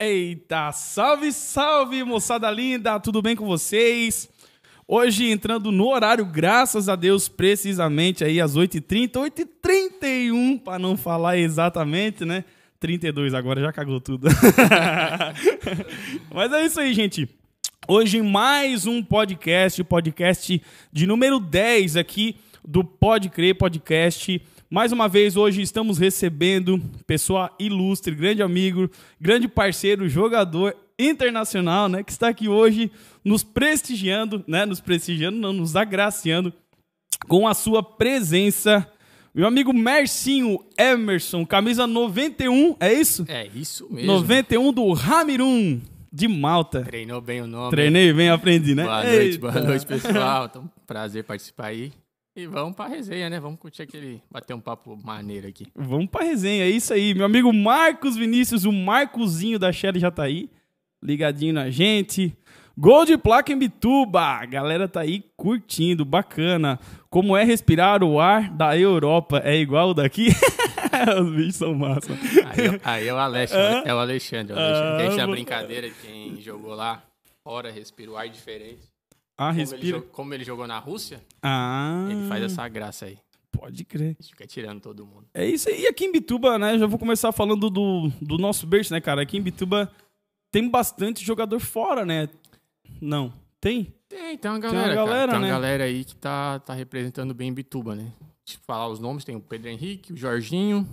Eita, 0.00 0.70
salve, 0.70 1.32
salve, 1.32 2.04
moçada 2.04 2.48
linda, 2.52 3.00
tudo 3.00 3.20
bem 3.20 3.34
com 3.34 3.44
vocês? 3.44 4.28
Hoje 4.86 5.28
entrando 5.28 5.72
no 5.72 5.88
horário, 5.88 6.24
graças 6.24 6.88
a 6.88 6.94
Deus, 6.94 7.28
precisamente 7.28 8.22
aí 8.22 8.40
às 8.40 8.56
8h30, 8.56 9.34
8h31, 9.60 10.62
para 10.62 10.78
não 10.78 10.96
falar 10.96 11.36
exatamente, 11.36 12.24
né? 12.24 12.44
32 12.78 13.34
agora, 13.34 13.60
já 13.60 13.72
cagou 13.72 14.00
tudo. 14.00 14.28
Mas 16.32 16.52
é 16.52 16.64
isso 16.64 16.78
aí, 16.78 16.94
gente. 16.94 17.28
Hoje 17.88 18.22
mais 18.22 18.86
um 18.86 19.02
podcast, 19.02 19.82
podcast 19.82 20.62
de 20.92 21.06
número 21.08 21.40
10 21.40 21.96
aqui 21.96 22.36
do 22.64 22.84
Pode 22.84 23.30
Crer 23.30 23.56
Podcast. 23.56 24.40
Mais 24.70 24.92
uma 24.92 25.08
vez, 25.08 25.34
hoje 25.34 25.62
estamos 25.62 25.96
recebendo 25.96 26.78
pessoa 27.06 27.50
ilustre, 27.58 28.14
grande 28.14 28.42
amigo, 28.42 28.90
grande 29.18 29.48
parceiro, 29.48 30.06
jogador 30.06 30.76
internacional, 30.98 31.88
né? 31.88 32.02
Que 32.02 32.12
está 32.12 32.28
aqui 32.28 32.48
hoje 32.48 32.90
nos 33.24 33.42
prestigiando, 33.42 34.44
né? 34.46 34.66
Nos 34.66 34.78
prestigiando, 34.78 35.38
não, 35.38 35.54
nos 35.54 35.74
agraciando 35.74 36.52
com 37.26 37.48
a 37.48 37.54
sua 37.54 37.82
presença. 37.82 38.86
Meu 39.34 39.46
amigo 39.46 39.72
Mercinho 39.72 40.62
Emerson, 40.76 41.46
camisa 41.46 41.86
91, 41.86 42.76
é 42.78 42.92
isso? 42.92 43.24
É 43.26 43.46
isso 43.46 43.88
mesmo. 43.90 44.12
91 44.12 44.70
do 44.70 44.92
Ramirum 44.92 45.80
de 46.12 46.28
Malta. 46.28 46.82
Treinou 46.82 47.22
bem 47.22 47.40
o 47.40 47.46
nome. 47.46 47.70
Treinei 47.70 48.12
bem, 48.12 48.28
aprendi, 48.28 48.74
né? 48.74 48.84
Boa 48.84 49.02
noite, 49.02 49.18
Eita. 49.18 49.38
boa 49.38 49.64
noite, 49.64 49.86
pessoal. 49.86 50.44
Então, 50.44 50.70
prazer 50.86 51.24
participar 51.24 51.68
aí. 51.68 51.90
E 52.40 52.46
vamos 52.46 52.76
pra 52.76 52.86
resenha, 52.86 53.28
né? 53.28 53.40
Vamos 53.40 53.58
curtir 53.58 53.82
aquele. 53.82 54.22
bater 54.30 54.54
um 54.54 54.60
papo 54.60 54.96
maneiro 55.04 55.48
aqui. 55.48 55.66
Vamos 55.74 56.06
pra 56.08 56.22
resenha, 56.24 56.64
é 56.64 56.70
isso 56.70 56.92
aí. 56.94 57.12
Meu 57.12 57.24
amigo 57.26 57.52
Marcos 57.52 58.16
Vinícius, 58.16 58.64
o 58.64 58.70
Marcozinho 58.72 59.58
da 59.58 59.72
Shelly 59.72 59.98
já 59.98 60.08
tá 60.10 60.22
aí, 60.22 60.48
ligadinho 61.02 61.52
na 61.52 61.68
gente. 61.68 62.32
Gol 62.76 63.04
de 63.04 63.18
placa 63.18 63.52
em 63.52 63.58
Bituba, 63.58 64.20
a 64.22 64.46
galera 64.46 64.86
tá 64.86 65.00
aí 65.00 65.24
curtindo, 65.36 66.04
bacana. 66.04 66.78
Como 67.10 67.36
é 67.36 67.42
respirar 67.42 68.04
o 68.04 68.20
ar 68.20 68.48
da 68.50 68.78
Europa? 68.78 69.40
É 69.44 69.56
igual 69.56 69.90
o 69.90 69.94
daqui? 69.94 70.28
Os 71.20 71.30
bichos 71.34 71.56
são 71.56 71.74
massa. 71.74 72.12
Aí, 72.12 72.80
aí 72.84 73.08
é 73.08 73.12
o 73.12 73.16
Alexandre. 73.18 73.88
É 73.90 73.92
o 73.94 73.98
Alexandre. 73.98 74.52
o 74.54 74.58
Alexandre. 74.58 75.02
Ah, 75.02 75.06
essa 75.12 75.26
vou- 75.26 75.34
brincadeira 75.34 75.88
de 75.88 75.94
quem 75.96 76.40
jogou 76.40 76.74
lá. 76.74 77.02
Ora, 77.44 77.70
respira 77.70 78.12
o 78.12 78.16
ar 78.16 78.28
diferente. 78.28 78.86
Ah, 79.38 79.50
Como 79.50 79.60
ele, 79.60 79.70
respira. 79.70 80.00
como 80.02 80.34
ele 80.34 80.44
jogou 80.44 80.66
na 80.66 80.78
Rússia, 80.80 81.24
Ah, 81.40 82.06
ele 82.10 82.26
faz 82.28 82.42
essa 82.42 82.66
graça 82.68 83.06
aí. 83.06 83.16
pode 83.52 83.84
crer. 83.84 84.16
Fica 84.20 84.46
tirando 84.46 84.80
todo 84.80 85.06
mundo. 85.06 85.26
É 85.32 85.46
isso 85.46 85.68
aí. 85.68 85.82
E 85.82 85.86
aqui 85.86 86.04
em 86.06 86.12
Bituba, 86.12 86.58
né? 86.58 86.76
Já 86.78 86.86
vou 86.86 86.98
começar 86.98 87.30
falando 87.32 87.70
do, 87.70 88.08
do 88.20 88.36
nosso 88.36 88.66
berço, 88.66 88.92
né, 88.92 89.00
cara? 89.00 89.22
Aqui 89.22 89.36
em 89.36 89.42
Bituba 89.42 89.90
tem 90.52 90.68
bastante 90.68 91.24
jogador 91.24 91.60
fora, 91.60 92.04
né? 92.04 92.28
Não. 93.00 93.32
Tem? 93.60 93.92
Tem, 94.08 94.36
tem 94.38 94.50
uma 94.50 94.56
uma 94.56 94.60
galera, 94.60 94.94
cara. 94.94 94.94
galera, 95.06 95.32
Tem 95.32 95.40
uma 95.40 95.46
né? 95.46 95.52
galera 95.52 95.84
aí 95.84 96.04
que 96.04 96.16
tá, 96.16 96.58
tá 96.60 96.74
representando 96.74 97.32
bem 97.34 97.52
Bituba, 97.52 97.94
né? 97.94 98.12
Deixa 98.44 98.58
eu 98.60 98.64
falar 98.64 98.88
os 98.88 98.98
nomes, 98.98 99.24
tem 99.24 99.36
o 99.36 99.40
Pedro 99.40 99.68
Henrique, 99.68 100.12
o 100.12 100.16
Jorginho, 100.16 100.88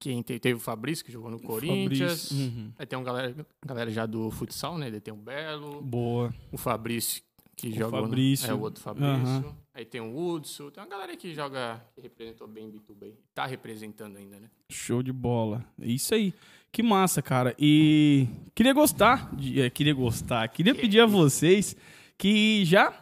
quem 0.00 0.20
te- 0.22 0.38
teve 0.38 0.56
o 0.56 0.60
Fabrício, 0.60 1.04
que 1.04 1.12
jogou 1.12 1.30
no 1.30 1.40
Corinthians. 1.40 2.30
Uhum. 2.32 2.72
Aí 2.78 2.84
tem 2.86 2.98
uma 2.98 3.04
galera, 3.04 3.34
galera 3.64 3.90
já 3.90 4.04
do 4.04 4.30
futsal, 4.32 4.76
né? 4.76 4.90
Tem 5.00 5.14
o 5.14 5.16
Belo, 5.16 5.80
Boa. 5.80 6.34
o 6.50 6.58
Fabrício, 6.58 7.22
que 7.70 7.76
O 7.76 7.78
jogou 7.78 8.02
Fabrício. 8.02 8.48
no... 8.48 8.52
É, 8.52 8.56
o 8.56 8.60
outro 8.62 8.82
Fabrício. 8.82 9.10
Aham. 9.14 9.54
Aí 9.74 9.84
tem 9.86 10.00
o 10.00 10.14
Hudson, 10.16 10.70
tem 10.70 10.82
uma 10.82 10.88
galera 10.90 11.16
que 11.16 11.32
joga, 11.34 11.82
que 11.94 12.00
representou 12.02 12.46
bem 12.46 12.68
Bituba 12.70 13.06
aí. 13.06 13.14
Tá 13.34 13.46
representando 13.46 14.16
ainda, 14.18 14.38
né? 14.38 14.48
Show 14.70 15.02
de 15.02 15.12
bola. 15.12 15.64
É 15.80 15.86
isso 15.86 16.14
aí. 16.14 16.34
Que 16.70 16.82
massa, 16.82 17.22
cara. 17.22 17.54
E 17.58 18.26
queria 18.54 18.72
gostar, 18.74 19.34
de- 19.34 19.60
é, 19.62 19.70
queria 19.70 19.94
gostar, 19.94 20.46
queria 20.48 20.74
pedir 20.74 21.00
a 21.00 21.06
vocês 21.06 21.74
que 22.18 22.64
já 22.64 22.92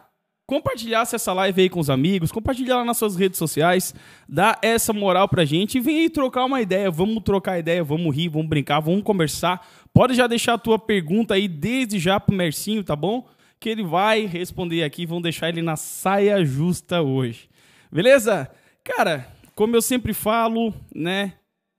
compartilhasse 0.47 1.15
essa 1.15 1.31
live 1.31 1.61
aí 1.61 1.69
com 1.69 1.79
os 1.79 1.89
amigos, 1.89 2.31
compartilhar 2.31 2.77
lá 2.77 2.85
nas 2.85 2.97
suas 2.97 3.15
redes 3.15 3.37
sociais, 3.37 3.95
dá 4.27 4.57
essa 4.61 4.91
moral 4.91 5.27
pra 5.29 5.45
gente 5.45 5.77
e 5.77 5.81
vem 5.81 5.99
aí 6.01 6.09
trocar 6.09 6.43
uma 6.45 6.61
ideia. 6.61 6.91
Vamos 6.91 7.23
trocar 7.23 7.57
ideia, 7.59 7.83
vamos 7.83 8.13
rir, 8.15 8.27
vamos 8.29 8.47
brincar, 8.49 8.79
vamos 8.81 9.03
conversar. 9.03 9.65
Pode 9.93 10.13
já 10.13 10.27
deixar 10.27 10.53
a 10.55 10.57
tua 10.57 10.77
pergunta 10.77 11.33
aí 11.35 11.47
desde 11.47 11.97
já 11.99 12.19
pro 12.19 12.35
Mercinho, 12.35 12.83
tá 12.83 12.95
bom? 12.95 13.25
Que 13.61 13.69
ele 13.69 13.83
vai 13.83 14.25
responder 14.25 14.83
aqui, 14.83 15.05
vão 15.05 15.21
deixar 15.21 15.49
ele 15.49 15.61
na 15.61 15.75
saia 15.75 16.43
justa 16.43 17.01
hoje. 17.01 17.47
Beleza? 17.91 18.51
Cara, 18.83 19.31
como 19.53 19.75
eu 19.75 19.81
sempre 19.83 20.13
falo, 20.13 20.73
né? 20.93 21.35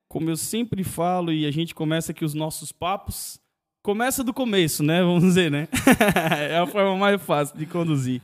Como 0.08 0.30
eu 0.30 0.36
sempre 0.36 0.84
falo 0.84 1.32
e 1.32 1.44
a 1.44 1.50
gente 1.50 1.74
começa 1.74 2.12
aqui 2.12 2.24
os 2.24 2.34
nossos 2.34 2.70
papos, 2.70 3.40
começa 3.82 4.22
do 4.22 4.32
começo, 4.32 4.84
né? 4.84 5.02
Vamos 5.04 5.24
dizer, 5.24 5.50
né? 5.50 5.66
é 6.48 6.56
a 6.56 6.66
forma 6.68 6.96
mais 6.96 7.20
fácil 7.20 7.58
de 7.58 7.66
conduzir. 7.66 8.22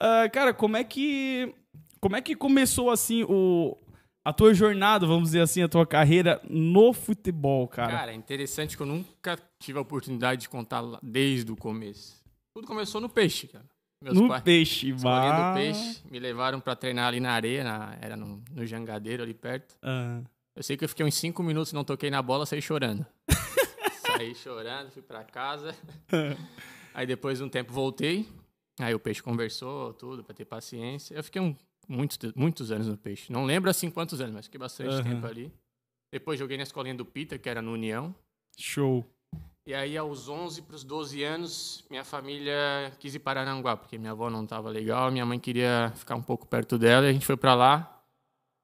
Ah, 0.00 0.28
cara, 0.28 0.52
como 0.52 0.76
é 0.76 0.82
que 0.82 1.54
como 2.00 2.16
é 2.16 2.20
que 2.20 2.34
começou 2.34 2.90
assim 2.90 3.24
o 3.28 3.76
a 4.24 4.32
tua 4.32 4.52
jornada, 4.52 5.06
vamos 5.06 5.28
dizer 5.28 5.42
assim, 5.42 5.62
a 5.62 5.68
tua 5.68 5.86
carreira 5.86 6.40
no 6.50 6.92
futebol, 6.92 7.68
cara? 7.68 7.92
Cara, 7.92 8.12
é 8.12 8.14
interessante 8.16 8.76
que 8.76 8.82
eu 8.82 8.86
nunca 8.86 9.38
tive 9.60 9.78
a 9.78 9.82
oportunidade 9.82 10.40
de 10.40 10.48
contar 10.48 10.82
desde 11.00 11.52
o 11.52 11.56
começo. 11.56 12.15
Tudo 12.56 12.66
começou 12.66 13.02
no 13.02 13.08
peixe, 13.10 13.46
cara. 13.48 13.66
Meus 14.02 14.16
no 14.16 14.28
pais- 14.28 14.42
peixe, 14.42 14.90
vá. 14.92 15.50
do 15.52 15.56
peixe, 15.58 16.00
me 16.10 16.18
levaram 16.18 16.58
pra 16.58 16.74
treinar 16.74 17.08
ali 17.08 17.20
na 17.20 17.32
areia, 17.32 17.62
na- 17.62 17.98
era 18.00 18.16
no, 18.16 18.42
no 18.50 18.64
jangadeiro 18.64 19.22
ali 19.22 19.34
perto. 19.34 19.76
Ah, 19.82 20.22
Eu 20.54 20.62
sei 20.62 20.74
que 20.74 20.82
eu 20.82 20.88
fiquei 20.88 21.04
uns 21.04 21.14
5 21.16 21.42
minutos, 21.42 21.74
não 21.74 21.84
toquei 21.84 22.08
na 22.08 22.22
bola, 22.22 22.46
saí 22.46 22.62
chorando. 22.62 23.04
saí 24.06 24.34
chorando, 24.34 24.90
fui 24.90 25.02
pra 25.02 25.22
casa. 25.22 25.76
Aí 26.94 27.06
depois 27.06 27.36
de 27.36 27.44
um 27.44 27.48
tempo 27.50 27.74
voltei. 27.74 28.26
Aí 28.80 28.94
o 28.94 28.98
peixe 28.98 29.22
conversou, 29.22 29.92
tudo, 29.92 30.24
pra 30.24 30.34
ter 30.34 30.46
paciência. 30.46 31.14
Eu 31.14 31.22
fiquei 31.22 31.42
um, 31.42 31.54
muitos, 31.86 32.32
muitos 32.32 32.72
anos 32.72 32.88
no 32.88 32.96
peixe. 32.96 33.30
Não 33.30 33.44
lembro 33.44 33.68
assim 33.68 33.90
quantos 33.90 34.18
anos, 34.18 34.34
mas 34.34 34.46
fiquei 34.46 34.58
bastante 34.58 34.94
Aham. 34.94 35.02
tempo 35.04 35.26
ali. 35.26 35.52
Depois 36.10 36.38
joguei 36.38 36.56
na 36.56 36.62
escolinha 36.62 36.94
do 36.94 37.04
Pita, 37.04 37.36
que 37.36 37.50
era 37.50 37.60
no 37.60 37.72
União. 37.74 38.14
show. 38.58 39.04
E 39.66 39.74
aí, 39.74 39.96
aos 39.96 40.28
11 40.28 40.62
para 40.62 40.76
os 40.76 40.84
12 40.84 41.24
anos, 41.24 41.84
minha 41.90 42.04
família 42.04 42.92
quis 43.00 43.16
ir 43.16 43.18
para 43.18 43.40
Aranguá, 43.40 43.76
porque 43.76 43.98
minha 43.98 44.12
avó 44.12 44.30
não 44.30 44.44
estava 44.44 44.70
legal, 44.70 45.10
minha 45.10 45.26
mãe 45.26 45.40
queria 45.40 45.92
ficar 45.96 46.14
um 46.14 46.22
pouco 46.22 46.46
perto 46.46 46.78
dela, 46.78 47.04
e 47.04 47.10
a 47.10 47.12
gente 47.12 47.26
foi 47.26 47.36
para 47.36 47.52
lá. 47.52 48.00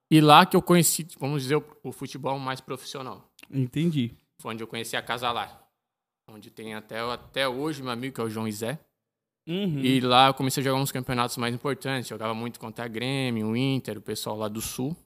E 0.09 0.21
lá 0.21 0.47
que 0.47 0.57
eu 0.57 0.63
conheci, 0.63 1.05
vamos 1.19 1.43
dizer, 1.43 1.61
o, 1.83 1.91
futebol 1.91 2.39
mais 2.39 2.61
profissional. 2.61 3.29
Entendi. 3.51 4.13
Foi 4.39 4.55
onde 4.55 4.63
eu 4.63 4.69
conheci 4.69 4.97
a 4.97 5.03
Casalar. 5.03 5.67
Onde 6.31 6.51
tem 6.51 6.75
até, 6.75 7.01
até 7.01 7.49
hoje 7.49 7.83
meu 7.83 7.91
amigo, 7.91 8.15
que 8.15 8.21
é 8.21 8.25
o 8.25 8.31
João 8.31 8.47
Izé. 8.47 8.79
Uhum. 9.49 9.81
E 9.81 10.01
lá 10.01 10.29
eu 10.29 10.35
comecei 10.35 10.61
a 10.61 10.65
jogar 10.65 10.81
uns 10.81 10.93
campeonatos 10.93 11.37
mais 11.37 11.53
importantes. 11.53 12.09
Jogava 12.09 12.33
muito 12.33 12.61
contra 12.61 12.85
a 12.85 12.89
Grêmio, 12.89 13.49
o 13.49 13.57
Inter, 13.57 13.99
o 13.99 14.03
pessoal 14.03 14.37
lá 14.37 14.47
do 14.47 14.61
Sul. 14.61 14.97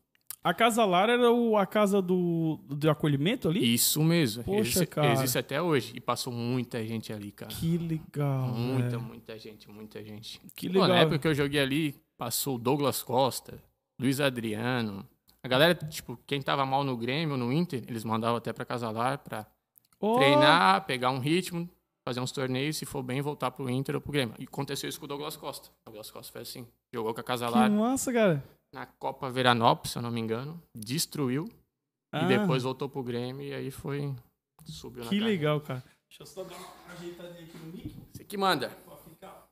A 0.48 0.54
Casa 0.54 0.84
Lara 0.84 1.14
era 1.14 1.30
o- 1.32 1.56
a 1.56 1.66
casa 1.66 2.00
do, 2.00 2.60
do 2.68 2.88
acolhimento 2.88 3.48
ali? 3.48 3.74
Isso 3.74 4.02
mesmo. 4.02 4.44
Poxa, 4.44 4.60
existe, 4.60 4.86
cara. 4.86 5.12
existe 5.12 5.36
até 5.38 5.60
hoje. 5.60 5.92
E 5.96 6.00
passou 6.00 6.32
muita 6.32 6.84
gente 6.86 7.12
ali, 7.12 7.32
cara. 7.32 7.50
Que 7.50 7.76
legal. 7.76 8.48
Muita, 8.48 8.90
velho. 8.90 9.00
muita 9.02 9.38
gente, 9.38 9.68
muita 9.68 10.04
gente. 10.04 10.40
Que 10.54 10.68
Pô, 10.68 10.74
legal. 10.74 10.88
na 10.88 10.96
época 10.98 11.18
que 11.18 11.26
eu 11.26 11.34
joguei 11.34 11.60
ali, 11.60 11.94
passou 12.16 12.54
o 12.54 12.58
Douglas 12.58 13.02
Costa, 13.02 13.58
Luiz 14.00 14.20
Adriano. 14.20 15.04
A 15.42 15.48
galera, 15.48 15.74
tipo, 15.74 16.16
quem 16.26 16.40
tava 16.40 16.64
mal 16.64 16.84
no 16.84 16.96
Grêmio, 16.96 17.36
no 17.36 17.52
Inter, 17.52 17.82
eles 17.88 18.04
mandavam 18.04 18.36
até 18.36 18.52
pra 18.52 18.64
Casalar 18.64 19.18
pra 19.18 19.46
Ó, 20.00 20.16
treinar, 20.16 20.84
pegar 20.86 21.10
um 21.10 21.18
ritmo, 21.18 21.68
fazer 22.04 22.20
uns 22.20 22.30
torneios, 22.30 22.76
se 22.76 22.86
for 22.86 23.02
bem, 23.02 23.20
voltar 23.20 23.50
pro 23.50 23.68
Inter 23.68 23.96
ou 23.96 24.00
pro 24.00 24.12
Grêmio. 24.12 24.34
E 24.38 24.44
aconteceu 24.44 24.88
isso 24.88 24.98
com 25.00 25.06
o 25.06 25.08
Douglas 25.08 25.36
Costa. 25.36 25.68
O 25.68 25.86
Douglas 25.86 26.10
Costa 26.10 26.32
foi 26.32 26.42
assim. 26.42 26.66
Jogou 26.92 27.12
com 27.12 27.20
a 27.20 27.22
Que 27.22 27.26
Casalar 27.26 27.68
massa, 27.70 28.12
cara. 28.12 28.44
Na 28.76 28.84
Copa 28.84 29.30
Veranópolis, 29.30 29.92
se 29.92 29.98
eu 29.98 30.02
não 30.02 30.10
me 30.10 30.20
engano. 30.20 30.62
Destruiu. 30.74 31.48
Ah, 32.12 32.24
E 32.24 32.28
depois 32.28 32.62
voltou 32.62 32.90
pro 32.90 33.02
Grêmio 33.02 33.42
e 33.42 33.54
aí 33.54 33.70
foi. 33.70 34.14
Subiu 34.66 35.02
na 35.02 35.08
Que 35.08 35.18
legal, 35.18 35.60
cara. 35.62 35.82
Deixa 36.08 36.22
eu 36.22 36.26
só 36.26 36.44
dar 36.44 36.54
uma 36.56 36.94
ajeitadinha 36.94 37.44
aqui 37.44 37.56
no 37.58 37.72
mic. 37.72 37.94
Você 38.12 38.22
que 38.24 38.36
manda. 38.36 38.68
pra 38.84 38.96
ficar. 38.96 39.48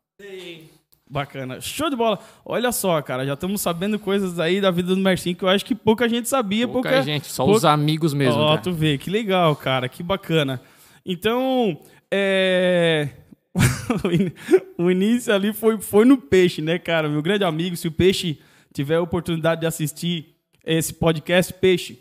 Bacana. 1.10 1.58
Show 1.60 1.88
de 1.88 1.96
bola. 1.96 2.18
Olha 2.44 2.70
só, 2.70 3.00
cara, 3.00 3.24
já 3.24 3.32
estamos 3.32 3.62
sabendo 3.62 3.98
coisas 3.98 4.38
aí 4.38 4.60
da 4.60 4.70
vida 4.70 4.94
do 4.94 5.00
Mercinho 5.00 5.36
que 5.36 5.44
eu 5.44 5.48
acho 5.48 5.64
que 5.64 5.74
pouca 5.74 6.06
gente 6.06 6.28
sabia. 6.28 6.68
Pouca 6.68 6.90
pouca 6.90 7.02
gente, 7.02 7.26
só 7.26 7.44
pouca- 7.44 7.56
os 7.58 7.64
amigos 7.64 8.12
mesmo. 8.12 8.40
Ó, 8.40 8.50
cara. 8.50 8.60
tu 8.60 8.72
vê, 8.72 8.98
que 8.98 9.08
legal, 9.08 9.56
cara, 9.56 9.88
que 9.88 10.02
bacana. 10.02 10.60
Então, 11.04 11.80
é... 12.10 13.08
o 14.76 14.90
início 14.90 15.32
ali 15.32 15.52
foi, 15.54 15.80
foi 15.80 16.04
no 16.04 16.18
Peixe, 16.18 16.60
né, 16.60 16.78
cara? 16.78 17.08
Meu 17.08 17.22
grande 17.22 17.44
amigo, 17.44 17.76
se 17.76 17.88
o 17.88 17.92
Peixe 17.92 18.38
tiver 18.74 18.96
a 18.96 19.00
oportunidade 19.02 19.62
de 19.62 19.66
assistir 19.66 20.34
esse 20.66 20.92
podcast, 20.92 21.52
Peixe, 21.54 22.00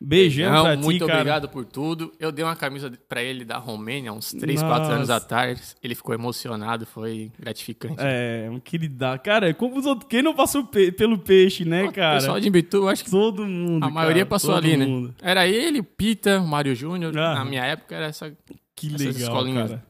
beijão 0.00 0.52
Não, 0.52 0.62
pra 0.64 0.76
ti, 0.76 0.82
muito 0.82 1.06
cara. 1.06 1.18
obrigado 1.20 1.48
por 1.48 1.64
tudo. 1.64 2.12
Eu 2.18 2.30
dei 2.32 2.44
uma 2.44 2.56
camisa 2.56 2.92
pra 3.08 3.22
ele 3.22 3.44
da 3.44 3.58
Romênia 3.58 4.12
uns 4.12 4.32
3, 4.32 4.62
4 4.62 4.92
anos 4.92 5.08
Nossa. 5.08 5.16
atrás. 5.24 5.76
Ele 5.82 5.94
ficou 5.94 6.14
emocionado, 6.14 6.86
foi 6.86 7.30
gratificante. 7.38 7.96
É, 7.98 8.48
um 8.50 8.58
queridão. 8.60 9.18
Cara, 9.18 9.52
como 9.54 9.78
os 9.78 9.84
outros, 9.86 10.08
quem 10.08 10.22
não 10.22 10.34
passou 10.34 10.64
pe- 10.64 10.92
pelo 10.92 11.18
Peixe, 11.18 11.64
né, 11.64 11.84
O 11.84 11.92
cara? 11.92 12.16
pessoal 12.18 12.40
de 12.40 12.48
Imbitu, 12.48 12.78
eu 12.78 12.88
acho 12.88 13.04
que 13.04 13.10
Todo 13.10 13.44
mundo, 13.46 13.84
a 13.84 13.90
maioria 13.90 14.22
cara, 14.24 14.30
passou 14.30 14.54
ali, 14.54 14.76
né? 14.76 14.86
mundo. 14.86 15.14
Era 15.22 15.46
ele, 15.46 15.80
o 15.80 15.84
Pita, 15.84 16.40
o 16.40 16.46
Mário 16.46 16.74
Júnior. 16.74 17.16
Ah. 17.18 17.34
Na 17.34 17.44
minha 17.44 17.64
época 17.64 17.94
era 17.94 18.06
essa 18.06 18.34
Que 18.76 18.88
legal, 18.88 19.10
escolinhas. 19.12 19.70
cara. 19.70 19.84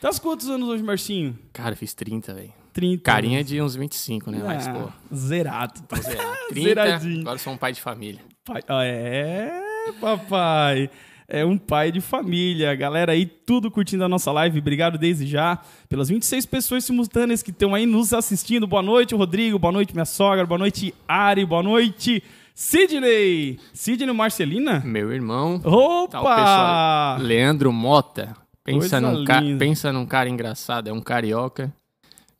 Tá 0.00 0.10
quantos 0.20 0.48
anos 0.48 0.68
hoje, 0.68 0.82
Marcinho? 0.82 1.38
Cara, 1.52 1.76
fiz 1.76 1.94
30, 1.94 2.34
velho. 2.34 2.52
30. 2.72 3.02
Carinha 3.02 3.42
de 3.44 3.60
uns 3.60 3.74
25, 3.76 4.30
né? 4.30 4.40
Mas, 4.44 4.66
Ah, 4.66 4.72
pô, 4.72 5.14
Zerado. 5.14 5.80
zerado. 6.00 6.28
30, 6.50 6.68
Zeradinho. 6.68 7.20
agora 7.20 7.38
sou 7.38 7.52
um 7.52 7.56
pai 7.56 7.72
de 7.72 7.80
família. 7.80 8.20
Pai- 8.44 8.62
Ah, 8.68 8.84
É, 8.84 9.52
papai. 10.00 10.90
É 11.28 11.44
um 11.46 11.56
pai 11.56 11.90
de 11.90 12.00
família. 12.00 12.74
Galera 12.74 13.12
aí, 13.12 13.24
tudo 13.24 13.70
curtindo 13.70 14.04
a 14.04 14.08
nossa 14.08 14.30
live. 14.32 14.58
Obrigado 14.58 14.98
desde 14.98 15.26
já 15.26 15.58
pelas 15.88 16.08
26 16.10 16.44
pessoas 16.44 16.84
simultâneas 16.84 17.42
que 17.42 17.50
estão 17.50 17.74
aí 17.74 17.86
nos 17.86 18.12
assistindo. 18.12 18.66
Boa 18.66 18.82
noite, 18.82 19.14
Rodrigo. 19.14 19.58
Boa 19.58 19.72
noite, 19.72 19.94
minha 19.94 20.04
sogra. 20.04 20.44
Boa 20.44 20.58
noite, 20.58 20.92
Ari. 21.08 21.46
Boa 21.46 21.62
noite, 21.62 22.22
Sidney. 22.54 23.58
Sidney 23.72 24.12
Marcelina? 24.12 24.80
Meu 24.84 25.12
irmão, 25.12 25.60
Opa! 25.64 26.18
Tá, 26.20 27.16
Leandro 27.20 27.72
Mota. 27.72 28.34
Coisa 28.64 28.80
Pensa 28.80 29.00
num, 29.00 29.24
ca- 29.24 29.42
pensa 29.58 29.92
num 29.92 30.06
cara 30.06 30.28
engraçado, 30.28 30.88
é 30.88 30.92
um 30.92 31.00
carioca. 31.00 31.72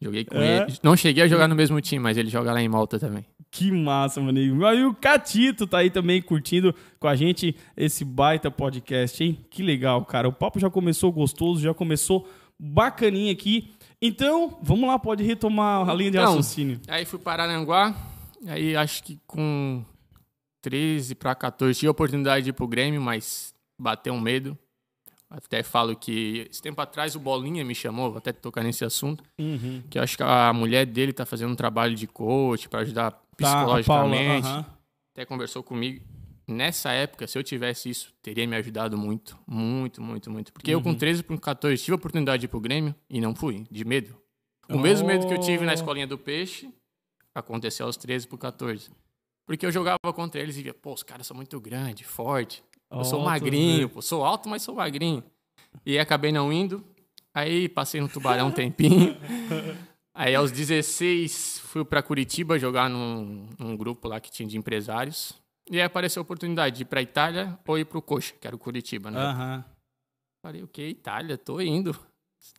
Joguei 0.02 0.25
com 0.25 0.37
É? 0.37 0.62
ele. 0.62 0.78
Não 0.82 0.97
cheguei 0.97 1.23
a 1.25 1.28
jogar 1.28 1.47
no 1.49 1.54
mesmo 1.54 1.80
time, 1.80 2.02
mas 2.02 2.16
ele 2.16 2.28
joga 2.28 2.52
lá 2.52 2.61
em 2.61 2.68
Malta 2.68 2.99
também. 2.99 3.25
Que 3.50 3.71
massa, 3.71 4.21
maninho. 4.21 4.66
Aí 4.66 4.85
o 4.85 4.94
Catito 4.94 5.66
tá 5.66 5.78
aí 5.78 5.90
também 5.90 6.21
curtindo 6.23 6.75
com 6.99 7.06
a 7.06 7.14
gente 7.14 7.54
esse 7.76 8.04
baita 8.04 8.50
podcast, 8.50 9.23
hein? 9.23 9.38
Que 9.50 9.62
legal, 9.62 10.04
cara. 10.04 10.28
O 10.28 10.32
papo 10.32 10.59
já 10.59 10.71
começou 10.71 11.12
gostoso, 11.12 11.61
já 11.61 11.75
começou 11.75 12.28
bacaninha 12.59 13.32
aqui. 13.32 13.71
Então, 14.00 14.59
vamos 14.62 14.88
lá, 14.88 14.99
pode 14.99 15.23
retomar 15.23 15.88
a 15.88 15.94
linha 15.94 16.11
de 16.11 16.16
Então, 16.16 16.28
raciocínio. 16.30 16.80
Aí 16.88 17.04
fui 17.04 17.18
para 17.18 17.44
Aranguá, 17.44 17.94
aí 18.49 18.75
acho 18.75 19.04
que 19.04 19.18
com 19.26 19.85
13 20.62 21.14
para 21.14 21.35
14 21.35 21.78
tive 21.78 21.88
a 21.88 21.92
oportunidade 21.92 22.44
de 22.44 22.50
ir 22.50 22.52
pro 22.52 22.66
Grêmio, 22.66 23.00
mas 23.00 23.54
bateu 23.80 24.12
um 24.14 24.21
medo. 24.21 24.59
Até 25.35 25.62
falo 25.62 25.97
que 25.97 26.47
esse 26.51 26.61
tempo 26.61 26.79
atrás 26.81 27.17
o 27.17 27.21
Bolinha 27.21 27.65
me 27.65 27.75
chamou, 27.75 28.11
vou 28.11 28.19
até 28.19 28.33
tocar 28.33 28.62
nesse 28.62 28.85
assunto, 28.85 29.25
Uhum. 29.41 29.83
que 29.89 29.99
eu 29.99 30.03
acho 30.03 30.17
que 30.17 30.23
a 30.23 30.53
mulher 30.53 30.85
dele 30.85 31.12
tá 31.12 31.25
fazendo 31.25 31.51
um 31.53 31.57
trabalho 31.57 31.95
de 31.95 32.07
coach 32.07 32.69
para 32.69 32.81
ajudar 32.81 33.11
Tá, 33.12 33.17
a 33.17 33.21
Paula, 33.57 33.81
psicologicamente. 33.81 34.47
aham. 34.47 34.67
até 35.15 35.25
conversou 35.25 35.62
comigo. 35.62 36.05
Nessa 36.47 36.93
época, 36.93 37.27
se 37.27 37.39
eu 37.39 37.43
tivesse 37.43 37.89
isso, 37.89 38.12
teria 38.21 38.47
me 38.47 38.57
ajudado 38.57 38.99
muito, 38.99 39.39
muito, 39.47 40.03
muito, 40.03 40.31
muito. 40.31 40.53
Porque 40.53 40.71
eu 40.71 40.79
Uhum. 40.79 40.85
com 40.85 40.95
13 40.95 41.23
para 41.23 41.39
14 41.39 41.83
tive 41.83 41.93
a 41.95 41.97
oportunidade 41.97 42.41
de 42.41 42.45
ir 42.47 42.49
pro 42.49 42.61
Grêmio 42.61 42.95
e 43.09 43.21
não 43.21 43.35
fui, 43.35 43.65
de 43.71 43.85
medo. 43.87 44.15
O 44.69 44.79
mesmo 44.79 45.07
medo 45.07 45.27
que 45.27 45.33
eu 45.33 45.39
tive 45.41 45.65
na 45.65 45.73
Oh. 45.73 45.75
escolinha 45.75 46.07
do 46.07 46.19
peixe 46.19 46.69
aconteceu 47.35 47.87
aos 47.87 47.97
13 47.97 48.27
por 48.29 48.39
14. 48.39 48.91
Porque 49.47 49.65
eu 49.65 49.73
jogava 49.73 49.99
contra 50.15 50.41
eles 50.41 50.57
e 50.57 50.62
via, 50.62 50.75
pô, 50.75 50.93
os 50.93 51.03
caras 51.03 51.27
são 51.27 51.37
muito 51.37 51.59
grandes, 51.61 52.07
forte. 52.07 52.62
Eu 52.99 53.05
sou 53.05 53.21
magrinho, 53.21 53.89
né? 53.89 53.93
pô, 53.95 54.03
sou 54.03 54.25
alto, 54.25 54.49
mas 54.49 54.63
sou 54.63 54.75
magrinho. 54.75 55.23
E 55.85 55.99
acabei 55.99 56.31
não 56.33 56.53
indo. 56.53 56.85
Aí 57.35 57.69
passei 57.69 58.01
no 58.01 58.09
Tubarão 58.09 58.49
um 58.49 58.53
tempinho. 58.53 59.17
Aí 60.15 60.35
aos 60.35 60.53
16 60.53 61.61
fui 61.61 61.85
para 61.85 62.03
Curitiba 62.03 62.59
jogar 62.59 62.91
num, 62.91 63.49
num 63.59 63.75
grupo 63.75 64.09
lá 64.09 64.21
que 64.21 64.31
tinha 64.31 64.47
de 64.47 64.59
empresários. 64.59 65.33
E 65.71 65.77
aí 65.79 65.83
apareceu 65.83 66.21
a 66.21 66.25
oportunidade 66.25 66.77
de 66.77 66.83
ir 66.83 66.85
pra 66.85 67.01
Itália 67.01 67.59
ou 67.67 67.79
ir 67.79 67.87
pro 67.87 68.03
Coxa, 68.03 68.35
que 68.39 68.47
era 68.47 68.55
o 68.55 68.59
Curitiba, 68.59 69.11
né? 69.11 69.19
Aham. 69.19 69.65
Falei, 70.45 70.63
o 70.63 70.69
que? 70.69 70.83
Itália? 70.83 71.39
Tô 71.39 71.61
indo. 71.61 71.97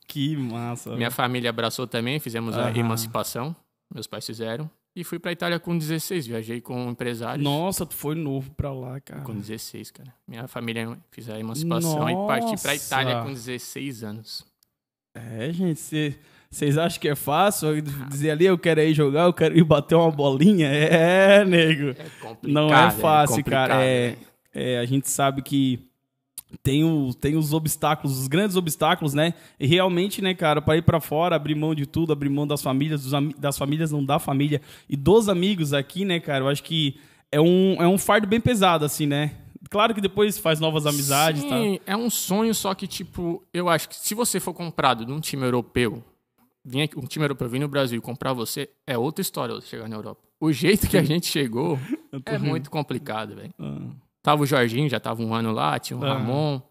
Que 0.08 0.36
massa. 0.36 0.96
Minha 0.96 1.12
família 1.12 1.50
abraçou 1.50 1.86
também, 1.86 2.20
fizemos 2.20 2.58
a 2.58 2.70
Aham. 2.70 2.78
emancipação. 2.80 3.56
Meus 3.94 4.08
pais 4.08 4.26
fizeram. 4.26 4.68
E 4.96 5.04
fui 5.04 5.18
pra 5.18 5.32
Itália 5.32 5.60
com 5.60 5.76
16, 5.76 6.28
viajei 6.28 6.62
com 6.62 6.90
empresários. 6.90 7.44
Nossa, 7.44 7.84
tu 7.84 7.96
foi 7.96 8.14
novo 8.14 8.52
pra 8.52 8.72
lá, 8.72 9.00
cara. 9.00 9.22
Com 9.22 9.34
16, 9.34 9.90
cara. 9.90 10.14
Minha 10.28 10.48
família 10.48 10.96
fez 11.10 11.30
a 11.30 11.40
emancipação 11.40 12.08
e 12.10 12.28
parti 12.28 12.62
pra 12.62 12.74
Nossa. 12.74 12.86
Itália 12.86 13.22
com 13.24 13.34
16 13.34 14.04
anos. 14.04 14.46
É, 15.16 15.52
gente, 15.52 16.20
vocês 16.50 16.78
acham 16.78 17.00
que 17.00 17.10
é 17.10 17.16
fácil 17.16 17.82
dizer 18.10 18.32
ali, 18.32 18.46
eu 18.46 18.58
quero 18.58 18.82
ir 18.82 18.94
jogar, 18.94 19.24
eu 19.24 19.34
quero 19.34 19.58
ir 19.58 19.64
bater 19.64 19.96
uma 19.96 20.12
bolinha? 20.12 20.68
É, 20.68 21.44
nego. 21.44 21.90
É 21.90 22.10
complicado. 22.22 22.54
Não 22.54 22.68
é 22.68 22.92
fácil, 22.92 23.38
complicado, 23.38 23.70
cara. 23.70 23.84
É, 23.84 24.12
né? 24.12 24.18
é, 24.54 24.78
a 24.78 24.86
gente 24.86 25.10
sabe 25.10 25.42
que 25.42 25.88
tem, 26.62 26.84
o, 26.84 27.14
tem 27.14 27.36
os 27.36 27.54
obstáculos, 27.54 28.20
os 28.20 28.28
grandes 28.28 28.56
obstáculos, 28.56 29.14
né? 29.14 29.34
E 29.60 29.66
realmente, 29.66 30.22
né, 30.22 30.34
cara, 30.34 30.62
para 30.62 30.78
ir 30.78 30.82
para 30.82 31.00
fora, 31.00 31.36
abrir 31.36 31.56
mão 31.56 31.74
de 31.74 31.86
tudo, 31.86 32.14
abrir 32.14 32.30
mão 32.30 32.46
das 32.46 32.62
famílias, 32.62 33.04
dos 33.04 33.34
das 33.38 33.58
famílias, 33.58 33.92
não 33.92 34.04
da 34.04 34.20
família 34.20 34.62
e 34.90 34.96
dos 34.96 35.30
amigos 35.30 35.74
aqui, 35.74 36.06
né, 36.06 36.20
cara? 36.20 36.44
Eu 36.44 36.50
acho 36.50 36.64
que 36.64 36.98
é 37.32 37.42
um, 37.42 37.82
é 37.82 37.88
um 37.88 37.98
fardo 37.98 38.28
bem 38.28 38.40
pesado, 38.40 38.86
assim, 38.86 39.08
né? 39.08 39.32
Claro 39.70 39.96
que 39.96 40.02
depois 40.02 40.38
faz 40.38 40.60
novas 40.60 40.86
amizades, 40.86 41.44
tá? 41.44 41.58
Sim, 41.58 41.80
é 41.86 41.96
um 41.96 42.10
sonho, 42.10 42.54
só 42.54 42.76
que, 42.76 42.86
tipo, 42.86 43.44
eu 43.54 43.70
acho 43.70 43.90
que 43.90 43.96
se 43.96 44.14
você 44.14 44.40
for 44.40 44.54
comprado 44.54 45.06
de 45.06 45.12
um 45.12 45.20
time 45.20 45.44
europeu, 45.44 46.04
vir 46.64 46.90
um 46.96 47.08
time 47.08 47.26
europeu 47.26 47.50
vir 47.50 47.60
no 47.60 47.68
Brasil 47.68 47.98
e 47.98 48.02
comprar 48.02 48.34
você, 48.34 48.70
é 48.86 48.98
outra 48.98 49.22
história 49.22 49.56
você 49.56 49.68
chegar 49.68 49.88
na 49.88 49.96
Europa. 49.96 50.22
O 50.40 50.52
jeito 50.52 50.88
que 50.88 50.98
a 50.98 51.04
gente 51.04 51.26
chegou 51.26 51.80
é 52.26 52.38
rindo. 52.38 52.46
muito 52.46 52.70
complicado, 52.70 53.36
velho. 53.36 53.54
Ah, 53.58 53.90
Tava 54.24 54.42
o 54.42 54.46
Jorginho, 54.46 54.90
já 54.90 55.00
tava 55.00 55.22
um 55.22 55.34
ano 55.34 55.52
lá, 55.52 55.78
tinha 55.78 56.00
o 56.00 56.04
Ah. 56.04 56.14
Ramon. 56.14 56.62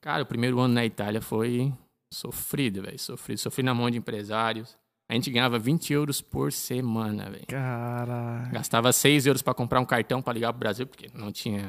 Cara, 0.00 0.22
o 0.22 0.26
primeiro 0.26 0.58
ano 0.60 0.72
na 0.74 0.84
Itália 0.84 1.20
foi 1.20 1.72
sofrido, 2.12 2.82
velho. 2.82 2.98
Sofrido. 2.98 3.38
Sofri 3.38 3.62
na 3.64 3.74
mão 3.74 3.90
de 3.90 3.98
empresários. 3.98 4.76
A 5.10 5.14
gente 5.14 5.30
ganhava 5.30 5.58
20 5.58 5.92
euros 5.92 6.20
por 6.22 6.52
semana, 6.52 7.28
velho. 7.28 7.46
Cara. 7.48 8.48
Gastava 8.52 8.92
6 8.92 9.26
euros 9.26 9.42
pra 9.42 9.52
comprar 9.52 9.80
um 9.80 9.84
cartão 9.84 10.22
pra 10.22 10.32
ligar 10.32 10.52
pro 10.52 10.60
Brasil, 10.60 10.86
porque 10.86 11.08
não 11.12 11.30
tinha 11.32 11.62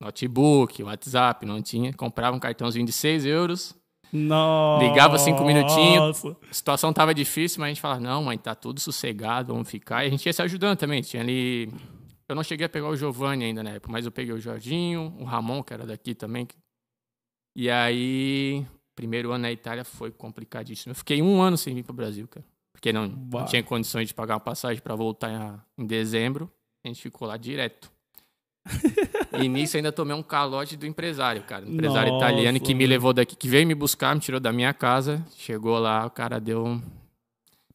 notebook, 0.00 0.82
WhatsApp, 0.82 1.46
não 1.46 1.62
tinha. 1.62 1.92
Comprava 1.92 2.36
um 2.36 2.40
cartãozinho 2.40 2.84
de 2.86 2.92
6 2.92 3.24
euros. 3.24 3.74
Nossa. 4.12 4.84
Ligava 4.84 5.18
cinco 5.18 5.44
minutinhos. 5.44 6.22
A 6.48 6.54
situação 6.54 6.92
tava 6.92 7.12
difícil, 7.12 7.58
mas 7.60 7.66
a 7.66 7.68
gente 7.70 7.80
falava, 7.80 8.00
não, 8.00 8.22
mãe, 8.22 8.38
tá 8.38 8.54
tudo 8.54 8.78
sossegado, 8.80 9.52
vamos 9.52 9.68
ficar. 9.68 10.04
E 10.04 10.06
a 10.06 10.10
gente 10.10 10.24
ia 10.24 10.32
se 10.32 10.40
ajudando 10.42 10.78
também. 10.78 11.02
Tinha 11.02 11.22
ali. 11.22 11.72
Eu 12.28 12.34
não 12.34 12.42
cheguei 12.42 12.66
a 12.66 12.68
pegar 12.68 12.88
o 12.88 12.96
Giovanni 12.96 13.44
ainda 13.44 13.62
na 13.62 13.70
época, 13.70 13.90
mas 13.92 14.04
eu 14.04 14.10
peguei 14.10 14.32
o 14.34 14.38
Jorginho, 14.40 15.14
o 15.18 15.24
Ramon, 15.24 15.62
que 15.62 15.72
era 15.72 15.86
daqui 15.86 16.14
também. 16.14 16.48
E 17.54 17.70
aí, 17.70 18.66
primeiro 18.94 19.30
ano 19.32 19.42
na 19.42 19.52
Itália 19.52 19.84
foi 19.84 20.10
complicadíssimo. 20.10 20.90
Eu 20.90 20.96
fiquei 20.96 21.22
um 21.22 21.40
ano 21.40 21.56
sem 21.56 21.74
vir 21.74 21.84
pro 21.84 21.92
Brasil, 21.94 22.26
cara. 22.26 22.44
Porque 22.72 22.92
não, 22.92 23.06
não 23.08 23.44
tinha 23.46 23.62
condições 23.62 24.08
de 24.08 24.14
pagar 24.14 24.34
uma 24.34 24.40
passagem 24.40 24.82
para 24.82 24.94
voltar 24.94 25.30
em, 25.78 25.82
em 25.82 25.86
dezembro. 25.86 26.50
A 26.84 26.88
gente 26.88 27.00
ficou 27.00 27.26
lá 27.26 27.36
direto. 27.36 27.90
e 29.40 29.48
nisso 29.48 29.76
ainda 29.76 29.92
tomei 29.92 30.14
um 30.14 30.22
calote 30.22 30.76
do 30.76 30.84
empresário, 30.86 31.42
cara. 31.44 31.64
Um 31.64 31.70
empresário 31.72 32.12
Nossa, 32.12 32.26
italiano 32.26 32.60
que 32.60 32.74
me 32.74 32.86
levou 32.86 33.12
daqui, 33.12 33.36
que 33.36 33.48
veio 33.48 33.66
me 33.66 33.74
buscar, 33.74 34.14
me 34.14 34.20
tirou 34.20 34.40
da 34.40 34.52
minha 34.52 34.74
casa. 34.74 35.24
Chegou 35.36 35.78
lá, 35.78 36.04
o 36.04 36.10
cara 36.10 36.40
deu. 36.40 36.66
um- 36.66 36.82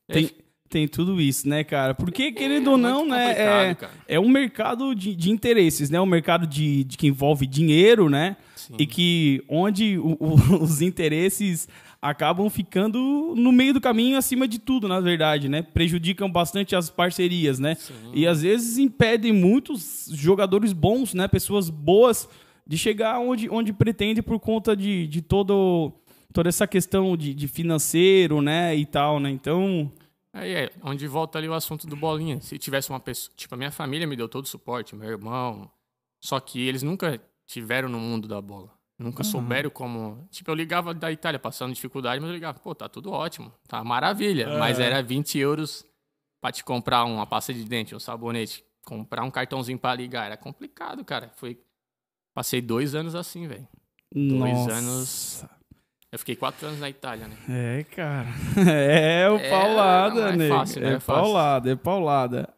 Tem, 0.08 0.30
tem 0.72 0.88
tudo 0.88 1.20
isso, 1.22 1.48
né, 1.48 1.64
cara? 1.64 1.94
Porque, 1.94 2.32
querendo 2.32 2.68
ou 2.70 2.78
É 2.78 2.78
muito 2.80 2.94
não, 2.94 3.06
né? 3.08 3.32
É, 3.32 3.76
cara. 3.76 3.92
é 4.08 4.20
um 4.20 4.30
mercado 4.30 4.96
de, 4.96 5.14
de 5.14 5.30
interesses, 5.30 5.90
né? 5.90 6.00
Um 6.02 6.06
mercado 6.06 6.48
de, 6.48 6.84
de 6.86 6.98
que 6.98 7.08
envolve 7.08 7.46
dinheiro, 7.46 8.10
né? 8.10 8.38
Sim. 8.56 8.76
E 8.80 8.86
que 8.88 9.44
onde 9.50 9.98
o- 9.98 10.18
o- 10.20 10.36
os 10.64 10.82
interesses 10.82 11.68
acabam 12.02 12.50
ficando 12.50 13.34
no 13.36 13.52
meio 13.52 13.74
do 13.76 13.82
caminho 13.82 14.18
acima 14.18 14.48
de 14.48 14.58
tudo, 14.58 14.88
na 14.88 15.00
verdade, 15.00 15.48
né? 15.50 15.62
Prejudicam 15.62 16.32
bastante 16.32 16.76
as 16.76 16.90
parcerias, 16.90 17.60
né? 17.60 17.78
E 18.14 18.26
às 18.26 18.42
vezes 18.42 18.78
impedem 18.78 19.32
muitos 19.32 20.10
jogadores 20.14 20.74
bons, 20.74 21.14
né? 21.14 21.28
Pessoas 21.28 21.70
boas 21.70 22.28
de 22.66 22.78
chegar 22.78 23.20
onde, 23.20 23.50
onde 23.50 23.72
pretende 23.74 24.22
por 24.22 24.40
conta 24.40 24.76
de, 24.76 25.06
de 25.06 25.22
todo, 25.22 25.92
toda 26.34 26.48
essa 26.50 26.66
questão 26.66 27.16
de, 27.18 27.34
de 27.36 27.48
financeiro, 27.48 28.42
né? 28.42 28.76
E 28.76 28.86
tal, 28.86 29.20
né? 29.20 29.30
Então, 29.30 29.92
Aí 30.34 30.54
é, 30.54 30.72
onde 30.84 31.08
volta 31.08 31.38
ali 31.38 31.48
o 31.50 31.54
assunto 31.54 31.86
do 31.88 31.96
bolinha. 31.96 32.40
Se 32.42 32.58
tivesse 32.58 32.90
uma 32.90 33.00
pessoa. 33.00 33.34
Tipo, 33.36 33.56
a 33.56 33.58
minha 33.58 33.72
família 33.72 34.08
me 34.08 34.16
deu 34.16 34.30
todo 34.30 34.46
o 34.46 34.48
suporte, 34.48 34.96
meu 34.96 35.10
irmão. 35.10 35.70
Só 36.24 36.40
que 36.40 36.66
eles 36.68 36.84
nunca 36.84 37.22
tiveram 37.46 37.90
no 37.90 38.00
mundo 38.00 38.28
da 38.28 38.42
bola. 38.42 38.72
Nunca 38.98 39.24
souberam 39.24 39.70
como. 39.70 40.28
Tipo, 40.30 40.52
eu 40.52 40.56
ligava 40.56 40.94
da 40.94 41.12
Itália 41.12 41.40
passando 41.40 41.74
dificuldade, 41.74 42.22
mas 42.22 42.30
eu 42.30 42.36
ligava, 42.36 42.60
pô, 42.60 42.74
tá 42.76 42.88
tudo 42.88 43.12
ótimo, 43.12 43.52
tá 43.68 43.84
maravilha. 43.84 44.60
Mas 44.60 44.80
É. 44.80 44.84
era 44.86 45.02
20 45.02 45.40
euros 45.40 45.84
pra 46.40 46.52
te 46.52 46.64
comprar 46.64 47.04
uma 47.04 47.26
pasta 47.26 47.52
de 47.54 47.64
dente, 47.66 47.96
um 47.96 48.00
sabonete, 48.00 48.64
comprar 48.86 49.24
um 49.24 49.32
cartãozinho 49.32 49.80
pra 49.80 49.96
ligar. 49.96 50.26
Era 50.28 50.38
complicado, 50.38 51.04
cara. 51.04 51.32
Foi. 51.36 51.60
Passei 52.34 52.62
dois 52.62 52.94
anos 52.96 53.16
assim, 53.16 53.48
velho. 53.48 53.68
nossa. 54.14 54.72
anos. 54.72 55.46
Eu 56.14 56.20
fiquei 56.20 56.36
quatro 56.36 56.68
anos 56.68 56.78
na 56.78 56.90
Itália, 56.90 57.26
né? 57.26 57.36
É, 57.80 57.86
cara. 57.96 58.28
É 58.68 59.30
o 59.30 59.38
É, 59.38 59.50
paulada, 59.50 60.20
é 60.22 60.36
nego. 60.36 60.56
fácil, 60.56 60.82
não 60.82 60.90
é 60.90 60.94
é 60.96 61.00
paulada, 61.00 61.72
é 61.72 61.76
paulada. 61.78 62.50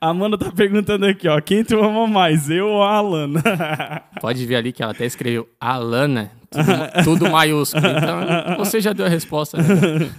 A 0.00 0.08
Amanda 0.10 0.36
tá 0.36 0.50
perguntando 0.50 1.06
aqui, 1.06 1.28
ó. 1.28 1.40
Quem 1.40 1.62
tu 1.62 1.78
ama 1.78 2.08
mais, 2.08 2.50
eu 2.50 2.66
ou 2.66 2.82
a 2.82 2.96
Alana? 2.96 3.40
Pode 4.20 4.44
ver 4.46 4.56
ali 4.56 4.72
que 4.72 4.82
ela 4.82 4.90
até 4.90 5.06
escreveu 5.06 5.48
Alana, 5.60 6.32
tudo, 6.50 7.04
tudo 7.20 7.30
maiúsculo. 7.30 7.86
Então, 7.86 8.56
você 8.56 8.80
já 8.80 8.92
deu 8.92 9.06
a 9.06 9.08
resposta. 9.08 9.58
Né? 9.58 10.10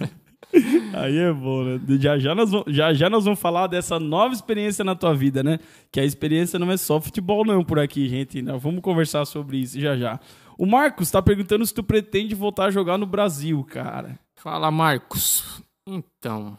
Aí 0.94 1.18
é 1.18 1.32
bom, 1.32 1.64
né? 1.64 1.80
Já 2.00 2.18
já, 2.18 2.34
nós 2.34 2.50
vamos, 2.50 2.64
já 2.72 2.94
já 2.94 3.10
nós 3.10 3.24
vamos 3.24 3.40
falar 3.40 3.66
dessa 3.66 3.98
nova 4.00 4.32
experiência 4.32 4.82
na 4.84 4.94
tua 4.94 5.12
vida, 5.14 5.42
né? 5.42 5.58
Que 5.92 6.00
a 6.00 6.04
experiência 6.04 6.58
não 6.58 6.70
é 6.70 6.76
só 6.78 6.98
futebol, 6.98 7.44
não, 7.44 7.62
por 7.62 7.78
aqui, 7.78 8.08
gente. 8.08 8.40
Nós 8.40 8.62
vamos 8.62 8.80
conversar 8.80 9.24
sobre 9.26 9.58
isso 9.58 9.78
já 9.78 9.96
já. 9.96 10.18
O 10.56 10.66
Marcos 10.66 11.10
tá 11.10 11.20
perguntando 11.20 11.66
se 11.66 11.74
tu 11.74 11.82
pretende 11.82 12.34
voltar 12.34 12.66
a 12.66 12.70
jogar 12.70 12.96
no 12.96 13.06
Brasil, 13.06 13.62
cara. 13.64 14.18
Fala, 14.36 14.70
Marcos. 14.70 15.62
Então, 15.86 16.56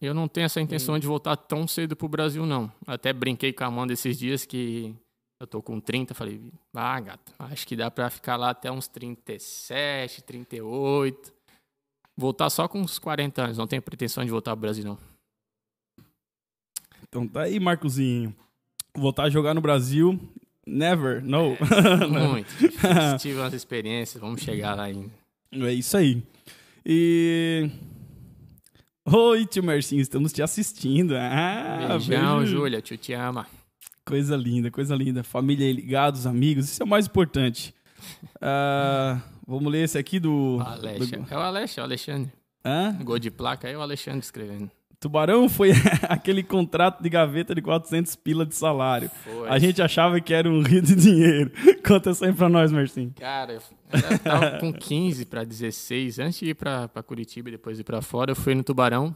eu 0.00 0.12
não 0.12 0.28
tenho 0.28 0.44
essa 0.44 0.60
intenção 0.60 0.98
de 0.98 1.06
voltar 1.06 1.36
tão 1.36 1.66
cedo 1.66 1.96
pro 1.96 2.08
Brasil, 2.08 2.44
não. 2.44 2.70
Até 2.86 3.12
brinquei 3.12 3.52
com 3.52 3.64
a 3.64 3.68
Amanda 3.68 3.92
esses 3.92 4.18
dias 4.18 4.44
que 4.44 4.94
eu 5.40 5.46
tô 5.46 5.60
com 5.62 5.80
30, 5.80 6.14
falei, 6.14 6.40
ah, 6.74 7.00
gato, 7.00 7.32
acho 7.38 7.66
que 7.66 7.74
dá 7.74 7.90
pra 7.90 8.08
ficar 8.10 8.36
lá 8.36 8.50
até 8.50 8.70
uns 8.70 8.86
37, 8.86 10.22
38. 10.22 11.32
Voltar 12.16 12.50
só 12.50 12.68
com 12.68 12.80
uns 12.80 12.98
40 12.98 13.42
anos, 13.42 13.58
não 13.58 13.66
tenho 13.66 13.82
pretensão 13.82 14.24
de 14.24 14.30
voltar 14.30 14.52
pro 14.52 14.60
Brasil, 14.60 14.84
não. 14.84 14.98
Então 17.02 17.26
tá 17.26 17.42
aí, 17.42 17.58
Marcosinho. 17.58 18.34
Voltar 18.96 19.24
a 19.24 19.30
jogar 19.30 19.54
no 19.54 19.60
Brasil, 19.60 20.18
never, 20.66 21.22
no. 21.22 21.56
Muito 22.30 22.48
difícil. 22.58 23.18
Tive 23.18 23.38
umas 23.40 23.52
experiências, 23.52 24.20
vamos 24.20 24.40
chegar 24.42 24.74
lá 24.74 24.84
ainda. 24.84 25.10
É 25.52 25.72
isso 25.72 25.96
aí. 25.96 26.22
E. 26.84 27.70
Oi, 29.04 29.46
tio 29.46 29.62
Mercinho, 29.64 30.00
estamos 30.00 30.32
te 30.32 30.40
assistindo. 30.42 31.14
Ah, 31.16 31.88
Beijão, 31.90 32.38
beijo. 32.38 32.52
Júlia, 32.56 32.80
tio 32.80 32.96
te 32.96 33.12
ama. 33.12 33.46
Coisa 34.04 34.36
linda, 34.36 34.70
coisa 34.70 34.94
linda. 34.94 35.22
Família 35.24 35.70
ligados, 35.72 36.26
amigos, 36.26 36.66
isso 36.66 36.82
é 36.82 36.86
o 36.86 36.88
mais 36.88 37.06
importante. 37.06 37.74
Ah, 38.40 39.20
vamos 39.46 39.70
ler 39.72 39.84
esse 39.84 39.98
aqui 39.98 40.18
do. 40.20 40.56
O 40.58 40.60
Alexa. 40.60 41.16
do- 41.16 41.26
É 41.30 41.36
o 41.36 41.40
Alexa, 41.40 41.80
é 41.80 41.82
o 41.82 41.84
Alexandre. 41.84 42.32
Hã? 42.64 42.96
Gol 43.02 43.18
de 43.18 43.30
placa, 43.30 43.68
é 43.68 43.76
o 43.76 43.80
Alexandre 43.80 44.20
escrevendo. 44.20 44.70
Tubarão 45.02 45.48
foi 45.48 45.72
aquele 46.08 46.44
contrato 46.44 47.02
de 47.02 47.08
gaveta 47.08 47.52
de 47.56 47.60
400 47.60 48.14
pila 48.14 48.46
de 48.46 48.54
salário. 48.54 49.10
Foi. 49.24 49.48
A 49.48 49.58
gente 49.58 49.82
achava 49.82 50.20
que 50.20 50.32
era 50.32 50.48
um 50.48 50.62
rio 50.62 50.80
de 50.80 50.94
dinheiro. 50.94 51.50
Conta 51.84 52.10
isso 52.10 52.24
aí 52.24 52.32
pra 52.32 52.48
nós, 52.48 52.70
Marcinho. 52.70 53.12
Cara, 53.18 53.54
eu 53.54 54.18
tava 54.20 54.60
com 54.60 54.72
15 54.72 55.26
pra 55.26 55.42
16, 55.42 56.20
antes 56.20 56.38
de 56.38 56.50
ir 56.50 56.54
pra, 56.54 56.86
pra 56.86 57.02
Curitiba 57.02 57.48
e 57.48 57.52
depois 57.52 57.80
ir 57.80 57.82
pra 57.82 58.00
fora, 58.00 58.30
eu 58.30 58.36
fui 58.36 58.54
no 58.54 58.62
Tubarão. 58.62 59.14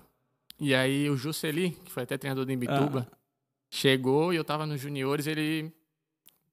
E 0.58 0.74
aí 0.74 1.08
o 1.08 1.16
Jusceli, 1.16 1.70
que 1.70 1.92
foi 1.92 2.02
até 2.02 2.18
treinador 2.18 2.44
do 2.44 2.50
Imbituba, 2.50 3.06
chegou 3.70 4.32
e 4.32 4.36
eu 4.36 4.44
tava 4.44 4.66
nos 4.66 4.80
juniores, 4.80 5.28
ele... 5.28 5.72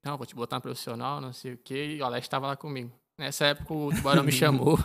Não, 0.06 0.16
vou 0.16 0.28
te 0.28 0.36
botar 0.36 0.58
no 0.58 0.62
profissional, 0.62 1.20
não 1.20 1.34
sei 1.34 1.54
o 1.54 1.58
quê, 1.58 1.96
e 1.98 2.02
o 2.02 2.06
Alex 2.06 2.28
tava 2.28 2.46
lá 2.46 2.56
comigo. 2.56 2.92
Nessa 3.18 3.48
época 3.48 3.74
o 3.74 3.90
Tubarão 3.96 4.24
me 4.24 4.32
chamou. 4.32 4.78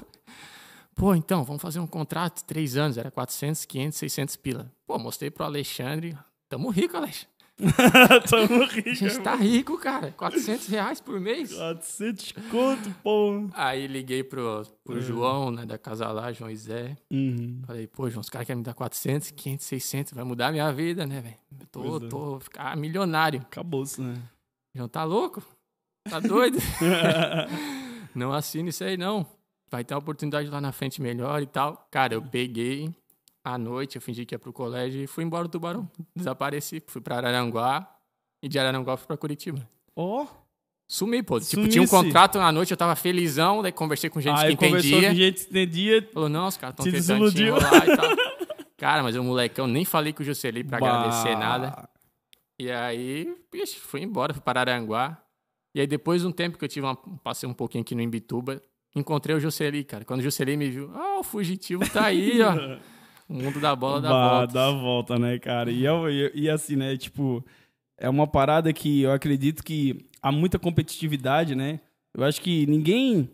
Pô, 0.99 1.15
então, 1.15 1.45
vamos 1.45 1.63
fazer 1.63 1.79
um 1.79 1.87
contrato, 1.87 2.43
três 2.45 2.77
anos, 2.77 2.99
era 2.99 3.09
400, 3.09 3.65
500, 3.65 3.99
600 3.99 4.37
pila. 4.37 4.73
Pô, 4.85 4.99
mostrei 4.99 5.31
pro 5.31 5.45
Alexandre, 5.45 6.19
tamo 6.49 6.71
rico, 6.71 6.97
Alex. 6.97 7.27
Tamo 8.31 8.63
A 8.63 8.67
rico. 8.67 8.95
gente 8.95 9.19
tá 9.19 9.35
rico, 9.35 9.77
cara, 9.79 10.13
400 10.13 10.69
reais 10.69 11.01
por 11.01 11.19
mês. 11.19 11.53
400 11.53 12.33
conto, 12.53 12.89
pô. 13.03 13.49
Aí 13.53 13.89
liguei 13.89 14.23
pro, 14.23 14.63
pro 14.85 15.01
João, 15.01 15.51
né, 15.51 15.67
da 15.67 15.77
casa 15.77 16.07
lá, 16.13 16.33
João 16.33 16.49
e 16.53 16.57
Zé. 16.57 16.97
Uhum. 17.11 17.61
Falei, 17.67 17.89
pô, 17.89 18.09
João, 18.09 18.21
os 18.21 18.31
caras 18.31 18.47
querem 18.47 18.59
me 18.59 18.65
dar 18.65 18.75
400, 18.75 19.33
500, 19.33 19.67
600, 19.67 20.13
vai 20.13 20.23
mudar 20.23 20.49
a 20.49 20.53
minha 20.53 20.73
vida, 20.73 21.05
né, 21.05 21.21
velho? 21.21 21.35
Tô, 21.73 21.81
Pois 21.83 22.03
é. 22.05 22.09
tô, 22.09 22.39
ficar 22.39 22.77
milionário. 22.77 23.41
Acabou-se, 23.41 24.01
né? 24.01 24.15
João, 24.73 24.89
tá 24.89 25.03
louco? 25.03 25.43
Tá 26.09 26.21
doido? 26.21 26.59
não 28.15 28.33
assina 28.33 28.69
isso 28.69 28.85
aí, 28.85 28.97
não. 28.97 29.27
Vai 29.71 29.85
ter 29.85 29.95
uma 29.95 30.01
oportunidade 30.01 30.49
lá 30.49 30.61
na 30.61 30.73
frente 30.73 31.01
melhor 31.03 31.43
e 31.43 31.47
tal. 31.47 31.87
Cara, 31.91 32.15
eu 32.15 32.23
peguei 32.23 32.95
à 33.45 33.59
noite, 33.59 33.97
eu 33.97 34.03
fingi 34.03 34.25
que 34.25 34.35
ia 34.35 34.39
pro 34.39 34.53
colégio 34.53 35.03
e 35.03 35.07
fui 35.07 35.25
embora 35.25 35.45
do 35.45 35.51
Tubarão. 35.51 35.91
Desapareci, 36.15 36.83
fui 36.87 37.01
pra 37.01 37.17
Araranguá 37.17 37.89
e 38.43 38.49
de 38.49 38.59
Araranguá 38.59 38.97
fui 38.97 39.07
pra 39.07 39.17
Curitiba. 39.17 39.69
Ó. 39.95 40.27
Sumi, 40.91 41.23
pô. 41.23 41.39
Tipo, 41.39 41.69
tinha 41.69 41.83
um 41.83 41.87
contrato 41.87 42.39
na 42.39 42.51
noite, 42.51 42.71
eu 42.71 42.77
tava 42.77 42.97
felizão, 42.97 43.61
daí 43.61 43.73
conversei 43.73 44.09
com 44.09 44.21
gente 44.23 44.39
Aí 44.39 44.57
que 44.57 44.67
entendia. 44.67 45.09
com 45.11 45.15
gente 45.15 45.45
que 45.45 45.51
entendia. 45.51 46.09
Falou, 46.15 46.29
não, 46.31 46.47
os 46.47 46.57
caras 46.57 46.73
estão 46.79 46.87
Se 46.87 46.93
tentando 46.93 47.31
te 47.31 47.43
enrolar 47.43 47.87
e 47.89 47.97
tal. 47.97 48.09
Cara, 48.79 49.03
mas 49.03 49.15
o 49.17 49.23
molecão 49.23 49.67
nem 49.67 49.85
falei 49.85 50.13
com 50.15 50.23
o 50.23 50.25
Juscelino 50.25 50.69
pra 50.69 50.79
Bah. 50.79 50.89
agradecer 51.01 51.37
nada. 51.37 51.89
E 52.59 52.71
aí, 52.71 53.37
bicho, 53.53 53.79
fui 53.81 54.01
embora, 54.03 54.33
fui 54.33 54.43
para 54.43 54.61
Aranguá. 54.61 55.21
E 55.75 55.81
aí, 55.81 55.87
depois 55.87 56.23
de 56.23 56.27
um 56.29 56.33
tempo 56.33 56.57
que 56.57 56.65
eu 56.65 56.69
tive 56.69 56.87
uma, 56.87 56.97
passei 56.97 57.47
um 57.47 57.53
pouquinho 57.53 57.83
aqui 57.83 57.95
no 57.95 58.01
Imbituba, 58.01 58.63
encontrei 58.99 59.35
o 59.37 59.41
Juscelino, 59.41 59.85
cara. 59.85 60.05
Quando 60.05 60.21
o 60.21 60.23
Juscelino 60.23 60.59
me 60.59 60.69
viu, 60.71 60.91
ah, 60.95 61.19
o 61.21 61.25
fugitivo 61.25 61.89
tá 61.91 62.05
aí, 62.07 62.41
ó. 62.43 62.53
O 63.29 63.35
mundo 63.35 63.61
da 63.61 63.77
bola 63.77 64.01
dá 64.01 64.09
Bah, 64.09 64.39
volta. 64.39 64.53
dá 64.55 64.67
a 64.69 64.73
volta, 64.73 65.19
né, 65.19 65.39
cara? 65.39 65.71
E, 65.71 65.85
eu- 65.85 66.09
e, 66.11 66.31
e 66.35 66.49
assim, 66.49 66.77
né, 66.77 66.97
tipo, 66.97 67.45
é 67.99 68.09
uma 68.09 68.27
parada 68.27 68.73
que 68.73 69.03
eu 69.03 69.13
acredito 69.13 69.63
que 69.63 70.07
há 70.23 70.33
muita 70.33 70.59
competitividade, 70.59 71.55
né? 71.55 71.79
Eu 72.15 72.25
acho 72.25 72.41
que 72.41 72.65
ninguém. 72.67 73.29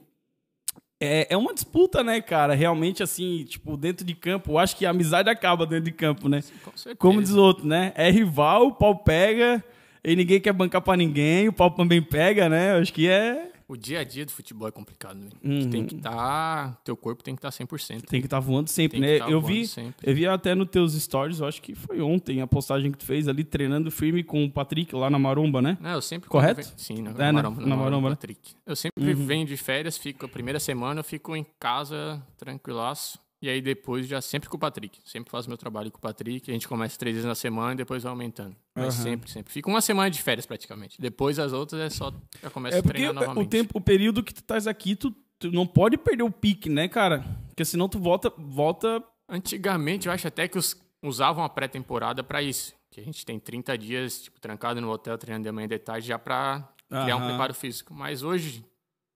É, 1.01 1.29
é 1.33 1.37
uma 1.37 1.55
disputa, 1.55 2.03
né, 2.03 2.21
cara? 2.21 2.55
Realmente, 2.55 3.05
assim, 3.05 3.45
tipo, 3.45 3.77
dentro 3.77 4.05
de 4.05 4.15
campo, 4.17 4.51
eu 4.53 4.59
acho 4.59 4.77
que 4.77 4.85
a 4.85 4.91
amizade 4.91 5.29
acaba 5.31 5.65
dentro 5.65 5.85
de 5.85 5.93
campo, 5.93 6.29
né? 6.29 6.41
Com 6.65 6.71
certeza. 6.77 6.97
Como 6.97 7.21
diz 7.23 7.31
o 7.31 7.41
outro, 7.41 7.65
né? 7.65 7.93
É 7.95 8.11
rival, 8.11 8.67
o 8.67 8.73
pau 8.75 8.97
pega, 8.97 9.63
e 10.03 10.17
ninguém 10.17 10.41
quer 10.41 10.53
bancar 10.53 10.81
pra 10.83 10.97
ninguém, 10.97 11.49
o 11.49 11.53
pau 11.53 11.71
também 11.71 12.03
pega, 12.03 12.49
né? 12.49 12.73
Eu 12.77 12.81
acho 12.83 12.93
que 12.93 13.07
é. 13.09 13.53
O 13.67 13.77
dia 13.77 14.01
a 14.01 14.05
dia 14.05 14.27
do 14.27 14.31
futebol 14.33 14.69
é 14.69 14.71
complicado, 14.71 15.17
né? 15.19 15.31
Uhum. 15.43 15.71
Tem 15.71 15.87
que 15.87 15.95
estar... 15.97 16.77
teu 16.85 16.95
corpo 16.97 17.23
tem 17.23 17.35
que 17.35 17.39
estar 17.39 17.49
100%. 17.51 18.03
Tem 18.03 18.21
que 18.21 18.27
estar 18.27 18.39
voando 18.41 18.69
sempre, 18.69 19.01
Tem 19.01 19.09
que 19.09 19.19
né? 19.21 19.25
tá 19.25 19.31
eu 19.31 19.41
vi. 19.41 19.67
sempre. 19.67 19.95
Eu 20.11 20.15
vi 20.15 20.27
até 20.27 20.55
nos 20.55 20.69
teus 20.69 20.93
stories, 20.95 21.41
eu 21.41 21.47
acho 21.47 21.63
que 21.63 21.75
foi 21.75 22.01
ontem, 22.01 22.41
a 22.43 22.47
postagem 22.47 22.93
que 22.93 22.99
tu 22.99 23.07
fez 23.07 23.27
ali, 23.27 23.43
treinando 23.43 23.91
firme 23.91 24.23
com 24.23 24.45
o 24.45 24.51
Patrick 24.51 24.95
lá 24.95 25.09
na 25.09 25.19
Maromba, 25.19 25.63
né? 25.63 25.79
Não, 25.81 25.91
eu 25.93 26.03
sempre. 26.03 26.29
Correto? 26.29 26.61
venho- 26.63 26.75
Sim, 26.77 27.03
na, 27.03 27.11
É, 27.11 27.15
na, 27.15 27.25
né? 27.25 27.33
Maromba, 27.33 27.67
Na 27.67 27.77
Maromba, 27.77 28.09
né? 28.11 28.15
Patrick. 28.17 28.53
Eu 28.67 28.77
sempre 28.77 29.15
venho 29.15 29.47
de 29.47 29.57
férias, 29.57 29.97
fico 29.97 30.27
a 30.27 30.29
primeira 30.29 30.61
semana, 30.61 31.01
eu 31.01 31.05
fico 31.05 31.35
em 31.35 31.47
casa 31.59 32.23
tranquilaço. 32.37 33.19
E 33.45 33.49
aí 33.51 33.61
depois 33.61 34.07
já 34.07 34.21
sempre 34.23 34.49
com 34.49 34.57
o 34.57 34.59
Patrick. 34.59 34.99
Sempre 35.05 35.31
faço 35.31 35.49
meu 35.49 35.59
trabalho 35.59 35.91
com 35.91 35.99
o 35.99 36.01
Patrick. 36.01 36.51
A 36.51 36.55
gente 36.55 36.67
começa 36.67 36.99
três 36.99 37.15
vezes 37.15 37.29
na 37.29 37.35
semana 37.35 37.75
e 37.75 37.77
depois 37.77 38.03
vai 38.03 38.11
aumentando. 38.11 38.57
Mas 38.75 38.95
Aham. 38.95 39.03
sempre, 39.03 39.31
sempre. 39.31 39.53
Fica 39.53 39.69
uma 39.69 39.81
semana 39.81 40.11
de 40.11 40.23
férias 40.23 40.47
praticamente. 40.47 41.01
Depois 41.01 41.39
as 41.39 41.53
outras 41.53 41.81
é 41.81 41.91
só. 41.91 42.13
Já 42.43 42.49
começa 42.51 42.77
É 42.77 42.81
a 42.81 42.83
treinar 42.83 43.13
novamente. 43.13 43.47
o 43.47 43.49
tempo, 43.49 43.79
o 43.79 43.81
período 43.81 44.23
que 44.23 44.33
tu 44.33 44.41
estás 44.41 44.67
aqui, 44.67 44.97
tu, 44.97 45.11
tu 45.39 45.51
não 45.53 45.67
pode 45.67 45.97
perder 45.99 46.23
o 46.23 46.31
pique, 46.31 46.71
né, 46.71 46.89
cara? 46.89 47.23
Porque 47.49 47.65
senão 47.65 47.89
tu 47.89 47.99
volta, 47.99 48.33
volta 48.37 49.03
Antigamente 49.29 50.07
eu 50.07 50.13
acho 50.13 50.27
até 50.29 50.47
que 50.49 50.59
os, 50.59 50.77
usavam 51.03 51.45
a 51.45 51.49
pré-temporada 51.49 52.23
pra 52.23 52.43
isso. 52.43 52.75
Que 52.91 53.01
a 53.01 53.05
gente 53.05 53.25
tem 53.27 53.39
30 53.39 53.77
dias, 53.77 54.23
tipo, 54.23 54.41
trancado 54.41 54.81
no 54.81 54.91
hotel, 54.91 55.19
treinando 55.19 55.45
de 55.45 55.53
manhã 55.53 55.65
e 55.67 55.69
de 55.69 55.79
tarde, 55.79 56.07
já 56.07 56.19
pra 56.19 56.69
criar 56.89 57.17
um 57.17 57.27
preparo 57.27 57.53
físico. 57.55 57.93
Mas 57.93 58.23
hoje, 58.23 58.65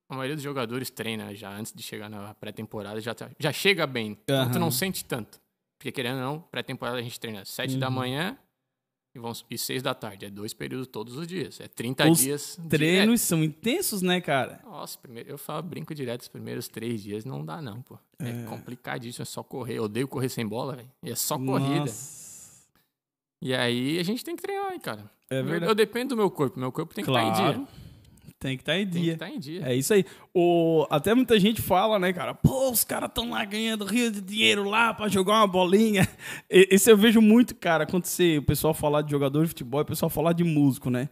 a 0.09 0.15
maioria 0.15 0.35
dos 0.37 0.43
jogadores 0.43 0.91
treina 0.91 1.35
já 1.35 1.51
antes 1.51 1.73
de 1.73 1.83
chegar 1.83 2.09
na 2.09 2.35
pré-temporada, 2.35 3.01
já, 3.01 3.15
tá- 3.15 3.31
já 3.39 3.53
chega 3.53 3.87
bem. 3.87 4.19
Então 4.25 4.51
tu 4.51 4.59
não 4.59 4.71
sente 4.71 5.05
tanto. 5.05 5.41
Porque 5.79 5.93
querendo 5.93 6.17
ou 6.17 6.23
não, 6.23 6.41
pré-temporada 6.41 6.99
a 6.99 7.03
gente 7.03 7.19
treina 7.21 7.45
7 7.45 7.75
Uhum. 7.75 7.79
da 7.81 7.89
manhã 7.91 8.37
e, 9.15 9.19
vão, 9.19 9.33
e 9.51 9.57
6 9.57 9.83
da 9.83 9.95
tarde. 9.95 10.25
É 10.27 10.31
dois 10.31 10.53
períodos 10.53 10.87
todos 10.89 11.17
os 11.17 11.27
dias. 11.27 11.61
É 11.61 11.69
30 11.69 12.09
Os 12.11 12.19
dias. 12.19 12.57
direto. 12.57 12.69
treinos 12.71 13.21
são 13.21 13.45
intensos, 13.45 14.03
né, 14.03 14.21
cara? 14.21 14.61
Nossa, 14.65 14.99
primeiro, 14.99 15.29
eu 15.31 15.39
falo, 15.39 15.63
brinco 15.63 15.95
direto, 15.95 16.23
os 16.23 16.29
primeiros 16.29 16.67
três 16.69 17.03
dias 17.03 17.25
não 17.25 17.45
dá, 17.45 17.63
não, 17.63 17.81
pô. 17.83 17.97
É, 18.19 18.45
complicadíssimo, 18.47 19.23
é 19.23 19.27
só 19.27 19.43
correr. 19.45 19.75
Eu 19.79 19.85
odeio 19.85 20.09
correr 20.09 20.29
sem 20.29 20.45
bola, 20.47 20.75
velho. 20.77 20.91
E 21.05 21.11
é 21.11 21.15
só 21.15 21.39
corrida. 21.39 21.81
Nossa. 21.81 22.67
E 23.41 23.55
aí 23.55 23.99
a 24.01 24.03
gente 24.03 24.25
tem 24.25 24.35
que 24.35 24.43
treinar, 24.43 24.79
cara. 24.81 25.09
É 25.31 25.39
Eu- 25.41 25.45
verdade. 25.45 25.71
Eu, 25.71 25.75
dependo 25.77 26.09
do 26.11 26.17
meu 26.17 26.29
corpo. 26.31 26.59
Meu 26.59 26.73
corpo 26.73 26.93
tem 26.93 27.05
que 27.05 27.11
estar 27.11 27.23
em 27.23 27.33
Claro. 27.33 27.59
dia. 27.59 27.69
Tem 28.41 28.57
que 28.57 28.63
estar 28.63 28.79
em 28.79 28.87
Tem 28.87 28.93
que 28.93 29.01
dia. 29.01 29.13
estar 29.15 29.29
em 29.29 29.39
dia. 29.39 29.63
É 29.65 29.75
isso 29.75 29.93
aí. 29.93 30.05
O, 30.33 30.87
até 30.91 31.13
muita 31.13 31.39
gente 31.41 31.61
fala, 31.61 31.99
né, 31.99 32.13
cara? 32.13 32.35
Pô, 32.35 32.71
os 32.71 32.85
caras 32.85 33.09
estão 33.09 33.31
lá 33.31 33.45
ganhando 33.45 33.85
rio 33.85 34.13
de 34.13 34.21
dinheiro 34.21 34.63
lá 34.63 34.95
pra 34.95 35.09
jogar 35.09 35.35
uma 35.35 35.47
bolinha. 35.47 36.09
Esse 36.49 36.91
eu 36.91 36.97
vejo 36.97 37.21
muito, 37.21 37.55
cara, 37.57 37.83
acontecer. 37.83 38.39
O 38.39 38.43
pessoal 38.45 38.73
falar 38.73 39.03
de 39.03 39.11
jogador 39.11 39.43
de 39.43 39.49
futebol 39.49 39.81
e 39.81 39.83
o 39.83 39.87
pessoal 39.87 40.09
falar 40.09 40.33
de 40.33 40.45
músico, 40.45 40.89
né? 40.89 41.09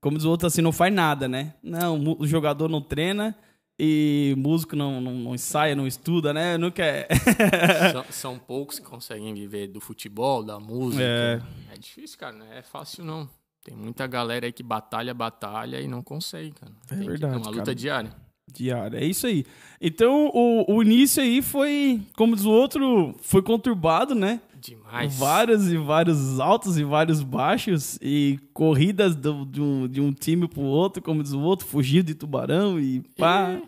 Como 0.00 0.16
diz 0.16 0.24
o 0.24 0.30
outro, 0.30 0.46
assim, 0.46 0.62
não 0.62 0.70
faz 0.70 0.94
nada, 0.94 1.26
né? 1.26 1.54
Não, 1.60 2.16
o 2.20 2.26
jogador 2.26 2.68
não 2.68 2.80
treina 2.80 3.36
e 3.76 4.34
músico 4.36 4.76
não, 4.76 5.00
não, 5.00 5.12
não 5.14 5.34
ensaia, 5.34 5.74
não 5.74 5.86
estuda, 5.86 6.32
né? 6.32 6.56
Não 6.56 6.70
quer. 6.70 7.08
São, 7.92 8.04
são 8.10 8.38
poucos 8.38 8.78
que 8.78 8.84
conseguem 8.84 9.34
viver 9.34 9.66
do 9.66 9.80
futebol, 9.80 10.44
da 10.44 10.60
música. 10.60 11.02
É. 11.02 11.40
É, 11.72 11.78
difícil, 11.78 12.18
cara. 12.18 12.36
Não 12.36 12.52
é 12.52 12.62
fácil, 12.62 13.04
não. 13.04 13.28
Tem 13.68 13.76
muita 13.76 14.06
galera 14.06 14.46
aí 14.46 14.52
que 14.52 14.62
batalha, 14.62 15.12
batalha 15.12 15.80
e 15.80 15.86
não 15.86 16.02
consegue, 16.02 16.52
cara. 16.52 16.72
É 16.86 16.94
Tem 16.94 17.00
que- 17.00 17.08
verdade, 17.10 17.34
É 17.34 17.36
uma 17.36 17.46
luta 17.50 17.58
cara. 17.64 17.74
diária. 17.74 18.10
Diário, 18.50 18.98
é 18.98 19.04
isso 19.04 19.26
aí. 19.26 19.44
Então, 19.78 20.30
o, 20.32 20.74
o 20.76 20.82
início 20.82 21.22
aí 21.22 21.42
foi, 21.42 22.00
como 22.16 22.34
diz 22.34 22.46
o 22.46 22.50
outro, 22.50 23.14
foi 23.20 23.42
conturbado, 23.42 24.14
né? 24.14 24.40
Demais. 24.58 25.18
Vários 25.18 25.70
e 25.70 25.76
vários 25.76 26.40
altos 26.40 26.78
e 26.78 26.82
vários 26.82 27.22
baixos 27.22 27.98
e 28.00 28.38
corridas 28.54 29.14
do- 29.14 29.44
de, 29.44 29.60
um, 29.60 29.86
de 29.86 30.00
um 30.00 30.12
time 30.12 30.48
pro 30.48 30.62
outro, 30.62 31.02
como 31.02 31.22
diz 31.22 31.32
o 31.34 31.40
outro, 31.40 31.66
fugir 31.66 32.02
de 32.02 32.14
tubarão 32.14 32.80
e 32.80 33.00
pá. 33.18 33.60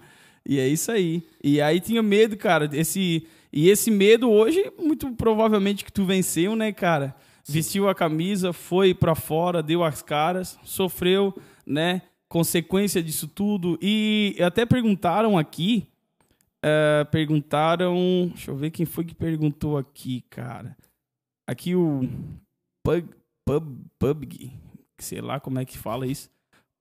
E 0.47 0.59
é 0.59 0.67
isso 0.67 0.91
aí. 0.91 1.23
E 1.45 1.61
aí 1.61 1.79
tinha 1.79 2.03
medo, 2.03 2.35
cara, 2.39 2.69
esse 2.73 3.27
e 3.53 3.69
esse 3.69 3.91
medo 3.91 4.31
hoje 4.31 4.73
muito 4.79 5.11
provavelmente 5.13 5.85
que 5.85 5.93
tu 5.93 6.05
venceu, 6.07 6.57
né, 6.57 6.73
cara? 6.73 7.15
Vestiu 7.49 7.89
a 7.89 7.95
camisa, 7.95 8.53
foi 8.53 8.95
pra 8.95 9.15
fora, 9.15 9.63
deu 9.63 9.83
as 9.83 10.03
caras, 10.03 10.59
sofreu, 10.63 11.37
né? 11.67 12.03
Consequência 12.29 13.03
disso 13.03 13.27
tudo. 13.27 13.79
E 13.83 14.37
até 14.41 14.65
perguntaram 14.65 15.37
aqui. 15.37 15.87
eh, 16.63 17.05
perguntaram. 17.11 18.29
Deixa 18.29 18.51
eu 18.51 18.57
ver 18.57 18.71
quem 18.71 18.87
foi 18.87 19.05
que 19.05 19.15
perguntou 19.15 19.77
aqui, 19.79 20.23
cara. 20.31 20.77
Aqui 21.49 21.75
o. 21.75 22.03
Pug, 22.85 23.09
pub, 23.47 23.79
pubg. 23.99 24.53
Sei 24.99 25.21
lá 25.21 25.41
como 25.41 25.59
é 25.59 25.65
que 25.65 25.77
fala 25.79 26.07
isso. 26.07 26.31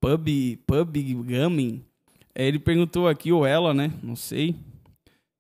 Pub, 0.02 0.28
pub 0.68 0.98
gaming. 1.26 1.84
É, 2.36 2.46
Ele 2.48 2.60
perguntou 2.60 3.08
aqui, 3.08 3.32
ou 3.32 3.46
ela, 3.46 3.74
né? 3.74 3.92
Não 4.04 4.16
sei. 4.16 4.56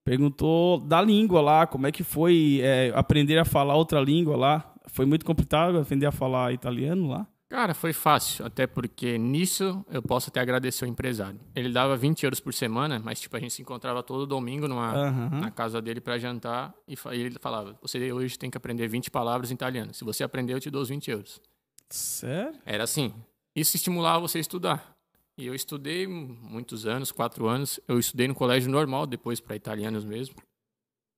Perguntou 0.04 0.80
da 0.80 1.02
língua 1.02 1.40
lá, 1.42 1.68
como 1.68 1.86
é 1.86 1.92
que 1.92 2.04
foi 2.04 2.62
é, 2.64 2.92
aprender 2.96 3.38
a 3.38 3.46
falar 3.46 3.76
outra 3.76 4.02
língua 4.02 4.36
lá. 4.36 4.69
Foi 4.92 5.06
muito 5.06 5.26
complicado 5.26 5.78
aprender 5.80 6.06
a 6.06 6.12
falar 6.12 6.54
italiano 6.54 7.08
lá? 7.08 7.28
Cara, 7.50 7.74
foi 7.74 7.94
fácil, 7.94 8.46
até 8.46 8.68
porque 8.68 9.18
nisso 9.18 9.84
eu 9.90 10.04
posso 10.04 10.30
até 10.30 10.40
agradecer 10.40 10.86
o 10.86 10.88
empresário. 10.88 11.40
Ele 11.56 11.72
dava 11.74 11.98
20 11.98 12.24
euros 12.24 12.40
por 12.40 12.54
semana, 12.54 13.02
mas 13.04 13.20
tipo, 13.20 13.36
a 13.36 13.40
gente 13.40 13.52
se 13.52 13.62
encontrava 13.64 14.04
todo 14.04 14.28
domingo 14.28 14.68
numa, 14.68 14.94
Aham. 14.94 15.30
na 15.40 15.50
casa 15.50 15.82
dele 15.82 16.00
para 16.00 16.20
jantar 16.20 16.76
e 16.88 16.94
e 16.94 17.20
ele 17.20 17.40
falava: 17.40 17.76
Você 17.82 18.14
hoje 18.14 18.38
tem 18.38 18.52
que 18.52 18.58
aprender 18.58 18.88
20 18.88 19.10
palavras 19.10 19.50
em 19.50 19.56
italiano. 19.56 19.96
Se 19.96 20.04
você 20.04 20.24
aprender, 20.24 20.54
eu 20.54 20.60
te 20.60 20.70
dou 20.70 20.82
os 20.84 20.90
20 20.90 21.10
euros. 21.10 21.42
Sério? 21.90 22.60
Era 22.64 22.84
assim. 22.84 23.12
Isso 23.56 23.76
estimulava 23.76 24.20
você 24.20 24.38
a 24.38 24.42
estudar. 24.42 24.96
E 25.36 25.48
eu 25.48 25.56
estudei 25.56 26.06
muitos 26.06 26.86
anos, 26.86 27.12
quatro 27.12 27.48
anos. 27.48 27.80
Eu 27.88 27.98
estudei 27.98 28.28
no 28.28 28.36
colégio 28.36 28.70
normal, 28.70 29.08
depois 29.08 29.40
para 29.40 29.56
italianos 29.56 30.06
mesmo. 30.06 30.36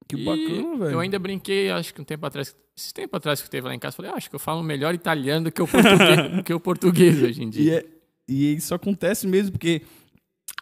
Que 0.07 0.15
E 0.17 0.25
bacana, 0.25 0.77
velho. 0.77 0.91
Eu 0.91 0.99
ainda 0.99 1.17
brinquei, 1.19 1.69
acho 1.71 1.93
que 1.93 2.01
um 2.01 2.03
tempo 2.03 2.25
atrás, 2.25 2.55
esse 2.75 2.93
tempo 2.93 3.15
atrás 3.15 3.41
que 3.41 3.49
teve 3.49 3.67
lá 3.67 3.73
em 3.75 3.79
casa, 3.79 3.95
falei, 3.95 4.11
ah, 4.11 4.15
acho 4.15 4.29
que 4.29 4.35
eu 4.35 4.39
falo 4.39 4.61
melhor 4.63 4.93
italiano 4.93 5.45
do 5.45 5.51
que 5.51 5.61
o 5.61 5.67
português, 5.67 6.41
que 6.45 6.53
o 6.53 6.59
português 6.59 7.21
hoje 7.21 7.41
em 7.43 7.47
E, 7.47 7.51
dia. 7.51 7.79
é- 7.79 7.85
e 8.27 8.53
isso 8.55 8.73
acontece 8.73 9.27
mesmo, 9.27 9.53
porque 9.53 9.81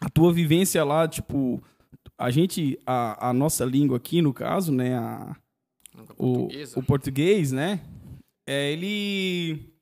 a 0.02 0.08
tua 0.08 0.32
vivência 0.32 0.82
lá, 0.84 1.06
tipo, 1.06 1.62
a 2.18 2.30
gente, 2.30 2.78
a, 2.86 3.28
a 3.30 3.32
nossa 3.32 3.64
língua 3.64 3.96
aqui, 3.96 4.20
no 4.22 4.32
caso, 4.32 4.72
né, 4.72 4.96
a, 4.96 5.36
o, 6.18 6.48
o 6.76 6.82
português, 6.82 7.52
né, 7.52 7.80
é, 8.48 8.72
ele 8.72 9.72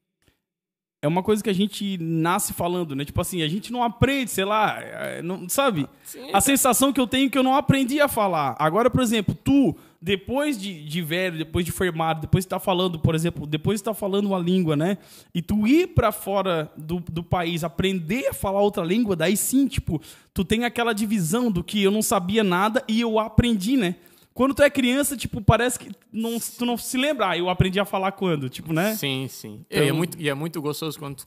é 1.01 1.07
uma 1.07 1.23
coisa 1.23 1.43
que 1.43 1.51
a 1.51 1.55
gente 1.55 1.97
nasce 2.01 2.53
falando, 2.53 2.97
né, 2.97 3.05
tipo 3.05 3.21
assim, 3.21 3.43
a 3.43 3.49
gente 3.49 3.71
não 3.71 3.85
aprende, 3.85 4.31
sei 4.33 4.45
lá, 4.45 4.79
é, 4.81 5.23
não, 5.23 5.49
sabe? 5.49 5.87
Sim, 6.03 6.31
A 6.33 6.41
sensação 6.41 6.93
que 6.93 7.01
eu 7.01 7.07
tenho 7.07 7.27
é 7.27 7.31
que 7.31 7.39
eu 7.39 7.43
não 7.43 7.55
aprendi 7.55 8.01
a 8.01 8.09
falar. 8.09 8.57
Agora, 8.59 8.91
por 8.91 9.01
exemplo, 9.01 9.33
tu, 9.33 9.77
depois 10.03 10.61
de, 10.61 10.85
de 10.85 11.01
velho, 11.01 11.39
depois 11.39 11.65
de 11.65 11.71
formado, 11.71 12.23
depois 12.23 12.43
de 12.45 12.47
estar 12.47 12.59
falando, 12.59 12.99
por 12.99 13.15
exemplo, 13.15 13.47
depois 13.47 13.77
de 13.77 13.83
estar 13.83 13.95
falando 13.95 14.27
uma 14.27 14.41
língua, 14.41 14.75
né? 14.75 14.99
E 15.33 15.41
tu 15.41 15.69
ir 15.69 15.89
pra 15.89 16.11
fora 16.11 16.69
do, 16.77 16.99
do 16.99 17.23
país, 17.23 17.63
aprender 17.63 18.27
a 18.29 18.35
falar 18.35 18.61
outra 18.61 18.85
língua, 18.85 19.15
daí 19.15 19.37
sim, 19.37 19.69
tipo, 19.69 20.03
tu 20.35 20.45
tem 20.45 20.65
aquela 20.65 20.93
divisão 20.93 21.49
do 21.49 21.63
que 21.63 21.81
eu 21.81 21.93
não 21.93 22.03
sabia 22.03 22.43
nada 22.43 22.83
e 22.89 23.01
eu 23.01 23.21
aprendi, 23.21 23.77
né? 23.77 23.95
Quando 24.39 24.55
tu 24.55 24.63
é 24.63 24.71
criança, 24.71 25.17
tipo, 25.17 25.41
parece 25.41 25.81
que 25.81 25.91
não, 26.13 26.39
tu 26.39 26.65
não 26.65 26.77
se 26.77 26.97
lembra. 26.97 27.31
Ah, 27.31 27.37
eu 27.37 27.49
aprendi 27.51 27.81
a 27.81 27.85
falar 27.85 28.13
quando, 28.13 28.49
tipo, 28.49 28.73
né? 28.73 28.95
Sim, 28.95 29.27
sim. 29.29 29.65
Então- 29.69 29.83
E, 29.83 29.89
é 29.89 29.93
muito, 29.93 30.17
e 30.21 30.29
é 30.29 30.35
muito 30.35 30.63
gostoso 30.63 30.97
quando, 30.97 31.17
tu, 31.17 31.27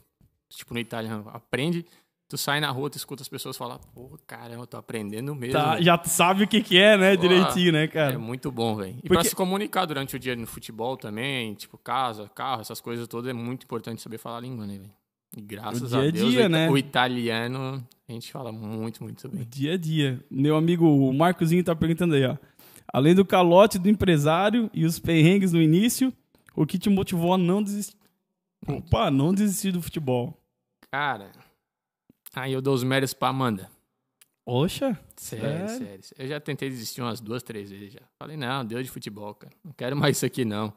tipo, 0.49 0.73
no 0.73 0.79
italiano, 0.79 1.25
aprende, 1.33 1.85
tu 2.29 2.37
sai 2.37 2.61
na 2.61 2.71
rua, 2.71 2.89
tu 2.89 2.95
escuta 2.95 3.21
as 3.21 3.27
pessoas 3.27 3.57
falar, 3.57 3.79
pô, 3.93 4.17
caramba, 4.25 4.63
eu 4.63 4.67
tô 4.67 4.77
aprendendo 4.77 5.35
mesmo. 5.35 5.51
Tá, 5.59 5.81
já 5.81 6.01
sabe 6.05 6.45
o 6.45 6.47
que 6.47 6.61
que 6.63 6.77
é, 6.77 6.95
né? 6.95 7.17
Pô, 7.17 7.21
Direitinho, 7.23 7.73
né, 7.73 7.83
É 7.83 7.87
cara? 7.89 8.17
muito 8.17 8.49
bom, 8.49 8.77
velho. 8.77 8.95
E 9.03 9.09
pra 9.09 9.17
Porque- 9.17 9.27
se 9.31 9.35
comunicar 9.35 9.83
durante 9.85 10.15
o 10.15 10.19
dia 10.19 10.33
no 10.33 10.47
futebol 10.47 10.95
também, 10.95 11.53
tipo, 11.55 11.77
casa, 11.77 12.29
carro, 12.33 12.61
essas 12.61 12.79
coisas 12.79 13.05
todas, 13.09 13.29
é 13.29 13.33
muito 13.33 13.65
importante 13.65 14.01
saber 14.01 14.19
falar 14.19 14.37
a 14.37 14.39
língua, 14.39 14.65
né, 14.65 14.77
velho? 14.77 14.91
E 15.35 15.41
graças 15.41 15.81
O 15.83 15.87
dia 15.87 15.97
a 15.97 16.01
a 16.01 16.11
Deus, 16.11 16.31
dia, 16.31 16.45
o, 16.45 16.49
né? 16.49 16.69
o 16.69 16.77
italiano, 16.77 17.85
a 18.07 18.11
gente 18.11 18.29
fala 18.33 18.51
muito, 18.51 19.01
muito 19.01 19.29
bem. 19.29 19.45
Dia 19.49 19.73
a 19.73 19.77
dia. 19.77 20.19
Meu 20.29 20.57
amigo 20.57 20.85
o 20.85 21.13
Marcozinho 21.13 21.63
tá 21.63 21.73
perguntando 21.73 22.15
aí, 22.15 22.25
ó. 22.25 22.35
Além 22.93 23.15
do 23.15 23.25
calote 23.25 23.79
do 23.79 23.89
empresário 23.89 24.69
e 24.73 24.85
os 24.85 24.99
perrengues 24.99 25.51
no 25.53 25.61
início, 25.61 26.13
o 26.55 26.65
que 26.65 26.77
te 26.77 26.89
motivou 26.89 27.33
a 27.33 27.37
não 27.37 27.63
desistir? 27.63 27.95
Opa, 28.67 29.09
não 29.09 29.33
desistir 29.33 29.71
do 29.71 29.81
futebol. 29.81 30.37
Cara, 30.91 31.31
aí 32.35 32.51
eu 32.53 32.61
dou 32.61 32.73
os 32.73 32.83
méritos 32.83 33.13
pra 33.13 33.29
Amanda. 33.29 33.69
Oxa. 34.45 34.99
Sério, 35.15 35.69
Sério? 35.69 35.85
sério. 35.85 36.01
Eu 36.17 36.27
já 36.27 36.39
tentei 36.39 36.69
desistir 36.69 37.01
umas 37.01 37.21
duas, 37.21 37.41
três 37.43 37.69
vezes 37.69 37.93
já. 37.93 38.01
Falei, 38.19 38.35
não, 38.35 38.65
deu 38.65 38.81
de 38.83 38.89
futebol, 38.89 39.33
cara. 39.35 39.53
Não 39.63 39.71
quero 39.71 39.95
mais 39.95 40.17
isso 40.17 40.25
aqui, 40.25 40.43
não. 40.43 40.73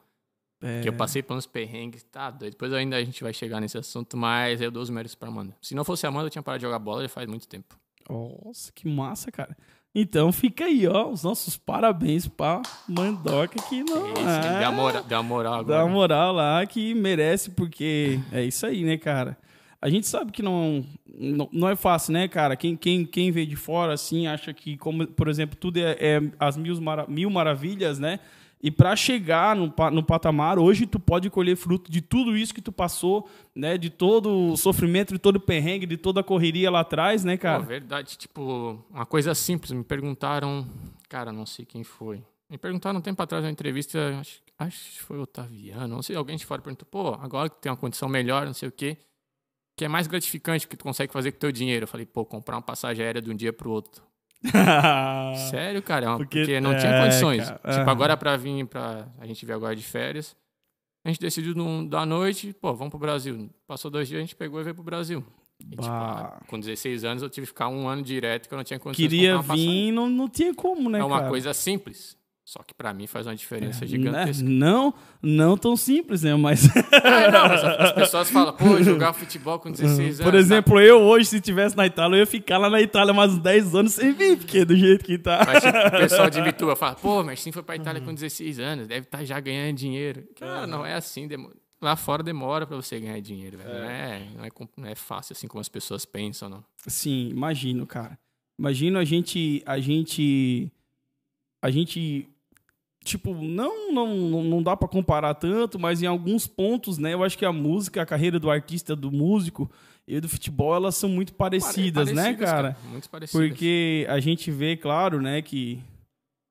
É, 0.62 0.76
Porque 0.76 0.88
eu 0.88 0.92
passei 0.94 1.22
por 1.22 1.36
uns 1.36 1.46
perrengues, 1.46 2.02
tá 2.04 2.30
doido. 2.30 2.52
Depois 2.52 2.72
ainda 2.72 2.96
a 2.96 3.04
gente 3.04 3.22
vai 3.22 3.32
chegar 3.32 3.60
nesse 3.60 3.76
assunto, 3.76 4.16
mas 4.16 4.60
eu 4.60 4.70
dou 4.70 4.82
os 4.82 4.90
méritos 4.90 5.14
pra 5.14 5.28
Amanda. 5.28 5.54
Se 5.60 5.74
não 5.74 5.84
fosse 5.84 6.06
a 6.06 6.08
Amanda, 6.08 6.26
eu 6.26 6.30
tinha 6.30 6.42
parado 6.42 6.60
de 6.60 6.66
jogar 6.66 6.78
bola 6.78 7.02
já 7.02 7.08
faz 7.08 7.26
muito 7.28 7.48
tempo. 7.48 7.76
Nossa, 8.08 8.70
que 8.72 8.86
massa, 8.88 9.32
cara. 9.32 9.56
Então 9.94 10.32
fica 10.32 10.64
aí, 10.64 10.88
ó, 10.88 11.08
os 11.08 11.22
nossos 11.22 11.56
parabéns 11.56 12.26
pra 12.26 12.60
Mandoca 12.88 13.62
que 13.68 13.84
não 13.84 14.08
é... 14.28 14.58
deu, 14.58 14.68
a 14.68 14.72
moral, 14.72 15.04
deu 15.04 15.18
a 15.18 15.22
moral 15.22 15.54
agora. 15.54 15.78
Dá 15.78 15.86
moral 15.86 16.32
lá 16.32 16.66
que 16.66 16.92
merece, 16.94 17.50
porque 17.50 18.18
é 18.32 18.42
isso 18.42 18.66
aí, 18.66 18.82
né, 18.82 18.96
cara? 18.96 19.38
A 19.80 19.88
gente 19.88 20.08
sabe 20.08 20.32
que 20.32 20.42
não, 20.42 20.84
não, 21.16 21.48
não 21.52 21.68
é 21.68 21.76
fácil, 21.76 22.12
né, 22.12 22.26
cara? 22.26 22.56
Quem, 22.56 22.74
quem, 22.74 23.04
quem 23.04 23.30
vê 23.30 23.46
de 23.46 23.54
fora, 23.54 23.92
assim, 23.92 24.26
acha 24.26 24.52
que, 24.52 24.76
como, 24.76 25.06
por 25.06 25.28
exemplo, 25.28 25.56
tudo 25.60 25.78
é, 25.78 25.96
é 26.00 26.22
as 26.40 26.56
mil, 26.56 26.74
mil 27.06 27.30
maravilhas, 27.30 27.98
né? 27.98 28.18
E 28.64 28.70
para 28.70 28.96
chegar 28.96 29.54
no, 29.54 29.70
no 29.92 30.02
patamar, 30.02 30.58
hoje 30.58 30.86
tu 30.86 30.98
pode 30.98 31.28
colher 31.28 31.54
fruto 31.54 31.92
de 31.92 32.00
tudo 32.00 32.34
isso 32.34 32.54
que 32.54 32.62
tu 32.62 32.72
passou, 32.72 33.28
né? 33.54 33.76
De 33.76 33.90
todo 33.90 34.52
o 34.52 34.56
sofrimento, 34.56 35.12
de 35.12 35.18
todo 35.18 35.36
o 35.36 35.40
perrengue, 35.40 35.84
de 35.84 35.98
toda 35.98 36.20
a 36.20 36.24
correria 36.24 36.70
lá 36.70 36.80
atrás, 36.80 37.24
né, 37.24 37.36
Pô, 37.36 37.42
cara? 37.42 37.62
verdade, 37.62 38.16
tipo, 38.16 38.82
uma 38.88 39.04
coisa 39.04 39.34
simples. 39.34 39.70
Me 39.70 39.84
perguntaram, 39.84 40.66
cara, 41.10 41.30
não 41.30 41.44
sei 41.44 41.66
quem 41.66 41.84
foi. 41.84 42.24
Me 42.48 42.56
perguntaram 42.56 43.00
um 43.00 43.02
tempo 43.02 43.22
atrás 43.22 43.44
na 43.44 43.50
entrevista, 43.50 44.18
acho, 44.18 44.40
acho 44.58 44.92
que 44.92 45.02
foi 45.02 45.18
o 45.18 45.24
Otaviano, 45.24 45.96
não 45.96 46.02
sei, 46.02 46.16
alguém 46.16 46.38
de 46.38 46.46
fora 46.46 46.62
perguntou, 46.62 46.88
pô, 46.90 47.08
agora 47.20 47.50
que 47.50 47.60
tem 47.60 47.70
uma 47.70 47.76
condição 47.76 48.08
melhor, 48.08 48.46
não 48.46 48.54
sei 48.54 48.70
o 48.70 48.72
quê, 48.72 48.96
o 49.74 49.76
que 49.76 49.84
é 49.84 49.88
mais 49.88 50.06
gratificante 50.06 50.66
que 50.66 50.74
tu 50.74 50.84
consegue 50.84 51.12
fazer 51.12 51.32
com 51.32 51.36
o 51.36 51.40
teu 51.40 51.52
dinheiro? 51.52 51.84
Eu 51.84 51.88
falei, 51.88 52.06
pô, 52.06 52.24
comprar 52.24 52.56
uma 52.56 52.62
passagem 52.62 53.04
aérea 53.04 53.20
de 53.20 53.30
um 53.30 53.36
dia 53.36 53.52
pro 53.52 53.70
outro. 53.70 54.02
Sério, 55.50 55.82
cara, 55.82 56.06
é 56.12 56.16
Porque- 56.16 56.40
porque, 56.40 56.60
não 56.60 56.72
é, 56.72 56.76
tinha 56.78 57.00
condições. 57.02 57.44
cara, 57.44 57.56
Tipo, 57.56 57.68
aham. 57.70 57.90
agora 57.90 58.16
pra 58.16 58.36
vir 58.36 58.66
pra. 58.66 59.08
A 59.18 59.26
gente 59.26 59.44
veio 59.44 59.56
agora 59.56 59.74
de 59.74 59.82
férias. 59.82 60.36
A 61.04 61.08
gente 61.10 61.20
decidiu 61.20 61.54
num, 61.54 61.86
da 61.86 62.06
noite, 62.06 62.54
pô, 62.60 62.72
vamos 62.74 62.90
pro 62.90 62.98
Brasil. 62.98 63.50
Passou 63.66 63.90
dois 63.90 64.08
dias, 64.08 64.18
a 64.18 64.22
gente 64.22 64.34
pegou 64.36 64.60
e 64.60 64.64
veio 64.64 64.74
pro 64.74 64.82
Brasil. 64.84 65.22
E, 65.60 65.70
tipo, 65.70 65.82
Bah. 65.82 66.40
com 66.48 66.58
16 66.58 67.04
anos 67.04 67.22
eu 67.22 67.28
tive 67.30 67.46
que 67.46 67.52
ficar 67.52 67.68
um 67.68 67.86
ano 67.88 68.02
direto 68.02 68.48
que 68.48 68.54
eu 68.54 68.56
não 68.56 68.64
tinha 68.64 68.78
condições 68.78 69.08
de 69.08 69.16
Queria 69.16 69.36
passagem. 69.36 69.66
vir, 69.86 69.92
não, 69.92 70.08
não 70.08 70.28
tinha 70.28 70.54
como, 70.54 70.88
né, 70.90 70.98
É 70.98 71.04
uma 71.04 71.18
cara? 71.18 71.28
coisa 71.30 71.52
simples. 71.54 72.16
Só 72.46 72.62
que 72.62 72.74
pra 72.74 72.92
mim 72.92 73.06
faz 73.06 73.26
uma 73.26 73.34
diferença 73.34 73.80
Né? 73.80 73.86
gigantesca. 73.86 74.44
Não, 74.46 74.92
não 75.22 75.56
tão 75.56 75.74
simples, 75.78 76.22
né? 76.22 76.34
Mas, 76.36 76.66
Ah, 76.92 77.30
não, 77.30 77.48
mas 77.48 77.64
as 77.64 77.92
pessoas 77.96 78.30
falam, 78.30 78.52
pô, 78.54 78.82
jogar 78.82 79.14
futebol 79.14 79.58
com 79.58 79.70
16 79.72 79.98
anos. 79.98 80.20
por 80.20 80.32
tá- 80.32 80.38
exemplo, 80.38 80.78
eu 80.78 81.00
hoje, 81.00 81.24
se 81.30 81.36
estivesse 81.36 81.74
na 81.74 81.86
Itália, 81.86 82.16
eu 82.16 82.20
ia 82.20 82.26
ficar 82.26 82.58
lá 82.58 82.68
na 82.68 82.82
Itália 82.82 83.14
mais 83.14 83.32
uns 83.32 83.38
10 83.38 83.74
anos 83.74 83.94
sem 83.94 84.12
vir, 84.12 84.36
porque 84.36 84.62
do 84.62 84.76
jeito 84.76 85.06
que 85.06 85.16
tá. 85.16 85.42
Mas 85.46 85.62
tipo, 85.64 85.76
o 85.78 85.90
pessoal 85.98 86.28
de 86.28 86.42
Vituba 86.42 86.76
fala, 86.76 86.94
pô, 86.96 87.24
mas 87.24 87.40
sim 87.40 87.50
foi 87.50 87.62
pra 87.62 87.76
Itália 87.76 88.00
Uhum. 88.00 88.08
com 88.08 88.14
16 88.14 88.58
anos, 88.58 88.86
deve 88.86 89.06
estar 89.06 89.24
já 89.24 89.40
ganhando 89.40 89.76
dinheiro. 89.78 90.28
Cara, 90.38 90.66
não 90.66 90.84
é 90.84 90.92
assim. 90.94 91.26
demo- 91.26 91.50
Lá 91.80 91.96
fora 91.96 92.22
demora 92.22 92.66
pra 92.66 92.76
você 92.76 93.00
ganhar 93.00 93.20
dinheiro, 93.20 93.56
velho. 93.58 93.70
Não, 93.70 93.84
é, 93.90 94.22
não, 94.36 94.44
é, 94.44 94.48
não 94.76 94.88
é 94.88 94.94
fácil 94.94 95.32
assim 95.34 95.46
como 95.48 95.60
as 95.62 95.68
pessoas 95.68 96.04
pensam, 96.04 96.48
não. 96.48 96.64
Sim, 96.86 97.28
imagino, 97.30 97.86
cara. 97.86 98.18
Imagino 98.58 98.98
a 98.98 99.04
gente, 99.04 99.62
a 99.66 99.78
gente, 99.80 100.70
a 101.62 101.70
gente, 101.70 102.26
tipo, 103.04 103.34
não, 103.34 103.92
não, 103.92 104.42
não- 104.42 104.62
dá 104.62 104.76
pra 104.76 104.88
comparar 104.88 105.34
tanto, 105.34 105.78
mas 105.78 106.02
em 106.02 106.06
alguns 106.06 106.46
pontos, 106.46 106.98
né? 106.98 107.12
Eu 107.14 107.22
acho 107.22 107.36
que 107.38 107.44
a 107.44 107.52
música, 107.52 108.02
a 108.02 108.06
carreira 108.06 108.40
do 108.40 108.50
artista, 108.50 108.96
do 108.96 109.12
músico 109.12 109.70
e 110.08 110.18
do 110.20 110.28
futebol, 110.28 110.74
elas 110.74 110.96
são 110.96 111.08
muito 111.08 111.34
parecidas, 111.34 112.08
né, 112.12 112.22
Parecidas, 112.22 112.50
cara? 112.50 112.76
Muito 112.90 113.08
parecidas. 113.08 113.46
Porque 113.48 114.06
a 114.08 114.18
gente 114.20 114.50
vê, 114.50 114.76
claro, 114.76 115.20
né, 115.20 115.40
que 115.42 115.78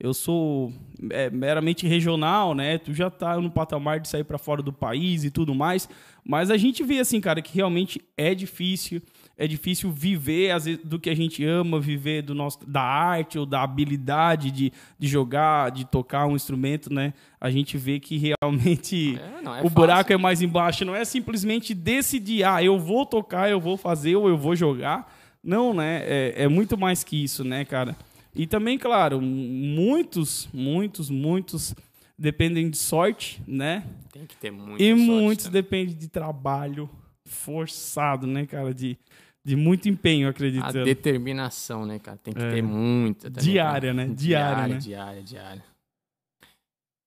eu 0.00 0.12
sou 0.14 0.72
é, 1.10 1.30
meramente 1.30 1.86
regional, 1.86 2.54
né? 2.54 2.78
Tu 2.78 2.92
já 2.94 3.10
tá 3.10 3.40
no 3.40 3.50
patamar 3.50 4.00
de 4.00 4.08
sair 4.08 4.24
para 4.24 4.38
fora 4.38 4.62
do 4.62 4.72
país 4.72 5.24
e 5.24 5.30
tudo 5.30 5.54
mais, 5.54 5.88
mas 6.24 6.50
a 6.50 6.56
gente 6.56 6.82
vê 6.82 6.98
assim, 6.98 7.20
cara, 7.20 7.40
que 7.42 7.54
realmente 7.54 8.00
é 8.16 8.34
difícil, 8.34 9.00
é 9.36 9.46
difícil 9.46 9.90
viver 9.90 10.52
às 10.52 10.64
vezes, 10.64 10.80
do 10.84 10.98
que 10.98 11.10
a 11.10 11.14
gente 11.14 11.44
ama, 11.44 11.80
viver 11.80 12.22
do 12.22 12.34
nosso 12.34 12.58
da 12.66 12.82
arte 12.82 13.38
ou 13.38 13.44
da 13.44 13.62
habilidade 13.62 14.50
de, 14.50 14.72
de 14.98 15.08
jogar, 15.08 15.70
de 15.70 15.84
tocar 15.84 16.26
um 16.26 16.36
instrumento, 16.36 16.92
né? 16.92 17.12
A 17.40 17.50
gente 17.50 17.76
vê 17.76 17.98
que 17.98 18.16
realmente 18.16 19.18
É, 19.44 19.60
é 19.60 19.62
o 19.64 19.68
fácil. 19.68 19.70
buraco 19.70 20.12
é 20.12 20.16
mais 20.16 20.40
embaixo, 20.40 20.84
não 20.84 20.94
é 20.94 21.04
simplesmente 21.04 21.74
decidir, 21.74 22.44
ah, 22.44 22.62
eu 22.62 22.78
vou 22.78 23.04
tocar, 23.04 23.50
eu 23.50 23.60
vou 23.60 23.76
fazer 23.76 24.16
ou 24.16 24.28
eu 24.28 24.38
vou 24.38 24.54
jogar. 24.56 25.12
Não, 25.42 25.74
né? 25.74 26.02
É, 26.06 26.44
é 26.44 26.48
muito 26.48 26.78
mais 26.78 27.04
que 27.04 27.22
isso, 27.22 27.44
né, 27.44 27.64
cara? 27.64 27.96
E 28.34 28.46
também, 28.46 28.78
claro, 28.78 29.20
muitos, 29.20 30.48
muitos, 30.52 31.10
muitos 31.10 31.74
dependem 32.18 32.70
de 32.70 32.76
sorte, 32.78 33.42
né? 33.46 33.84
Tem 34.12 34.24
que 34.26 34.36
ter 34.36 34.50
muita 34.50 34.82
e 34.82 34.94
muitos 34.94 35.44
também. 35.46 35.62
dependem 35.62 35.94
de 35.94 36.08
trabalho 36.08 36.88
forçado, 37.24 38.26
né, 38.26 38.46
cara? 38.46 38.72
De, 38.72 38.98
De 39.44 39.54
muito 39.56 39.88
empenho, 39.88 40.26
A 40.26 40.30
acreditando. 40.30 40.84
determinação, 40.84 41.84
né, 41.84 41.98
cara? 41.98 42.16
Tem 42.16 42.32
que 42.32 42.40
É. 42.42 42.50
ter 42.50 42.62
muita. 42.62 43.30
também, 43.30 43.44
Diária, 43.52 43.92
né? 43.92 44.06
Diária, 44.08 44.68
né? 44.74 44.78
Diária, 44.78 45.22
diária. 45.22 45.64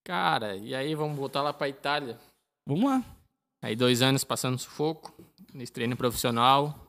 Cara, 0.05 0.55
e 0.55 0.73
aí 0.75 0.95
vamos 0.95 1.17
voltar 1.17 1.41
lá 1.41 1.51
pra 1.51 1.67
Itália. 1.67 2.17
Vamos 2.67 2.85
lá. 2.89 3.03
Aí 3.63 3.75
dois 3.75 4.01
anos 4.01 4.23
passando 4.23 4.57
sufoco, 4.57 5.13
nesse 5.53 5.71
treino 5.71 5.97
profissional. 5.97 6.87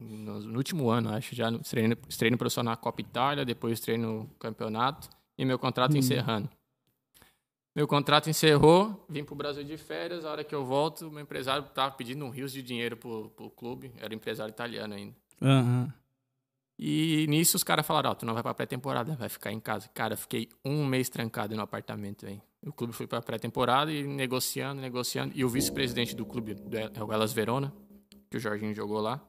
No, 0.00 0.40
no 0.40 0.56
último 0.56 0.88
ano, 0.88 1.10
acho, 1.12 1.34
já 1.34 1.50
no 1.50 1.58
treino, 1.58 1.94
treino 1.94 2.38
profissional 2.38 2.74
Copa 2.78 3.02
Itália, 3.02 3.44
depois 3.44 3.78
treino 3.80 4.28
campeonato 4.38 5.10
e 5.38 5.44
meu 5.44 5.58
contrato 5.58 5.92
Hum. 5.94 5.98
encerrando. 5.98 6.48
Meu 7.80 7.88
contrato 7.88 8.28
encerrou, 8.28 9.06
vim 9.08 9.24
pro 9.24 9.34
Brasil 9.34 9.64
de 9.64 9.78
férias, 9.78 10.26
a 10.26 10.30
hora 10.30 10.44
que 10.44 10.54
eu 10.54 10.66
volto, 10.66 11.08
o 11.08 11.10
meu 11.10 11.22
empresário 11.22 11.62
tava 11.74 11.90
pedindo 11.94 12.22
um 12.26 12.28
rios 12.28 12.52
de 12.52 12.60
dinheiro 12.62 12.94
pro, 12.94 13.30
pro 13.30 13.48
clube, 13.48 13.90
era 13.98 14.14
empresário 14.14 14.52
italiano 14.52 14.92
ainda. 14.92 15.14
Aham. 15.40 15.90
E 16.78 17.24
nisso 17.26 17.56
os 17.56 17.64
caras 17.64 17.86
falaram, 17.86 18.10
ó, 18.10 18.14
tu 18.14 18.26
não 18.26 18.34
vai 18.34 18.42
pra 18.42 18.52
pré-temporada, 18.52 19.16
vai 19.16 19.30
ficar 19.30 19.50
em 19.50 19.58
casa. 19.58 19.88
Cara, 19.94 20.12
eu 20.12 20.18
fiquei 20.18 20.46
um 20.62 20.84
mês 20.84 21.08
trancado 21.08 21.56
no 21.56 21.62
apartamento, 21.62 22.26
velho. 22.26 22.42
O 22.66 22.70
clube 22.70 22.92
foi 22.92 23.06
pra 23.06 23.22
pré-temporada 23.22 23.90
e 23.90 24.02
negociando, 24.02 24.78
negociando. 24.82 25.32
E 25.34 25.42
o 25.42 25.48
vice-presidente 25.48 26.14
do 26.14 26.26
clube 26.26 26.58
é 26.72 27.02
o 27.02 27.10
Elas 27.10 27.32
Verona, 27.32 27.72
que 28.30 28.36
o 28.36 28.40
Jorginho 28.40 28.74
jogou 28.74 29.00
lá. 29.00 29.26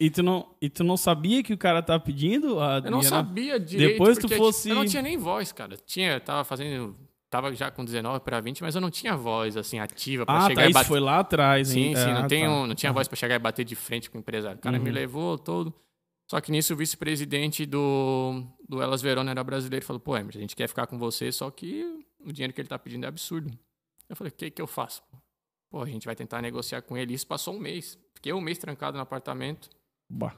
E 0.00 0.08
tu, 0.08 0.22
não, 0.22 0.54
e 0.58 0.70
tu 0.70 0.82
não 0.82 0.96
sabia 0.96 1.42
que 1.42 1.52
o 1.52 1.58
cara 1.58 1.82
tava 1.82 2.02
pedindo? 2.02 2.58
A, 2.60 2.78
Eu 2.82 2.90
não 2.90 3.02
sabia 3.02 3.60
direito. 3.60 3.92
Depois 3.92 4.16
tu 4.16 4.26
fosse- 4.28 4.70
Eu 4.70 4.74
não 4.74 4.86
tinha 4.86 5.02
nem 5.02 5.18
voz, 5.18 5.52
cara. 5.52 5.76
Tinha, 5.76 6.18
tava 6.18 6.44
fazendo... 6.44 6.96
Tava 7.34 7.52
já 7.52 7.68
com 7.68 7.84
19 7.84 8.20
pra 8.20 8.40
20, 8.40 8.62
mas 8.62 8.76
eu 8.76 8.80
não 8.80 8.92
tinha 8.92 9.16
voz, 9.16 9.56
assim, 9.56 9.80
ativa 9.80 10.24
pra 10.24 10.36
Ah, 10.36 10.40
chegar 10.46 10.54
tá. 10.62 10.66
e 10.66 10.70
Isso 10.70 10.74
bater. 10.74 10.86
foi 10.86 11.00
lá 11.00 11.18
atrás, 11.18 11.66
Sim, 11.66 11.80
hein? 11.80 11.96
sim, 11.96 12.02
Ah, 12.12 12.20
não, 12.20 12.28
tenho, 12.28 12.48
tá. 12.48 12.66
não 12.68 12.74
tinha 12.76 12.92
voz 12.92 13.08
pra 13.08 13.16
chegar 13.16 13.34
e 13.34 13.38
bater 13.40 13.64
de 13.64 13.74
frente 13.74 14.08
com 14.08 14.18
o 14.18 14.20
empresário. 14.20 14.56
O 14.58 14.60
cara 14.62 14.78
me 14.78 14.88
Uhum. 14.88 14.94
levou 14.94 15.36
todo. 15.36 15.74
Só 16.30 16.40
que 16.40 16.52
nisso 16.52 16.74
o 16.74 16.76
vice-presidente 16.76 17.66
do, 17.66 18.44
do 18.68 18.80
Elas 18.80 19.02
Verona 19.02 19.32
era 19.32 19.42
brasileiro 19.42 19.84
e 19.84 19.86
falou: 19.86 19.98
pô, 19.98 20.16
Emerson, 20.16 20.38
a 20.38 20.42
gente 20.42 20.54
quer 20.54 20.68
ficar 20.68 20.86
com 20.86 20.96
você, 20.96 21.32
só 21.32 21.50
que 21.50 21.82
o 22.20 22.32
dinheiro 22.32 22.52
que 22.54 22.60
ele 22.60 22.68
tá 22.68 22.78
pedindo 22.78 23.02
é 23.04 23.08
absurdo. 23.08 23.50
Eu 24.08 24.14
falei: 24.14 24.30
o 24.30 24.34
que, 24.36 24.48
que 24.52 24.62
eu 24.62 24.68
faço? 24.68 25.02
Pô, 25.72 25.82
a 25.82 25.86
gente 25.86 26.06
vai 26.06 26.14
tentar 26.14 26.40
negociar 26.40 26.82
com 26.82 26.96
ele. 26.96 27.14
Isso 27.14 27.26
passou 27.26 27.52
um 27.56 27.58
mês. 27.58 27.98
Fiquei 28.14 28.32
um 28.32 28.40
mês 28.40 28.58
trancado 28.58 28.96
no 28.96 29.02
apartamento. 29.02 29.68
Bah. 30.08 30.36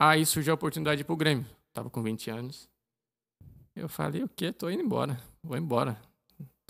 Aí 0.00 0.24
surgiu 0.24 0.52
a 0.52 0.54
oportunidade 0.54 0.98
de 0.98 1.02
ir 1.02 1.04
pro 1.04 1.16
Grêmio. 1.16 1.44
Tava 1.72 1.90
com 1.90 2.00
20 2.00 2.30
anos. 2.30 2.68
Eu 3.74 3.88
falei, 3.88 4.22
o 4.22 4.28
quê? 4.28 4.52
Tô 4.52 4.70
indo 4.70 4.82
embora. 4.84 5.18
Vou 5.42 5.56
embora. 5.58 6.00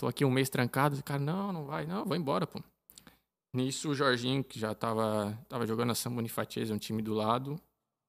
Tô 0.03 0.07
aqui 0.09 0.25
um 0.25 0.29
mês 0.29 0.49
trancado. 0.49 1.01
Cara, 1.01 1.17
não, 1.21 1.53
não 1.53 1.63
vai. 1.63 1.85
Não, 1.85 2.03
vou 2.03 2.17
embora, 2.17 2.45
pô. 2.45 2.61
Nisso, 3.55 3.89
o 3.89 3.95
Jorginho, 3.95 4.43
que 4.43 4.59
já 4.59 4.75
tava, 4.75 5.39
tava 5.47 5.65
jogando 5.65 5.91
a 5.91 5.95
São 5.95 6.13
Bonifatiese, 6.13 6.73
um 6.73 6.77
time 6.77 7.01
do 7.01 7.13
lado. 7.13 7.57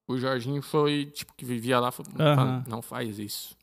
O 0.09 0.19
Jorginho 0.19 0.61
foi, 0.61 1.07
tipo, 1.07 1.33
que 1.35 1.45
vivia 1.45 1.79
lá, 1.79 1.93
falou, 1.93 2.11
Aham. 2.21 2.65
não 2.67 2.83
faz 2.83 3.21
isso. 3.21 3.57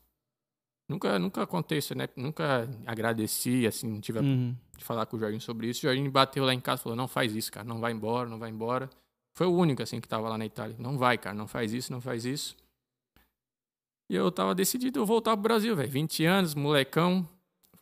Nunca, 0.88 1.18
nunca 1.18 1.46
contei 1.46 1.76
isso, 1.76 1.94
né? 1.94 2.08
Nunca 2.16 2.66
agradeci, 2.86 3.66
assim, 3.66 3.86
não 3.86 4.00
tive 4.00 4.20
Uhum. 4.20 4.56
de 4.78 4.82
falar 4.82 5.04
com 5.04 5.18
o 5.18 5.20
Jorginho 5.20 5.42
sobre 5.42 5.68
isso. 5.68 5.80
O 5.80 5.82
Jorginho 5.82 6.10
bateu 6.10 6.42
lá 6.46 6.54
em 6.54 6.60
casa 6.60 6.80
e 6.80 6.84
falou: 6.84 6.96
não 6.96 7.06
faz 7.06 7.36
isso, 7.36 7.52
cara, 7.52 7.68
não 7.68 7.80
vai 7.80 7.92
embora, 7.92 8.26
não 8.30 8.38
vai 8.38 8.48
embora. 8.48 8.88
Foi 9.36 9.46
o 9.46 9.52
único, 9.54 9.82
assim, 9.82 10.00
que 10.00 10.08
tava 10.08 10.26
lá 10.30 10.38
na 10.38 10.46
Itália. 10.46 10.74
Não 10.78 10.96
vai, 10.96 11.18
cara, 11.18 11.34
não 11.36 11.46
faz 11.46 11.74
isso, 11.74 11.92
não 11.92 12.00
faz 12.00 12.24
isso. 12.24 12.56
E 14.10 14.14
eu 14.14 14.32
tava 14.32 14.54
decidido 14.54 15.00
eu 15.00 15.04
voltar 15.04 15.32
pro 15.32 15.42
Brasil, 15.42 15.76
velho. 15.76 15.90
20 15.90 16.24
anos, 16.24 16.54
molecão. 16.54 17.28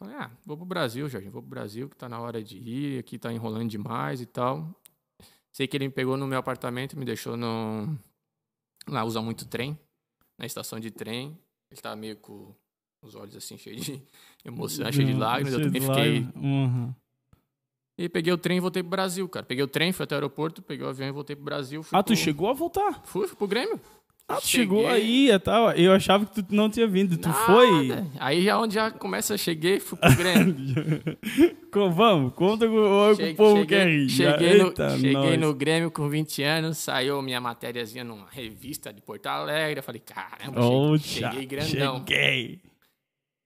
Falei, 0.00 0.16
ah, 0.16 0.30
vou 0.46 0.56
pro 0.56 0.64
Brasil, 0.64 1.06
Jorginho, 1.10 1.30
vou 1.30 1.42
pro 1.42 1.50
Brasil, 1.50 1.86
que 1.86 1.94
tá 1.94 2.08
na 2.08 2.18
hora 2.18 2.42
de 2.42 2.56
ir, 2.56 2.98
aqui 2.98 3.18
tá 3.18 3.30
enrolando 3.30 3.68
demais 3.68 4.22
e 4.22 4.26
tal. 4.26 4.74
Sei 5.52 5.66
que 5.66 5.76
ele 5.76 5.88
me 5.88 5.92
pegou 5.92 6.16
no 6.16 6.26
meu 6.26 6.38
apartamento, 6.38 6.98
me 6.98 7.04
deixou 7.04 7.36
no. 7.36 7.98
Lá 8.88 9.04
usa 9.04 9.20
muito 9.20 9.46
trem, 9.46 9.78
na 10.38 10.46
estação 10.46 10.80
de 10.80 10.90
trem. 10.90 11.38
Ele 11.70 11.80
tava 11.82 11.96
meio 11.96 12.16
com 12.16 12.54
os 13.04 13.14
olhos 13.14 13.36
assim, 13.36 13.58
cheios 13.58 13.84
de 13.84 14.02
emoção, 14.42 14.90
cheio 14.90 15.06
de 15.06 15.12
lágrimas. 15.12 15.52
Eu 15.52 15.64
também 15.64 15.82
fiquei. 15.82 16.20
Uhum. 16.34 16.94
e 17.98 18.08
peguei 18.08 18.32
o 18.32 18.38
trem 18.38 18.56
e 18.56 18.60
voltei 18.60 18.82
pro 18.82 18.90
Brasil, 18.90 19.28
cara. 19.28 19.44
Peguei 19.44 19.62
o 19.62 19.68
trem, 19.68 19.92
fui 19.92 20.04
até 20.04 20.14
o 20.14 20.16
aeroporto, 20.16 20.62
peguei 20.62 20.86
o 20.86 20.88
avião 20.88 21.10
e 21.10 21.12
voltei 21.12 21.36
pro 21.36 21.44
Brasil. 21.44 21.84
Ah, 21.92 22.02
tu 22.02 22.14
pro... 22.14 22.16
chegou 22.16 22.48
a 22.48 22.54
voltar? 22.54 23.02
Fui, 23.04 23.26
fui 23.26 23.36
pro 23.36 23.46
Grêmio. 23.46 23.78
Ah, 24.30 24.36
tu 24.36 24.46
Cheguei. 24.46 24.64
chegou 24.76 24.86
aí 24.88 25.30
e 25.30 25.38
tal. 25.40 25.72
Eu 25.72 25.92
achava 25.92 26.24
que 26.24 26.42
tu 26.42 26.54
não 26.54 26.70
tinha 26.70 26.86
vindo. 26.86 27.16
Tu 27.18 27.28
Nada. 27.28 27.40
foi? 27.46 27.68
Aí 28.18 28.42
já 28.44 28.58
onde 28.58 28.74
já 28.74 28.90
começa, 28.90 29.34
eu 29.34 29.38
cheguei, 29.38 29.80
fui 29.80 29.98
pro 29.98 30.14
Grêmio. 30.16 30.54
Vamos, 31.94 32.32
conta 32.34 32.66
Cheguei, 33.16 33.32
o 33.32 33.36
povo 33.36 33.66
quer 33.66 33.86
rir. 33.86 34.08
cheguei, 34.08 34.58
no, 34.58 34.66
Eita, 34.68 34.90
cheguei 34.98 35.36
no 35.36 35.54
Grêmio 35.54 35.90
com 35.90 36.08
20 36.08 36.42
anos, 36.42 36.78
saiu 36.78 37.20
minha 37.22 37.40
matériazinha 37.40 38.04
numa 38.04 38.26
revista 38.30 38.92
de 38.92 39.00
Porto 39.00 39.26
Alegre. 39.26 39.78
Eu 39.80 39.82
falei, 39.82 40.00
caramba, 40.00 40.64
Ô, 40.64 40.96
cheguei, 40.98 41.46
grandão. 41.46 41.98
Cheguei. 41.98 42.60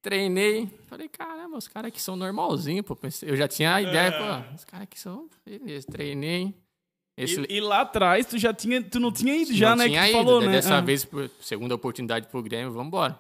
Treinei. 0.03 0.69
Falei, 0.87 1.09
caramba, 1.09 1.57
os 1.57 1.67
caras 1.67 1.89
aqui 1.89 2.01
são 2.03 2.15
normalzinhos, 2.15 2.85
pô. 2.85 2.97
Eu 3.23 3.37
já 3.37 3.49
tinha 3.49 3.75
a 3.75 3.81
ideia, 3.81 4.09
É. 4.09 4.11
pô, 4.11 4.55
os 4.55 4.65
caras 4.65 4.85
aqui 4.85 5.01
são. 5.01 5.29
Beleza, 5.47 5.87
treinei. 5.91 6.55
Esse, 7.17 7.41
E, 7.49 7.57
e 7.57 7.61
lá 7.61 7.83
atrás 7.83 8.27
tu 8.27 8.37
já 8.39 8.53
tinha, 8.53 8.83
tu 8.83 8.99
não 8.99 9.13
tinha 9.13 9.37
ido 9.37 9.53
já, 9.55 9.71
não 9.71 9.77
né? 9.85 9.87
tinha 9.89 10.03
que 10.03 10.09
ido. 10.11 10.19
falou, 10.19 10.41
daí 10.41 10.49
né? 10.49 10.55
Dessa 10.57 10.79
Ah. 10.79 10.81
vez, 10.81 11.07
segunda 11.41 11.75
oportunidade 11.75 12.27
pro 12.27 12.43
Grêmio, 12.43 12.73
vamos 12.73 12.89
embora. 12.89 13.19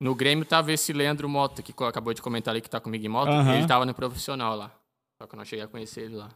No 0.00 0.14
Grêmio 0.14 0.44
tava 0.44 0.72
esse 0.72 0.92
Leandro 0.92 1.28
Mota, 1.28 1.62
que 1.62 1.72
acabou 1.84 2.12
de 2.14 2.22
comentar 2.22 2.52
ali 2.52 2.60
que 2.60 2.70
tá 2.70 2.80
comigo 2.80 3.04
em 3.04 3.08
moto. 3.08 3.28
Aham. 3.30 3.54
Ele 3.56 3.66
tava 3.66 3.84
no 3.84 3.94
profissional 3.94 4.56
lá. 4.56 4.72
Só 5.20 5.26
que 5.26 5.34
eu 5.34 5.38
não 5.38 5.44
cheguei 5.44 5.64
a 5.64 5.68
conhecer 5.68 6.02
ele 6.02 6.16
lá. 6.16 6.30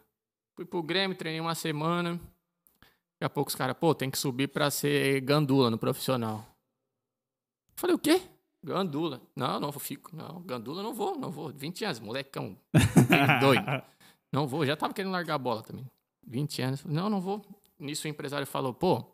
Fui 0.56 0.64
pro 0.64 0.82
Grêmio, 0.82 1.16
treinei 1.16 1.40
uma 1.40 1.54
semana. 1.54 2.14
Daqui 2.14 3.24
a 3.24 3.30
pouco 3.30 3.48
os 3.50 3.54
caras, 3.54 3.76
pô, 3.78 3.94
tem 3.94 4.10
que 4.10 4.18
subir 4.18 4.48
pra 4.48 4.68
ser 4.70 5.20
gandula 5.20 5.70
no 5.70 5.78
profissional. 5.78 6.44
Falei, 7.76 7.94
o 7.94 7.98
quê? 7.98 8.20
Gandula. 8.64 9.20
Não, 9.34 9.58
não 9.60 9.72
fico. 9.72 10.14
Não, 10.14 10.40
gandula 10.42 10.82
não 10.82 10.92
vou, 10.92 11.16
não 11.16 11.30
vou. 11.30 11.48
20 11.50 11.84
anos, 11.84 12.00
molecão. 12.00 12.56
doido. 13.40 13.82
Não 14.32 14.46
vou, 14.46 14.66
já 14.66 14.76
tava 14.76 14.92
querendo 14.92 15.12
largar 15.12 15.34
a 15.34 15.38
bola 15.38 15.62
também. 15.62 15.86
20 16.26 16.62
anos. 16.62 16.84
Não, 16.84 17.08
não 17.10 17.20
vou. 17.20 17.44
Nisso 17.78 18.06
o 18.06 18.10
empresário 18.10 18.46
falou, 18.46 18.72
pô, 18.72 19.04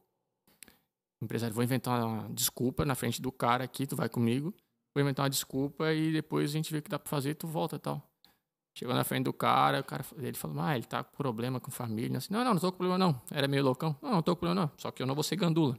empresário, 1.21 1.55
vou 1.55 1.65
inventar 1.65 2.05
uma 2.05 2.29
desculpa 2.31 2.85
na 2.85 2.95
frente 2.95 3.21
do 3.21 3.33
cara 3.33 3.65
aqui, 3.65 3.87
tu 3.87 3.97
vai 3.97 4.09
comigo. 4.09 4.55
Vou 4.95 5.03
inventar 5.03 5.25
uma 5.25 5.31
desculpa 5.31 5.93
e 5.93 6.13
depois 6.13 6.51
a 6.51 6.53
gente 6.53 6.73
vê 6.73 6.79
o 6.79 6.83
que 6.83 6.91
dá 6.91 6.99
pra 6.99 7.09
fazer, 7.09 7.35
tu 7.35 7.47
volta 7.47 7.77
e 7.77 7.79
tal. 7.79 8.03
Chegou 8.75 8.95
na 8.95 9.03
frente 9.05 9.25
do 9.25 9.33
cara, 9.33 9.81
o 9.81 9.85
cara 9.85 10.05
ele 10.19 10.37
falou, 10.37 10.61
ah, 10.61 10.77
ele 10.77 10.85
tá 10.85 11.03
com 11.03 11.17
problema 11.17 11.59
com 11.59 11.71
família. 11.71 12.19
Assim, 12.19 12.33
não, 12.33 12.45
não, 12.45 12.55
não 12.55 12.61
tô 12.61 12.71
com 12.71 12.79
problema 12.79 12.97
não. 12.99 13.21
Era 13.31 13.49
meio 13.49 13.65
loucão. 13.65 13.97
Não, 14.01 14.13
não 14.13 14.23
tô 14.23 14.37
com 14.37 14.41
problema 14.41 14.63
não. 14.63 14.71
Só 14.77 14.91
que 14.91 15.03
eu 15.03 15.07
não 15.07 15.15
vou 15.15 15.25
ser 15.25 15.35
gandula. 15.37 15.77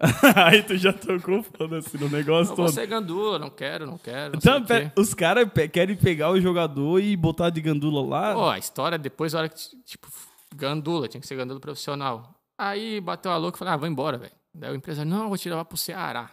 Aí 0.36 0.62
tu 0.62 0.76
já 0.76 0.92
tocou 0.92 1.42
foda-se 1.42 1.98
no 1.98 2.08
negócio 2.08 2.50
Não 2.50 2.56
vou 2.56 2.66
todo. 2.66 2.74
ser 2.74 2.86
gandula, 2.86 3.38
não 3.38 3.50
quero, 3.50 3.84
não 3.84 3.98
quero. 3.98 4.38
Não 4.42 4.58
Então, 4.58 4.92
os 4.96 5.12
caras 5.12 5.46
querem 5.72 5.96
pegar 5.96 6.30
o 6.30 6.40
jogador 6.40 7.00
e 7.00 7.16
botar 7.16 7.50
de 7.50 7.60
gandula 7.60 8.00
lá. 8.00 8.34
Pô, 8.34 8.48
a 8.48 8.58
história 8.58 8.96
depois, 8.96 9.34
a 9.34 9.38
hora 9.38 9.48
que, 9.48 9.56
tipo, 9.84 10.08
gandula, 10.54 11.08
tinha 11.08 11.20
que 11.20 11.26
ser 11.26 11.36
gandula 11.36 11.60
profissional. 11.60 12.34
Aí 12.56 13.00
bateu 13.00 13.30
a 13.30 13.36
louca 13.36 13.56
e 13.56 13.58
falei, 13.58 13.74
ah, 13.74 13.76
vou 13.76 13.88
embora, 13.88 14.18
velho. 14.18 14.32
Daí 14.52 14.72
o 14.72 14.74
empresário, 14.74 15.10
não, 15.10 15.24
eu 15.24 15.28
vou 15.28 15.38
te 15.38 15.48
levar 15.48 15.64
pro 15.64 15.76
Ceará. 15.76 16.30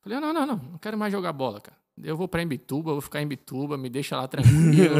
Falei, 0.00 0.20
não, 0.20 0.32
não, 0.32 0.46
não, 0.46 0.56
não 0.56 0.78
quero 0.78 0.96
mais 0.96 1.12
jogar 1.12 1.32
bola, 1.32 1.60
cara. 1.60 1.76
Eu 2.02 2.16
vou 2.16 2.28
pra 2.28 2.42
Imbituba, 2.42 2.92
vou 2.92 3.00
ficar 3.00 3.20
em 3.20 3.24
Imbituba, 3.24 3.76
me 3.76 3.90
deixa 3.90 4.16
lá 4.16 4.26
tranquilo. 4.26 4.96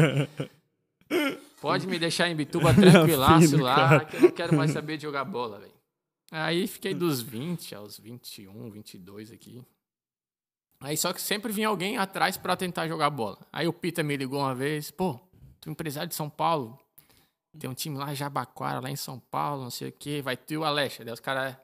Pode 1.61 1.87
me 1.87 1.97
deixar 1.97 2.27
em 2.27 2.33
Imbituba 2.33 2.73
tranquilaço 2.73 3.57
lá, 3.57 3.75
cara. 3.75 4.05
que 4.05 4.17
eu 4.17 4.21
não 4.21 4.31
quero 4.31 4.55
mais 4.55 4.71
saber 4.71 4.97
de 4.97 5.03
jogar 5.03 5.25
bola, 5.25 5.59
velho. 5.59 5.73
Aí 6.31 6.65
fiquei 6.67 6.93
dos 6.93 7.21
20 7.21 7.75
aos 7.75 7.99
21, 7.99 8.69
22 8.71 9.31
aqui. 9.31 9.63
Aí 10.79 10.97
só 10.97 11.13
que 11.13 11.21
sempre 11.21 11.51
vinha 11.51 11.67
alguém 11.67 11.97
atrás 11.97 12.37
pra 12.37 12.55
tentar 12.55 12.87
jogar 12.87 13.09
bola. 13.09 13.37
Aí 13.51 13.67
o 13.67 13.73
Pita 13.73 14.01
me 14.01 14.15
ligou 14.17 14.39
uma 14.39 14.55
vez, 14.55 14.89
pô, 14.89 15.19
tu 15.59 15.69
é 15.69 15.71
empresário 15.71 16.09
de 16.09 16.15
São 16.15 16.29
Paulo, 16.29 16.79
tem 17.59 17.69
um 17.69 17.73
time 17.73 17.97
lá, 17.97 18.13
Jabaquara, 18.13 18.79
lá 18.79 18.89
em 18.89 18.95
São 18.95 19.19
Paulo, 19.19 19.63
não 19.63 19.69
sei 19.69 19.89
o 19.89 19.91
quê, 19.91 20.21
vai 20.21 20.37
ter 20.37 20.57
o 20.57 20.63
Alexa. 20.63 21.03
Daí 21.03 21.13
os 21.13 21.19
caras, 21.19 21.55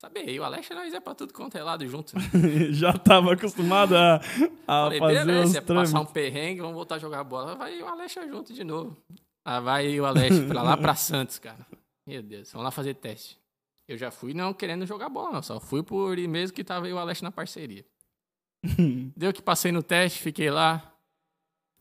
sabe, 0.00 0.38
o 0.38 0.44
Alexa 0.44 0.74
nós 0.74 0.94
é 0.94 1.00
pra 1.00 1.14
tudo 1.14 1.32
quanto 1.32 1.58
é 1.58 1.62
lado 1.62 1.86
junto. 1.86 2.14
Né? 2.16 2.22
já 2.72 2.92
tava 2.92 3.32
acostumado 3.32 3.96
a, 3.96 4.16
a 4.16 4.20
Falei, 4.66 4.98
fazer 4.98 5.24
beleza, 5.24 5.58
é 5.58 5.60
passar 5.60 6.00
um 6.00 6.06
perrengue, 6.06 6.60
vamos 6.60 6.76
voltar 6.76 6.96
a 6.96 6.98
jogar 6.98 7.24
bola. 7.24 7.56
Vai 7.56 7.82
o 7.82 7.86
Alexa 7.86 8.26
junto 8.28 8.52
de 8.52 8.62
novo. 8.62 8.96
Ah, 9.44 9.60
vai 9.60 9.98
o 10.00 10.04
Alexa 10.04 10.42
pra 10.46 10.62
lá 10.62 10.76
pra 10.76 10.94
Santos, 10.94 11.38
cara. 11.38 11.66
Meu 12.06 12.22
Deus, 12.22 12.52
vamos 12.52 12.64
lá 12.64 12.70
fazer 12.70 12.94
teste. 12.94 13.38
Eu 13.88 13.96
já 13.96 14.10
fui 14.10 14.34
não 14.34 14.52
querendo 14.52 14.86
jogar 14.86 15.08
bola, 15.08 15.32
não. 15.32 15.42
Só 15.42 15.60
fui 15.60 15.82
por 15.82 16.18
ir 16.18 16.28
mesmo 16.28 16.54
que 16.54 16.64
tava 16.64 16.86
aí 16.86 16.92
o 16.92 16.98
Alexa 16.98 17.24
na 17.24 17.30
parceria. 17.30 17.84
Deu 19.16 19.32
que 19.32 19.42
passei 19.42 19.70
no 19.70 19.82
teste, 19.82 20.20
fiquei 20.20 20.50
lá. 20.50 20.92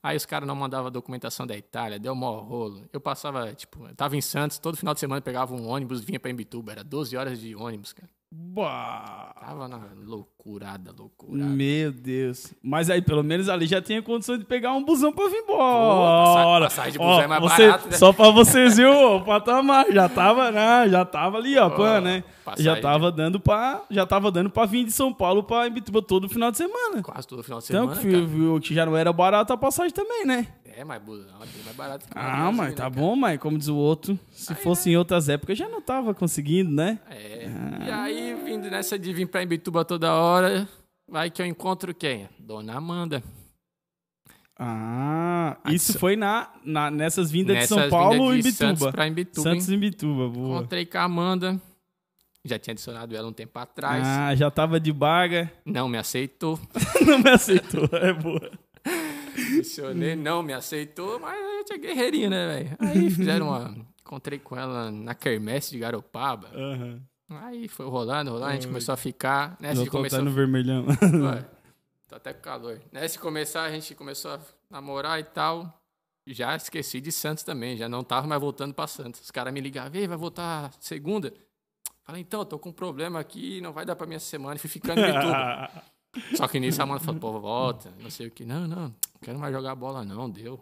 Aí 0.06 0.15
os 0.15 0.24
caras 0.24 0.48
não 0.48 0.56
mandavam 0.56 0.91
documentação 0.91 1.48
da 1.48 1.58
Itália, 1.58 1.98
deu 1.98 2.13
mó 2.13 2.39
rolo. 2.41 2.84
Eu 2.94 3.02
passava, 3.02 3.52
tipo, 3.56 3.88
eu 3.88 3.96
tava 3.96 4.15
em 4.15 4.22
Santos, 4.22 4.60
todo 4.60 4.78
final 4.78 4.94
de 4.94 5.00
semana 5.00 5.20
pegava 5.20 5.56
um 5.56 5.68
ônibus, 5.68 6.00
vinha 6.02 6.20
pra 6.20 6.30
Imbituba. 6.30 6.74
Era 6.74 6.84
12 6.84 7.18
horas 7.18 7.39
de 7.41 7.56
ônibus, 7.56 7.91
cara. 7.91 8.08
Bah. 8.32 9.34
Tava 9.39 9.68
na 9.68 9.80
loucurada, 10.06 10.94
loucurada. 10.96 11.50
Meu 11.50 11.91
Deus. 11.91 12.54
Mas 12.62 12.89
aí, 12.91 13.02
pelo 13.02 13.24
menos 13.24 13.50
ali 13.50 13.65
já 13.65 13.82
tinha 13.82 14.00
condição 14.04 14.38
de 14.38 14.46
pegar 14.46 14.74
um 14.74 14.84
busão 14.84 15.12
pra 15.12 15.28
vir 15.28 15.41
Pô, 15.44 15.54
embora. 15.54 16.65
passagem 16.65 16.91
de 16.94 17.00
Ó, 17.00 17.04
busão 17.08 17.22
é 17.22 17.28
mais 17.28 17.41
você- 17.41 17.68
barato, 17.68 17.88
né? 17.88 17.98
Só 17.98 18.13
pra 18.13 18.30
vocês, 18.30 18.78
viu? 18.78 18.91
O 19.15 19.22
patamar. 19.24 19.91
Já 19.91 20.08
tava, 20.08 20.52
né? 20.52 20.88
Já 20.88 21.04
tava 21.04 21.38
ali, 21.38 21.58
ó, 21.58 21.68
pã, 21.70 22.00
né? 22.00 22.24
Passagem 22.45 22.65
Já 22.65 22.75
de- 22.75 22.81
tava 22.81 23.12
dando 23.12 23.39
pra. 23.39 23.84
Já 23.89 24.05
tava 24.05 24.31
dando 24.31 24.49
pra 24.49 24.65
vir 24.65 24.86
de 24.86 24.91
São 24.91 25.12
Paulo 25.13 25.43
pra 25.43 25.67
Imbituba 25.67 26.01
todo 26.01 26.29
final 26.29 26.51
de 26.51 26.58
semana. 26.58 27.01
Quase 27.03 27.27
todo 27.27 27.43
final 27.43 27.60
de 27.60 27.65
Então, 27.65 27.93
semana, 27.95 28.01
cara. 28.19 28.25
viu, 28.25 28.60
que 28.62 28.73
já 28.73 28.86
não 28.86 28.95
era 28.95 29.12
barato 29.12 29.51
a 29.51 29.58
passagem 29.58 29.91
também, 29.91 30.25
né? 30.25 30.47
É, 30.63 30.84
mas 30.84 31.01
busão 31.01 31.27
é 31.36 31.38
mais 31.39 31.75
barato 31.75 32.05
que 32.05 32.12
Ah, 32.15 32.51
mas 32.51 32.69
né, 32.69 32.75
tá 32.75 32.84
cara? 32.84 32.89
bom, 32.89 33.15
mas 33.15 33.39
como 33.39 33.58
diz 33.58 33.69
o 33.69 33.75
outro, 33.77 34.19
se 34.31 34.53
fosse 34.55 34.89
em 34.89 34.97
outras 34.97 35.29
épocas 35.29 35.58
já 35.58 35.69
não 35.69 35.81
tava 35.81 36.13
conseguindo, 36.13 36.69
né? 36.69 36.99
É. 37.10 37.47
E 37.88 37.91
aí, 37.91 38.36
vindo 38.43 38.69
nessa 38.69 38.99
de 38.99 39.13
vir 39.13 39.25
pra 39.27 39.41
Imbituba 39.41 39.86
toda 39.86 40.13
hora, 40.13 40.67
vai 41.10 41.29
que 41.31 41.41
eu 41.41 41.45
encontro 41.45 41.93
quem? 41.95 42.27
Dona 42.38 42.75
Amanda. 42.75 43.23
Ah, 44.58 45.58
Aí 45.63 45.75
isso 45.75 45.93
só- 45.93 45.99
foi 45.99 46.15
na, 46.15 46.49
na- 46.63 46.89
nessas 46.89 47.29
vindas 47.29 47.55
de 47.55 47.62
Nessas 47.62 47.77
São 47.77 47.89
Paulo 47.89 48.34
e 48.36 48.41
de 48.41 48.51
Santos 48.53 48.89
pra 48.89 49.08
Imbituba. 49.08 49.41
Santos 49.49 49.69
e 49.69 49.77
Bituba, 49.77 50.29
boa. 50.29 50.60
Encontrei 50.60 50.86
com 50.86 50.97
a 50.97 51.03
Amanda. 51.03 51.62
Já 52.45 52.60
tinha 52.60 52.73
adicionado 52.73 53.15
ela 53.15 53.27
um 53.27 53.34
tempo 53.34 53.58
atrás. 53.58 54.03
Ah, 54.05 54.36
já 54.36 54.51
tava 54.51 54.79
de 54.79 54.93
baga. 54.93 55.51
Não 55.65 55.89
me 55.89 55.97
aceitou. 55.97 56.60
Não 57.03 57.17
me 57.17 57.31
aceitou, 57.31 57.89
é 57.91 58.13
boa. 58.13 58.51
Adicionei, 59.36 60.15
não 60.15 60.41
me 60.41 60.53
aceitou, 60.53 61.19
mas 61.19 61.38
a 61.38 61.58
gente 61.58 61.73
é 61.73 61.77
guerreirinho, 61.77 62.29
né, 62.29 62.47
velho? 62.47 62.77
Aí 62.79 63.10
fizeram 63.10 63.47
uma. 63.47 63.75
Encontrei 63.99 64.38
com 64.38 64.55
ela 64.55 64.91
na 64.91 65.15
quermesse 65.15 65.71
de 65.71 65.79
Garopaba. 65.79 66.49
Aham. 66.53 67.01
Aí 67.29 67.67
foi 67.67 67.88
rolando, 67.88 68.29
rolando, 68.29 68.51
a 68.51 68.53
gente 68.53 68.67
começou 68.67 68.93
a 68.93 68.97
ficar. 68.97 69.58
Nessa 69.60 69.77
Já 69.77 69.84
de 69.84 69.89
tô 69.89 69.97
começou 69.97 70.21
no 70.21 70.31
vermelhão. 70.31 70.86
Ué, 70.86 71.43
tô 72.08 72.15
até 72.15 72.31
com 72.31 72.41
calor. 72.41 72.79
Nessa 72.91 73.13
de 73.13 73.19
começar, 73.19 73.63
a 73.63 73.71
gente 73.71 73.95
começou 73.95 74.31
a 74.31 74.39
namorar 74.69 75.19
e 75.19 75.23
tal. 75.23 75.81
Já 76.27 76.55
esqueci 76.55 77.01
de 77.01 77.12
Santos 77.12 77.43
também, 77.43 77.77
já 77.77 77.89
não 77.89 78.03
tava 78.03 78.27
mais 78.27 78.39
voltando 78.39 78.73
pra 78.73 78.88
Santos. 78.88 79.21
Os 79.21 79.31
caras 79.31 79.53
me 79.53 79.60
ligavam, 79.60 79.91
vai 80.08 80.17
voltar 80.17 80.71
segunda? 80.79 81.34
Falei, 82.06 82.22
então, 82.22 82.41
eu 82.41 82.46
tô 82.46 82.60
com 82.60 82.70
um 82.70 82.74
problema 82.74 83.20
aqui, 83.20 83.60
não 83.62 83.74
vai 83.74 83.84
dar 83.86 83.96
pra 83.96 84.06
minha 84.06 84.20
semana, 84.20 84.56
e 84.56 84.60
fui 84.60 84.70
ficando 84.70 85.02
em 85.02 85.06
Bituba. 85.06 85.70
Só 86.38 86.48
que 86.48 86.60
nisso 86.60 86.82
a 86.82 86.86
mãe 86.86 87.00
falou, 87.00 87.20
pô, 87.20 87.39
volta, 87.39 87.91
não 88.00 88.10
sei 88.10 88.28
o 88.28 88.32
que. 88.32 88.46
Não, 88.46 88.68
não, 88.68 88.84
não 88.84 88.96
quero 89.22 89.39
mais 89.39 89.54
jogar 89.54 89.76
bola 89.76 90.06
não, 90.06 90.30
deu. 90.30 90.62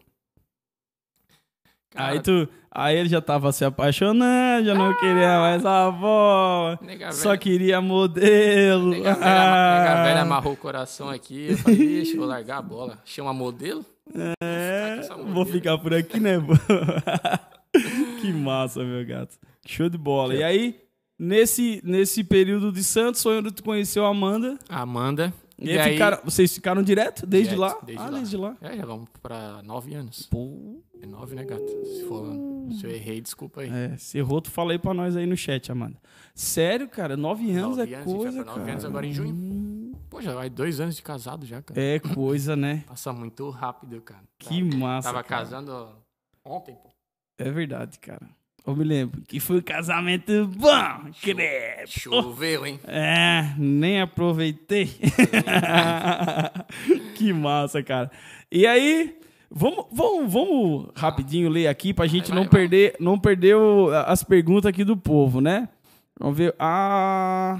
Cara, 1.91 2.13
Aí 2.13 2.21
tu. 2.23 2.49
Aí 2.71 2.97
ele 2.97 3.07
já 3.07 3.21
tava 3.21 3.51
se 3.51 3.63
apaixonando, 3.63 4.65
já 4.65 4.73
não 4.73 4.97
queria 4.97 5.39
mais 5.39 5.63
a 5.63 5.91
bola. 5.91 6.79
Só 7.11 7.29
velha- 7.29 7.37
queria 7.37 7.81
modelo. 7.81 8.89
Nega 8.89 9.13
velha, 9.13 9.79
nega 9.79 10.03
velha 10.03 10.21
amarrou 10.23 10.53
o 10.53 10.57
coração 10.57 11.07
aqui. 11.09 11.51
Eu 11.51 11.57
falei, 11.59 12.01
ixi, 12.01 12.17
vou 12.17 12.25
largar 12.25 12.57
a 12.57 12.61
bola. 12.63 12.99
Achei 13.03 13.23
uma 13.23 13.33
modelo. 13.33 13.85
É, 14.41 14.97
essa 15.01 15.15
vou 15.15 15.25
modelo. 15.27 15.45
ficar 15.45 15.77
por 15.77 15.93
aqui, 15.93 16.19
né? 16.19 16.37
que 18.21 18.31
massa, 18.33 18.83
meu 18.83 19.05
gato. 19.05 19.37
Show 19.67 19.87
de 19.87 19.97
bola. 19.97 20.33
E 20.33 20.43
aí, 20.43 20.81
nesse, 21.23 21.81
nesse 21.83 22.23
período 22.23 22.71
de 22.71 22.83
Santos, 22.83 23.23
foi 23.23 23.37
onde 23.37 23.51
tu 23.51 23.63
conheceu 23.63 24.05
a 24.05 24.09
Amanda. 24.09 24.57
A 24.69 24.81
Amanda. 24.81 25.33
E, 25.57 25.77
aí, 25.77 25.93
ficaram, 25.93 26.19
vocês 26.23 26.53
ficaram 26.53 26.83
direto 26.83 27.25
desde 27.25 27.55
Direto, 27.55 27.61
lá? 27.61 27.79
desde 27.85 28.03
ah, 28.03 28.09
lá. 28.09 28.17
desde 28.17 28.37
lá. 28.37 28.57
É, 28.59 28.75
já 28.75 28.85
vamos 28.85 29.07
pra 29.21 29.61
nove 29.63 29.93
anos. 29.93 30.25
Pô. 30.25 30.81
É 31.01 31.05
nove, 31.05 31.35
né, 31.35 31.43
gata? 31.43 31.65
Se, 31.65 32.05
for, 32.07 32.25
se 32.79 32.85
eu 32.85 32.91
errei, 32.91 33.21
desculpa 33.21 33.61
aí. 33.61 33.69
É, 33.69 33.97
se 33.97 34.17
errou, 34.17 34.41
tu 34.41 34.49
fala 34.49 34.71
aí 34.71 34.79
pra 34.79 34.93
nós 34.93 35.15
aí 35.15 35.25
no 35.25 35.37
chat, 35.37 35.71
Amanda. 35.71 35.97
Sério, 36.33 36.89
cara, 36.89 37.15
nove 37.15 37.49
anos 37.51 37.77
Nove 37.77 37.93
é 37.93 37.95
anos, 37.95 38.07
a 38.07 38.11
gente 38.11 38.17
coisa, 38.17 38.43
nove 38.43 38.59
cara. 38.59 38.71
anos 38.71 38.85
agora 38.85 39.05
em 39.05 39.13
junho. 39.13 39.33
Hum, 39.33 39.93
Pô, 40.09 40.21
já 40.21 40.33
vai 40.33 40.49
dois 40.49 40.79
anos 40.79 40.95
de 40.95 41.01
casado 41.01 41.45
já, 41.45 41.61
cara. 41.61 41.79
É 41.79 41.99
coisa, 41.99 42.55
né? 42.55 42.83
Passa 42.87 43.13
muito 43.13 43.49
rápido, 43.49 44.01
cara. 44.01 44.23
Que 44.39 44.61
massa, 44.63 45.09
Tava 45.09 45.23
cara. 45.23 45.43
casando 45.43 45.89
ontem, 46.43 46.75
pô. 46.75 46.89
É 47.37 47.49
verdade, 47.51 47.99
cara. 47.99 48.27
Eu 48.65 48.75
me 48.75 48.83
lembro 48.85 49.21
que 49.27 49.39
foi 49.41 49.57
um 49.57 49.61
casamento 49.61 50.47
bom, 50.47 51.11
credo. 51.21 51.85
Choveu, 51.87 52.65
hein? 52.65 52.79
É, 52.85 53.53
nem 53.57 53.99
aproveitei. 53.99 54.87
que 57.15 57.33
massa, 57.33 57.83
cara. 57.83 58.09
E 58.51 58.65
aí, 58.65 59.19
vamos, 59.51 59.85
vamos, 59.91 60.31
vamos 60.31 60.89
rapidinho 60.95 61.49
ler 61.49 61.67
aqui 61.67 61.93
pra 61.93 62.07
gente 62.07 62.29
Vai, 62.29 62.35
não 62.37 62.43
vai, 62.43 62.51
vai. 62.51 62.59
perder, 62.61 62.95
não 62.99 63.19
perder 63.19 63.55
o- 63.57 63.89
as 64.05 64.23
perguntas 64.23 64.67
aqui 64.69 64.83
do 64.85 64.95
povo, 64.95 65.41
né? 65.41 65.67
Vamos 66.19 66.37
ver. 66.37 66.55
Ah, 66.57 67.59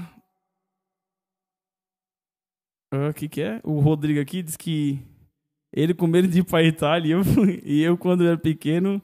Ah, 2.92 3.08
o 3.10 3.14
que 3.14 3.28
que 3.28 3.42
é? 3.42 3.60
O 3.64 3.80
Rodrigo 3.80 4.20
aqui 4.20 4.42
diz 4.42 4.56
que 4.56 4.98
ele 5.72 5.92
com 5.92 6.06
medo 6.06 6.28
de 6.28 6.40
ir 6.40 6.44
pra 6.44 6.62
Itália 6.62 7.08
e 7.08 7.12
eu, 7.18 7.22
e 7.64 7.82
eu 7.82 7.98
quando 7.98 8.24
era 8.26 8.38
pequeno 8.38 9.02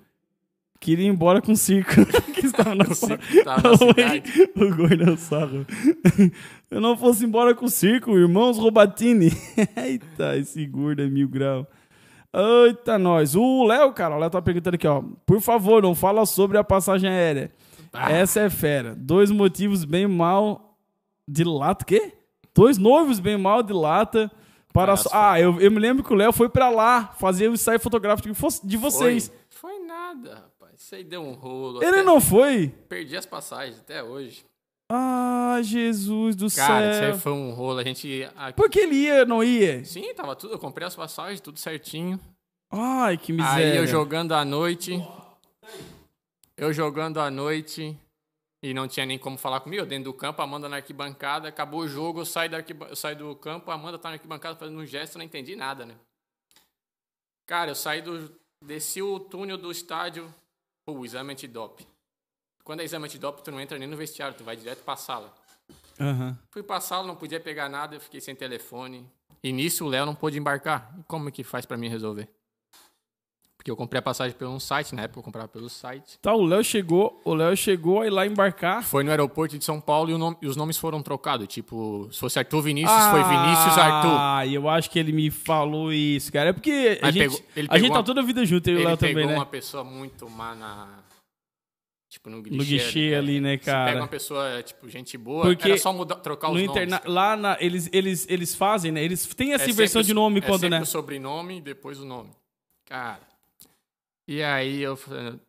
queria 0.81 1.07
ir 1.07 1.09
embora 1.11 1.41
com 1.43 1.53
o 1.53 1.57
circo 1.57 1.93
que 2.35 2.47
estava 2.47 2.75
na 2.75 2.85
O 2.91 2.95
circo 2.95 3.23
na 3.45 3.77
cidade. 3.77 4.51
o 4.57 4.75
gordão 4.77 5.17
sarro. 5.17 5.67
Eu 6.71 6.81
não 6.81 6.97
fosse 6.97 7.25
embora 7.25 7.55
com 7.55 7.67
o 7.67 7.71
circo, 7.71 8.17
irmãos 8.17 8.57
Robatini. 8.59 9.31
Eita, 9.77 10.37
esse 10.37 10.65
gordo 10.67 11.03
é 11.03 11.07
mil 11.09 11.29
grau. 11.29 11.67
Eita, 12.33 12.99
nós. 12.99 13.35
O 13.35 13.65
Léo, 13.67 13.93
cara, 13.93 14.15
o 14.17 14.19
Léo 14.19 14.31
tá 14.31 14.41
perguntando 14.41 14.77
aqui, 14.77 14.87
ó. 14.87 15.03
Por 15.27 15.41
favor, 15.41 15.83
não 15.83 15.95
fala 15.95 16.25
sobre 16.27 16.57
a 16.59 16.65
passagem 16.65 17.11
aérea. 17.11 17.51
Ah. 17.93 18.11
Essa 18.13 18.41
é 18.41 18.51
fera. 18.51 18.95
Dois 18.97 19.31
motivos 19.33 19.85
bem 19.85 20.07
mal 20.07 20.79
de 21.27 21.43
lata. 21.45 21.85
Quê? 21.85 22.13
Dois 22.55 22.79
noivos 22.79 23.19
bem 23.19 23.37
mal 23.37 23.63
de 23.63 23.73
lata. 23.73 24.31
Para 24.73 24.93
Para 24.93 24.97
so- 24.97 25.11
Ah, 25.13 25.41
eu, 25.41 25.61
eu 25.61 25.71
me 25.73 25.81
lembro 25.81 26.05
que 26.05 26.13
o 26.13 26.17
Léo 26.17 26.33
foi 26.33 26.49
pra 26.49 26.69
lá 26.69 27.13
fazer 27.19 27.49
o 27.49 27.55
ensaio 27.55 27.81
fotográfico 27.81 28.29
de 28.29 28.35
vo- 28.41 28.61
de 28.63 28.77
vocês. 28.77 29.33
Foi, 29.51 29.73
foi 29.73 29.85
nada. 29.87 30.45
Isso 30.81 30.95
aí 30.95 31.05
deu 31.05 31.23
um 31.23 31.33
rolo. 31.33 31.83
Ele 31.85 32.03
não 32.03 32.21
foi? 32.21 32.69
Perdi 32.89 33.17
as 33.17 33.27
passagens 33.27 33.79
até 33.79 34.03
hoje. 34.03 34.45
Ah, 34.91 35.59
Jesus 35.63 36.35
do 36.35 36.51
Cara, 36.51 36.91
isso 36.91 37.01
céu. 37.01 37.13
aí 37.13 37.19
foi 37.19 37.33
um 37.33 37.51
rolo. 37.53 37.79
A 37.81 37.85
gente. 37.85 38.25
a- 38.35 38.53
Por 38.53 38.69
que 38.71 38.81
ele 38.81 38.95
ia, 38.97 39.25
não 39.25 39.45
ia? 39.45 39.85
Sim, 39.85 40.13
tava 40.15 40.35
tudo. 40.35 40.55
Eu 40.55 40.59
comprei 40.59 40.87
as 40.87 40.97
passagens, 40.97 41.41
tudo 41.41 41.59
certinho. 41.59 42.19
Ai, 42.73 43.17
que 43.19 43.33
miséria. 43.33 43.73
Aí 43.73 43.77
eu 43.79 43.87
jogando 43.87 44.33
à 44.33 44.45
noite. 44.45 44.93
Eu 46.57 46.73
jogando 46.73 47.21
à 47.21 47.31
noite. 47.31 47.97
E 48.63 48.75
não 48.75 48.87
tinha 48.89 49.07
nem 49.07 49.19
como 49.19 49.39
falar 49.39 49.61
comigo. 49.61 49.83
Eu 49.83 49.87
dentro 49.87 50.05
do 50.05 50.15
campo, 50.15 50.41
a 50.41 50.45
Amanda 50.45 50.69
na 50.69 50.77
arquibancada. 50.77 51.49
Acabou 51.49 51.81
o 51.81 51.89
jogo, 51.89 52.21
eu 52.21 52.27
saio, 52.27 52.51
da 52.51 52.57
arquiba- 52.59 52.87
eu 52.89 52.97
saio 52.97 53.17
do 53.17 53.35
campo, 53.37 53.71
a 53.71 53.75
Amanda 53.75 53.99
tá 53.99 54.09
na 54.11 54.15
arquibancada 54.17 54.57
fazendo 54.57 54.79
um 54.79 54.85
gesto, 54.87 55.15
eu 55.15 55.19
não 55.21 55.25
entendi 55.27 55.57
nada, 55.57 55.87
né? 55.87 55.95
Cara, 57.47 57.71
eu 57.71 57.75
saí 57.75 58.01
do. 58.03 58.33
Desci 58.63 59.01
o 59.01 59.19
túnel 59.21 59.57
do 59.57 59.71
estádio. 59.71 60.33
O 60.91 61.05
exame 61.05 61.33
antidop. 61.33 61.87
Quando 62.65 62.81
é 62.81 62.85
exame 62.85 63.07
antidop, 63.07 63.43
tu 63.43 63.51
não 63.51 63.61
entra 63.61 63.79
nem 63.79 63.89
no 63.89 63.97
vestiário, 63.97 64.37
tu 64.37 64.45
vai 64.45 64.57
direto 64.57 64.85
pra 64.85 64.97
sala. 64.97 65.35
Aham. 65.99 66.39
Fui 66.51 66.63
pra 66.63 66.81
sala, 66.81 67.07
não 67.07 67.17
podia 67.17 67.41
pegar 67.41 67.69
nada, 67.69 67.95
eu 67.95 68.01
fiquei 68.01 68.21
sem 68.21 68.35
telefone. 68.35 69.09
E 69.43 69.53
nisso 69.53 69.85
o 69.85 69.89
Léo 69.89 70.07
não 70.07 70.15
pôde 70.15 70.39
embarcar. 70.39 70.95
Como 71.07 71.31
que 71.31 71.43
faz 71.43 71.65
pra 71.65 71.77
mim 71.77 71.89
resolver? 71.89 72.29
Porque 73.61 73.71
eu 73.71 73.77
comprei 73.77 73.99
a 73.99 74.03
passagem 74.03 74.35
pelo 74.35 74.53
um 74.53 74.59
site, 74.59 74.95
na 74.95 75.03
época 75.03 75.19
eu 75.19 75.23
comprava 75.23 75.47
pelo 75.47 75.69
site. 75.69 76.19
Tá, 76.23 76.35
o 76.35 76.43
Léo 76.47 76.65
chegou, 76.65 77.21
o 77.27 77.35
Léo 77.35 77.55
chegou 77.55 78.01
a 78.01 78.07
ir 78.07 78.11
lá 78.11 78.27
embarcar. 78.27 78.83
Foi 78.83 79.05
no 79.05 79.11
aeroporto 79.11 79.59
de 79.59 79.63
São 79.63 79.79
Paulo 79.79 80.11
e, 80.11 80.17
nome- 80.17 80.39
e 80.41 80.47
os 80.47 80.57
nomes 80.57 80.79
foram 80.79 81.03
trocados. 81.03 81.47
Tipo, 81.47 82.09
se 82.11 82.19
fosse 82.19 82.39
Arthur 82.39 82.63
Vinícius, 82.63 82.99
foi 83.11 83.23
Vinícius 83.23 83.77
Arthur. 83.77 84.17
Ah, 84.19 84.47
eu 84.47 84.67
acho 84.67 84.89
que 84.91 84.99
ele 84.99 85.13
me 85.13 85.31
falou 85.31 85.93
isso, 85.93 86.33
cara. 86.33 86.49
É 86.49 86.53
porque 86.55 86.99
a 87.03 87.11
gente, 87.11 87.23
pegou- 87.23 87.39
ele 87.55 87.69
a 87.71 87.75
gente 87.75 87.83
pegou 87.83 87.89
tá 87.91 87.99
uma- 87.99 88.03
toda 88.03 88.21
a 88.23 88.25
vida 88.25 88.47
junto, 88.47 88.67
eu 88.71 88.73
e 88.73 88.77
o 88.77 88.81
Ele 88.81 88.87
Léo 88.87 88.97
pegou 88.97 89.13
também, 89.15 89.27
né? 89.27 89.35
uma 89.39 89.45
pessoa 89.47 89.85
muito 89.85 90.31
má 90.31 90.55
na... 90.55 90.99
Tipo, 92.09 92.31
no 92.31 92.41
guichê. 92.43 92.57
No 92.57 92.65
guichê 92.65 93.15
ali, 93.15 93.41
né, 93.43 93.59
Você 93.59 93.65
pega 93.67 93.73
cara? 93.85 94.01
uma 94.01 94.09
pessoa, 94.09 94.63
tipo, 94.63 94.89
gente 94.89 95.19
boa, 95.19 95.43
Porque 95.45 95.69
era 95.69 95.77
só 95.79 95.93
mudar, 95.93 96.15
trocar 96.17 96.49
os 96.49 96.55
No 96.55 96.61
nomes. 96.67 96.71
interna... 96.71 96.99
cara. 96.99 97.11
Lá 97.13 97.37
na... 97.37 97.59
eles, 97.61 97.91
eles, 97.93 98.27
eles 98.31 98.55
fazem, 98.55 98.91
né? 98.91 99.05
Eles 99.05 99.27
têm 99.35 99.53
essa 99.53 99.67
É 99.67 99.69
inversão 99.71 100.01
de 100.01 100.15
nome 100.15 100.39
é 100.39 100.41
quando, 100.41 100.67
né? 100.67 100.81
o 100.81 100.87
sobrenome 100.87 101.59
e 101.59 101.61
depois 101.61 102.01
o 102.01 102.07
nome. 102.07 102.31
Cara. 102.87 103.29
E 104.33 104.45
aí 104.45 104.81
eu, 104.81 104.97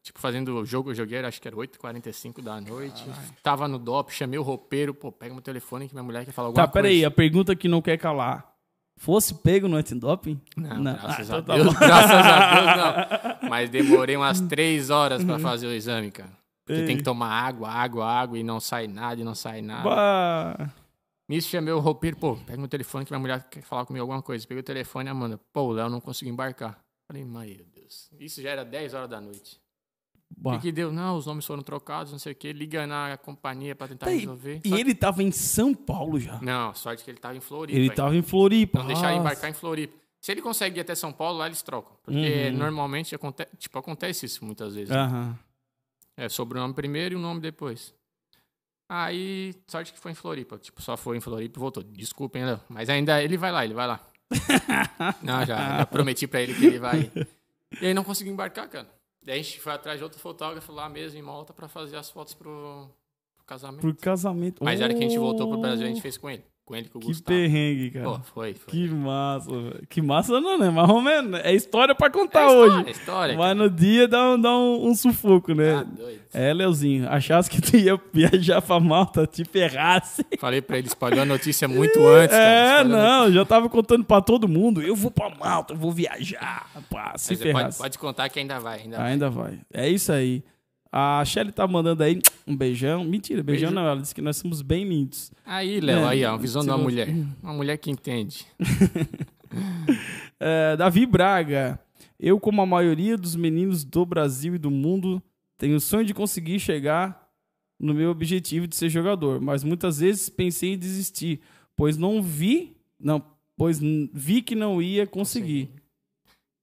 tipo, 0.01 0.19
fazendo 0.19 0.55
o 0.57 0.65
jogo, 0.65 0.89
eu 0.89 0.95
joguei, 0.95 1.19
acho 1.19 1.39
que 1.39 1.47
era 1.47 1.55
8h45 1.55 2.41
da 2.41 2.59
noite. 2.59 3.05
Tava 3.43 3.67
no 3.67 3.77
DOP, 3.77 4.09
chamei 4.11 4.39
o 4.39 4.41
roupeiro, 4.41 4.91
pô, 4.91 5.11
pega 5.11 5.31
meu 5.35 5.41
telefone 5.43 5.87
que 5.87 5.93
minha 5.93 6.03
mulher 6.03 6.25
quer 6.25 6.31
falar 6.31 6.47
alguma 6.47 6.65
Tá, 6.65 6.71
coisa. 6.71 6.81
peraí, 6.87 7.05
a 7.05 7.11
pergunta 7.11 7.55
que 7.55 7.67
não 7.67 7.79
quer 7.79 7.97
calar. 7.99 8.51
Fosse 8.97 9.35
pego 9.35 9.67
no 9.67 9.77
antidoping? 9.77 10.41
Não, 10.57 10.83
graças 10.95 11.29
Ah, 11.29 11.35
a 11.35 11.39
então 11.39 11.43
tá 11.43 11.53
Deus, 11.55 11.67
bom. 11.67 11.73
graças 11.79 12.11
a 12.11 12.55
Deus 12.55 13.39
não. 13.41 13.49
Mas 13.51 13.69
demorei 13.69 14.15
umas 14.17 14.41
três 14.41 14.89
horas 14.89 15.23
pra 15.23 15.37
fazer 15.37 15.67
o 15.67 15.71
exame, 15.71 16.09
cara. 16.09 16.31
Porque 16.65 16.81
Ei. 16.81 16.87
tem 16.87 16.97
que 16.97 17.03
tomar 17.03 17.29
água, 17.29 17.69
água, 17.69 18.05
água 18.05 18.39
e 18.39 18.43
não 18.43 18.59
sai 18.59 18.87
nada, 18.87 19.21
e 19.21 19.23
não 19.23 19.35
sai 19.35 19.61
nada. 19.61 19.83
Bah. 19.87 20.69
Nisso 21.29 21.49
chamei 21.49 21.71
o 21.71 21.79
roupeiro, 21.79 22.17
pô, 22.17 22.35
pega 22.35 22.57
meu 22.57 22.67
telefone 22.67 23.05
que 23.05 23.11
minha 23.11 23.19
mulher 23.19 23.43
quer 23.47 23.61
falar 23.61 23.85
comigo 23.85 24.01
alguma 24.01 24.23
coisa. 24.23 24.45
Peguei 24.47 24.61
o 24.61 24.63
telefone 24.65 25.07
e 25.07 25.11
Amanda, 25.11 25.39
pô, 25.53 25.61
o 25.65 25.71
Léo 25.71 25.87
não 25.89 26.01
conseguiu 26.01 26.33
embarcar. 26.33 26.79
Falei, 27.07 27.23
meu 27.23 27.41
Deus. 27.73 27.80
Isso 28.19 28.41
já 28.41 28.49
era 28.51 28.63
10 28.65 28.93
horas 28.93 29.09
da 29.09 29.19
noite. 29.21 29.59
O 30.43 30.51
que, 30.53 30.59
que 30.59 30.71
deu? 30.71 30.91
Não, 30.91 31.17
os 31.17 31.25
nomes 31.25 31.45
foram 31.45 31.61
trocados, 31.61 32.11
não 32.11 32.17
sei 32.19 32.31
o 32.31 32.35
quê. 32.35 32.53
Liga 32.53 32.87
na 32.87 33.17
companhia 33.17 33.75
pra 33.75 33.87
tentar 33.87 34.05
Tá 34.05 34.11
resolver. 34.13 34.61
E 34.63 34.69
Só- 34.69 34.77
ele 34.77 34.95
tava 34.95 35.21
em 35.21 35.31
São 35.31 35.73
Paulo 35.73 36.19
já. 36.19 36.39
Não, 36.41 36.73
sorte 36.73 37.03
que 37.03 37.11
ele 37.11 37.19
tava 37.19 37.35
em 37.35 37.41
Floripa. 37.41 37.77
Ele 37.77 37.83
ainda. 37.89 37.95
tava 37.95 38.15
em 38.15 38.21
Floripa. 38.21 38.79
Não 38.79 38.87
deixaram 38.87 39.09
Nossa. 39.17 39.19
embarcar 39.21 39.49
em 39.49 39.53
Floripa. 39.53 39.93
Se 40.21 40.31
ele 40.31 40.41
consegue 40.41 40.79
ir 40.79 40.81
até 40.81 40.95
São 40.95 41.11
Paulo, 41.11 41.39
lá 41.39 41.47
eles 41.47 41.61
trocam. 41.61 41.97
Porque 42.03 42.47
Uhum. 42.49 42.57
normalmente 42.57 43.13
aconte... 43.13 43.45
tipo, 43.57 43.77
acontece 43.77 44.25
isso 44.25 44.45
muitas 44.45 44.73
vezes. 44.73 44.91
Aham. 44.91 45.37
É 46.15 46.29
sobrenome 46.29 46.73
primeiro 46.73 47.15
e 47.15 47.17
o 47.17 47.19
nome 47.19 47.41
depois. 47.41 47.93
Aí, 48.89 49.53
sorte 49.67 49.93
que 49.93 49.99
foi 49.99 50.11
em 50.11 50.15
Floripa. 50.15 50.57
Tipo, 50.57 50.81
só 50.81 50.95
foi 50.97 51.17
em 51.17 51.21
Floripa 51.21 51.57
e 51.57 51.59
voltou. 51.59 51.83
Léo. 52.33 52.59
Mas 52.69 52.89
ainda 52.89 53.21
ele 53.23 53.37
vai 53.37 53.51
lá, 53.51 53.63
ele 53.65 53.73
vai 53.73 53.87
lá. 53.87 54.05
não, 55.23 55.45
já, 55.45 55.77
já 55.79 55.85
prometi 55.85 56.27
pra 56.27 56.41
ele 56.41 56.53
que 56.53 56.65
ele 56.65 56.79
vai. 56.79 57.11
E 57.79 57.85
aí 57.85 57.93
não 57.93 58.03
conseguiu 58.03 58.33
embarcar, 58.33 58.67
cara. 58.67 58.87
Daí 59.23 59.39
a 59.39 59.43
gente 59.43 59.59
foi 59.59 59.71
atrás 59.71 59.97
de 59.99 60.03
outro 60.03 60.19
fotógrafo 60.19 60.71
lá 60.71 60.89
mesmo 60.89 61.17
em 61.19 61.21
Malta 61.21 61.53
pra 61.53 61.67
fazer 61.67 61.95
as 61.95 62.09
fotos 62.09 62.33
pro, 62.33 62.89
pro 63.37 63.45
casamento. 63.45 63.81
Pro 63.81 63.95
casamento. 63.95 64.63
Mas 64.63 64.81
era 64.81 64.93
que 64.93 64.99
a 64.99 65.07
gente 65.07 65.17
voltou 65.19 65.47
pro 65.47 65.59
Brasil, 65.59 65.85
a 65.85 65.89
gente 65.89 65.99
Oh, 65.99 66.01
fez 66.01 66.17
com 66.17 66.29
ele. 66.29 66.43
Com 66.71 66.75
ele, 66.77 66.87
com 66.87 66.99
o 66.99 67.01
Que 67.01 67.07
Gustavo. 67.07 67.37
perrengue, 67.37 67.91
cara. 67.91 68.05
Pô, 68.05 68.19
foi, 68.33 68.53
foi. 68.53 68.71
Que 68.71 68.87
massa, 68.87 69.51
velho. 69.51 69.83
Que 69.89 70.01
massa 70.01 70.39
não, 70.39 70.57
né? 70.57 70.69
Mais 70.69 70.89
ou 70.89 71.01
menos. 71.01 71.41
É 71.43 71.53
história 71.53 71.93
pra 71.93 72.09
contar 72.09 72.43
É 72.43 72.45
história, 72.47 72.73
hoje. 72.75 72.87
é 72.87 72.91
história. 72.91 73.37
Mas 73.37 73.57
no 73.57 73.69
dia 73.69 74.07
dá 74.07 74.31
um, 74.31 74.39
dá 74.39 74.57
um, 74.57 74.87
um 74.87 74.95
sufoco, 74.95 75.53
né? 75.53 75.73
Ah, 75.75 75.83
doido. 75.83 76.21
É, 76.33 76.53
Leozinho, 76.53 77.09
achasse 77.09 77.49
que 77.49 77.61
tu 77.61 77.75
ia 77.75 77.99
viajar 78.13 78.61
pra 78.61 78.79
Malta, 78.79 79.27
te 79.27 79.43
ferrasse. 79.43 80.25
Falei 80.39 80.61
pra 80.61 80.77
ele, 80.77 80.87
espalhou 80.87 81.19
a 81.21 81.25
notícia 81.25 81.67
muito 81.67 81.99
antes, 82.07 82.33
cara. 82.37 82.79
É, 82.79 82.83
não, 82.85 83.29
já 83.29 83.43
tava 83.43 83.67
contando 83.67 84.05
pra 84.05 84.21
todo 84.21 84.47
mundo. 84.47 84.81
Eu 84.81 84.95
vou 84.95 85.11
pra 85.11 85.29
Malta, 85.29 85.73
eu 85.73 85.77
vou 85.77 85.91
viajar. 85.91 86.67
Pá, 86.89 87.15
se 87.17 87.31
Mas 87.33 87.39
pode, 87.39 87.39
ferrasse. 87.53 87.77
pode 87.79 87.99
contar 87.99 88.29
que 88.29 88.39
ainda 88.39 88.61
vai, 88.61 88.79
ainda 88.79 88.95
vai. 88.97 89.11
Ainda 89.11 89.29
vai. 89.29 89.59
É 89.73 89.89
isso 89.89 90.09
aí. 90.09 90.41
A 90.91 91.23
Shelly 91.23 91.51
tá 91.53 91.65
mandando 91.65 92.03
aí 92.03 92.19
um 92.45 92.55
beijão. 92.55 93.05
Mentira, 93.05 93.41
beijão 93.41 93.71
não. 93.71 93.83
Ela 93.83 94.01
disse 94.01 94.13
que 94.13 94.21
nós 94.21 94.35
somos 94.37 94.61
bem 94.61 94.83
lindos. 94.83 95.31
Aí, 95.45 95.79
Léo, 95.79 95.99
É, 95.99 96.07
aí, 96.07 96.25
ó, 96.25 96.33
a 96.33 96.37
visão 96.37 96.61
de 96.61 96.67
uma 96.69 96.77
mulher. 96.77 97.07
Uma 97.41 97.53
mulher 97.53 97.77
que 97.77 97.89
entende. 97.89 98.45
É, 100.39 100.75
Davi 100.77 101.05
Braga. 101.05 101.79
Eu, 102.19 102.39
como 102.39 102.61
a 102.61 102.65
maioria 102.65 103.17
dos 103.17 103.35
meninos 103.35 103.83
do 103.83 104.05
Brasil 104.05 104.55
e 104.55 104.57
do 104.57 104.71
mundo, 104.71 105.21
tenho 105.57 105.75
o 105.75 105.79
sonho 105.79 106.05
de 106.05 106.13
conseguir 106.13 106.59
chegar 106.59 107.27
no 107.79 107.93
meu 107.93 108.11
objetivo 108.11 108.67
de 108.67 108.75
ser 108.75 108.89
jogador, 108.89 109.41
mas 109.41 109.63
muitas 109.63 109.99
vezes 109.99 110.29
pensei 110.29 110.73
em 110.73 110.77
desistir, 110.77 111.41
pois 111.75 111.97
não 111.97 112.21
vi, 112.21 112.77
não, 112.99 113.23
pois 113.57 113.79
vi 114.13 114.41
que 114.41 114.55
não 114.55 114.81
ia 114.81 115.05
conseguir. 115.07 115.69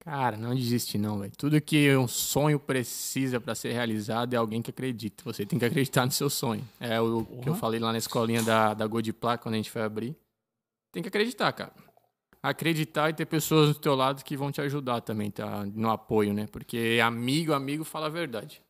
Cara, 0.08 0.38
não 0.38 0.54
desiste 0.54 0.96
não, 0.96 1.18
velho. 1.18 1.32
Tudo 1.36 1.60
que 1.60 1.94
um 1.94 2.08
sonho 2.08 2.58
precisa 2.58 3.38
pra 3.38 3.54
ser 3.54 3.72
realizado 3.72 4.32
é 4.32 4.38
alguém 4.38 4.62
que 4.62 4.70
acredita. 4.70 5.22
Você 5.22 5.44
tem 5.44 5.58
que 5.58 5.66
acreditar 5.66 6.06
no 6.06 6.12
seu 6.12 6.30
sonho. 6.30 6.66
É 6.80 6.98
o 6.98 7.26
que 7.42 7.46
eu 7.46 7.54
falei 7.54 7.78
lá 7.78 7.92
na 7.92 7.98
escolinha 7.98 8.42
da, 8.42 8.72
da 8.72 8.86
Godipla, 8.86 9.36
quando 9.36 9.56
a 9.56 9.58
gente 9.58 9.70
foi 9.70 9.82
abrir. 9.82 10.16
Tem 10.92 11.02
que 11.02 11.10
acreditar, 11.10 11.52
cara. 11.52 11.74
Acreditar 12.42 13.10
e 13.10 13.12
ter 13.12 13.26
pessoas 13.26 13.74
do 13.74 13.78
teu 13.78 13.94
lado 13.94 14.24
que 14.24 14.34
vão 14.34 14.50
te 14.50 14.62
ajudar 14.62 15.02
também, 15.02 15.30
tá? 15.30 15.66
No 15.66 15.90
apoio, 15.90 16.32
né? 16.32 16.46
Porque 16.50 16.98
amigo, 17.04 17.52
amigo 17.52 17.84
fala 17.84 18.06
a 18.06 18.10
verdade. 18.10 18.62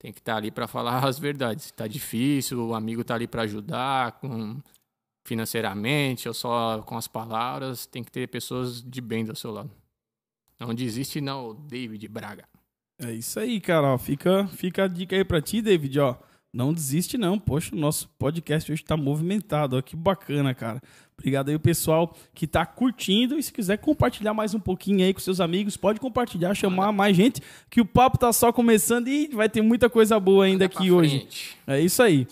Tem 0.00 0.12
que 0.12 0.18
estar 0.18 0.34
ali 0.34 0.50
pra 0.50 0.66
falar 0.66 1.06
as 1.06 1.16
verdades. 1.16 1.70
Tá 1.70 1.86
difícil, 1.86 2.70
o 2.70 2.74
amigo 2.74 3.04
tá 3.04 3.14
ali 3.14 3.28
pra 3.28 3.42
ajudar 3.42 4.18
com 4.18 4.60
financeiramente 5.24 6.26
ou 6.26 6.34
só 6.34 6.82
com 6.82 6.96
as 6.96 7.06
palavras. 7.06 7.86
Tem 7.86 8.02
que 8.02 8.10
ter 8.10 8.26
pessoas 8.26 8.82
de 8.82 9.00
bem 9.00 9.24
do 9.24 9.36
seu 9.36 9.52
lado. 9.52 9.70
Não 10.58 10.74
desiste 10.74 11.20
não, 11.20 11.54
David 11.54 12.08
Braga. 12.08 12.44
É 12.98 13.12
isso 13.12 13.38
aí, 13.38 13.60
cara. 13.60 13.88
ó. 13.88 13.98
Fica, 13.98 14.46
fica 14.48 14.84
a 14.84 14.88
dica 14.88 15.14
aí 15.14 15.24
pra 15.24 15.40
ti, 15.40 15.60
David, 15.60 15.98
ó. 16.00 16.16
Não 16.52 16.72
desiste 16.72 17.18
não. 17.18 17.38
Poxa, 17.38 17.74
o 17.74 17.78
nosso 17.78 18.08
podcast 18.18 18.72
hoje 18.72 18.82
tá 18.82 18.96
movimentado, 18.96 19.76
ó. 19.76 19.82
Que 19.82 19.94
bacana, 19.94 20.54
cara. 20.54 20.80
Obrigado 21.18 21.50
aí 21.50 21.54
o 21.54 21.60
pessoal 21.60 22.14
que 22.34 22.46
tá 22.46 22.64
curtindo 22.64 23.38
e 23.38 23.42
se 23.42 23.52
quiser 23.52 23.76
compartilhar 23.78 24.32
mais 24.32 24.54
um 24.54 24.60
pouquinho 24.60 25.04
aí 25.04 25.12
com 25.12 25.20
seus 25.20 25.40
amigos, 25.40 25.76
pode 25.76 26.00
compartilhar, 26.00 26.54
chamar 26.54 26.92
mais 26.92 27.16
gente, 27.16 27.42
que 27.70 27.80
o 27.80 27.86
papo 27.86 28.18
tá 28.18 28.32
só 28.32 28.52
começando 28.52 29.08
e 29.08 29.28
vai 29.28 29.48
ter 29.48 29.62
muita 29.62 29.90
coisa 29.90 30.18
boa 30.20 30.44
ainda 30.44 30.64
Anda 30.64 30.74
aqui 30.74 30.90
hoje. 30.90 31.28
É 31.66 31.80
isso 31.80 32.02
aí. 32.02 32.26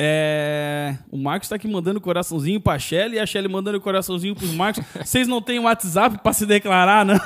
É... 0.00 0.96
O 1.10 1.18
Marcos 1.18 1.48
tá 1.48 1.56
aqui 1.56 1.66
mandando 1.66 2.00
coraçãozinho 2.00 2.60
pra 2.60 2.78
Shelly 2.78 3.16
e 3.16 3.18
a 3.18 3.26
Shelly 3.26 3.48
mandando 3.48 3.80
coraçãozinho 3.80 4.36
pros 4.36 4.52
Marcos. 4.52 4.84
Vocês 5.04 5.26
não 5.26 5.42
têm 5.42 5.58
WhatsApp 5.58 6.18
pra 6.22 6.32
se 6.32 6.46
declarar, 6.46 7.04
não? 7.04 7.18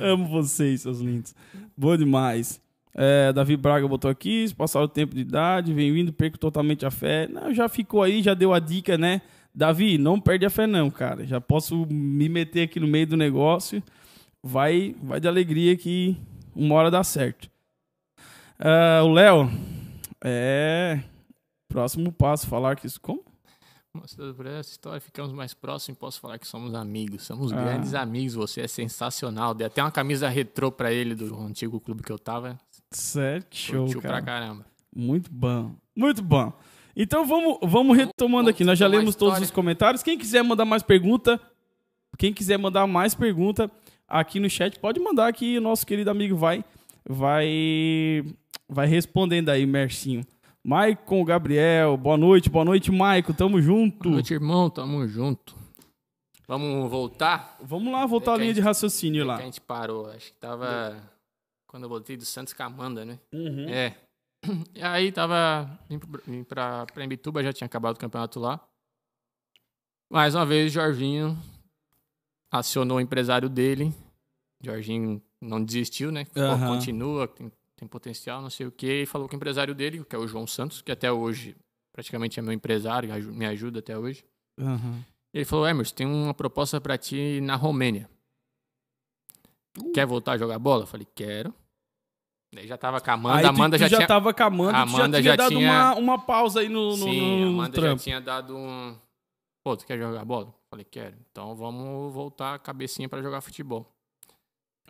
Amo 0.00 0.26
vocês, 0.26 0.80
seus 0.80 1.00
lindos. 1.00 1.34
Boa 1.76 1.98
demais. 1.98 2.58
É, 2.94 3.32
Davi 3.32 3.56
Braga 3.56 3.86
botou 3.86 4.10
aqui, 4.10 4.52
passar 4.54 4.80
o 4.80 4.88
tempo 4.88 5.14
de 5.14 5.20
idade, 5.20 5.74
vem 5.74 5.92
vindo, 5.92 6.12
perco 6.12 6.38
totalmente 6.38 6.86
a 6.86 6.90
fé. 6.90 7.28
Não, 7.28 7.52
já 7.52 7.68
ficou 7.68 8.02
aí, 8.02 8.22
já 8.22 8.32
deu 8.32 8.54
a 8.54 8.58
dica, 8.58 8.96
né? 8.96 9.20
Davi, 9.54 9.98
não 9.98 10.18
perde 10.18 10.46
a 10.46 10.50
fé 10.50 10.66
não, 10.66 10.90
cara. 10.90 11.26
Já 11.26 11.40
posso 11.40 11.86
me 11.90 12.28
meter 12.28 12.62
aqui 12.62 12.80
no 12.80 12.86
meio 12.86 13.06
do 13.06 13.16
negócio. 13.16 13.82
Vai, 14.42 14.96
vai 15.02 15.20
de 15.20 15.28
alegria 15.28 15.76
que 15.76 16.16
uma 16.56 16.74
hora 16.76 16.90
dá 16.90 17.04
certo. 17.04 17.50
Ah, 18.58 19.02
o 19.04 19.12
Léo, 19.12 19.50
é... 20.24 21.02
Próximo 21.68 22.12
passo, 22.12 22.46
falar 22.46 22.76
que 22.76 22.86
isso... 22.86 23.00
Como? 23.00 23.24
Mostrando 23.92 24.34
por 24.34 24.46
essa 24.46 24.70
história, 24.70 25.00
ficamos 25.00 25.32
mais 25.32 25.52
próximos 25.52 25.96
e 25.96 26.00
posso 26.00 26.20
falar 26.20 26.38
que 26.38 26.46
somos 26.46 26.74
amigos. 26.74 27.24
Somos 27.24 27.52
Ah. 27.52 27.56
grandes 27.56 27.92
amigos, 27.94 28.34
você 28.34 28.60
é 28.60 28.68
sensacional. 28.68 29.52
Dei 29.52 29.66
até 29.66 29.82
uma 29.82 29.90
camisa 29.90 30.28
retrô 30.28 30.70
pra 30.70 30.92
ele 30.92 31.14
do 31.14 31.34
antigo 31.40 31.80
clube 31.80 32.02
que 32.02 32.12
eu 32.12 32.18
tava. 32.18 32.58
Que 33.50 33.56
show, 33.56 33.84
Curtiu 33.84 34.00
pra 34.00 34.10
cara. 34.10 34.22
caramba. 34.22 34.66
Muito 34.94 35.30
bom. 35.32 35.74
Muito 35.96 36.22
bom. 36.22 36.52
Então 36.94 37.24
vamos, 37.26 37.58
vamos 37.62 37.96
retomando 37.96 38.44
vamos 38.44 38.48
aqui. 38.48 38.64
Nós 38.64 38.78
já 38.78 38.86
lemos 38.86 39.16
todos 39.16 39.40
os 39.40 39.50
comentários. 39.50 40.02
Quem 40.02 40.18
quiser 40.18 40.42
mandar 40.44 40.64
mais 40.64 40.82
pergunta, 40.82 41.40
quem 42.18 42.32
quiser 42.32 42.58
mandar 42.58 42.86
mais 42.86 43.14
pergunta 43.14 43.70
aqui 44.06 44.38
no 44.38 44.50
chat, 44.50 44.78
pode 44.78 45.00
mandar 45.00 45.32
que 45.32 45.58
o 45.58 45.60
nosso 45.60 45.86
querido 45.86 46.10
amigo 46.10 46.36
vai 46.36 46.64
vai 47.08 48.24
vai 48.70 48.86
respondendo 48.86 49.48
aí, 49.48 49.66
Mercinho. 49.66 50.26
Maicon 50.62 51.24
Gabriel, 51.24 51.96
boa 51.96 52.16
noite, 52.16 52.50
boa 52.50 52.64
noite, 52.64 52.90
Maicon, 52.90 53.32
tamo 53.32 53.60
junto. 53.62 54.02
Boa 54.04 54.14
noite, 54.14 54.34
irmão, 54.34 54.68
tamo 54.68 55.06
junto. 55.08 55.56
Vamos 56.46 56.90
voltar? 56.90 57.56
Vamos 57.62 57.92
lá, 57.92 58.04
voltar 58.06 58.32
a 58.32 58.34
que 58.34 58.40
a 58.40 58.42
linha 58.42 58.54
de 58.54 58.60
gente- 58.60 58.66
raciocínio 58.66 59.22
Que 59.22 59.28
lá. 59.28 59.36
a 59.36 59.42
gente 59.42 59.60
parou, 59.60 60.10
acho 60.10 60.32
que 60.32 60.38
tava 60.38 61.00
quando 61.66 61.84
eu 61.84 61.88
voltei 61.88 62.16
do 62.16 62.24
Santos 62.24 62.52
Camanda, 62.52 63.04
né? 63.04 63.18
Uhum. 63.32 63.68
É. 63.68 63.94
E 64.74 64.82
aí 64.82 65.12
tava 65.12 65.78
indo 65.88 66.06
pra, 66.46 66.84
pra 66.86 67.04
Imbituba, 67.04 67.42
já 67.42 67.52
tinha 67.52 67.66
acabado 67.66 67.94
o 67.96 67.98
campeonato 67.98 68.40
lá. 68.40 68.60
Mais 70.10 70.34
uma 70.34 70.44
vez, 70.44 70.72
Jorginho 70.72 71.38
acionou 72.50 72.98
o 72.98 73.00
empresário 73.00 73.48
dele. 73.48 73.94
Jorginho 74.62 75.22
não 75.40 75.62
desistiu, 75.62 76.10
né? 76.10 76.26
Aham. 76.36 76.74
Continua, 76.74 77.28
tem, 77.80 77.88
potencial, 77.88 78.40
não 78.42 78.50
sei 78.50 78.66
o 78.66 78.72
quê. 78.72 79.02
E 79.02 79.06
falou 79.06 79.26
com 79.28 79.34
o 79.34 79.36
empresário 79.36 79.74
dele, 79.74 80.04
que 80.04 80.14
é 80.14 80.18
o 80.18 80.28
João 80.28 80.46
Santos, 80.46 80.82
que 80.82 80.92
até 80.92 81.10
hoje 81.10 81.56
praticamente 81.92 82.38
é 82.38 82.42
meu 82.42 82.52
empresário, 82.52 83.08
me 83.32 83.46
ajuda 83.46 83.80
até 83.80 83.98
hoje. 83.98 84.24
Uhum. 84.58 85.02
E 85.34 85.38
ele 85.38 85.44
falou, 85.44 85.66
Emerson, 85.66 85.94
tem 85.94 86.06
uma 86.06 86.34
proposta 86.34 86.80
pra 86.80 86.96
ti 86.98 87.40
na 87.40 87.56
Romênia. 87.56 88.08
Quer 89.94 90.06
voltar 90.06 90.32
a 90.32 90.38
jogar 90.38 90.58
bola? 90.58 90.82
Eu 90.82 90.86
falei, 90.86 91.06
quero. 91.14 91.54
Daí 92.52 92.66
já 92.66 92.76
tava 92.76 93.00
com 93.00 93.10
a 93.10 93.14
Amanda. 93.14 93.38
Aí 93.38 93.44
a 93.44 93.48
tu- 93.48 93.54
Amanda 93.54 93.76
tu 93.76 93.80
já, 93.80 93.88
já 93.88 93.96
tinha... 93.98 94.08
tava 94.08 94.34
com 94.34 94.42
a 94.42 94.46
Amanda, 94.46 94.78
A 94.78 94.84
tu 94.84 94.90
já 94.90 94.96
Amanda 94.96 95.20
tinha 95.20 95.30
já 95.32 95.36
dado 95.36 95.48
tinha- 95.54 95.70
uma, 95.72 95.94
uma 95.94 96.18
pausa 96.18 96.60
aí 96.60 96.68
no, 96.68 96.90
no, 96.90 96.96
Sim, 96.96 97.42
a 97.42 97.44
no 97.46 97.48
Amanda 97.52 97.80
já 97.80 97.96
tinha 97.96 98.20
dado 98.20 98.56
um. 98.56 98.98
Pô, 99.64 99.76
tu 99.76 99.86
quer 99.86 99.96
jogar 99.98 100.24
bola? 100.24 100.46
Eu 100.48 100.54
Falei, 100.70 100.84
quero. 100.84 101.16
Então 101.30 101.54
vamos 101.54 102.12
voltar 102.12 102.54
a 102.54 102.58
cabecinha 102.58 103.08
pra 103.08 103.22
jogar 103.22 103.40
futebol. 103.40 103.86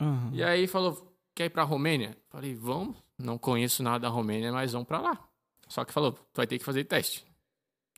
Aham. 0.01 0.31
E 0.33 0.43
aí 0.43 0.67
falou, 0.67 1.10
quer 1.41 1.47
ir 1.47 1.51
pra 1.51 1.63
Romênia? 1.63 2.11
Eu 2.11 2.23
Falei, 2.29 2.55
vamos. 2.55 2.97
Não 3.19 3.39
conheço 3.39 3.83
nada 3.83 4.01
da 4.01 4.09
Romênia, 4.09 4.53
mas 4.53 4.73
vamos 4.73 4.87
pra 4.87 5.01
lá. 5.01 5.27
Só 5.69 5.87
que 5.87 5.93
falou, 5.93 6.13
tu 6.13 6.37
vai 6.37 6.47
ter 6.47 6.59
que 6.59 6.65
fazer 6.65 6.85
teste. 6.85 7.25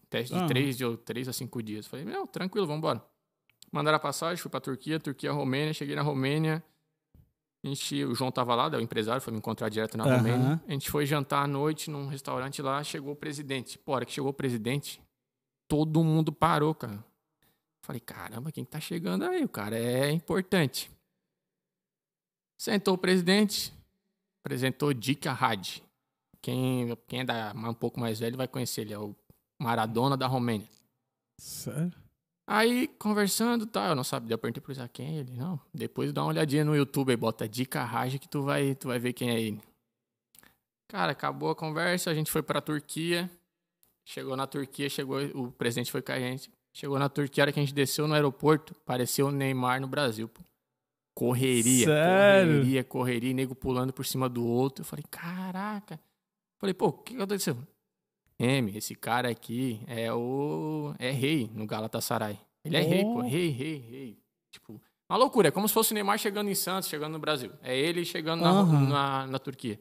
Teste 0.08 0.32
de 0.32 0.38
Aham. 0.38 0.46
três, 0.46 0.76
de 0.76 0.96
três 0.98 1.28
a 1.28 1.32
cinco 1.32 1.60
dias. 1.60 1.88
Falei, 1.88 2.04
não, 2.04 2.24
tranquilo, 2.24 2.68
vambora. 2.68 3.04
Mandaram 3.72 3.96
a 3.96 4.00
passagem, 4.00 4.40
fui 4.40 4.48
pra 4.50 4.60
Turquia, 4.60 5.00
Turquia, 5.00 5.32
Romênia. 5.32 5.72
Cheguei 5.72 5.96
na 5.96 6.02
Romênia. 6.02 6.62
A 7.64 7.68
gente, 7.68 8.04
o 8.04 8.14
João 8.14 8.30
tava 8.30 8.54
lá, 8.54 8.68
o 8.68 8.80
empresário, 8.80 9.20
foi 9.20 9.32
me 9.32 9.38
encontrar 9.38 9.68
direto 9.68 9.96
na 9.96 10.04
Aham. 10.04 10.16
Romênia. 10.18 10.62
A 10.68 10.72
gente 10.72 10.88
foi 10.88 11.04
jantar 11.04 11.42
à 11.42 11.46
noite 11.48 11.90
num 11.90 12.06
restaurante 12.06 12.62
lá, 12.62 12.84
chegou 12.84 13.12
o 13.12 13.16
presidente. 13.16 13.76
Pô, 13.76 13.92
a 13.92 13.96
hora 13.96 14.04
que 14.04 14.12
chegou 14.12 14.30
o 14.30 14.34
presidente, 14.34 15.02
todo 15.66 16.04
mundo 16.04 16.30
parou, 16.32 16.74
cara. 16.74 17.04
Falei, 17.84 18.00
caramba, 18.00 18.52
quem 18.52 18.64
tá 18.64 18.78
chegando 18.78 19.24
aí? 19.24 19.42
O 19.44 19.48
cara 19.48 19.76
é 19.76 20.12
importante. 20.12 20.90
Sentou 22.62 22.94
o 22.94 22.98
presidente, 22.98 23.74
apresentou 24.40 24.94
Dick 24.94 25.26
Had. 25.26 25.82
Quem, 26.40 26.96
quem 27.08 27.22
é 27.22 27.24
da, 27.24 27.52
um 27.56 27.74
pouco 27.74 27.98
mais 27.98 28.20
velho 28.20 28.36
vai 28.36 28.46
conhecer, 28.46 28.82
ele 28.82 28.92
é 28.92 28.98
o 29.00 29.16
Maradona 29.60 30.16
da 30.16 30.28
Romênia. 30.28 30.68
Sério? 31.40 31.92
Aí, 32.46 32.86
conversando, 32.86 33.66
tá, 33.66 33.88
eu 33.88 33.96
não 33.96 34.04
sabia, 34.04 34.34
eu 34.34 34.38
perguntei 34.38 34.62
pro 34.62 34.70
Isaac 34.70 34.92
quem 34.94 35.08
é 35.08 35.18
ele. 35.18 35.32
Não, 35.32 35.58
depois 35.74 36.12
dá 36.12 36.22
uma 36.22 36.28
olhadinha 36.28 36.64
no 36.64 36.76
YouTube 36.76 37.10
aí, 37.10 37.16
bota 37.16 37.48
Dica 37.48 37.82
Raj 37.82 38.16
que 38.20 38.28
tu 38.28 38.42
vai, 38.42 38.76
tu 38.76 38.86
vai 38.86 39.00
ver 39.00 39.12
quem 39.12 39.30
é 39.30 39.40
ele. 39.40 39.60
Cara, 40.86 41.10
acabou 41.10 41.50
a 41.50 41.56
conversa, 41.56 42.12
a 42.12 42.14
gente 42.14 42.30
foi 42.30 42.44
pra 42.44 42.60
Turquia. 42.60 43.28
Chegou 44.04 44.36
na 44.36 44.46
Turquia, 44.46 44.88
chegou, 44.88 45.20
o 45.34 45.50
presidente 45.50 45.90
foi 45.90 46.00
com 46.00 46.12
a 46.12 46.18
gente. 46.20 46.48
Chegou 46.72 46.96
na 46.96 47.08
Turquia, 47.08 47.42
a 47.42 47.44
hora 47.46 47.52
que 47.52 47.58
a 47.58 47.62
gente 47.64 47.74
desceu 47.74 48.06
no 48.06 48.14
aeroporto, 48.14 48.72
pareceu 48.86 49.26
o 49.26 49.32
Neymar 49.32 49.80
no 49.80 49.88
Brasil, 49.88 50.28
pô. 50.28 50.40
Correria, 51.14 51.86
Sério? 51.86 52.52
correria, 52.54 52.84
correria, 52.84 53.34
nego 53.34 53.54
pulando 53.54 53.92
por 53.92 54.06
cima 54.06 54.28
do 54.28 54.46
outro. 54.46 54.82
Eu 54.82 54.86
falei, 54.86 55.04
caraca. 55.10 56.00
Falei, 56.58 56.72
pô, 56.72 56.86
o 56.86 56.92
que 56.92 57.14
aconteceu? 57.14 57.56
M, 58.38 58.76
esse 58.76 58.94
cara 58.94 59.28
aqui 59.28 59.80
é 59.86 60.12
o. 60.12 60.94
é 60.98 61.10
rei 61.10 61.50
no 61.54 61.66
Galatasaray. 61.66 62.38
Ele 62.64 62.76
é 62.76 62.80
rei, 62.80 63.02
pô. 63.02 63.18
Oh. 63.18 63.20
Rei, 63.20 63.48
rei, 63.48 63.76
rei. 63.76 64.18
Tipo, 64.50 64.80
uma 65.08 65.18
loucura. 65.18 65.48
É 65.48 65.50
como 65.50 65.68
se 65.68 65.74
fosse 65.74 65.92
o 65.92 65.94
Neymar 65.94 66.18
chegando 66.18 66.48
em 66.48 66.54
Santos, 66.54 66.88
chegando 66.88 67.12
no 67.12 67.18
Brasil. 67.18 67.52
É 67.62 67.76
ele 67.76 68.04
chegando 68.04 68.40
na, 68.42 68.50
Aham. 68.50 68.88
na, 68.88 69.26
na 69.26 69.38
Turquia. 69.38 69.78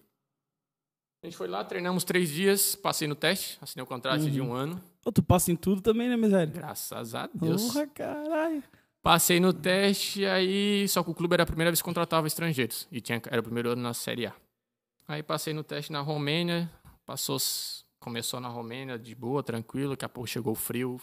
A 1.23 1.27
gente 1.27 1.37
foi 1.37 1.47
lá, 1.47 1.63
treinamos 1.63 2.03
três 2.03 2.29
dias, 2.29 2.75
passei 2.75 3.07
no 3.07 3.13
teste, 3.13 3.57
assinei 3.61 3.83
o 3.83 3.87
contrato 3.87 4.29
de 4.29 4.41
um 4.41 4.53
ano. 4.53 4.81
Ô, 5.05 5.11
tu 5.11 5.21
passa 5.21 5.51
em 5.51 5.55
tudo 5.55 5.79
também, 5.79 6.09
né, 6.09 6.17
miséria? 6.17 6.51
Graças 6.51 7.13
a 7.13 7.29
Deus. 7.31 7.71
Porra, 7.71 7.87
caralho. 7.87 8.63
Passei 9.01 9.39
no 9.39 9.51
teste, 9.51 10.25
aí. 10.25 10.87
Só 10.87 11.03
que 11.03 11.09
o 11.09 11.13
clube 11.13 11.33
era 11.33 11.43
a 11.43 11.45
primeira 11.45 11.71
vez 11.71 11.81
que 11.81 11.85
contratava 11.85 12.27
estrangeiros. 12.27 12.87
E 12.91 13.01
tinha, 13.01 13.21
era 13.27 13.41
o 13.41 13.43
primeiro 13.43 13.71
ano 13.71 13.81
na 13.81 13.93
Série 13.93 14.27
A. 14.27 14.33
Aí 15.07 15.23
passei 15.23 15.53
no 15.53 15.63
teste 15.63 15.91
na 15.91 16.01
Romênia. 16.01 16.69
Passou. 17.05 17.37
Começou 17.99 18.39
na 18.39 18.47
Romênia 18.47 18.97
de 18.97 19.13
boa, 19.13 19.43
tranquilo. 19.43 19.91
Daqui 19.91 20.05
a 20.05 20.09
pouco 20.09 20.27
chegou 20.27 20.53
o 20.53 20.55
frio. 20.55 20.99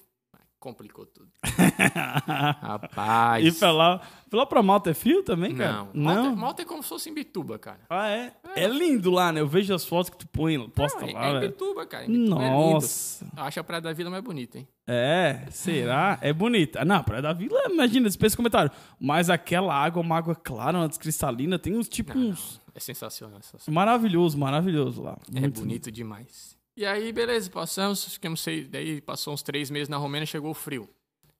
Complicou 0.60 1.06
tudo. 1.06 1.28
Rapaz. 2.60 3.46
e 3.46 3.52
pra 3.52 3.70
lá, 3.70 4.00
pra 4.28 4.38
lá 4.40 4.46
pra 4.46 4.60
Malta 4.60 4.90
é 4.90 4.94
frio 4.94 5.22
também, 5.22 5.54
cara? 5.54 5.88
Não. 5.94 6.02
Malta, 6.02 6.30
Malta 6.36 6.62
é 6.62 6.64
como 6.64 6.82
se 6.82 6.88
fosse 6.88 7.08
em 7.08 7.14
Bituba, 7.14 7.58
cara. 7.60 7.78
Ah, 7.88 8.08
é? 8.08 8.32
É 8.56 8.66
lindo 8.66 9.08
lá, 9.08 9.30
né? 9.30 9.40
Eu 9.40 9.46
vejo 9.46 9.72
as 9.72 9.84
fotos 9.84 10.10
que 10.10 10.16
tu 10.16 10.26
põe, 10.26 10.58
posta 10.70 11.00
Não, 11.00 11.08
é, 11.08 11.12
lá, 11.12 11.26
é 11.26 11.30
em 11.30 11.32
velho. 11.34 11.52
Bituba, 11.52 11.86
cara. 11.86 12.04
Em 12.06 12.08
Bituba 12.08 12.42
é 12.42 12.48
lindo. 12.48 12.54
Nossa. 12.72 13.24
Eu 13.36 13.42
acho 13.44 13.60
a 13.60 13.64
Praia 13.64 13.80
da 13.80 13.92
Vila 13.92 14.10
mais 14.10 14.24
bonita, 14.24 14.58
hein? 14.58 14.68
É, 14.84 15.46
será? 15.50 16.18
É 16.20 16.32
bonita. 16.32 16.84
Não, 16.84 17.04
Praia 17.04 17.22
da 17.22 17.32
Vila, 17.32 17.60
imagina, 17.70 18.08
esse 18.08 18.36
comentário. 18.36 18.72
Mas 18.98 19.30
aquela 19.30 19.72
água, 19.72 20.02
uma 20.02 20.16
água 20.16 20.34
clara, 20.34 20.76
uma 20.76 20.88
cristalina, 20.88 21.56
tem 21.56 21.76
uns 21.76 21.88
tipo 21.88 22.18
uns. 22.18 22.60
É 22.74 22.80
sensacional. 22.80 23.40
sensacional. 23.42 23.74
Maravilhoso, 23.74 24.36
maravilhoso 24.36 25.02
lá. 25.02 25.16
É 25.32 25.40
Muito 25.40 25.60
bonito 25.60 25.92
demais. 25.92 26.57
E 26.78 26.86
aí, 26.86 27.12
beleza, 27.12 27.50
passamos, 27.50 28.04
ficamos 28.04 28.40
seis, 28.40 28.68
daí 28.68 29.00
passou 29.00 29.34
uns 29.34 29.42
três 29.42 29.68
meses 29.68 29.88
na 29.88 29.96
Romênia, 29.96 30.24
chegou 30.24 30.52
o 30.52 30.54
frio. 30.54 30.88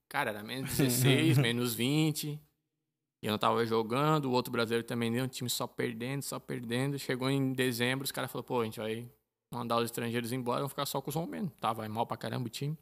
Cara, 0.09 0.31
era 0.31 0.43
menos 0.43 0.75
16, 0.75 1.37
menos 1.39 1.73
20. 1.73 2.31
E 2.31 3.25
eu 3.25 3.31
não 3.31 3.37
tava 3.39 3.65
jogando, 3.65 4.25
o 4.25 4.31
outro 4.31 4.51
brasileiro 4.51 4.85
também 4.85 5.09
deu, 5.09 5.23
um 5.23 5.29
time 5.29 5.49
só 5.49 5.65
perdendo, 5.65 6.23
só 6.23 6.41
perdendo. 6.41 6.99
Chegou 6.99 7.29
em 7.29 7.53
dezembro, 7.53 8.03
os 8.03 8.11
caras 8.11 8.29
falaram, 8.29 8.45
pô, 8.45 8.59
a 8.59 8.65
gente 8.65 8.81
vai 8.81 9.09
mandar 9.49 9.77
os 9.77 9.85
estrangeiros 9.85 10.33
embora, 10.33 10.57
vamos 10.57 10.73
ficar 10.73 10.85
só 10.85 11.01
com 11.01 11.07
os 11.07 11.15
romenos. 11.15 11.53
Tava 11.57 11.87
mal 11.87 12.05
pra 12.05 12.17
caramba 12.17 12.47
o 12.47 12.49
time. 12.49 12.77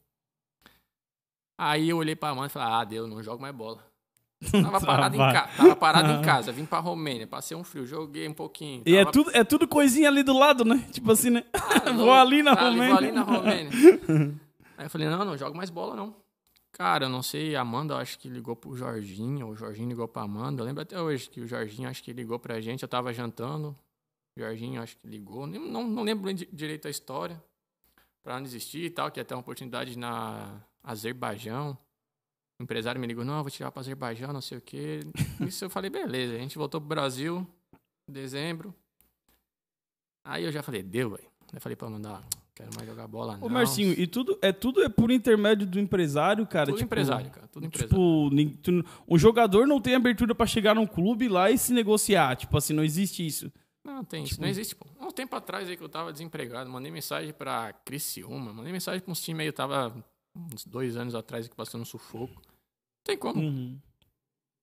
Aí 1.59 1.89
eu 1.89 1.97
olhei 1.97 2.15
pra 2.15 2.33
mãe 2.33 2.47
e 2.47 2.49
falei, 2.49 2.69
ah, 2.73 2.83
deu, 2.83 3.07
não 3.07 3.21
jogo 3.21 3.39
mais 3.39 3.53
bola. 3.53 3.85
Tava 4.51 4.79
parado, 4.79 5.15
em, 5.15 5.17
ca... 5.19 5.47
tava 5.57 5.75
parado 5.75 6.11
em 6.11 6.21
casa, 6.21 6.51
vim 6.51 6.63
pra 6.65 6.77
Romênia, 6.79 7.25
passei 7.25 7.57
um 7.57 7.63
frio, 7.63 7.87
joguei 7.87 8.27
um 8.27 8.33
pouquinho. 8.33 8.83
E 8.85 8.95
é 8.95 8.99
tava- 8.99 9.11
tudo, 9.11 9.31
é 9.33 9.43
tudo 9.43 9.67
coisinha 9.67 10.07
ali 10.09 10.21
do 10.21 10.37
lado, 10.37 10.63
né? 10.63 10.87
Tipo 10.91 11.11
assim, 11.11 11.31
né? 11.31 11.43
Ah, 11.53 11.89
Vou 11.97 12.11
ali 12.13 12.43
na 12.43 12.53
Romênia. 12.53 12.87
Vou 12.89 12.97
ali 12.97 13.11
na 13.11 13.21
Romênia. 13.23 13.71
Aí 14.77 14.85
eu 14.85 14.89
falei, 14.91 15.09
não, 15.09 15.25
não 15.25 15.35
jogo 15.35 15.57
mais 15.57 15.71
bola, 15.71 15.95
não. 15.95 16.15
Cara, 16.71 17.05
eu 17.05 17.09
não 17.09 17.23
sei, 17.23 17.55
a 17.55 17.61
Amanda 17.61 17.97
acho 17.97 18.19
que 18.19 18.29
ligou 18.29 18.55
pro 18.55 18.75
Jorginho, 18.77 19.47
ou 19.47 19.53
o 19.53 19.55
Jorginho 19.55 19.89
ligou 19.89 20.07
pra 20.07 20.21
Amanda. 20.21 20.61
Eu 20.61 20.65
lembro 20.67 20.83
até 20.83 21.01
hoje 21.01 21.27
que 21.27 21.41
o 21.41 21.47
Jorginho 21.47 21.89
acho 21.89 22.03
que 22.03 22.13
ligou 22.13 22.37
pra 22.37 22.61
gente, 22.61 22.83
eu 22.83 22.87
tava 22.87 23.11
jantando. 23.11 23.75
O 24.35 24.39
Jorginho 24.39 24.79
acho 24.83 24.95
que 24.97 25.07
ligou, 25.07 25.47
não, 25.47 25.83
não 25.87 26.03
lembro 26.03 26.31
di- 26.31 26.47
direito 26.53 26.87
a 26.87 26.91
história. 26.91 27.41
Pra 28.23 28.35
não 28.35 28.43
desistir 28.43 28.83
e 28.83 28.89
tal, 28.91 29.09
que 29.09 29.19
ia 29.19 29.25
ter 29.25 29.33
uma 29.33 29.39
oportunidade 29.39 29.97
na 29.97 30.61
Azerbaijão. 30.83 31.75
O 32.59 32.63
empresário 32.63 32.99
me 32.99 33.05
ligou, 33.07 33.23
não, 33.23 33.41
vou 33.43 33.51
tirar 33.51 33.71
pra 33.71 33.81
Azerbaijão, 33.81 34.33
não 34.33 34.41
sei 34.41 34.57
o 34.57 34.61
quê. 34.61 35.01
Isso 35.47 35.63
eu 35.65 35.69
falei, 35.69 35.89
beleza. 35.89 36.33
A 36.35 36.39
gente 36.39 36.57
voltou 36.57 36.81
pro 36.81 36.87
Brasil, 36.89 37.47
em 38.09 38.11
dezembro. 38.11 38.73
Aí 40.23 40.43
eu 40.43 40.51
já 40.51 40.61
falei, 40.63 40.81
deu, 40.83 41.11
velho. 41.11 41.27
Eu 41.53 41.61
falei 41.61 41.75
pra 41.75 41.89
mandar, 41.89 42.21
quero 42.53 42.69
mais 42.75 42.85
jogar 42.87 43.07
bola, 43.07 43.37
não. 43.37 43.47
Ô, 43.47 43.49
Marcinho, 43.49 43.93
e 43.93 44.05
tudo 44.05 44.37
é, 44.41 44.51
tudo 44.51 44.83
é 44.83 44.89
por 44.89 45.09
intermédio 45.11 45.65
do 45.65 45.79
empresário, 45.79 46.45
cara? 46.45 46.65
Tudo 46.65 46.75
tipo, 46.75 46.85
empresário, 46.87 47.31
cara. 47.31 47.47
Tudo 47.47 47.65
empresário. 47.65 47.89
Tipo, 47.89 48.29
nin- 48.35 48.49
tu- 48.49 48.83
um 49.07 49.17
jogador 49.17 49.65
não 49.65 49.79
tem 49.79 49.95
abertura 49.95 50.35
pra 50.35 50.45
chegar 50.45 50.75
num 50.75 50.85
clube 50.85 51.29
lá 51.29 51.49
e 51.49 51.57
se 51.57 51.71
negociar. 51.71 52.35
Tipo 52.35 52.57
assim, 52.57 52.73
não 52.73 52.83
existe 52.83 53.25
isso. 53.25 53.49
Não, 53.85 54.03
tem 54.03 54.23
tipo 54.23 54.33
isso. 54.33 54.41
Não 54.41 54.49
existe, 54.49 54.75
pô. 54.75 54.85
Um 54.99 55.11
tempo 55.11 55.33
atrás 55.37 55.69
aí 55.69 55.77
que 55.77 55.83
eu 55.83 55.87
tava 55.87 56.11
desempregado, 56.11 56.69
mandei 56.69 56.91
mensagem 56.91 57.31
pra 57.33 57.71
Criciúma, 57.85 58.51
mandei 58.51 58.73
mensagem 58.73 58.99
pra 58.99 59.11
uns 59.11 59.21
times 59.21 59.41
aí, 59.41 59.47
eu 59.47 59.53
tava 59.53 59.95
uns 60.53 60.65
dois 60.65 60.95
anos 60.97 61.15
atrás 61.15 61.47
que 61.47 61.55
passando 61.55 61.85
sufoco. 61.85 62.35
Não 62.35 63.03
tem 63.03 63.17
como, 63.17 63.41
Uhum. 63.41 63.79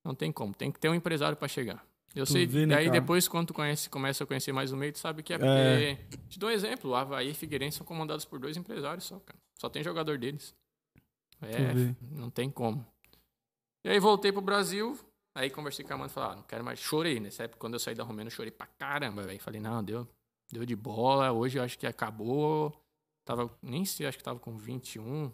não 0.03 0.15
tem 0.15 0.31
como. 0.31 0.53
Tem 0.53 0.71
que 0.71 0.79
ter 0.79 0.89
um 0.89 0.95
empresário 0.95 1.37
pra 1.37 1.47
chegar. 1.47 1.85
Eu 2.15 2.25
Tu 2.25 2.31
sei, 2.31 2.45
vê, 2.45 2.65
né, 2.65 2.75
daí 2.75 2.85
cara? 2.85 2.99
depois, 3.01 3.27
quando 3.27 3.47
tu 3.47 3.53
conhece, 3.53 3.89
começa 3.89 4.23
a 4.23 4.27
conhecer 4.27 4.53
mais 4.53 4.71
o 4.71 4.77
meio, 4.77 4.93
tu 4.93 4.99
sabe 4.99 5.21
que 5.21 5.33
é 5.33 5.35
É. 5.41 5.95
porque... 5.95 6.17
Te 6.29 6.39
dou 6.39 6.49
um 6.49 6.51
exemplo, 6.51 6.95
Havaí 6.95 7.31
e 7.31 7.33
Figueirense 7.33 7.77
são 7.77 7.85
comandados 7.85 8.23
por 8.23 8.39
dois 8.39 8.55
empresários 8.55 9.03
só, 9.05 9.19
cara. 9.19 9.37
Só 9.59 9.67
tem 9.69 9.83
jogador 9.83 10.17
deles. 10.17 10.55
É, 11.41 11.73
não 12.11 12.29
tem 12.29 12.49
como. 12.49 12.85
E 13.83 13.89
aí 13.89 13.99
voltei 13.99 14.31
pro 14.31 14.41
Brasil, 14.41 14.97
aí 15.35 15.49
conversei 15.49 15.83
com 15.85 15.91
a 15.91 15.95
Amanda 15.95 16.09
e 16.11 16.13
falei, 16.13 16.29
ah, 16.31 16.35
não 16.37 16.43
quero 16.43 16.63
mais. 16.63 16.79
Chorei, 16.79 17.19
nessa 17.19 17.43
época, 17.43 17.59
quando 17.59 17.73
eu 17.73 17.79
saí 17.79 17.93
da 17.95 18.03
Romênia, 18.03 18.27
eu 18.29 18.31
chorei 18.33 18.51
pra 18.51 18.65
caramba, 18.67 19.23
velho. 19.23 19.39
Falei, 19.41 19.59
não, 19.59 19.83
deu, 19.83 20.07
deu 20.51 20.65
de 20.65 20.75
bola, 20.75 21.31
hoje 21.33 21.59
eu 21.59 21.63
acho 21.63 21.77
que 21.77 21.85
acabou. 21.85 22.73
Tava, 23.25 23.53
nem 23.61 23.83
sei, 23.83 24.07
acho 24.07 24.17
que 24.17 24.23
tava 24.23 24.39
com 24.39 24.55
21. 24.57 25.31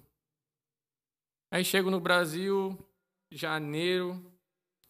Aí 1.52 1.66
chego 1.66 1.92
no 1.92 2.00
Brasil, 2.00 2.78
janeiro, 3.30 4.32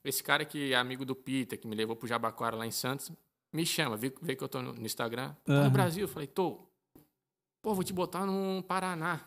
esse 0.03 0.24
cara 0.24 0.45
que 0.45 0.72
é 0.74 0.76
amigo 0.76 1.03
do 1.03 1.16
Peter, 1.16 1.59
que 1.59 1.68
me 1.68 1.76
levou 1.76 1.95
pro 1.95 2.07
Jabaquara 2.07 2.55
lá 2.55 2.68
em 2.68 2.72
Santos, 2.72 3.12
me 3.51 3.66
chama, 3.66 3.97
vê, 3.97 4.14
vê 4.22 4.36
que 4.36 4.43
eu 4.43 4.47
tô 4.49 4.62
no, 4.62 4.72
no 4.74 4.86
Instagram. 4.86 5.36
Aham. 5.47 5.64
no 5.66 5.72
Brasil? 5.72 6.03
Eu 6.03 6.07
falei, 6.07 6.28
tô. 6.28 6.68
Pô, 7.62 7.74
vou 7.74 7.84
te 7.84 7.93
botar 7.93 8.26
no 8.26 8.64
Paraná. 8.64 9.22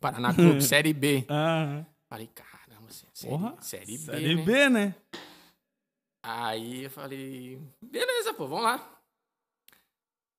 Paraná 0.00 0.32
Clube, 0.32 0.62
Série 0.64 0.92
B. 0.92 1.26
Ah, 1.28 1.84
Falei, 2.08 2.28
caramba, 2.28 2.90
sé- 2.90 3.06
série, 3.12 3.30
porra. 3.32 3.56
série 3.60 3.98
B, 3.98 3.98
Série 3.98 4.34
né? 4.36 4.44
B, 4.44 4.68
né? 4.68 4.94
Aí 6.22 6.84
eu 6.84 6.90
falei, 6.90 7.60
beleza, 7.80 8.34
pô, 8.34 8.46
vamos 8.46 8.64
lá. 8.64 9.00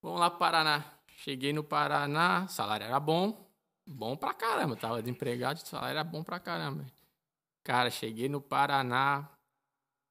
Vamos 0.02 0.20
lá 0.20 0.30
pro 0.30 0.38
Paraná. 0.38 0.84
Cheguei 1.18 1.52
no 1.52 1.62
Paraná, 1.62 2.46
salário 2.48 2.84
era 2.86 2.98
bom. 2.98 3.51
Bom 3.86 4.16
pra 4.16 4.32
caramba, 4.32 4.76
tava 4.76 5.02
desempregado, 5.02 5.60
o 5.60 5.66
salário 5.66 5.98
era 5.98 6.04
bom 6.04 6.22
pra 6.22 6.38
caramba. 6.38 6.86
Cara, 7.64 7.90
cheguei 7.90 8.28
no 8.28 8.40
Paraná, 8.40 9.28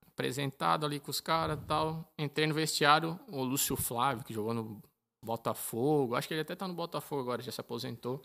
apresentado 0.07 0.85
ali 0.85 0.99
com 0.99 1.09
os 1.09 1.19
caras 1.21 1.57
e 1.57 1.65
tal. 1.65 2.05
Entrei 2.17 2.47
no 2.47 2.53
vestiário, 2.53 3.19
o 3.27 3.43
Lúcio 3.43 3.75
Flávio, 3.75 4.23
que 4.23 4.33
jogou 4.33 4.53
no 4.53 4.81
Botafogo. 5.23 6.15
Acho 6.15 6.27
que 6.27 6.33
ele 6.33 6.41
até 6.41 6.55
tá 6.55 6.67
no 6.67 6.73
Botafogo 6.73 7.21
agora, 7.21 7.41
já 7.41 7.51
se 7.51 7.61
aposentou. 7.61 8.21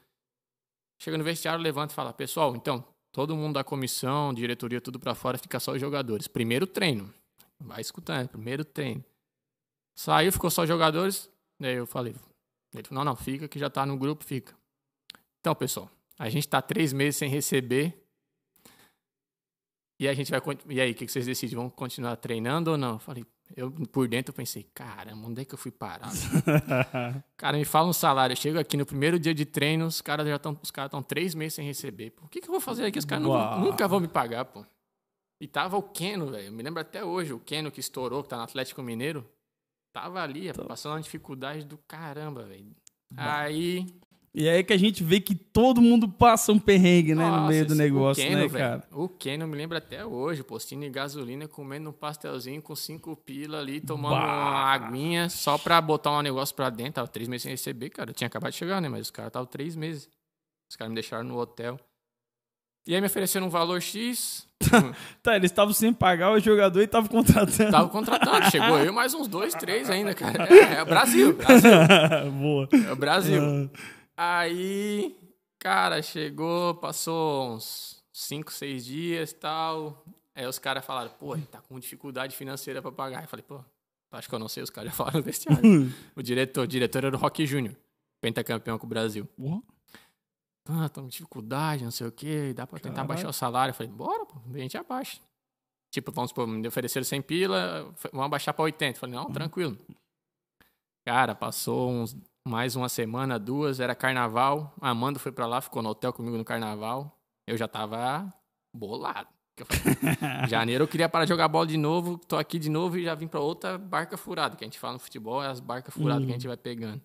Chega 1.01 1.19
no 1.19 1.25
vestiário, 1.25 1.63
levanta 1.63 1.93
e 1.93 1.97
fala: 1.97 2.13
Pessoal, 2.13 2.55
então, 2.57 2.85
todo 3.13 3.37
mundo 3.37 3.55
da 3.55 3.65
comissão, 3.65 4.33
diretoria, 4.33 4.81
tudo 4.81 4.99
pra 4.99 5.15
fora, 5.15 5.39
fica 5.39 5.61
só 5.61 5.73
os 5.73 5.81
jogadores. 5.81 6.27
Primeiro 6.27 6.67
treino. 6.67 7.13
Vai 7.59 7.81
escutando, 7.81 8.29
primeiro 8.29 8.65
treino. 8.65 9.05
Saiu, 9.97 10.31
ficou 10.31 10.51
só 10.51 10.63
os 10.63 10.69
jogadores. 10.69 11.31
Daí 11.61 11.75
eu 11.75 11.87
falei: 11.87 12.15
Não, 12.91 13.05
não, 13.05 13.17
fica 13.17 13.49
que 13.49 13.59
já 13.59 13.71
tá 13.71 13.87
no 13.87 13.97
grupo, 13.97 14.25
fica. 14.25 14.55
Então, 15.47 15.55
pessoal, 15.55 15.89
a 16.19 16.29
gente 16.29 16.49
tá 16.49 16.61
três 16.61 16.93
meses 16.93 17.19
sem 17.19 17.29
receber. 17.29 18.05
E 19.97 20.09
a 20.09 20.13
gente 20.13 20.29
vai. 20.29 20.41
E 20.69 20.81
aí, 20.81 20.91
o 20.91 20.95
que 20.97 21.07
vocês 21.07 21.25
decidem? 21.25 21.55
Vão 21.55 21.71
continuar 21.71 22.17
treinando 22.17 22.73
ou 22.73 22.77
não? 22.77 22.95
Eu 22.95 22.99
falei, 22.99 23.25
eu 23.55 23.71
por 23.71 24.09
dentro 24.09 24.33
eu 24.33 24.35
pensei, 24.35 24.65
caramba, 24.75 25.25
onde 25.25 25.43
é 25.43 25.45
que 25.45 25.55
eu 25.55 25.59
fui 25.59 25.71
parar? 25.71 26.11
Cara, 27.39 27.57
me 27.57 27.65
fala 27.65 27.87
um 27.87 27.93
salário. 27.93 28.33
Eu 28.33 28.37
chego 28.37 28.59
aqui 28.59 28.77
no 28.77 28.85
primeiro 28.85 29.21
dia 29.21 29.33
de 29.33 29.45
treino, 29.45 29.87
os 29.87 30.01
caras 30.01 30.27
já 30.27 30.35
estão. 30.35 30.59
Os 30.61 30.73
caras 30.73 30.89
estão 30.89 31.01
três 31.01 31.33
meses 31.33 31.55
sem 31.55 31.65
receber. 31.65 32.11
Pô, 32.11 32.25
o 32.25 32.29
que, 32.29 32.41
que 32.41 32.49
eu 32.49 32.53
vou 32.53 32.61
fazer 32.61 32.85
aqui? 32.85 32.99
Os 32.99 33.05
caras 33.05 33.25
nunca 33.61 33.87
vão 33.87 34.01
me 34.01 34.09
pagar, 34.09 34.47
pô. 34.47 34.67
E 35.41 35.47
tava 35.47 35.77
o 35.77 35.83
Keno, 35.83 36.27
velho. 36.27 36.51
Me 36.51 36.61
lembro 36.61 36.81
até 36.81 37.05
hoje, 37.05 37.33
o 37.33 37.39
Keno 37.39 37.71
que 37.71 37.79
estourou, 37.79 38.25
que 38.25 38.31
tá 38.31 38.37
no 38.37 38.43
Atlético 38.43 38.83
Mineiro. 38.83 39.25
Tava 39.93 40.21
ali, 40.21 40.53
passando 40.67 40.95
uma 40.95 41.01
dificuldade 41.01 41.65
do 41.65 41.79
caramba, 41.79 42.43
velho. 42.43 42.75
Aí. 43.17 43.87
E 44.39 44.51
aí 44.51 44.63
que 44.63 44.75
a 44.75 44.77
gente 44.77 45.03
vê 45.03 45.19
que 45.19 45.35
todo 45.35 45.81
mundo 45.81 46.07
passa 46.07 46.53
um 46.53 46.59
perrengue, 46.59 47.15
né? 47.15 47.25
no 47.25 47.31
Nossa, 47.31 47.49
meio 47.49 47.67
do 47.67 47.75
negócio, 47.75 48.23
Keno, 48.23 48.43
né, 48.43 48.49
cara? 48.51 48.85
O 48.93 49.09
Keno 49.09 49.49
me 49.49 49.57
lembra 49.57 49.79
até 49.79 50.05
hoje, 50.05 50.43
postinho 50.43 50.83
de 50.83 50.91
gasolina, 50.91 51.49
comendo 51.49 51.89
um 51.89 51.93
pastelzinho 51.93 52.61
com 52.61 52.77
cinco 52.77 53.17
pila 53.17 53.61
ali, 53.61 53.81
tomando 53.81 54.13
Bah. 54.13 54.27
uma 54.27 54.75
aguinha 54.75 55.31
só 55.31 55.57
pra 55.57 55.81
botar 55.81 56.11
um 56.19 56.21
negócio 56.21 56.55
pra 56.55 56.69
dentro. 56.69 56.93
Tava 56.93 57.09
três 57.09 57.29
meses 57.31 57.45
sem 57.45 57.51
receber, 57.51 57.89
cara. 57.89 58.11
Eu 58.11 58.15
tinha 58.15 58.27
acabado 58.27 58.53
de 58.53 58.59
chegar, 58.59 58.79
né? 58.79 58.91
Mas 58.91 59.07
os 59.07 59.11
caras 59.11 59.31
estavam 59.31 59.47
três 59.47 59.75
meses. 59.75 60.07
Os 60.71 60.77
caras 60.77 60.91
me 60.91 60.97
deixaram 60.97 61.25
no 61.25 61.39
hotel. 61.39 61.81
E 62.87 62.95
aí 62.95 63.01
me 63.01 63.07
ofereceram 63.07 63.47
um 63.47 63.51
valor 63.51 63.81
X. 63.81 64.47
Tá, 65.23 65.35
eles 65.37 65.51
estavam 65.51 65.73
sem 65.73 65.93
pagar 65.93 66.33
o 66.33 66.39
jogador 66.39 66.81
e 66.81 66.85
estavam 66.85 67.09
contratando. 67.09 67.71
Tava 67.71 67.89
contratando. 67.89 68.51
Chegou 68.51 68.79
eu 68.79 68.93
mais 68.93 69.15
uns 69.15 69.29
dois, 69.29 69.55
três 69.55 69.89
ainda, 69.89 70.15
cara. 70.15 70.45
É, 70.53 70.75
é 70.75 70.83
o 70.83 70.87
Brasil, 70.87 71.33
Brasil. 71.35 71.71
Boa. 72.33 72.69
É 72.87 72.93
o 72.93 72.97
Brasil. 72.97 73.71
Aí, 74.17 75.15
cara, 75.59 76.01
chegou, 76.01 76.75
passou 76.77 77.55
uns 77.55 78.03
cinco, 78.13 78.53
seis 78.53 78.85
dias 78.85 79.33
e 79.33 79.35
tal. 79.35 80.05
Aí 80.35 80.47
os 80.47 80.59
caras 80.59 80.85
falaram, 80.85 81.11
pô, 81.11 81.35
ele 81.35 81.47
tá 81.47 81.61
com 81.61 81.79
dificuldade 81.79 82.35
financeira 82.35 82.81
pra 82.81 82.91
pagar. 82.91 83.23
Eu 83.23 83.29
falei, 83.29 83.45
pô, 83.47 83.63
acho 84.13 84.29
que 84.29 84.35
eu 84.35 84.39
não 84.39 84.49
sei, 84.49 84.63
os 84.63 84.71
caras 84.71 84.91
já 84.91 84.97
falaram 84.97 85.19
no 85.19 85.25
vestiário. 85.25 85.63
o 86.17 86.23
diretor, 86.23 86.63
o 86.63 86.67
diretor 86.67 87.05
era 87.05 87.17
o 87.17 87.19
Rock 87.19 87.45
Júnior, 87.45 87.77
pentacampeão 88.21 88.79
com 88.79 88.87
o 88.87 88.89
Brasil. 88.89 89.29
Boa. 89.37 89.63
Ah, 90.69 90.89
tô 90.89 91.03
com 91.03 91.09
dificuldade, 91.09 91.85
não 91.85 91.91
sei 91.91 92.07
o 92.07 92.13
quê, 92.13 92.53
dá 92.55 92.67
pra 92.67 92.79
tentar 92.79 92.95
Caralho. 92.95 93.09
baixar 93.09 93.29
o 93.29 93.33
salário. 93.33 93.71
Eu 93.71 93.75
falei, 93.75 93.93
bora, 93.93 94.27
pô, 94.27 94.41
a 94.53 94.59
gente 94.59 94.77
abaixa. 94.77 95.21
Tipo, 95.91 96.11
vamos 96.11 96.31
supor, 96.31 96.47
me 96.47 96.67
ofereceram 96.67 97.05
100 97.05 97.23
pila, 97.23 97.95
vamos 98.13 98.27
abaixar 98.27 98.53
pra 98.53 98.65
80. 98.65 98.97
Eu 98.97 99.01
falei, 99.01 99.15
não, 99.15 99.31
tranquilo. 99.31 99.79
Cara, 101.05 101.35
passou 101.35 101.91
uns, 101.91 102.17
mais 102.47 102.77
uma 102.77 102.89
semana, 102.89 103.41
duas, 103.41 103.81
era 103.81 103.93
carnaval. 103.93 104.73
A 104.81 104.91
Amanda 104.91 105.19
foi 105.19 105.33
pra 105.33 105.47
lá, 105.47 105.61
ficou 105.61 105.83
no 105.83 105.89
hotel 105.89 106.13
comigo 106.13 106.39
no 106.39 106.45
carnaval. 106.45 107.21
Eu 107.45 107.57
já 107.57 107.67
tava 107.67 108.33
bolado. 108.73 109.29
Eu 109.57 109.67
falei, 109.67 109.97
Janeiro 110.49 110.85
eu 110.85 110.89
queria 110.89 111.09
parar 111.09 111.25
de 111.25 111.31
jogar 111.31 111.49
bola 111.49 111.67
de 111.67 111.77
novo, 111.77 112.19
tô 112.19 112.37
aqui 112.37 112.59
de 112.59 112.71
novo 112.71 112.99
e 112.99 113.03
já 113.03 113.15
vim 113.15 113.27
pra 113.27 113.41
outra 113.41 113.77
barca 113.77 114.17
furada, 114.17 114.55
que 114.55 114.63
a 114.63 114.67
gente 114.67 114.79
fala 114.79 114.93
no 114.93 114.99
futebol, 115.01 115.43
é 115.43 115.49
as 115.49 115.61
barcas 115.61 115.93
furadas 115.93 116.25
que 116.25 116.31
a 116.31 116.35
gente 116.35 116.47
vai 116.47 116.57
pegando. 116.57 117.03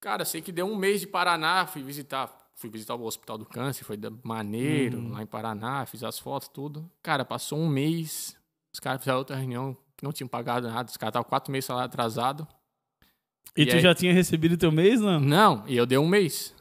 Cara, 0.00 0.24
sei 0.24 0.40
que 0.40 0.52
deu 0.52 0.64
um 0.64 0.76
mês 0.76 1.00
de 1.00 1.06
Paraná, 1.06 1.66
fui 1.66 1.82
visitar, 1.82 2.34
fui 2.54 2.70
visitar 2.70 2.94
o 2.94 3.04
Hospital 3.04 3.36
do 3.36 3.44
Câncer, 3.44 3.84
foi 3.84 3.98
maneiro, 4.22 5.06
lá 5.08 5.22
em 5.22 5.26
Paraná, 5.26 5.84
fiz 5.84 6.02
as 6.02 6.18
fotos, 6.18 6.48
tudo. 6.48 6.88
Cara, 7.02 7.24
passou 7.24 7.58
um 7.58 7.68
mês, 7.68 8.36
os 8.72 8.80
caras 8.80 9.00
fizeram 9.00 9.18
outra 9.18 9.36
reunião 9.36 9.76
que 9.96 10.04
não 10.04 10.12
tinham 10.12 10.28
pagado 10.28 10.68
nada, 10.68 10.88
os 10.88 10.96
caras 10.96 11.10
estavam 11.10 11.28
quatro 11.28 11.50
meses 11.50 11.66
salário 11.66 11.86
atrasado. 11.86 12.46
E, 13.56 13.62
E 13.62 13.66
tu 13.66 13.76
aí? 13.76 13.80
já 13.80 13.94
tinha 13.94 14.12
recebido 14.12 14.56
teu 14.56 14.70
mês, 14.70 15.00
não? 15.00 15.18
Não, 15.20 15.64
e 15.66 15.76
eu 15.76 15.86
dei 15.86 15.98
um 15.98 16.06
mês. 16.08 16.54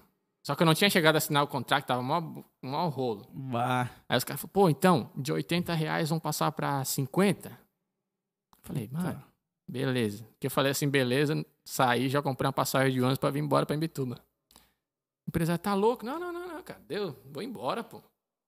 Só 0.45 0.55
que 0.55 0.61
eu 0.61 0.65
não 0.65 0.75
tinha 0.75 0.89
chegado 0.89 1.15
a 1.15 1.17
assinar 1.17 1.43
o 1.43 1.47
contrato, 1.47 1.85
tava 1.87 2.01
mó, 2.03 2.43
mó 2.63 2.87
rolo. 2.87 3.27
Vá. 3.33 3.89
Aí 4.07 4.17
os 4.17 4.23
caras 4.23 4.39
falaram, 4.41 4.53
pô, 4.53 4.69
então, 4.69 5.11
de 5.15 5.31
80 5.33 5.73
reais 5.73 6.09
vão 6.09 6.19
passar 6.19 6.51
pra 6.51 6.85
50? 6.85 7.57
Falei, 8.61 8.87
mano, 8.91 9.23
beleza. 9.67 10.27
Que 10.39 10.47
eu 10.47 10.51
falei 10.51 10.71
assim, 10.71 10.87
beleza, 10.87 11.43
saí, 11.65 12.09
já 12.09 12.21
comprei 12.21 12.45
uma 12.47 12.53
passagem 12.53 12.93
de 12.93 12.99
ônibus 13.01 13.17
pra 13.17 13.31
vir 13.31 13.39
embora 13.39 13.65
pra 13.65 13.75
Imbituba. 13.75 14.15
O 15.25 15.29
empresário 15.29 15.59
tá 15.61 15.73
louco? 15.73 16.05
Não, 16.05 16.19
não, 16.19 16.31
não, 16.31 16.47
não, 16.47 16.61
cara, 16.63 16.81
deu, 16.87 17.19
vou 17.31 17.41
embora, 17.41 17.83
pô. 17.83 17.97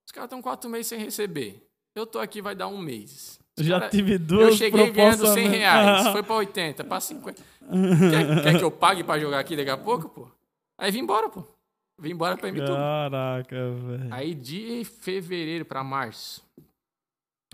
Os 0.05 0.11
caras 0.11 0.27
estão 0.27 0.41
quatro 0.41 0.69
meses 0.69 0.87
sem 0.87 0.99
receber. 0.99 1.67
Eu 1.95 2.05
tô 2.05 2.19
aqui, 2.19 2.41
vai 2.43 2.55
dar 2.55 2.67
um 2.67 2.77
mês. 2.77 3.39
Já 3.59 3.79
cara- 3.79 3.91
tive 3.91 4.17
duas 4.17 4.49
Eu 4.49 4.57
cheguei 4.57 4.91
ganhando 4.91 5.17
propostas, 5.17 5.33
100 5.33 5.49
né? 5.49 5.57
reais, 5.57 6.07
foi 6.09 6.23
pra 6.23 6.35
80, 6.35 6.83
pra 6.83 6.99
50. 6.99 7.41
Quer, 8.11 8.43
quer 8.43 8.57
que 8.57 8.63
eu 8.63 8.71
pague 8.71 9.03
pra 9.03 9.19
jogar 9.19 9.39
aqui 9.39 9.55
daqui 9.55 9.69
a 9.69 9.77
pouco, 9.77 10.07
pô? 10.09 10.27
Aí 10.79 10.91
vim 10.91 10.99
embora, 10.99 11.27
pô. 11.29 11.43
Vim 11.99 12.11
embora 12.11 12.37
pra 12.37 12.49
Imbituba. 12.49 12.75
Caraca, 12.77 13.71
velho. 13.71 14.13
Aí 14.13 14.35
de 14.35 14.85
fevereiro 14.85 15.65
pra 15.65 15.83
março, 15.83 16.43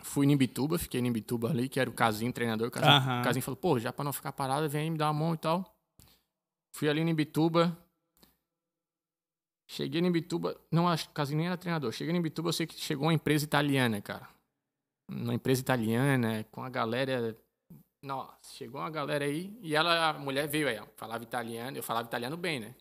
fui 0.02 0.26
em 0.28 0.32
Imbituba, 0.34 0.78
fiquei 0.78 1.00
em 1.00 1.08
Imbituba 1.08 1.50
ali, 1.50 1.70
que 1.70 1.80
era 1.80 1.90
o 1.90 1.94
Casinho, 1.94 2.34
treinador. 2.34 2.68
O 2.68 2.70
o 2.70 3.24
Casinho 3.24 3.42
falou, 3.44 3.56
pô, 3.56 3.80
já 3.80 3.94
pra 3.94 4.04
não 4.04 4.12
ficar 4.12 4.34
parado, 4.34 4.68
vem 4.68 4.82
aí 4.82 4.90
me 4.90 4.98
dar 4.98 5.08
uma 5.10 5.14
mão 5.18 5.34
e 5.34 5.38
tal. 5.38 5.74
Fui 6.76 6.90
ali 6.90 7.00
em 7.00 7.10
Imbituba. 7.10 7.78
Cheguei 9.70 10.02
em 10.02 10.06
Imbituba, 10.06 10.56
não, 10.70 10.88
acho 10.90 11.06
que 11.06 11.12
o 11.12 11.14
Casinho 11.16 11.38
nem 11.38 11.48
era 11.48 11.58
treinador. 11.58 11.92
Cheguei 11.94 12.14
em 12.14 12.18
Imbituba, 12.18 12.50
eu 12.50 12.54
sei 12.54 12.68
que 12.68 12.76
chegou 12.76 13.06
uma 13.06 13.14
empresa 13.14 13.46
italiana, 13.46 14.02
cara. 14.02 14.28
Uma 15.10 15.34
empresa 15.34 15.62
italiana, 15.62 16.46
com 16.52 16.64
a 16.64 16.70
galera... 16.70 17.38
Nossa, 18.02 18.54
chegou 18.56 18.82
uma 18.82 18.90
galera 18.90 19.24
aí, 19.24 19.58
e 19.62 19.76
ela, 19.76 20.10
a 20.10 20.14
mulher 20.14 20.48
veio 20.48 20.68
aí, 20.68 20.78
falava 20.98 21.24
italiano, 21.24 21.78
eu 21.78 21.84
falava 21.84 22.06
italiano 22.08 22.36
bem, 22.36 22.60
né? 22.60 22.76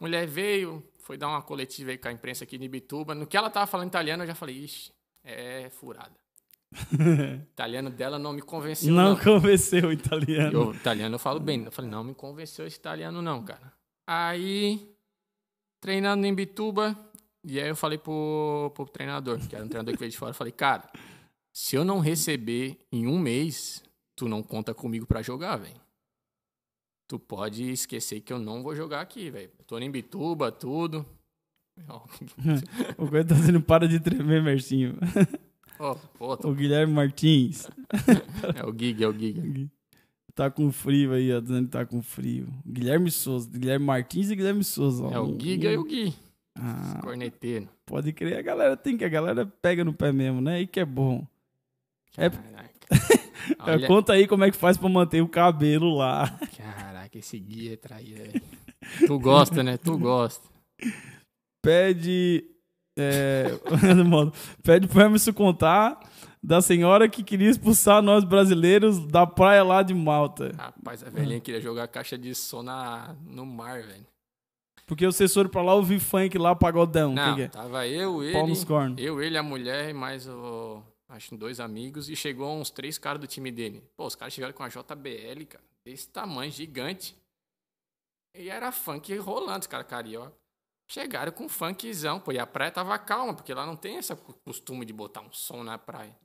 Mulher 0.00 0.26
veio, 0.26 0.82
foi 1.00 1.16
dar 1.16 1.28
uma 1.28 1.42
coletiva 1.42 1.90
aí 1.90 1.98
com 1.98 2.08
a 2.08 2.12
imprensa 2.12 2.44
aqui 2.44 2.56
de 2.56 2.64
Ibituba. 2.64 3.14
No 3.14 3.26
que 3.26 3.36
ela 3.36 3.50
tava 3.50 3.66
falando 3.66 3.88
italiano, 3.88 4.22
eu 4.22 4.28
já 4.28 4.34
falei, 4.34 4.56
ixi, 4.56 4.92
é 5.24 5.68
furada. 5.70 6.14
O 6.72 7.42
italiano 7.52 7.90
dela 7.90 8.18
não 8.18 8.32
me 8.32 8.40
convenceu, 8.40 8.94
Não 8.94 9.10
não. 9.10 9.18
convenceu 9.18 9.88
o 9.88 9.92
italiano. 9.92 10.52
Eu, 10.52 10.74
italiano 10.74 11.16
eu 11.16 11.18
falo 11.18 11.40
bem. 11.40 11.64
Eu 11.64 11.72
falei, 11.72 11.90
não 11.90 12.04
me 12.04 12.14
convenceu 12.14 12.66
esse 12.66 12.76
italiano 12.78 13.20
não, 13.20 13.44
cara. 13.44 13.72
Aí, 14.08 14.88
treinando 15.80 16.24
em 16.26 16.34
Bituba, 16.34 16.96
e 17.44 17.60
aí 17.60 17.68
eu 17.68 17.76
falei 17.76 17.98
pro, 17.98 18.70
pro 18.74 18.86
treinador, 18.86 19.38
que 19.46 19.54
era 19.56 19.64
um 19.64 19.68
treinador 19.68 19.92
que 19.94 20.00
veio 20.00 20.10
de 20.12 20.16
fora, 20.18 20.30
eu 20.30 20.34
falei, 20.36 20.52
cara, 20.52 20.88
se 21.52 21.76
eu 21.76 21.84
não 21.84 21.98
receber 22.00 22.78
em 22.92 23.06
um 23.06 23.18
mês, 23.18 23.82
tu 24.16 24.28
não 24.28 24.42
conta 24.42 24.72
comigo 24.74 25.06
pra 25.06 25.22
jogar, 25.22 25.56
velho. 25.56 25.80
Tu 27.08 27.18
pode 27.18 27.70
esquecer 27.70 28.20
que 28.20 28.32
eu 28.32 28.38
não 28.38 28.62
vou 28.62 28.74
jogar 28.74 29.00
aqui, 29.00 29.30
velho. 29.30 29.50
Tô 29.66 29.78
em 29.78 29.90
Bituba, 29.90 30.52
tudo. 30.52 31.04
O 32.98 33.08
coisa 33.08 33.28
tá 33.28 33.34
dizendo 33.34 33.60
para 33.60 33.88
de 33.88 33.98
tremer, 34.00 34.42
Mercinho. 34.42 34.96
ó, 35.78 35.94
pô, 36.18 36.36
tô- 36.36 36.50
O 36.50 36.54
Guilherme 36.54 36.92
Martins 36.92 37.66
é 38.54 38.64
o 38.66 38.76
Gig, 38.76 39.02
é 39.02 39.08
o 39.08 39.12
Gig. 39.18 39.70
tá 40.34 40.50
com 40.50 40.70
frio 40.70 41.12
aí, 41.12 41.32
ó. 41.32 41.40
Que 41.40 41.66
tá 41.68 41.86
com 41.86 42.02
frio. 42.02 42.48
Guilherme 42.66 43.10
Souza. 43.10 43.48
Guilherme 43.50 43.84
Martins 43.86 44.30
e 44.30 44.36
Guilherme 44.36 44.62
Souza. 44.62 45.04
ó. 45.04 45.10
É 45.12 45.18
o 45.20 45.38
Gig 45.40 45.64
e 45.66 45.76
o 45.76 45.84
Gui. 45.84 46.14
Ah, 46.56 47.00
Corneteiro. 47.02 47.68
pode 47.86 48.12
crer. 48.12 48.36
A 48.38 48.42
galera 48.42 48.76
tem 48.76 48.96
que. 48.98 49.04
A 49.04 49.08
galera 49.08 49.46
pega 49.46 49.82
no 49.84 49.94
pé 49.94 50.12
mesmo, 50.12 50.40
né? 50.40 50.60
E 50.60 50.66
que 50.66 50.80
é 50.80 50.84
bom. 50.84 51.26
É- 52.16 52.30
Caraca. 52.30 52.70
É, 52.90 53.62
Olha, 53.72 53.86
Conta 53.86 54.12
aí 54.12 54.26
como 54.26 54.44
é 54.44 54.50
que 54.50 54.56
faz 54.56 54.76
pra 54.76 54.88
manter 54.88 55.22
o 55.22 55.28
cabelo 55.28 55.96
lá. 55.96 56.38
Caraca, 56.56 57.18
esse 57.18 57.38
guia 57.38 57.74
é 57.74 57.76
traíra, 57.76 58.24
velho. 58.24 58.42
Tu 59.06 59.18
gosta, 59.18 59.62
né? 59.62 59.76
Tu 59.76 59.96
gosta. 59.96 60.48
Pede. 61.62 62.44
É, 62.98 63.46
pede 64.62 64.88
pro 64.88 65.00
Emerson 65.00 65.32
contar 65.32 65.98
da 66.42 66.60
senhora 66.60 67.08
que 67.08 67.22
queria 67.22 67.48
expulsar 67.48 68.02
nós 68.02 68.24
brasileiros 68.24 68.98
da 69.06 69.26
praia 69.26 69.62
lá 69.62 69.82
de 69.82 69.94
Malta. 69.94 70.52
Rapaz, 70.56 71.02
a 71.04 71.10
velhinha 71.10 71.40
queria 71.40 71.60
jogar 71.60 71.86
caixa 71.88 72.18
de 72.18 72.34
som 72.34 72.62
na, 72.62 73.14
no 73.24 73.46
mar, 73.46 73.82
velho. 73.82 74.06
Porque 74.86 75.06
vocês 75.06 75.32
foram 75.32 75.48
pra 75.48 75.62
lá 75.62 75.74
ouvir 75.74 76.00
funk 76.00 76.36
lá, 76.36 76.54
pagodão. 76.54 77.14
Não, 77.14 77.30
que 77.30 77.36
que 77.36 77.42
é? 77.42 77.48
tava 77.48 77.86
eu, 77.86 78.24
ele, 78.24 78.36
eu, 78.98 79.22
ele, 79.22 79.38
a 79.38 79.42
mulher 79.42 79.88
e 79.88 79.92
mais 79.92 80.26
o, 80.26 80.82
acho 81.10 81.36
dois 81.36 81.60
amigos 81.60 82.08
e 82.08 82.16
chegou 82.16 82.56
uns 82.56 82.70
três 82.70 82.96
caras 82.96 83.20
do 83.20 83.26
time 83.26 83.50
dele. 83.50 83.84
Pô, 83.96 84.06
os 84.06 84.14
caras 84.14 84.32
chegaram 84.32 84.54
com 84.54 84.62
a 84.62 84.68
JBL, 84.68 85.44
cara, 85.48 85.64
desse 85.84 86.08
tamanho, 86.08 86.50
gigante. 86.50 87.16
E 88.34 88.48
era 88.48 88.70
funk 88.70 89.14
rolando, 89.16 89.60
os 89.60 89.66
caras 89.66 89.86
carioca. 89.86 90.32
Chegaram 90.88 91.32
com 91.32 91.48
funkzão, 91.48 92.18
pô, 92.20 92.32
e 92.32 92.38
a 92.38 92.46
praia 92.46 92.70
tava 92.70 92.98
calma, 92.98 93.34
porque 93.34 93.54
lá 93.54 93.64
não 93.66 93.76
tem 93.76 93.96
esse 93.96 94.14
costume 94.44 94.84
de 94.84 94.92
botar 94.92 95.20
um 95.20 95.32
som 95.32 95.62
na 95.62 95.78
praia. 95.78 96.16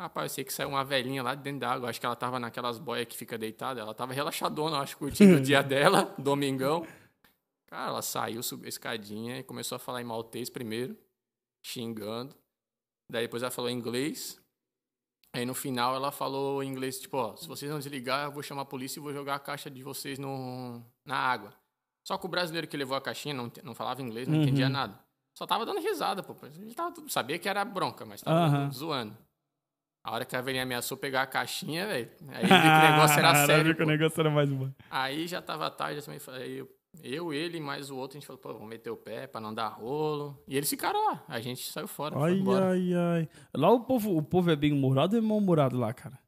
Rapaz, 0.00 0.32
eu 0.32 0.34
sei 0.34 0.44
que 0.44 0.52
saiu 0.52 0.70
uma 0.70 0.84
velhinha 0.84 1.22
lá 1.22 1.34
de 1.34 1.42
dentro 1.42 1.60
da 1.60 1.70
água, 1.70 1.88
acho 1.88 2.00
que 2.00 2.06
ela 2.06 2.16
tava 2.16 2.40
naquelas 2.40 2.78
boias 2.78 3.06
que 3.06 3.16
fica 3.16 3.38
deitada, 3.38 3.80
ela 3.80 3.94
tava 3.94 4.12
relaxadona, 4.12 4.78
acho, 4.78 4.96
curtindo 4.96 5.36
o 5.36 5.40
dia 5.40 5.62
dela, 5.62 6.12
domingão. 6.18 6.84
Cara, 7.66 7.90
ela 7.90 8.02
saiu, 8.02 8.42
subiu 8.42 8.66
a 8.66 8.68
escadinha 8.68 9.38
e 9.38 9.44
começou 9.44 9.76
a 9.76 9.78
falar 9.78 10.00
em 10.00 10.04
maltês 10.04 10.50
primeiro, 10.50 10.96
xingando. 11.62 12.34
Daí 13.10 13.22
depois 13.24 13.42
ela 13.42 13.50
falou 13.50 13.70
inglês. 13.70 14.40
Aí 15.34 15.46
no 15.46 15.54
final 15.54 15.94
ela 15.94 16.12
falou 16.12 16.62
em 16.62 16.68
inglês, 16.68 17.00
tipo, 17.00 17.16
ó, 17.16 17.36
se 17.36 17.48
vocês 17.48 17.70
não 17.70 17.78
desligar, 17.78 18.26
eu 18.26 18.32
vou 18.32 18.42
chamar 18.42 18.62
a 18.62 18.66
polícia 18.66 19.00
e 19.00 19.02
vou 19.02 19.12
jogar 19.14 19.36
a 19.36 19.38
caixa 19.38 19.70
de 19.70 19.82
vocês 19.82 20.18
no, 20.18 20.82
na 21.06 21.16
água. 21.16 21.54
Só 22.06 22.18
que 22.18 22.26
o 22.26 22.28
brasileiro 22.28 22.66
que 22.66 22.76
levou 22.76 22.96
a 22.96 23.00
caixinha 23.00 23.32
não, 23.34 23.50
não 23.62 23.74
falava 23.74 24.02
inglês, 24.02 24.28
não 24.28 24.34
Uhum. 24.36 24.42
entendia 24.42 24.68
nada. 24.68 24.98
Só 25.34 25.46
tava 25.46 25.64
dando 25.64 25.80
risada, 25.80 26.22
pô. 26.22 26.36
Ele 26.46 26.74
tava, 26.74 26.94
sabia 27.08 27.38
que 27.38 27.48
era 27.48 27.64
bronca, 27.64 28.04
mas 28.04 28.20
tava 28.20 28.38
Aham. 28.40 28.70
zoando. 28.70 29.16
A 30.04 30.12
hora 30.12 30.24
que 30.26 30.34
a 30.36 30.40
velhinha 30.42 30.64
ameaçou 30.64 30.98
pegar 30.98 31.22
a 31.22 31.26
caixinha, 31.26 31.86
velho, 31.86 32.10
aí 32.32 32.44
o 32.44 32.80
negócio 32.80 33.18
era 33.18 33.34
sério, 33.46 33.74
que 33.76 33.82
o 33.82 33.86
negócio 33.86 34.20
era 34.20 34.30
mais 34.30 34.50
bom. 34.50 34.70
Aí 34.90 35.26
já 35.28 35.40
tava 35.40 35.70
tarde, 35.70 36.00
eu 36.00 36.04
também 36.04 36.18
falei, 36.18 36.60
eu, 36.60 36.68
eu, 37.02 37.32
ele 37.32 37.58
e 37.58 37.60
mais 37.60 37.90
o 37.90 37.96
outro, 37.96 38.16
a 38.16 38.20
gente 38.20 38.26
falou, 38.26 38.40
pô, 38.40 38.52
vamos 38.52 38.68
meter 38.68 38.90
o 38.90 38.96
pé 38.96 39.26
pra 39.26 39.40
não 39.40 39.54
dar 39.54 39.68
rolo. 39.68 40.38
E 40.46 40.56
eles 40.56 40.68
ficaram 40.68 41.06
lá, 41.06 41.24
a 41.26 41.40
gente 41.40 41.70
saiu 41.70 41.88
fora, 41.88 42.16
Ai, 42.18 42.40
ai, 42.60 42.94
ai. 42.94 43.28
Lá 43.54 43.70
o 43.70 43.80
povo, 43.80 44.16
o 44.16 44.22
povo 44.22 44.50
é 44.50 44.56
bem 44.56 44.72
humorado 44.72 45.16
ou 45.16 45.22
é 45.22 45.24
mal-humorado 45.26 45.78
lá, 45.78 45.92
cara? 45.92 46.18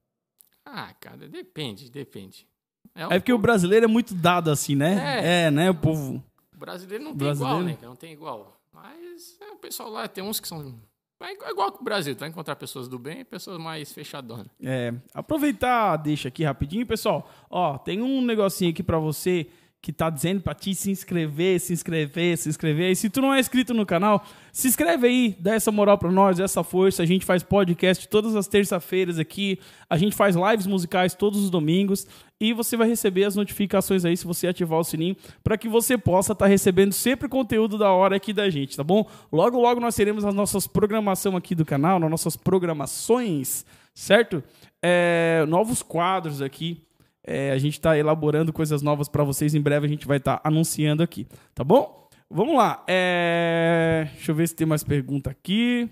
Ah, 0.65 0.93
cara, 0.99 1.29
depende, 1.29 1.91
depende. 1.91 2.47
É, 2.95 3.07
um 3.07 3.12
É 3.12 3.19
porque 3.19 3.33
o 3.33 3.39
brasileiro 3.39 3.85
é 3.85 3.89
muito 3.89 4.15
dado 4.15 4.51
assim, 4.51 4.75
né? 4.75 5.21
É. 5.21 5.45
É, 5.47 5.51
né? 5.51 5.71
O 5.71 5.75
povo. 5.75 6.23
o 6.55 6.59
brasileiro 6.59 7.05
não 7.05 7.11
tem 7.11 7.19
brasileiro? 7.27 7.59
igual, 7.61 7.69
né? 7.75 7.79
Não 7.83 7.97
tem 7.97 8.12
igual. 8.12 8.61
Mas 8.73 9.37
é, 9.41 9.51
o 9.53 9.57
pessoal 9.57 9.91
lá 9.91 10.09
tem 10.09 10.25
uns 10.25 10.41
que 10.41 10.49
são... 10.49 10.75
É 11.21 11.33
igual- 11.33 11.69
é 11.69 11.73
com 11.73 11.81
o 11.81 11.85
Brasil, 11.85 12.15
tu 12.15 12.21
vai 12.21 12.29
encontrar 12.29 12.55
pessoas 12.57 12.87
do 12.87 12.99
bem 12.99 13.21
e 13.21 13.25
pessoas 13.25 13.57
mais 13.59 13.91
fechadonas. 13.93 14.47
É, 14.62 14.93
aproveitar, 15.15 15.97
deixa 15.97 16.29
aqui 16.29 16.45
rapidinho, 16.45 16.87
pessoal. 16.87 17.31
Ó, 17.49 17.79
tem 17.79 18.03
um 18.03 18.21
negocinho 18.21 18.71
aqui 18.71 18.83
pra 18.83 18.99
você 18.99 19.47
que 19.85 19.93
tá 19.93 20.09
dizendo 20.09 20.41
pra 20.41 20.55
ti 20.55 20.74
se 20.74 20.91
inscrever, 20.91 21.61
se 21.61 21.74
inscrever, 21.74 22.39
se 22.39 22.49
inscrever. 22.49 22.91
E 22.91 22.97
se 22.97 23.11
tu 23.11 23.20
não 23.20 23.35
é 23.35 23.39
inscrito 23.39 23.74
no 23.74 23.85
canal, 23.85 24.24
se 24.51 24.66
inscreve 24.66 25.07
aí, 25.07 25.37
dá 25.39 25.55
essa 25.55 25.70
moral 25.70 25.99
pra 25.99 26.11
nós, 26.11 26.41
essa 26.41 26.64
força. 26.64 27.03
A 27.03 27.07
gente 27.07 27.26
faz 27.26 27.43
podcast 27.43 28.09
todas 28.09 28.35
as 28.35 28.49
terça-feiras 28.49 29.18
aqui. 29.18 29.61
A 29.91 29.99
gente 29.99 30.16
faz 30.16 30.37
lives 30.37 30.66
musicais 30.66 31.12
todos 31.12 31.39
os 31.39 31.51
domingos. 31.51 32.07
E 32.41 32.55
você 32.55 32.78
vai 32.78 32.89
receber 32.89 33.24
as 33.24 33.37
notificações 33.37 34.07
aí 34.07 34.16
se 34.16 34.24
você 34.24 34.47
ativar 34.47 34.80
o 34.80 34.85
sininho, 34.85 35.14
para 35.43 35.59
que 35.59 35.68
você 35.68 35.99
possa 35.99 36.32
estar 36.32 36.47
tá 36.47 36.49
recebendo 36.49 36.95
sempre 36.95 37.28
conteúdo 37.28 37.76
da 37.76 37.91
hora 37.91 38.16
aqui 38.16 38.32
da 38.32 38.49
gente, 38.49 38.78
tá 38.78 38.82
bom? 38.82 39.07
Logo, 39.30 39.61
logo 39.61 39.80
nós 39.80 39.95
teremos 39.95 40.24
as 40.24 40.35
nossas 40.35 40.66
programação 40.66 41.37
aqui 41.37 41.55
do 41.55 41.64
canal, 41.66 42.01
nas 42.01 42.11
nossas 42.11 42.37
programações, 42.37 43.66
certo? 43.95 44.43
É, 44.82 45.45
novos 45.47 45.82
quadros 45.82 46.41
aqui 46.41 46.82
é, 47.27 47.51
a 47.53 47.59
gente 47.59 47.75
está 47.75 47.97
elaborando 47.97 48.53
coisas 48.53 48.83
novas 48.83 49.09
para 49.09 49.25
vocês. 49.25 49.55
Em 49.55 49.61
breve 49.61 49.87
a 49.87 49.89
gente 49.89 50.07
vai 50.07 50.18
estar 50.18 50.39
tá 50.39 50.49
anunciando 50.49 51.03
aqui, 51.03 51.27
tá 51.55 51.64
bom? 51.64 52.09
Vamos 52.31 52.57
lá. 52.57 52.85
É... 52.87 54.09
Deixa 54.14 54.33
eu 54.33 54.35
ver 54.35 54.49
se 54.49 54.55
tem 54.55 54.66
mais 54.66 54.85
pergunta 54.85 55.31
aqui. 55.31 55.89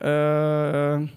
Uh... 0.00 1.08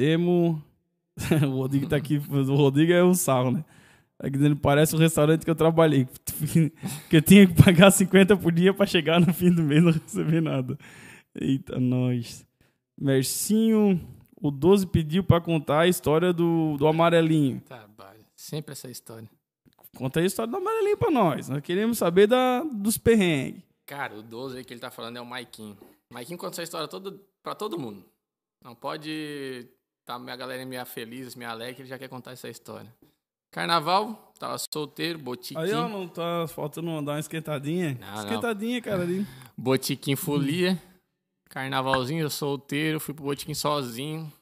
O 1.46 1.56
Rodrigo 1.56 1.86
tá 1.86 1.96
aqui. 1.96 2.16
O 2.16 2.54
Rodrigo 2.54 2.92
é 2.92 3.04
um 3.04 3.14
sarro, 3.14 3.50
né? 3.50 3.64
Tá 4.18 4.28
dizendo, 4.28 4.56
parece 4.56 4.94
o 4.94 4.98
um 4.98 5.00
restaurante 5.00 5.44
que 5.44 5.50
eu 5.50 5.54
trabalhei. 5.54 6.08
que 7.08 7.16
eu 7.16 7.22
tinha 7.22 7.46
que 7.46 7.62
pagar 7.62 7.90
50 7.90 8.36
por 8.36 8.52
dia 8.52 8.72
para 8.72 8.86
chegar 8.86 9.20
no 9.20 9.32
fim 9.32 9.50
do 9.50 9.62
mês 9.62 9.82
e 9.82 9.84
não 9.84 9.92
receber 9.92 10.40
nada. 10.40 10.78
Eita, 11.34 11.78
nós. 11.78 12.46
Mercinho. 12.98 14.00
O 14.40 14.50
12 14.50 14.86
pediu 14.86 15.22
para 15.22 15.40
contar 15.40 15.80
a 15.80 15.88
história 15.88 16.32
do, 16.32 16.76
do 16.78 16.86
amarelinho. 16.86 17.60
Trabalho. 17.60 18.24
Sempre 18.34 18.72
essa 18.72 18.90
história. 18.90 19.28
Conta 19.96 20.20
a 20.20 20.24
história 20.24 20.50
do 20.50 20.56
amarelinho 20.56 20.96
para 20.96 21.10
nós. 21.10 21.48
Nós 21.48 21.60
queremos 21.60 21.98
saber 21.98 22.26
da, 22.26 22.62
dos 22.62 22.96
perrengues. 22.96 23.62
Cara, 23.86 24.14
o 24.14 24.22
12 24.22 24.58
aí 24.58 24.64
que 24.64 24.72
ele 24.72 24.80
tá 24.80 24.90
falando 24.90 25.16
é 25.16 25.20
o 25.20 25.26
Maikinho. 25.26 25.76
O 26.10 26.14
Maikinho 26.14 26.38
conta 26.38 26.54
essa 26.54 26.62
história 26.62 26.88
toda, 26.88 27.14
pra 27.42 27.54
todo 27.54 27.78
mundo. 27.78 28.04
Não 28.64 28.74
pode 28.74 29.68
tá 30.10 30.18
minha 30.18 30.36
galera 30.36 30.64
meio 30.66 30.84
feliz, 30.84 31.34
meio 31.36 31.50
alegre, 31.50 31.82
ele 31.82 31.88
já 31.88 31.98
quer 31.98 32.08
contar 32.08 32.32
essa 32.32 32.48
história. 32.48 32.92
Carnaval, 33.52 34.32
tava 34.38 34.56
solteiro, 34.72 35.18
botiquim. 35.18 35.60
Aí, 35.60 35.72
ó, 35.72 35.88
não 35.88 36.08
tá 36.08 36.46
faltando 36.48 36.90
dar 37.02 37.12
uma 37.12 37.20
esquentadinha? 37.20 37.96
Não, 38.00 38.14
esquentadinha, 38.16 38.76
não. 38.76 38.82
cara, 38.82 39.02
ali. 39.02 39.26
Botiquim 39.56 40.16
folia. 40.16 40.80
Carnavalzinho, 41.50 42.30
solteiro, 42.30 43.00
fui 43.00 43.12
pro 43.12 43.24
Botiquim 43.24 43.54
sozinho. 43.54 44.32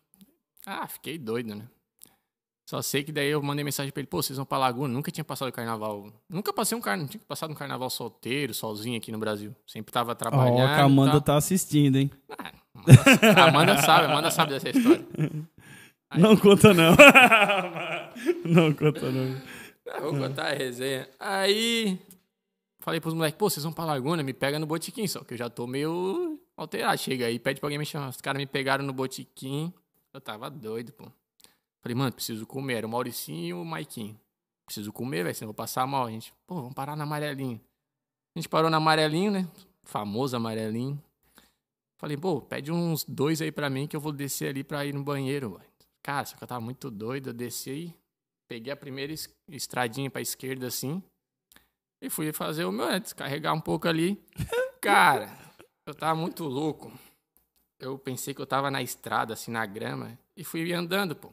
Ah, 0.64 0.86
fiquei 0.86 1.16
doido, 1.16 1.54
né? 1.54 1.66
Só 2.68 2.82
sei 2.82 3.02
que 3.02 3.10
daí 3.10 3.30
eu 3.30 3.42
mandei 3.42 3.64
mensagem 3.64 3.90
pra 3.90 4.00
ele, 4.00 4.06
pô, 4.06 4.22
vocês 4.22 4.36
vão 4.36 4.44
pra 4.44 4.58
Laguna? 4.58 4.92
Nunca 4.92 5.10
tinha 5.10 5.24
passado 5.24 5.50
carnaval. 5.50 6.12
Nunca 6.28 6.52
passei 6.52 6.76
um 6.76 6.82
carnaval, 6.82 7.08
tinha 7.08 7.22
passado 7.26 7.50
um 7.50 7.54
carnaval 7.54 7.88
solteiro, 7.88 8.52
sozinho 8.52 8.98
aqui 8.98 9.10
no 9.10 9.18
Brasil. 9.18 9.56
Sempre 9.66 9.90
tava 9.90 10.14
trabalhando. 10.14 10.58
Ó, 10.58 10.64
oh, 10.64 10.66
a 10.66 10.82
Amanda 10.82 11.12
tá... 11.12 11.32
tá 11.32 11.36
assistindo, 11.36 11.96
hein? 11.96 12.10
Ah, 12.38 12.52
a 13.40 13.48
Amanda 13.48 13.80
sabe, 13.80 14.04
Amanda 14.04 14.30
sabe 14.30 14.52
dessa 14.52 14.68
história. 14.68 15.02
Aí... 16.10 16.20
Não 16.20 16.36
conta 16.36 16.74
não. 16.74 16.94
não 18.44 18.74
conta 18.74 19.10
não. 19.10 19.40
Ah, 19.90 20.00
vou 20.00 20.12
contar 20.12 20.48
a 20.48 20.54
resenha. 20.54 21.08
Aí 21.18 21.98
falei 22.80 23.00
pros 23.00 23.14
moleques, 23.14 23.38
pô, 23.38 23.48
vocês 23.48 23.64
vão 23.64 23.72
pra 23.72 23.86
Laguna, 23.86 24.22
me 24.22 24.34
pega 24.34 24.58
no 24.58 24.66
botiquim, 24.66 25.06
só 25.06 25.20
que 25.20 25.32
eu 25.32 25.38
já 25.38 25.48
tô 25.48 25.66
meio 25.66 26.37
alterado. 26.58 26.98
Chega 26.98 27.26
aí, 27.26 27.38
pede 27.38 27.60
pra 27.60 27.68
alguém 27.68 27.78
me 27.78 27.86
chamar. 27.86 28.08
Os 28.08 28.20
caras 28.20 28.38
me 28.38 28.46
pegaram 28.46 28.84
no 28.84 28.92
botiquim. 28.92 29.72
Eu 30.12 30.20
tava 30.20 30.50
doido, 30.50 30.92
pô. 30.92 31.10
Falei, 31.80 31.94
mano, 31.94 32.12
preciso 32.12 32.46
comer. 32.46 32.74
Era 32.74 32.86
o 32.86 32.90
Mauricinho 32.90 33.46
e 33.46 33.52
o 33.52 33.64
Maiquinho. 33.64 34.18
Preciso 34.66 34.92
comer, 34.92 35.22
velho, 35.22 35.34
senão 35.34 35.46
eu 35.46 35.52
vou 35.52 35.54
passar 35.54 35.86
mal. 35.86 36.06
A 36.06 36.10
gente, 36.10 36.34
pô, 36.46 36.56
vamos 36.56 36.74
parar 36.74 36.96
na 36.96 37.04
amarelinho. 37.04 37.60
A 38.36 38.38
gente 38.38 38.48
parou 38.48 38.68
na 38.68 38.76
amarelinho, 38.76 39.30
né? 39.30 39.48
Famoso 39.84 40.36
amarelinho. 40.36 41.02
Falei, 41.98 42.16
pô, 42.16 42.40
pede 42.40 42.70
uns 42.70 43.04
dois 43.04 43.40
aí 43.40 43.50
pra 43.50 43.70
mim 43.70 43.86
que 43.86 43.96
eu 43.96 44.00
vou 44.00 44.12
descer 44.12 44.50
ali 44.50 44.62
pra 44.62 44.84
ir 44.84 44.92
no 44.92 45.02
banheiro, 45.02 45.56
velho. 45.56 45.70
Cara, 46.02 46.24
só 46.26 46.36
que 46.36 46.44
eu 46.44 46.48
tava 46.48 46.60
muito 46.60 46.90
doido. 46.90 47.30
Eu 47.30 47.32
desci 47.32 47.70
aí, 47.70 47.94
peguei 48.48 48.72
a 48.72 48.76
primeira 48.76 49.12
estradinha 49.48 50.10
pra 50.10 50.20
esquerda 50.20 50.66
assim. 50.66 51.02
E 52.00 52.08
fui 52.08 52.32
fazer 52.32 52.64
o 52.64 52.70
meu, 52.70 52.86
né? 52.86 53.00
Descarregar 53.00 53.54
um 53.54 53.60
pouco 53.60 53.88
ali. 53.88 54.22
Cara, 54.80 55.36
eu 55.88 55.94
tava 55.94 56.14
muito 56.14 56.44
louco. 56.44 56.92
Eu 57.80 57.98
pensei 57.98 58.34
que 58.34 58.40
eu 58.40 58.46
tava 58.46 58.70
na 58.70 58.82
estrada, 58.82 59.32
assim, 59.32 59.50
na 59.50 59.64
grama. 59.64 60.18
E 60.36 60.44
fui 60.44 60.72
andando, 60.72 61.14
pô. 61.14 61.32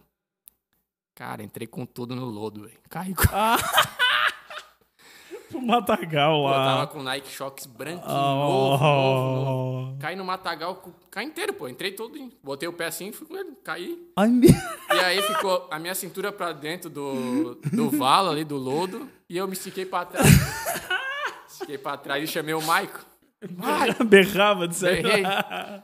Cara, 1.13 1.43
entrei 1.43 1.67
com 1.67 1.85
tudo 1.85 2.15
no 2.15 2.25
lodo, 2.25 2.61
velho. 2.61 2.79
Caí 2.89 3.13
com... 3.13 3.23
Ah. 3.31 3.57
o 5.53 5.61
matagal 5.61 6.43
lá. 6.43 6.51
Eu 6.51 6.55
tava 6.55 6.87
com 6.87 7.03
Nike 7.03 7.29
Shox 7.29 7.65
branquinho, 7.65 8.05
oh. 8.05 8.77
novo, 8.77 8.83
novo, 8.83 9.45
novo. 9.45 9.99
Caí 9.99 10.15
no 10.15 10.25
matagal, 10.25 10.83
caí 11.09 11.25
inteiro, 11.25 11.53
pô. 11.53 11.67
Entrei 11.67 11.91
todo, 11.91 12.17
botei 12.43 12.67
o 12.67 12.73
pé 12.73 12.85
assim, 12.85 13.11
fui 13.11 13.27
com 13.27 13.35
ele, 13.35 13.55
caí. 13.63 14.11
Ai, 14.15 14.29
meu... 14.29 14.49
E 14.49 14.99
aí 14.99 15.21
ficou 15.21 15.67
a 15.71 15.79
minha 15.79 15.95
cintura 15.95 16.31
pra 16.31 16.51
dentro 16.51 16.89
do, 16.89 17.55
do 17.55 17.89
valo 17.89 18.29
ali, 18.29 18.43
do 18.43 18.57
lodo. 18.57 19.09
E 19.29 19.37
eu 19.37 19.47
me 19.47 19.53
estiquei 19.53 19.85
pra 19.85 20.05
trás. 20.05 20.27
estiquei 21.49 21.77
pra 21.77 21.97
trás 21.97 22.23
e 22.23 22.27
chamei 22.27 22.53
o 22.53 22.61
Maico. 22.61 23.14
Mike. 23.49 24.03
Berrava 24.05 24.67
de 24.67 24.75
certo. 24.75 25.07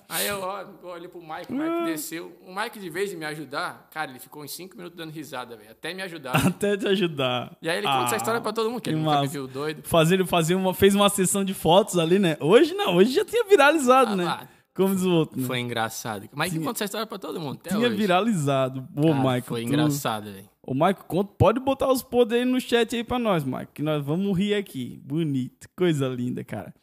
Aí 0.10 0.28
eu 0.28 0.42
olho 0.84 1.10
pro 1.10 1.22
Mike, 1.22 1.52
o 1.52 1.56
Mike 1.56 1.86
desceu. 1.86 2.38
O 2.46 2.54
Mike, 2.54 2.80
de 2.80 2.90
vez 2.90 3.10
de 3.10 3.16
me 3.16 3.26
ajudar, 3.26 3.90
cara, 3.92 4.12
ele 4.12 4.20
ficou 4.20 4.44
uns 4.44 4.52
5 4.52 4.76
minutos 4.76 4.98
dando 4.98 5.12
risada, 5.12 5.56
velho. 5.56 5.72
Até 5.72 5.94
me 5.94 6.02
ajudar. 6.02 6.36
Até 6.48 6.78
te 6.78 6.88
ajudar. 6.88 7.56
E 7.62 7.70
aí 7.70 7.78
ele 7.78 7.88
ah, 7.88 7.94
conta 7.94 8.06
essa 8.08 8.16
história 8.18 8.42
pra 8.42 8.54
todo 8.54 8.70
mundo, 8.70 8.82
que 8.82 8.90
ele 8.90 9.00
nunca 9.00 9.22
me 9.22 9.28
viu 9.28 9.48
doido. 9.48 9.84
Fazer, 9.84 10.26
fazer 10.26 10.56
uma, 10.56 10.74
fez 10.74 10.96
uma 10.96 11.10
sessão 11.10 11.44
de 11.44 11.54
fotos 11.54 11.98
ali, 11.98 12.20
né? 12.20 12.38
Hoje 12.40 12.74
não, 12.74 12.96
hoje 12.96 13.12
já 13.14 13.26
tinha 13.26 13.44
viralizado, 13.44 14.14
ah, 14.14 14.16
né? 14.16 14.26
Lá. 14.26 14.48
Como 14.74 14.96
diz 14.96 15.04
o 15.04 15.12
outro. 15.12 15.40
Né? 15.40 15.46
Foi 15.46 15.60
engraçado. 15.60 16.30
O 16.32 16.40
Mike 16.40 16.60
conta 16.60 16.72
essa 16.72 16.86
história 16.86 17.06
pra 17.06 17.18
todo 17.18 17.40
mundo. 17.40 17.60
tinha 17.68 17.80
hoje. 17.80 17.96
viralizado. 17.96 18.88
Ô, 18.96 19.14
Mike. 19.14 19.48
Foi 19.48 19.62
tu... 19.62 19.68
engraçado, 19.68 20.32
velho. 20.32 20.50
Ô, 20.64 20.74
Mike, 20.74 21.02
conta, 21.08 21.34
pode 21.38 21.60
botar 21.60 21.92
os 21.92 22.02
poderes 22.02 22.48
no 22.48 22.60
chat 22.60 22.96
aí 22.96 23.04
pra 23.04 23.20
nós, 23.20 23.44
Mike, 23.44 23.72
que 23.74 23.82
nós 23.82 24.04
vamos 24.04 24.38
rir 24.38 24.54
aqui. 24.54 25.02
Bonito. 25.04 25.68
Coisa 25.76 26.08
linda, 26.08 26.44
cara. 26.44 26.74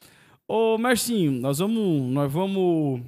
Ô, 0.48 0.78
Marcinho, 0.78 1.30
nós 1.32 1.58
vamos, 1.58 2.10
nós 2.10 2.32
vamos 2.32 3.02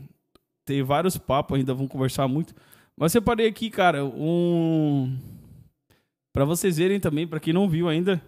ter 0.67 0.83
vários 0.83 1.17
papos 1.17 1.57
ainda, 1.59 1.73
vamos 1.73 1.91
conversar 1.91 2.29
muito. 2.29 2.55
Mas 2.95 3.13
separei 3.13 3.49
aqui, 3.49 3.71
cara, 3.71 4.05
um 4.05 5.17
para 6.33 6.45
vocês 6.45 6.77
verem 6.77 7.01
também, 7.01 7.27
para 7.27 7.41
quem 7.41 7.53
não 7.53 7.67
viu 7.69 7.89
ainda, 7.89 8.23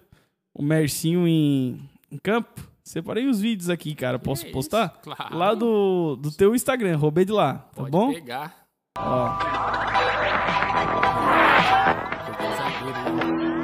o 0.55 0.63
Mercinho 0.63 1.29
em, 1.29 1.79
em 2.11 2.19
campo. 2.19 2.69
Separei 2.83 3.29
os 3.29 3.41
vídeos 3.41 3.69
aqui, 3.71 3.95
cara. 3.95 4.19
Posso 4.19 4.47
é 4.47 4.51
postar? 4.51 4.89
Claro. 5.03 5.37
Lá 5.37 5.55
do, 5.55 6.17
do 6.17 6.33
teu 6.33 6.55
Instagram, 6.55 6.97
roubei 6.97 7.25
de 7.25 7.33
lá, 7.33 7.55
tá 7.55 7.83
Pode 7.83 7.91
bom? 7.91 8.13
pegar. 8.13 8.65
Ó. 8.99 9.39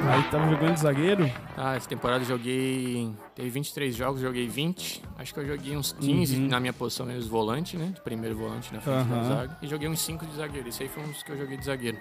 Aí 0.09 0.23
tava 0.31 0.49
jogando 0.49 0.73
de 0.73 0.79
zagueiro? 0.79 1.31
Ah, 1.55 1.75
essa 1.75 1.87
temporada 1.87 2.23
eu 2.23 2.27
joguei. 2.27 3.13
Teve 3.35 3.49
23 3.51 3.95
jogos, 3.95 4.21
joguei 4.21 4.47
20. 4.47 5.03
Acho 5.19 5.33
que 5.33 5.39
eu 5.39 5.45
joguei 5.45 5.77
uns 5.77 5.91
15 5.91 6.35
uhum. 6.35 6.47
na 6.47 6.59
minha 6.59 6.73
posição 6.73 7.05
mesmo, 7.05 7.29
volante, 7.29 7.77
né? 7.77 7.91
De 7.93 8.01
primeiro 8.01 8.35
volante 8.35 8.73
na 8.73 8.81
frente 8.81 9.07
uhum. 9.07 9.09
da 9.09 9.23
zaga. 9.23 9.57
E 9.61 9.67
joguei 9.67 9.87
uns 9.87 10.01
5 10.01 10.25
de 10.25 10.35
zagueiro. 10.35 10.67
Esse 10.67 10.81
aí 10.81 10.89
foi 10.89 11.03
um 11.03 11.07
dos 11.09 11.21
que 11.21 11.31
eu 11.31 11.37
joguei 11.37 11.57
de 11.57 11.65
zagueiro. 11.65 11.99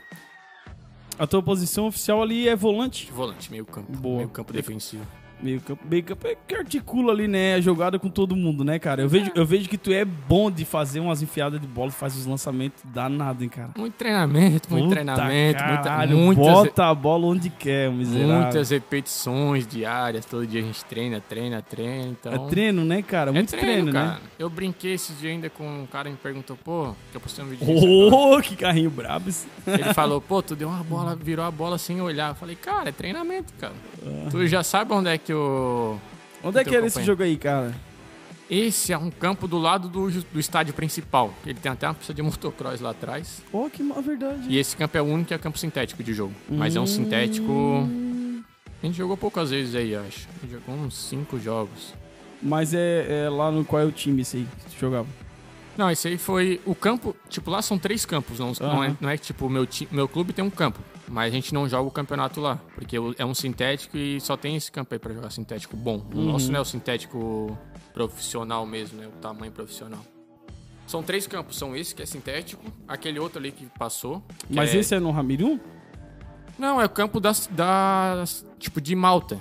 A 1.19 1.27
tua 1.27 1.43
posição 1.43 1.87
oficial 1.87 2.23
ali 2.23 2.49
é 2.49 2.57
volante? 2.57 3.13
Volante, 3.13 3.51
meio 3.51 3.67
campo. 3.67 3.93
Boa. 3.93 4.17
Meio 4.19 4.31
campo 4.31 4.55
defensivo. 4.55 5.07
Meio 5.41 5.61
campo, 5.61 5.85
meio 5.89 6.03
campo 6.03 6.27
é 6.27 6.37
que 6.47 6.55
articula 6.55 7.13
ali, 7.13 7.29
né? 7.29 7.55
A 7.55 7.61
jogada 7.61 7.99
com 7.99 8.09
todo 8.09 8.35
mundo, 8.35 8.65
né, 8.65 8.79
cara? 8.79 9.03
Eu 9.03 9.09
vejo, 9.09 9.31
eu 9.35 9.47
vejo 9.47 9.69
que 9.69 9.79
tu 9.79 9.93
é 9.93 10.05
bom 10.05 10.51
de 10.51 10.65
fazer 10.65 10.99
umas 11.01 11.23
enfiadas 11.23 11.61
de 11.61 11.67
bola, 11.67 11.91
faz 11.91 12.17
os 12.17 12.27
lançamentos 12.27 12.83
danado, 12.85 13.45
hein, 13.45 13.49
cara? 13.49 13.71
Muito 13.77 13.95
treinamento, 13.95 14.69
muito 14.71 14.85
Puta 14.85 14.95
treinamento. 14.97 15.59
Caralho, 15.59 16.17
muita, 16.17 16.43
muitas, 16.43 16.55
bota 16.55 16.87
a 16.87 16.95
bola 16.95 17.27
onde 17.27 17.51
quer, 17.51 17.91
miserável. 17.91 18.43
Muitas 18.43 18.71
repetições 18.71 19.67
diárias, 19.67 20.25
todo 20.25 20.47
dia 20.47 20.61
a 20.61 20.65
gente 20.65 20.85
treina, 20.85 21.21
treina, 21.21 21.63
treina. 21.63 22.07
Então... 22.09 22.33
É 22.33 22.49
treino, 22.51 22.85
né, 22.85 23.03
cara? 23.03 23.33
Muito 23.33 23.55
é 23.55 23.59
treino, 23.59 23.91
treino, 23.91 23.93
né? 23.93 24.07
cara. 24.07 24.21
Eu 24.39 24.51
brinquei 24.51 24.95
esse 24.95 25.13
dia 25.13 25.31
ainda 25.31 25.49
com 25.49 25.83
um 25.83 25.87
cara 25.87 26.05
que 26.05 26.13
me 26.13 26.17
perguntou, 26.17 26.57
pô, 26.57 26.95
que 27.11 27.17
eu 27.17 27.21
postei 27.21 27.45
um 27.45 27.49
vídeo 27.49 27.67
Ô, 27.69 28.37
oh, 28.37 28.41
que 28.41 28.57
carrinho 28.57 28.91
brabo. 28.91 29.31
Ele 29.67 29.85
falou, 29.95 30.21
pô, 30.21 30.43
tu 30.43 30.57
deu 30.57 30.69
uma 30.69 30.83
bola, 30.83 31.15
virou 31.15 31.45
a 31.45 31.51
bola 31.51 31.79
sem 31.79 32.01
olhar. 32.01 32.31
Eu 32.31 32.35
falei, 32.35 32.57
cara, 32.57 32.89
é 32.89 32.93
treinamento, 32.93 33.53
cara. 33.55 33.75
Ah. 34.05 34.29
Tu 34.31 34.47
já 34.47 34.63
sabe 34.63 34.93
onde 34.93 35.09
é 35.09 35.19
que 35.19 35.28
o 35.33 35.99
Onde 36.43 36.59
é 36.59 36.65
que 36.65 36.75
era 36.75 36.87
esse 36.87 37.03
jogo 37.03 37.23
aí, 37.23 37.37
cara? 37.37 37.75
Esse 38.51 38.93
é 38.93 38.99
um 38.99 39.11
campo 39.11 39.47
do 39.47 39.59
lado 39.59 39.89
do, 39.89 40.11
do 40.11 40.41
estádio 40.41 40.73
principal. 40.73 41.35
Ele 41.45 41.59
tem 41.59 41.71
até 41.71 41.87
uma 41.87 41.95
pista 41.95 42.15
de 42.15 42.23
motocross 42.23 42.81
lá 42.81 42.91
atrás. 42.91 43.43
Oh, 43.53 43.69
que 43.69 43.83
má 43.83 44.01
verdade. 44.01 44.45
E 44.49 44.57
esse 44.57 44.75
campo 44.75 44.97
é 44.97 45.03
o 45.03 45.05
único 45.05 45.29
que 45.29 45.35
é 45.35 45.39
campo 45.39 45.59
sintético 45.59 46.03
de 46.03 46.15
jogo. 46.15 46.33
Hum... 46.51 46.57
Mas 46.57 46.75
é 46.75 46.81
um 46.81 46.87
sintético. 46.87 47.87
A 48.83 48.87
gente 48.87 48.97
jogou 48.97 49.17
poucas 49.17 49.51
vezes 49.51 49.75
aí, 49.75 49.95
acho. 49.95 50.27
A 50.39 50.47
gente 50.47 50.53
jogou 50.53 50.75
uns 50.75 50.97
cinco 50.97 51.39
jogos. 51.39 51.93
Mas 52.41 52.73
é, 52.73 53.25
é 53.25 53.29
lá 53.29 53.51
no 53.51 53.65
qual 53.65 53.83
é 53.83 53.85
o 53.85 53.93
time 53.93 54.23
esse 54.23 54.39
aí 54.39 54.45
que 54.45 54.75
tu 54.75 54.81
jogava? 54.81 55.09
Não, 55.77 55.91
esse 55.91 56.09
aí 56.09 56.17
foi. 56.17 56.61
O 56.65 56.75
campo. 56.75 57.15
Tipo, 57.29 57.51
lá 57.51 57.61
são 57.61 57.79
três 57.79 58.07
campos. 58.07 58.39
Não, 58.39 58.49
uhum. 58.49 58.55
não, 58.61 58.85
é, 58.85 58.97
não 58.99 59.11
é 59.11 59.19
tipo, 59.19 59.51
meu, 59.51 59.69
meu 59.91 60.09
clube 60.09 60.33
tem 60.33 60.45
um 60.45 60.51
campo. 60.51 60.81
Mas 61.11 61.33
a 61.33 61.35
gente 61.35 61.55
não 61.55 61.69
joga 61.69 61.89
o 61.89 61.91
campeonato 61.91 62.41
lá, 62.41 62.61
porque 62.75 62.97
é 63.17 63.25
um 63.25 63.35
sintético 63.35 63.97
e 63.97 64.21
só 64.21 64.37
tem 64.37 64.57
esse 64.57 64.71
campo 64.71 64.95
aí 64.95 64.99
pra 64.99 65.13
jogar 65.15 65.31
sintético 65.31 65.77
bom. 65.77 66.05
O 66.13 66.19
Uhum. 66.19 66.33
nosso 66.33 66.51
não 66.53 66.59
é 66.59 66.61
o 66.63 66.65
sintético 66.65 67.57
profissional 67.95 68.67
mesmo, 68.67 69.01
né? 69.01 69.07
O 69.07 69.13
tamanho 69.21 69.51
profissional. 69.53 70.01
São 70.87 71.03
três 71.03 71.27
campos, 71.27 71.57
são 71.57 71.75
esse 71.77 71.95
que 71.95 72.03
é 72.03 72.07
sintético, 72.07 72.63
aquele 72.87 73.19
outro 73.19 73.39
ali 73.39 73.53
que 73.53 73.67
passou. 73.79 74.23
que 74.47 74.55
Mas 74.55 74.75
é- 74.75 74.79
esse 74.79 74.95
é 74.95 75.01
no 75.01 75.11
Ramirum? 75.11 75.59
Não, 76.59 76.81
é 76.81 76.85
o 76.85 76.91
campo 76.91 77.21
das, 77.21 77.47
das 77.47 78.45
tipo 78.59 78.81
de 78.81 78.95
Malta. 78.95 79.41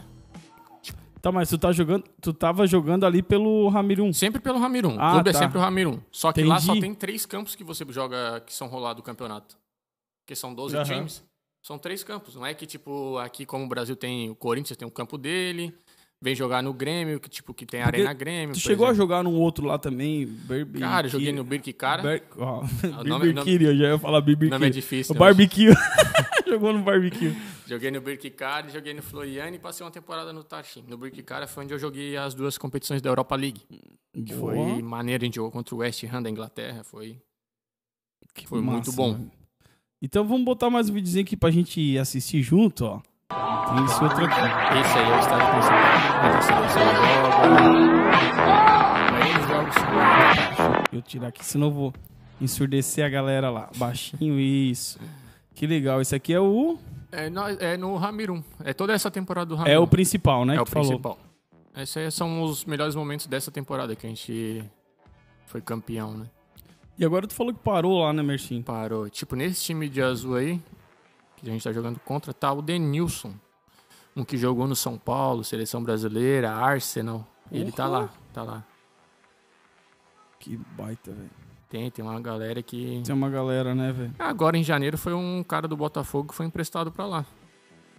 Tá, 1.22 1.32
mas 1.32 1.50
tu 1.50 1.58
tá 1.58 1.72
jogando. 1.72 2.04
Tu 2.22 2.32
tava 2.32 2.68
jogando 2.68 3.06
ali 3.06 3.22
pelo 3.24 3.68
Ramirum. 3.70 4.14
Sempre 4.14 4.40
pelo 4.40 4.60
Ramirum. 4.60 4.96
Ah, 5.00 5.10
o 5.10 5.12
clube 5.16 5.32
tá. 5.32 5.38
é 5.38 5.42
sempre 5.42 5.58
o 5.58 5.62
Ramirum. 5.62 6.00
Só 6.12 6.32
que 6.32 6.44
lá 6.44 6.60
só 6.60 6.72
Entendi. 6.74 6.82
tem 6.82 6.94
três 6.96 7.26
campos 7.26 7.56
que 7.56 7.64
você 7.64 7.84
joga 7.90 8.40
que 8.46 8.54
são 8.54 8.68
rolados 8.68 9.02
o 9.02 9.04
campeonato. 9.04 9.58
Que 10.26 10.36
são 10.36 10.54
12 10.54 10.76
Aham. 10.76 10.84
times. 10.86 11.24
São 11.68 11.78
três 11.78 12.02
campos. 12.02 12.34
Não 12.36 12.46
é 12.46 12.54
que, 12.54 12.66
tipo, 12.66 13.18
aqui 13.18 13.46
como 13.46 13.66
o 13.66 13.68
Brasil 13.68 13.94
tem 13.94 14.30
o 14.30 14.36
Corinthians, 14.36 14.78
tem 14.78 14.88
um 14.88 14.92
campo 14.92 15.18
dele. 15.18 15.76
Vem 16.22 16.34
jogar 16.34 16.64
no 16.64 16.74
Grêmio, 16.74 17.20
que 17.20 17.30
tipo, 17.30 17.54
que 17.54 17.66
tem 17.66 17.82
Porque 17.84 17.98
Arena 17.98 18.14
Grêmio. 18.14 18.56
Tu 18.56 18.60
chegou 18.62 18.86
a 18.86 18.90
exemplo. 18.92 19.04
jogar 19.04 19.22
num 19.22 19.36
outro 19.36 19.66
lá 19.68 19.78
também, 19.78 20.26
Berbi. 20.26 20.80
Cara, 20.80 21.10
joguei 21.10 21.34
no 21.34 21.44
Birk 21.44 21.72
Cara. 21.74 22.02
Ber... 22.02 22.24
Ó, 22.38 22.62
o 22.64 23.04
nome- 23.04 23.34
Barbecue, 23.34 23.64
eu 23.66 23.76
já 23.76 23.84
ia 23.90 24.00
falar 24.00 24.20
O 24.20 24.22
barbecue. 24.22 24.50
nome 24.50 24.66
é 24.66 24.70
difícil. 24.70 25.14
O 25.14 25.18
barbecue. 25.20 25.68
Jogou 26.48 26.72
no 26.72 26.82
barbecue. 26.82 27.36
Joguei 27.68 27.92
no 27.92 28.00
Birk 28.00 28.30
Cara, 28.30 28.70
joguei 28.70 28.94
no 28.94 29.02
Floriano 29.04 29.54
e 29.58 29.60
passei 29.60 29.86
uma 29.86 29.92
temporada 29.92 30.32
no 30.32 30.46
Tachim. 30.46 30.86
No 30.88 30.98
Birk 30.98 31.22
Cara 31.24 31.46
foi 31.46 31.66
onde 31.66 31.74
eu 31.74 31.78
joguei 31.78 32.16
as 32.16 32.34
duas 32.34 32.58
competições 32.58 33.02
da 33.02 33.10
Europa 33.10 33.36
League. 33.36 33.62
Que 34.14 34.34
Boa. 34.34 34.54
foi 34.54 34.82
maneiro, 34.82 35.24
a 35.24 35.26
gente 35.26 35.36
jogou 35.36 35.52
contra 35.52 35.76
o 35.76 35.80
West 35.80 36.02
Ham 36.06 36.22
da 36.24 36.30
Inglaterra. 36.30 36.86
Foi 36.86 37.20
Que 38.34 38.48
Foi 38.48 38.62
muito 38.62 38.94
bom. 38.94 39.12
mano. 39.12 39.32
Então 40.02 40.26
vamos 40.28 40.46
botar 40.46 40.70
mais 40.70 40.90
um 40.90 40.94
videozinho 40.94 41.24
aqui 41.26 41.36
pra 41.36 41.50
gente 41.50 41.98
assistir 41.98 42.42
junto, 42.42 42.86
ó. 42.86 43.00
Tem 43.30 43.84
esse 43.86 44.04
outro 44.04 44.26
aqui. 44.26 44.40
Esse 44.80 44.98
aí 44.98 45.12
é 45.12 45.16
o 45.16 45.20
estádio 45.20 45.48
principal. 45.54 46.98
Eu 50.92 51.02
tirar 51.02 51.28
aqui, 51.28 51.44
senão 51.46 51.68
eu 51.68 51.72
vou 51.74 51.94
ensurdecer 52.40 53.06
a 53.06 53.10
galera 53.10 53.50
lá. 53.50 53.70
Baixinho, 53.78 54.40
isso. 54.40 55.00
Que 55.54 55.66
legal. 55.68 56.00
Esse 56.02 56.16
aqui 56.16 56.32
é 56.34 56.40
o. 56.40 56.78
É, 57.12 57.30
no- 57.30 57.48
é 57.50 57.76
no 57.78 57.96
Ramirum. 57.98 58.44
É 58.64 58.74
toda 58.74 58.94
essa 58.94 59.10
temporada 59.10 59.48
do 59.48 59.56
Ramirum. 59.56 59.76
É 59.76 59.80
o 59.80 59.88
principal, 59.88 60.46
né? 60.46 60.56
É 60.56 60.62
o 60.62 60.66
tu 60.66 60.72
falou. 60.72 60.88
principal. 60.90 61.18
Esses 61.76 61.98
aí 61.98 62.12
são 62.12 62.44
os 62.44 62.66
melhores 62.66 62.96
momentos 62.96 63.28
dessa 63.28 63.52
temporada 63.52 63.96
que 63.96 64.06
a 64.06 64.10
gente 64.10 64.64
foi 65.48 65.62
campeão, 65.62 66.14
né? 66.18 66.26
E 66.98 67.06
agora 67.06 67.28
tu 67.28 67.34
falou 67.34 67.54
que 67.54 67.60
parou 67.60 68.02
lá, 68.02 68.12
né, 68.12 68.24
Mercim? 68.24 68.62
Parou. 68.62 69.10
Tipo, 69.10 69.36
nesse 69.36 69.64
time 69.64 69.88
de 69.88 70.02
azul 70.02 70.36
aí, 70.36 70.62
que 71.36 71.48
a 71.48 71.52
gente 71.52 71.64
tá 71.64 71.72
jogando 71.72 72.00
contra, 72.00 72.34
tá 72.34 72.52
o 72.52 72.62
Denilson. 72.62 73.34
Um 74.16 74.26
que 74.26 74.36
jogou 74.36 74.68
no 74.68 74.76
São 74.76 74.98
Paulo, 74.98 75.44
seleção 75.44 75.84
brasileira, 75.84 76.52
Arsenal. 76.52 77.26
Ele 77.52 77.72
tá 77.72 77.88
lá, 77.88 78.10
tá 78.34 78.42
lá. 78.42 78.66
Que 80.40 80.58
baita, 80.58 81.12
velho. 81.12 81.30
Tem, 81.70 81.92
tem 81.92 82.04
uma 82.04 82.20
galera 82.20 82.64
que. 82.64 83.02
Tem 83.06 83.14
uma 83.14 83.30
galera, 83.30 83.76
né, 83.76 83.92
velho? 83.92 84.16
Agora 84.18 84.58
em 84.58 84.64
janeiro 84.64 84.98
foi 84.98 85.14
um 85.14 85.44
cara 85.44 85.68
do 85.68 85.78
Botafogo 85.78 86.30
que 86.30 86.36
foi 86.36 86.46
emprestado 86.46 86.92
pra 86.92 87.06
lá. 87.06 87.26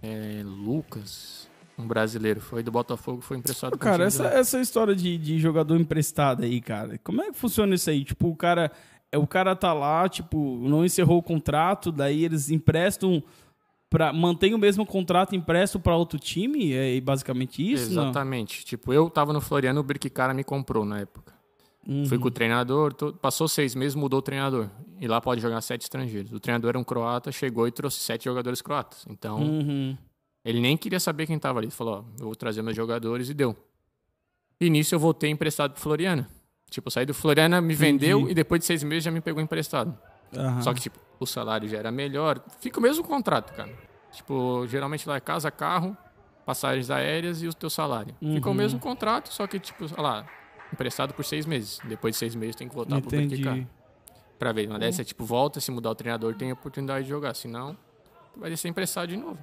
É, 0.03 0.43
Lucas, 0.45 1.48
um 1.79 1.87
brasileiro, 1.87 2.41
foi 2.41 2.62
do 2.62 2.70
Botafogo, 2.72 3.20
foi 3.20 3.37
emprestado 3.39 3.70
pro 3.70 3.79
Cara, 3.79 4.05
essa, 4.05 4.24
essa 4.26 4.61
história 4.61 4.95
de, 4.97 5.16
de 5.16 5.39
jogador 5.39 5.79
emprestado 5.79 6.43
aí, 6.43 6.61
cara, 6.61 6.99
como 7.05 7.22
é 7.22 7.31
que 7.31 7.37
funciona 7.37 7.74
isso 7.74 7.89
aí? 7.89 8.05
Tipo, 8.05 8.29
o 8.29 8.37
cara, 8.37 8.70
é, 9.12 9.16
o 9.16 9.26
cara 9.26 9.55
tá 9.55 9.72
lá, 9.72 10.09
tipo, 10.09 10.59
não 10.68 10.85
encerrou 10.85 11.18
o 11.18 11.22
contrato, 11.22 11.93
daí 11.93 12.24
eles 12.24 12.51
emprestam 12.51 13.22
para 13.91 14.12
mantém 14.12 14.53
o 14.55 14.59
mesmo 14.59 14.85
contrato 14.85 15.35
empresto 15.35 15.81
pra 15.81 15.97
outro 15.97 16.18
time? 16.18 16.72
É 16.74 17.01
basicamente 17.01 17.62
isso? 17.72 17.95
não? 17.95 18.05
Exatamente. 18.05 18.64
Tipo, 18.64 18.93
eu 18.93 19.09
tava 19.09 19.33
no 19.33 19.41
Floriano, 19.41 19.81
o 19.81 19.83
Birkikara 19.83 20.35
me 20.35 20.45
comprou 20.45 20.85
na 20.85 21.01
época. 21.01 21.33
Uhum. 21.87 22.05
Fui 22.05 22.18
com 22.18 22.29
o 22.29 22.31
treinador, 22.31 22.93
to- 22.93 23.14
passou 23.14 23.49
seis 23.49 23.74
meses, 23.74 23.95
mudou 23.95 24.18
o 24.18 24.22
treinador. 24.22 24.68
E 25.01 25.07
lá 25.09 25.22
pode 25.22 25.41
jogar 25.41 25.62
sete 25.62 25.83
estrangeiros. 25.83 26.31
O 26.35 26.39
treinador 26.41 26.68
era 26.70 26.79
um 26.79 26.85
croata, 26.85 27.33
chegou 27.33 27.66
e 27.66 27.70
trouxe 27.72 27.99
sete 28.01 28.24
jogadores 28.26 28.61
croatas. 28.61 29.07
Então, 29.09 29.39
Uhum. 29.41 29.97
Ele 30.45 30.61
nem 30.61 30.76
queria 30.76 31.01
saber 31.01 31.26
quem 31.26 31.39
tava 31.39 31.59
ali. 31.59 31.66
Ele 31.66 31.72
falou, 31.74 32.05
ó, 32.07 32.20
eu 32.20 32.26
vou 32.26 32.34
trazer 32.36 32.62
meus 32.62 32.76
jogadores 32.76 33.28
e 33.28 33.34
deu. 33.34 33.57
E 34.61 34.68
nisso 34.70 34.95
eu 34.95 34.99
voltei 34.99 35.30
emprestado 35.30 35.72
pro 35.72 35.80
Floriano. 35.82 36.26
Tipo, 36.70 36.89
eu 36.89 36.91
saí 36.93 37.07
do 37.07 37.14
Floriano, 37.14 37.61
me 37.62 37.74
vendeu 37.74 38.28
e 38.28 38.34
depois 38.34 38.61
de 38.61 38.66
seis 38.66 38.82
meses 38.82 39.05
já 39.05 39.11
me 39.11 39.20
pegou 39.20 39.43
emprestado. 39.43 39.97
Aham. 40.36 40.61
Só 40.62 40.74
que, 40.74 40.80
tipo, 40.80 40.99
o 41.18 41.26
salário 41.26 41.68
já 41.68 41.78
era 41.78 41.91
melhor. 41.91 42.43
Fica 42.61 42.78
o 42.78 42.82
mesmo 42.82 43.03
contrato, 43.05 43.55
cara. 43.55 43.72
Tipo, 44.12 44.66
geralmente 44.66 45.09
lá 45.09 45.16
é 45.16 45.20
casa, 45.20 45.51
carro, 45.51 45.97
passagens 46.45 46.91
aéreas 46.91 47.43
e 47.43 47.47
o 47.49 47.55
teu 47.55 47.70
salário. 47.70 48.14
Fica 48.20 48.49
o 48.49 48.53
Uhum. 48.53 48.57
mesmo 48.59 48.78
contrato, 48.80 49.32
só 49.32 49.47
que, 49.47 49.59
tipo, 49.59 49.89
sei 49.89 50.03
lá, 50.03 50.26
emprestado 50.72 51.14
por 51.14 51.24
seis 51.24 51.47
meses. 51.47 51.80
Depois 51.84 52.14
de 52.14 52.18
seis 52.18 52.34
meses 52.34 52.57
tem 52.57 52.68
que 52.68 52.74
voltar 52.74 53.01
pro 53.01 53.14
Entendi. 53.16 53.43
BQK. 53.43 53.66
Pra 54.39 54.53
ver. 54.53 54.68
Uma 54.68 54.78
dessa 54.78 55.03
é, 55.03 55.05
tipo, 55.05 55.24
volta, 55.24 55.61
se 55.61 55.70
mudar 55.70 55.91
o 55.91 55.95
treinador, 55.95 56.34
tem 56.34 56.51
a 56.51 56.55
oportunidade 56.55 57.05
de 57.05 57.09
jogar. 57.11 57.34
Senão, 57.34 57.76
vai 58.36 58.55
ser 58.57 58.68
emprestado 58.68 59.09
de 59.09 59.16
novo. 59.16 59.39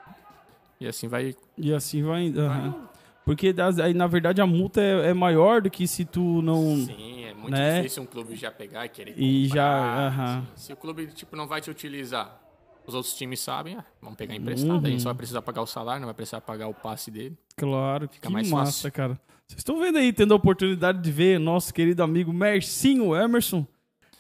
E 0.80 0.88
assim 0.88 1.08
vai. 1.08 1.36
E 1.58 1.74
assim 1.74 2.04
vai 2.04 2.24
indo. 2.24 2.42
aham. 2.42 2.90
Porque 3.24 3.56
aí, 3.84 3.94
na 3.94 4.06
verdade, 4.06 4.40
a 4.40 4.46
multa 4.46 4.80
é, 4.82 5.10
é 5.10 5.14
maior 5.14 5.60
do 5.62 5.70
que 5.70 5.88
se 5.88 6.06
tu 6.06 6.42
não. 6.44 6.76
Sim, 6.78 7.24
é 7.26 7.34
muito 7.34 7.52
Né? 7.52 7.78
difícil 7.78 8.04
um 8.04 8.06
clube 8.06 8.36
já 8.36 8.52
pegar 8.52 8.86
e 8.86 8.90
querer 8.90 9.16
E 9.18 9.48
comprar, 9.48 9.56
já, 9.56 10.08
aham. 10.08 10.38
assim. 10.38 10.48
Se 10.68 10.74
o 10.74 10.76
clube, 10.76 11.08
tipo, 11.08 11.36
não 11.36 11.48
vai 11.48 11.60
te 11.60 11.72
utilizar, 11.72 12.40
os 12.86 12.94
outros 12.94 13.16
times 13.16 13.40
sabem, 13.40 13.78
ah, 13.78 13.86
vamos 14.00 14.16
pegar 14.16 14.36
emprestado. 14.36 14.70
Uhum. 14.80 14.86
A 14.86 14.90
gente 14.90 15.02
só 15.02 15.10
vai 15.10 15.18
precisar 15.18 15.42
pagar 15.42 15.64
o 15.64 15.66
salário, 15.66 16.02
não 16.02 16.08
vai 16.08 16.14
precisar 16.14 16.40
pagar 16.42 16.68
o 16.68 16.74
passe 16.74 17.10
dele. 17.10 17.36
Claro, 17.58 18.08
que 18.08 18.30
mais 18.30 18.48
massa, 18.48 18.72
fácil. 18.72 18.92
cara. 18.92 19.20
Vocês 19.48 19.60
estão 19.60 19.80
vendo 19.80 19.98
aí, 19.98 20.14
tendo 20.14 20.34
a 20.34 20.38
oportunidade 20.38 21.02
de 21.02 21.12
ver 21.12 21.40
nosso 21.40 21.74
querido 21.74 22.04
amigo 22.04 22.32
Mercinho 22.32 23.16
Emerson. 23.16 23.66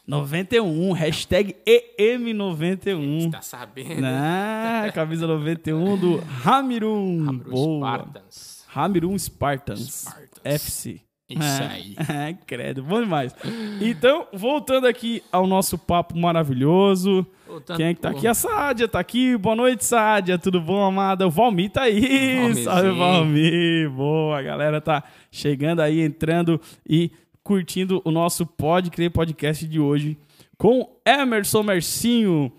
91, 0.08 0.92
hashtag 0.94 1.56
EM91. 1.66 3.32
Tá 3.32 3.42
sabendo? 3.42 4.02
Na 4.02 4.90
camisa 4.94 5.26
91 5.28 5.98
do 5.98 6.24
Hamirum. 6.44 7.26
Hamburgo 7.30 7.50
Boa. 7.52 7.94
Spartans. 7.98 8.66
Hamirum 8.76 9.18
Spartans. 9.18 9.80
Spartans. 10.02 10.30
FC. 10.44 11.02
Isso 11.28 11.42
É. 11.64 11.68
aí. 11.68 11.96
É, 12.08 12.34
credo, 12.46 12.84
bom 12.84 13.02
demais. 13.02 13.34
Então, 13.82 14.28
voltando 14.32 14.86
aqui 14.86 15.24
ao 15.32 15.48
nosso 15.48 15.76
papo 15.78 16.16
maravilhoso. 16.16 17.26
Voltando 17.48 17.78
Quem 17.78 17.88
é 17.88 17.94
que 17.96 18.00
tá 18.02 18.10
pro- 18.10 18.18
aqui? 18.20 18.28
A 18.28 18.34
Sádia 18.36 18.88
tá 18.88 19.00
aqui. 19.00 19.36
Boa 19.38 19.56
noite, 19.56 19.84
Sádia. 19.86 20.38
Tudo 20.38 20.62
bom, 20.62 20.84
amada? 20.84 21.26
O 21.26 21.32
Valmir 21.32 21.72
tá 21.72 21.84
aí. 21.84 22.36
Valmirzinho. 22.38 22.64
Salve, 22.66 22.92
Valmir. 22.92 23.90
Boa, 23.90 24.38
a 24.38 24.42
galera 24.44 24.80
tá 24.80 25.04
chegando 25.32 25.80
aí, 25.80 26.00
entrando 26.02 26.62
e 26.88 27.12
curtindo 27.46 28.02
o 28.04 28.10
nosso 28.10 28.44
Pode 28.44 28.90
Crer 28.90 29.12
Podcast 29.12 29.68
de 29.68 29.80
hoje 29.80 30.18
com 30.58 30.90
Emerson 31.06 31.62
Mercinho. 31.62 32.52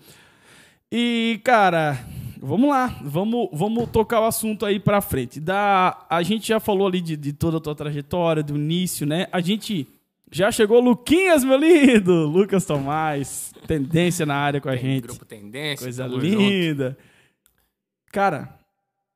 E, 0.89 1.41
cara, 1.43 1.99
vamos 2.41 2.69
lá. 2.69 2.97
Vamos, 3.03 3.49
vamos 3.51 3.89
tocar 3.89 4.21
o 4.21 4.25
assunto 4.25 4.65
aí 4.65 4.79
pra 4.79 5.01
frente. 5.01 5.41
Da, 5.41 6.05
a 6.09 6.23
gente 6.23 6.47
já 6.47 6.61
falou 6.61 6.87
ali 6.87 7.01
de, 7.01 7.17
de 7.17 7.33
toda 7.33 7.57
a 7.57 7.59
tua 7.59 7.75
trajetória, 7.75 8.41
do 8.41 8.55
início, 8.55 9.05
né? 9.05 9.27
A 9.29 9.41
gente 9.41 9.85
já 10.31 10.49
chegou, 10.53 10.79
Luquinhas, 10.79 11.43
meu 11.43 11.57
lindo. 11.57 12.25
Lucas 12.25 12.65
Tomás, 12.65 13.53
tendência 13.67 14.25
na 14.25 14.35
área 14.35 14.61
com 14.61 14.69
a 14.69 14.73
Tem 14.73 14.81
gente. 14.81 15.03
Grupo 15.03 15.25
Tendência. 15.25 15.83
Coisa 15.85 16.07
linda. 16.07 16.97
Cara, 18.09 18.39
junto. 18.39 18.56